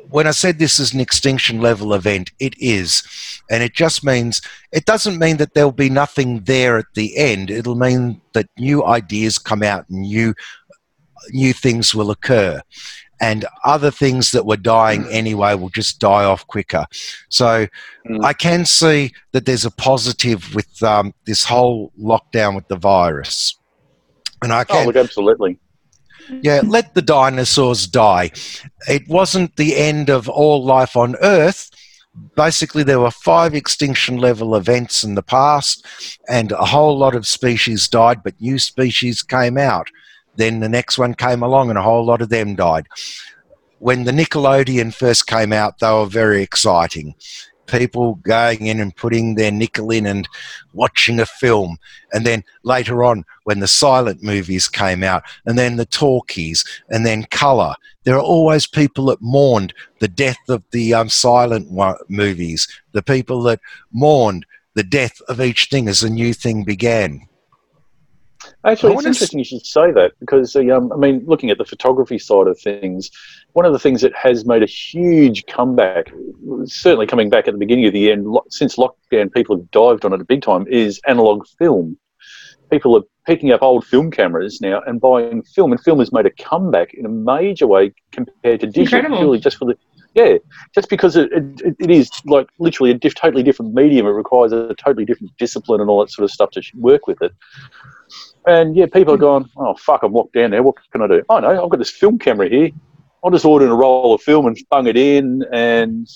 when 0.08 0.26
I 0.26 0.30
said 0.30 0.58
this 0.58 0.78
is 0.78 0.94
an 0.94 1.00
extinction 1.00 1.60
level 1.60 1.92
event, 1.92 2.32
it 2.38 2.54
is, 2.58 3.02
and 3.50 3.62
it 3.62 3.74
just 3.74 4.02
means 4.02 4.40
it 4.72 4.86
doesn't 4.86 5.18
mean 5.18 5.36
that 5.36 5.52
there'll 5.52 5.72
be 5.72 5.90
nothing 5.90 6.40
there 6.44 6.78
at 6.78 6.86
the 6.94 7.14
end. 7.18 7.50
It'll 7.50 7.74
mean 7.74 8.22
that 8.32 8.46
new 8.58 8.82
ideas 8.82 9.38
come 9.38 9.62
out, 9.62 9.86
and 9.90 10.00
new 10.00 10.34
new 11.30 11.52
things 11.52 11.94
will 11.94 12.10
occur. 12.10 12.60
And 13.20 13.46
other 13.64 13.90
things 13.90 14.32
that 14.32 14.44
were 14.44 14.56
dying 14.56 15.06
anyway 15.10 15.54
will 15.54 15.70
just 15.70 15.98
die 16.00 16.24
off 16.24 16.46
quicker. 16.46 16.84
So 17.28 17.66
Mm. 18.06 18.22
I 18.22 18.34
can 18.34 18.66
see 18.66 19.12
that 19.32 19.46
there's 19.46 19.64
a 19.64 19.70
positive 19.70 20.54
with 20.54 20.82
um, 20.82 21.14
this 21.24 21.42
whole 21.44 21.90
lockdown 21.98 22.54
with 22.54 22.68
the 22.68 22.76
virus. 22.76 23.56
And 24.42 24.52
I 24.52 24.60
Oh, 24.60 24.64
can, 24.64 24.86
look, 24.86 24.96
absolutely. 24.96 25.58
yeah, 26.42 26.60
let 26.66 26.94
the 26.94 27.00
dinosaurs 27.00 27.86
die. 27.86 28.30
It 28.88 29.08
wasn't 29.08 29.56
the 29.56 29.74
end 29.76 30.10
of 30.10 30.28
all 30.28 30.62
life 30.62 30.96
on 30.96 31.16
Earth. 31.22 31.70
Basically, 32.36 32.82
there 32.82 33.00
were 33.00 33.10
five 33.10 33.54
extinction 33.54 34.18
level 34.18 34.54
events 34.54 35.02
in 35.02 35.14
the 35.14 35.22
past, 35.22 35.86
and 36.28 36.52
a 36.52 36.66
whole 36.66 36.98
lot 36.98 37.14
of 37.14 37.26
species 37.26 37.88
died, 37.88 38.22
but 38.22 38.38
new 38.38 38.58
species 38.58 39.22
came 39.22 39.56
out. 39.56 39.88
Then 40.36 40.60
the 40.60 40.68
next 40.68 40.98
one 40.98 41.14
came 41.14 41.42
along, 41.42 41.70
and 41.70 41.78
a 41.78 41.82
whole 41.82 42.04
lot 42.04 42.22
of 42.22 42.28
them 42.28 42.54
died. 42.54 42.86
When 43.78 44.04
the 44.04 44.12
Nickelodeon 44.12 44.94
first 44.94 45.26
came 45.26 45.52
out, 45.52 45.78
they 45.78 45.90
were 45.90 46.06
very 46.06 46.42
exciting. 46.42 47.14
People 47.66 48.16
going 48.16 48.66
in 48.66 48.78
and 48.78 48.94
putting 48.94 49.34
their 49.34 49.50
nickel 49.50 49.90
in 49.90 50.06
and 50.06 50.28
watching 50.74 51.18
a 51.18 51.26
film. 51.26 51.78
And 52.12 52.26
then 52.26 52.44
later 52.62 53.02
on, 53.04 53.24
when 53.44 53.60
the 53.60 53.68
silent 53.68 54.22
movies 54.22 54.68
came 54.68 55.02
out, 55.02 55.22
and 55.46 55.58
then 55.58 55.76
the 55.76 55.86
talkies, 55.86 56.64
and 56.90 57.06
then 57.06 57.24
colour, 57.24 57.74
there 58.04 58.16
are 58.16 58.22
always 58.22 58.66
people 58.66 59.06
that 59.06 59.22
mourned 59.22 59.72
the 59.98 60.08
death 60.08 60.48
of 60.48 60.62
the 60.72 60.92
um, 60.92 61.08
silent 61.08 61.68
movies, 62.08 62.68
the 62.92 63.02
people 63.02 63.42
that 63.42 63.60
mourned 63.92 64.44
the 64.74 64.82
death 64.84 65.20
of 65.28 65.40
each 65.40 65.66
thing 65.66 65.88
as 65.88 66.02
a 66.02 66.10
new 66.10 66.34
thing 66.34 66.64
began. 66.64 67.26
Actually, 68.64 68.92
it's 68.92 68.96
wanna 68.96 69.08
s- 69.10 69.16
interesting 69.16 69.38
you 69.38 69.44
should 69.44 69.66
say 69.66 69.92
that 69.92 70.12
because, 70.20 70.56
uh, 70.56 70.60
um, 70.74 70.92
I 70.92 70.96
mean, 70.96 71.22
looking 71.26 71.50
at 71.50 71.58
the 71.58 71.64
photography 71.64 72.18
side 72.18 72.46
of 72.46 72.58
things, 72.58 73.10
one 73.52 73.66
of 73.66 73.72
the 73.72 73.78
things 73.78 74.00
that 74.00 74.14
has 74.14 74.46
made 74.46 74.62
a 74.62 74.66
huge 74.66 75.44
comeback, 75.46 76.10
certainly 76.64 77.06
coming 77.06 77.28
back 77.28 77.46
at 77.46 77.52
the 77.52 77.58
beginning 77.58 77.86
of 77.86 77.92
the 77.92 78.00
year, 78.00 78.14
and 78.14 78.26
lo- 78.26 78.44
since 78.48 78.76
lockdown, 78.76 79.32
people 79.32 79.56
have 79.56 79.70
dived 79.70 80.04
on 80.04 80.12
it 80.12 80.26
big 80.26 80.42
time, 80.42 80.66
is 80.68 81.00
analog 81.06 81.46
film. 81.58 81.98
People 82.70 82.96
are 82.96 83.02
picking 83.26 83.52
up 83.52 83.62
old 83.62 83.86
film 83.86 84.10
cameras 84.10 84.60
now 84.60 84.80
and 84.86 85.00
buying 85.00 85.42
film, 85.42 85.72
and 85.72 85.80
film 85.82 85.98
has 85.98 86.12
made 86.12 86.26
a 86.26 86.30
comeback 86.30 86.94
in 86.94 87.04
a 87.04 87.08
major 87.08 87.66
way 87.66 87.92
compared 88.12 88.60
to 88.60 88.66
digital, 88.66 88.82
Incredible. 88.98 89.18
purely 89.18 89.38
just 89.38 89.58
for 89.58 89.66
the 89.66 89.76
yeah, 90.14 90.36
just 90.74 90.88
because 90.88 91.16
it, 91.16 91.28
it, 91.32 91.76
it 91.80 91.90
is 91.90 92.08
like 92.24 92.46
literally 92.60 92.92
a 92.92 92.94
diff, 92.94 93.16
totally 93.16 93.42
different 93.42 93.74
medium. 93.74 94.06
It 94.06 94.10
requires 94.10 94.52
a 94.52 94.72
totally 94.74 95.04
different 95.04 95.36
discipline 95.38 95.80
and 95.80 95.90
all 95.90 96.00
that 96.00 96.10
sort 96.10 96.24
of 96.24 96.30
stuff 96.30 96.50
to 96.52 96.62
work 96.76 97.08
with 97.08 97.20
it. 97.20 97.32
And 98.46 98.76
yeah, 98.76 98.86
people 98.86 99.14
are 99.14 99.18
going, 99.18 99.48
oh 99.56 99.74
fuck, 99.74 100.02
I'm 100.02 100.12
locked 100.12 100.34
down 100.34 100.50
there. 100.50 100.62
What 100.62 100.76
can 100.90 101.02
I 101.02 101.06
do? 101.06 101.22
I 101.30 101.40
know, 101.40 101.64
I've 101.64 101.70
got 101.70 101.78
this 101.78 101.90
film 101.90 102.18
camera 102.18 102.48
here. 102.48 102.70
I'll 103.22 103.30
just 103.30 103.44
order 103.44 103.66
a 103.66 103.74
roll 103.74 104.14
of 104.14 104.20
film 104.20 104.46
and 104.46 104.56
bung 104.70 104.86
it 104.86 104.98
in 104.98 105.44
and 105.50 106.06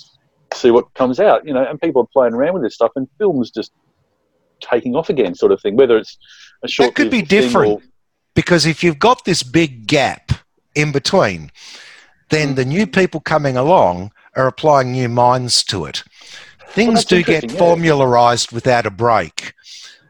see 0.53 0.71
what 0.71 0.93
comes 0.95 1.21
out. 1.21 1.47
You 1.47 1.55
know, 1.55 1.65
and 1.65 1.81
people 1.81 2.03
are 2.03 2.09
playing 2.13 2.35
around 2.35 2.55
with 2.55 2.63
this 2.63 2.75
stuff, 2.75 2.93
and 2.97 3.09
film's 3.17 3.51
just 3.51 3.73
taking 4.61 4.95
off 4.95 5.09
again, 5.09 5.35
sort 5.35 5.53
of 5.53 5.61
thing. 5.63 5.77
Whether 5.77 5.97
it's 5.97 6.19
a 6.63 6.69
short, 6.69 6.89
That 6.91 6.95
could 6.97 7.11
be 7.11 7.23
different. 7.23 7.73
or- 7.73 7.83
because 8.35 8.67
if 8.67 8.85
you've 8.85 8.99
got 8.99 9.25
this 9.25 9.43
big 9.43 9.87
gap 9.87 10.33
in 10.75 10.93
between, 10.93 11.51
then 12.29 12.55
the 12.55 12.65
new 12.65 12.87
people 12.87 13.21
coming 13.21 13.57
along 13.57 14.13
are 14.37 14.47
applying 14.47 14.93
new 14.93 15.09
minds 15.09 15.65
to 15.65 15.87
it. 15.87 16.05
Things 16.69 16.95
that's 16.95 17.05
do 17.07 17.23
get 17.23 17.51
yeah. 17.51 17.59
formularized 17.59 18.53
without 18.53 18.87
a 18.87 18.91
break. 18.91 19.55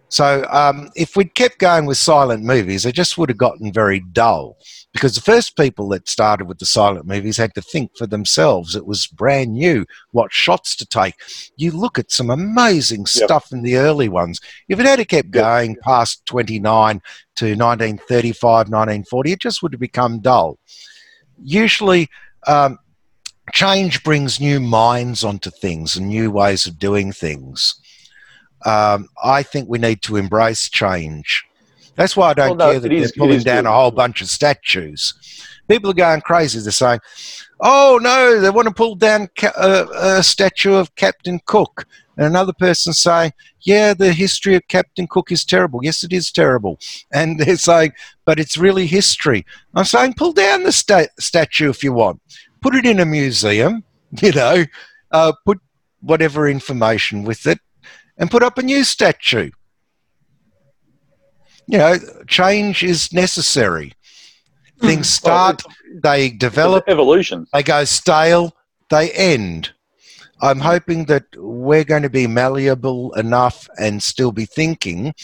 So 0.08 0.46
um, 0.50 0.90
if 0.96 1.16
we'd 1.16 1.34
kept 1.34 1.58
going 1.58 1.84
with 1.86 1.98
silent 1.98 2.42
movies, 2.42 2.82
they 2.82 2.92
just 2.92 3.18
would 3.18 3.28
have 3.28 3.38
gotten 3.38 3.72
very 3.72 4.00
dull. 4.00 4.56
Because 4.92 5.14
the 5.14 5.20
first 5.20 5.54
people 5.56 5.86
that 5.90 6.08
started 6.08 6.46
with 6.46 6.58
the 6.58 6.66
silent 6.66 7.06
movies 7.06 7.36
had 7.36 7.54
to 7.54 7.62
think 7.62 7.94
for 7.96 8.06
themselves. 8.06 8.74
It 8.74 8.86
was 8.86 9.06
brand 9.06 9.52
new 9.52 9.84
what 10.12 10.32
shots 10.32 10.74
to 10.76 10.86
take. 10.86 11.14
You 11.56 11.72
look 11.72 11.98
at 11.98 12.10
some 12.10 12.30
amazing 12.30 13.00
Yep. 13.00 13.08
stuff 13.08 13.52
in 13.52 13.62
the 13.62 13.76
early 13.76 14.08
ones. 14.08 14.40
If 14.68 14.80
it 14.80 14.86
had 14.86 15.06
kept 15.08 15.30
going 15.30 15.76
past 15.82 16.24
29 16.24 17.02
to 17.36 17.44
1935, 17.54 18.68
1940, 18.70 19.32
it 19.32 19.40
just 19.40 19.62
would 19.62 19.74
have 19.74 19.80
become 19.80 20.20
dull. 20.20 20.58
Usually, 21.42 22.08
um, 22.46 22.78
change 23.52 24.02
brings 24.02 24.40
new 24.40 24.58
minds 24.58 25.22
onto 25.22 25.50
things 25.50 25.96
and 25.96 26.08
new 26.08 26.30
ways 26.30 26.66
of 26.66 26.78
doing 26.78 27.12
things. 27.12 27.74
Um, 28.64 29.08
I 29.22 29.42
think 29.42 29.68
we 29.68 29.78
need 29.78 30.02
to 30.02 30.16
embrace 30.16 30.68
change. 30.68 31.44
That's 31.96 32.16
why 32.16 32.30
I 32.30 32.34
don't 32.34 32.58
Well, 32.58 32.68
no, 32.68 32.70
care 32.72 32.80
that 32.80 32.88
they're 32.88 32.98
it 33.04 33.16
pulling 33.16 33.40
down 33.40 33.64
good. 33.64 33.70
a 33.70 33.72
whole 33.72 33.90
bunch 33.90 34.20
of 34.22 34.28
statues. 34.28 35.14
People 35.68 35.90
are 35.90 35.94
going 35.94 36.20
crazy. 36.22 36.60
They're 36.60 36.72
saying, 36.72 37.00
"Oh 37.60 37.98
no, 38.00 38.40
they 38.40 38.50
want 38.50 38.68
to 38.68 38.74
pull 38.74 38.94
down 38.94 39.28
ca- 39.36 39.52
a, 39.56 40.18
a 40.18 40.22
statue 40.22 40.74
of 40.74 40.94
Captain 40.94 41.40
Cook," 41.44 41.86
and 42.16 42.24
another 42.26 42.52
person 42.54 42.92
saying, 42.92 43.32
"Yeah, 43.60 43.94
the 43.94 44.12
history 44.12 44.54
of 44.54 44.66
Captain 44.68 45.06
Cook 45.06 45.30
is 45.32 45.44
terrible. 45.44 45.80
Yes, 45.82 46.02
it 46.04 46.12
is 46.12 46.30
terrible." 46.32 46.78
And 47.12 47.38
they're 47.40 47.56
saying, 47.56 47.92
"But 48.24 48.38
it's 48.40 48.56
really 48.56 48.86
history." 48.86 49.44
I'm 49.74 49.84
saying, 49.84 50.14
pull 50.14 50.32
down 50.32 50.62
the 50.62 50.72
sta- 50.72 51.12
statue 51.18 51.68
if 51.68 51.82
you 51.84 51.92
want. 51.92 52.20
Put 52.62 52.74
it 52.74 52.86
in 52.86 53.00
a 53.00 53.04
museum. 53.06 53.84
You 54.22 54.32
know, 54.32 54.64
uh, 55.10 55.32
put 55.44 55.58
whatever 56.00 56.48
information 56.48 57.24
with 57.24 57.46
it, 57.46 57.58
and 58.18 58.30
put 58.30 58.42
up 58.42 58.58
a 58.58 58.62
new 58.62 58.84
statue. 58.84 59.50
You 61.66 61.78
know, 61.78 61.96
change 62.26 62.82
is 62.82 63.12
necessary. 63.12 63.92
Things 64.80 65.08
start, 65.08 65.62
they 66.02 66.30
develop, 66.30 66.84
evolution. 66.88 67.46
they 67.52 67.62
go 67.62 67.84
stale, 67.84 68.54
they 68.90 69.10
end. 69.10 69.72
I'm 70.40 70.60
hoping 70.60 71.06
that 71.06 71.24
we're 71.36 71.84
going 71.84 72.02
to 72.02 72.10
be 72.10 72.28
malleable 72.28 73.12
enough 73.14 73.68
and 73.78 74.02
still 74.02 74.30
be 74.30 74.44
thinking 74.44 75.14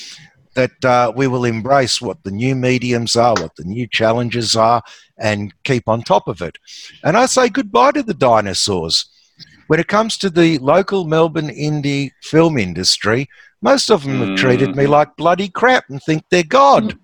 that 0.54 0.84
uh, 0.84 1.12
we 1.14 1.26
will 1.26 1.44
embrace 1.44 2.00
what 2.00 2.22
the 2.24 2.30
new 2.30 2.54
mediums 2.54 3.16
are, 3.16 3.34
what 3.34 3.54
the 3.56 3.64
new 3.64 3.86
challenges 3.86 4.56
are, 4.56 4.82
and 5.18 5.54
keep 5.64 5.88
on 5.88 6.02
top 6.02 6.26
of 6.28 6.42
it. 6.42 6.58
And 7.02 7.16
I 7.16 7.26
say 7.26 7.48
goodbye 7.48 7.92
to 7.92 8.02
the 8.02 8.14
dinosaurs. 8.14 9.06
When 9.68 9.80
it 9.80 9.88
comes 9.88 10.18
to 10.18 10.30
the 10.30 10.58
local 10.58 11.04
Melbourne 11.04 11.48
indie 11.48 12.10
film 12.22 12.58
industry, 12.58 13.28
most 13.62 13.90
of 13.90 14.04
them 14.04 14.20
have 14.20 14.36
treated 14.38 14.76
me 14.76 14.86
like 14.86 15.16
bloody 15.16 15.48
crap 15.48 15.84
and 15.88 16.02
think 16.02 16.24
they're 16.30 16.42
God. 16.42 16.98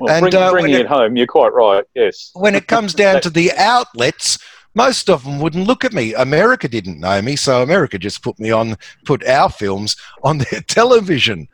Well, 0.00 0.12
And, 0.12 0.22
bring, 0.22 0.34
uh, 0.34 0.50
bringing 0.50 0.72
when 0.72 0.80
it, 0.80 0.86
home, 0.88 1.16
you're 1.16 1.26
quite 1.26 1.52
right. 1.52 1.84
Yes. 1.94 2.30
when 2.34 2.54
it 2.54 2.66
comes 2.66 2.92
down 2.94 3.20
to 3.20 3.30
the 3.30 3.52
outlets, 3.56 4.38
most 4.74 5.08
of 5.08 5.22
them 5.24 5.38
wouldn't 5.38 5.66
look 5.66 5.84
at 5.84 5.92
me. 5.92 6.14
America 6.14 6.66
didn't 6.68 6.98
know 6.98 7.20
me, 7.22 7.36
so 7.36 7.62
America 7.62 7.98
just 7.98 8.22
put 8.22 8.38
me 8.40 8.50
on, 8.50 8.76
put 9.04 9.24
our 9.26 9.48
films 9.50 9.96
on 10.24 10.38
their 10.38 10.60
television. 10.66 11.46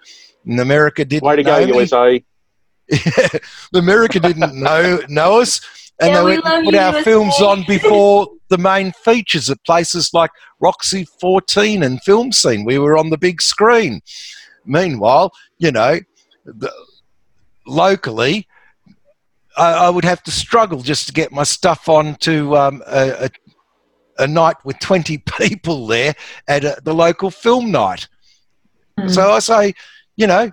And 0.47 0.61
America 0.61 1.05
didn't 1.05 1.27
Way 1.27 1.37
to 1.37 1.43
go, 1.43 1.61
know 1.61 1.67
me. 1.67 1.75
USA. 1.75 2.25
America 3.75 4.19
didn't 4.19 4.55
know 4.59 5.01
know 5.11 5.41
us, 5.41 5.61
and 6.01 6.11
Yeah, 6.11 6.21
they 6.21 6.25
we 6.25 6.31
went 6.39 6.45
and 6.47 6.55
love 6.55 6.65
put 6.65 6.75
you, 6.75 6.81
our 6.81 6.93
USA. 6.93 7.03
films 7.05 7.41
on 7.43 7.65
before 7.67 8.29
the 8.49 8.59
main 8.59 8.93
features 8.93 9.51
at 9.51 9.63
places 9.65 10.13
like 10.13 10.31
Roxy 10.61 11.05
14 11.21 11.83
and 11.83 12.03
Film 12.03 12.33
Scene. 12.33 12.65
We 12.65 12.79
were 12.79 12.97
on 12.97 13.11
the 13.11 13.19
big 13.19 13.41
screen. 13.43 14.03
Meanwhile, 14.65 15.33
you 15.59 15.71
know, 15.71 16.01
the, 16.45 16.73
locally, 17.67 18.47
I, 19.57 19.87
I 19.87 19.91
would 19.91 20.05
have 20.05 20.23
to 20.25 20.31
struggle 20.31 20.81
just 20.83 21.07
to 21.09 21.13
get 21.13 21.33
my 21.33 21.43
stuff 21.43 21.89
on 21.89 22.17
to 22.17 22.57
um, 22.57 22.83
a, 22.87 23.27
a, 23.27 23.31
a 24.25 24.27
night 24.27 24.57
with 24.65 24.79
20 24.79 25.19
people 25.39 25.87
there 25.87 26.15
at 26.47 26.65
a, 26.65 26.79
the 26.83 26.95
local 26.95 27.31
film 27.31 27.71
night. 27.71 28.09
Mm. 28.99 29.11
So 29.11 29.31
I 29.31 29.39
say, 29.39 29.75
you 30.17 30.27
know, 30.27 30.51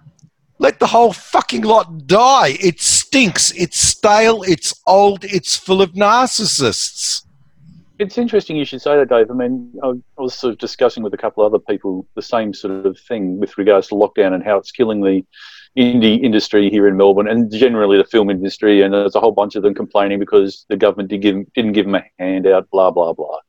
let 0.57 0.79
the 0.79 0.87
whole 0.87 1.11
fucking 1.11 1.63
lot 1.63 2.07
die. 2.07 2.57
It 2.61 2.79
stinks. 2.79 3.51
It's 3.51 3.77
stale. 3.77 4.43
It's 4.43 4.73
old. 4.87 5.25
It's 5.25 5.55
full 5.55 5.81
of 5.81 5.91
narcissists. 5.93 7.24
It's 7.97 8.17
interesting 8.17 8.57
you 8.57 8.65
should 8.65 8.81
say 8.81 8.97
that, 8.97 9.09
Dave. 9.09 9.31
I 9.31 9.33
mean, 9.33 9.73
I 9.81 9.93
was 10.17 10.35
sort 10.35 10.53
of 10.53 10.59
discussing 10.59 11.01
with 11.01 11.13
a 11.13 11.17
couple 11.17 11.45
of 11.45 11.53
other 11.53 11.63
people 11.63 12.05
the 12.15 12.21
same 12.21 12.53
sort 12.53 12.85
of 12.85 12.99
thing 12.99 13.39
with 13.39 13.57
regards 13.57 13.87
to 13.87 13.95
lockdown 13.95 14.33
and 14.33 14.43
how 14.43 14.57
it's 14.57 14.71
killing 14.71 15.01
the 15.01 15.23
indie 15.77 16.21
industry 16.21 16.69
here 16.69 16.87
in 16.87 16.97
Melbourne 16.97 17.27
and 17.27 17.51
generally 17.53 17.97
the 17.97 18.03
film 18.03 18.29
industry. 18.29 18.81
And 18.81 18.93
there's 18.93 19.15
a 19.15 19.21
whole 19.21 19.31
bunch 19.31 19.55
of 19.55 19.63
them 19.63 19.73
complaining 19.73 20.19
because 20.19 20.65
the 20.67 20.75
government 20.75 21.09
did 21.09 21.21
give, 21.21 21.53
didn't 21.53 21.71
give 21.71 21.85
them 21.85 21.95
a 21.95 22.03
handout, 22.19 22.69
blah, 22.69 22.91
blah, 22.91 23.13
blah. 23.13 23.39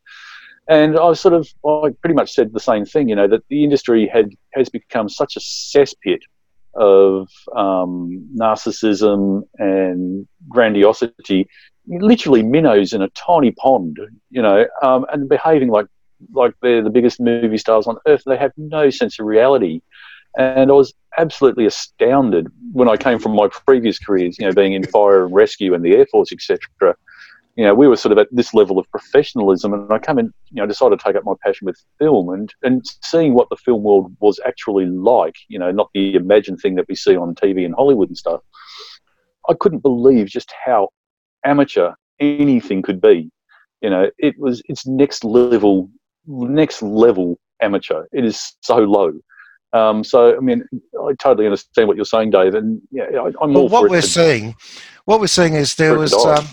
And 0.69 0.99
I 0.99 1.13
sort 1.15 1.35
of, 1.35 1.49
I 1.67 1.91
pretty 2.01 2.15
much 2.15 2.33
said 2.33 2.53
the 2.53 2.61
same 2.61 2.85
thing, 2.85 3.09
you 3.09 3.17
know, 3.17 3.29
that 3.29 3.43
the 3.49 3.65
industry 3.65 4.09
had 4.09 4.31
has 4.55 4.69
become 4.69 5.09
such 5.09 5.37
a 5.37 5.41
cesspit 5.41 6.21
of 6.75 7.29
um, 7.55 8.29
narcissism 8.37 9.43
and 9.59 10.27
grandiosity 10.49 11.49
literally 11.89 12.43
minnows 12.43 12.93
in 12.93 13.03
a 13.03 13.09
tiny 13.11 13.53
pond, 13.53 13.99
you 14.31 14.43
know, 14.43 14.67
um, 14.83 15.07
and 15.13 15.29
behaving 15.29 15.69
like 15.69 15.87
like 16.33 16.55
they're 16.63 16.83
the 16.83 16.91
biggest 16.91 17.21
movie 17.21 17.59
stars 17.59 17.87
on 17.87 17.99
earth. 18.07 18.23
They 18.27 18.37
have 18.37 18.53
no 18.57 18.91
sense 18.91 19.19
of 19.19 19.27
reality, 19.27 19.81
and 20.37 20.71
I 20.71 20.75
was 20.75 20.95
absolutely 21.19 21.67
astounded 21.67 22.49
when 22.73 22.89
I 22.89 22.97
came 22.97 23.19
from 23.19 23.35
my 23.35 23.49
previous 23.49 23.99
careers, 23.99 24.39
you 24.39 24.47
know, 24.47 24.53
being 24.53 24.73
in 24.73 24.85
fire 24.85 25.25
and 25.25 25.35
rescue 25.35 25.75
and 25.75 25.85
the 25.85 25.95
air 25.95 26.07
force, 26.07 26.33
etc. 26.33 26.97
You 27.57 27.65
know, 27.65 27.75
we 27.75 27.89
were 27.89 27.97
sort 27.97 28.13
of 28.13 28.19
at 28.19 28.29
this 28.31 28.53
level 28.53 28.79
of 28.79 28.91
professionalism, 28.91 29.73
and 29.73 29.91
I 29.91 29.99
come 29.99 30.19
in, 30.19 30.27
you 30.51 30.61
know, 30.61 30.67
decided 30.67 30.99
to 30.99 31.05
take 31.05 31.17
up 31.17 31.25
my 31.25 31.33
passion 31.43 31.67
with 31.67 31.83
film 31.99 32.31
and 32.31 32.53
and 32.63 32.83
seeing 33.03 33.35
what 33.35 33.49
the 33.49 33.57
film 33.57 33.83
world 33.83 34.15
was 34.21 34.41
actually 34.47 34.87
like, 34.87 35.35
you 35.49 35.59
know, 35.59 35.71
not 35.71 35.91
the 35.95 36.15
imagined 36.15 36.61
thing 36.61 36.75
that 36.75 36.89
we 36.89 36.95
see 36.95 37.17
on 37.17 37.35
TV 37.35 37.65
and 37.65 37.75
Hollywood 37.75 38.09
and 38.09 38.19
stuff. 38.19 38.41
I 39.49 39.55
couldn't 39.55 39.79
believe 39.79 40.27
just 40.27 40.53
how 40.65 40.89
amateur 41.47 41.93
anything 42.21 42.83
could 42.83 43.01
be. 43.01 43.31
You 43.83 43.91
know, 43.91 44.11
it 44.19 44.39
was 44.39 44.63
it's 44.67 44.87
next 44.87 45.25
level, 45.25 45.91
next 46.27 46.83
level 46.83 47.39
amateur. 47.63 48.05
It 48.13 48.25
is 48.25 48.57
so 48.63 48.79
low. 48.79 49.13
Um, 49.73 50.03
so 50.05 50.37
I 50.37 50.41
mean, 50.41 50.65
I 51.03 51.13
totally 51.19 51.47
understand 51.47 51.89
what 51.89 51.97
you're 51.97 52.05
saying, 52.07 52.31
Dave, 52.31 52.55
and 52.55 52.81
yeah, 52.91 53.05
I, 53.15 53.27
I'm 53.43 53.53
Well, 53.53 53.65
all 53.65 53.69
what 53.69 53.91
we're 53.91 54.01
to- 54.01 54.07
seeing, 54.07 54.55
what 55.05 55.21
we're 55.21 55.27
seeing 55.27 55.55
is 55.55 55.75
there 55.75 55.95
For 55.95 56.05
it 56.05 56.09
to 56.09 56.17
was. 56.17 56.39
Um, 56.39 56.47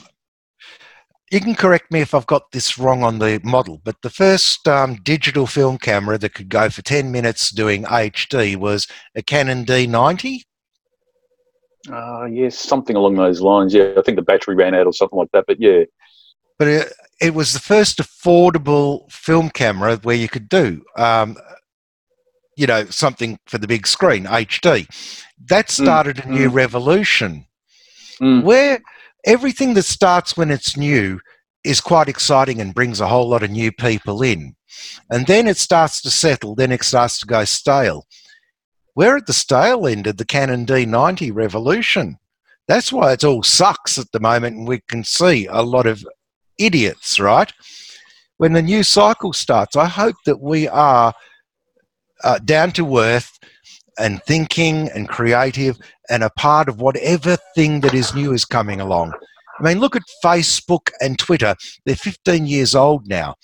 you 1.31 1.39
can 1.39 1.55
correct 1.55 1.91
me 1.91 1.99
if 2.01 2.13
I've 2.13 2.27
got 2.27 2.51
this 2.51 2.77
wrong 2.77 3.03
on 3.03 3.17
the 3.17 3.39
model, 3.43 3.81
but 3.83 3.95
the 4.03 4.11
first 4.11 4.67
um, 4.67 4.97
digital 5.01 5.47
film 5.47 5.79
camera 5.79 6.19
that 6.19 6.35
could 6.35 6.49
go 6.49 6.69
for 6.69 6.83
10 6.83 7.11
minutes 7.11 7.49
doing 7.49 7.85
HD 7.85 8.55
was 8.55 8.87
a 9.15 9.23
Canon 9.23 9.65
D90. 9.65 10.41
Uh, 11.91 12.25
yes, 12.25 12.57
something 12.57 12.95
along 12.95 13.15
those 13.15 13.41
lines. 13.41 13.73
Yeah, 13.73 13.93
I 13.97 14.01
think 14.01 14.15
the 14.15 14.21
battery 14.21 14.55
ran 14.55 14.73
out 14.73 14.87
or 14.87 14.93
something 14.93 15.17
like 15.19 15.31
that. 15.33 15.45
But 15.47 15.59
yeah, 15.59 15.83
but 16.57 16.67
it, 16.67 16.93
it 17.19 17.33
was 17.33 17.53
the 17.53 17.59
first 17.59 17.97
affordable 17.99 19.11
film 19.11 19.49
camera 19.49 19.97
where 19.97 20.15
you 20.15 20.29
could 20.29 20.47
do, 20.47 20.83
um, 20.97 21.35
you 22.55 22.67
know, 22.67 22.85
something 22.85 23.37
for 23.47 23.57
the 23.57 23.67
big 23.67 23.87
screen, 23.87 24.25
HD. 24.25 24.87
that 25.49 25.69
started 25.69 26.23
a 26.23 26.29
new 26.29 26.49
revolution 26.49 27.45
Mm. 28.21 28.43
where 28.43 28.79
everything 29.25 29.73
that 29.73 29.83
starts 29.83 30.37
when 30.37 30.51
it's 30.51 30.77
new 30.77 31.19
is 31.63 31.81
quite 31.81 32.07
exciting 32.07 32.61
and 32.61 32.73
brings 32.75 32.99
a 32.99 33.07
whole 33.07 33.27
lot 33.27 33.43
of 33.43 33.51
new 33.51 33.71
people 33.71 34.21
in. 34.21 34.55
And 35.09 35.25
then 35.27 35.47
it 35.47 35.57
starts 35.57 36.01
to 36.01 36.11
settle, 36.11 36.55
then 36.55 36.71
it 36.71 36.83
starts 36.83 37.19
to 37.19 37.25
go 37.25 37.43
stale. 37.45 38.05
We're 38.95 39.17
at 39.17 39.25
the 39.25 39.33
stale 39.33 39.87
end 39.87 40.07
of 40.07 40.17
the 40.17 40.25
Canon 40.25 40.65
D90 40.65 41.33
revolution. 41.33 42.17
That's 42.67 42.93
why 42.93 43.13
it 43.13 43.23
all 43.23 43.43
sucks 43.43 43.97
at 43.97 44.11
the 44.11 44.19
moment, 44.19 44.55
and 44.55 44.67
we 44.67 44.81
can 44.87 45.03
see 45.03 45.47
a 45.47 45.61
lot 45.61 45.85
of 45.85 46.05
idiots, 46.59 47.19
right? 47.19 47.51
When 48.37 48.53
the 48.53 48.61
new 48.61 48.83
cycle 48.83 49.33
starts, 49.33 49.75
I 49.75 49.85
hope 49.85 50.15
that 50.25 50.39
we 50.39 50.67
are 50.67 51.13
uh, 52.23 52.39
down 52.39 52.71
to 52.73 52.99
earth 52.99 53.37
and 53.97 54.21
thinking 54.23 54.89
and 54.89 55.09
creative 55.09 55.77
and 56.09 56.23
a 56.23 56.29
part 56.31 56.69
of 56.69 56.81
whatever 56.81 57.37
thing 57.55 57.81
that 57.81 57.93
is 57.93 58.13
new 58.13 58.31
is 58.31 58.45
coming 58.45 58.79
along. 58.79 59.13
I 59.59 59.63
mean, 59.63 59.79
look 59.79 59.95
at 59.95 60.03
Facebook 60.23 60.89
and 60.99 61.17
Twitter. 61.17 61.55
They're 61.85 61.95
15 61.95 62.47
years 62.47 62.75
old 62.75 63.07
now. 63.07 63.35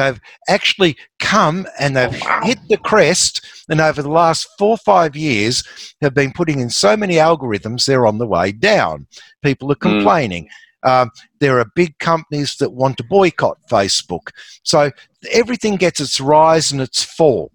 They've 0.00 0.20
actually 0.48 0.96
come 1.18 1.66
and 1.78 1.94
they've 1.94 2.22
hit 2.42 2.58
the 2.68 2.78
crest, 2.82 3.44
and 3.68 3.80
over 3.80 4.00
the 4.02 4.10
last 4.10 4.48
four 4.58 4.70
or 4.70 4.78
five 4.78 5.14
years, 5.14 5.62
have 6.00 6.14
been 6.14 6.32
putting 6.32 6.58
in 6.58 6.70
so 6.70 6.96
many 6.96 7.16
algorithms, 7.16 7.84
they're 7.84 8.06
on 8.06 8.16
the 8.16 8.26
way 8.26 8.50
down. 8.50 9.06
People 9.42 9.70
are 9.70 9.76
complaining. 9.76 10.48
Um, 10.84 11.10
there 11.40 11.58
are 11.58 11.70
big 11.74 11.98
companies 11.98 12.56
that 12.56 12.72
want 12.72 12.96
to 12.96 13.04
boycott 13.04 13.58
Facebook. 13.70 14.30
So 14.62 14.90
everything 15.30 15.76
gets 15.76 16.00
its 16.00 16.18
rise 16.18 16.72
and 16.72 16.80
its 16.80 17.02
fall 17.02 17.52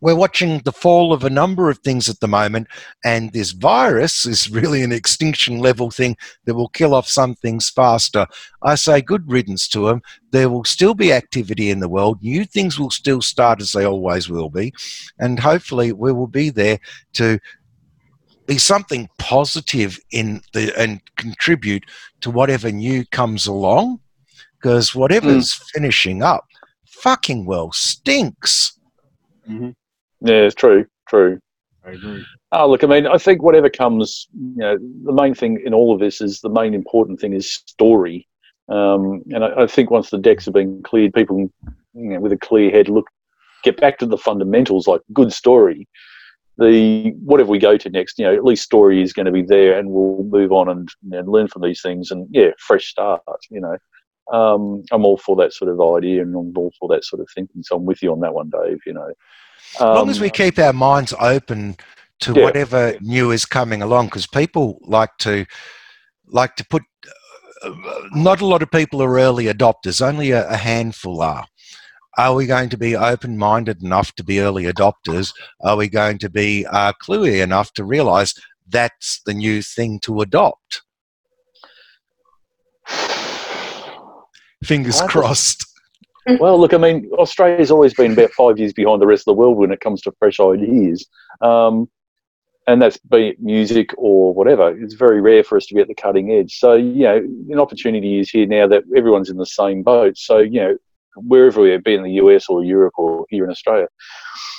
we're 0.00 0.14
watching 0.14 0.60
the 0.60 0.72
fall 0.72 1.12
of 1.12 1.24
a 1.24 1.30
number 1.30 1.70
of 1.70 1.78
things 1.78 2.08
at 2.08 2.20
the 2.20 2.28
moment, 2.28 2.68
and 3.04 3.32
this 3.32 3.52
virus 3.52 4.26
is 4.26 4.50
really 4.50 4.82
an 4.82 4.92
extinction 4.92 5.58
level 5.58 5.90
thing 5.90 6.16
that 6.44 6.54
will 6.54 6.68
kill 6.68 6.94
off 6.94 7.08
some 7.08 7.34
things 7.34 7.68
faster. 7.68 8.26
I 8.62 8.74
say 8.74 9.02
good 9.02 9.30
riddance 9.30 9.68
to 9.68 9.86
them. 9.86 10.02
There 10.30 10.48
will 10.48 10.64
still 10.64 10.94
be 10.94 11.12
activity 11.12 11.70
in 11.70 11.80
the 11.80 11.88
world. 11.88 12.22
New 12.22 12.44
things 12.44 12.78
will 12.78 12.90
still 12.90 13.22
start 13.22 13.60
as 13.60 13.72
they 13.72 13.84
always 13.84 14.28
will 14.28 14.50
be, 14.50 14.72
and 15.18 15.38
hopefully 15.38 15.92
we 15.92 16.12
will 16.12 16.26
be 16.26 16.50
there 16.50 16.78
to 17.14 17.38
be 18.46 18.58
something 18.58 19.08
positive 19.18 19.98
in 20.10 20.40
the 20.54 20.76
and 20.76 21.00
contribute 21.16 21.84
to 22.20 22.30
whatever 22.30 22.72
new 22.72 23.04
comes 23.06 23.46
along. 23.46 24.00
Because 24.60 24.94
whatever's 24.94 25.54
mm. 25.54 25.62
finishing 25.72 26.22
up, 26.22 26.44
fucking 26.84 27.46
well 27.46 27.72
stinks. 27.72 28.78
Mm-hmm. 29.48 29.70
Yeah, 30.20 30.42
it's 30.42 30.54
true, 30.54 30.86
true. 31.08 31.40
I 31.84 31.92
agree. 31.92 32.24
Oh, 32.52 32.68
look, 32.68 32.84
I 32.84 32.86
mean, 32.86 33.06
I 33.06 33.16
think 33.16 33.42
whatever 33.42 33.70
comes, 33.70 34.28
you 34.34 34.56
know, 34.56 34.78
the 35.04 35.12
main 35.12 35.34
thing 35.34 35.62
in 35.64 35.72
all 35.72 35.94
of 35.94 36.00
this 36.00 36.20
is 36.20 36.40
the 36.40 36.50
main 36.50 36.74
important 36.74 37.20
thing 37.20 37.32
is 37.32 37.50
story. 37.50 38.26
Um, 38.68 39.22
and 39.32 39.44
I, 39.44 39.62
I 39.62 39.66
think 39.66 39.90
once 39.90 40.10
the 40.10 40.18
decks 40.18 40.44
have 40.44 40.54
been 40.54 40.82
cleared, 40.82 41.14
people 41.14 41.50
you 41.94 42.10
know, 42.10 42.20
with 42.20 42.32
a 42.32 42.36
clear 42.36 42.70
head, 42.70 42.88
look, 42.88 43.08
get 43.62 43.80
back 43.80 43.98
to 43.98 44.06
the 44.06 44.18
fundamentals, 44.18 44.86
like 44.86 45.00
good 45.12 45.32
story. 45.32 45.88
The 46.58 47.12
whatever 47.24 47.50
we 47.50 47.58
go 47.58 47.76
to 47.78 47.90
next, 47.90 48.18
you 48.18 48.26
know, 48.26 48.34
at 48.34 48.44
least 48.44 48.64
story 48.64 49.02
is 49.02 49.12
going 49.14 49.26
to 49.26 49.32
be 49.32 49.42
there, 49.42 49.78
and 49.78 49.90
we'll 49.90 50.24
move 50.24 50.52
on 50.52 50.68
and, 50.68 50.88
and 51.10 51.28
learn 51.28 51.48
from 51.48 51.62
these 51.62 51.80
things, 51.80 52.10
and 52.10 52.28
yeah, 52.30 52.50
fresh 52.58 52.86
start. 52.86 53.22
You 53.50 53.60
know, 53.60 54.36
um, 54.36 54.84
I'm 54.92 55.06
all 55.06 55.16
for 55.16 55.36
that 55.36 55.54
sort 55.54 55.70
of 55.70 55.80
idea, 55.80 56.20
and 56.20 56.34
I'm 56.34 56.52
all 56.56 56.72
for 56.78 56.88
that 56.88 57.04
sort 57.04 57.20
of 57.20 57.28
thinking. 57.34 57.62
So 57.62 57.76
I'm 57.76 57.86
with 57.86 58.02
you 58.02 58.12
on 58.12 58.20
that 58.20 58.34
one, 58.34 58.50
Dave. 58.50 58.78
You 58.84 58.92
know, 58.92 59.10
As 59.74 59.80
long 59.80 60.08
as 60.10 60.16
Um, 60.18 60.22
we 60.22 60.30
keep 60.30 60.58
our 60.58 60.72
minds 60.72 61.14
open 61.20 61.76
to 62.20 62.32
Yeah. 62.34 62.42
whatever 62.42 62.96
new 63.00 63.30
is 63.30 63.44
coming 63.46 63.82
along, 63.82 64.06
because 64.06 64.26
people 64.26 64.78
like 64.82 65.16
to 65.20 65.46
like 66.26 66.56
to 66.56 66.64
put. 66.66 66.82
Uh, 67.62 67.70
not 68.12 68.40
a 68.40 68.46
lot 68.46 68.62
of 68.62 68.70
people 68.70 69.02
are 69.02 69.18
early 69.18 69.44
adopters. 69.46 70.00
Only 70.00 70.30
a, 70.30 70.48
a 70.48 70.56
handful 70.56 71.20
are. 71.22 71.46
Are 72.18 72.34
we 72.34 72.46
going 72.46 72.68
to 72.70 72.76
be 72.76 72.96
open-minded 72.96 73.82
enough 73.82 74.12
to 74.16 74.24
be 74.24 74.40
early 74.40 74.64
adopters? 74.64 75.32
Are 75.60 75.76
we 75.76 75.88
going 75.88 76.18
to 76.18 76.28
be 76.28 76.66
uh, 76.66 76.92
cluey 77.02 77.40
enough 77.42 77.72
to 77.74 77.84
realise 77.84 78.34
that's 78.68 79.20
the 79.24 79.34
new 79.34 79.62
thing 79.62 80.00
to 80.00 80.20
adopt? 80.20 80.82
Fingers 84.64 85.00
I 85.00 85.06
crossed. 85.06 85.64
Well, 86.40 86.58
look, 86.60 86.74
I 86.74 86.78
mean, 86.78 87.08
Australia's 87.12 87.70
always 87.70 87.94
been 87.94 88.12
about 88.12 88.30
five 88.32 88.58
years 88.58 88.72
behind 88.72 89.00
the 89.00 89.06
rest 89.06 89.22
of 89.22 89.34
the 89.36 89.40
world 89.40 89.56
when 89.56 89.72
it 89.72 89.80
comes 89.80 90.00
to 90.02 90.12
fresh 90.18 90.38
ideas. 90.40 91.06
Um, 91.40 91.88
and 92.66 92.80
that's 92.80 92.98
be 92.98 93.28
it 93.28 93.42
music 93.42 93.90
or 93.96 94.32
whatever. 94.34 94.76
It's 94.80 94.94
very 94.94 95.20
rare 95.20 95.42
for 95.42 95.56
us 95.56 95.66
to 95.66 95.74
be 95.74 95.80
at 95.80 95.88
the 95.88 95.94
cutting 95.94 96.30
edge. 96.32 96.58
So, 96.58 96.74
you 96.74 97.02
know, 97.04 97.16
an 97.16 97.58
opportunity 97.58 98.20
is 98.20 98.30
here 98.30 98.46
now 98.46 98.68
that 98.68 98.84
everyone's 98.94 99.30
in 99.30 99.38
the 99.38 99.46
same 99.46 99.82
boat. 99.82 100.16
So, 100.18 100.38
you 100.38 100.60
know, 100.60 100.76
wherever 101.16 101.60
we 101.62 101.72
are, 101.72 101.80
be 101.80 101.94
in 101.94 102.02
the 102.04 102.12
US 102.12 102.48
or 102.48 102.62
Europe 102.62 102.94
or 102.98 103.26
here 103.30 103.44
in 103.44 103.50
Australia, 103.50 103.88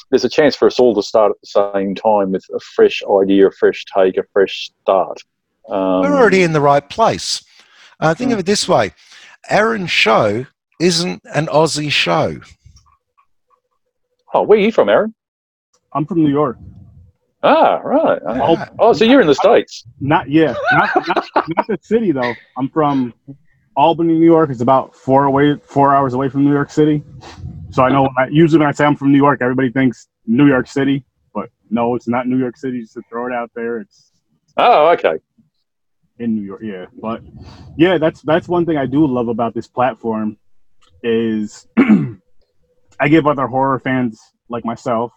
there's 0.10 0.26
a 0.26 0.30
chance 0.30 0.56
for 0.56 0.66
us 0.68 0.80
all 0.80 0.94
to 0.96 1.04
start 1.04 1.32
at 1.32 1.38
the 1.42 1.72
same 1.78 1.96
time 1.96 2.32
with 2.32 2.44
a 2.54 2.60
fresh 2.60 3.02
idea, 3.22 3.48
a 3.48 3.52
fresh 3.52 3.86
take, 3.96 4.18
a 4.18 4.24
fresh 4.34 4.72
start. 4.82 5.20
Um, 5.70 6.02
We're 6.02 6.18
already 6.20 6.42
in 6.44 6.52
the 6.54 6.60
right 6.60 6.88
place. 6.90 7.44
Uh, 8.00 8.14
think 8.16 8.32
of 8.32 8.38
Hmm. 8.38 8.40
it 8.42 8.46
this 8.48 8.68
way 8.68 8.94
Aaron's 9.50 9.92
show 9.92 10.48
isn't 10.82 11.22
an 11.34 11.48
Aussie 11.48 11.92
show. 11.92 12.40
Oh, 14.34 14.44
where 14.44 14.58
are 14.58 14.62
you 14.62 14.72
from, 14.72 14.90
Aaron? 14.90 15.14
I'm 15.94 16.06
from 16.06 16.24
New 16.24 16.30
York. 16.32 16.58
Ah, 17.44 17.78
right. 17.84 18.22
Ah. 18.28 18.70
Oh, 18.80 18.94
so 18.94 19.04
you're 19.04 19.22
in 19.22 19.28
the 19.28 19.36
States. 19.36 19.84
Not 20.00 20.30
yeah, 20.30 20.54
not, 20.74 20.90
not, 21.08 21.28
not 21.56 21.68
the 21.68 21.80
city 21.82 22.12
though. 22.12 22.34
I'm 22.58 22.70
from 22.70 23.14
Albany, 23.76 24.14
New 24.14 24.26
York. 24.26 24.50
It's 24.52 24.62
about 24.62 24.96
four 24.96 25.26
away, 25.26 25.58
four 25.58 25.94
hours 25.96 26.14
away 26.14 26.30
from 26.30 26.46
New 26.46 26.52
York 26.54 26.70
City. 26.70 27.04
So 27.72 27.84
I 27.84 27.90
know 27.90 28.04
when 28.04 28.12
I, 28.18 28.28
usually 28.28 28.60
when 28.60 28.68
I 28.70 28.72
say 28.74 28.86
I'm 28.86 28.96
from 28.96 29.12
New 29.12 29.18
York, 29.18 29.42
everybody 29.42 29.72
thinks 29.72 30.08
New 30.28 30.48
York 30.48 30.68
City, 30.68 31.04
but 31.34 31.50
no, 31.70 31.96
it's 31.96 32.08
not 32.08 32.28
New 32.28 32.38
York 32.38 32.58
City. 32.58 32.82
Just 32.82 32.94
to 32.94 33.02
throw 33.10 33.26
it 33.28 33.34
out 33.34 33.50
there, 33.56 33.80
it's 33.80 34.12
Oh, 34.58 34.90
okay. 34.90 35.16
in 36.20 36.36
New 36.36 36.44
York. 36.44 36.62
Yeah, 36.64 36.86
but 37.02 37.22
yeah, 37.76 37.98
that's 37.98 38.22
that's 38.22 38.48
one 38.48 38.66
thing 38.66 38.78
I 38.78 38.86
do 38.86 39.06
love 39.08 39.30
about 39.30 39.56
this 39.56 39.68
platform 39.68 40.38
is 41.04 41.68
I 43.00 43.08
give 43.08 43.26
other 43.26 43.48
horror 43.48 43.80
fans 43.80 44.20
like 44.50 44.66
myself, 44.66 45.12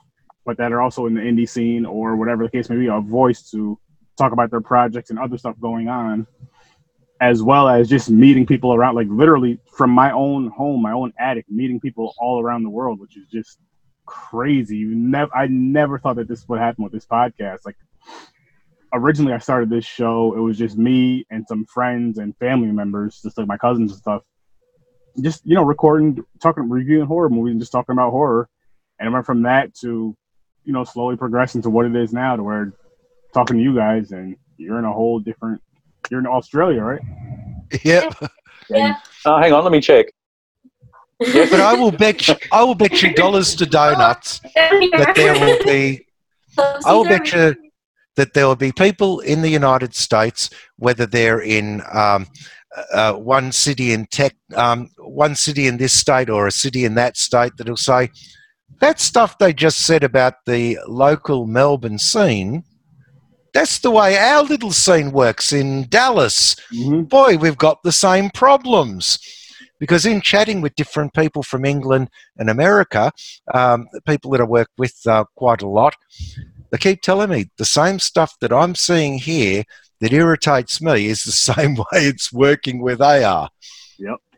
but 0.45 0.57
that 0.59 0.73
are 0.73 0.81
also 0.81 1.07
in 1.07 1.15
the 1.15 1.21
indie 1.21 1.49
scene 1.49 1.85
or 1.85 2.17
whatever 2.17 2.45
the 2.45 2.51
case 2.51 2.71
may 2.71 2.77
be, 2.77 2.87
a 2.87 3.01
voice 3.01 3.51
to 3.51 3.79
talk 4.17 4.33
about 4.33 4.51
their 4.51 4.61
projects 4.61 5.11
and 5.11 5.19
other 5.19 5.37
stuff 5.37 5.57
going 5.61 5.89
on, 5.89 6.27
as 7.21 7.43
well 7.43 7.69
as 7.69 7.89
just 7.89 8.11
meeting 8.11 8.47
people 8.47 8.75
around, 8.75 8.95
like 8.95 9.09
literally 9.11 9.59
from 9.77 9.91
my 9.91 10.13
own 10.13 10.49
home, 10.49 10.81
my 10.83 10.93
own 10.93 11.13
attic, 11.19 11.45
meeting 11.49 11.81
people 11.81 12.15
all 12.19 12.41
around 12.41 12.63
the 12.63 12.71
world, 12.71 13.01
which 13.01 13.17
is 13.17 13.29
just 13.29 13.59
crazy. 14.07 14.77
You 14.77 14.95
never, 14.95 15.35
I 15.35 15.47
never 15.49 15.99
thought 15.99 16.17
that 16.17 16.29
this 16.29 16.49
would 16.49 16.61
happen 16.61 16.85
with 16.85 16.93
this 16.93 17.07
podcast. 17.07 17.61
Like 17.65 17.77
originally 18.93 19.33
I 19.33 19.39
started 19.39 19.71
this 19.71 19.85
show, 19.85 20.35
it 20.37 20.41
was 20.41 20.57
just 20.57 20.79
me 20.79 21.27
and 21.31 21.45
some 21.49 21.67
friends 21.67 22.19
and 22.19 22.37
family 22.39 22.69
members, 22.69 23.21
just 23.23 23.37
like 23.37 23.47
my 23.47 23.59
cousins 23.59 23.93
and 23.93 24.01
stuff. 24.01 24.23
Just 25.21 25.43
you 25.45 25.55
know, 25.55 25.65
recording, 25.65 26.25
talking, 26.41 26.69
reviewing 26.69 27.07
horror 27.07 27.29
movies, 27.29 27.53
and 27.53 27.61
just 27.61 27.73
talking 27.73 27.93
about 27.93 28.11
horror. 28.11 28.49
And 28.99 29.09
I 29.09 29.13
went 29.13 29.27
from 29.27 29.43
that 29.43 29.75
to, 29.77 30.17
you 30.65 30.73
know, 30.73 30.85
slowly 30.85 31.17
progressing 31.17 31.63
to 31.63 31.71
what 31.71 31.87
it 31.87 31.95
is 31.95 32.13
now, 32.13 32.37
to 32.37 32.43
where 32.43 32.73
talking 33.33 33.57
to 33.57 33.63
you 33.63 33.75
guys, 33.75 34.13
and 34.13 34.37
you're 34.57 34.79
in 34.79 34.85
a 34.85 34.93
whole 34.93 35.21
different. 35.21 35.61
You're 36.11 36.21
in 36.21 36.27
Australia, 36.27 36.83
right? 36.83 37.01
Yep. 37.83 38.15
Yeah. 38.71 38.97
Oh, 39.27 39.39
hang 39.39 39.53
on, 39.53 39.63
let 39.63 39.73
me 39.73 39.81
check. 39.81 40.07
but 41.19 41.61
I 41.61 41.75
will 41.75 41.93
bet 41.93 42.29
you, 42.29 42.35
I 42.53 42.63
will 42.63 42.75
bet 42.75 43.03
you 43.03 43.15
dollars 43.15 43.55
to 43.57 43.67
donuts 43.67 44.41
that 44.55 45.13
there 45.15 45.33
will 45.35 45.59
be 45.65 46.07
I 46.57 46.93
will 46.93 47.05
bet 47.05 47.33
you 47.33 47.55
that 48.17 48.33
there 48.35 48.47
will 48.47 48.57
be 48.57 48.73
people 48.73 49.21
in 49.21 49.43
the 49.43 49.49
United 49.49 49.95
States, 49.95 50.51
whether 50.77 51.07
they're 51.07 51.41
in 51.41 51.83
um, 51.93 52.27
uh, 52.93 53.15
one 53.15 53.53
city 53.53 53.93
in 53.93 54.07
tech, 54.07 54.35
um, 54.55 54.91
one 54.99 55.35
city 55.35 55.67
in 55.67 55.77
this 55.77 55.93
state 55.93 56.29
or 56.29 56.47
a 56.47 56.53
city 56.53 56.85
in 56.85 56.95
that 56.95 57.17
state, 57.17 57.53
that'll 57.57 57.77
say 57.77 58.11
that 58.81 59.01
stuff 59.01 59.39
they 59.39 59.53
just 59.53 59.81
said 59.87 60.03
about 60.03 60.35
the 60.47 60.79
local 60.87 61.47
Melbourne 61.47 61.99
scene. 61.99 62.65
That's 63.53 63.79
the 63.79 63.91
way 63.91 64.19
our 64.19 64.43
little 64.43 64.73
scene 64.73 65.13
works 65.13 65.53
in 65.53 65.87
Dallas. 65.89 66.57
Mm-hmm. 66.75 67.03
Boy, 67.03 67.37
we've 67.37 67.57
got 67.57 67.83
the 67.83 67.93
same 67.93 68.31
problems. 68.31 69.19
Because 69.81 70.07
in 70.07 70.21
chatting 70.21 70.61
with 70.61 70.77
different 70.77 71.13
people 71.15 71.43
from 71.43 71.65
England 71.65 72.09
and 72.39 72.49
America, 72.49 73.13
um, 73.53 73.87
people 74.07 74.31
that 74.31 74.41
I 74.41 74.45
work 74.45 74.69
with 74.79 74.95
uh, 75.07 75.25
quite 75.37 75.63
a 75.63 75.69
lot, 75.69 75.95
they 76.71 76.79
keep 76.79 77.03
telling 77.03 77.31
me 77.31 77.51
the 77.59 77.65
same 77.65 77.99
stuff 77.99 78.35
that 78.41 78.53
I'm 78.53 78.75
seeing 78.75 79.19
here 79.19 79.65
that 80.05 80.13
irritates 80.13 80.83
me 80.83 81.07
is 81.07 81.25
the 81.25 81.33
same 81.55 81.77
way 81.77 81.85
it's 81.93 82.31
working 82.31 82.83
where 82.83 82.97
they 82.97 83.25
are. 83.25 83.49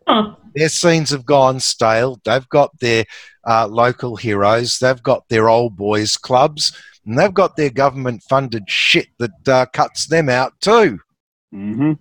Huh. 0.09 0.36
Their 0.55 0.69
scenes 0.69 1.11
have 1.11 1.27
gone 1.27 1.59
stale. 1.59 2.20
They've 2.25 2.49
got 2.49 2.78
their 2.78 3.05
uh, 3.45 3.67
local 3.67 4.15
heroes. 4.15 4.78
They've 4.78 5.03
got 5.03 5.28
their 5.28 5.49
old 5.49 5.77
boys 5.77 6.17
clubs. 6.17 6.77
and 7.05 7.19
they've 7.19 7.35
got 7.35 7.57
their 7.57 7.70
government 7.70 8.23
funded 8.28 8.70
shit 8.70 9.09
that 9.19 9.49
uh, 9.49 9.67
cuts 9.67 10.07
them 10.07 10.28
out 10.28 10.53
too. 10.61 11.01
Mm-hmm. 11.53 11.93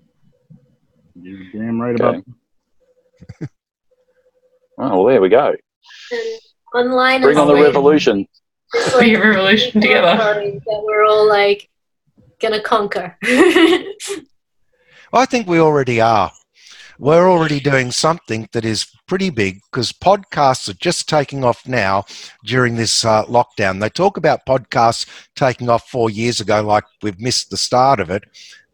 You're 1.16 1.52
damn 1.52 1.82
right 1.82 1.96
about. 1.96 2.24
Oh, 4.78 4.90
well, 4.90 5.06
there 5.06 5.22
we 5.22 5.30
go. 5.30 5.56
And 6.12 6.40
online 6.74 7.22
Bring 7.22 7.38
on 7.38 7.48
the 7.48 7.54
revolution. 7.54 8.28
it's 8.74 9.00
Be 9.00 9.14
a 9.14 9.22
revolution 9.22 9.80
together. 9.80 10.18
that 10.66 10.82
we're 10.84 11.06
all 11.06 11.30
like 11.30 11.70
gonna 12.50 12.62
conquer. 12.62 13.18
I 15.14 15.26
think 15.26 15.48
we 15.48 15.60
already 15.60 16.00
are. 16.02 16.32
We're 16.98 17.30
already 17.30 17.60
doing 17.60 17.92
something 17.92 18.48
that 18.54 18.64
is 18.64 18.86
pretty 19.08 19.30
big 19.30 19.60
because 19.70 19.92
podcasts 19.92 20.70
are 20.70 20.74
just 20.74 21.10
taking 21.10 21.44
off 21.44 21.68
now 21.68 22.06
during 22.46 22.76
this 22.76 23.04
uh, 23.04 23.26
lockdown. 23.26 23.82
They 23.82 23.90
talk 23.90 24.16
about 24.18 24.46
podcasts 24.46 25.06
taking 25.36 25.70
off 25.70 25.90
four 25.90 26.10
years 26.10 26.40
ago, 26.40 26.62
like 26.62 26.86
we've 27.02 27.20
missed 27.20 27.50
the 27.50 27.58
start 27.58 28.00
of 28.00 28.10
it. 28.10 28.24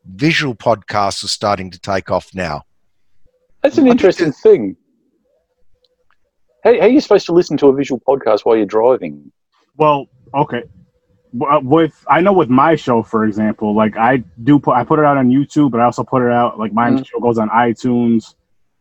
Visual 0.06 0.54
podcasts 0.54 1.24
are 1.24 1.30
starting 1.30 1.72
to 1.72 1.80
take 1.80 2.12
off 2.12 2.34
now. 2.34 2.64
That's 3.64 3.78
an 3.78 3.88
interesting 3.88 4.32
thing. 4.32 4.76
How, 6.64 6.74
how 6.74 6.82
are 6.82 6.90
you 6.90 7.02
supposed 7.02 7.26
to 7.28 7.34
listen 7.34 7.58
to 7.58 7.68
a 7.68 7.74
visual 7.74 8.00
podcast 8.00 8.42
while 8.42 8.56
you're 8.56 8.66
driving? 8.66 9.32
Well, 9.78 10.08
okay. 10.34 10.64
Uh, 11.40 11.60
With 11.64 12.04
I 12.10 12.20
know 12.20 12.34
with 12.34 12.50
my 12.50 12.76
show, 12.76 13.04
for 13.04 13.24
example, 13.26 13.74
like 13.74 13.96
I 13.96 14.18
do 14.44 14.60
put 14.60 14.76
I 14.76 14.84
put 14.84 15.00
it 15.00 15.06
out 15.06 15.16
on 15.18 15.30
YouTube, 15.30 15.72
but 15.72 15.80
I 15.80 15.86
also 15.86 16.04
put 16.04 16.22
it 16.24 16.32
out 16.32 16.60
like 16.60 16.74
my 16.74 16.92
Mhm. 16.92 17.06
show 17.08 17.20
goes 17.20 17.38
on 17.38 17.48
iTunes, 17.50 18.36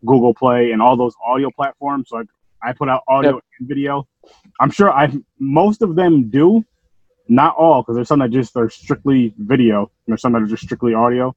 Google 0.05 0.35
Play, 0.35 0.73
and 0.73 0.83
all 0.83 0.97
those 0.97 1.15
audio 1.25 1.51
platforms. 1.55 2.09
So 2.09 2.19
I, 2.19 2.70
I 2.70 2.73
put 2.73 2.89
out 2.89 3.03
audio 3.07 3.41
and 3.59 3.69
video. 3.69 4.09
I'm 4.59 4.70
sure 4.70 4.91
I 4.91 5.12
most 5.39 5.81
of 5.81 5.95
them 5.95 6.29
do, 6.29 6.65
not 7.29 7.55
all, 7.57 7.83
because 7.83 7.95
there's 7.95 8.09
some 8.09 8.19
that 8.19 8.31
just 8.31 8.57
are 8.57 8.69
strictly 8.69 9.33
video. 9.39 9.83
and 9.83 9.89
There's 10.09 10.23
some 10.23 10.33
that 10.33 10.43
are 10.43 10.47
just 10.47 10.65
strictly 10.65 10.93
audio. 10.93 11.37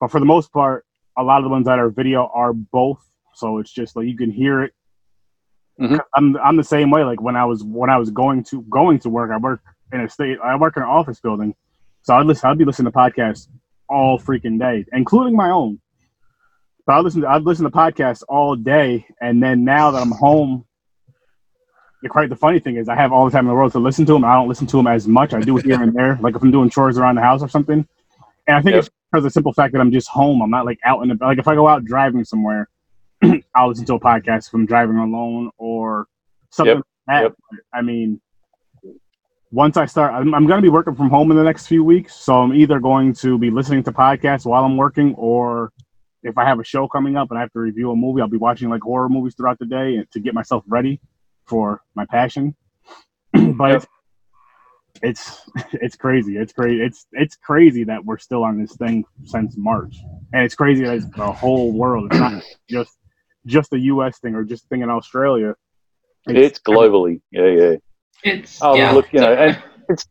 But 0.00 0.10
for 0.10 0.18
the 0.18 0.26
most 0.26 0.52
part, 0.52 0.84
a 1.16 1.22
lot 1.22 1.38
of 1.38 1.44
the 1.44 1.50
ones 1.50 1.66
that 1.66 1.78
are 1.78 1.90
video 1.90 2.28
are 2.34 2.52
both. 2.52 2.98
So 3.34 3.58
it's 3.58 3.70
just 3.72 3.94
like 3.94 4.06
you 4.08 4.16
can 4.16 4.32
hear 4.32 4.62
it. 4.64 4.72
Mhm. 5.80 6.00
I'm 6.16 6.36
I'm 6.38 6.56
the 6.56 6.64
same 6.64 6.90
way. 6.90 7.04
Like 7.04 7.20
when 7.22 7.36
I 7.36 7.44
was 7.44 7.62
when 7.62 7.88
I 7.88 7.98
was 7.98 8.10
going 8.10 8.42
to 8.44 8.62
going 8.62 8.98
to 9.00 9.08
work, 9.10 9.30
I 9.30 9.36
work 9.36 9.60
in 9.92 10.00
a 10.00 10.08
state. 10.08 10.38
I 10.42 10.56
work 10.56 10.76
in 10.76 10.82
an 10.82 10.88
office 10.88 11.20
building, 11.20 11.54
so 12.02 12.14
I'd 12.14 12.26
listen. 12.26 12.48
I'd 12.48 12.58
be 12.58 12.64
listening 12.64 12.90
to 12.92 12.96
podcasts 12.98 13.48
all 13.88 14.18
freaking 14.18 14.58
day, 14.58 14.84
including 14.92 15.36
my 15.36 15.50
own. 15.50 15.80
But 16.86 16.94
I 16.94 17.00
listen. 17.00 17.22
To, 17.22 17.28
I'd 17.28 17.42
listen 17.42 17.64
to 17.64 17.70
podcasts 17.70 18.22
all 18.28 18.56
day, 18.56 19.06
and 19.20 19.42
then 19.42 19.64
now 19.64 19.90
that 19.90 20.00
I'm 20.02 20.10
home, 20.12 20.64
the 22.02 22.08
quite 22.08 22.28
the 22.30 22.36
funny 22.36 22.58
thing 22.60 22.76
is 22.76 22.88
I 22.88 22.94
have 22.96 23.12
all 23.12 23.24
the 23.26 23.30
time 23.30 23.44
in 23.44 23.48
the 23.48 23.54
world 23.54 23.72
to 23.72 23.78
listen 23.78 24.06
to 24.06 24.12
them. 24.12 24.24
I 24.24 24.34
don't 24.34 24.48
listen 24.48 24.66
to 24.68 24.76
them 24.76 24.86
as 24.86 25.06
much. 25.06 25.34
I 25.34 25.40
do 25.40 25.58
it 25.58 25.64
here 25.64 25.82
and 25.82 25.92
there, 25.94 26.18
like 26.20 26.34
if 26.36 26.42
I'm 26.42 26.50
doing 26.50 26.70
chores 26.70 26.98
around 26.98 27.16
the 27.16 27.22
house 27.22 27.42
or 27.42 27.48
something. 27.48 27.86
And 28.46 28.56
I 28.56 28.62
think 28.62 28.74
Yep. 28.74 28.78
it's 28.84 28.88
because 29.12 29.18
of 29.20 29.24
the 29.24 29.30
simple 29.30 29.52
fact 29.52 29.72
that 29.74 29.80
I'm 29.80 29.92
just 29.92 30.08
home. 30.08 30.40
I'm 30.40 30.50
not 30.50 30.64
like 30.64 30.78
out 30.84 31.02
in 31.02 31.08
the 31.08 31.18
like 31.20 31.38
if 31.38 31.46
I 31.46 31.54
go 31.54 31.68
out 31.68 31.84
driving 31.84 32.24
somewhere, 32.24 32.68
I'll 33.54 33.68
listen 33.68 33.84
to 33.86 33.94
a 33.94 34.00
podcast 34.00 34.48
if 34.48 34.54
I'm 34.54 34.66
driving 34.66 34.96
alone 34.96 35.50
or 35.58 36.06
something 36.50 36.76
Yep. 36.76 36.84
like 37.06 37.16
that. 37.16 37.22
Yep. 37.22 37.34
I 37.74 37.82
mean, 37.82 38.20
once 39.52 39.76
I 39.76 39.86
start, 39.86 40.12
I'm, 40.12 40.34
I'm 40.34 40.46
going 40.46 40.58
to 40.58 40.62
be 40.62 40.68
working 40.68 40.94
from 40.94 41.10
home 41.10 41.30
in 41.30 41.36
the 41.36 41.42
next 41.42 41.66
few 41.66 41.82
weeks. 41.82 42.14
So 42.14 42.40
I'm 42.40 42.54
either 42.54 42.78
going 42.78 43.14
to 43.14 43.38
be 43.38 43.50
listening 43.50 43.82
to 43.84 43.92
podcasts 43.92 44.46
while 44.46 44.64
I'm 44.64 44.76
working, 44.76 45.14
or 45.16 45.72
if 46.22 46.38
I 46.38 46.44
have 46.44 46.60
a 46.60 46.64
show 46.64 46.86
coming 46.86 47.16
up 47.16 47.30
and 47.30 47.38
I 47.38 47.42
have 47.42 47.52
to 47.52 47.60
review 47.60 47.90
a 47.90 47.96
movie, 47.96 48.20
I'll 48.20 48.28
be 48.28 48.36
watching 48.36 48.70
like 48.70 48.82
horror 48.82 49.08
movies 49.08 49.34
throughout 49.34 49.58
the 49.58 49.66
day 49.66 50.04
to 50.12 50.20
get 50.20 50.34
myself 50.34 50.62
ready 50.68 51.00
for 51.46 51.82
my 51.94 52.06
passion. 52.06 52.54
but 53.32 53.74
it's, 53.74 53.86
it's 55.02 55.50
it's 55.72 55.96
crazy. 55.96 56.36
It's 56.36 56.52
crazy. 56.52 56.82
It's 56.82 57.06
it's 57.12 57.36
crazy 57.36 57.84
that 57.84 58.04
we're 58.04 58.18
still 58.18 58.44
on 58.44 58.60
this 58.60 58.76
thing 58.76 59.04
since 59.24 59.56
March, 59.56 59.96
and 60.32 60.44
it's 60.44 60.54
crazy 60.54 60.84
that 60.84 60.94
it's 60.94 61.06
the 61.16 61.32
whole 61.32 61.72
world. 61.72 62.08
It's 62.10 62.20
not 62.20 62.42
just 62.70 62.98
just 63.46 63.72
a 63.72 63.78
U.S. 63.78 64.18
thing 64.18 64.34
or 64.34 64.44
just 64.44 64.68
thing 64.68 64.82
in 64.82 64.90
Australia. 64.90 65.54
It's 66.26 66.58
globally. 66.58 67.22
Yeah, 67.30 67.46
yeah. 67.46 67.76
It's 68.22 68.58
Oh, 68.62 68.74
yeah. 68.76 68.92
look, 68.92 69.12
you 69.12 69.20
know, 69.20 69.32
and 69.32 69.62
it's 69.88 70.06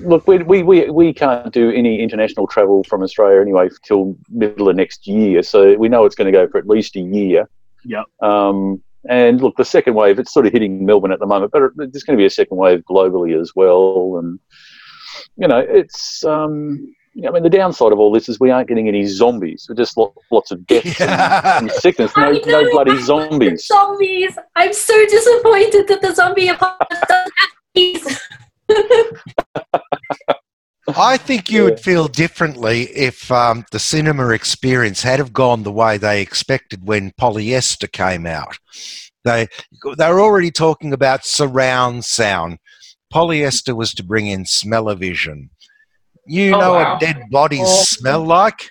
look, 0.00 0.26
we, 0.26 0.38
we, 0.38 0.62
we, 0.62 0.90
we 0.90 1.12
can't 1.12 1.52
do 1.52 1.70
any 1.70 2.00
international 2.00 2.46
travel 2.46 2.84
from 2.84 3.02
Australia 3.02 3.40
anyway 3.40 3.68
till 3.84 4.16
middle 4.28 4.68
of 4.68 4.76
next 4.76 5.06
year. 5.06 5.42
So 5.42 5.76
we 5.76 5.88
know 5.88 6.04
it's 6.04 6.14
going 6.14 6.32
to 6.32 6.36
go 6.36 6.48
for 6.48 6.58
at 6.58 6.66
least 6.66 6.96
a 6.96 7.00
year. 7.00 7.48
Yeah. 7.84 8.02
Um, 8.20 8.82
and 9.08 9.40
look, 9.40 9.56
the 9.56 9.64
second 9.64 9.94
wave, 9.94 10.18
it's 10.18 10.32
sort 10.32 10.46
of 10.46 10.52
hitting 10.52 10.86
Melbourne 10.86 11.12
at 11.12 11.18
the 11.18 11.26
moment, 11.26 11.52
but 11.52 11.62
there's 11.76 12.04
going 12.04 12.16
to 12.16 12.20
be 12.20 12.26
a 12.26 12.30
second 12.30 12.56
wave 12.56 12.82
globally 12.88 13.40
as 13.40 13.52
well. 13.56 14.18
And, 14.18 14.38
you 15.36 15.48
know, 15.48 15.58
it's, 15.58 16.24
um, 16.24 16.94
I 17.26 17.30
mean, 17.30 17.42
the 17.42 17.50
downside 17.50 17.92
of 17.92 17.98
all 17.98 18.10
this 18.10 18.28
is 18.28 18.40
we 18.40 18.50
aren't 18.50 18.68
getting 18.68 18.88
any 18.88 19.04
zombies. 19.04 19.66
We're 19.68 19.74
just 19.74 19.96
lo- 19.98 20.14
lots 20.30 20.50
of 20.50 20.66
deaths 20.66 20.98
Yeah. 20.98 21.58
and, 21.58 21.70
and 21.70 21.80
sickness. 21.80 22.10
No, 22.16 22.32
no 22.32 22.70
bloody 22.70 23.00
zombies. 23.02 23.66
Zombies! 23.66 24.38
I'm 24.56 24.72
so 24.72 24.94
disappointed 25.06 25.88
that 25.88 26.00
the 26.00 26.14
zombie 26.14 26.48
apocalypse 26.48 27.06
doesn't 27.08 27.32
have 27.36 27.50
these. 27.74 28.20
I 30.96 31.16
think 31.16 31.50
you 31.50 31.64
would 31.64 31.78
feel 31.78 32.08
differently 32.08 32.82
if 32.96 33.30
um, 33.30 33.64
the 33.70 33.78
cinema 33.78 34.30
experience 34.30 35.02
had 35.02 35.20
have 35.20 35.32
gone 35.32 35.62
the 35.62 35.70
way 35.72 35.96
they 35.96 36.20
expected 36.20 36.86
when 36.86 37.12
polyester 37.12 37.90
came 37.90 38.26
out. 38.26 38.58
They 39.24 39.46
they 39.96 40.10
were 40.10 40.20
already 40.20 40.50
talking 40.50 40.92
about 40.92 41.24
surround 41.24 42.04
sound. 42.04 42.58
Polyester 43.14 43.76
was 43.76 43.94
to 43.94 44.02
bring 44.02 44.26
in 44.26 44.44
smell-o-vision. 44.46 45.50
You 46.26 46.54
Oh, 46.54 46.60
know 46.60 46.72
wow. 46.74 46.92
what 46.92 47.00
dead 47.00 47.22
bodies 47.30 47.60
Oh. 47.64 47.82
smell 47.84 48.24
like? 48.24 48.70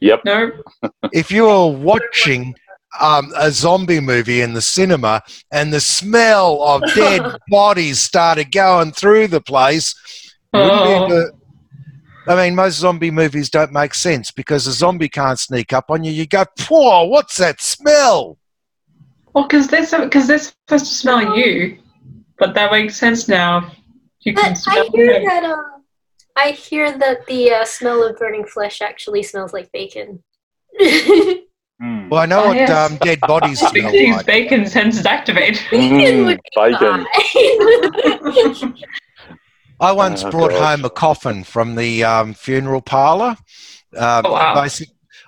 Yep. 0.00 0.20
no. 0.24 0.50
If 1.12 1.30
you 1.30 1.44
were 1.44 1.68
watching 1.68 2.54
um, 3.00 3.32
a 3.36 3.50
zombie 3.50 4.00
movie 4.00 4.40
in 4.42 4.52
the 4.54 4.60
cinema 4.60 5.22
and 5.52 5.72
the 5.72 5.80
smell 5.80 6.62
of 6.62 6.82
dead 6.94 7.22
bodies 7.48 8.00
started 8.00 8.52
going 8.52 8.92
through 8.92 9.28
the 9.28 9.40
place, 9.40 9.94
you 10.52 10.60
wouldn't 10.60 10.84
be 10.84 10.90
Oh. 10.90 10.96
able 10.96 11.08
to- 11.08 11.32
I 12.26 12.36
mean, 12.36 12.54
most 12.54 12.76
zombie 12.78 13.10
movies 13.10 13.50
don't 13.50 13.70
make 13.72 13.92
sense 13.92 14.30
because 14.30 14.66
a 14.66 14.72
zombie 14.72 15.10
can't 15.10 15.38
sneak 15.38 15.72
up 15.74 15.86
on 15.90 16.04
you. 16.04 16.10
You 16.12 16.26
go, 16.26 16.44
whoa, 16.70 17.04
what's 17.04 17.36
that 17.36 17.60
smell? 17.60 18.38
Well, 19.34 19.44
because 19.44 19.66
they're 19.68 19.84
because 20.04 20.26
they're 20.26 20.38
supposed 20.38 20.86
to 20.86 20.94
smell 20.94 21.36
you, 21.36 21.78
but 22.38 22.54
that 22.54 22.70
makes 22.72 22.96
sense 22.96 23.28
now. 23.28 23.72
You 24.20 24.32
can 24.32 24.52
But 24.52 24.58
smell 24.58 24.84
I 24.86 24.88
hear 24.94 25.12
them. 25.12 25.24
that 25.26 25.44
um, 25.44 25.73
I 26.36 26.50
hear 26.50 26.96
that 26.98 27.26
the 27.26 27.52
uh, 27.52 27.64
smell 27.64 28.02
of 28.06 28.16
burning 28.18 28.44
flesh 28.44 28.80
actually 28.80 29.22
smells 29.22 29.52
like 29.52 29.70
bacon. 29.72 30.22
Mm. 30.80 31.40
Well, 32.10 32.20
I 32.22 32.26
know 32.26 32.44
Oh, 32.44 32.48
what 32.48 32.56
yes. 32.56 32.70
um, 32.70 32.96
dead 32.98 33.18
bodies 33.22 33.58
smell 33.68 33.92
like. 34.12 34.24
bacon 34.26 34.64
senses 34.64 35.04
activate. 35.04 35.62
bacon 35.70 36.38
bacon. 36.54 37.04
I 39.80 39.92
once 39.92 40.22
Oh, 40.24 40.30
brought 40.30 40.50
gosh. 40.52 40.76
home 40.76 40.84
a 40.84 40.90
coffin 40.90 41.42
from 41.44 41.74
the 41.74 42.04
um, 42.04 42.32
funeral 42.32 42.80
parlor. 42.80 43.36
Um, 43.96 44.22
Oh, 44.24 44.32
wow. 44.32 44.66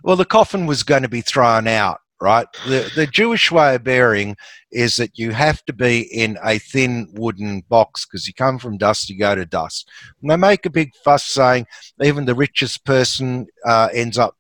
well, 0.05 0.17
the 0.17 0.25
coffin 0.25 0.67
was 0.67 0.83
going 0.85 1.03
to 1.03 1.09
be 1.09 1.21
thrown 1.21 1.67
out, 1.67 1.99
right? 2.21 2.47
The, 2.67 2.91
the 2.95 3.07
Jewish 3.07 3.51
way 3.51 3.75
of 3.75 3.85
burying 3.85 4.37
is 4.77 4.97
that 4.97 5.19
you 5.19 5.31
have 5.31 5.65
to 5.65 5.73
be 5.73 6.03
in 6.03 6.37
a 6.45 6.59
thin 6.59 7.09
wooden 7.15 7.63
box 7.63 8.05
because 8.05 8.29
you 8.29 8.35
come 8.35 8.59
from 8.59 8.77
dust, 8.77 9.09
you 9.09 9.19
go 9.19 9.35
to 9.35 9.47
dust. 9.47 9.89
And 10.21 10.31
they 10.31 10.37
make 10.37 10.67
a 10.67 10.71
big 10.71 10.95
fuss 11.03 11.25
saying 11.25 11.67
even 12.03 12.27
the 12.27 12.35
richest 12.35 12.85
person 12.85 13.47
uh, 13.65 13.89
ends 13.95 14.19
up 14.19 14.37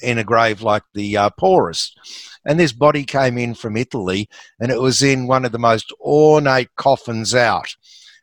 in 0.00 0.18
a 0.18 0.24
grave 0.24 0.62
like 0.62 0.84
the 0.94 1.16
uh, 1.16 1.30
poorest. 1.30 1.98
And 2.46 2.58
this 2.58 2.70
body 2.70 3.02
came 3.02 3.36
in 3.36 3.52
from 3.54 3.76
Italy 3.76 4.28
and 4.60 4.70
it 4.70 4.80
was 4.80 5.02
in 5.02 5.26
one 5.26 5.44
of 5.44 5.50
the 5.50 5.58
most 5.58 5.92
ornate 6.00 6.70
coffins 6.76 7.34
out. 7.34 7.74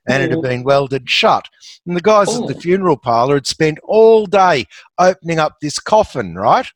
And 0.08 0.24
it 0.24 0.32
had 0.32 0.42
been 0.42 0.64
welded 0.64 1.10
shut. 1.10 1.50
And 1.86 1.98
the 1.98 2.02
guys 2.02 2.34
at 2.34 2.48
the 2.48 2.56
funeral 2.56 2.96
parlour 2.96 3.36
had 3.36 3.46
spent 3.46 3.78
all 3.84 4.26
day 4.26 4.68
opening 4.98 5.38
up 5.38 5.58
this 5.62 5.80
coffin, 5.80 6.36
right? 6.36 6.68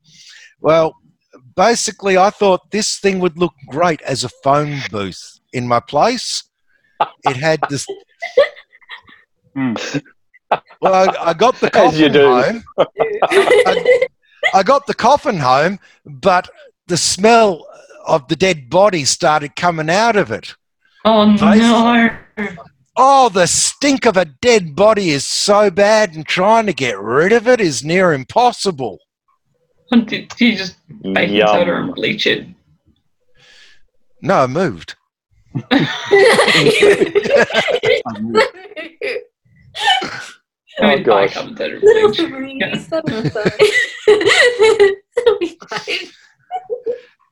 Well, 0.60 0.98
basically, 1.56 2.18
I 2.18 2.30
thought 2.30 2.72
this 2.72 2.98
thing 3.00 3.20
would 3.20 3.38
look 3.38 3.54
great 3.68 4.02
as 4.02 4.24
a 4.24 4.30
phone 4.44 4.80
booth 4.92 5.40
in 5.54 5.68
my 5.68 5.80
place. 5.80 6.44
It 7.26 7.36
had 7.38 7.60
this. 7.70 7.86
Well, 9.56 10.94
I, 10.94 11.30
I 11.30 11.34
got 11.34 11.56
the 11.56 11.70
As 11.76 12.00
you 12.00 12.10
coffin 12.10 12.14
do. 12.14 12.28
home. 12.30 12.64
I 14.54 14.64
got 14.64 14.86
the 14.88 14.94
coffin 14.94 15.38
home, 15.38 15.80
but 16.06 16.50
the 16.88 16.98
smell 16.98 17.66
of 18.06 18.28
the 18.28 18.36
dead 18.36 18.70
body 18.70 19.06
started 19.06 19.56
coming 19.56 19.90
out 19.90 20.16
of 20.16 20.32
it. 20.32 20.56
Oh 21.06 21.26
Nice. 21.32 21.60
no! 21.60 22.18
Oh, 22.98 23.30
the 23.30 23.48
stink 23.48 24.06
of 24.06 24.18
a 24.18 24.26
dead 24.26 24.76
body 24.76 25.10
is 25.12 25.26
so 25.26 25.72
bad, 25.72 26.14
and 26.16 26.26
trying 26.26 26.66
to 26.66 26.74
get 26.74 27.00
rid 27.00 27.32
of 27.32 27.48
it 27.48 27.62
is 27.62 27.84
near 27.84 28.12
impossible. 28.14 29.00
Did 30.06 30.32
you 30.40 30.56
just 30.56 30.78
baking 31.14 31.42
soda 31.46 31.76
and 31.76 31.94
bleach 31.94 32.26
it? 32.28 32.48
No, 34.22 34.36
I 34.44 34.48
moved. 34.48 34.96
I 35.72 35.88
mean, 40.80 40.80
Oh, 40.80 41.04
gosh. 41.04 41.36
bike 41.36 41.38
up 41.38 41.56
to 41.58 41.80
Little 41.84 42.48
Yeah. 42.48 42.76
that'll 42.90 43.22
be 43.22 43.30
fine. 43.30 43.52
That'll 45.16 45.40
be 45.40 45.58
fine. 45.70 46.10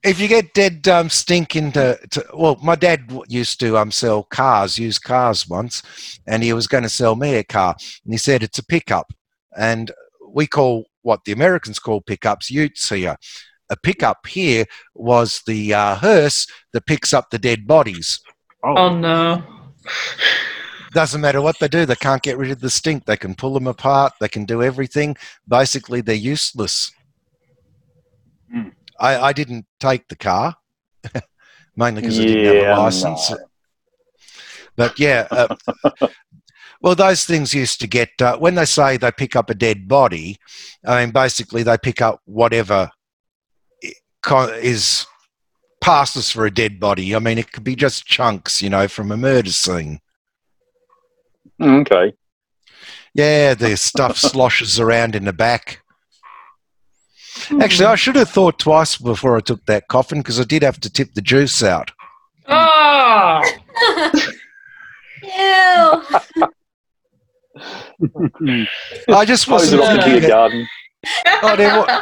If 0.03 0.19
you 0.19 0.27
get 0.27 0.53
dead 0.53 0.87
um, 0.87 1.09
stink 1.09 1.55
into, 1.55 1.97
to, 2.11 2.25
well, 2.33 2.57
my 2.63 2.75
dad 2.75 3.11
used 3.27 3.59
to 3.61 3.77
um, 3.77 3.91
sell 3.91 4.23
cars, 4.23 4.77
used 4.79 5.03
cars 5.03 5.47
once, 5.47 5.81
and 6.27 6.41
he 6.43 6.53
was 6.53 6.67
going 6.67 6.83
to 6.83 6.89
sell 6.89 7.15
me 7.15 7.35
a 7.35 7.43
car, 7.43 7.75
and 8.05 8.13
he 8.13 8.17
said 8.17 8.43
it's 8.43 8.59
a 8.59 8.65
pickup, 8.65 9.11
and 9.57 9.91
we 10.33 10.47
call 10.47 10.85
what 11.01 11.23
the 11.25 11.31
Americans 11.31 11.79
call 11.79 12.01
pickups 12.01 12.49
utes 12.49 12.89
here. 12.89 13.15
A 13.69 13.77
pickup 13.77 14.25
here 14.25 14.65
was 14.95 15.41
the 15.45 15.73
uh, 15.73 15.95
hearse 15.95 16.47
that 16.73 16.87
picks 16.87 17.13
up 17.13 17.29
the 17.29 17.37
dead 17.39 17.67
bodies. 17.67 18.19
Oh, 18.63 18.75
Oh 18.75 18.97
no. 18.97 19.43
Doesn't 20.91 21.21
matter 21.21 21.41
what 21.41 21.59
they 21.59 21.67
do, 21.67 21.85
they 21.85 21.95
can't 21.95 22.23
get 22.23 22.37
rid 22.37 22.49
of 22.49 22.61
the 22.61 22.69
stink. 22.69 23.05
They 23.05 23.17
can 23.17 23.35
pull 23.35 23.53
them 23.53 23.67
apart, 23.67 24.13
they 24.19 24.27
can 24.27 24.45
do 24.45 24.63
everything. 24.63 25.15
Basically, 25.47 26.01
they're 26.01 26.15
useless. 26.15 26.91
Hmm. 28.51 28.69
I, 28.99 29.17
I 29.19 29.33
didn't 29.33 29.65
take 29.79 30.07
the 30.07 30.15
car, 30.15 30.55
mainly 31.75 32.01
because 32.01 32.19
I 32.19 32.23
didn't 32.23 32.55
have 32.65 32.77
a 32.77 32.81
license. 32.81 33.29
no. 33.29 33.37
But 34.75 34.99
yeah, 34.99 35.27
uh, 35.29 35.55
well, 36.81 36.95
those 36.95 37.25
things 37.25 37.53
used 37.53 37.81
to 37.81 37.87
get, 37.87 38.09
uh, 38.21 38.37
when 38.37 38.55
they 38.55 38.65
say 38.65 38.97
they 38.97 39.11
pick 39.11 39.35
up 39.35 39.49
a 39.49 39.55
dead 39.55 39.87
body, 39.87 40.37
I 40.85 41.03
mean, 41.03 41.11
basically 41.11 41.63
they 41.63 41.77
pick 41.77 42.01
up 42.01 42.21
whatever 42.25 42.91
is 44.61 45.05
passes 45.81 46.29
for 46.29 46.45
a 46.45 46.51
dead 46.51 46.79
body. 46.79 47.15
I 47.15 47.19
mean, 47.19 47.37
it 47.37 47.51
could 47.51 47.63
be 47.63 47.75
just 47.75 48.05
chunks, 48.05 48.61
you 48.61 48.69
know, 48.69 48.87
from 48.87 49.11
a 49.11 49.17
murder 49.17 49.51
scene. 49.51 49.99
Okay. 51.61 52.13
Yeah, 53.13 53.53
the 53.53 53.75
stuff 53.77 54.17
sloshes 54.17 54.79
around 54.79 55.15
in 55.15 55.25
the 55.25 55.33
back. 55.33 55.81
Hmm. 57.47 57.61
Actually, 57.61 57.87
I 57.87 57.95
should 57.95 58.15
have 58.15 58.29
thought 58.29 58.59
twice 58.59 58.97
before 58.97 59.37
I 59.37 59.41
took 59.41 59.65
that 59.65 59.87
coffin 59.87 60.19
because 60.19 60.39
I 60.39 60.43
did 60.43 60.63
have 60.63 60.79
to 60.81 60.89
tip 60.89 61.13
the 61.13 61.21
juice 61.21 61.63
out. 61.63 61.91
Oh, 62.47 63.43
Ew. 65.23 66.47
I 69.09 69.25
just 69.25 69.45
Close 69.45 69.71
it 69.71 69.79
wasn't 69.79 69.81
off 69.81 69.95
the 69.95 70.01
thinking 70.01 70.19
beer 70.21 70.29
garden. 70.29 70.67
Oh, 71.43 71.55
there 71.55 71.77
wa- 71.79 72.01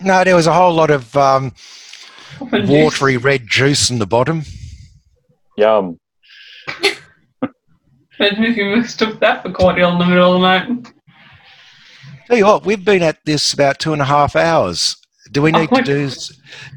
No, 0.00 0.24
there 0.24 0.34
was 0.36 0.46
a 0.46 0.52
whole 0.52 0.72
lot 0.74 0.90
of 0.90 1.16
um, 1.16 1.52
watery 2.40 3.16
red 3.16 3.46
juice 3.46 3.90
in 3.90 3.98
the 3.98 4.06
bottom. 4.06 4.42
Yum. 5.56 5.98
Imagine 8.18 8.44
if 8.44 8.56
you 8.56 8.76
mixed 8.76 9.02
up 9.02 9.18
that 9.20 9.42
for 9.42 9.50
cordial 9.52 9.92
in 9.92 9.98
the 9.98 10.04
middle 10.06 10.34
of 10.34 10.40
the 10.40 10.46
night. 10.46 10.92
Tell 12.26 12.36
you 12.36 12.44
what, 12.46 12.64
we've 12.66 12.84
been 12.84 13.02
at 13.02 13.18
this 13.24 13.52
about 13.52 13.78
two 13.78 13.92
and 13.92 14.02
a 14.02 14.04
half 14.04 14.36
hours. 14.36 14.96
Do 15.32 15.42
we 15.42 15.52
Oh 15.52 15.60
need 15.60 15.70
my 15.70 15.80
to 15.82 16.08
do? 16.08 16.10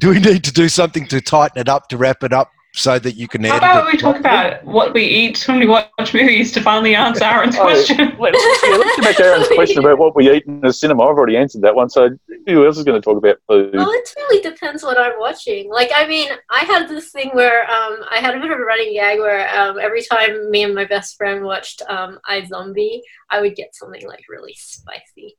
Do 0.00 0.08
we 0.10 0.20
need 0.20 0.44
to 0.44 0.52
do 0.52 0.68
something 0.68 1.06
to 1.08 1.20
tighten 1.20 1.60
it 1.60 1.68
up 1.68 1.88
to 1.88 1.96
wrap 1.96 2.22
it 2.22 2.32
up 2.32 2.50
so 2.76 2.98
that 2.98 3.14
you 3.14 3.28
can 3.28 3.44
How 3.44 3.56
edit 3.56 3.62
about 3.62 3.86
it 3.86 3.92
we 3.92 3.98
talk 3.98 4.18
about 4.18 4.64
what 4.64 4.92
we 4.92 5.04
eat 5.04 5.46
when 5.46 5.60
we 5.60 5.66
watch 5.66 6.12
movies 6.12 6.50
to 6.52 6.60
finally 6.60 6.96
answer 6.96 7.24
Aaron's 7.24 7.54
Oh, 7.58 7.62
question? 7.62 8.16
Let's, 8.18 8.38
yeah, 8.64 8.76
let's 8.76 8.96
get 8.96 9.04
back 9.04 9.16
to 9.16 9.24
Aaron's 9.24 9.48
question 9.48 9.78
about 9.78 9.98
what 9.98 10.16
we 10.16 10.28
eat 10.28 10.44
in 10.46 10.60
the 10.60 10.72
cinema. 10.72 11.04
I've 11.04 11.16
already 11.16 11.36
answered 11.36 11.62
that 11.62 11.76
one. 11.76 11.88
So 11.88 12.10
who 12.46 12.66
else 12.66 12.76
is 12.76 12.82
going 12.82 13.00
to 13.00 13.04
talk 13.04 13.16
about 13.16 13.36
food? 13.46 13.74
Well, 13.74 13.90
it 13.92 14.12
really 14.16 14.42
depends 14.42 14.82
what 14.82 14.98
I'm 14.98 15.18
watching. 15.20 15.70
Like, 15.70 15.92
I 15.94 16.08
mean, 16.08 16.30
I 16.50 16.64
had 16.64 16.88
this 16.88 17.12
thing 17.12 17.30
where 17.32 17.62
um, 17.70 18.00
I 18.10 18.18
had 18.18 18.36
a 18.36 18.40
bit 18.40 18.50
of 18.50 18.58
a 18.58 18.64
running 18.64 18.92
gag 18.92 19.20
where 19.20 19.48
um, 19.56 19.78
every 19.78 20.02
time 20.02 20.50
me 20.50 20.64
and 20.64 20.74
my 20.74 20.84
best 20.84 21.16
friend 21.16 21.44
watched 21.44 21.80
um, 21.88 22.18
iZombie, 22.28 23.02
I 23.30 23.40
would 23.40 23.54
get 23.54 23.76
something 23.76 24.04
like 24.08 24.24
really 24.28 24.54
spicy. 24.56 25.36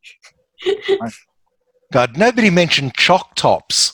God, 1.91 2.17
nobody 2.17 2.49
mentioned 2.49 2.93
choc 2.95 3.35
tops. 3.35 3.93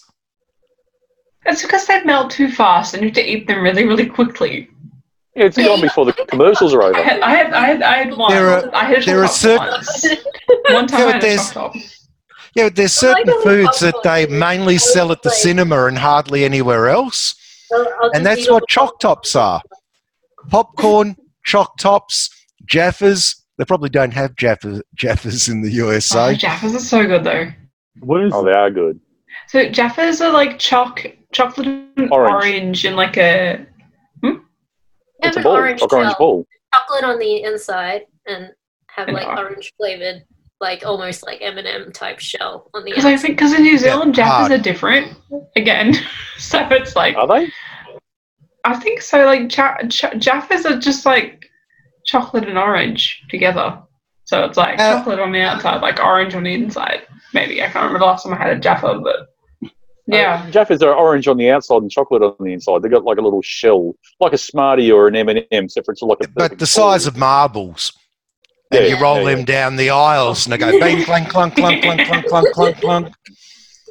It's 1.45 1.61
because 1.63 1.85
they 1.87 2.03
melt 2.03 2.31
too 2.31 2.49
fast 2.51 2.93
and 2.93 3.01
you 3.01 3.09
have 3.09 3.15
to 3.15 3.25
eat 3.29 3.47
them 3.47 3.61
really, 3.63 3.85
really 3.85 4.05
quickly. 4.05 4.69
Yeah, 5.35 5.45
it's 5.45 5.57
gone 5.57 5.81
before 5.81 6.05
the 6.05 6.13
commercials 6.13 6.73
are 6.73 6.83
I 6.83 6.87
over. 6.89 7.01
had, 7.03 7.21
I 7.21 7.29
had, 7.31 7.53
I 7.53 7.65
had, 7.65 7.81
I 7.83 7.97
had 8.03 8.17
one. 8.17 8.31
There 8.31 8.49
are- 8.49 8.75
I 8.75 8.83
had 8.83 9.03
there 9.03 9.23
are 9.23 9.27
certain- 9.27 9.67
One 10.69 10.87
time 10.87 10.99
Yeah, 10.99 11.05
I 11.07 11.11
but 11.11 11.13
had 11.13 11.23
a 11.23 11.27
there's- 11.27 12.07
Yeah, 12.53 12.63
but 12.65 12.75
there's 12.75 13.03
I 13.03 13.07
like 13.13 13.17
certain 13.25 13.33
all 13.33 13.41
foods 13.41 13.79
that 13.79 13.95
they 14.03 14.25
mainly 14.27 14.77
sell 14.77 15.11
at 15.11 15.21
the 15.23 15.29
cinema 15.29 15.85
and 15.85 15.97
hardly 15.97 16.43
anywhere 16.43 16.89
else. 16.89 17.35
So 17.67 18.11
And 18.13 18.25
that's 18.25 18.49
what 18.49 18.61
the 18.63 18.67
choc 18.67 18.99
tops 18.99 19.35
are. 19.35 19.61
Popcorn, 20.49 21.15
choc 21.45 21.77
tops, 21.77 22.29
Jaffas. 22.65 23.35
They 23.57 23.65
probably 23.65 23.89
don't 23.89 24.11
have 24.13 24.35
Jaffas, 24.35 24.81
Jaffas 24.97 25.49
in 25.49 25.61
the 25.61 25.69
Oh, 25.69 25.85
USA. 25.91 26.35
Jaffas 26.35 26.75
are 26.75 26.79
so 26.79 27.05
good 27.05 27.23
though. 27.23 27.47
what 27.99 28.21
is 28.23 28.33
Oh, 28.33 28.43
they 28.43 28.51
are 28.51 28.69
good. 28.71 28.99
So 29.47 29.65
Jaffas 29.69 30.19
are 30.21 30.31
like 30.31 30.57
choc, 30.59 31.05
chocolate 31.31 31.67
and 31.67 32.11
Orange. 32.11 32.33
orange, 32.33 32.85
and 32.85 32.95
like 32.95 33.17
a. 33.17 33.65
It's 35.23 35.37
a 35.37 35.41
ball, 35.41 35.53
orange 35.53 35.81
like 35.81 35.93
orange 35.93 36.17
ball. 36.17 36.45
chocolate 36.73 37.03
on 37.03 37.19
the 37.19 37.43
inside 37.43 38.03
and 38.25 38.49
have 38.89 39.07
And 39.07 39.15
like 39.15 39.27
orange. 39.27 39.39
orange 39.39 39.73
flavored, 39.77 40.23
like 40.59 40.83
almost 40.85 41.23
like 41.25 41.39
M 41.41 41.57
and 41.59 41.67
m 41.67 41.91
type 41.91 42.19
shell 42.19 42.69
on 42.73 42.83
the 42.83 42.89
Because 42.91 43.05
I 43.05 43.13
outside. 43.13 43.21
think 43.27 43.37
because 43.37 43.53
in 43.53 43.61
New 43.61 43.77
Zealand 43.77 44.15
Jaffas 44.15 44.25
hard. 44.25 44.51
are 44.51 44.57
different 44.57 45.15
again, 45.55 45.93
so 46.37 46.67
it's 46.71 46.95
like 46.95 47.15
Are 47.17 47.27
they? 47.27 47.51
I 48.63 48.75
think 48.77 49.01
so. 49.01 49.25
Like 49.25 49.49
cha- 49.49 49.77
cha- 49.89 50.11
Jaffas 50.13 50.65
are 50.65 50.79
just 50.79 51.05
like 51.05 51.45
chocolate 52.05 52.47
and 52.49 52.57
orange 52.57 53.21
together. 53.29 53.79
So 54.25 54.43
it's 54.45 54.57
like 54.57 54.79
Uh, 54.79 54.95
chocolate 54.97 55.19
on 55.19 55.31
the 55.31 55.41
outside, 55.41 55.81
like 55.81 55.99
orange 55.99 56.33
on 56.35 56.43
the 56.43 56.53
inside. 56.53 57.03
Maybe 57.33 57.61
I 57.61 57.65
can't 57.65 57.75
remember 57.85 57.99
the 57.99 58.05
last 58.05 58.23
time 58.23 58.33
I 58.33 58.37
had 58.37 58.57
a 58.57 58.59
Jaffa, 58.59 58.99
but 59.03 59.27
yeah. 60.11 60.43
Uh, 60.47 60.51
Jaffas 60.51 60.81
are 60.81 60.93
orange 60.93 61.27
on 61.27 61.37
the 61.37 61.49
outside 61.49 61.81
and 61.81 61.91
chocolate 61.91 62.21
on 62.21 62.35
the 62.39 62.53
inside. 62.53 62.81
They've 62.81 62.91
got 62.91 63.03
like 63.03 63.17
a 63.17 63.21
little 63.21 63.41
shell, 63.41 63.93
like 64.19 64.33
a 64.33 64.37
Smartie 64.37 64.91
or 64.91 65.07
an 65.07 65.15
M&M, 65.15 65.45
except 65.51 65.85
for 65.85 65.91
it's 65.93 66.01
like 66.01 66.17
a 66.23 66.27
But 66.29 66.59
the 66.59 66.65
size 66.67 67.05
ball. 67.05 67.09
of 67.13 67.17
marbles. 67.17 67.93
And 68.71 68.85
Yeah, 68.85 68.95
you 68.95 69.01
roll 69.01 69.19
yeah, 69.19 69.29
them 69.31 69.39
yeah. 69.39 69.45
down 69.45 69.75
the 69.75 69.89
aisles 69.89 70.45
and 70.45 70.53
they 70.53 70.57
go 70.57 70.71
bang, 70.79 71.03
clunk, 71.03 71.29
clunk, 71.29 71.55
clunk, 71.55 71.81
clunk, 71.83 72.01
clunk, 72.07 72.27
clunk, 72.27 72.51
clunk, 72.53 72.77
clunk. 72.77 73.13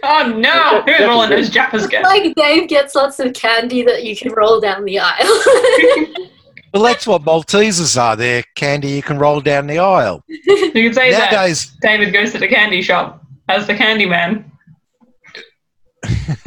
Oh 0.03 0.35
no! 0.35 0.81
Who's 0.87 0.97
Jaffas 0.97 1.07
rolling 1.09 1.31
those 1.31 1.51
Jaffas 1.51 1.85
again? 1.85 2.03
like 2.05 2.35
Dave 2.35 2.69
gets 2.71 2.95
lots 2.95 3.21
of 3.21 3.35
candy 3.35 3.83
that 3.83 4.03
you 4.03 4.17
can 4.17 4.33
roll 4.33 4.59
down 4.59 4.85
the 4.85 4.99
aisle. 4.99 6.27
Well, 6.73 6.85
that's 6.85 7.05
what 7.05 7.23
Maltesers 7.23 8.01
are. 8.01 8.15
They're 8.15 8.45
candy 8.55 8.91
you 8.91 9.03
can 9.03 9.19
roll 9.19 9.41
down 9.41 9.67
the 9.67 9.81
aisle. 9.81 10.23
You 10.29 10.71
can 10.73 10.95
say 10.95 11.11
that 11.11 11.67
David 11.83 12.13
goes 12.13 12.31
to 12.31 12.39
the 12.39 12.47
candy 12.47 12.81
shop 12.81 13.25
as 13.49 13.67
the 13.67 13.75
candy 13.75 14.07
man. 14.07 14.50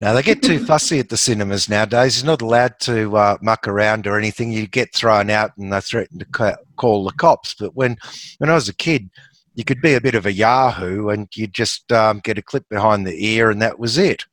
now 0.00 0.12
they 0.12 0.22
get 0.22 0.42
too 0.42 0.64
fussy 0.64 0.98
at 0.98 1.08
the 1.08 1.16
cinemas 1.16 1.68
nowadays. 1.68 2.18
You're 2.22 2.26
not 2.30 2.42
allowed 2.42 2.78
to 2.80 3.16
uh, 3.16 3.36
muck 3.42 3.66
around 3.66 4.06
or 4.06 4.18
anything. 4.18 4.52
You 4.52 4.66
get 4.66 4.94
thrown 4.94 5.30
out 5.30 5.52
and 5.56 5.72
they 5.72 5.80
threaten 5.80 6.18
to 6.18 6.24
ca- 6.26 6.56
call 6.76 7.04
the 7.04 7.12
cops. 7.12 7.54
But 7.54 7.74
when, 7.74 7.96
when 8.38 8.50
I 8.50 8.54
was 8.54 8.68
a 8.68 8.74
kid, 8.74 9.10
you 9.54 9.64
could 9.64 9.80
be 9.80 9.94
a 9.94 10.00
bit 10.00 10.14
of 10.14 10.26
a 10.26 10.32
yahoo 10.32 11.08
and 11.08 11.28
you'd 11.34 11.54
just 11.54 11.90
um, 11.92 12.20
get 12.22 12.38
a 12.38 12.42
clip 12.42 12.68
behind 12.68 13.06
the 13.06 13.26
ear 13.26 13.50
and 13.50 13.62
that 13.62 13.78
was 13.78 13.96
it. 13.98 14.24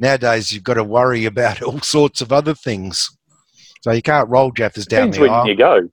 Nowadays, 0.00 0.52
you've 0.52 0.64
got 0.64 0.74
to 0.74 0.84
worry 0.84 1.24
about 1.26 1.62
all 1.62 1.80
sorts 1.80 2.20
of 2.20 2.32
other 2.32 2.54
things. 2.54 3.10
So 3.82 3.90
you 3.92 4.02
can't 4.02 4.28
roll 4.30 4.50
Jaffas 4.52 4.86
down 4.86 5.10
Depends 5.10 5.16
the 5.16 5.22
when 5.22 5.30
aisle. 5.30 5.48
you 5.48 5.54
go. 5.56 5.80
Depends 5.80 5.92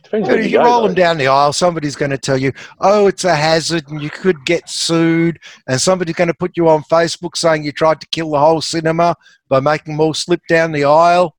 you 0.13 0.35
you 0.37 0.51
go. 0.57 0.63
roll 0.63 0.81
though. 0.81 0.87
them 0.87 0.95
down 0.95 1.17
the 1.17 1.27
aisle, 1.27 1.53
somebody's 1.53 1.95
going 1.95 2.11
to 2.11 2.17
tell 2.17 2.37
you, 2.37 2.51
oh, 2.79 3.07
it's 3.07 3.23
a 3.23 3.35
hazard 3.35 3.89
and 3.89 4.01
you 4.01 4.09
could 4.09 4.43
get 4.45 4.69
sued. 4.69 5.39
And 5.67 5.79
somebody's 5.79 6.15
going 6.15 6.27
to 6.27 6.33
put 6.33 6.57
you 6.57 6.69
on 6.69 6.83
Facebook 6.83 7.35
saying 7.37 7.63
you 7.63 7.71
tried 7.71 8.01
to 8.01 8.07
kill 8.07 8.31
the 8.31 8.39
whole 8.39 8.61
cinema 8.61 9.15
by 9.49 9.59
making 9.59 9.93
them 9.93 10.01
all 10.01 10.13
slip 10.13 10.41
down 10.47 10.71
the 10.71 10.85
aisle. 10.85 11.35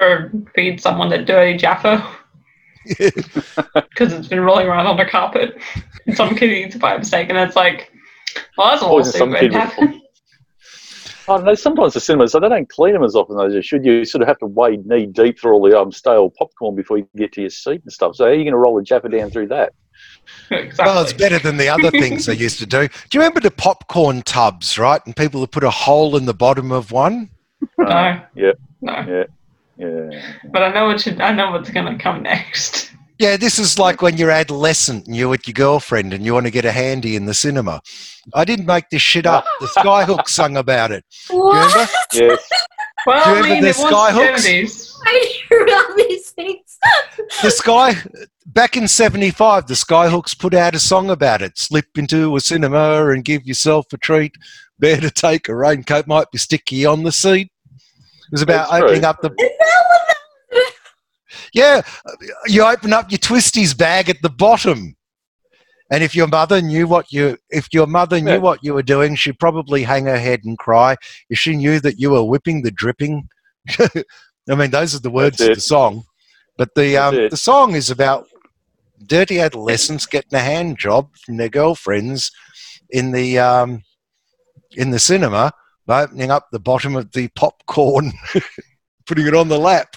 Or 0.00 0.32
feed 0.54 0.80
someone 0.80 1.08
the 1.10 1.18
dirty 1.18 1.56
Jaffa 1.56 2.04
because 2.98 4.12
it's 4.12 4.28
been 4.28 4.40
rolling 4.40 4.66
around 4.66 4.86
on 4.86 4.96
the 4.96 5.04
carpet. 5.04 5.56
And 6.06 6.16
some 6.16 6.34
kid 6.36 6.50
eats 6.50 6.74
it 6.74 6.80
by 6.80 6.98
mistake, 6.98 7.28
and 7.30 7.38
it's 7.38 7.56
like, 7.56 7.90
well, 8.58 8.70
that's 8.70 8.82
a 8.82 8.86
Poison 8.86 9.12
lawsuit 9.12 9.18
some 9.18 9.34
kid 9.34 9.52
with- 9.52 9.60
happen. 9.62 10.00
I 11.28 11.36
don't 11.36 11.46
know. 11.46 11.54
Sometimes 11.54 11.94
the 11.94 12.00
cinemas 12.00 12.32
so 12.32 12.40
they 12.40 12.48
don't 12.48 12.68
clean 12.68 12.92
them 12.92 13.02
as 13.02 13.14
often 13.14 13.40
as 13.40 13.52
they 13.52 13.62
should. 13.62 13.84
You 13.84 14.04
sort 14.04 14.22
of 14.22 14.28
have 14.28 14.38
to 14.38 14.46
wade 14.46 14.86
knee 14.86 15.06
deep 15.06 15.40
through 15.40 15.52
all 15.52 15.62
the 15.62 15.78
um, 15.78 15.90
stale 15.90 16.30
popcorn 16.30 16.74
before 16.74 16.98
you 16.98 17.08
get 17.16 17.32
to 17.32 17.40
your 17.40 17.50
seat 17.50 17.82
and 17.82 17.92
stuff. 17.92 18.16
So 18.16 18.24
how 18.24 18.30
are 18.30 18.34
you 18.34 18.44
going 18.44 18.52
to 18.52 18.58
roll 18.58 18.78
a 18.78 18.82
Jaffa 18.82 19.08
down 19.08 19.30
through 19.30 19.48
that? 19.48 19.72
exactly. 20.50 20.84
Well, 20.84 21.02
it's 21.02 21.12
better 21.12 21.38
than 21.38 21.56
the 21.56 21.68
other 21.68 21.90
things 21.90 22.26
they 22.26 22.34
used 22.34 22.58
to 22.58 22.66
do. 22.66 22.88
Do 22.88 22.94
you 23.12 23.20
remember 23.20 23.40
the 23.40 23.50
popcorn 23.50 24.22
tubs, 24.22 24.78
right? 24.78 25.00
And 25.06 25.16
people 25.16 25.40
would 25.40 25.52
put 25.52 25.64
a 25.64 25.70
hole 25.70 26.16
in 26.16 26.26
the 26.26 26.34
bottom 26.34 26.72
of 26.72 26.92
one? 26.92 27.30
No. 27.78 28.20
Yeah. 28.34 28.52
No. 28.80 28.92
Yeah. 28.92 29.24
Yeah. 29.76 30.36
But 30.52 30.62
I 30.62 30.72
know 30.72 30.86
what 30.86 31.04
you, 31.06 31.16
I 31.20 31.32
know 31.32 31.50
what's 31.50 31.70
gonna 31.70 31.98
come 31.98 32.22
next. 32.22 32.90
Yeah, 33.24 33.38
this 33.38 33.58
is 33.58 33.78
like 33.78 34.02
when 34.02 34.18
you're 34.18 34.30
adolescent 34.30 35.06
and 35.06 35.16
you're 35.16 35.30
with 35.30 35.48
your 35.48 35.54
girlfriend 35.54 36.12
and 36.12 36.26
you 36.26 36.34
want 36.34 36.44
to 36.44 36.50
get 36.50 36.66
a 36.66 36.72
handy 36.72 37.16
in 37.16 37.24
the 37.24 37.32
cinema. 37.32 37.80
I 38.34 38.44
didn't 38.44 38.66
make 38.66 38.90
this 38.90 39.00
shit 39.00 39.24
up. 39.24 39.46
The 39.60 39.66
Skyhook 39.78 40.28
sung 40.28 40.58
about 40.58 40.90
it. 40.90 41.06
what? 41.30 41.72
Remember? 41.72 41.90
Yes. 42.12 42.50
Well, 43.06 43.24
Do 43.24 43.30
you 43.30 43.44
I 43.46 43.48
mean, 43.54 43.62
the 43.62 43.70
skyhooks? 43.70 44.92
I 45.06 45.38
hear 45.48 45.62
about 45.62 45.96
these 45.96 46.30
things. 46.32 46.78
The 47.42 47.50
Sky, 47.50 47.94
back 48.44 48.76
in 48.76 48.88
75, 48.88 49.68
the 49.68 49.74
Skyhooks 49.74 50.38
put 50.38 50.52
out 50.52 50.74
a 50.74 50.78
song 50.78 51.08
about 51.08 51.40
it. 51.40 51.56
Slip 51.56 51.86
into 51.96 52.36
a 52.36 52.40
cinema 52.40 53.08
and 53.08 53.24
give 53.24 53.46
yourself 53.46 53.86
a 53.94 53.96
treat. 53.96 54.34
Better 54.78 55.08
take 55.08 55.48
a 55.48 55.56
raincoat, 55.56 56.06
might 56.06 56.30
be 56.30 56.36
sticky 56.36 56.84
on 56.84 57.04
the 57.04 57.12
seat. 57.12 57.50
It 57.72 58.32
was 58.32 58.42
about 58.42 58.68
That's 58.68 58.80
true. 58.80 58.88
opening 58.88 59.04
up 59.04 59.20
the. 59.22 59.28
Is 59.30 59.36
that 59.38 59.84
what 59.88 60.00
that- 60.08 60.13
Yeah, 61.54 61.82
you 62.46 62.64
open 62.64 62.92
up 62.92 63.10
your 63.10 63.18
twisties 63.20 63.76
bag 63.76 64.10
at 64.10 64.20
the 64.22 64.28
bottom. 64.28 64.96
And 65.90 66.02
if 66.02 66.14
your 66.14 66.26
mother 66.26 66.60
knew 66.60 66.88
what 66.88 67.12
you, 67.12 67.38
if 67.50 67.68
your 67.72 67.86
mother 67.86 68.20
knew 68.20 68.32
Yeah. 68.32 68.38
what 68.38 68.64
you 68.64 68.74
were 68.74 68.82
doing, 68.82 69.14
she'd 69.14 69.38
probably 69.38 69.84
hang 69.84 70.06
her 70.06 70.18
head 70.18 70.40
and 70.44 70.58
cry. 70.58 70.96
If 71.30 71.38
she 71.38 71.54
knew 71.56 71.78
that 71.80 72.00
you 72.00 72.10
were 72.10 72.24
whipping 72.24 72.62
the 72.62 72.70
dripping, 72.72 73.28
I 73.78 74.54
mean, 74.56 74.70
those 74.70 74.94
are 74.94 75.00
the 75.00 75.10
words 75.10 75.40
of 75.40 75.54
the 75.54 75.60
song. 75.60 76.04
But 76.58 76.74
the 76.74 76.96
um, 76.96 77.14
the 77.30 77.36
song 77.36 77.74
is 77.74 77.90
about 77.90 78.26
dirty 79.06 79.40
adolescents 79.40 80.06
getting 80.06 80.34
a 80.34 80.40
hand 80.40 80.78
job 80.78 81.14
from 81.24 81.36
their 81.36 81.48
girlfriends 81.48 82.32
in 82.90 83.12
the 83.12 83.38
um, 83.38 83.82
in 84.72 84.90
the 84.90 84.98
cinema, 84.98 85.52
by 85.86 86.02
opening 86.02 86.30
up 86.30 86.48
the 86.50 86.58
bottom 86.60 86.96
of 86.96 87.12
the 87.12 87.28
popcorn, 87.28 88.12
putting 89.06 89.26
it 89.26 89.34
on 89.34 89.48
the 89.48 89.58
lap. 89.58 89.96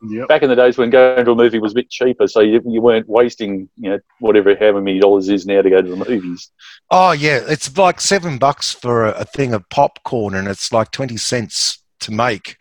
Yep. 0.00 0.28
Back 0.28 0.42
in 0.42 0.48
the 0.48 0.54
days 0.54 0.78
when 0.78 0.90
going 0.90 1.24
to 1.24 1.32
a 1.32 1.34
movie 1.34 1.58
was 1.58 1.72
a 1.72 1.74
bit 1.74 1.90
cheaper, 1.90 2.28
so 2.28 2.40
you, 2.40 2.62
you 2.64 2.80
weren't 2.80 3.08
wasting, 3.08 3.68
you 3.76 3.90
know, 3.90 3.98
whatever 4.20 4.54
however 4.54 4.80
many 4.80 5.00
dollars 5.00 5.28
is 5.28 5.44
now 5.44 5.60
to 5.60 5.70
go 5.70 5.82
to 5.82 5.88
the 5.88 5.96
movies. 5.96 6.52
Oh 6.90 7.12
yeah, 7.12 7.40
it's 7.48 7.76
like 7.76 8.00
seven 8.00 8.38
bucks 8.38 8.72
for 8.72 9.06
a, 9.06 9.10
a 9.12 9.24
thing 9.24 9.54
of 9.54 9.68
popcorn, 9.70 10.34
and 10.34 10.46
it's 10.46 10.72
like 10.72 10.92
twenty 10.92 11.16
cents 11.16 11.82
to 12.00 12.12
make. 12.12 12.56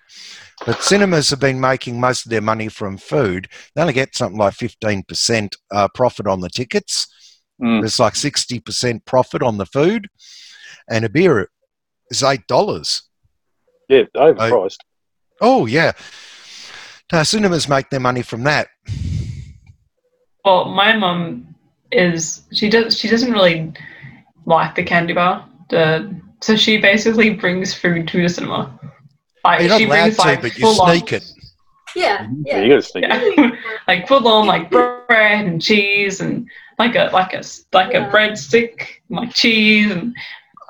But 0.65 0.81
cinemas 0.81 1.29
have 1.29 1.39
been 1.39 1.59
making 1.59 1.99
most 1.99 2.25
of 2.25 2.31
their 2.31 2.41
money 2.41 2.69
from 2.69 2.97
food. 2.97 3.47
They 3.75 3.81
only 3.81 3.93
get 3.93 4.15
something 4.15 4.39
like 4.39 4.55
fifteen 4.55 5.03
percent 5.03 5.55
uh, 5.69 5.87
profit 5.93 6.25
on 6.25 6.41
the 6.41 6.49
tickets. 6.49 7.07
Mm. 7.61 7.81
There's 7.81 7.99
like 7.99 8.15
sixty 8.15 8.59
percent 8.59 9.05
profit 9.05 9.43
on 9.43 9.57
the 9.57 9.67
food, 9.67 10.07
and 10.89 11.05
a 11.05 11.09
beer 11.09 11.51
is 12.09 12.23
eight 12.23 12.47
dollars. 12.47 13.03
Yeah, 13.89 14.03
overpriced. 14.15 14.79
Oh 15.39 15.67
yeah, 15.67 15.91
cinemas 17.23 17.67
make 17.69 17.89
their 17.89 17.99
money 17.99 18.21
from 18.21 18.43
that. 18.43 18.67
Well, 20.43 20.65
my 20.65 20.95
mum 20.95 21.55
is 21.91 22.43
she 22.51 22.69
does 22.69 22.97
she 22.97 23.07
doesn't 23.07 23.31
really 23.31 23.73
like 24.45 24.75
the 24.75 24.83
candy 24.83 25.13
bar. 25.13 25.47
The 25.69 26.13
so 26.41 26.55
she 26.55 26.77
basically 26.77 27.31
brings 27.31 27.73
food 27.73 28.07
to 28.09 28.21
the 28.21 28.29
cinema. 28.29 28.77
Like 29.43 29.61
You're 29.61 29.69
not 29.69 29.79
she 29.79 29.85
allowed 29.85 30.01
brings 30.03 30.15
to, 30.17 30.21
like 30.23 30.41
but 30.41 30.57
you 30.57 30.61
full 30.61 30.81
on, 30.81 30.89
sneak 30.97 31.13
it. 31.13 31.31
Yeah, 31.95 32.27
Yeah, 32.43 32.57
yeah. 32.57 32.61
you 32.61 32.69
got 32.69 32.75
to 32.75 32.81
sneak 32.81 33.05
it. 33.07 33.53
like 33.87 34.07
full 34.07 34.27
on 34.27 34.45
like 34.45 34.69
bread 34.69 35.45
and 35.45 35.61
cheese 35.61 36.21
and 36.21 36.47
like 36.77 36.95
a 36.95 37.09
like 37.13 37.33
a 37.33 37.43
like 37.73 37.93
Yeah. 37.93 38.07
a 38.07 38.11
breadstick, 38.11 38.87
like 39.09 39.33
cheese 39.33 39.91
and 39.91 40.15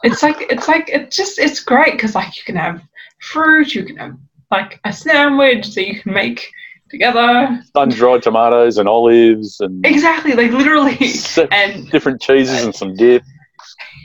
it's 0.04 0.22
like 0.24 0.38
it's 0.50 0.68
like 0.68 0.90
it's 0.90 1.16
just 1.16 1.40
it's 1.40 1.60
great 1.60 1.94
because 1.94 2.16
like 2.16 2.38
you 2.38 2.44
can 2.46 2.56
have 2.56 2.82
fruit, 3.20 3.74
you 3.74 3.84
can 3.84 3.98
have 3.98 4.18
like 4.51 4.80
a 4.85 4.93
sandwich 4.93 5.74
that 5.76 5.88
you 5.88 6.00
can 6.01 6.14
make 6.14 6.50
together. 6.90 7.61
Sun 7.76 7.90
dried 7.90 8.24
tomatoes 8.24 8.77
and 8.77 8.88
olives 8.88 9.59
and 9.59 9.85
Exactly, 9.85 10.34
like 10.34 10.51
literally. 10.51 10.95
se- 11.11 11.48
And 11.51 11.90
different 11.92 12.22
cheeses 12.22 12.64
and 12.64 12.74
some 12.76 12.95
dip. 12.95 13.24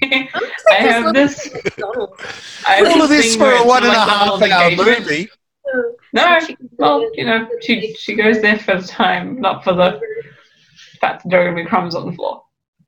I 0.02 0.28
I 0.70 0.74
have 0.74 1.14
this. 1.14 1.48
I 2.66 2.74
have 2.76 2.86
All 2.88 3.02
of 3.02 3.08
this 3.08 3.36
for 3.36 3.44
a 3.52 3.56
it's 3.56 3.64
one 3.64 3.84
and 3.84 3.92
a 3.92 3.96
like 3.98 4.08
half 4.08 4.40
little 4.40 4.52
hour 4.52 4.98
movie. 4.98 5.28
No, 6.12 6.38
well, 6.78 7.08
you 7.14 7.24
know, 7.24 7.48
she 7.60 7.94
she 7.94 8.14
goes 8.14 8.42
there 8.42 8.58
for 8.58 8.78
the 8.80 8.86
time, 8.86 9.40
not 9.40 9.62
for 9.64 9.72
the 9.72 10.00
fact 11.00 11.22
that 11.22 11.30
there 11.30 11.40
are 11.40 11.44
going 11.44 11.56
to 11.56 11.62
be 11.62 11.68
crumbs 11.68 11.94
on 11.94 12.06
the 12.06 12.12
floor. 12.12 12.42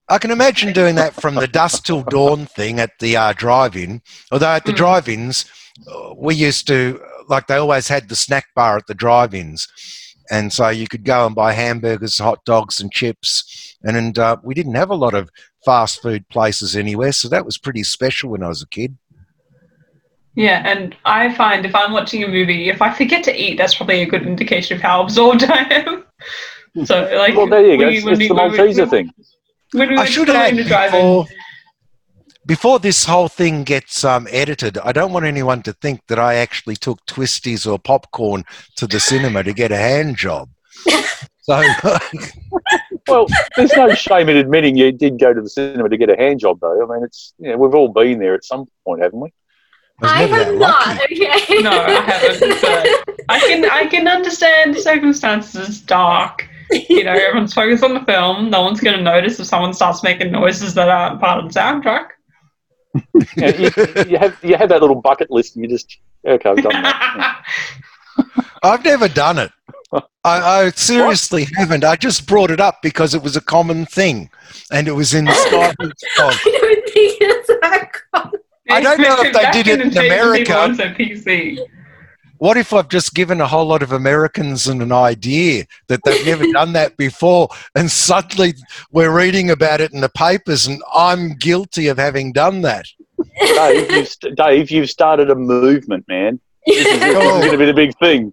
I 0.08 0.18
can 0.18 0.30
imagine 0.30 0.72
doing 0.74 0.96
that 0.96 1.14
from 1.14 1.34
the 1.36 1.46
dusk 1.46 1.84
till 1.84 2.02
dawn 2.02 2.44
thing 2.44 2.78
at 2.80 2.90
the 3.00 3.16
uh, 3.16 3.32
drive-in. 3.32 4.02
Although 4.30 4.48
at 4.50 4.66
the 4.66 4.72
Mm. 4.72 4.76
drive-ins, 4.76 5.46
uh, 5.90 6.12
we 6.18 6.34
used 6.34 6.66
to 6.66 7.00
like 7.28 7.46
they 7.46 7.56
always 7.56 7.88
had 7.88 8.08
the 8.08 8.16
snack 8.16 8.46
bar 8.54 8.76
at 8.76 8.86
the 8.86 8.94
drive-ins, 8.94 9.68
and 10.30 10.52
so 10.52 10.68
you 10.68 10.86
could 10.88 11.04
go 11.04 11.26
and 11.26 11.34
buy 11.34 11.52
hamburgers, 11.52 12.18
hot 12.18 12.44
dogs, 12.44 12.80
and 12.80 12.92
chips. 12.92 13.76
And, 13.82 13.96
and 13.96 14.18
uh, 14.18 14.36
we 14.42 14.54
didn't 14.54 14.74
have 14.76 14.90
a 14.90 14.94
lot 14.94 15.14
of 15.14 15.28
fast 15.64 16.00
food 16.02 16.28
places 16.28 16.74
anywhere, 16.76 17.12
so 17.12 17.28
that 17.28 17.44
was 17.44 17.58
pretty 17.58 17.82
special 17.82 18.30
when 18.30 18.42
I 18.42 18.48
was 18.48 18.62
a 18.62 18.68
kid. 18.68 18.96
Yeah, 20.36 20.62
and 20.66 20.96
I 21.04 21.32
find 21.34 21.64
if 21.64 21.74
I'm 21.74 21.92
watching 21.92 22.24
a 22.24 22.28
movie, 22.28 22.68
if 22.68 22.82
I 22.82 22.92
forget 22.92 23.22
to 23.24 23.34
eat, 23.40 23.56
that's 23.56 23.74
probably 23.76 24.02
a 24.02 24.06
good 24.06 24.26
indication 24.26 24.76
of 24.76 24.82
how 24.82 25.02
absorbed 25.02 25.44
I 25.48 25.62
am. 25.70 26.04
So, 26.86 27.08
like, 27.16 27.36
Well, 27.36 27.46
there 27.46 27.64
you 27.64 27.78
go. 27.78 27.86
we- 27.86 27.98
It's, 27.98 28.06
it's 28.06 28.18
we- 28.18 28.28
the 28.28 28.34
when 28.34 28.50
we- 28.52 28.58
Malteser 28.58 28.90
thing. 28.90 29.10
When 29.72 29.88
we 29.90 29.96
I 29.96 30.04
should 30.06 30.28
have 30.28 30.36
add 30.36 30.56
the 30.56 30.64
drive-in, 30.64 31.00
before, 31.00 31.26
before 32.46 32.78
this 32.78 33.04
whole 33.04 33.28
thing 33.28 33.64
gets 33.64 34.04
um, 34.04 34.26
edited, 34.30 34.78
I 34.78 34.92
don't 34.92 35.12
want 35.12 35.24
anyone 35.24 35.62
to 35.62 35.72
think 35.72 36.00
that 36.08 36.18
I 36.18 36.36
actually 36.36 36.76
took 36.76 37.04
twisties 37.06 37.70
or 37.70 37.78
popcorn 37.78 38.44
to 38.76 38.86
the 38.86 39.00
cinema 39.00 39.42
to 39.42 39.52
get 39.52 39.72
a 39.72 39.76
hand 39.76 40.16
job. 40.16 40.48
So 41.44 41.62
Well, 43.06 43.26
there's 43.56 43.76
no 43.76 43.92
shame 43.92 44.30
in 44.30 44.38
admitting 44.38 44.76
you 44.78 44.90
did 44.92 45.18
go 45.18 45.34
to 45.34 45.42
the 45.42 45.48
cinema 45.50 45.90
to 45.90 45.96
get 45.98 46.08
a 46.08 46.16
hand 46.16 46.40
job, 46.40 46.58
though. 46.60 46.82
I 46.82 46.94
mean, 46.94 47.04
it's 47.04 47.34
you 47.38 47.50
know, 47.50 47.58
we've 47.58 47.74
all 47.74 47.88
been 47.88 48.18
there 48.18 48.34
at 48.34 48.44
some 48.44 48.66
point, 48.86 49.02
haven't 49.02 49.20
we? 49.20 49.30
I 50.00 50.22
I 50.22 50.26
have 50.26 50.54
not. 50.54 51.02
Okay. 51.04 51.60
No, 51.62 51.70
I 51.70 52.00
haven't, 52.00 52.60
but- 52.62 53.16
I 53.28 53.38
can 53.40 53.64
I 53.70 53.86
can 53.86 54.08
understand 54.08 54.74
the 54.74 54.80
circumstances. 54.80 55.68
It's 55.68 55.80
dark. 55.80 56.48
You 56.70 57.04
know, 57.04 57.12
everyone's 57.12 57.52
focused 57.52 57.84
on 57.84 57.92
the 57.92 58.00
film. 58.00 58.48
No 58.48 58.62
one's 58.62 58.80
going 58.80 58.96
to 58.96 59.02
notice 59.02 59.38
if 59.38 59.46
someone 59.46 59.74
starts 59.74 60.02
making 60.02 60.32
noises 60.32 60.72
that 60.74 60.88
aren't 60.88 61.20
part 61.20 61.44
of 61.44 61.52
the 61.52 61.60
soundtrack. 61.60 62.06
You, 62.94 63.02
know, 63.36 63.48
you, 63.48 63.70
you 64.08 64.18
have 64.18 64.38
you 64.42 64.56
have 64.56 64.68
that 64.68 64.80
little 64.80 65.00
bucket 65.00 65.30
list, 65.30 65.56
and 65.56 65.64
you 65.64 65.70
just 65.70 65.98
okay, 66.26 66.50
I've 66.50 66.62
done 66.62 66.82
that. 66.82 67.44
I've 68.62 68.84
never 68.84 69.08
done 69.08 69.38
it. 69.38 69.50
I, 70.24 70.62
I 70.64 70.70
seriously 70.70 71.46
haven't. 71.56 71.84
I 71.84 71.96
just 71.96 72.26
brought 72.26 72.50
it 72.50 72.60
up 72.60 72.82
because 72.82 73.14
it 73.14 73.22
was 73.22 73.36
a 73.36 73.40
common 73.40 73.86
thing, 73.86 74.30
and 74.72 74.88
it 74.88 74.92
was 74.92 75.14
in 75.14 75.26
Skyhooks 75.26 75.92
song. 76.16 76.32
I 76.32 76.58
don't 76.60 76.90
think 76.90 77.18
it's 77.20 77.48
that 77.60 77.90
common. 78.12 78.40
I 78.70 78.80
don't 78.80 79.00
know 79.00 79.16
if 79.20 79.32
they 79.34 79.50
did 79.50 79.68
it 79.68 79.80
in 79.80 79.88
the 79.90 79.94
days 79.94 80.10
when 80.10 80.86
America. 80.86 81.74
What 82.38 82.56
if 82.56 82.72
I've 82.72 82.88
just 82.88 83.14
given 83.14 83.40
a 83.40 83.46
whole 83.46 83.66
lot 83.66 83.82
of 83.82 83.92
Americans 83.92 84.66
an 84.66 84.90
idea 84.92 85.64
that 85.88 86.00
they've 86.04 86.26
never 86.26 86.46
done 86.52 86.72
that 86.72 86.96
before, 86.96 87.48
and 87.74 87.90
suddenly 87.90 88.54
we're 88.90 89.16
reading 89.16 89.50
about 89.50 89.80
it 89.80 89.92
in 89.92 90.00
the 90.00 90.08
papers, 90.08 90.66
and 90.66 90.82
I'm 90.94 91.36
guilty 91.36 91.88
of 91.88 91.98
having 91.98 92.32
done 92.32 92.62
that? 92.62 92.86
Dave, 93.40 93.90
you've, 93.90 94.08
st- 94.08 94.36
Dave, 94.36 94.70
you've 94.70 94.90
started 94.90 95.30
a 95.30 95.34
movement, 95.34 96.04
man. 96.08 96.40
This 96.66 96.86
is, 96.86 96.94
is 96.94 97.14
going 97.14 97.50
to 97.50 97.58
be 97.58 97.66
the 97.66 97.74
big 97.74 97.96
thing. 97.98 98.32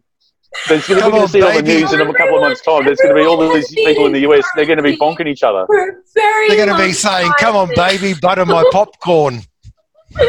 There's 0.68 0.86
going 0.88 1.00
to 1.00 1.04
Come 1.04 1.14
be 1.14 1.20
on, 1.20 1.28
see 1.30 1.42
on 1.42 1.56
the 1.56 1.62
news 1.62 1.94
in 1.94 2.02
a 2.02 2.14
couple 2.14 2.36
of 2.36 2.42
months' 2.42 2.62
time. 2.62 2.84
There's 2.84 2.98
going 2.98 3.16
to 3.16 3.22
be 3.22 3.26
all 3.26 3.42
of 3.42 3.54
these 3.54 3.70
people 3.74 4.06
in 4.06 4.12
the 4.12 4.20
US. 4.30 4.46
They're 4.56 4.66
going 4.66 4.78
to 4.78 4.84
be 4.84 4.98
bonking 4.98 5.28
each 5.28 5.44
other. 5.44 5.66
For 5.66 5.80
a 5.80 5.94
very 6.14 6.48
They're 6.50 6.66
going 6.66 6.78
to 6.78 6.84
be 6.84 6.92
saying, 6.92 7.32
"Come 7.40 7.56
on, 7.56 7.70
baby, 7.76 8.14
butter 8.22 8.46
my 8.46 8.64
popcorn." 8.72 9.42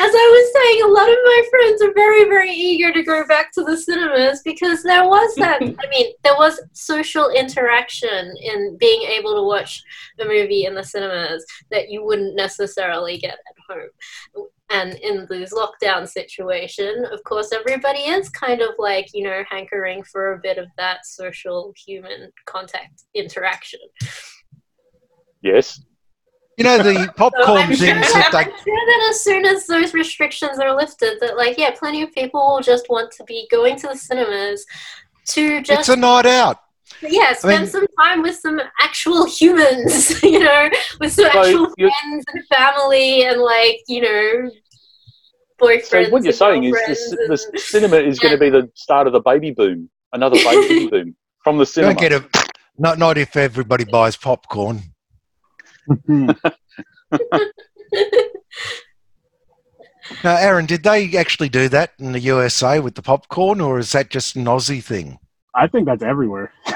As 0.00 0.14
I 0.14 0.28
was 0.30 0.52
saying, 0.52 0.82
a 0.84 0.92
lot 0.92 1.08
of 1.08 1.18
my 1.24 1.42
friends 1.50 1.82
are 1.82 1.92
very, 1.92 2.24
very 2.28 2.52
eager 2.52 2.92
to 2.92 3.02
go 3.02 3.26
back 3.26 3.50
to 3.54 3.64
the 3.64 3.76
cinemas 3.76 4.42
because 4.44 4.84
there 4.84 5.04
was 5.04 5.34
that. 5.34 5.60
I 5.62 5.88
mean, 5.90 6.12
there 6.22 6.36
was 6.36 6.60
social 6.72 7.30
interaction 7.30 8.32
in 8.40 8.76
being 8.78 9.02
able 9.02 9.34
to 9.34 9.42
watch 9.42 9.82
a 10.20 10.24
movie 10.24 10.66
in 10.66 10.76
the 10.76 10.84
cinemas 10.84 11.44
that 11.72 11.90
you 11.90 12.04
wouldn't 12.04 12.36
necessarily 12.36 13.18
get 13.18 13.38
at 13.38 13.74
home. 13.74 14.46
And 14.70 14.94
in 15.00 15.26
this 15.28 15.52
lockdown 15.52 16.08
situation, 16.08 17.04
of 17.10 17.24
course, 17.24 17.52
everybody 17.52 18.02
is 18.02 18.28
kind 18.28 18.60
of 18.60 18.74
like, 18.78 19.08
you 19.12 19.24
know, 19.24 19.42
hankering 19.50 20.04
for 20.04 20.34
a 20.34 20.38
bit 20.38 20.58
of 20.58 20.68
that 20.76 21.06
social 21.06 21.72
human 21.76 22.30
contact 22.46 23.02
interaction. 23.14 23.80
Yes. 25.42 25.80
You 26.58 26.64
know 26.64 26.78
the 26.82 26.94
So 27.06 27.12
popcorn 27.12 27.58
I'm 27.58 27.74
sure, 27.74 27.86
things 27.86 28.12
that 28.12 28.34
I'm 28.34 28.50
sure 28.50 28.86
that 28.86 29.06
as 29.10 29.22
soon 29.22 29.44
as 29.44 29.66
those 29.66 29.94
restrictions 29.94 30.58
are 30.58 30.74
lifted, 30.74 31.18
that 31.20 31.36
like 31.36 31.56
yeah, 31.56 31.70
plenty 31.70 32.02
of 32.02 32.12
people 32.12 32.40
will 32.40 32.60
just 32.60 32.90
want 32.90 33.12
to 33.12 33.24
be 33.24 33.46
going 33.48 33.76
to 33.76 33.86
the 33.86 33.96
cinemas 33.96 34.66
to 35.26 35.62
just. 35.62 35.80
It's 35.80 35.88
a 35.88 35.96
night 35.96 36.26
out. 36.26 36.58
yeah 37.02 37.32
spend 37.34 37.62
mean- 37.62 37.70
some 37.70 37.86
time 38.00 38.22
with 38.22 38.36
some 38.36 38.60
actual 38.80 39.24
humans, 39.38 40.20
you 40.22 40.40
know, 40.40 40.68
with 41.00 41.12
some 41.12 41.30
So 41.30 41.38
actual 41.38 41.72
friends 41.78 42.24
and 42.34 42.44
family 42.48 43.24
and 43.24 43.40
like 43.40 43.78
you 43.86 44.02
know 44.02 44.50
boyfriends. 45.60 46.06
So 46.06 46.10
what 46.10 46.24
you're 46.24 46.32
saying 46.32 46.64
is 46.64 46.72
the, 46.72 47.16
girlfriends 47.16 47.46
the 47.52 47.58
cinema 47.58 47.96
is 47.98 48.18
going 48.18 48.32
to 48.32 48.38
be 48.38 48.50
the 48.50 48.68
start 48.74 49.06
of 49.06 49.12
the 49.12 49.20
baby 49.20 49.52
boom, 49.52 49.88
another 50.12 50.36
baby 50.42 50.88
boom 50.88 51.14
from 51.44 51.58
the 51.58 51.66
cinema. 51.66 51.94
Don't 51.94 52.00
get 52.00 52.12
a 52.12 52.48
not 52.76 52.98
not 52.98 53.16
if 53.16 53.36
everybody 53.36 53.84
buys 53.84 54.16
popcorn. 54.16 54.82
Now, 60.24 60.36
Aaron, 60.36 60.66
did 60.66 60.82
they 60.82 61.16
actually 61.16 61.48
do 61.48 61.68
that 61.68 61.92
in 61.98 62.12
the 62.12 62.20
USA 62.20 62.80
with 62.80 62.94
the 62.94 63.02
popcorn, 63.02 63.60
or 63.60 63.78
is 63.78 63.92
that 63.92 64.10
just 64.10 64.36
an 64.36 64.44
Aussie 64.46 64.82
thing? 64.82 65.18
I 65.54 65.66
think 65.66 65.86
that's 65.86 66.02
everywhere. 66.02 66.52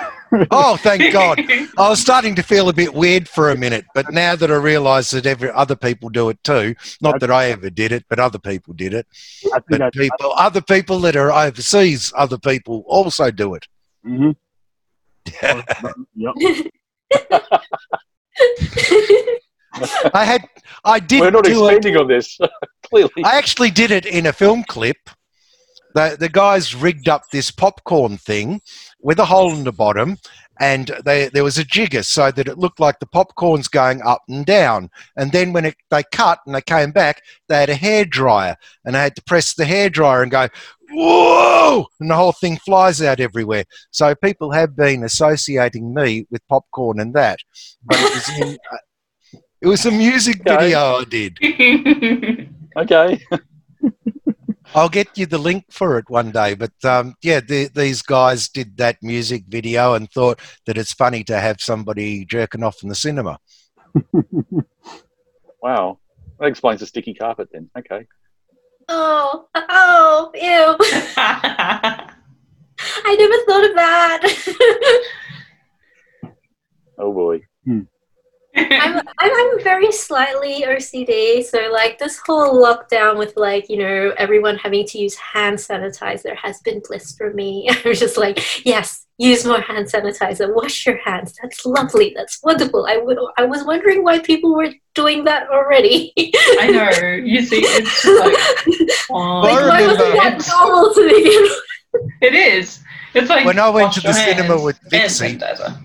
Oh, 0.50 0.76
thank 0.76 1.12
God. 1.12 1.38
I 1.76 1.90
was 1.90 2.00
starting 2.00 2.34
to 2.36 2.42
feel 2.42 2.70
a 2.70 2.72
bit 2.72 2.94
weird 2.94 3.28
for 3.28 3.50
a 3.50 3.56
minute, 3.56 3.84
but 3.94 4.10
now 4.14 4.34
that 4.34 4.50
I 4.50 4.54
realise 4.54 5.10
that 5.10 5.26
every 5.26 5.50
other 5.50 5.76
people 5.76 6.08
do 6.08 6.30
it 6.30 6.42
too, 6.42 6.74
not 7.02 7.20
that 7.20 7.30
I 7.30 7.50
ever 7.50 7.68
did 7.68 7.92
it, 7.92 8.06
but 8.08 8.18
other 8.18 8.38
people 8.38 8.72
did 8.72 8.94
it. 8.94 9.06
But 9.68 9.92
people, 9.92 10.32
other 10.34 10.62
people 10.62 11.00
that 11.00 11.16
are 11.16 11.30
overseas, 11.30 12.14
other 12.16 12.38
people 12.38 12.82
also 12.86 13.30
do 13.30 13.54
it. 13.54 13.66
hmm 14.04 14.30
yep. 16.14 16.34
I 20.14 20.24
had, 20.24 20.44
I 20.84 21.00
did 21.00 21.20
We're 21.20 21.30
not 21.30 21.46
it. 21.46 21.52
expanding 21.52 21.96
on 21.96 22.08
this. 22.08 22.38
Clearly. 22.84 23.24
I 23.24 23.36
actually 23.36 23.70
did 23.70 23.90
it 23.90 24.06
in 24.06 24.26
a 24.26 24.32
film 24.32 24.64
clip. 24.64 24.96
The, 25.94 26.16
the 26.18 26.28
guys 26.28 26.74
rigged 26.74 27.08
up 27.08 27.24
this 27.30 27.50
popcorn 27.50 28.16
thing 28.16 28.60
with 29.00 29.18
a 29.18 29.24
hole 29.26 29.52
in 29.52 29.64
the 29.64 29.72
bottom, 29.72 30.16
and 30.60 30.90
they, 31.04 31.28
there 31.28 31.44
was 31.44 31.58
a 31.58 31.64
jigger 31.64 32.04
so 32.04 32.30
that 32.30 32.48
it 32.48 32.58
looked 32.58 32.80
like 32.80 32.98
the 33.00 33.06
popcorn's 33.06 33.68
going 33.68 34.02
up 34.02 34.22
and 34.28 34.46
down. 34.46 34.90
And 35.16 35.32
then 35.32 35.52
when 35.52 35.64
it, 35.64 35.76
they 35.90 36.02
cut 36.12 36.40
and 36.46 36.54
they 36.54 36.60
came 36.62 36.92
back, 36.92 37.22
they 37.48 37.56
had 37.60 37.70
a 37.70 37.74
hair 37.74 38.04
dryer, 38.04 38.56
and 38.84 38.96
I 38.96 39.02
had 39.02 39.16
to 39.16 39.22
press 39.24 39.54
the 39.54 39.64
hair 39.64 39.88
dryer 39.90 40.22
and 40.22 40.30
go, 40.30 40.48
whoa! 40.90 41.86
And 42.00 42.10
the 42.10 42.14
whole 42.16 42.32
thing 42.32 42.58
flies 42.58 43.00
out 43.00 43.18
everywhere. 43.20 43.64
So 43.90 44.14
people 44.14 44.50
have 44.52 44.76
been 44.76 45.04
associating 45.04 45.94
me 45.94 46.26
with 46.30 46.46
popcorn 46.48 47.00
and 47.00 47.14
that. 47.14 47.38
But 47.84 47.98
it 48.00 48.14
was 48.14 48.28
in. 48.40 48.58
Uh, 48.70 48.76
it 49.60 49.66
was 49.68 49.86
a 49.86 49.90
music 49.90 50.40
Okay. 50.40 50.56
video 50.56 50.96
I 50.96 51.04
did. 51.04 51.38
Okay. 52.76 53.20
I'll 54.74 54.88
get 54.88 55.18
you 55.18 55.26
the 55.26 55.38
link 55.38 55.64
for 55.70 55.98
it 55.98 56.08
one 56.08 56.30
day. 56.30 56.54
But 56.54 56.72
um, 56.84 57.14
yeah, 57.22 57.40
the, 57.40 57.68
these 57.74 58.02
guys 58.02 58.48
did 58.48 58.76
that 58.78 58.96
music 59.02 59.44
video 59.48 59.94
and 59.94 60.10
thought 60.10 60.40
that 60.66 60.78
it's 60.78 60.92
funny 60.92 61.24
to 61.24 61.38
have 61.38 61.60
somebody 61.60 62.24
jerking 62.24 62.62
off 62.62 62.82
in 62.82 62.88
the 62.88 62.94
cinema. 62.94 63.38
Wow. 65.62 65.98
That 66.40 66.46
explains 66.46 66.80
the 66.80 66.86
sticky 66.86 67.14
carpet 67.14 67.48
then. 67.52 67.70
Okay. 67.78 68.04
oh, 68.88 69.46
oh, 69.54 70.30
ew. 70.34 70.76
I 71.16 72.14
never 73.16 73.36
thought 73.46 73.70
of 73.70 73.76
that. 73.76 75.08
Oh 76.98 77.10
boy. 77.12 77.40
I'm, 77.66 77.88
I'm, 78.54 79.00
I'm 79.18 79.62
very 79.62 79.90
slightly 79.92 80.62
OCD, 80.62 81.44
so 81.44 81.70
like 81.72 81.98
this 81.98 82.20
whole 82.26 82.62
lockdown 82.62 83.16
with 83.18 83.34
like, 83.36 83.68
you 83.68 83.78
know, 83.78 84.12
everyone 84.18 84.56
having 84.56 84.86
to 84.86 84.98
use 84.98 85.14
hand 85.16 85.56
sanitizer 85.58 86.36
has 86.36 86.60
been 86.60 86.82
bliss 86.86 87.14
for 87.16 87.32
me. 87.32 87.68
I'm 87.84 87.94
just 87.94 88.16
like, 88.18 88.38
yes, 88.66 89.06
use 89.18 89.44
more 89.46 89.60
hand 89.60 89.86
sanitizer, 89.86 90.54
wash 90.54 90.84
your 90.86 90.98
hands. 90.98 91.34
That's 91.40 91.64
lovely. 91.64 92.12
That's 92.16 92.40
wonderful. 92.42 92.86
I 92.86 92.98
would- 92.98 93.18
I 93.38 93.44
was 93.44 93.64
wondering 93.64 94.02
why 94.04 94.18
people 94.18 94.54
were 94.54 94.70
doing 94.94 95.24
that 95.24 95.48
already. 95.48 96.12
I 96.60 96.68
know. 96.70 96.90
You 97.24 97.42
see, 97.42 97.60
it's 97.64 98.04
like, 98.04 98.98
oh, 99.10 99.40
like, 99.40 99.68
why 99.68 99.86
wasn't 99.86 100.14
that 100.14 100.48
normal 100.50 100.92
to 100.94 101.08
begin 101.08 101.42
with? 101.42 102.10
it 102.22 102.34
is. 102.34 102.80
It's 103.14 103.28
like 103.28 103.44
When 103.46 103.58
I 103.58 103.68
went 103.70 103.92
to 103.94 104.00
the 104.00 104.08
your 104.08 104.14
cinema 104.14 104.60
with 104.62 104.78
and 104.84 104.90
Vixie- 104.92 105.38
sanitizer. 105.38 105.84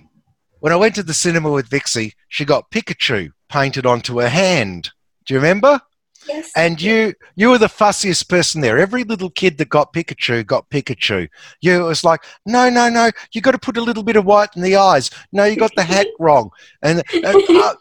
When 0.68 0.74
I 0.74 0.76
went 0.76 0.96
to 0.96 1.04
the 1.04 1.14
cinema 1.14 1.50
with 1.50 1.70
Vixie, 1.70 2.12
she 2.28 2.44
got 2.44 2.72
Pikachu 2.72 3.32
painted 3.48 3.86
onto 3.86 4.20
her 4.20 4.28
hand. 4.28 4.92
Do 5.26 5.34
you 5.34 5.40
remember? 5.40 5.80
Yes. 6.28 6.52
And 6.58 6.82
you 6.82 7.14
you 7.38 7.52
were 7.52 7.58
the 7.58 7.68
fussiest 7.68 8.28
person 8.28 8.60
there. 8.60 8.78
Every 8.78 9.06
little 9.06 9.30
kid 9.30 9.60
that 9.60 9.70
got 9.70 9.94
Pikachu 9.94 10.46
got 10.46 10.70
Pikachu. 10.70 11.30
You 11.62 11.86
it 11.86 11.88
was 11.88 12.04
like, 12.04 12.26
no, 12.46 12.70
no, 12.70 12.90
no, 12.90 13.12
you 13.32 13.40
got 13.40 13.52
to 13.52 13.58
put 13.58 13.78
a 13.78 13.82
little 13.82 14.04
bit 14.04 14.18
of 14.18 14.26
white 14.26 14.50
in 14.58 14.62
the 14.62 14.76
eyes. 14.76 15.10
No, 15.32 15.46
you 15.46 15.56
got 15.56 15.74
the 15.78 15.84
hat 15.84 16.08
wrong. 16.20 16.50
And, 16.84 17.02
and 17.14 17.26
uh, 17.50 17.76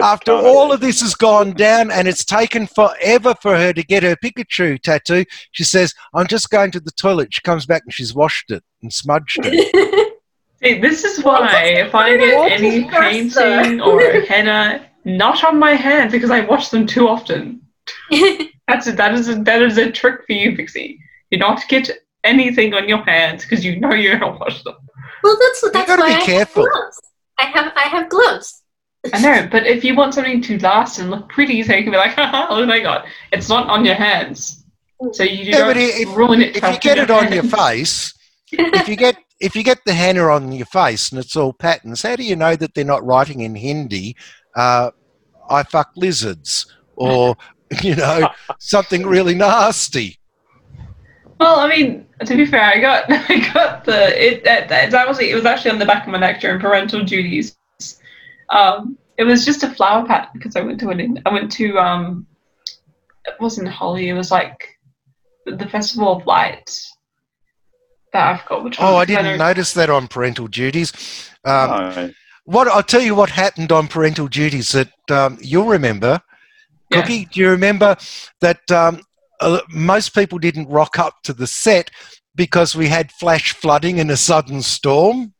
after 0.00 0.32
all 0.32 0.72
of 0.72 0.80
this 0.80 1.02
has 1.02 1.14
gone 1.14 1.52
down 1.52 1.90
and 1.90 2.08
it's 2.08 2.24
taken 2.24 2.66
forever 2.66 3.34
for 3.42 3.54
her 3.54 3.74
to 3.74 3.82
get 3.82 4.02
her 4.02 4.16
Pikachu 4.16 4.80
tattoo, 4.80 5.26
she 5.52 5.64
says, 5.64 5.92
I'm 6.14 6.26
just 6.26 6.48
going 6.48 6.70
to 6.70 6.80
the 6.80 6.90
toilet. 6.92 7.34
She 7.34 7.42
comes 7.42 7.66
back 7.66 7.82
and 7.84 7.92
she's 7.92 8.14
washed 8.14 8.50
it 8.50 8.64
and 8.80 8.90
smudged 8.90 9.40
it. 9.42 10.06
See, 10.62 10.78
this 10.78 11.04
is 11.04 11.24
why 11.24 11.62
if 11.64 11.94
I 11.94 12.16
get 12.16 12.52
any 12.52 12.84
painting 12.88 13.80
or 13.80 14.00
a 14.00 14.26
henna, 14.26 14.86
not 15.04 15.42
on 15.44 15.58
my 15.58 15.72
hands 15.72 16.12
because 16.12 16.30
I 16.30 16.40
wash 16.40 16.68
them 16.68 16.86
too 16.86 17.08
often. 17.08 17.62
That's 18.68 18.86
a, 18.86 18.92
that 18.92 19.14
is 19.14 19.28
a, 19.28 19.34
that 19.42 19.62
is 19.62 19.78
a 19.78 19.90
trick 19.90 20.20
for 20.26 20.32
you, 20.32 20.54
Pixie. 20.54 21.00
You 21.30 21.38
not 21.38 21.66
get 21.68 21.90
anything 22.24 22.74
on 22.74 22.88
your 22.88 23.02
hands 23.04 23.42
because 23.44 23.64
you 23.64 23.80
know 23.80 23.92
you're 23.94 24.18
gonna 24.18 24.36
wash 24.38 24.62
them. 24.62 24.74
well, 25.24 25.36
that's 25.40 25.60
that's 25.72 25.86
gotta 25.88 26.00
why 26.02 26.08
be 26.16 26.22
I 26.22 26.24
careful. 26.24 26.64
have 26.64 26.72
gloves. 26.72 27.00
I 27.38 27.44
have 27.46 27.72
I 27.76 27.82
have 27.82 28.08
gloves. 28.08 28.62
I 29.14 29.20
know, 29.22 29.48
but 29.50 29.66
if 29.66 29.82
you 29.82 29.96
want 29.96 30.14
something 30.14 30.40
to 30.42 30.58
last 30.60 30.98
and 30.98 31.10
look 31.10 31.28
pretty, 31.30 31.62
so 31.64 31.74
you 31.74 31.82
can 31.82 31.90
be 31.96 31.96
like, 31.96 32.14
oh 32.18 32.64
my 32.66 32.78
god, 32.80 33.08
it's 33.32 33.48
not 33.48 33.66
on 33.68 33.84
your 33.84 33.94
hands. 33.96 34.62
So 35.12 35.22
you 35.24 35.44
Yeah, 35.50 35.58
don't 35.72 35.76
if- 35.76 36.14
ruin 36.14 36.42
it. 36.42 36.56
if 36.56 36.62
you 36.62 36.78
get 36.78 36.98
it 36.98 37.10
on 37.10 37.32
your 37.32 37.42
face, 37.44 38.12
if 38.52 38.86
you 38.88 38.94
get 38.96 39.16
if 39.40 39.56
you 39.56 39.62
get 39.62 39.84
the 39.84 39.94
henna 39.94 40.24
on 40.28 40.52
your 40.52 40.66
face 40.66 41.10
and 41.10 41.18
it's 41.18 41.34
all 41.34 41.52
patterns, 41.52 42.02
how 42.02 42.14
do 42.14 42.22
you 42.22 42.36
know 42.36 42.54
that 42.56 42.74
they're 42.74 42.84
not 42.84 43.04
writing 43.04 43.40
in 43.40 43.54
Hindi? 43.54 44.16
Uh, 44.54 44.90
I 45.48 45.62
fuck 45.62 45.90
lizards, 45.96 46.66
or 46.96 47.36
you 47.82 47.96
know 47.96 48.28
something 48.58 49.06
really 49.06 49.34
nasty. 49.34 50.18
Well, 51.38 51.58
I 51.58 51.68
mean, 51.68 52.06
to 52.24 52.36
be 52.36 52.44
fair, 52.44 52.64
I 52.64 52.80
got 52.80 53.04
I 53.08 53.52
got 53.52 53.84
the 53.84 54.32
it 54.32 54.44
that, 54.44 54.68
that, 54.68 54.90
that 54.90 55.08
was 55.08 55.18
it 55.18 55.34
was 55.34 55.46
actually 55.46 55.70
on 55.70 55.78
the 55.78 55.86
back 55.86 56.06
of 56.06 56.12
my 56.12 56.18
neck 56.18 56.40
during 56.40 56.60
parental 56.60 57.02
duties. 57.02 57.56
Um, 58.50 58.98
it 59.16 59.24
was 59.24 59.44
just 59.44 59.62
a 59.62 59.70
flower 59.70 60.06
pattern 60.06 60.30
because 60.34 60.56
I 60.56 60.60
went 60.60 60.80
to 60.80 60.90
an 60.90 61.22
I 61.24 61.32
went 61.32 61.50
to 61.52 61.78
um, 61.78 62.26
it 63.24 63.34
wasn't 63.40 63.68
Holi. 63.68 64.08
It 64.08 64.14
was 64.14 64.30
like 64.30 64.78
the, 65.46 65.56
the 65.56 65.68
Festival 65.68 66.16
of 66.16 66.26
Light. 66.26 66.70
That 68.12 68.34
I 68.34 68.38
forgot 68.38 68.64
which. 68.64 68.76
Oh, 68.80 68.96
I 68.96 69.04
didn't 69.04 69.24
know- 69.24 69.36
notice 69.36 69.72
that 69.74 69.90
on 69.90 70.08
parental 70.08 70.46
duties. 70.48 70.92
Um, 71.44 71.70
No. 71.70 72.10
What 72.44 72.66
I'll 72.68 72.82
tell 72.82 73.02
you 73.02 73.14
what 73.14 73.30
happened 73.30 73.70
on 73.70 73.86
parental 73.86 74.26
duties 74.26 74.72
that 74.72 74.90
um, 75.10 75.38
you'll 75.40 75.66
remember. 75.66 76.20
Yeah. 76.90 77.02
Cookie, 77.02 77.26
do 77.26 77.38
you 77.38 77.48
remember 77.50 77.96
that 78.40 78.68
um, 78.72 79.02
uh, 79.40 79.60
most 79.70 80.14
people 80.14 80.38
didn't 80.38 80.68
rock 80.68 80.98
up 80.98 81.22
to 81.24 81.32
the 81.32 81.46
set 81.46 81.90
because 82.34 82.74
we 82.74 82.88
had 82.88 83.12
flash 83.12 83.52
flooding 83.52 84.00
and 84.00 84.10
a 84.10 84.16
sudden 84.16 84.62
storm? 84.62 85.32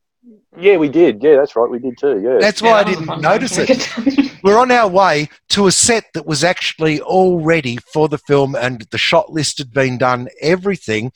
Yeah, 0.56 0.76
we 0.76 0.88
did. 0.88 1.20
Yeah, 1.22 1.36
that's 1.36 1.56
right. 1.56 1.68
We 1.70 1.78
did 1.80 1.96
too. 1.98 2.20
Yeah. 2.22 2.38
That's 2.40 2.60
Yeah, 2.62 2.70
why 2.72 2.78
I 2.80 2.82
that 2.84 2.86
was 2.86 2.94
a 2.94 2.98
didn't 3.00 3.06
fun 3.08 3.20
notice 3.22 3.54
to 3.56 3.62
it. 3.62 3.68
make 4.06 4.18
it. 4.18 4.32
We're 4.44 4.58
on 4.58 4.70
our 4.70 4.88
way 4.88 5.28
to 5.50 5.66
a 5.66 5.72
set 5.72 6.04
that 6.14 6.26
was 6.26 6.44
actually 6.44 7.00
all 7.00 7.40
ready 7.40 7.78
for 7.92 8.08
the 8.08 8.18
film, 8.18 8.54
and 8.54 8.82
the 8.90 8.98
shot 8.98 9.32
list 9.32 9.58
had 9.58 9.72
been 9.72 9.98
done, 9.98 10.28
everything. 10.40 11.10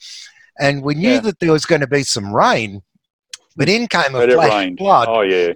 And 0.59 0.83
we 0.83 0.95
knew 0.95 1.13
Yeah. 1.13 1.19
that 1.21 1.39
there 1.39 1.51
was 1.51 1.65
going 1.65 1.81
to 1.81 1.87
be 1.87 2.03
some 2.03 2.33
rain, 2.33 2.81
but 3.55 3.69
in 3.69 3.87
came 3.87 4.15
a 4.15 4.27
flash 4.27 4.71
flood, 4.77 5.07
Oh 5.09 5.21
yeah. 5.21 5.53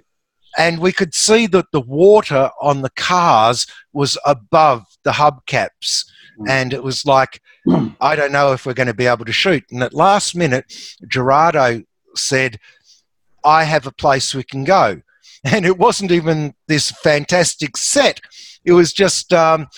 and 0.58 0.78
we 0.78 0.92
could 0.92 1.14
see 1.14 1.46
that 1.48 1.66
the 1.72 1.80
water 1.80 2.50
on 2.60 2.82
the 2.82 2.90
cars 2.90 3.66
was 3.92 4.18
above 4.26 4.84
the 5.04 5.12
hubcaps. 5.12 6.04
Mm. 6.40 6.48
And 6.48 6.72
it 6.72 6.82
was 6.82 7.04
like, 7.06 7.40
I 8.00 8.16
don't 8.16 8.32
know 8.32 8.52
if 8.52 8.66
we're 8.66 8.74
going 8.74 8.86
to 8.86 8.94
be 8.94 9.06
able 9.06 9.24
to 9.24 9.32
shoot. 9.32 9.64
And 9.70 9.82
at 9.82 9.94
last 9.94 10.34
minute, 10.34 10.72
Gerardo 11.08 11.82
said, 12.14 12.58
I 13.44 13.64
have 13.64 13.86
a 13.86 13.92
place 13.92 14.34
we 14.34 14.44
can 14.44 14.64
go. 14.64 15.02
And 15.42 15.64
it 15.64 15.78
wasn't 15.78 16.12
even 16.12 16.52
this 16.68 16.90
fantastic 16.90 17.78
set. 17.78 18.20
It 18.62 18.72
was 18.72 18.92
just, 18.92 19.32
um, 19.32 19.68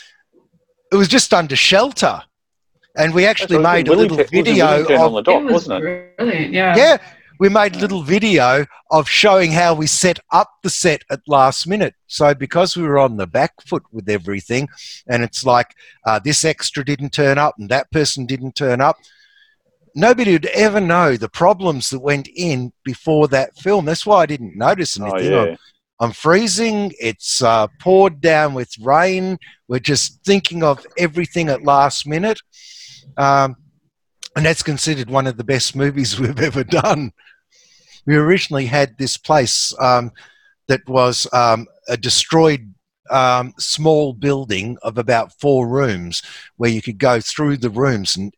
it 0.90 0.96
was 0.96 1.06
just 1.06 1.32
under 1.32 1.54
shelter. 1.54 2.22
And 2.96 3.14
we 3.14 3.24
actually 3.26 3.56
That's 3.56 3.64
right. 3.64 3.76
made 3.78 3.88
a 3.88 3.90
Willie 3.90 4.02
little 4.02 4.16
Pe- 4.18 4.22
was 4.24 4.32
in 4.32 4.44
video 4.44 4.66
Wellington 4.66 4.94
of 4.96 5.00
on 5.00 5.12
the 5.14 5.22
dock, 5.22 5.40
it 5.40 5.44
was 5.44 5.52
wasn't 5.52 5.84
it? 5.84 6.16
brilliant. 6.18 6.52
Yeah. 6.52 6.76
yeah, 6.76 6.96
we 7.40 7.48
made 7.48 7.74
a 7.76 7.78
little 7.78 8.02
video 8.02 8.66
of 8.90 9.08
showing 9.08 9.50
how 9.50 9.74
we 9.74 9.86
set 9.86 10.18
up 10.30 10.50
the 10.62 10.68
set 10.70 11.02
at 11.10 11.20
last 11.26 11.66
minute. 11.66 11.94
So 12.06 12.34
because 12.34 12.76
we 12.76 12.82
were 12.82 12.98
on 12.98 13.16
the 13.16 13.26
back 13.26 13.52
foot 13.66 13.82
with 13.92 14.08
everything, 14.10 14.68
and 15.08 15.22
it's 15.24 15.44
like 15.44 15.74
uh, 16.06 16.20
this 16.22 16.44
extra 16.44 16.84
didn't 16.84 17.12
turn 17.14 17.38
up 17.38 17.54
and 17.58 17.68
that 17.70 17.90
person 17.90 18.26
didn't 18.26 18.54
turn 18.56 18.80
up, 18.82 18.96
nobody 19.94 20.32
would 20.32 20.46
ever 20.46 20.80
know 20.80 21.16
the 21.16 21.28
problems 21.28 21.88
that 21.90 22.00
went 22.00 22.28
in 22.34 22.72
before 22.84 23.26
that 23.28 23.56
film. 23.56 23.86
That's 23.86 24.04
why 24.06 24.22
I 24.22 24.26
didn't 24.26 24.56
notice 24.56 25.00
Oh 25.00 25.06
anything. 25.06 25.32
yeah. 25.32 25.42
I'm, 25.42 25.56
I'm 26.00 26.12
freezing. 26.12 26.92
It's 27.00 27.42
uh, 27.42 27.68
poured 27.80 28.20
down 28.20 28.54
with 28.54 28.70
rain. 28.80 29.38
We're 29.68 29.78
just 29.78 30.22
thinking 30.24 30.62
of 30.62 30.84
everything 30.98 31.48
at 31.48 31.62
last 31.62 32.06
minute. 32.06 32.40
Um, 33.16 33.56
and 34.34 34.46
that's 34.46 34.62
considered 34.62 35.10
one 35.10 35.26
of 35.26 35.36
the 35.36 35.44
best 35.44 35.76
movies 35.76 36.18
we've 36.20 36.40
ever 36.40 36.64
done. 36.64 37.12
We 38.06 38.16
originally 38.16 38.66
had 38.66 38.98
this 38.98 39.16
place 39.16 39.72
um, 39.80 40.10
that 40.68 40.86
was 40.88 41.26
um, 41.32 41.66
a 41.88 41.96
destroyed 41.96 42.74
um, 43.10 43.52
small 43.58 44.12
building 44.12 44.78
of 44.82 44.98
about 44.98 45.38
four 45.38 45.68
rooms 45.68 46.22
where 46.56 46.70
you 46.70 46.82
could 46.82 46.98
go 46.98 47.20
through 47.20 47.58
the 47.58 47.70
rooms 47.70 48.16
and 48.16 48.34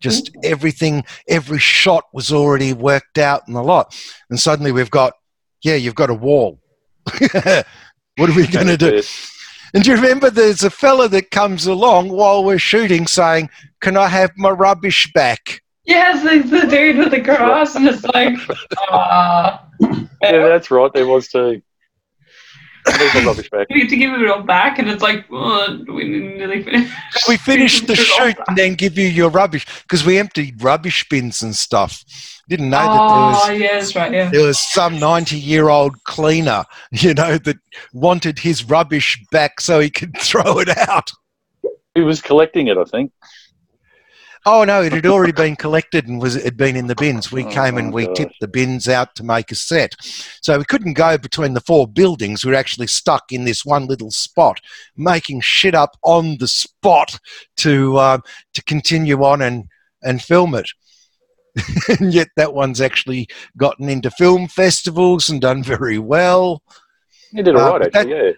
just 0.00 0.30
everything, 0.42 1.04
every 1.28 1.58
shot 1.58 2.04
was 2.12 2.32
already 2.32 2.72
worked 2.72 3.18
out 3.18 3.46
and 3.46 3.56
a 3.56 3.62
lot. 3.62 3.96
And 4.28 4.38
suddenly 4.38 4.72
we've 4.72 4.90
got, 4.90 5.14
yeah, 5.62 5.76
you've 5.76 5.94
got 5.94 6.10
a 6.10 6.14
wall. 6.14 6.60
what 7.20 7.66
are 8.18 8.36
we 8.36 8.46
going 8.48 8.66
to 8.66 8.76
do? 8.76 9.02
And 9.74 9.82
do 9.82 9.90
you 9.90 9.96
remember 9.96 10.28
there's 10.28 10.64
a 10.64 10.70
fella 10.70 11.08
that 11.08 11.30
comes 11.30 11.66
along 11.66 12.10
while 12.10 12.44
we're 12.44 12.58
shooting 12.58 13.06
saying, 13.06 13.48
Can 13.80 13.96
I 13.96 14.08
have 14.08 14.30
my 14.36 14.50
rubbish 14.50 15.10
back? 15.14 15.62
Yes, 15.84 16.24
it's 16.24 16.50
the 16.50 16.66
dude 16.66 16.98
with 16.98 17.10
the 17.10 17.20
grass, 17.20 17.74
and 17.74 17.88
it's 17.88 18.04
like, 18.04 18.36
ah. 18.90 19.66
Yeah, 19.80 20.46
that's 20.46 20.70
right. 20.70 20.92
There 20.92 21.06
was 21.06 21.28
too. 21.28 21.62
There's 22.84 23.12
the 23.12 23.22
rubbish 23.26 23.50
back. 23.50 23.68
We 23.70 23.82
need 23.82 23.88
to 23.90 23.96
give 23.96 24.12
it 24.12 24.28
all 24.28 24.42
back, 24.42 24.78
and 24.78 24.88
it's 24.88 25.02
like, 25.02 25.24
oh, 25.30 25.84
we 25.88 26.04
nearly 26.04 26.62
finished. 26.62 26.92
We 27.28 27.36
finished 27.36 27.86
the 27.86 27.94
Give 27.94 28.04
it 28.04 28.20
all 28.20 28.26
shoot 28.26 28.36
and 28.48 28.56
then 28.58 28.74
give 28.74 28.98
you 28.98 29.06
your 29.06 29.30
rubbish 29.30 29.66
because 29.82 30.04
we 30.04 30.18
emptied 30.18 30.62
rubbish 30.62 31.08
bins 31.08 31.42
and 31.42 31.54
stuff. 31.54 32.04
Didn't 32.48 32.70
know 32.70 32.78
that 32.78 32.98
Oh, 33.00 33.08
there 33.08 33.26
was 33.28 33.38
ah, 33.44 33.50
yeah, 33.52 33.72
that's 33.78 33.96
right, 33.96 34.12
yeah. 34.12 34.30
there 34.30 34.46
was 34.46 34.58
some 34.58 34.98
90 34.98 35.38
year 35.38 35.68
old 35.68 36.02
cleaner, 36.04 36.64
you 36.90 37.14
know, 37.14 37.38
that 37.38 37.56
wanted 37.92 38.38
his 38.40 38.64
rubbish 38.64 39.22
back 39.30 39.60
so 39.60 39.78
he 39.80 39.90
could 39.90 40.16
throw 40.18 40.58
it 40.58 40.76
out. 40.88 41.10
He 41.94 42.00
was 42.00 42.20
collecting 42.20 42.66
it, 42.68 42.76
I 42.78 42.84
think. 42.84 43.12
Oh 44.44 44.64
no, 44.64 44.82
it 44.82 44.92
had 44.92 45.06
already 45.06 45.32
been 45.32 45.54
collected 45.54 46.08
and 46.08 46.20
was 46.20 46.34
it 46.34 46.44
had 46.44 46.56
been 46.56 46.74
in 46.74 46.88
the 46.88 46.96
bins. 46.96 47.30
We 47.30 47.44
Oh, 47.44 47.50
came 47.50 47.78
and 47.78 47.92
we 47.92 48.06
gosh. 48.06 48.16
tipped 48.16 48.40
the 48.40 48.48
bins 48.48 48.88
out 48.88 49.14
to 49.16 49.22
make 49.22 49.52
a 49.52 49.54
set. 49.54 49.94
So 50.42 50.58
we 50.58 50.64
couldn't 50.64 50.94
go 50.94 51.16
between 51.16 51.54
the 51.54 51.60
four 51.60 51.86
buildings. 51.86 52.44
We 52.44 52.50
were 52.50 52.56
actually 52.56 52.88
stuck 52.88 53.30
in 53.30 53.44
this 53.44 53.64
one 53.64 53.86
little 53.86 54.10
spot, 54.10 54.60
making 54.96 55.42
shit 55.42 55.74
up 55.76 55.96
on 56.02 56.38
the 56.38 56.48
spot 56.48 57.18
to 57.58 57.98
um, 58.00 58.22
to 58.54 58.64
continue 58.64 59.22
on 59.24 59.42
and 59.42 59.66
and 60.02 60.20
film 60.20 60.54
it. 60.56 60.68
and 62.00 62.12
yet 62.12 62.28
that 62.36 62.54
one's 62.54 62.80
actually 62.80 63.28
gotten 63.56 63.88
into 63.88 64.10
film 64.10 64.48
festivals 64.48 65.28
and 65.28 65.40
done 65.40 65.62
very 65.62 65.98
well. 65.98 66.62
He 67.30 67.42
did 67.42 67.54
all 67.56 67.62
Uh, 67.62 67.78
right, 67.78 67.92
but 67.92 67.94
actually. 67.94 68.16
Yeah. 68.16 68.30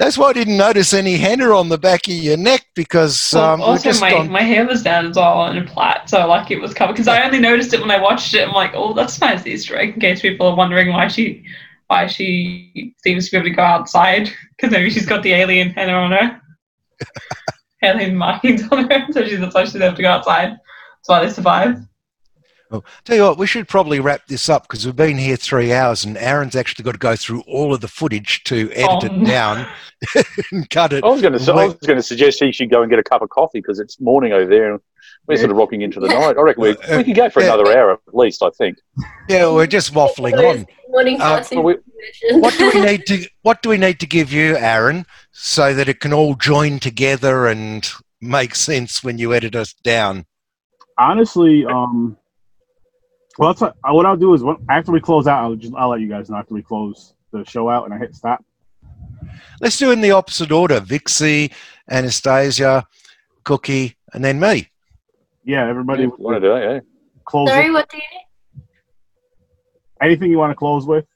That's 0.00 0.16
why 0.16 0.30
I 0.30 0.32
didn't 0.32 0.56
notice 0.56 0.94
any 0.94 1.18
henna 1.18 1.54
on 1.54 1.68
the 1.68 1.76
back 1.76 2.08
of 2.08 2.14
your 2.14 2.38
neck 2.38 2.64
because 2.74 3.32
Well, 3.34 3.50
um, 3.50 3.60
also, 3.60 3.82
just 3.82 4.00
my, 4.00 4.14
on. 4.14 4.30
my 4.30 4.40
hair 4.40 4.66
was 4.66 4.82
down 4.82 5.04
as 5.04 5.16
well 5.16 5.44
in 5.48 5.58
a 5.58 5.66
plait, 5.66 5.98
so 6.06 6.26
like 6.26 6.50
it 6.50 6.58
was 6.58 6.72
covered. 6.72 6.94
Because 6.94 7.06
I 7.06 7.22
only 7.22 7.38
noticed 7.38 7.74
it 7.74 7.82
when 7.82 7.90
I 7.90 8.00
watched 8.00 8.32
it. 8.32 8.48
I'm 8.48 8.54
like, 8.54 8.70
oh, 8.72 8.94
that's 8.94 9.18
a 9.18 9.20
nice 9.20 9.46
Easter 9.46 9.76
egg. 9.76 9.92
In 9.92 10.00
case 10.00 10.22
people 10.22 10.46
are 10.46 10.56
wondering 10.56 10.88
why 10.88 11.08
she, 11.08 11.44
why 11.88 12.06
she 12.06 12.94
seems 13.04 13.26
to 13.26 13.32
be 13.32 13.36
able 13.36 13.50
to 13.50 13.54
go 13.54 13.62
outside, 13.62 14.32
because 14.56 14.72
maybe 14.72 14.88
she's 14.88 15.04
got 15.04 15.22
the 15.22 15.34
alien 15.34 15.68
henna 15.68 15.92
on 15.92 16.12
her, 16.12 16.40
alien 17.82 18.16
markings 18.16 18.66
on 18.72 18.88
her, 18.88 19.06
so 19.12 19.26
she's 19.26 19.38
that's 19.38 19.54
why 19.54 19.64
she's 19.64 19.76
able 19.76 19.96
to 19.96 20.02
go 20.02 20.12
outside. 20.12 20.52
That's 20.52 21.08
why 21.08 21.26
they 21.26 21.30
survive. 21.30 21.76
Oh, 22.72 22.84
tell 23.04 23.16
you 23.16 23.22
what, 23.22 23.36
we 23.38 23.46
should 23.48 23.66
probably 23.66 23.98
wrap 23.98 24.26
this 24.28 24.48
up 24.48 24.62
because 24.68 24.86
we've 24.86 24.94
been 24.94 25.18
here 25.18 25.36
three 25.36 25.72
hours 25.72 26.04
and 26.04 26.16
Aaron's 26.16 26.54
actually 26.54 26.84
got 26.84 26.92
to 26.92 26.98
go 26.98 27.16
through 27.16 27.40
all 27.48 27.74
of 27.74 27.80
the 27.80 27.88
footage 27.88 28.44
to 28.44 28.70
edit 28.72 29.10
Oh, 29.10 29.16
it 29.22 29.24
down 29.26 29.66
and 30.52 30.70
cut 30.70 30.92
it. 30.92 31.02
I 31.02 31.08
was 31.08 31.20
going 31.20 31.36
to. 31.36 31.52
I 31.52 31.66
was 31.66 31.74
going 31.78 31.96
to 31.98 32.02
suggest 32.02 32.40
he 32.40 32.52
should 32.52 32.70
go 32.70 32.82
and 32.82 32.88
get 32.90 32.98
a 33.00 33.02
cup 33.02 33.22
of 33.22 33.28
coffee 33.30 33.58
because 33.60 33.80
it's 33.80 34.00
morning 34.00 34.32
over 34.32 34.48
there, 34.48 34.70
and 34.72 34.80
we're 35.26 35.36
sort 35.36 35.50
of 35.50 35.56
rocking 35.56 35.82
into 35.82 35.98
the 35.98 36.06
night. 36.08 36.36
I 36.38 36.42
reckon 36.42 36.62
we 36.62 36.70
Uh, 36.76 36.98
we 36.98 37.04
could 37.04 37.16
go 37.16 37.28
for 37.28 37.40
yeah. 37.42 37.54
another 37.54 37.76
hour 37.76 37.92
at 37.92 37.98
least. 38.14 38.40
I 38.42 38.50
think. 38.50 38.78
Yeah, 39.28 39.50
we're 39.52 39.66
just 39.66 39.92
waffling 39.92 40.34
on. 40.34 40.66
Morning 40.90 41.20
Uh, 41.20 41.42
we- 41.62 41.76
What 42.38 42.56
do 42.56 42.70
we 42.72 42.80
need 42.86 43.04
to 43.06 43.26
What 43.42 43.62
do 43.62 43.68
we 43.70 43.78
need 43.78 43.98
to 44.00 44.06
give 44.06 44.32
you, 44.32 44.56
Aaron, 44.56 45.06
so 45.32 45.74
that 45.74 45.88
it 45.88 45.98
can 46.00 46.12
all 46.12 46.34
join 46.36 46.78
together 46.78 47.46
and 47.48 47.88
make 48.20 48.54
sense 48.54 49.02
when 49.02 49.18
you 49.18 49.34
edit 49.34 49.56
us 49.56 49.72
down? 49.72 50.26
Honestly, 50.98 51.64
um, 51.64 52.16
well, 53.40 53.48
that's 53.48 53.62
what, 53.62 53.74
uh, 53.82 53.94
what 53.94 54.04
I'll 54.04 54.18
do 54.18 54.34
is 54.34 54.42
when, 54.42 54.56
after 54.68 54.92
we 54.92 55.00
close 55.00 55.26
out, 55.26 55.42
I'll 55.42 55.54
just 55.54 55.72
I'll 55.74 55.88
let 55.88 56.00
you 56.00 56.08
guys 56.08 56.28
know 56.28 56.36
after 56.36 56.52
we 56.52 56.60
close 56.60 57.14
the 57.32 57.42
show 57.46 57.70
out 57.70 57.86
and 57.86 57.94
I 57.94 57.96
hit 57.96 58.14
stop. 58.14 58.44
Let's 59.62 59.78
do 59.78 59.88
it 59.88 59.94
in 59.94 60.02
the 60.02 60.10
opposite 60.10 60.52
order: 60.52 60.78
Vixie, 60.78 61.50
Anastasia, 61.88 62.86
Cookie, 63.44 63.96
and 64.12 64.22
then 64.22 64.38
me. 64.38 64.68
Yeah, 65.42 65.66
everybody, 65.66 66.06
want 66.06 66.36
to 66.36 66.48
do 66.48 66.54
it? 66.54 66.60
Yeah. 66.60 66.80
close. 67.24 67.48
Sorry, 67.48 67.68
It. 67.68 67.72
what 67.72 67.88
do 67.88 67.96
you 67.96 68.02
need? 68.12 68.66
Anything 70.02 70.30
you 70.30 70.36
want 70.36 70.50
to 70.50 70.54
close 70.54 70.86
with, 70.86 71.06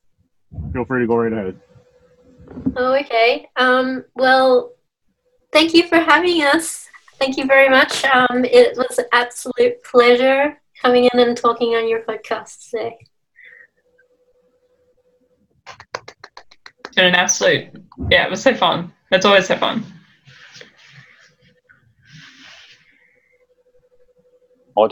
feel 0.73 0.87
free 0.87 1.03
to 1.03 1.07
go 1.07 1.17
right 1.17 1.33
ahead. 1.33 1.61
Oh, 2.75 2.95
okay. 2.95 3.51
Um, 3.57 4.03
well, 4.15 4.73
thank 5.53 5.75
you 5.75 5.87
for 5.89 5.97
having 5.97 6.41
us. 6.41 6.89
Thank 7.19 7.37
you 7.37 7.45
very 7.45 7.69
much. 7.69 8.03
Um, 8.07 8.47
it 8.47 8.79
was 8.79 8.99
an 8.99 9.05
absolute 9.13 9.85
pleasure 9.85 10.59
coming 10.85 11.09
in 11.11 11.19
and 11.19 11.35
talking 11.35 11.75
on 11.75 11.89
your 11.89 12.03
podcast 12.03 12.69
today. 12.69 12.99
It's 16.85 16.95
been 16.95 17.07
an 17.07 17.15
absolute, 17.15 17.71
yeah, 18.11 18.27
it 18.27 18.31
was 18.31 18.43
so 18.43 18.55
fun. 18.55 18.93
It's 19.11 19.25
always 19.25 19.47
so 19.47 19.57
fun. 19.57 19.83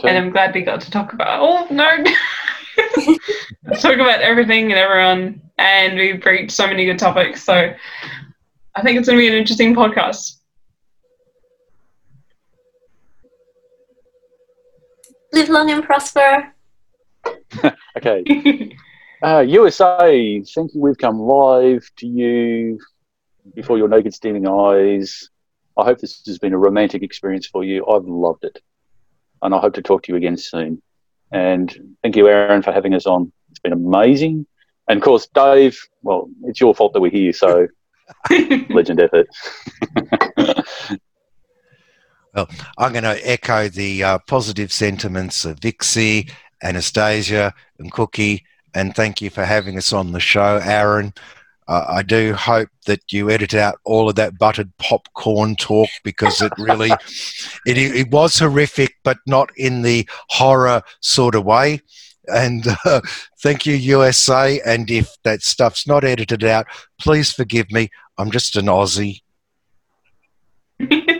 And. 0.09 0.17
I'm 0.17 0.31
glad 0.31 0.55
we 0.55 0.61
got 0.61 0.81
to 0.81 0.89
talk 0.89 1.13
about. 1.13 1.41
Oh 1.41 1.67
no, 1.69 2.03
talk 3.79 3.95
about 3.95 4.21
everything 4.21 4.71
and 4.71 4.79
everyone, 4.79 5.41
and 5.57 5.95
we 5.95 6.13
breached 6.13 6.53
so 6.53 6.65
many 6.65 6.85
good 6.85 6.97
topics. 6.97 7.43
So 7.43 7.73
I 8.75 8.81
think 8.81 8.97
it's 8.97 9.07
going 9.07 9.19
to 9.19 9.21
be 9.21 9.27
an 9.27 9.33
interesting 9.35 9.75
podcast. 9.75 10.37
Live 15.33 15.49
long 15.49 15.71
and 15.71 15.83
prosper. 15.83 16.53
Okay. 17.97 18.75
Uh, 19.21 19.39
USA, 19.39 20.41
thank 20.41 20.73
you. 20.73 20.81
We've 20.81 20.97
come 20.97 21.19
live 21.19 21.87
to 21.97 22.07
you 22.07 22.79
before 23.55 23.77
your 23.77 23.87
naked, 23.87 24.13
steaming 24.13 24.47
eyes. 24.47 25.29
I 25.77 25.85
hope 25.85 25.99
this 25.99 26.23
has 26.25 26.39
been 26.39 26.53
a 26.53 26.57
romantic 26.57 27.03
experience 27.03 27.47
for 27.47 27.63
you. 27.63 27.85
I've 27.85 28.05
loved 28.05 28.43
it. 28.43 28.59
And 29.41 29.55
I 29.55 29.59
hope 29.59 29.75
to 29.75 29.81
talk 29.81 30.03
to 30.03 30.11
you 30.11 30.17
again 30.17 30.35
soon. 30.35 30.81
And 31.31 31.95
thank 32.01 32.15
you, 32.15 32.27
Aaron, 32.27 32.63
for 32.63 32.73
having 32.73 32.93
us 32.93 33.05
on. 33.05 33.31
It's 33.51 33.59
been 33.59 33.73
amazing. 33.73 34.45
And 34.89 34.97
of 34.97 35.03
course, 35.03 35.27
Dave, 35.27 35.79
well, 36.01 36.29
it's 36.43 36.59
your 36.59 36.75
fault 36.75 36.93
that 36.93 37.01
we're 37.01 37.11
here, 37.11 37.31
so 37.31 37.67
legend 38.69 38.99
effort. 38.99 39.27
I'm 42.35 42.91
going 42.91 43.03
to 43.03 43.29
echo 43.29 43.69
the 43.69 44.03
uh, 44.03 44.19
positive 44.27 44.71
sentiments 44.71 45.45
of 45.45 45.59
Vixie, 45.59 46.29
Anastasia, 46.63 47.53
and 47.77 47.91
Cookie, 47.91 48.43
and 48.73 48.95
thank 48.95 49.21
you 49.21 49.29
for 49.29 49.45
having 49.45 49.77
us 49.77 49.93
on 49.93 50.11
the 50.11 50.19
show, 50.19 50.59
Aaron. 50.63 51.13
Uh, 51.67 51.85
I 51.87 52.01
do 52.03 52.33
hope 52.33 52.69
that 52.85 53.11
you 53.11 53.29
edit 53.29 53.53
out 53.53 53.79
all 53.85 54.09
of 54.09 54.15
that 54.15 54.37
buttered 54.37 54.75
popcorn 54.77 55.55
talk 55.55 55.89
because 56.03 56.41
it 56.41 56.51
really, 56.57 56.89
it, 57.65 57.77
it 57.77 58.11
was 58.11 58.39
horrific, 58.39 58.95
but 59.03 59.17
not 59.25 59.49
in 59.55 59.81
the 59.81 60.07
horror 60.29 60.81
sort 60.99 61.35
of 61.35 61.45
way. 61.45 61.81
And 62.27 62.65
uh, 62.85 63.01
thank 63.41 63.65
you, 63.65 63.75
USA. 63.75 64.59
And 64.65 64.89
if 64.89 65.15
that 65.23 65.41
stuff's 65.41 65.87
not 65.87 66.03
edited 66.03 66.43
out, 66.43 66.67
please 66.99 67.31
forgive 67.31 67.71
me. 67.71 67.89
I'm 68.17 68.31
just 68.31 68.55
an 68.55 68.65
Aussie. 68.65 69.21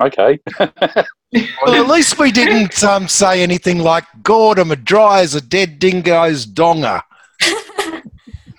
Okay. 0.00 0.38
Well, 0.58 1.74
at 1.74 1.88
least 1.88 2.18
we 2.18 2.30
didn't 2.30 2.82
um, 2.84 3.08
say 3.08 3.42
anything 3.42 3.78
like, 3.78 4.04
God, 4.22 4.58
I'm 4.58 4.70
a 4.70 4.76
dry 4.76 5.20
as 5.20 5.34
a 5.34 5.40
dead 5.40 5.78
dingo's 5.78 6.46
donger. 6.46 7.02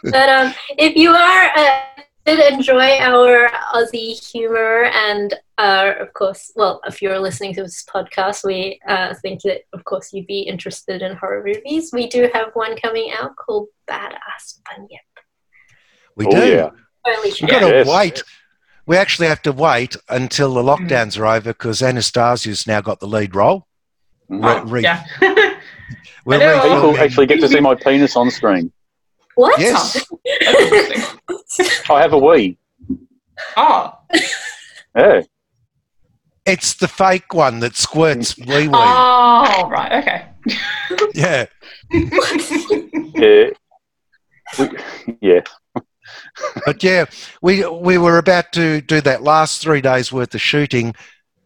But 0.04 0.30
um, 0.30 0.54
if 0.78 0.96
you 0.96 1.10
are 1.10 1.52
uh, 1.56 1.80
did 2.26 2.54
enjoy 2.54 2.98
our 3.00 3.50
Aussie 3.74 4.32
humor 4.32 4.86
and 4.86 5.34
uh, 5.58 5.94
of 6.00 6.14
course, 6.14 6.52
well, 6.56 6.82
if 6.86 7.02
you're 7.02 7.20
listening 7.20 7.54
to 7.56 7.64
this 7.64 7.84
podcast, 7.84 8.46
we 8.46 8.80
uh, 8.88 9.14
think 9.16 9.42
that 9.44 9.62
of 9.74 9.84
course 9.86 10.14
you'd 10.14 10.28
be 10.28 10.42
interested 10.42 11.02
in 11.02 11.16
horror 11.16 11.44
movies. 11.44 11.92
We 11.92 12.08
do 12.08 12.30
have 12.34 12.50
one 12.54 12.78
coming 12.78 13.12
out 13.18 13.36
called 13.36 13.68
Badass 13.90 14.60
Bunyip. 14.66 15.24
We 16.16 16.28
oh, 16.28 16.32
do. 16.32 16.48
yeah. 16.48 16.70
Holy 17.06 17.34
We've 17.42 17.50
got 17.50 17.60
to 17.62 17.68
Yes. 17.68 17.88
wait. 17.88 18.24
We 18.88 18.96
actually 18.98 19.28
have 19.28 19.42
to 19.44 19.52
wait 19.52 19.96
until 20.10 20.54
the 20.54 20.64
lockdowns 20.64 21.20
are 21.20 21.26
over 21.28 21.52
because 21.52 21.84
Anastasia's 21.84 22.66
now 22.66 22.82
got 22.82 23.00
the 23.02 23.08
lead 23.08 23.36
role. 23.36 23.68
Mhm. 24.32 24.40
Oh, 24.44 24.64
Re- 24.66 24.82
yeah. 24.82 25.04
We're 26.26 26.38
I. 26.42 26.62
People 26.64 26.94
refilming- 26.94 26.98
actually 27.00 27.26
get 27.28 27.40
to 27.42 27.50
see 27.50 27.60
my 27.60 27.76
penis 27.76 28.16
on 28.16 28.32
screen. 28.32 28.72
What? 29.36 29.60
Yes. 29.60 30.04
I 31.90 32.02
have 32.02 32.14
a 32.14 32.20
Wii. 32.20 32.58
oh. 33.58 33.94
Yeah. 34.96 35.22
It's 36.46 36.74
the 36.76 36.88
fake 36.88 37.34
one 37.34 37.60
that 37.60 37.76
squirts 37.76 38.38
wee 38.38 38.68
wee. 38.68 38.74
Oh, 38.74 39.68
right. 39.70 39.92
Okay. 40.02 40.26
Yeah. 41.14 41.46
Yeah. 43.16 43.50
We, 44.58 44.70
yeah. 45.22 45.42
But 46.66 46.84
yeah, 46.84 47.06
we 47.42 47.66
we 47.68 47.98
were 47.98 48.18
about 48.18 48.52
to 48.54 48.82
do 48.82 49.02
that 49.02 49.24
last 49.24 49.62
three 49.62 49.82
days 49.82 50.12
worth 50.12 50.34
of 50.36 50.42
shooting. 50.42 50.96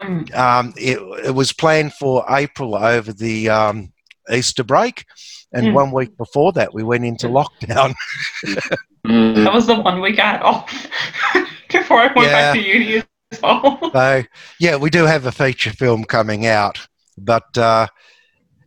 Mm. 0.02 0.34
Um, 0.34 0.74
it, 0.78 0.98
it 1.26 1.32
was 1.32 1.54
planned 1.54 1.94
for 1.94 2.26
April 2.30 2.76
over 2.76 3.14
the 3.14 3.50
um, 3.50 3.94
Easter 4.32 4.64
break, 4.64 5.06
and 5.54 5.68
Mm. 5.68 5.74
one 5.74 5.92
week 5.92 6.18
before 6.18 6.52
that, 6.54 6.74
we 6.74 6.84
went 6.84 7.06
into 7.06 7.28
lockdown. 7.28 7.94
Mm. 9.06 9.44
That 9.44 9.54
was 9.54 9.68
the 9.68 9.80
one 9.80 10.02
week 10.02 10.20
I 10.20 10.32
had 10.34 10.42
off 10.42 10.88
before 11.70 12.00
I 12.00 12.14
went 12.14 12.32
back 12.32 12.56
to 12.56 12.62
uni 12.62 12.98
as 12.98 13.42
well. 13.42 13.92
So 13.94 14.24
yeah, 14.60 14.76
we 14.76 14.90
do 14.90 15.06
have 15.06 15.26
a 15.26 15.32
feature 15.32 15.72
film 15.72 16.04
coming 16.04 16.46
out, 16.46 16.80
but 17.18 17.58
uh, 17.58 17.88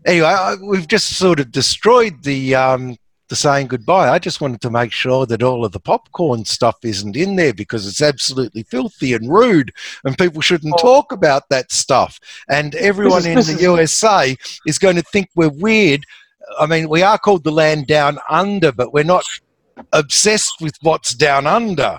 anyway, 0.04 0.26
I, 0.26 0.54
we've 0.56 0.88
just 0.88 1.16
sort 1.16 1.40
of 1.40 1.50
destroyed 1.52 2.22
the 2.22 2.54
um, 2.54 2.96
the 3.34 3.40
saying 3.40 3.66
goodbye. 3.66 4.08
I 4.08 4.20
just 4.20 4.40
wanted 4.40 4.60
to 4.60 4.70
make 4.70 4.92
sure 4.92 5.26
that 5.26 5.42
all 5.42 5.64
of 5.64 5.72
the 5.72 5.80
popcorn 5.80 6.44
stuff 6.44 6.76
isn't 6.84 7.16
in 7.16 7.34
there 7.34 7.52
because 7.52 7.84
it's 7.86 8.00
absolutely 8.00 8.62
filthy 8.62 9.12
and 9.12 9.28
rude, 9.28 9.72
and 10.04 10.16
people 10.16 10.40
shouldn't 10.40 10.74
Oh. 10.78 10.82
talk 10.82 11.10
about 11.10 11.48
that 11.48 11.72
stuff. 11.72 12.20
And 12.48 12.76
everyone 12.76 13.26
is- 13.26 13.48
in 13.48 13.56
the 13.56 13.60
is- 13.60 13.62
USA 13.62 14.36
is 14.66 14.78
going 14.78 14.94
to 14.96 15.02
think 15.02 15.30
we're 15.34 15.48
weird. 15.48 16.04
I 16.60 16.66
mean, 16.66 16.88
we 16.88 17.02
are 17.02 17.18
called 17.18 17.42
the 17.42 17.50
land 17.50 17.88
down 17.88 18.18
under, 18.30 18.70
but 18.70 18.92
we're 18.92 19.02
not 19.02 19.24
obsessed 19.92 20.60
with 20.60 20.74
what's 20.82 21.12
down 21.14 21.46
under. 21.48 21.98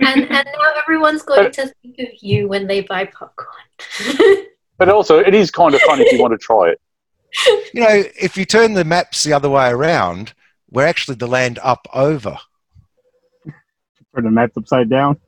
And, 0.00 0.22
and 0.22 0.30
now 0.30 0.80
everyone's 0.82 1.22
going 1.22 1.50
to 1.52 1.72
think 1.82 1.98
of 1.98 2.08
you 2.20 2.46
when 2.48 2.66
they 2.66 2.82
buy 2.82 3.06
popcorn. 3.06 3.48
But 4.78 4.88
also, 4.88 5.18
it 5.20 5.32
is 5.32 5.50
kind 5.52 5.74
of 5.74 5.80
fun 5.82 6.00
if 6.00 6.10
you 6.12 6.20
want 6.20 6.32
to 6.32 6.38
try 6.38 6.70
it. 6.72 6.80
You 7.72 7.80
know, 7.82 8.02
if 8.20 8.36
you 8.36 8.44
turn 8.44 8.72
the 8.72 8.84
maps 8.84 9.22
the 9.22 9.32
other 9.32 9.48
way 9.48 9.68
around, 9.68 10.32
we're 10.72 10.86
actually 10.86 11.16
the 11.16 11.28
land 11.28 11.58
up 11.62 11.86
over. 11.94 12.38
For 14.12 14.22
the 14.22 14.30
map's 14.30 14.56
upside 14.56 14.90
down. 14.90 15.20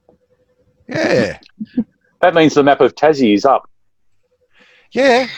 Yeah. 0.89 1.39
That 2.21 2.35
means 2.35 2.55
the 2.55 2.63
map 2.63 2.81
of 2.81 2.95
Tassie 2.95 3.35
is 3.35 3.45
up. 3.45 3.69
Yeah. 4.93 5.29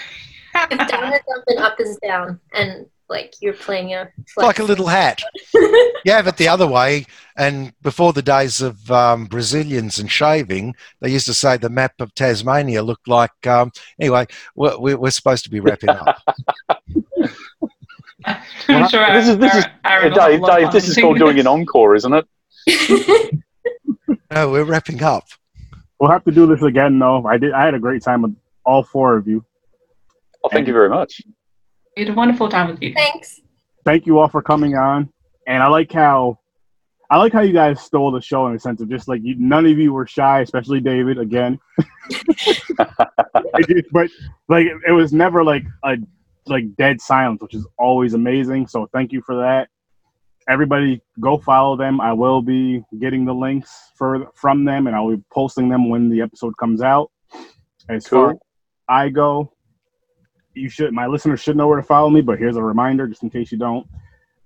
if 0.55 0.89
down 0.89 1.12
is 1.12 1.20
up 1.36 1.44
and 1.49 1.59
up 1.59 1.81
is 1.81 1.99
down, 2.01 2.39
and 2.55 2.86
like 3.09 3.35
you're 3.41 3.55
playing 3.55 3.93
a 3.93 4.09
It's 4.18 4.36
like 4.36 4.60
a 4.60 4.62
little 4.62 4.86
hat. 4.86 5.20
You 6.05 6.12
have 6.12 6.28
it 6.28 6.36
the 6.36 6.47
other 6.47 6.68
way. 6.68 7.05
And 7.36 7.73
before 7.83 8.12
the 8.12 8.23
days 8.23 8.60
of 8.60 8.89
um, 8.93 9.25
Brazilians 9.25 9.99
and 9.99 10.09
shaving, 10.09 10.76
they 11.01 11.10
used 11.10 11.26
to 11.26 11.35
say 11.35 11.57
the 11.57 11.68
map 11.68 11.94
of 11.99 12.15
Tasmania 12.15 12.85
looked 12.85 13.09
like. 13.09 13.44
Um, 13.44 13.73
anyway, 13.99 14.28
we're, 14.55 14.78
we're 14.78 14.97
we're 14.97 15.10
supposed 15.10 15.43
to 15.43 15.51
be 15.51 15.59
wrapping 15.59 15.89
up. 15.89 16.23
I'm 18.69 18.89
sure 18.89 19.07
This 19.13 19.29
is- 19.29 19.39
this 19.39 19.55
is- 19.55 19.65
Aaron 19.85 20.13
Yeah, 20.13 20.29
Dave, 20.29 20.41
a 20.41 20.43
lot 20.43 20.63
of 20.63 20.65
Dave, 20.65 20.73
this 20.73 20.89
is 20.89 20.97
called 20.97 21.19
doing 21.19 21.39
an 21.39 21.47
encore, 21.47 21.95
isn't 21.95 22.13
it? 22.13 22.27
no, 24.33 24.51
we're 24.51 24.65
wrapping 24.65 25.03
up. 25.03 25.25
We'll 26.01 26.11
have 26.11 26.25
to 26.25 26.33
do 26.33 26.47
this 26.47 26.63
again, 26.63 26.99
though. 26.99 27.25
I 27.27 27.39
did. 27.39 27.53
I 27.53 27.65
had 27.65 27.75
a 27.75 27.79
great 27.79 28.03
time 28.03 28.23
with 28.23 28.37
all 28.65 28.83
four 28.83 29.17
of 29.17 29.27
you. 29.27 29.45
Oh, 30.45 30.49
thank 30.51 30.67
you 30.67 30.73
very 30.73 30.91
much. 30.91 31.23
We 31.97 32.05
had 32.05 32.13
a 32.13 32.15
wonderful 32.15 32.49
time 32.49 32.69
with 32.71 32.83
you. 32.83 32.93
Thanks. 32.93 33.41
Thank 33.85 34.05
you 34.07 34.19
all 34.19 34.29
for 34.29 34.43
coming 34.43 34.77
on. 34.77 35.09
And 35.47 35.63
I 35.63 35.69
like 35.69 35.91
how, 35.93 36.39
I 37.11 37.19
like 37.19 37.33
how 37.33 37.41
you 37.41 37.53
guys 37.53 37.81
stole 37.81 38.11
the 38.11 38.21
show 38.21 38.49
in 38.49 38.55
a 38.57 38.59
sense 38.59 38.81
of 38.83 38.91
just 38.91 39.07
like 39.09 39.21
you, 39.23 39.37
none 39.39 39.65
of 39.65 39.79
you 39.79 39.93
were 39.93 40.07
shy, 40.07 40.41
especially 40.41 40.81
David. 40.81 41.19
Again, 41.19 41.59
but 43.93 44.11
like 44.49 44.67
it 44.87 44.93
was 44.93 45.13
never 45.13 45.45
like 45.45 45.65
a 45.85 45.97
like 46.49 46.75
dead 46.76 47.00
silence, 47.00 47.42
which 47.42 47.55
is 47.55 47.66
always 47.78 48.15
amazing. 48.15 48.66
So 48.66 48.89
thank 48.92 49.12
you 49.12 49.20
for 49.23 49.36
that. 49.36 49.68
Everybody, 50.49 51.02
go 51.18 51.39
follow 51.39 51.76
them. 51.76 52.00
I 52.00 52.12
will 52.12 52.41
be 52.41 52.84
getting 53.00 53.25
the 53.25 53.34
links 53.34 53.91
for 53.97 54.28
from 54.34 54.65
them, 54.65 54.86
and 54.86 54.94
I'll 54.94 55.10
be 55.10 55.23
posting 55.33 55.68
them 55.68 55.89
when 55.89 56.08
the 56.08 56.20
episode 56.20 56.57
comes 56.57 56.83
out. 56.83 57.10
As 57.89 58.07
far 58.07 58.33
as 58.33 58.36
I 58.89 59.08
go, 59.08 59.52
you 60.55 60.68
should 60.68 60.92
my 60.92 61.07
listeners 61.07 61.41
should 61.41 61.57
know 61.57 61.66
where 61.66 61.76
to 61.76 61.83
follow 61.83 62.10
me. 62.10 62.20
But 62.20 62.39
here's 62.39 62.57
a 62.57 62.62
reminder, 62.62 63.08
just 63.08 63.23
in 63.25 63.31
case 63.31 63.50
you 63.50 63.58
don't. 63.58 63.86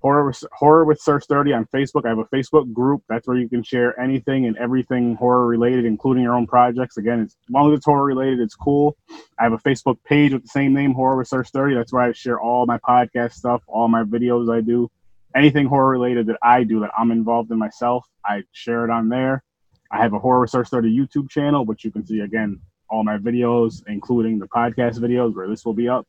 Horror 0.00 0.26
with, 0.26 0.42
horror 0.52 0.84
with 0.86 0.98
Sir 0.98 1.20
Sturdy 1.20 1.52
on 1.52 1.66
Facebook. 1.66 2.06
I 2.06 2.08
have 2.08 2.18
a 2.18 2.24
Facebook 2.24 2.72
group. 2.72 3.02
That's 3.08 3.28
where 3.28 3.36
you 3.36 3.48
can 3.50 3.62
share 3.62 3.98
anything 4.00 4.46
and 4.46 4.56
everything 4.56 5.14
horror 5.16 5.46
related, 5.46 5.84
including 5.84 6.22
your 6.22 6.34
own 6.34 6.46
projects. 6.46 6.96
Again, 6.96 7.20
it's, 7.20 7.36
as 7.48 7.50
long 7.50 7.70
as 7.70 7.76
it's 7.76 7.84
horror 7.84 8.06
related, 8.06 8.40
it's 8.40 8.54
cool. 8.54 8.96
I 9.38 9.42
have 9.42 9.52
a 9.52 9.58
Facebook 9.58 9.98
page 10.04 10.32
with 10.32 10.42
the 10.42 10.48
same 10.48 10.72
name, 10.72 10.94
Horror 10.94 11.18
with 11.18 11.28
Sir 11.28 11.44
Sturdy. 11.44 11.74
That's 11.74 11.92
where 11.92 12.02
I 12.02 12.12
share 12.12 12.40
all 12.40 12.64
my 12.64 12.78
podcast 12.78 13.34
stuff, 13.34 13.62
all 13.66 13.88
my 13.88 14.02
videos 14.04 14.50
I 14.50 14.62
do, 14.62 14.90
anything 15.36 15.66
horror 15.66 15.90
related 15.90 16.26
that 16.28 16.38
I 16.42 16.64
do 16.64 16.80
that 16.80 16.92
I'm 16.96 17.10
involved 17.10 17.50
in 17.50 17.58
myself. 17.58 18.06
I 18.24 18.42
share 18.52 18.84
it 18.84 18.90
on 18.90 19.10
there. 19.10 19.42
I 19.90 19.98
have 19.98 20.14
a 20.14 20.18
Horror 20.18 20.40
with 20.40 20.50
Sir 20.50 20.64
Sturdy 20.64 20.96
YouTube 20.96 21.28
channel, 21.28 21.66
which 21.66 21.84
you 21.84 21.90
can 21.90 22.06
see 22.06 22.20
again 22.20 22.60
all 22.88 23.04
my 23.04 23.18
videos, 23.18 23.82
including 23.86 24.38
the 24.38 24.48
podcast 24.48 24.98
videos 24.98 25.34
where 25.34 25.48
this 25.48 25.64
will 25.64 25.74
be 25.74 25.88
up. 25.88 26.06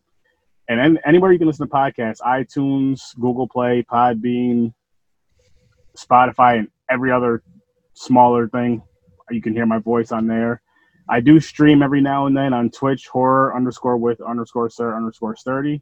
And 0.67 0.99
anywhere 1.05 1.31
you 1.31 1.37
can 1.37 1.47
listen 1.47 1.67
to 1.67 1.73
podcasts, 1.73 2.21
iTunes, 2.21 3.13
Google 3.19 3.47
Play, 3.47 3.85
Podbean, 3.91 4.73
Spotify, 5.97 6.59
and 6.59 6.67
every 6.89 7.11
other 7.11 7.43
smaller 7.93 8.47
thing. 8.47 8.81
You 9.29 9.41
can 9.41 9.53
hear 9.53 9.65
my 9.65 9.79
voice 9.79 10.11
on 10.11 10.27
there. 10.27 10.61
I 11.09 11.19
do 11.19 11.39
stream 11.39 11.81
every 11.81 12.01
now 12.01 12.27
and 12.27 12.37
then 12.37 12.53
on 12.53 12.69
Twitch, 12.69 13.07
horror 13.07 13.55
underscore 13.55 13.97
with 13.97 14.21
underscore 14.21 14.69
sir 14.69 14.95
underscore 14.95 15.35
sturdy. 15.35 15.81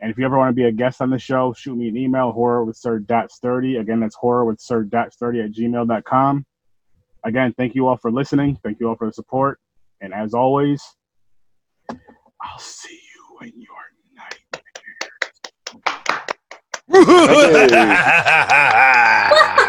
And 0.00 0.10
if 0.10 0.18
you 0.18 0.24
ever 0.24 0.36
want 0.38 0.50
to 0.50 0.54
be 0.54 0.64
a 0.64 0.72
guest 0.72 1.00
on 1.00 1.10
the 1.10 1.18
show, 1.18 1.52
shoot 1.54 1.76
me 1.76 1.88
an 1.88 1.96
email, 1.96 2.32
horror 2.32 2.64
with 2.64 2.76
sir 2.76 2.98
dot 2.98 3.32
sturdy. 3.32 3.76
Again, 3.76 4.00
that's 4.00 4.14
horror 4.14 4.44
with 4.44 4.60
sir 4.60 4.82
dot 4.82 5.12
sturdy 5.12 5.40
at 5.40 5.52
gmail.com. 5.52 6.46
Again, 7.24 7.54
thank 7.56 7.74
you 7.74 7.88
all 7.88 7.96
for 7.96 8.12
listening. 8.12 8.58
Thank 8.62 8.78
you 8.78 8.88
all 8.88 8.96
for 8.96 9.06
the 9.06 9.12
support. 9.12 9.58
And 10.00 10.14
as 10.14 10.34
always, 10.34 10.82
I'll 11.90 12.58
see 12.58 12.94
you 12.94 13.38
when 13.38 13.52
you're 13.56 13.87
Okay. 16.90 17.68